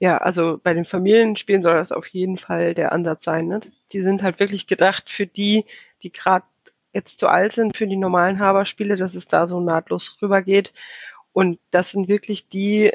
Ja, 0.00 0.18
also 0.18 0.58
bei 0.60 0.74
den 0.74 0.84
Familienspielen 0.84 1.62
soll 1.62 1.74
das 1.74 1.92
auf 1.92 2.08
jeden 2.08 2.36
Fall 2.36 2.74
der 2.74 2.90
Ansatz 2.90 3.24
sein. 3.24 3.46
Ne? 3.46 3.60
Die 3.92 4.02
sind 4.02 4.24
halt 4.24 4.40
wirklich 4.40 4.66
gedacht 4.66 5.08
für 5.08 5.28
die, 5.28 5.64
die 6.02 6.10
gerade 6.10 6.44
jetzt 6.92 7.18
zu 7.18 7.28
alt 7.28 7.52
sind, 7.52 7.76
für 7.76 7.86
die 7.86 7.96
normalen 7.96 8.40
Haberspiele, 8.40 8.96
dass 8.96 9.14
es 9.14 9.28
da 9.28 9.46
so 9.46 9.60
nahtlos 9.60 10.18
rübergeht. 10.20 10.72
Und 11.32 11.60
das 11.70 11.92
sind 11.92 12.08
wirklich 12.08 12.48
die 12.48 12.92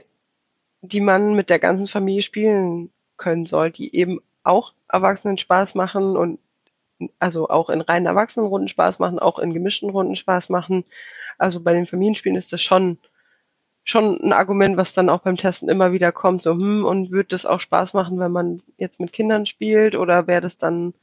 die 0.88 1.01
man 1.01 1.35
mit 1.35 1.49
der 1.49 1.59
ganzen 1.59 1.88
Familie 1.88 2.22
spielen 2.22 2.91
können 3.18 3.45
soll, 3.45 3.72
die 3.72 3.95
eben 3.95 4.22
auch 4.43 4.73
Erwachsenen 4.89 5.38
Spaß 5.38 5.76
machen 5.76 6.15
und 6.15 6.39
also 7.19 7.49
auch 7.49 7.69
in 7.69 7.81
reinen 7.81 8.05
Erwachsenenrunden 8.07 8.68
Spaß 8.68 8.99
machen, 8.99 9.19
auch 9.19 9.39
in 9.39 9.53
gemischten 9.53 9.89
Runden 9.89 10.15
Spaß 10.15 10.49
machen. 10.49 10.84
Also 11.38 11.59
bei 11.61 11.73
den 11.73 11.85
Familienspielen 11.85 12.38
ist 12.38 12.53
das 12.53 12.61
schon 12.61 12.97
schon 13.84 14.19
ein 14.22 14.34
Argument, 14.34 14.76
was 14.76 14.93
dann 14.93 15.09
auch 15.09 15.22
beim 15.22 15.38
Testen 15.38 15.69
immer 15.69 15.93
wieder 15.93 16.11
kommt, 16.11 16.41
so, 16.41 16.51
hm, 16.51 16.84
und 16.84 17.11
wird 17.11 17.31
das 17.31 17.45
auch 17.45 17.61
Spaß 17.61 17.93
machen, 17.93 18.19
wenn 18.19 18.34
man 18.34 18.61
jetzt 18.77 18.99
mit 18.99 19.14
Kindern 19.14 19.45
spielt 19.45 19.95
oder 19.95 20.27
wäre 20.27 20.41
das 20.41 20.57
dann 20.57 20.93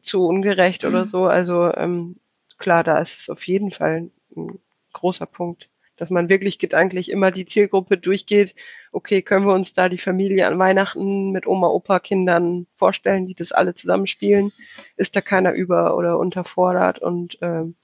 zu 0.00 0.26
ungerecht 0.26 0.82
mhm. 0.82 0.88
oder 0.88 1.04
so? 1.04 1.26
Also 1.26 1.70
ähm, 1.74 2.16
klar, 2.58 2.84
da 2.84 2.98
ist 2.98 3.20
es 3.20 3.30
auf 3.30 3.46
jeden 3.46 3.70
Fall 3.70 4.10
ein 4.34 4.58
großer 4.94 5.26
Punkt 5.26 5.68
dass 6.00 6.08
man 6.08 6.30
wirklich 6.30 6.58
gedanklich 6.58 7.10
immer 7.10 7.30
die 7.30 7.44
Zielgruppe 7.44 7.98
durchgeht. 7.98 8.54
Okay, 8.90 9.20
können 9.20 9.46
wir 9.46 9.52
uns 9.52 9.74
da 9.74 9.90
die 9.90 9.98
Familie 9.98 10.46
an 10.46 10.58
Weihnachten 10.58 11.30
mit 11.30 11.46
Oma, 11.46 11.68
Opa, 11.68 12.00
Kindern 12.00 12.66
vorstellen, 12.76 13.26
die 13.26 13.34
das 13.34 13.52
alle 13.52 13.74
zusammenspielen? 13.74 14.50
Ist 14.96 15.14
da 15.14 15.20
keiner 15.20 15.52
über 15.52 15.94
oder 15.98 16.18
unterfordert? 16.18 17.00
Und 17.00 17.36
ähm, 17.42 17.74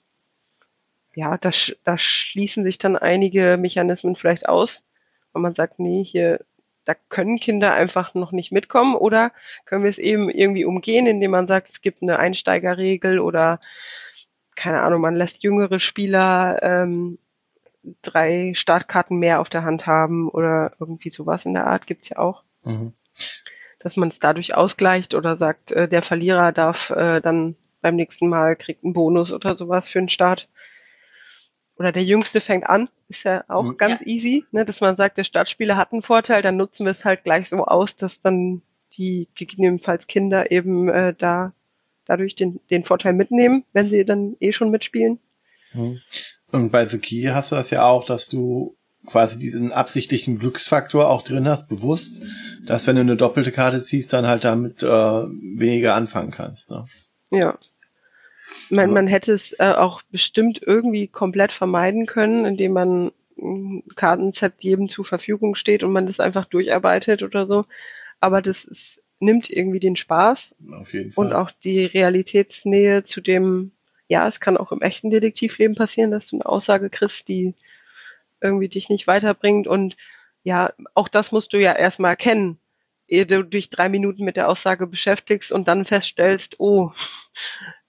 ja, 1.14 1.36
da, 1.36 1.50
da 1.84 1.98
schließen 1.98 2.64
sich 2.64 2.78
dann 2.78 2.96
einige 2.96 3.58
Mechanismen 3.58 4.16
vielleicht 4.16 4.48
aus, 4.48 4.82
wenn 5.34 5.42
man 5.42 5.54
sagt, 5.54 5.78
nee, 5.78 6.02
hier 6.02 6.40
da 6.86 6.94
können 6.94 7.38
Kinder 7.38 7.74
einfach 7.74 8.14
noch 8.14 8.32
nicht 8.32 8.52
mitkommen 8.52 8.94
oder 8.94 9.32
können 9.66 9.82
wir 9.82 9.90
es 9.90 9.98
eben 9.98 10.30
irgendwie 10.30 10.64
umgehen, 10.64 11.06
indem 11.06 11.32
man 11.32 11.48
sagt, 11.48 11.68
es 11.68 11.82
gibt 11.82 12.00
eine 12.00 12.18
Einsteigerregel 12.18 13.18
oder 13.18 13.60
keine 14.54 14.80
Ahnung, 14.80 15.02
man 15.02 15.16
lässt 15.16 15.42
jüngere 15.42 15.80
Spieler 15.80 16.60
ähm, 16.62 17.18
drei 18.02 18.52
Startkarten 18.54 19.18
mehr 19.18 19.40
auf 19.40 19.48
der 19.48 19.64
Hand 19.64 19.86
haben 19.86 20.28
oder 20.28 20.72
irgendwie 20.78 21.10
sowas 21.10 21.44
in 21.44 21.54
der 21.54 21.66
Art 21.66 21.86
gibt's 21.86 22.08
ja 22.08 22.18
auch. 22.18 22.42
Mhm. 22.64 22.92
Dass 23.78 23.96
man 23.96 24.08
es 24.08 24.18
dadurch 24.18 24.54
ausgleicht 24.54 25.14
oder 25.14 25.36
sagt, 25.36 25.72
äh, 25.72 25.88
der 25.88 26.02
Verlierer 26.02 26.52
darf 26.52 26.90
äh, 26.90 27.20
dann 27.20 27.56
beim 27.82 27.96
nächsten 27.96 28.28
Mal 28.28 28.56
kriegt 28.56 28.84
einen 28.84 28.94
Bonus 28.94 29.32
oder 29.32 29.54
sowas 29.54 29.88
für 29.88 30.00
den 30.00 30.08
Start. 30.08 30.48
Oder 31.78 31.92
der 31.92 32.04
Jüngste 32.04 32.40
fängt 32.40 32.66
an, 32.66 32.88
ist 33.08 33.24
ja 33.24 33.44
auch 33.48 33.62
mhm. 33.62 33.76
ganz 33.76 34.00
ja. 34.00 34.06
easy, 34.06 34.44
ne, 34.50 34.64
dass 34.64 34.80
man 34.80 34.96
sagt, 34.96 35.18
der 35.18 35.24
Startspieler 35.24 35.76
hat 35.76 35.92
einen 35.92 36.02
Vorteil, 36.02 36.42
dann 36.42 36.56
nutzen 36.56 36.86
wir 36.86 36.90
es 36.90 37.04
halt 37.04 37.22
gleich 37.22 37.48
so 37.48 37.64
aus, 37.64 37.96
dass 37.96 38.22
dann 38.22 38.62
die 38.94 39.28
gegebenenfalls 39.34 40.06
Kinder 40.06 40.50
eben 40.50 40.88
äh, 40.88 41.14
da 41.14 41.52
dadurch 42.06 42.34
den, 42.34 42.60
den 42.70 42.84
Vorteil 42.84 43.12
mitnehmen, 43.12 43.64
wenn 43.72 43.90
sie 43.90 44.04
dann 44.04 44.36
eh 44.40 44.52
schon 44.52 44.70
mitspielen. 44.70 45.18
Mhm. 45.72 46.00
Und 46.52 46.70
bei 46.70 46.86
The 46.86 46.98
Key 46.98 47.30
hast 47.32 47.52
du 47.52 47.56
das 47.56 47.70
ja 47.70 47.84
auch, 47.86 48.06
dass 48.06 48.28
du 48.28 48.76
quasi 49.06 49.38
diesen 49.38 49.72
absichtlichen 49.72 50.38
Glücksfaktor 50.38 51.08
auch 51.08 51.22
drin 51.22 51.48
hast, 51.48 51.68
bewusst, 51.68 52.22
dass 52.66 52.86
wenn 52.86 52.96
du 52.96 53.02
eine 53.02 53.16
doppelte 53.16 53.52
Karte 53.52 53.80
ziehst, 53.80 54.12
dann 54.12 54.26
halt 54.26 54.44
damit 54.44 54.82
äh, 54.82 54.86
weniger 54.86 55.94
anfangen 55.94 56.32
kannst. 56.32 56.70
Ne? 56.70 56.84
Ja. 57.30 57.58
Man, 58.70 58.92
man 58.92 59.06
hätte 59.06 59.32
es 59.32 59.52
äh, 59.58 59.72
auch 59.76 60.02
bestimmt 60.10 60.60
irgendwie 60.64 61.08
komplett 61.08 61.52
vermeiden 61.52 62.06
können, 62.06 62.44
indem 62.44 62.72
man 62.72 63.12
ein 63.38 63.82
Kartenset 63.96 64.54
jedem 64.58 64.88
zur 64.88 65.04
Verfügung 65.04 65.54
steht 65.54 65.82
und 65.82 65.92
man 65.92 66.06
das 66.06 66.20
einfach 66.20 66.46
durcharbeitet 66.46 67.22
oder 67.22 67.46
so. 67.46 67.64
Aber 68.20 68.42
das 68.42 68.64
ist, 68.64 69.02
nimmt 69.18 69.50
irgendwie 69.50 69.80
den 69.80 69.96
Spaß 69.96 70.54
Auf 70.72 70.92
jeden 70.94 71.12
Fall. 71.12 71.26
und 71.26 71.32
auch 71.32 71.50
die 71.50 71.84
Realitätsnähe 71.84 73.04
zu 73.04 73.20
dem 73.20 73.72
ja, 74.08 74.26
es 74.28 74.40
kann 74.40 74.56
auch 74.56 74.72
im 74.72 74.82
echten 74.82 75.10
Detektivleben 75.10 75.76
passieren, 75.76 76.10
dass 76.10 76.28
du 76.28 76.36
eine 76.36 76.46
Aussage 76.46 76.90
kriegst, 76.90 77.28
die 77.28 77.54
irgendwie 78.40 78.68
dich 78.68 78.88
nicht 78.88 79.06
weiterbringt. 79.06 79.66
Und 79.66 79.96
ja, 80.42 80.72
auch 80.94 81.08
das 81.08 81.32
musst 81.32 81.52
du 81.52 81.60
ja 81.60 81.72
erstmal 81.72 82.12
erkennen, 82.12 82.58
ehe 83.08 83.26
du 83.26 83.42
dich 83.42 83.70
drei 83.70 83.88
Minuten 83.88 84.24
mit 84.24 84.36
der 84.36 84.48
Aussage 84.48 84.86
beschäftigst 84.86 85.52
und 85.52 85.68
dann 85.68 85.84
feststellst, 85.84 86.56
oh, 86.58 86.92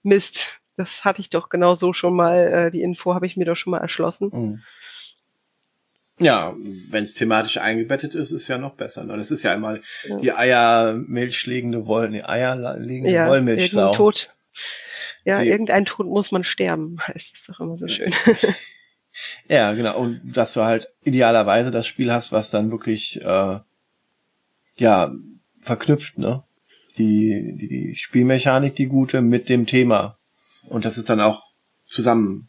Mist, 0.02 0.60
das 0.76 1.04
hatte 1.04 1.20
ich 1.20 1.30
doch 1.30 1.48
genau 1.48 1.74
so 1.74 1.92
schon 1.92 2.14
mal, 2.14 2.36
äh, 2.52 2.70
die 2.70 2.82
Info 2.82 3.14
habe 3.14 3.26
ich 3.26 3.36
mir 3.36 3.44
doch 3.44 3.56
schon 3.56 3.72
mal 3.72 3.80
erschlossen. 3.80 4.30
Mhm. 4.32 4.62
Ja, 6.20 6.52
wenn 6.90 7.04
es 7.04 7.14
thematisch 7.14 7.58
eingebettet 7.58 8.16
ist, 8.16 8.32
ist 8.32 8.48
ja 8.48 8.58
noch 8.58 8.74
besser. 8.74 9.04
Ne? 9.04 9.16
Das 9.16 9.30
ist 9.30 9.44
ja 9.44 9.52
einmal 9.52 9.80
ja. 10.04 10.16
die 10.16 10.32
Eiermilch 10.32 11.46
legende 11.46 11.86
Woll, 11.86 12.08
die 12.08 12.24
eierlegende 12.24 13.12
ja, 13.12 13.28
Wollmilchsau. 13.28 13.92
Tod. 13.92 14.28
Ja, 15.28 15.42
die, 15.42 15.48
irgendein 15.48 15.84
Tod 15.84 16.06
muss 16.06 16.32
man 16.32 16.42
sterben, 16.42 16.98
heißt 17.06 17.34
es 17.34 17.44
doch 17.46 17.60
immer 17.60 17.76
so 17.76 17.86
schön. 17.86 18.14
ja, 19.48 19.74
genau. 19.74 19.98
Und 19.98 20.20
dass 20.34 20.54
du 20.54 20.62
halt 20.62 20.88
idealerweise 21.04 21.70
das 21.70 21.86
Spiel 21.86 22.10
hast, 22.10 22.32
was 22.32 22.50
dann 22.50 22.70
wirklich 22.70 23.20
äh, 23.20 23.58
ja 24.76 25.12
verknüpft, 25.60 26.16
ne? 26.18 26.42
Die, 26.96 27.56
die, 27.60 27.68
die 27.68 27.94
Spielmechanik, 27.94 28.74
die 28.74 28.86
gute, 28.86 29.20
mit 29.20 29.50
dem 29.50 29.66
Thema. 29.66 30.16
Und 30.68 30.84
das 30.84 30.96
ist 30.98 31.10
dann 31.10 31.20
auch 31.20 31.44
zusammen 31.88 32.48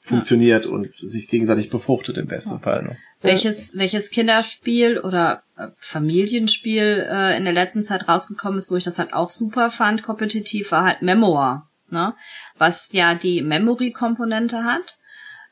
funktioniert 0.00 0.64
ja. 0.64 0.70
und 0.70 0.90
sich 0.96 1.28
gegenseitig 1.28 1.70
befruchtet 1.70 2.16
im 2.16 2.26
besten 2.26 2.52
ja. 2.52 2.58
Fall. 2.58 2.82
Ne? 2.82 2.96
Welches, 3.20 3.76
welches 3.76 4.10
Kinderspiel 4.10 4.98
oder 4.98 5.42
äh, 5.56 5.68
Familienspiel 5.76 7.06
äh, 7.08 7.36
in 7.36 7.44
der 7.44 7.52
letzten 7.52 7.84
Zeit 7.84 8.08
rausgekommen 8.08 8.58
ist, 8.58 8.70
wo 8.70 8.76
ich 8.76 8.84
das 8.84 8.98
halt 8.98 9.12
auch 9.12 9.30
super 9.30 9.70
fand, 9.70 10.02
kompetitiv, 10.02 10.72
war 10.72 10.84
halt 10.84 11.02
Memoir, 11.02 11.68
ne? 11.90 12.14
was 12.58 12.90
ja 12.92 13.14
die 13.14 13.42
Memory-Komponente 13.42 14.64
hat. 14.64 14.82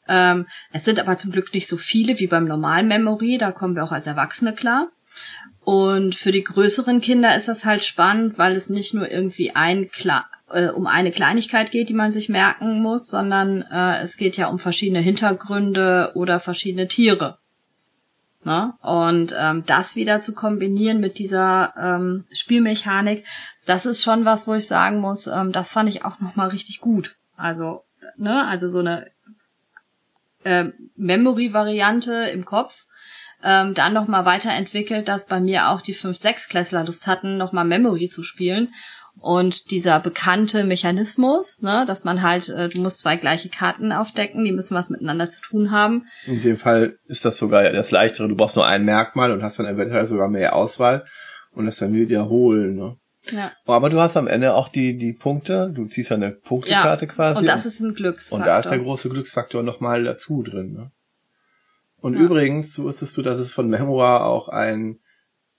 Ähm, 0.08 0.46
es 0.72 0.84
sind 0.84 0.98
aber 0.98 1.16
zum 1.16 1.32
Glück 1.32 1.54
nicht 1.54 1.68
so 1.68 1.76
viele 1.76 2.18
wie 2.18 2.26
beim 2.26 2.44
normalen 2.44 2.88
Memory, 2.88 3.38
da 3.38 3.52
kommen 3.52 3.76
wir 3.76 3.84
auch 3.84 3.92
als 3.92 4.06
Erwachsene 4.06 4.52
klar. 4.52 4.88
Und 5.64 6.16
für 6.16 6.32
die 6.32 6.42
größeren 6.42 7.00
Kinder 7.00 7.36
ist 7.36 7.46
das 7.46 7.64
halt 7.64 7.84
spannend, 7.84 8.36
weil 8.36 8.56
es 8.56 8.68
nicht 8.68 8.94
nur 8.94 9.10
irgendwie 9.10 9.54
ein 9.54 9.88
klar 9.90 10.28
äh, 10.52 10.68
um 10.68 10.86
eine 10.86 11.12
Kleinigkeit 11.12 11.70
geht, 11.70 11.88
die 11.88 11.94
man 11.94 12.12
sich 12.12 12.28
merken 12.28 12.82
muss, 12.82 13.08
sondern 13.08 13.62
äh, 13.72 14.02
es 14.02 14.16
geht 14.16 14.36
ja 14.36 14.48
um 14.48 14.58
verschiedene 14.58 15.00
Hintergründe 15.00 16.12
oder 16.14 16.40
verschiedene 16.40 16.88
Tiere. 16.88 17.38
Ne? 18.44 18.74
Und 18.82 19.34
ähm, 19.38 19.64
das 19.66 19.94
wieder 19.94 20.20
zu 20.20 20.34
kombinieren 20.34 21.00
mit 21.00 21.18
dieser 21.18 21.74
ähm, 21.80 22.24
Spielmechanik, 22.32 23.24
das 23.66 23.86
ist 23.86 24.02
schon 24.02 24.24
was, 24.24 24.46
wo 24.46 24.54
ich 24.54 24.66
sagen 24.66 24.98
muss, 24.98 25.26
ähm, 25.26 25.52
das 25.52 25.70
fand 25.70 25.88
ich 25.88 26.04
auch 26.04 26.20
nochmal 26.20 26.48
richtig 26.48 26.80
gut. 26.80 27.14
Also, 27.36 27.82
ne, 28.16 28.46
also 28.46 28.68
so 28.68 28.80
eine 28.80 29.06
äh, 30.44 30.66
Memory-Variante 30.96 32.12
im 32.32 32.44
Kopf, 32.44 32.86
ähm, 33.44 33.74
dann 33.74 33.92
nochmal 33.92 34.24
weiterentwickelt, 34.24 35.08
dass 35.08 35.26
bei 35.26 35.40
mir 35.40 35.68
auch 35.68 35.80
die 35.80 35.94
5-6-Klässler 35.94 36.84
Lust 36.84 37.06
hatten, 37.06 37.36
nochmal 37.36 37.64
Memory 37.64 38.08
zu 38.08 38.22
spielen. 38.22 38.72
Und 39.20 39.70
dieser 39.70 40.00
bekannte 40.00 40.64
Mechanismus, 40.64 41.60
ne, 41.60 41.84
dass 41.86 42.02
man 42.02 42.22
halt, 42.22 42.48
äh, 42.48 42.68
du 42.68 42.80
musst 42.80 43.00
zwei 43.00 43.16
gleiche 43.16 43.50
Karten 43.50 43.92
aufdecken, 43.92 44.44
die 44.44 44.52
müssen 44.52 44.74
was 44.74 44.90
miteinander 44.90 45.28
zu 45.28 45.40
tun 45.40 45.70
haben. 45.70 46.06
In 46.26 46.40
dem 46.40 46.56
Fall 46.56 46.96
ist 47.06 47.24
das 47.24 47.36
sogar 47.36 47.62
das 47.70 47.90
Leichtere. 47.90 48.28
Du 48.28 48.36
brauchst 48.36 48.56
nur 48.56 48.66
ein 48.66 48.84
Merkmal 48.84 49.30
und 49.32 49.42
hast 49.42 49.58
dann 49.58 49.66
eventuell 49.66 50.06
sogar 50.06 50.28
mehr 50.28 50.56
Auswahl 50.56 51.04
und 51.52 51.66
das 51.66 51.76
dann 51.76 51.92
wiederholen. 51.92 52.74
Ne? 52.76 52.96
Ja. 53.30 53.52
Aber 53.66 53.88
du 53.88 54.00
hast 54.00 54.16
am 54.16 54.26
Ende 54.26 54.54
auch 54.54 54.68
die, 54.68 54.98
die 54.98 55.12
Punkte, 55.12 55.70
du 55.72 55.86
ziehst 55.86 56.10
ja 56.10 56.16
eine 56.16 56.32
Punktekarte 56.32 57.06
ja, 57.06 57.12
quasi. 57.12 57.40
Und 57.40 57.46
das 57.46 57.66
ist 57.66 57.80
ein 57.80 57.94
Glücksfaktor. 57.94 58.38
Und 58.38 58.46
da 58.46 58.58
ist 58.58 58.70
der 58.70 58.78
große 58.78 59.08
Glücksfaktor 59.08 59.62
nochmal 59.62 60.02
dazu 60.02 60.42
drin. 60.42 60.72
Ne? 60.72 60.90
Und 62.00 62.14
ja. 62.14 62.20
übrigens 62.20 62.78
wusstest 62.78 63.16
du, 63.16 63.22
dass 63.22 63.38
es 63.38 63.52
von 63.52 63.68
Memoir 63.68 64.24
auch 64.24 64.48
ein 64.48 64.98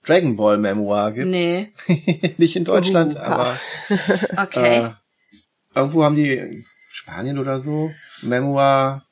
Dragon 0.04 0.36
Ball 0.36 0.58
Memoir 0.58 1.12
gibt. 1.12 1.28
Nee. 1.28 1.72
Nicht 2.36 2.56
in 2.56 2.64
Deutschland, 2.64 3.14
uh, 3.14 3.18
aber 3.18 3.60
okay. 4.36 4.84
Äh, 4.84 4.90
irgendwo 5.74 6.04
haben 6.04 6.16
die 6.16 6.66
Spanien 6.92 7.38
oder 7.38 7.60
so 7.60 7.90
Memoir 8.20 9.04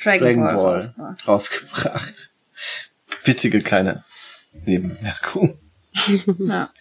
Dragon, 0.00 0.20
Dragon 0.20 0.44
Ball, 0.44 0.54
Ball 0.54 0.64
rausgebracht. 0.74 1.28
rausgebracht. 1.28 2.30
Witzige 3.24 3.60
kleine 3.60 4.04
Nebenmerkung. 4.64 5.58
ja. 6.38 6.70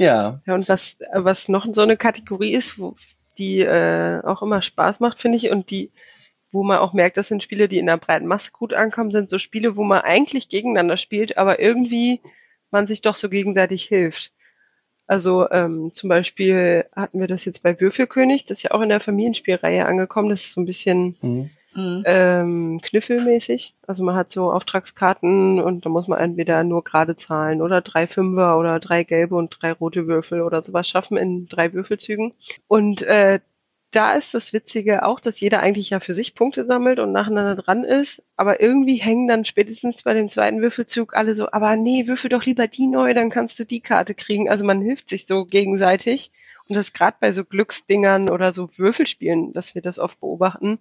Ja. 0.00 0.40
Ja, 0.46 0.54
und 0.54 0.68
was, 0.68 0.96
was 1.12 1.48
noch 1.48 1.66
so 1.72 1.82
eine 1.82 1.96
Kategorie 1.96 2.54
ist, 2.54 2.78
wo, 2.78 2.96
die 3.38 3.60
äh, 3.60 4.20
auch 4.24 4.42
immer 4.42 4.62
Spaß 4.62 5.00
macht, 5.00 5.18
finde 5.18 5.36
ich, 5.36 5.50
und 5.50 5.70
die 5.70 5.90
wo 6.52 6.62
man 6.62 6.78
auch 6.78 6.92
merkt, 6.92 7.16
das 7.16 7.28
sind 7.28 7.42
Spiele, 7.42 7.68
die 7.68 7.78
in 7.78 7.86
der 7.86 7.96
breiten 7.96 8.26
Masse 8.26 8.50
gut 8.50 8.74
ankommen, 8.74 9.12
sind 9.12 9.30
so 9.30 9.38
Spiele, 9.38 9.76
wo 9.76 9.84
man 9.84 10.00
eigentlich 10.00 10.48
gegeneinander 10.48 10.96
spielt, 10.96 11.38
aber 11.38 11.60
irgendwie 11.60 12.20
man 12.70 12.86
sich 12.86 13.02
doch 13.02 13.14
so 13.14 13.28
gegenseitig 13.28 13.84
hilft. 13.84 14.32
Also 15.06 15.50
ähm, 15.50 15.92
zum 15.92 16.08
Beispiel 16.08 16.86
hatten 16.94 17.20
wir 17.20 17.26
das 17.26 17.44
jetzt 17.44 17.62
bei 17.62 17.80
Würfelkönig, 17.80 18.44
das 18.44 18.58
ist 18.58 18.62
ja 18.64 18.70
auch 18.72 18.80
in 18.80 18.88
der 18.88 19.00
Familienspielreihe 19.00 19.86
angekommen, 19.86 20.28
das 20.28 20.42
ist 20.42 20.52
so 20.52 20.60
ein 20.60 20.66
bisschen 20.66 21.14
mhm. 21.20 21.50
Mhm. 21.80 22.02
ähm, 22.06 22.80
knüffelmäßig. 22.82 23.74
Also 23.86 24.04
man 24.04 24.14
hat 24.14 24.30
so 24.30 24.52
Auftragskarten 24.52 25.60
und 25.60 25.84
da 25.84 25.90
muss 25.90 26.08
man 26.08 26.18
entweder 26.18 26.64
nur 26.64 26.84
gerade 26.84 27.16
Zahlen 27.16 27.62
oder 27.62 27.80
drei 27.80 28.06
Fünfer 28.06 28.58
oder 28.58 28.80
drei 28.80 29.04
gelbe 29.04 29.36
und 29.36 29.56
drei 29.60 29.72
rote 29.72 30.06
Würfel 30.06 30.42
oder 30.42 30.62
sowas 30.62 30.88
schaffen 30.88 31.16
in 31.16 31.48
drei 31.48 31.72
Würfelzügen. 31.72 32.32
Und 32.68 33.02
äh, 33.02 33.40
da 33.90 34.12
ist 34.12 34.34
das 34.34 34.52
Witzige 34.52 35.04
auch, 35.04 35.18
dass 35.18 35.40
jeder 35.40 35.60
eigentlich 35.60 35.90
ja 35.90 36.00
für 36.00 36.14
sich 36.14 36.34
Punkte 36.34 36.64
sammelt 36.64 37.00
und 37.00 37.12
nacheinander 37.12 37.60
dran 37.60 37.84
ist, 37.84 38.22
aber 38.36 38.60
irgendwie 38.60 38.96
hängen 38.96 39.26
dann 39.26 39.44
spätestens 39.44 40.04
bei 40.04 40.14
dem 40.14 40.28
zweiten 40.28 40.62
Würfelzug 40.62 41.16
alle 41.16 41.34
so, 41.34 41.50
aber 41.50 41.74
nee, 41.76 42.06
würfel 42.06 42.30
doch 42.30 42.44
lieber 42.44 42.68
die 42.68 42.86
neu, 42.86 43.14
dann 43.14 43.30
kannst 43.30 43.58
du 43.58 43.64
die 43.64 43.80
Karte 43.80 44.14
kriegen. 44.14 44.48
Also 44.48 44.64
man 44.64 44.80
hilft 44.80 45.10
sich 45.10 45.26
so 45.26 45.44
gegenseitig 45.44 46.30
und 46.68 46.76
das 46.76 46.92
gerade 46.92 47.16
bei 47.18 47.32
so 47.32 47.44
Glücksdingern 47.44 48.30
oder 48.30 48.52
so 48.52 48.70
Würfelspielen, 48.76 49.52
dass 49.52 49.74
wir 49.74 49.82
das 49.82 49.98
oft 49.98 50.20
beobachten, 50.20 50.78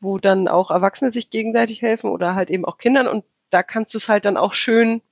wo 0.00 0.18
dann 0.18 0.48
auch 0.48 0.70
Erwachsene 0.70 1.10
sich 1.10 1.30
gegenseitig 1.30 1.82
helfen 1.82 2.10
oder 2.10 2.34
halt 2.34 2.50
eben 2.50 2.64
auch 2.64 2.78
Kindern 2.78 3.08
und 3.08 3.24
da 3.50 3.62
kannst 3.62 3.94
du 3.94 3.98
es 3.98 4.08
halt 4.08 4.24
dann 4.24 4.36
auch 4.36 4.52
schön 4.52 5.02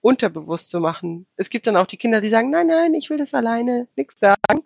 unterbewusst 0.00 0.70
so 0.70 0.80
machen. 0.80 1.26
Es 1.36 1.50
gibt 1.50 1.66
dann 1.66 1.76
auch 1.76 1.86
die 1.86 1.96
Kinder, 1.96 2.20
die 2.20 2.28
sagen, 2.28 2.50
nein, 2.50 2.66
nein, 2.66 2.94
ich 2.94 3.10
will 3.10 3.18
das 3.18 3.34
alleine, 3.34 3.88
nix 3.96 4.18
sagen. 4.18 4.62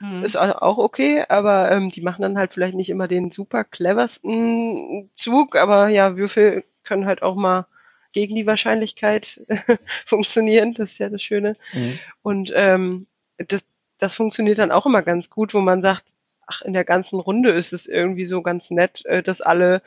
Mhm. 0.00 0.24
Ist 0.24 0.36
auch 0.36 0.78
okay, 0.78 1.24
aber 1.28 1.70
ähm, 1.72 1.90
die 1.90 2.02
machen 2.02 2.22
dann 2.22 2.38
halt 2.38 2.52
vielleicht 2.52 2.74
nicht 2.74 2.90
immer 2.90 3.08
den 3.08 3.30
super 3.30 3.64
cleversten 3.64 5.10
Zug, 5.14 5.56
aber 5.56 5.88
ja, 5.88 6.16
Würfel 6.16 6.64
können 6.84 7.06
halt 7.06 7.22
auch 7.22 7.34
mal 7.34 7.66
gegen 8.12 8.34
die 8.34 8.46
Wahrscheinlichkeit 8.46 9.40
funktionieren, 10.06 10.74
das 10.74 10.92
ist 10.92 10.98
ja 10.98 11.08
das 11.08 11.22
Schöne. 11.22 11.56
Mhm. 11.72 11.98
Und 12.22 12.52
ähm, 12.54 13.06
das, 13.38 13.64
das 13.98 14.14
funktioniert 14.14 14.58
dann 14.58 14.70
auch 14.70 14.86
immer 14.86 15.02
ganz 15.02 15.30
gut, 15.30 15.54
wo 15.54 15.60
man 15.60 15.82
sagt, 15.82 16.04
ach, 16.46 16.62
in 16.62 16.72
der 16.72 16.84
ganzen 16.84 17.20
Runde 17.20 17.50
ist 17.50 17.72
es 17.72 17.86
irgendwie 17.86 18.26
so 18.26 18.42
ganz 18.42 18.70
nett, 18.70 19.04
äh, 19.06 19.22
dass 19.22 19.40
alle 19.40 19.82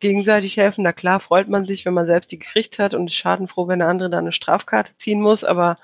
gegenseitig 0.00 0.56
helfen. 0.56 0.84
Na 0.84 0.92
klar 0.92 1.20
freut 1.20 1.48
man 1.48 1.66
sich, 1.66 1.86
wenn 1.86 1.94
man 1.94 2.06
selbst 2.06 2.32
die 2.32 2.38
gekriegt 2.38 2.78
hat 2.78 2.94
und 2.94 3.06
ist 3.06 3.14
schadenfroh, 3.14 3.68
wenn 3.68 3.78
der 3.78 3.88
andere 3.88 4.10
da 4.10 4.18
eine 4.18 4.32
Strafkarte 4.32 4.96
ziehen 4.98 5.20
muss, 5.20 5.44
aber 5.44 5.78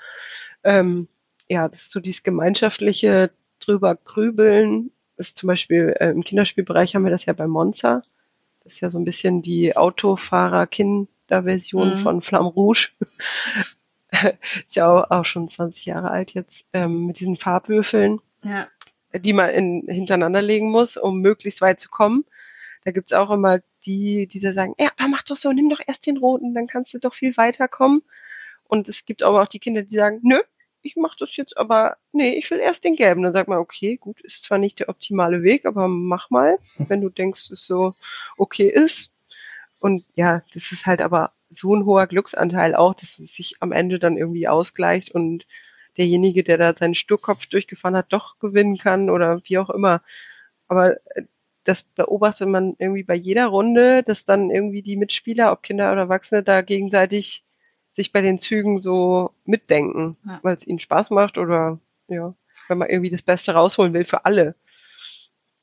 ähm, 0.64 1.08
ja, 1.48 1.68
das 1.68 1.82
ist 1.82 1.92
so 1.92 2.00
dieses 2.00 2.22
gemeinschaftliche, 2.22 3.30
drüber 3.60 3.96
grübeln. 3.96 4.90
Ist 5.16 5.38
zum 5.38 5.46
Beispiel 5.48 5.94
äh, 5.98 6.10
im 6.10 6.24
Kinderspielbereich 6.24 6.94
haben 6.94 7.04
wir 7.04 7.10
das 7.10 7.26
ja 7.26 7.32
bei 7.32 7.46
Monza. 7.46 8.02
Das 8.64 8.74
ist 8.74 8.80
ja 8.80 8.90
so 8.90 8.98
ein 8.98 9.04
bisschen 9.04 9.42
die 9.42 9.76
Autofahrer-Kinderversion 9.76 11.94
mhm. 11.94 11.98
von 11.98 12.22
Flamme 12.22 12.48
Rouge. 12.48 12.90
ist 14.10 14.76
ja 14.76 14.86
auch, 14.86 15.10
auch, 15.10 15.24
schon 15.24 15.50
20 15.50 15.86
Jahre 15.86 16.10
alt 16.10 16.34
jetzt, 16.34 16.64
ähm, 16.72 17.06
mit 17.06 17.20
diesen 17.20 17.36
Farbwürfeln, 17.36 18.20
ja. 18.44 18.66
Die 19.14 19.32
man 19.32 19.50
in, 19.50 19.84
hintereinander 19.88 20.42
legen 20.42 20.70
muss, 20.70 20.96
um 20.96 21.20
möglichst 21.20 21.60
weit 21.60 21.80
zu 21.80 21.88
kommen. 21.88 22.24
Da 22.84 22.90
gibt's 22.90 23.12
auch 23.12 23.30
immer 23.30 23.60
die, 23.84 24.26
die 24.26 24.40
da 24.40 24.52
sagen, 24.52 24.74
ja, 24.78 24.90
aber 24.96 25.08
mach 25.08 25.22
doch 25.22 25.36
so, 25.36 25.52
nimm 25.52 25.68
doch 25.68 25.80
erst 25.86 26.06
den 26.06 26.18
roten, 26.18 26.54
dann 26.54 26.66
kannst 26.66 26.94
du 26.94 26.98
doch 26.98 27.14
viel 27.14 27.36
weiter 27.36 27.68
kommen. 27.68 28.02
Und 28.64 28.88
es 28.88 29.04
gibt 29.04 29.22
aber 29.22 29.42
auch 29.42 29.48
die 29.48 29.58
Kinder, 29.58 29.82
die 29.82 29.94
sagen, 29.94 30.20
nö, 30.22 30.38
ich 30.82 30.96
mache 30.96 31.16
das 31.18 31.36
jetzt 31.36 31.56
aber, 31.56 31.96
nee, 32.12 32.34
ich 32.34 32.50
will 32.50 32.58
erst 32.58 32.84
den 32.84 32.96
gelben. 32.96 33.22
Dann 33.22 33.32
sagt 33.32 33.48
man, 33.48 33.58
okay, 33.58 33.96
gut, 33.96 34.20
ist 34.20 34.44
zwar 34.44 34.58
nicht 34.58 34.80
der 34.80 34.88
optimale 34.88 35.42
Weg, 35.42 35.66
aber 35.66 35.88
mach 35.88 36.30
mal, 36.30 36.58
wenn 36.78 37.00
du 37.00 37.08
denkst, 37.08 37.50
es 37.50 37.66
so 37.66 37.94
okay 38.36 38.68
ist. 38.68 39.10
Und 39.80 40.04
ja, 40.14 40.42
das 40.54 40.72
ist 40.72 40.86
halt 40.86 41.00
aber 41.00 41.30
so 41.50 41.74
ein 41.74 41.84
hoher 41.84 42.06
Glücksanteil 42.06 42.74
auch, 42.74 42.94
dass 42.94 43.18
es 43.18 43.34
sich 43.34 43.56
am 43.60 43.72
Ende 43.72 43.98
dann 43.98 44.16
irgendwie 44.16 44.48
ausgleicht 44.48 45.10
und 45.12 45.46
derjenige, 45.98 46.44
der 46.44 46.58
da 46.58 46.74
seinen 46.74 46.94
Sturkopf 46.94 47.46
durchgefahren 47.46 47.96
hat, 47.96 48.12
doch 48.12 48.38
gewinnen 48.38 48.78
kann 48.78 49.10
oder 49.10 49.40
wie 49.44 49.58
auch 49.58 49.70
immer. 49.70 50.02
Aber 50.68 50.96
äh, 51.14 51.24
das 51.64 51.82
beobachtet 51.82 52.48
man 52.48 52.76
irgendwie 52.78 53.02
bei 53.02 53.14
jeder 53.14 53.46
Runde, 53.46 54.02
dass 54.02 54.24
dann 54.24 54.50
irgendwie 54.50 54.80
die 54.80 54.96
Mitspieler, 54.96 55.52
ob 55.52 55.62
Kinder 55.62 55.92
oder 55.92 56.02
Erwachsene, 56.02 56.42
da 56.42 56.62
gegenseitig 56.62 57.44
sich 57.94 58.12
bei 58.12 58.22
den 58.22 58.38
Zügen 58.38 58.78
so 58.78 59.32
mitdenken, 59.44 60.16
ja. 60.24 60.38
weil 60.42 60.56
es 60.56 60.66
ihnen 60.66 60.78
Spaß 60.78 61.10
macht 61.10 61.36
oder 61.36 61.78
ja, 62.06 62.34
wenn 62.68 62.78
man 62.78 62.88
irgendwie 62.88 63.10
das 63.10 63.22
Beste 63.22 63.52
rausholen 63.52 63.92
will 63.92 64.04
für 64.04 64.24
alle. 64.24 64.54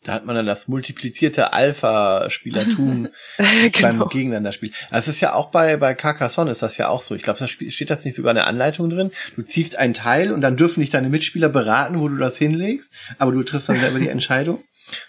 Da 0.05 0.13
hat 0.13 0.25
man 0.25 0.35
dann 0.35 0.45
das 0.45 0.67
multiplizierte 0.67 1.51
Alpha-Spielertum 1.51 3.09
genau. 3.37 3.71
beim 3.81 4.09
Gegeneinanderspiel. 4.09 4.71
Das 4.91 5.07
ist 5.07 5.19
ja 5.19 5.33
auch 5.33 5.47
bei, 5.47 5.77
bei 5.77 5.95
Carcassonne 5.95 6.51
ist 6.51 6.61
das 6.61 6.77
ja 6.77 6.89
auch 6.89 7.01
so. 7.01 7.15
Ich 7.15 7.23
glaube, 7.23 7.39
da 7.39 7.47
steht 7.47 7.89
das 7.89 8.05
nicht 8.05 8.15
sogar 8.15 8.31
in 8.31 8.35
der 8.35 8.47
Anleitung 8.47 8.89
drin. 8.91 9.11
Du 9.35 9.41
ziehst 9.41 9.77
ein 9.77 9.95
Teil 9.95 10.31
und 10.31 10.41
dann 10.41 10.57
dürfen 10.57 10.81
dich 10.81 10.91
deine 10.91 11.09
Mitspieler 11.09 11.49
beraten, 11.49 11.99
wo 11.99 12.07
du 12.07 12.17
das 12.17 12.37
hinlegst, 12.37 12.93
aber 13.17 13.31
du 13.31 13.41
triffst 13.41 13.67
dann 13.67 13.79
selber 13.79 13.97
die 13.97 14.09
Entscheidung. 14.09 14.63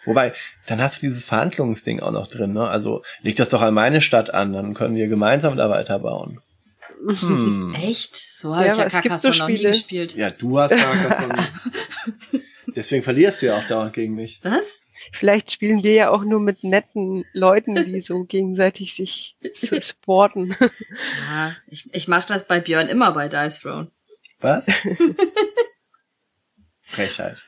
Wobei, 0.07 0.33
dann 0.67 0.81
hast 0.81 0.97
du 0.97 1.07
dieses 1.07 1.27
Verhandlungsding 1.27 2.01
auch 2.01 2.11
noch 2.11 2.27
drin, 2.27 2.55
ne? 2.55 2.67
Also 2.67 3.03
leg 3.21 3.37
das 3.37 3.51
doch 3.51 3.61
an 3.61 3.75
meine 3.75 4.01
Stadt 4.01 4.33
an, 4.33 4.55
dann 4.55 4.73
können 4.73 4.97
wir 4.97 5.09
gemeinsam 5.09 5.57
da 5.59 5.69
weiterbauen. 5.69 6.41
Hm. 7.07 7.75
Echt? 7.75 8.17
So 8.17 8.57
habe 8.57 8.67
Ja, 8.67 8.73
ich 8.73 8.79
ja 8.79 8.89
Carcassonne 8.89 9.35
so 9.35 9.41
noch 9.41 9.49
nie 9.49 9.63
gespielt. 9.63 10.15
Ja, 10.17 10.31
du 10.31 10.59
hast 10.59 10.71
Carcassonne. 10.71 11.47
Deswegen 12.77 13.03
verlierst 13.03 13.43
du 13.43 13.47
ja 13.47 13.57
auch 13.57 13.65
dauernd 13.65 13.95
gegen 13.95 14.15
mich. 14.15 14.41
Was? 14.43 14.79
Vielleicht 15.13 15.51
spielen 15.51 15.83
wir 15.83 15.93
ja 15.93 16.11
auch 16.11 16.23
nur 16.25 16.41
mit 16.41 16.63
netten 16.65 17.25
Leuten, 17.33 17.75
die 17.75 18.01
so 18.01 18.25
gegenseitig 18.29 18.95
sich 18.95 19.37
su- 19.55 19.81
supporten. 19.81 20.55
Ja, 21.31 21.57
ich, 21.69 21.89
ich 21.93 22.09
mache 22.09 22.29
das 22.29 22.47
bei 22.47 22.61
Björn 22.61 22.89
immer 22.89 23.13
bei 23.13 23.29
Dice 23.29 23.61
Throne. 23.61 23.91
Was? 24.41 24.67
Frechheit. 26.87 27.43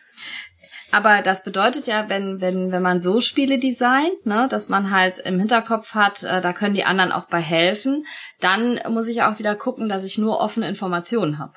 Aber 0.90 1.20
das 1.20 1.42
bedeutet 1.44 1.86
ja, 1.86 2.08
wenn, 2.08 2.40
wenn, 2.40 2.73
wenn 2.73 2.82
man 2.82 2.98
so 2.98 3.20
Spiele 3.20 3.58
designt, 3.58 4.24
ne, 4.24 4.47
dass 4.50 4.70
man 4.70 4.90
halt 4.90 5.18
im 5.18 5.39
Hinterkopf 5.39 5.92
hat, 5.94 6.23
äh, 6.23 6.40
da 6.40 6.55
können 6.55 6.74
die 6.74 6.84
anderen 6.84 7.12
auch 7.12 7.26
bei 7.26 7.40
helfen, 7.40 8.07
dann 8.40 8.81
muss 8.89 9.07
ich 9.08 9.23
auch 9.23 9.39
wieder 9.39 9.55
gucken, 9.55 9.89
dass 9.90 10.05
ich 10.05 10.16
nur 10.16 10.40
offene 10.40 10.66
Informationen 10.66 11.39
habe. 11.39 11.52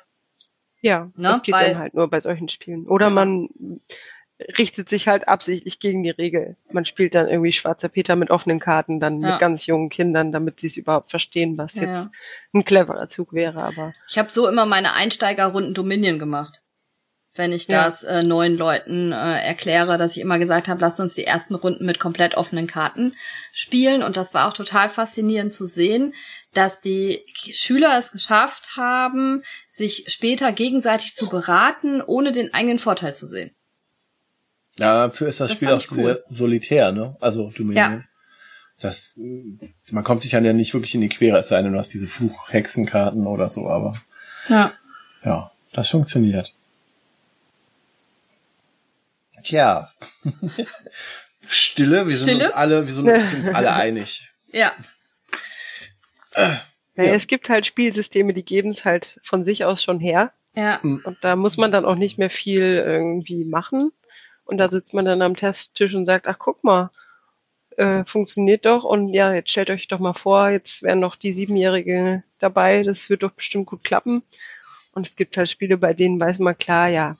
Ja, 0.82 1.04
Ne, 1.04 1.12
das 1.16 1.42
geht 1.42 1.54
weil- 1.54 1.70
dann 1.72 1.78
halt 1.78 1.94
nur 1.94 2.08
bei 2.10 2.20
solchen 2.20 2.48
Spielen. 2.48 2.86
Oder 2.86 3.06
Genau. 3.06 3.14
man 3.14 3.48
richtet 4.58 4.88
sich 4.88 5.06
halt 5.06 5.28
absichtlich 5.28 5.78
gegen 5.78 6.02
die 6.02 6.10
Regel. 6.10 6.56
Man 6.72 6.84
spielt 6.84 7.14
dann 7.14 7.28
irgendwie 7.28 7.52
Schwarzer 7.52 7.88
Peter 7.88 8.16
mit 8.16 8.30
offenen 8.30 8.58
Karten, 8.58 8.98
dann 8.98 9.20
Ja. 9.22 9.30
mit 9.32 9.40
ganz 9.40 9.66
jungen 9.66 9.88
Kindern, 9.88 10.32
damit 10.32 10.58
sie 10.60 10.66
es 10.66 10.76
überhaupt 10.76 11.10
verstehen, 11.10 11.56
was 11.58 11.74
Ja, 11.76 11.82
jetzt 11.82 12.04
ja. 12.06 12.10
ein 12.52 12.64
cleverer 12.64 13.08
Zug 13.08 13.32
wäre. 13.32 13.62
Aber 13.62 13.94
Ich 14.08 14.18
habe 14.18 14.30
so 14.32 14.48
immer 14.48 14.66
meine 14.66 14.94
Einsteigerrunden 14.94 15.74
Dominion 15.74 16.18
gemacht. 16.18 16.61
Wenn 17.34 17.52
ich 17.52 17.66
Ja. 17.66 17.84
das 17.84 18.02
äh, 18.04 18.22
neuen 18.22 18.56
Leuten 18.58 19.12
äh, 19.12 19.40
erkläre, 19.40 19.96
dass 19.96 20.12
ich 20.16 20.20
immer 20.20 20.38
gesagt 20.38 20.68
habe, 20.68 20.80
lasst 20.82 21.00
uns 21.00 21.14
die 21.14 21.24
ersten 21.24 21.54
Runden 21.54 21.86
mit 21.86 21.98
komplett 21.98 22.34
offenen 22.34 22.66
Karten 22.66 23.14
spielen. 23.54 24.02
Und 24.02 24.16
das 24.18 24.34
war 24.34 24.48
auch 24.48 24.52
total 24.52 24.88
faszinierend 24.90 25.50
zu 25.52 25.64
sehen, 25.64 26.12
dass 26.52 26.82
die 26.82 27.24
Schüler 27.34 27.96
es 27.96 28.12
geschafft 28.12 28.76
haben, 28.76 29.42
sich 29.66 30.04
später 30.08 30.52
gegenseitig 30.52 31.14
zu 31.14 31.30
beraten, 31.30 32.02
ohne 32.02 32.32
den 32.32 32.52
eigenen 32.52 32.78
Vorteil 32.78 33.16
zu 33.16 33.26
sehen. 33.26 33.50
Ja, 34.78 35.06
dafür 35.06 35.28
ist 35.28 35.40
das, 35.40 35.48
Das 35.50 35.56
Spiel 35.56 35.68
auch 35.68 35.84
cool. 35.92 36.04
sehr 36.04 36.22
solitär, 36.28 36.92
ne? 36.92 37.16
Also 37.20 37.50
Dominion. 37.56 37.76
Ja. 37.76 38.02
Das, 38.80 39.16
äh, 39.16 39.68
man 39.90 40.04
kommt 40.04 40.20
sich 40.22 40.32
dann 40.32 40.44
ja 40.44 40.52
nicht 40.52 40.74
wirklich 40.74 40.94
in 40.94 41.00
die 41.00 41.08
Quere, 41.08 41.38
es 41.38 41.48
sei 41.48 41.62
denn, 41.62 41.72
du 41.72 41.78
hast 41.78 41.94
diese 41.94 42.06
Fluchhexenkarten 42.08 43.26
oder 43.26 43.48
so, 43.48 43.68
aber 43.68 43.96
Ja. 44.48 44.70
ja, 45.24 45.50
das 45.72 45.88
funktioniert. 45.88 46.52
Tja. 49.42 49.90
Stille, 51.48 52.06
wir 52.06 52.16
sind 52.16 52.24
Stille? 52.26 52.44
uns 52.46 52.50
alle, 52.54 52.86
wir 52.86 52.94
sind 52.94 53.08
uns 53.08 53.48
alle 53.54 53.72
einig. 53.74 54.28
Ja. 54.52 54.72
naja, 56.34 56.60
Ja. 56.96 57.04
es 57.14 57.26
gibt 57.26 57.48
halt 57.48 57.66
Spielsysteme, 57.66 58.32
die 58.32 58.44
geben 58.44 58.70
es 58.70 58.84
halt 58.84 59.20
von 59.24 59.44
sich 59.44 59.64
aus 59.64 59.82
schon 59.82 60.00
her. 60.00 60.32
Ja. 60.54 60.78
Und 60.82 61.16
da 61.22 61.36
muss 61.36 61.56
man 61.56 61.72
dann 61.72 61.84
auch 61.84 61.94
nicht 61.94 62.18
mehr 62.18 62.30
viel 62.30 62.62
irgendwie 62.86 63.44
machen. 63.44 63.92
Und 64.44 64.58
da 64.58 64.68
sitzt 64.68 64.92
man 64.92 65.04
dann 65.04 65.22
am 65.22 65.36
Testtisch 65.36 65.94
und 65.94 66.04
sagt, 66.04 66.26
ach 66.26 66.38
guck 66.38 66.62
mal, 66.64 66.90
äh, 67.78 68.04
funktioniert 68.04 68.66
doch. 68.66 68.84
Und 68.84 69.14
ja, 69.14 69.32
jetzt 69.32 69.50
stellt 69.50 69.70
euch 69.70 69.88
doch 69.88 69.98
mal 69.98 70.12
vor, 70.14 70.50
jetzt 70.50 70.82
wären 70.82 71.00
noch 71.00 71.16
die 71.16 71.32
Siebenjährige 71.32 72.22
dabei, 72.38 72.82
das 72.82 73.08
wird 73.08 73.22
doch 73.22 73.30
bestimmt 73.32 73.66
gut 73.66 73.82
klappen. 73.84 74.22
Und 74.92 75.06
es 75.08 75.16
gibt 75.16 75.36
halt 75.38 75.48
Spiele, 75.48 75.78
bei 75.78 75.94
denen 75.94 76.20
weiß 76.20 76.38
man 76.38 76.58
klar, 76.58 76.88
ja, 76.88 77.16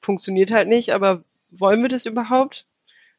funktioniert 0.00 0.50
halt 0.50 0.68
nicht, 0.68 0.92
aber 0.92 1.22
wollen 1.58 1.82
wir 1.82 1.88
das 1.88 2.06
überhaupt? 2.06 2.66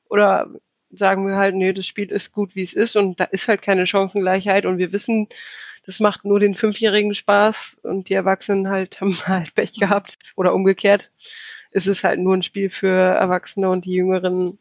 Oder 0.10 0.48
sagen 0.90 1.26
wir 1.28 1.36
halt, 1.38 1.56
nee, 1.56 1.74
das 1.74 1.88
Spiel 1.88 2.12
ist 2.12 2.32
gut, 2.32 2.56
wie 2.56 2.62
es 2.62 2.74
ist 2.74 2.95
und 2.95 3.20
da 3.20 3.24
ist 3.26 3.48
halt 3.48 3.62
keine 3.62 3.88
Chancengleichheit 3.88 4.66
und 4.66 4.78
wir 4.78 4.92
wissen, 4.94 5.28
das 5.86 6.00
macht 6.00 6.24
nur 6.24 6.40
den 6.40 6.56
Fünfjährigen 6.56 7.14
Spaß 7.14 7.80
und 7.84 8.10
die 8.10 8.14
Erwachsenen 8.14 8.70
halt 8.70 9.02
haben 9.02 9.18
halt 9.28 9.53
Pech 9.56 9.74
gehabt 9.74 10.18
oder 10.36 10.53
umgekehrt. 10.53 11.12
Es 11.72 11.88
ist 11.88 12.03
halt 12.03 12.20
nur 12.20 12.36
ein 12.36 12.44
Spiel 12.44 12.70
für 12.70 12.88
Erwachsene 12.90 13.70
und 13.70 13.86
die 13.86 13.94
Jüngeren 13.94 14.60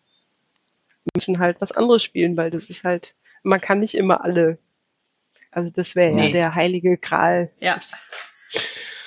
müssen 1.14 1.38
halt 1.38 1.60
was 1.60 1.72
anderes 1.72 2.02
spielen, 2.02 2.36
weil 2.36 2.50
das 2.50 2.70
ist 2.70 2.84
halt, 2.84 3.14
man 3.42 3.60
kann 3.60 3.80
nicht 3.80 3.94
immer 3.94 4.24
alle. 4.24 4.58
Also 5.50 5.70
das 5.74 5.94
wäre 5.94 6.14
Nee. 6.14 6.28
ja 6.28 6.32
der 6.32 6.54
heilige 6.54 6.96
Gral. 6.96 7.50
Ja. 7.58 7.78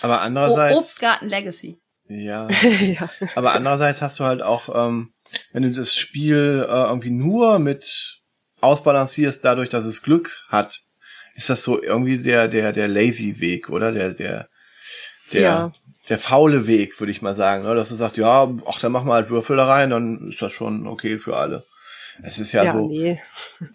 Aber 0.01 0.17
O 0.17 0.19
andererseits, 0.19 0.77
Obstgarten 0.77 1.29
Legacy. 1.29 1.79
Ja, 2.07 2.49
ja. 2.81 3.09
aber 3.35 3.53
andererseits 3.53 4.01
hast 4.01 4.19
du 4.19 4.23
halt 4.25 4.41
auch, 4.41 4.69
ähm, 4.87 5.13
wenn 5.53 5.63
du 5.63 5.71
das 5.71 5.95
Spiel 5.95 6.65
äh, 6.67 6.71
irgendwie 6.71 7.11
nur 7.11 7.59
mit 7.59 8.19
ausbalancierst, 8.61 9.43
dadurch, 9.43 9.69
dass 9.69 9.85
es 9.85 10.01
Glück 10.01 10.45
hat, 10.49 10.79
ist 11.35 11.49
das 11.49 11.63
so 11.63 11.81
irgendwie 11.81 12.17
der, 12.17 12.47
der, 12.47 12.71
der 12.71 12.87
lazy 12.87 13.39
Weg, 13.39 13.69
oder? 13.69 13.91
Der, 13.91 14.09
der, 14.11 14.47
der, 15.33 15.41
Ja. 15.41 15.71
der 16.09 16.17
faule 16.17 16.65
Weg, 16.67 16.99
würde 16.99 17.11
ich 17.11 17.21
mal 17.21 17.33
sagen, 17.33 17.63
ne? 17.63 17.75
dass 17.75 17.89
du 17.89 17.95
sagst, 17.95 18.17
ja, 18.17 18.49
ach, 18.67 18.79
dann 18.79 18.91
machen 18.91 19.07
wir 19.07 19.13
halt 19.15 19.29
Würfel 19.29 19.57
da 19.57 19.65
rein, 19.65 19.89
dann 19.89 20.29
ist 20.29 20.41
das 20.41 20.53
schon 20.53 20.87
okay 20.87 21.17
für 21.17 21.35
alle. 21.37 21.63
Es 22.23 22.39
ist 22.39 22.53
ja, 22.53 22.63
Ja, 22.63 22.71
so. 22.71 22.87
nee, 22.87 23.21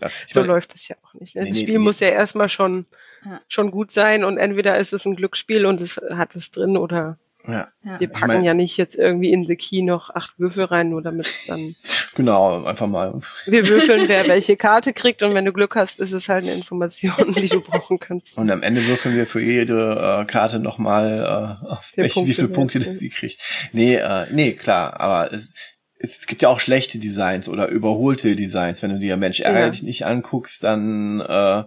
Ja, 0.00 0.08
ich 0.26 0.32
so 0.32 0.40
mein, 0.40 0.48
läuft 0.48 0.74
es 0.74 0.88
ja 0.88 0.96
auch 1.04 1.12
nicht. 1.14 1.34
Ne? 1.34 1.42
Nee, 1.42 1.48
Das 1.50 1.58
nee, 1.58 1.62
Spiel 1.62 1.78
nee. 1.78 1.84
muss 1.84 2.00
ja 2.00 2.08
erstmal 2.08 2.48
schon, 2.48 2.86
Ja. 3.24 3.40
schon 3.48 3.70
gut 3.70 3.92
sein 3.92 4.24
und 4.24 4.38
entweder 4.38 4.78
ist 4.78 4.94
es 4.94 5.04
ein 5.04 5.14
Glücksspiel 5.16 5.66
und 5.66 5.80
es 5.82 6.00
hat 6.10 6.34
es 6.36 6.50
drin 6.50 6.78
oder 6.78 7.18
ja, 7.46 7.68
Ja. 7.84 7.98
wir 8.00 8.08
Ich 8.08 8.12
packen 8.12 8.26
mein- 8.28 8.44
ja 8.44 8.54
nicht 8.54 8.76
jetzt 8.76 8.96
irgendwie 8.96 9.32
in 9.32 9.46
The 9.46 9.56
Key 9.56 9.82
noch 9.82 10.10
acht 10.10 10.38
Würfel 10.38 10.64
rein, 10.64 10.90
nur 10.90 11.02
damit 11.02 11.26
es 11.26 11.46
dann 11.46 11.74
genau, 12.14 12.64
einfach 12.64 12.86
mal. 12.86 13.20
wir 13.46 13.68
würfeln, 13.68 14.08
wer 14.08 14.28
welche 14.28 14.56
Karte 14.56 14.92
kriegt 14.92 15.22
und 15.22 15.34
wenn 15.34 15.44
du 15.44 15.52
Glück 15.52 15.74
hast, 15.76 16.00
ist 16.00 16.12
es 16.12 16.28
halt 16.28 16.44
eine 16.44 16.52
Information, 16.54 17.34
die 17.34 17.48
du 17.48 17.60
brauchen 17.60 17.98
kannst. 17.98 18.38
Und 18.38 18.50
am 18.50 18.62
Ende 18.62 18.86
würfeln 18.86 19.14
wir 19.16 19.26
für 19.26 19.40
jede 19.42 20.20
äh, 20.20 20.24
Karte 20.26 20.58
nochmal, 20.58 21.58
äh, 21.64 21.66
auf 21.66 21.92
Wie 21.94 22.02
welche, 22.02 22.20
wie 22.20 22.24
Punkte 22.24 22.34
viele 22.34 22.48
Punkte 22.48 22.78
das 22.80 22.98
sie 22.98 23.08
kriegt. 23.10 23.40
Nee, 23.72 23.94
äh, 23.96 24.26
nee, 24.30 24.52
klar, 24.52 25.00
aber 25.00 25.32
es, 25.32 25.52
es 25.98 26.26
gibt 26.26 26.42
ja 26.42 26.48
auch 26.48 26.60
schlechte 26.60 26.98
Designs 26.98 27.48
oder 27.48 27.68
überholte 27.68 28.34
Designs. 28.36 28.82
Wenn 28.82 28.90
du 28.90 28.98
dir 28.98 29.16
Mensch 29.16 29.40
ärgere 29.40 29.64
Ja. 29.64 29.70
dich 29.70 29.82
nicht 29.82 30.06
anguckst, 30.06 30.64
dann 30.64 31.20
äh, 31.20 31.64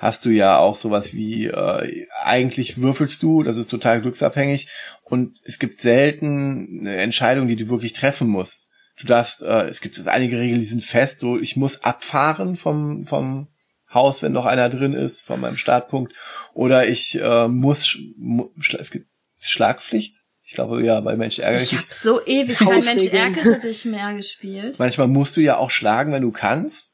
hast 0.00 0.24
du 0.24 0.30
ja 0.30 0.58
auch 0.58 0.74
sowas 0.76 1.12
wie, 1.12 1.46
äh, 1.46 2.06
eigentlich 2.22 2.80
würfelst 2.80 3.22
du, 3.22 3.42
das 3.42 3.56
ist 3.56 3.70
total 3.70 4.00
glücksabhängig 4.00 4.68
und 5.04 5.38
es 5.44 5.58
gibt 5.58 5.80
selten 5.80 6.80
eine 6.80 6.96
Entscheidung, 6.96 7.46
die 7.46 7.56
du 7.56 7.68
wirklich 7.68 7.92
treffen 7.92 8.26
musst. 8.26 8.68
Du 8.98 9.06
darfst, 9.06 9.42
äh, 9.42 9.66
es 9.66 9.80
gibt 9.82 10.06
einige 10.08 10.38
Regeln, 10.38 10.60
die 10.60 10.66
sind 10.66 10.82
fest, 10.82 11.20
so 11.20 11.38
ich 11.38 11.56
muss 11.56 11.84
abfahren 11.84 12.56
vom, 12.56 13.06
vom 13.06 13.48
Haus, 13.92 14.22
wenn 14.22 14.32
noch 14.32 14.46
einer 14.46 14.70
drin 14.70 14.94
ist, 14.94 15.22
von 15.22 15.40
meinem 15.40 15.58
Startpunkt. 15.58 16.14
Oder 16.54 16.88
ich 16.88 17.20
äh, 17.20 17.48
muss, 17.48 17.98
mu, 18.16 18.50
es 18.78 18.90
gibt 18.90 19.06
Schlagpflicht. 19.38 20.16
Ich 20.44 20.54
glaube, 20.54 20.84
ja, 20.84 21.00
bei 21.00 21.14
Mensch 21.14 21.38
ärgere 21.38 21.62
Ich 21.62 21.70
dich. 21.70 21.78
habe 21.78 21.88
so 21.90 22.24
ewig 22.24 22.58
kein 22.58 22.84
Mensch 22.84 23.06
ärgere 23.06 23.58
dich 23.58 23.84
mehr 23.84 24.14
gespielt. 24.14 24.78
Manchmal 24.78 25.08
musst 25.08 25.36
du 25.36 25.40
ja 25.40 25.56
auch 25.58 25.70
schlagen, 25.70 26.12
wenn 26.12 26.22
du 26.22 26.32
kannst. 26.32 26.89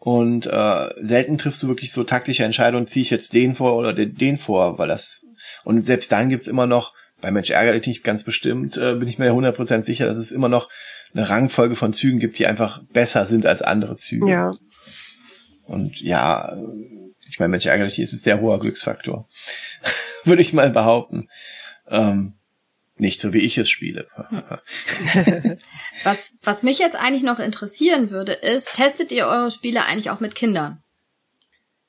Und 0.00 0.46
äh, 0.46 0.88
selten 1.00 1.38
triffst 1.38 1.62
du 1.62 1.68
wirklich 1.68 1.92
so 1.92 2.04
taktische 2.04 2.44
Entscheidungen, 2.44 2.86
ziehe 2.86 3.02
ich 3.02 3.10
jetzt 3.10 3.34
den 3.34 3.54
vor 3.54 3.76
oder 3.76 3.92
den, 3.92 4.14
den 4.14 4.38
vor, 4.38 4.78
weil 4.78 4.88
das. 4.88 5.24
Und 5.64 5.84
selbst 5.84 6.12
dann 6.12 6.28
gibt's 6.28 6.46
immer 6.46 6.66
noch, 6.66 6.94
bei 7.20 7.30
Mensch 7.30 7.50
ärgere 7.50 7.74
dich 7.74 7.88
nicht 7.88 8.04
ganz 8.04 8.22
bestimmt, 8.22 8.76
äh, 8.76 8.94
bin 8.94 9.08
ich 9.08 9.18
mir 9.18 9.32
100% 9.32 9.82
sicher, 9.82 10.06
dass 10.06 10.18
es 10.18 10.30
immer 10.30 10.48
noch 10.48 10.68
eine 11.14 11.28
Rangfolge 11.28 11.74
von 11.74 11.92
Zügen 11.92 12.20
gibt, 12.20 12.38
die 12.38 12.46
einfach 12.46 12.82
besser 12.92 13.26
sind 13.26 13.46
als 13.46 13.62
andere 13.62 13.96
Züge. 13.96 14.30
Ja, 14.30 14.52
Und 15.66 16.00
ja, 16.00 16.56
ich 17.28 17.40
meine, 17.40 17.50
Mensch 17.50 17.66
ärgere 17.66 17.86
dich 17.86 17.98
ist 17.98 18.12
ein 18.12 18.18
sehr 18.18 18.40
hoher 18.40 18.60
Glücksfaktor. 18.60 19.26
Würde 20.24 20.42
ich 20.42 20.52
mal 20.52 20.70
behaupten. 20.70 21.28
Ähm, 21.88 22.37
nicht 23.00 23.20
so 23.20 23.32
wie 23.32 23.38
ich 23.38 23.58
es 23.58 23.68
spiele. 23.70 24.06
Was, 26.04 26.32
was 26.42 26.62
mich 26.62 26.78
jetzt 26.78 26.96
eigentlich 26.96 27.22
noch 27.22 27.38
interessieren 27.38 28.10
würde, 28.10 28.32
ist, 28.32 28.74
testet 28.74 29.12
ihr 29.12 29.26
eure 29.26 29.50
Spiele 29.50 29.84
eigentlich 29.84 30.10
auch 30.10 30.20
mit 30.20 30.34
Kindern? 30.34 30.82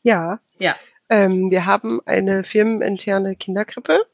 ja. 0.04 0.40
Ja. 0.60 0.76
Ähm, 1.12 1.50
wir 1.50 1.66
haben 1.66 2.02
eine 2.06 2.44
firmeninterne 2.44 3.36
Kinderkrippe. 3.36 4.06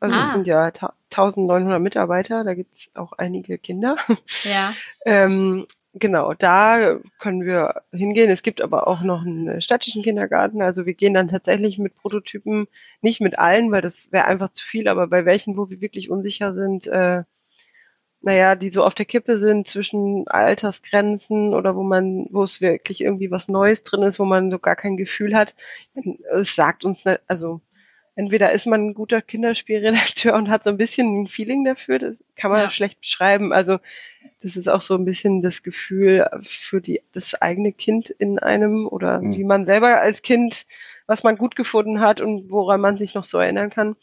Also 0.00 0.18
es 0.18 0.28
Ah. 0.28 0.32
sind 0.32 0.46
ja 0.46 0.70
ta 0.72 0.94
1900 1.10 1.80
Mitarbeiter, 1.80 2.42
da 2.44 2.54
gibt's 2.54 2.88
auch 2.94 3.12
einige 3.12 3.56
Kinder. 3.58 3.96
Ja. 4.44 4.74
Ähm, 5.06 5.66
genau, 5.94 6.34
da 6.34 6.98
können 7.18 7.44
wir 7.44 7.82
hingehen. 7.92 8.30
Es 8.30 8.42
gibt 8.42 8.62
aber 8.62 8.88
auch 8.88 9.02
noch 9.02 9.22
einen 9.22 9.60
städtischen 9.60 10.02
Kindergarten. 10.02 10.62
Also 10.62 10.86
wir 10.86 10.94
gehen 10.94 11.14
dann 11.14 11.28
tatsächlich 11.28 11.78
mit 11.78 11.96
Prototypen, 11.96 12.66
nicht 13.00 13.20
mit 13.20 13.38
allen, 13.38 13.70
weil 13.72 13.82
das 13.82 14.10
wäre 14.12 14.26
einfach 14.26 14.50
zu 14.52 14.64
viel, 14.64 14.88
aber 14.88 15.06
bei 15.08 15.24
welchen, 15.24 15.56
wo 15.56 15.70
wir 15.70 15.80
wirklich 15.80 16.10
unsicher 16.10 16.52
sind, 16.52 16.86
äh, 16.86 17.24
naja, 18.22 18.54
die 18.54 18.70
so 18.70 18.84
auf 18.84 18.94
der 18.94 19.06
Kippe 19.06 19.36
sind 19.36 19.66
zwischen 19.68 20.28
Altersgrenzen 20.28 21.54
oder 21.54 21.74
wo 21.76 21.82
man, 21.82 22.26
wo 22.30 22.44
es 22.44 22.60
wirklich 22.60 23.00
irgendwie 23.02 23.30
was 23.32 23.48
Neues 23.48 23.82
drin 23.82 24.02
ist, 24.02 24.18
wo 24.20 24.24
man 24.24 24.50
so 24.50 24.58
gar 24.58 24.76
kein 24.76 24.96
Gefühl 24.96 25.34
hat. 25.34 25.54
Es 26.32 26.54
sagt 26.54 26.84
uns, 26.84 27.04
nicht, 27.04 27.20
also 27.26 27.60
entweder 28.14 28.52
ist 28.52 28.66
man 28.66 28.88
ein 28.88 28.94
guter 28.94 29.22
Kinderspielredakteur 29.22 30.34
und 30.36 30.48
hat 30.48 30.64
so 30.64 30.70
ein 30.70 30.76
bisschen 30.76 31.22
ein 31.22 31.28
Feeling 31.28 31.64
dafür, 31.64 31.98
das 31.98 32.16
kann 32.36 32.50
man 32.50 32.60
ja. 32.60 32.70
schlecht 32.70 33.00
beschreiben. 33.00 33.52
Also 33.52 33.78
das 34.42 34.56
ist 34.56 34.68
auch 34.68 34.80
so 34.80 34.94
ein 34.94 35.04
bisschen 35.04 35.42
das 35.42 35.62
Gefühl 35.62 36.26
für 36.42 36.80
die, 36.80 37.02
das 37.12 37.34
eigene 37.40 37.72
Kind 37.72 38.10
in 38.10 38.38
einem 38.38 38.86
oder 38.86 39.20
mhm. 39.20 39.34
wie 39.34 39.44
man 39.44 39.66
selber 39.66 40.00
als 40.00 40.22
Kind, 40.22 40.66
was 41.06 41.22
man 41.22 41.36
gut 41.36 41.56
gefunden 41.56 42.00
hat 42.00 42.20
und 42.20 42.50
woran 42.50 42.80
man 42.80 42.98
sich 42.98 43.14
noch 43.14 43.24
so 43.24 43.38
erinnern 43.38 43.70
kann. 43.70 43.96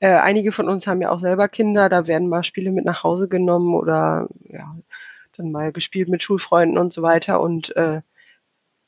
Äh, 0.00 0.08
einige 0.08 0.52
von 0.52 0.68
uns 0.68 0.86
haben 0.86 1.02
ja 1.02 1.10
auch 1.10 1.20
selber 1.20 1.48
Kinder, 1.48 1.88
da 1.88 2.06
werden 2.06 2.28
mal 2.28 2.42
Spiele 2.42 2.70
mit 2.70 2.84
nach 2.84 3.02
Hause 3.02 3.28
genommen 3.28 3.74
oder 3.74 4.28
ja, 4.48 4.74
dann 5.36 5.52
mal 5.52 5.72
gespielt 5.72 6.08
mit 6.08 6.22
Schulfreunden 6.22 6.78
und 6.78 6.92
so 6.92 7.02
weiter. 7.02 7.40
Und 7.40 7.76
äh, 7.76 8.00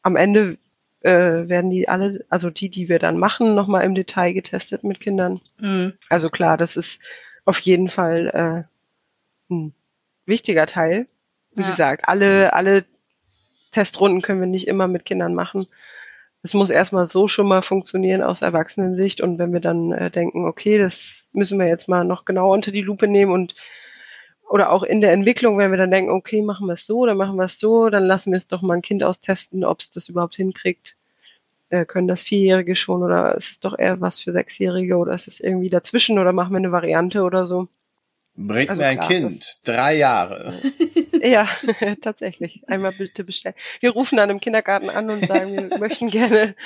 am 0.02 0.16
Ende 0.16 0.56
äh, 1.04 1.48
werden 1.48 1.70
die 1.70 1.88
alle, 1.88 2.24
also 2.28 2.50
die, 2.50 2.68
die 2.68 2.88
wir 2.88 2.98
dann 2.98 3.18
machen, 3.18 3.54
nochmal 3.54 3.84
im 3.84 3.94
Detail 3.94 4.32
getestet 4.32 4.84
mit 4.84 5.00
Kindern. 5.00 5.40
Mhm. 5.58 5.94
Also 6.08 6.30
klar, 6.30 6.56
das 6.56 6.76
ist 6.76 7.00
auf 7.44 7.58
jeden 7.60 7.88
Fall 7.88 8.66
äh, 9.50 9.52
ein 9.52 9.74
wichtiger 10.26 10.66
Teil. 10.66 11.06
Wie 11.54 11.62
ja. 11.62 11.68
gesagt, 11.68 12.08
alle, 12.08 12.52
alle 12.54 12.84
Testrunden 13.72 14.22
können 14.22 14.40
wir 14.40 14.46
nicht 14.46 14.68
immer 14.68 14.88
mit 14.88 15.04
Kindern 15.04 15.34
machen 15.34 15.66
es 16.42 16.54
muss 16.54 16.70
erstmal 16.70 17.06
so 17.06 17.28
schon 17.28 17.46
mal 17.46 17.62
funktionieren 17.62 18.22
aus 18.22 18.42
Erwachsenensicht 18.42 19.20
und 19.20 19.38
wenn 19.38 19.52
wir 19.52 19.60
dann 19.60 19.92
äh, 19.92 20.10
denken, 20.10 20.44
okay, 20.44 20.78
das 20.78 21.26
müssen 21.32 21.58
wir 21.58 21.68
jetzt 21.68 21.88
mal 21.88 22.04
noch 22.04 22.24
genau 22.24 22.52
unter 22.52 22.72
die 22.72 22.82
Lupe 22.82 23.06
nehmen 23.06 23.32
und 23.32 23.54
oder 24.52 24.70
auch 24.70 24.82
in 24.82 25.00
der 25.00 25.12
Entwicklung, 25.12 25.56
wenn 25.56 25.70
wir 25.70 25.78
dann 25.78 25.90
denken, 25.90 26.10
okay, 26.10 26.42
machen 26.42 26.66
wir 26.66 26.74
es 26.74 26.84
so, 26.84 27.06
dann 27.06 27.16
machen 27.16 27.36
wir 27.36 27.46
es 27.46 27.58
so, 27.58 27.88
dann 27.88 28.04
lassen 28.04 28.32
wir 28.32 28.36
es 28.36 28.48
doch 28.48 28.60
mal 28.60 28.74
ein 28.74 28.82
Kind 28.82 29.02
austesten, 29.02 29.64
ob 29.64 29.80
es 29.80 29.90
das 29.90 30.10
überhaupt 30.10 30.36
hinkriegt. 30.36 30.94
Äh, 31.70 31.86
können 31.86 32.06
das 32.06 32.22
Vierjährige 32.22 32.76
schon 32.76 33.02
oder 33.02 33.34
ist 33.34 33.50
es 33.50 33.60
doch 33.60 33.78
eher 33.78 34.02
was 34.02 34.20
für 34.20 34.30
Sechsjährige 34.30 34.98
oder 34.98 35.14
ist 35.14 35.26
es 35.26 35.40
irgendwie 35.40 35.70
dazwischen 35.70 36.18
oder 36.18 36.34
machen 36.34 36.52
wir 36.52 36.58
eine 36.58 36.70
Variante 36.70 37.22
oder 37.22 37.46
so? 37.46 37.68
Bringt 38.34 38.70
also 38.70 38.82
mir 38.82 38.88
ein 38.88 38.96
klar, 38.98 39.08
Kind, 39.08 39.60
drei 39.64 39.96
Jahre. 39.96 40.54
Ja, 41.22 41.48
tatsächlich. 42.00 42.62
Einmal 42.66 42.92
bitte 42.92 43.22
bestellen. 43.22 43.54
Wir 43.80 43.90
rufen 43.90 44.16
dann 44.16 44.30
im 44.30 44.40
Kindergarten 44.40 44.90
an 44.90 45.08
und 45.08 45.26
sagen, 45.26 45.70
wir 45.70 45.78
möchten 45.78 46.10
gerne. 46.10 46.56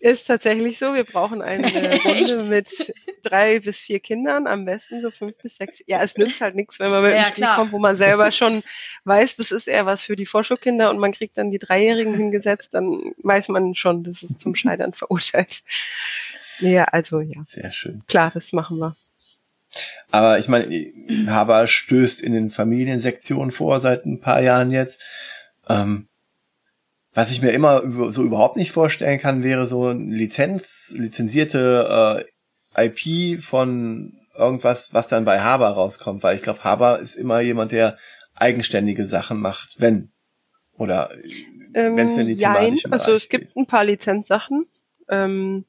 Ist 0.00 0.26
tatsächlich 0.26 0.78
so, 0.78 0.92
wir 0.92 1.04
brauchen 1.04 1.40
eine 1.40 1.66
Runde 2.04 2.44
mit 2.48 2.92
drei 3.22 3.60
bis 3.60 3.78
vier 3.78 4.00
Kindern, 4.00 4.46
am 4.46 4.64
besten 4.64 5.00
so 5.00 5.10
fünf 5.10 5.36
bis 5.38 5.56
sechs. 5.56 5.82
Ja, 5.86 6.02
es 6.02 6.16
nützt 6.16 6.40
halt 6.40 6.54
nichts, 6.54 6.80
wenn 6.80 6.90
man 6.90 7.02
mit 7.02 7.12
ja, 7.12 7.18
einem 7.18 7.26
Spiel 7.28 7.44
klar. 7.44 7.56
kommt, 7.56 7.72
wo 7.72 7.78
man 7.78 7.96
selber 7.96 8.30
schon 8.32 8.62
weiß, 9.04 9.36
das 9.36 9.52
ist 9.52 9.68
eher 9.68 9.86
was 9.86 10.02
für 10.02 10.16
die 10.16 10.26
Vorschulkinder 10.26 10.90
und 10.90 10.98
man 10.98 11.12
kriegt 11.12 11.38
dann 11.38 11.50
die 11.50 11.58
Dreijährigen 11.58 12.14
hingesetzt, 12.14 12.70
dann 12.72 12.98
weiß 13.22 13.48
man 13.48 13.74
schon, 13.74 14.04
das 14.04 14.22
ist 14.22 14.40
zum 14.40 14.54
Scheitern 14.54 14.92
verurteilt. 14.92 15.62
Ja, 16.58 16.84
also 16.84 17.20
ja. 17.20 17.40
Sehr 17.44 17.72
schön. 17.72 18.02
Klar, 18.06 18.30
das 18.34 18.52
machen 18.52 18.78
wir. 18.78 18.96
Aber 20.10 20.38
ich 20.38 20.48
meine, 20.48 20.66
Haber 21.28 21.66
stößt 21.66 22.20
in 22.20 22.32
den 22.32 22.50
Familiensektionen 22.50 23.52
vor 23.52 23.80
seit 23.80 24.06
ein 24.06 24.20
paar 24.20 24.40
Jahren 24.40 24.70
jetzt. 24.70 25.02
Ähm, 25.68 26.08
was 27.14 27.30
ich 27.30 27.40
mir 27.40 27.50
immer 27.50 27.82
so 28.10 28.22
überhaupt 28.22 28.56
nicht 28.56 28.72
vorstellen 28.72 29.18
kann, 29.18 29.42
wäre 29.42 29.66
so 29.66 29.88
ein 29.88 30.10
Lizenz, 30.10 30.92
lizenzierte 30.96 32.24
äh, 32.76 32.86
IP 32.86 33.42
von 33.42 34.12
irgendwas, 34.36 34.92
was 34.92 35.08
dann 35.08 35.24
bei 35.24 35.40
Haber 35.40 35.68
rauskommt, 35.68 36.22
weil 36.22 36.36
ich 36.36 36.42
glaube, 36.42 36.62
Haber 36.62 36.98
ist 36.98 37.14
immer 37.14 37.40
jemand, 37.40 37.72
der 37.72 37.96
eigenständige 38.34 39.06
Sachen 39.06 39.40
macht, 39.40 39.76
wenn 39.80 40.10
oder 40.76 41.10
ähm, 41.74 41.96
wenn 41.96 42.06
es 42.06 42.16
in 42.16 42.26
die 42.26 42.36
thematische 42.36 42.92
Also 42.92 43.14
es 43.14 43.28
gibt 43.28 43.56
ein 43.56 43.66
paar 43.66 43.84
Lizenzsachen. 43.84 44.66
Ähm, 45.08 45.64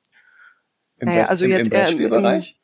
Im, 0.99 1.07
naja, 1.07 1.27
also 1.27 1.45
im, 1.45 1.51
jetzt 1.51 1.61
im 1.61 1.69
Brettspielbereich? 1.69 2.57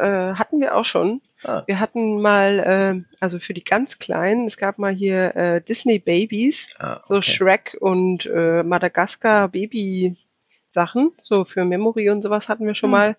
Äh, 0.00 0.34
hatten 0.34 0.60
wir 0.60 0.76
auch 0.76 0.84
schon. 0.84 1.20
Ah. 1.44 1.62
Wir 1.66 1.80
hatten 1.80 2.20
mal, 2.20 2.58
äh, 2.58 3.14
also 3.20 3.38
für 3.38 3.54
die 3.54 3.64
ganz 3.64 3.98
Kleinen, 3.98 4.46
es 4.46 4.56
gab 4.56 4.78
mal 4.78 4.92
hier 4.92 5.34
äh, 5.36 5.60
Disney 5.60 5.98
Babies, 5.98 6.74
ah, 6.78 6.96
okay. 6.96 7.04
so 7.08 7.22
Shrek 7.22 7.76
und 7.80 8.26
äh, 8.26 8.62
Madagaskar 8.62 9.48
Baby 9.48 10.16
Sachen, 10.72 11.12
so 11.22 11.44
für 11.44 11.64
Memory 11.64 12.10
und 12.10 12.22
sowas 12.22 12.48
hatten 12.48 12.66
wir 12.66 12.74
schon 12.74 12.90
hm. 12.90 12.98
mal. 12.98 13.16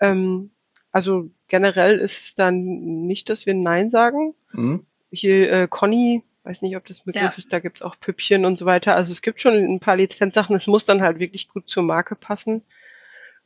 Ähm, 0.00 0.50
also 0.92 1.30
generell 1.48 1.98
ist 1.98 2.24
es 2.24 2.34
dann 2.34 3.06
nicht, 3.06 3.28
dass 3.28 3.46
wir 3.46 3.54
Nein 3.54 3.90
sagen. 3.90 4.34
Hm. 4.52 4.86
Hier 5.12 5.52
äh, 5.52 5.68
Conny, 5.68 6.22
weiß 6.44 6.62
nicht, 6.62 6.76
ob 6.76 6.86
das 6.86 7.02
Begriff 7.02 7.22
ja. 7.22 7.34
ist, 7.36 7.52
da 7.52 7.58
gibt's 7.60 7.82
auch 7.82 7.98
Püppchen 8.00 8.44
und 8.44 8.58
so 8.58 8.66
weiter. 8.66 8.96
Also 8.96 9.12
es 9.12 9.22
gibt 9.22 9.40
schon 9.40 9.54
ein 9.54 9.80
paar 9.80 9.96
Lizenzsachen, 9.96 10.56
es 10.56 10.66
muss 10.66 10.84
dann 10.84 11.02
halt 11.02 11.18
wirklich 11.18 11.48
gut 11.48 11.68
zur 11.68 11.82
Marke 11.82 12.14
passen. 12.14 12.62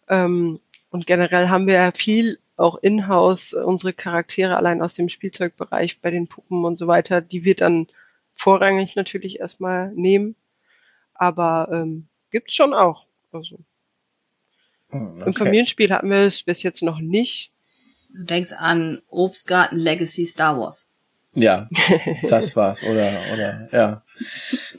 Ähm, 0.08 0.60
und 0.90 1.06
generell 1.06 1.48
haben 1.48 1.66
wir 1.66 1.74
ja 1.74 1.92
viel 1.92 2.38
auch 2.57 2.76
in-house 2.76 3.52
unsere 3.52 3.92
Charaktere 3.92 4.57
allein 4.57 4.83
aus 4.83 4.94
dem 4.94 5.08
Spielzeugbereich 5.08 6.00
bei 6.00 6.10
den 6.10 6.28
Puppen 6.28 6.65
und 6.65 6.78
so 6.78 6.86
weiter, 6.86 7.20
die 7.20 7.44
wird 7.44 7.60
dann 7.60 7.89
vorrangig 8.34 8.97
natürlich 8.97 9.41
erstmal 9.41 9.92
nehmen. 9.92 10.36
Aber 11.15 11.68
ähm, 11.73 12.08
gibt's 12.31 12.55
schon 12.55 12.74
auch. 12.74 13.07
Also 13.33 13.58
hm, 14.91 15.16
okay. 15.16 15.26
im 15.26 15.34
Familienspiel 15.34 15.91
hatten 15.91 16.10
wir 16.10 16.18
es 16.18 16.42
bis 16.42 16.62
jetzt 16.62 16.83
noch 16.83 17.00
nicht. 17.00 17.50
Du 18.15 18.24
denkst 18.24 18.52
an 18.57 19.02
Obstgarten 19.10 19.76
Legacy 19.76 20.26
Star 20.26 20.58
Wars. 20.58 20.91
Ja, 21.34 21.68
das 22.31 22.55
war's, 22.55 22.84
oder, 22.84 23.20
oder, 23.33 23.68
ja. 23.73 24.05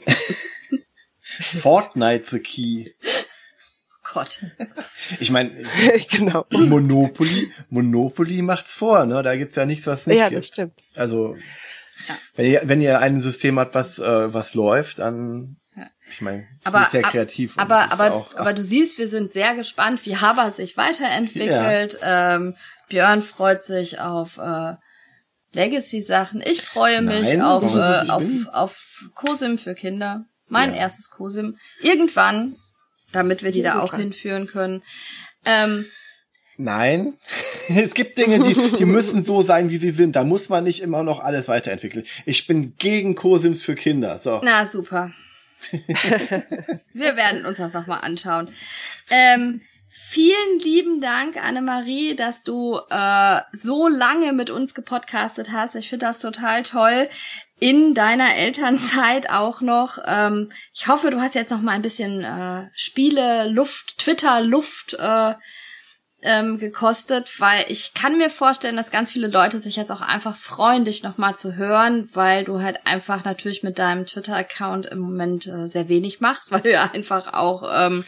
Fortnite 1.20 2.24
the 2.30 2.38
Key. 2.38 2.90
Gott. 4.12 4.40
Ich 5.20 5.30
meine, 5.30 5.50
genau. 6.10 6.46
Monopoly, 6.50 7.52
Monopoly 7.70 8.42
macht's 8.42 8.74
vor, 8.74 9.06
ne? 9.06 9.22
Da 9.22 9.36
gibt's 9.36 9.56
ja 9.56 9.66
nichts, 9.66 9.86
was 9.86 10.06
nicht 10.06 10.18
ja, 10.18 10.28
gibt. 10.28 10.40
Das 10.40 10.46
stimmt. 10.48 10.74
Also 10.94 11.36
ja. 12.08 12.14
wenn 12.34 12.46
ihr 12.46 12.60
wenn 12.64 12.80
ihr 12.80 13.00
ein 13.00 13.20
System 13.20 13.58
habt, 13.58 13.74
was 13.74 13.98
äh, 13.98 14.32
was 14.32 14.54
läuft, 14.54 14.98
dann 15.00 15.56
ja. 15.76 15.86
ich 16.10 16.20
meine, 16.20 16.46
aber 16.64 16.88
sehr 16.90 17.02
kreativ. 17.02 17.58
Aber 17.58 17.92
aber 17.92 18.12
auch, 18.12 18.34
aber 18.34 18.52
du 18.52 18.62
siehst, 18.62 18.98
wir 18.98 19.08
sind 19.08 19.32
sehr 19.32 19.54
gespannt, 19.54 20.04
wie 20.04 20.16
Haber 20.16 20.50
sich 20.52 20.76
weiterentwickelt. 20.76 21.98
Ja. 22.00 22.36
Ähm, 22.36 22.56
Björn 22.88 23.22
freut 23.22 23.62
sich 23.62 23.98
auf 23.98 24.38
äh, 24.38 24.74
Legacy-Sachen. 25.52 26.42
Ich 26.44 26.62
freue 26.62 27.02
mich 27.02 27.22
Nein, 27.22 27.42
auf, 27.42 27.64
äh, 27.64 28.08
auf, 28.10 28.24
auf 28.52 29.10
Cosim 29.14 29.58
für 29.58 29.74
Kinder. 29.74 30.24
Mein 30.48 30.72
ja. 30.72 30.80
erstes 30.80 31.10
Cosim. 31.10 31.58
Irgendwann 31.80 32.54
damit 33.16 33.42
wir 33.42 33.50
die 33.50 33.62
da 33.62 33.80
auch 33.80 33.94
hinführen 33.94 34.46
können. 34.46 34.82
Ähm, 35.44 35.86
Nein, 36.58 37.12
es 37.68 37.94
gibt 37.94 38.18
Dinge, 38.18 38.40
die, 38.40 38.76
die 38.76 38.84
müssen 38.86 39.24
so 39.24 39.42
sein, 39.42 39.70
wie 39.70 39.76
sie 39.76 39.90
sind. 39.90 40.16
Da 40.16 40.24
muss 40.24 40.48
man 40.48 40.64
nicht 40.64 40.80
immer 40.80 41.02
noch 41.02 41.20
alles 41.20 41.48
weiterentwickeln. 41.48 42.04
Ich 42.24 42.46
bin 42.46 42.74
gegen 42.78 43.14
Cosims 43.14 43.62
für 43.62 43.74
Kinder. 43.74 44.18
So. 44.18 44.40
Na 44.42 44.66
super. 44.66 45.12
wir 46.92 47.16
werden 47.16 47.44
uns 47.44 47.58
das 47.58 47.72
nochmal 47.72 48.00
anschauen. 48.02 48.50
Ähm, 49.10 49.62
vielen 50.16 50.58
lieben 50.60 51.02
Dank, 51.02 51.36
Annemarie, 51.36 52.16
dass 52.16 52.42
du 52.42 52.80
äh, 52.88 53.40
so 53.52 53.86
lange 53.86 54.32
mit 54.32 54.48
uns 54.48 54.72
gepodcastet 54.72 55.52
hast. 55.52 55.74
Ich 55.74 55.90
finde 55.90 56.06
das 56.06 56.20
total 56.20 56.62
toll 56.62 57.10
in 57.60 57.92
deiner 57.92 58.34
Elternzeit 58.34 59.28
auch 59.28 59.60
noch. 59.60 59.98
Ähm, 60.06 60.50
ich 60.72 60.88
hoffe, 60.88 61.10
du 61.10 61.20
hast 61.20 61.34
jetzt 61.34 61.50
noch 61.50 61.60
mal 61.60 61.72
ein 61.72 61.82
bisschen 61.82 62.24
äh, 62.24 62.70
Spiele, 62.72 63.50
Luft, 63.50 63.98
Twitter, 63.98 64.40
Luft 64.40 64.96
äh, 64.98 65.34
ähm, 66.22 66.58
gekostet, 66.58 67.38
weil 67.38 67.66
ich 67.68 67.92
kann 67.92 68.16
mir 68.16 68.30
vorstellen, 68.30 68.76
dass 68.76 68.90
ganz 68.90 69.10
viele 69.10 69.28
Leute 69.28 69.58
sich 69.58 69.76
jetzt 69.76 69.92
auch 69.92 70.00
einfach 70.00 70.34
freuen, 70.34 70.86
dich 70.86 71.02
noch 71.02 71.18
mal 71.18 71.36
zu 71.36 71.56
hören, 71.56 72.08
weil 72.14 72.44
du 72.44 72.62
halt 72.62 72.86
einfach 72.86 73.24
natürlich 73.24 73.62
mit 73.62 73.78
deinem 73.78 74.06
Twitter-Account 74.06 74.86
im 74.86 75.00
Moment 75.00 75.46
äh, 75.46 75.68
sehr 75.68 75.90
wenig 75.90 76.22
machst, 76.22 76.50
weil 76.52 76.62
du 76.62 76.72
ja 76.72 76.90
einfach 76.90 77.34
auch 77.34 77.70
ähm, 77.70 78.06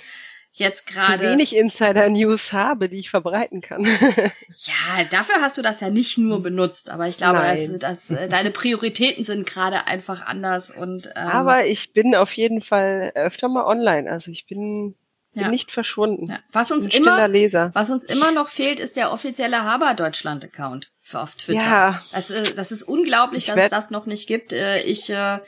jetzt 0.59 0.87
gerade 0.87 1.21
wenig 1.21 1.55
Insider-News 1.55 2.53
habe, 2.53 2.89
die 2.89 2.99
ich 2.99 3.11
verbreiten 3.11 3.61
kann. 3.61 3.85
ja, 3.85 5.05
dafür 5.11 5.37
hast 5.41 5.59
du 5.59 5.63
das 5.63 5.81
ja 5.81 5.91
nicht 5.91 6.19
nur 6.19 6.43
benutzt, 6.43 6.91
aber 6.91 7.09
ich 7.09 7.17
glaube, 7.17 7.39
dass, 7.39 7.79
dass 7.79 8.11
äh, 8.11 8.29
deine 8.29 8.51
Prioritäten 8.51 9.25
sind 9.25 9.47
gerade 9.47 9.87
einfach 9.87 10.27
anders 10.27 10.71
und 10.71 11.09
ähm, 11.17 11.29
aber 11.29 11.67
ich 11.67 11.93
bin 11.93 12.15
auf 12.15 12.33
jeden 12.33 12.63
Fall 12.63 13.13
öfter 13.15 13.49
mal 13.49 13.65
online, 13.65 14.11
also 14.11 14.31
ich 14.31 14.47
bin 14.47 14.95
ja. 15.33 15.49
nicht 15.49 15.71
verschwunden. 15.71 16.31
Ja. 16.31 16.41
Was 16.53 16.71
uns 16.71 16.87
immer, 16.87 17.29
Leser. 17.29 17.71
was 17.75 17.91
uns 17.91 18.05
immer 18.05 18.33
noch 18.33 18.49
fehlt, 18.49 18.81
ist 18.81 18.97
der 18.97 19.13
offizielle 19.13 19.63
Haber 19.63 19.95
Deutschland 19.95 20.45
Account 20.45 20.91
auf 21.13 21.35
Twitter. 21.37 21.61
Ja. 21.61 22.05
Das, 22.13 22.31
äh, 22.31 22.55
das 22.55 22.73
ist 22.73 22.83
unglaublich, 22.83 23.49
ich 23.49 23.55
dass 23.55 23.65
es 23.65 23.71
das 23.71 23.91
noch 23.91 24.07
nicht 24.07 24.27
gibt. 24.27 24.53
Äh, 24.53 24.83
ich 24.83 25.11
äh, 25.11 25.39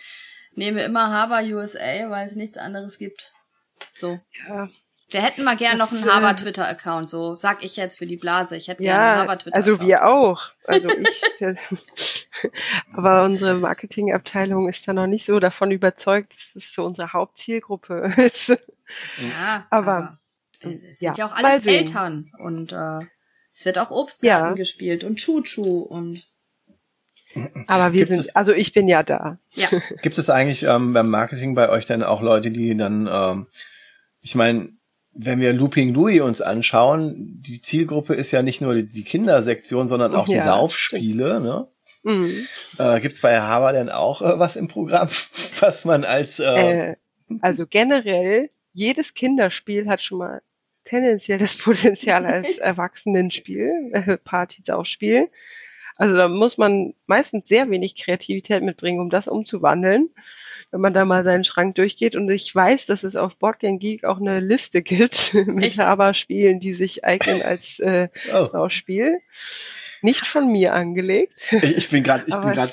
nehme 0.54 0.82
immer 0.82 1.10
Haber 1.10 1.42
USA, 1.42 2.10
weil 2.10 2.26
es 2.26 2.34
nichts 2.34 2.58
anderes 2.58 2.98
gibt. 2.98 3.32
So. 3.94 4.20
Ja, 4.48 4.68
Wir 5.10 5.22
hätten 5.22 5.42
mal 5.44 5.56
gern 5.56 5.76
noch 5.78 5.90
einen 5.92 6.04
äh, 6.06 6.10
Haber-Twitter-Account, 6.10 7.10
so 7.10 7.34
sag 7.36 7.64
ich 7.64 7.76
jetzt 7.76 7.98
für 7.98 8.06
die 8.06 8.16
Blase. 8.16 8.56
Ich 8.56 8.68
hätte 8.68 8.82
gerne 8.82 9.00
einen 9.00 9.16
Ja, 9.16 9.22
Haber-Twitter-Account. 9.22 9.56
also 9.56 9.86
wir 9.86 10.06
auch. 10.06 10.42
Also 10.66 10.88
ich. 10.90 11.22
aber 12.92 13.24
unsere 13.24 13.54
Marketingabteilung 13.54 14.68
ist 14.68 14.86
da 14.86 14.92
noch 14.92 15.06
nicht 15.06 15.24
so 15.26 15.40
davon 15.40 15.70
überzeugt, 15.70 16.34
dass 16.34 16.50
das 16.54 16.72
so 16.72 16.84
unsere 16.84 17.12
Hauptzielgruppe 17.12 18.12
ist. 18.32 18.48
Ja, 19.18 19.66
Aber, 19.70 19.88
aber 19.96 20.18
es 20.60 20.68
sind 20.98 21.00
ja, 21.00 21.12
ja, 21.14 21.26
auch 21.26 21.32
alles. 21.34 21.66
Eltern 21.66 22.30
und 22.38 22.72
äh, 22.72 23.00
es 23.52 23.64
wird 23.64 23.78
auch 23.78 23.90
Obstgarten 23.90 24.48
Ja. 24.50 24.52
gespielt 24.54 25.02
und 25.04 25.16
Chuchu 25.16 25.80
und 25.80 26.22
Aber 27.66 27.92
wir 27.92 28.00
Gibt 28.04 28.10
sind, 28.10 28.20
es- 28.20 28.36
also 28.36 28.52
ich 28.52 28.72
bin 28.72 28.86
ja 28.88 29.02
da. 29.02 29.38
ja. 29.54 29.68
Gibt 30.02 30.18
es 30.18 30.30
eigentlich 30.30 30.62
ähm, 30.64 30.92
beim 30.92 31.08
Marketing 31.08 31.54
bei 31.54 31.68
euch 31.68 31.84
dann 31.86 32.02
auch 32.02 32.20
Leute, 32.22 32.50
die 32.50 32.76
dann, 32.76 33.08
ähm, 33.12 33.46
ich 34.20 34.34
meine, 34.34 34.68
wenn 35.12 35.40
wir 35.40 35.52
Looping 35.52 35.92
Louis 35.92 36.20
uns 36.20 36.40
anschauen, 36.40 37.42
die 37.42 37.60
Zielgruppe 37.60 38.14
ist 38.14 38.30
ja 38.32 38.42
nicht 38.42 38.60
nur 38.60 38.74
die, 38.74 38.86
die 38.86 39.04
Kindersektion, 39.04 39.88
sondern 39.88 40.14
auch 40.14 40.26
die 40.26 40.34
Ja, 40.34 40.44
Saufspiele. 40.44 41.40
Ne? 41.40 41.66
Mhm. 42.04 42.46
Äh, 42.78 43.00
Gibt 43.00 43.16
es 43.16 43.20
bei 43.20 43.40
Haber 43.40 43.72
denn 43.72 43.90
auch 43.90 44.22
äh, 44.22 44.38
was 44.38 44.56
im 44.56 44.68
Programm, 44.68 45.08
was 45.60 45.84
man 45.84 46.04
als 46.04 46.38
äh, 46.38 46.90
Äh, 46.90 46.96
also 47.40 47.66
generell, 47.66 48.50
jedes 48.72 49.14
Kinderspiel 49.14 49.88
hat 49.88 50.02
schon 50.02 50.18
mal 50.18 50.42
tendenziell 50.84 51.38
das 51.38 51.56
Potenzial 51.56 52.24
als 52.26 52.58
Erwachsenenspiel, 52.58 53.90
äh, 53.92 54.16
Party-Saufspiel. 54.16 55.28
Also 55.96 56.16
da 56.16 56.28
muss 56.28 56.56
man 56.56 56.94
meistens 57.06 57.48
sehr 57.48 57.68
wenig 57.68 57.94
Kreativität 57.96 58.62
mitbringen, 58.62 59.00
um 59.00 59.10
das 59.10 59.28
umzuwandeln, 59.28 60.08
wenn 60.70 60.80
man 60.80 60.94
da 60.94 61.04
mal 61.04 61.24
seinen 61.24 61.44
Schrank 61.44 61.74
durchgeht. 61.74 62.16
Und 62.16 62.30
ich 62.30 62.54
weiß, 62.54 62.86
dass 62.86 63.02
es 63.02 63.16
auf 63.16 63.36
Boardgame 63.36 63.78
Geek 63.78 64.04
auch 64.04 64.18
eine 64.18 64.40
Liste 64.40 64.82
gibt 64.82 65.34
mit? 65.34 65.78
Haberspielen, 65.78 66.60
die 66.60 66.74
sich 66.74 67.04
eignen 67.04 67.42
als 67.42 67.78
äh, 67.80 68.08
oh, 68.32 68.46
Saufspiel. 68.46 69.18
Nicht 70.02 70.26
von 70.26 70.50
mir 70.50 70.72
angelegt. 70.74 71.52
ich, 71.52 71.90
bin 71.90 72.02
gerade, 72.02 72.24
ich 72.26 72.34
bin 72.34 72.52
gerade, 72.52 72.72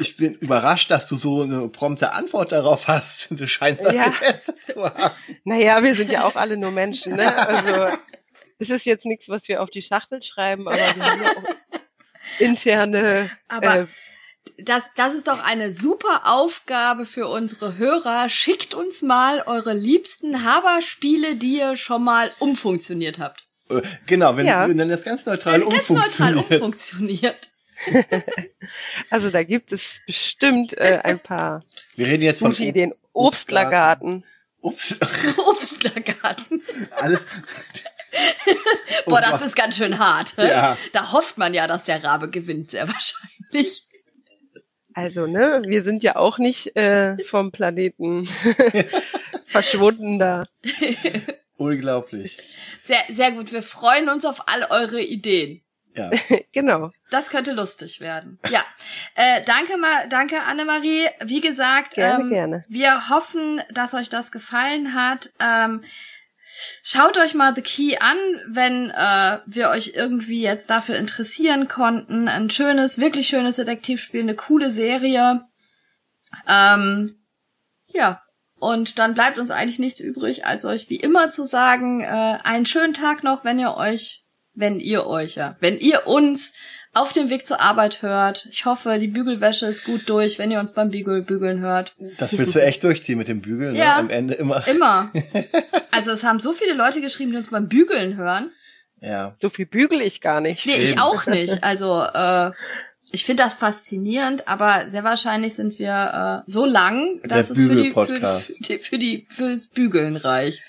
ich 0.00 0.16
bin 0.16 0.34
überrascht, 0.34 0.90
dass 0.90 1.06
du 1.08 1.16
so 1.16 1.42
eine 1.42 1.68
prompte 1.68 2.12
Antwort 2.12 2.52
darauf 2.52 2.88
hast. 2.88 3.28
Du 3.30 3.46
scheinst 3.46 3.84
das 3.84 3.92
Ja. 3.94 4.08
getestet 4.08 4.58
zu 4.58 4.84
haben. 4.84 5.14
Naja, 5.44 5.82
wir 5.82 5.94
sind 5.94 6.10
ja 6.10 6.24
auch 6.24 6.36
alle 6.36 6.56
nur 6.56 6.72
Menschen, 6.72 7.16
ne? 7.16 7.36
Also 7.46 7.96
es 8.58 8.70
ist 8.70 8.84
jetzt 8.86 9.06
nichts, 9.06 9.28
was 9.28 9.48
wir 9.48 9.62
auf 9.62 9.70
die 9.70 9.82
Schachtel 9.82 10.22
schreiben, 10.22 10.66
aber 10.66 10.76
wir 10.76 11.06
haben 11.06 11.22
ja 11.22 11.30
auch 11.30 11.44
interne 12.40 13.30
Aber 13.48 13.80
äh, 13.80 13.86
das, 14.64 14.82
das 14.96 15.14
ist 15.14 15.28
doch 15.28 15.42
eine 15.42 15.72
super 15.72 16.22
Aufgabe 16.24 17.06
für 17.06 17.28
unsere 17.28 17.76
Hörer. 17.78 18.28
Schickt 18.28 18.74
uns 18.74 19.02
mal 19.02 19.42
eure 19.46 19.72
liebsten 19.74 20.44
Haber-Spiele, 20.44 21.36
die 21.36 21.58
ihr 21.58 21.76
schon 21.76 22.04
mal 22.04 22.30
umfunktioniert 22.38 23.18
habt. 23.18 23.44
Äh, 23.68 23.82
Genau, 24.06 24.36
wenn, 24.36 24.46
Ja. 24.46 24.68
wenn 24.68 24.78
dann 24.78 24.88
das 24.88 25.04
ganz 25.04 25.24
neutral 25.26 25.60
Ganz 25.60 25.88
neutral 25.90 26.36
umfunktioniert. 26.36 26.62
umfunktioniert. 26.62 27.50
also 29.10 29.30
da 29.30 29.42
gibt 29.42 29.72
es 29.72 30.00
bestimmt 30.06 30.76
äh, 30.76 31.00
ein 31.02 31.18
paar 31.18 31.64
Wir 31.96 32.06
reden 32.06 32.22
jetzt 32.22 32.40
von 32.40 32.50
gute 32.50 32.64
Ideen. 32.64 32.92
Obstlergarten. 33.12 34.24
Ups, 34.60 34.96
Obstlergarten. 35.46 36.62
alles. 37.00 37.24
Boah, 39.06 39.20
das 39.20 39.42
ist 39.42 39.56
ganz 39.56 39.76
schön 39.76 39.98
hart. 39.98 40.34
Ja. 40.36 40.76
Da 40.92 41.12
hofft 41.12 41.38
man 41.38 41.54
ja, 41.54 41.66
dass 41.66 41.84
der 41.84 42.02
Rabe 42.04 42.28
gewinnt, 42.28 42.70
sehr 42.72 42.86
wahrscheinlich. 42.88 43.84
Also, 44.94 45.26
ne, 45.26 45.62
wir 45.66 45.82
sind 45.82 46.02
ja 46.02 46.16
auch 46.16 46.38
nicht 46.38 46.76
äh, 46.76 47.16
vom 47.24 47.52
Planeten 47.52 48.28
verschwunden 49.46 50.18
da. 50.18 50.46
Unglaublich. 51.56 52.38
Sehr, 52.82 53.02
sehr 53.08 53.32
gut. 53.32 53.52
Wir 53.52 53.62
freuen 53.62 54.08
uns 54.08 54.24
auf 54.24 54.48
all 54.48 54.66
eure 54.70 55.00
Ideen. 55.00 55.62
Ja. 55.96 56.10
genau. 56.52 56.92
Das 57.10 57.28
könnte 57.28 57.52
lustig 57.52 58.00
werden. 58.00 58.38
Ja, 58.48 58.64
äh, 59.14 59.42
danke 59.44 59.76
mal, 59.76 60.08
danke 60.08 60.42
Annemarie. 60.42 61.08
Wie 61.24 61.40
gesagt, 61.40 61.94
Gerne, 61.94 62.24
ähm, 62.24 62.30
gerne. 62.30 62.64
wir 62.68 63.10
hoffen, 63.10 63.60
dass 63.72 63.94
euch 63.94 64.08
das 64.08 64.30
gefallen 64.32 64.94
hat. 64.94 65.30
Ähm, 65.40 65.82
schaut 66.82 67.18
euch 67.18 67.34
mal 67.34 67.54
The 67.54 67.62
Key 67.62 67.96
an, 67.98 68.18
wenn 68.48 68.90
äh, 68.90 69.38
wir 69.46 69.70
euch 69.70 69.92
irgendwie 69.94 70.42
jetzt 70.42 70.70
dafür 70.70 70.96
interessieren 70.96 71.68
konnten. 71.68 72.28
Ein 72.28 72.50
schönes, 72.50 72.98
wirklich 72.98 73.28
schönes 73.28 73.56
Detektivspiel, 73.56 74.22
eine 74.22 74.34
coole 74.34 74.70
Serie. 74.70 75.42
Ähm, 76.48 77.16
ja. 77.88 78.22
Und 78.58 78.98
dann 78.98 79.14
bleibt 79.14 79.38
uns 79.38 79.50
eigentlich 79.50 79.78
nichts 79.78 80.00
übrig, 80.00 80.44
als 80.44 80.66
euch 80.66 80.90
wie 80.90 80.96
immer 80.96 81.30
zu 81.30 81.46
sagen, 81.46 82.02
äh, 82.02 82.38
einen 82.44 82.66
schönen 82.66 82.92
Tag 82.92 83.22
noch, 83.22 83.42
wenn 83.42 83.58
ihr 83.58 83.74
euch, 83.74 84.19
wenn 84.54 84.80
ihr 84.80 85.06
euch, 85.06 85.36
ja, 85.36 85.56
wenn 85.60 85.78
ihr 85.78 86.06
uns 86.06 86.52
auf 86.92 87.12
dem 87.12 87.30
Weg 87.30 87.46
zur 87.46 87.60
Arbeit 87.60 88.02
hört. 88.02 88.48
Ich 88.50 88.64
hoffe, 88.64 88.98
die 88.98 89.06
Bügelwäsche 89.06 89.66
ist 89.66 89.84
gut 89.84 90.08
durch, 90.08 90.38
wenn 90.40 90.50
ihr 90.50 90.58
uns 90.58 90.74
beim 90.74 90.90
Bügel 90.90 91.22
bügeln 91.22 91.60
hört. 91.60 91.94
Das 92.18 92.36
willst 92.36 92.54
du 92.56 92.58
echt 92.60 92.82
durchziehen 92.82 93.16
mit 93.16 93.28
dem 93.28 93.40
Bügeln, 93.40 93.76
Ja. 93.76 93.94
ne? 93.94 93.94
Am 94.00 94.10
Ende 94.10 94.34
immer. 94.34 94.66
Immer. 94.66 95.10
Also 95.92 96.12
es 96.12 96.24
haben 96.24 96.40
so 96.40 96.52
viele 96.52 96.72
Leute 96.72 97.00
geschrieben, 97.00 97.32
die 97.32 97.36
uns 97.36 97.50
beim 97.50 97.68
Bügeln 97.68 98.16
hören. 98.16 98.52
Ja. 99.00 99.34
So 99.38 99.50
viel 99.50 99.66
bügel 99.66 100.00
ich 100.00 100.20
gar 100.20 100.40
nicht. 100.40 100.64
Nee, 100.64 100.76
ich 100.76 100.92
Eben. 100.92 101.00
auch 101.00 101.26
nicht. 101.26 101.62
Also 101.64 102.02
äh, 102.02 102.52
ich 103.12 103.24
finde 103.24 103.42
das 103.42 103.54
faszinierend, 103.54 104.46
aber 104.48 104.88
sehr 104.88 105.04
wahrscheinlich 105.04 105.54
sind 105.54 105.78
wir 105.78 106.44
äh, 106.46 106.50
so 106.50 106.64
lang, 106.64 107.20
dass 107.24 107.48
Der 107.48 107.56
es 107.56 107.62
für 107.62 107.76
die, 107.76 107.90
für, 107.92 108.78
für 108.78 108.98
die 108.98 109.26
fürs 109.28 109.68
Bügeln 109.68 110.16
reicht. 110.16 110.62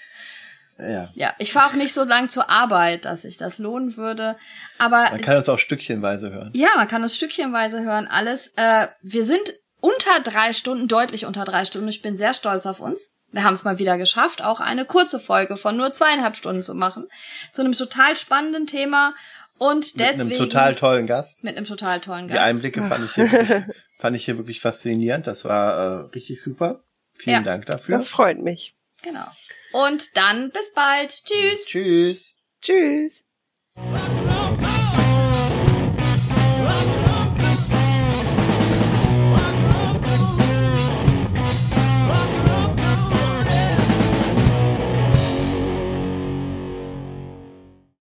Ja. 0.82 1.10
Ja, 1.14 1.34
ich 1.38 1.54
fahre 1.54 1.68
auch 1.70 1.76
nicht 1.76 1.94
so 1.94 2.04
lang 2.04 2.30
zur 2.30 2.50
Arbeit, 2.50 3.06
dass 3.06 3.22
sich 3.22 3.38
das 3.38 3.60
lohnen 3.60 3.96
würde. 3.98 4.36
Aber 4.80 5.10
Man 5.12 5.22
kann 5.22 5.38
uns 5.38 5.48
auch 5.50 5.60
stückchenweise 5.60 6.32
hören. 6.32 6.52
ja, 6.56 6.70
man 6.76 6.88
kann 6.88 7.04
es 7.04 7.16
stückchenweise 7.16 7.82
hören, 7.84 8.08
alles. 8.08 8.48
Äh, 8.56 8.88
wir 9.02 9.26
sind 9.26 9.54
unter 9.80 10.20
drei 10.24 10.54
Stunden, 10.54 10.88
deutlich 10.88 11.26
unter 11.26 11.44
drei 11.46 11.66
Stunden. 11.66 11.88
Ich 11.88 12.02
bin 12.02 12.16
sehr 12.18 12.34
stolz 12.34 12.66
auf 12.66 12.80
uns. 12.80 13.18
Wir 13.32 13.44
haben 13.44 13.54
es 13.54 13.64
mal 13.64 13.80
wieder 13.80 13.98
geschafft, 13.98 14.44
auch 14.44 14.60
eine 14.60 14.84
kurze 14.86 15.18
Folge 15.20 15.56
von 15.56 15.78
nur 15.78 15.94
zweieinhalb 15.94 16.36
Stunden 16.36 16.62
zu 16.64 16.74
machen. 16.76 17.08
Zu 17.54 17.62
einem 17.62 17.72
total 17.72 18.18
spannenden 18.18 18.68
Thema. 18.68 19.14
Und 19.58 20.00
deswegen. 20.00 20.28
Mit 20.30 20.40
einem 20.40 20.50
total 20.50 20.76
tollen 20.76 21.08
Gast. 21.08 21.44
mit 21.44 21.56
einem 21.56 21.66
total 21.66 22.00
tollen 22.00 22.28
Die 22.28 22.34
Gast. 22.34 22.44
Einblicke 22.46 22.84
fand 22.86 23.06
ich 23.06 23.14
hier 23.14 23.32
wirklich, 23.32 23.64
fand 24.00 24.16
ich 24.18 24.26
hier 24.26 24.38
wirklich 24.38 24.60
faszinierend. 24.60 25.28
Das 25.28 25.46
war 25.46 25.78
äh, 25.78 26.10
richtig 26.16 26.42
super. 26.42 26.82
Vielen 27.14 27.38
Ja. 27.38 27.42
Dank 27.44 27.68
dafür. 27.68 27.98
Das 27.98 28.10
freut 28.10 28.40
mich. 28.42 28.76
Genau. 29.04 29.26
Und 29.72 30.16
dann 30.16 30.52
bis 30.52 30.74
bald. 30.74 31.24
Tschüss. 31.26 31.66
Tschüss. 31.66 32.34
Tschüss. 32.62 33.26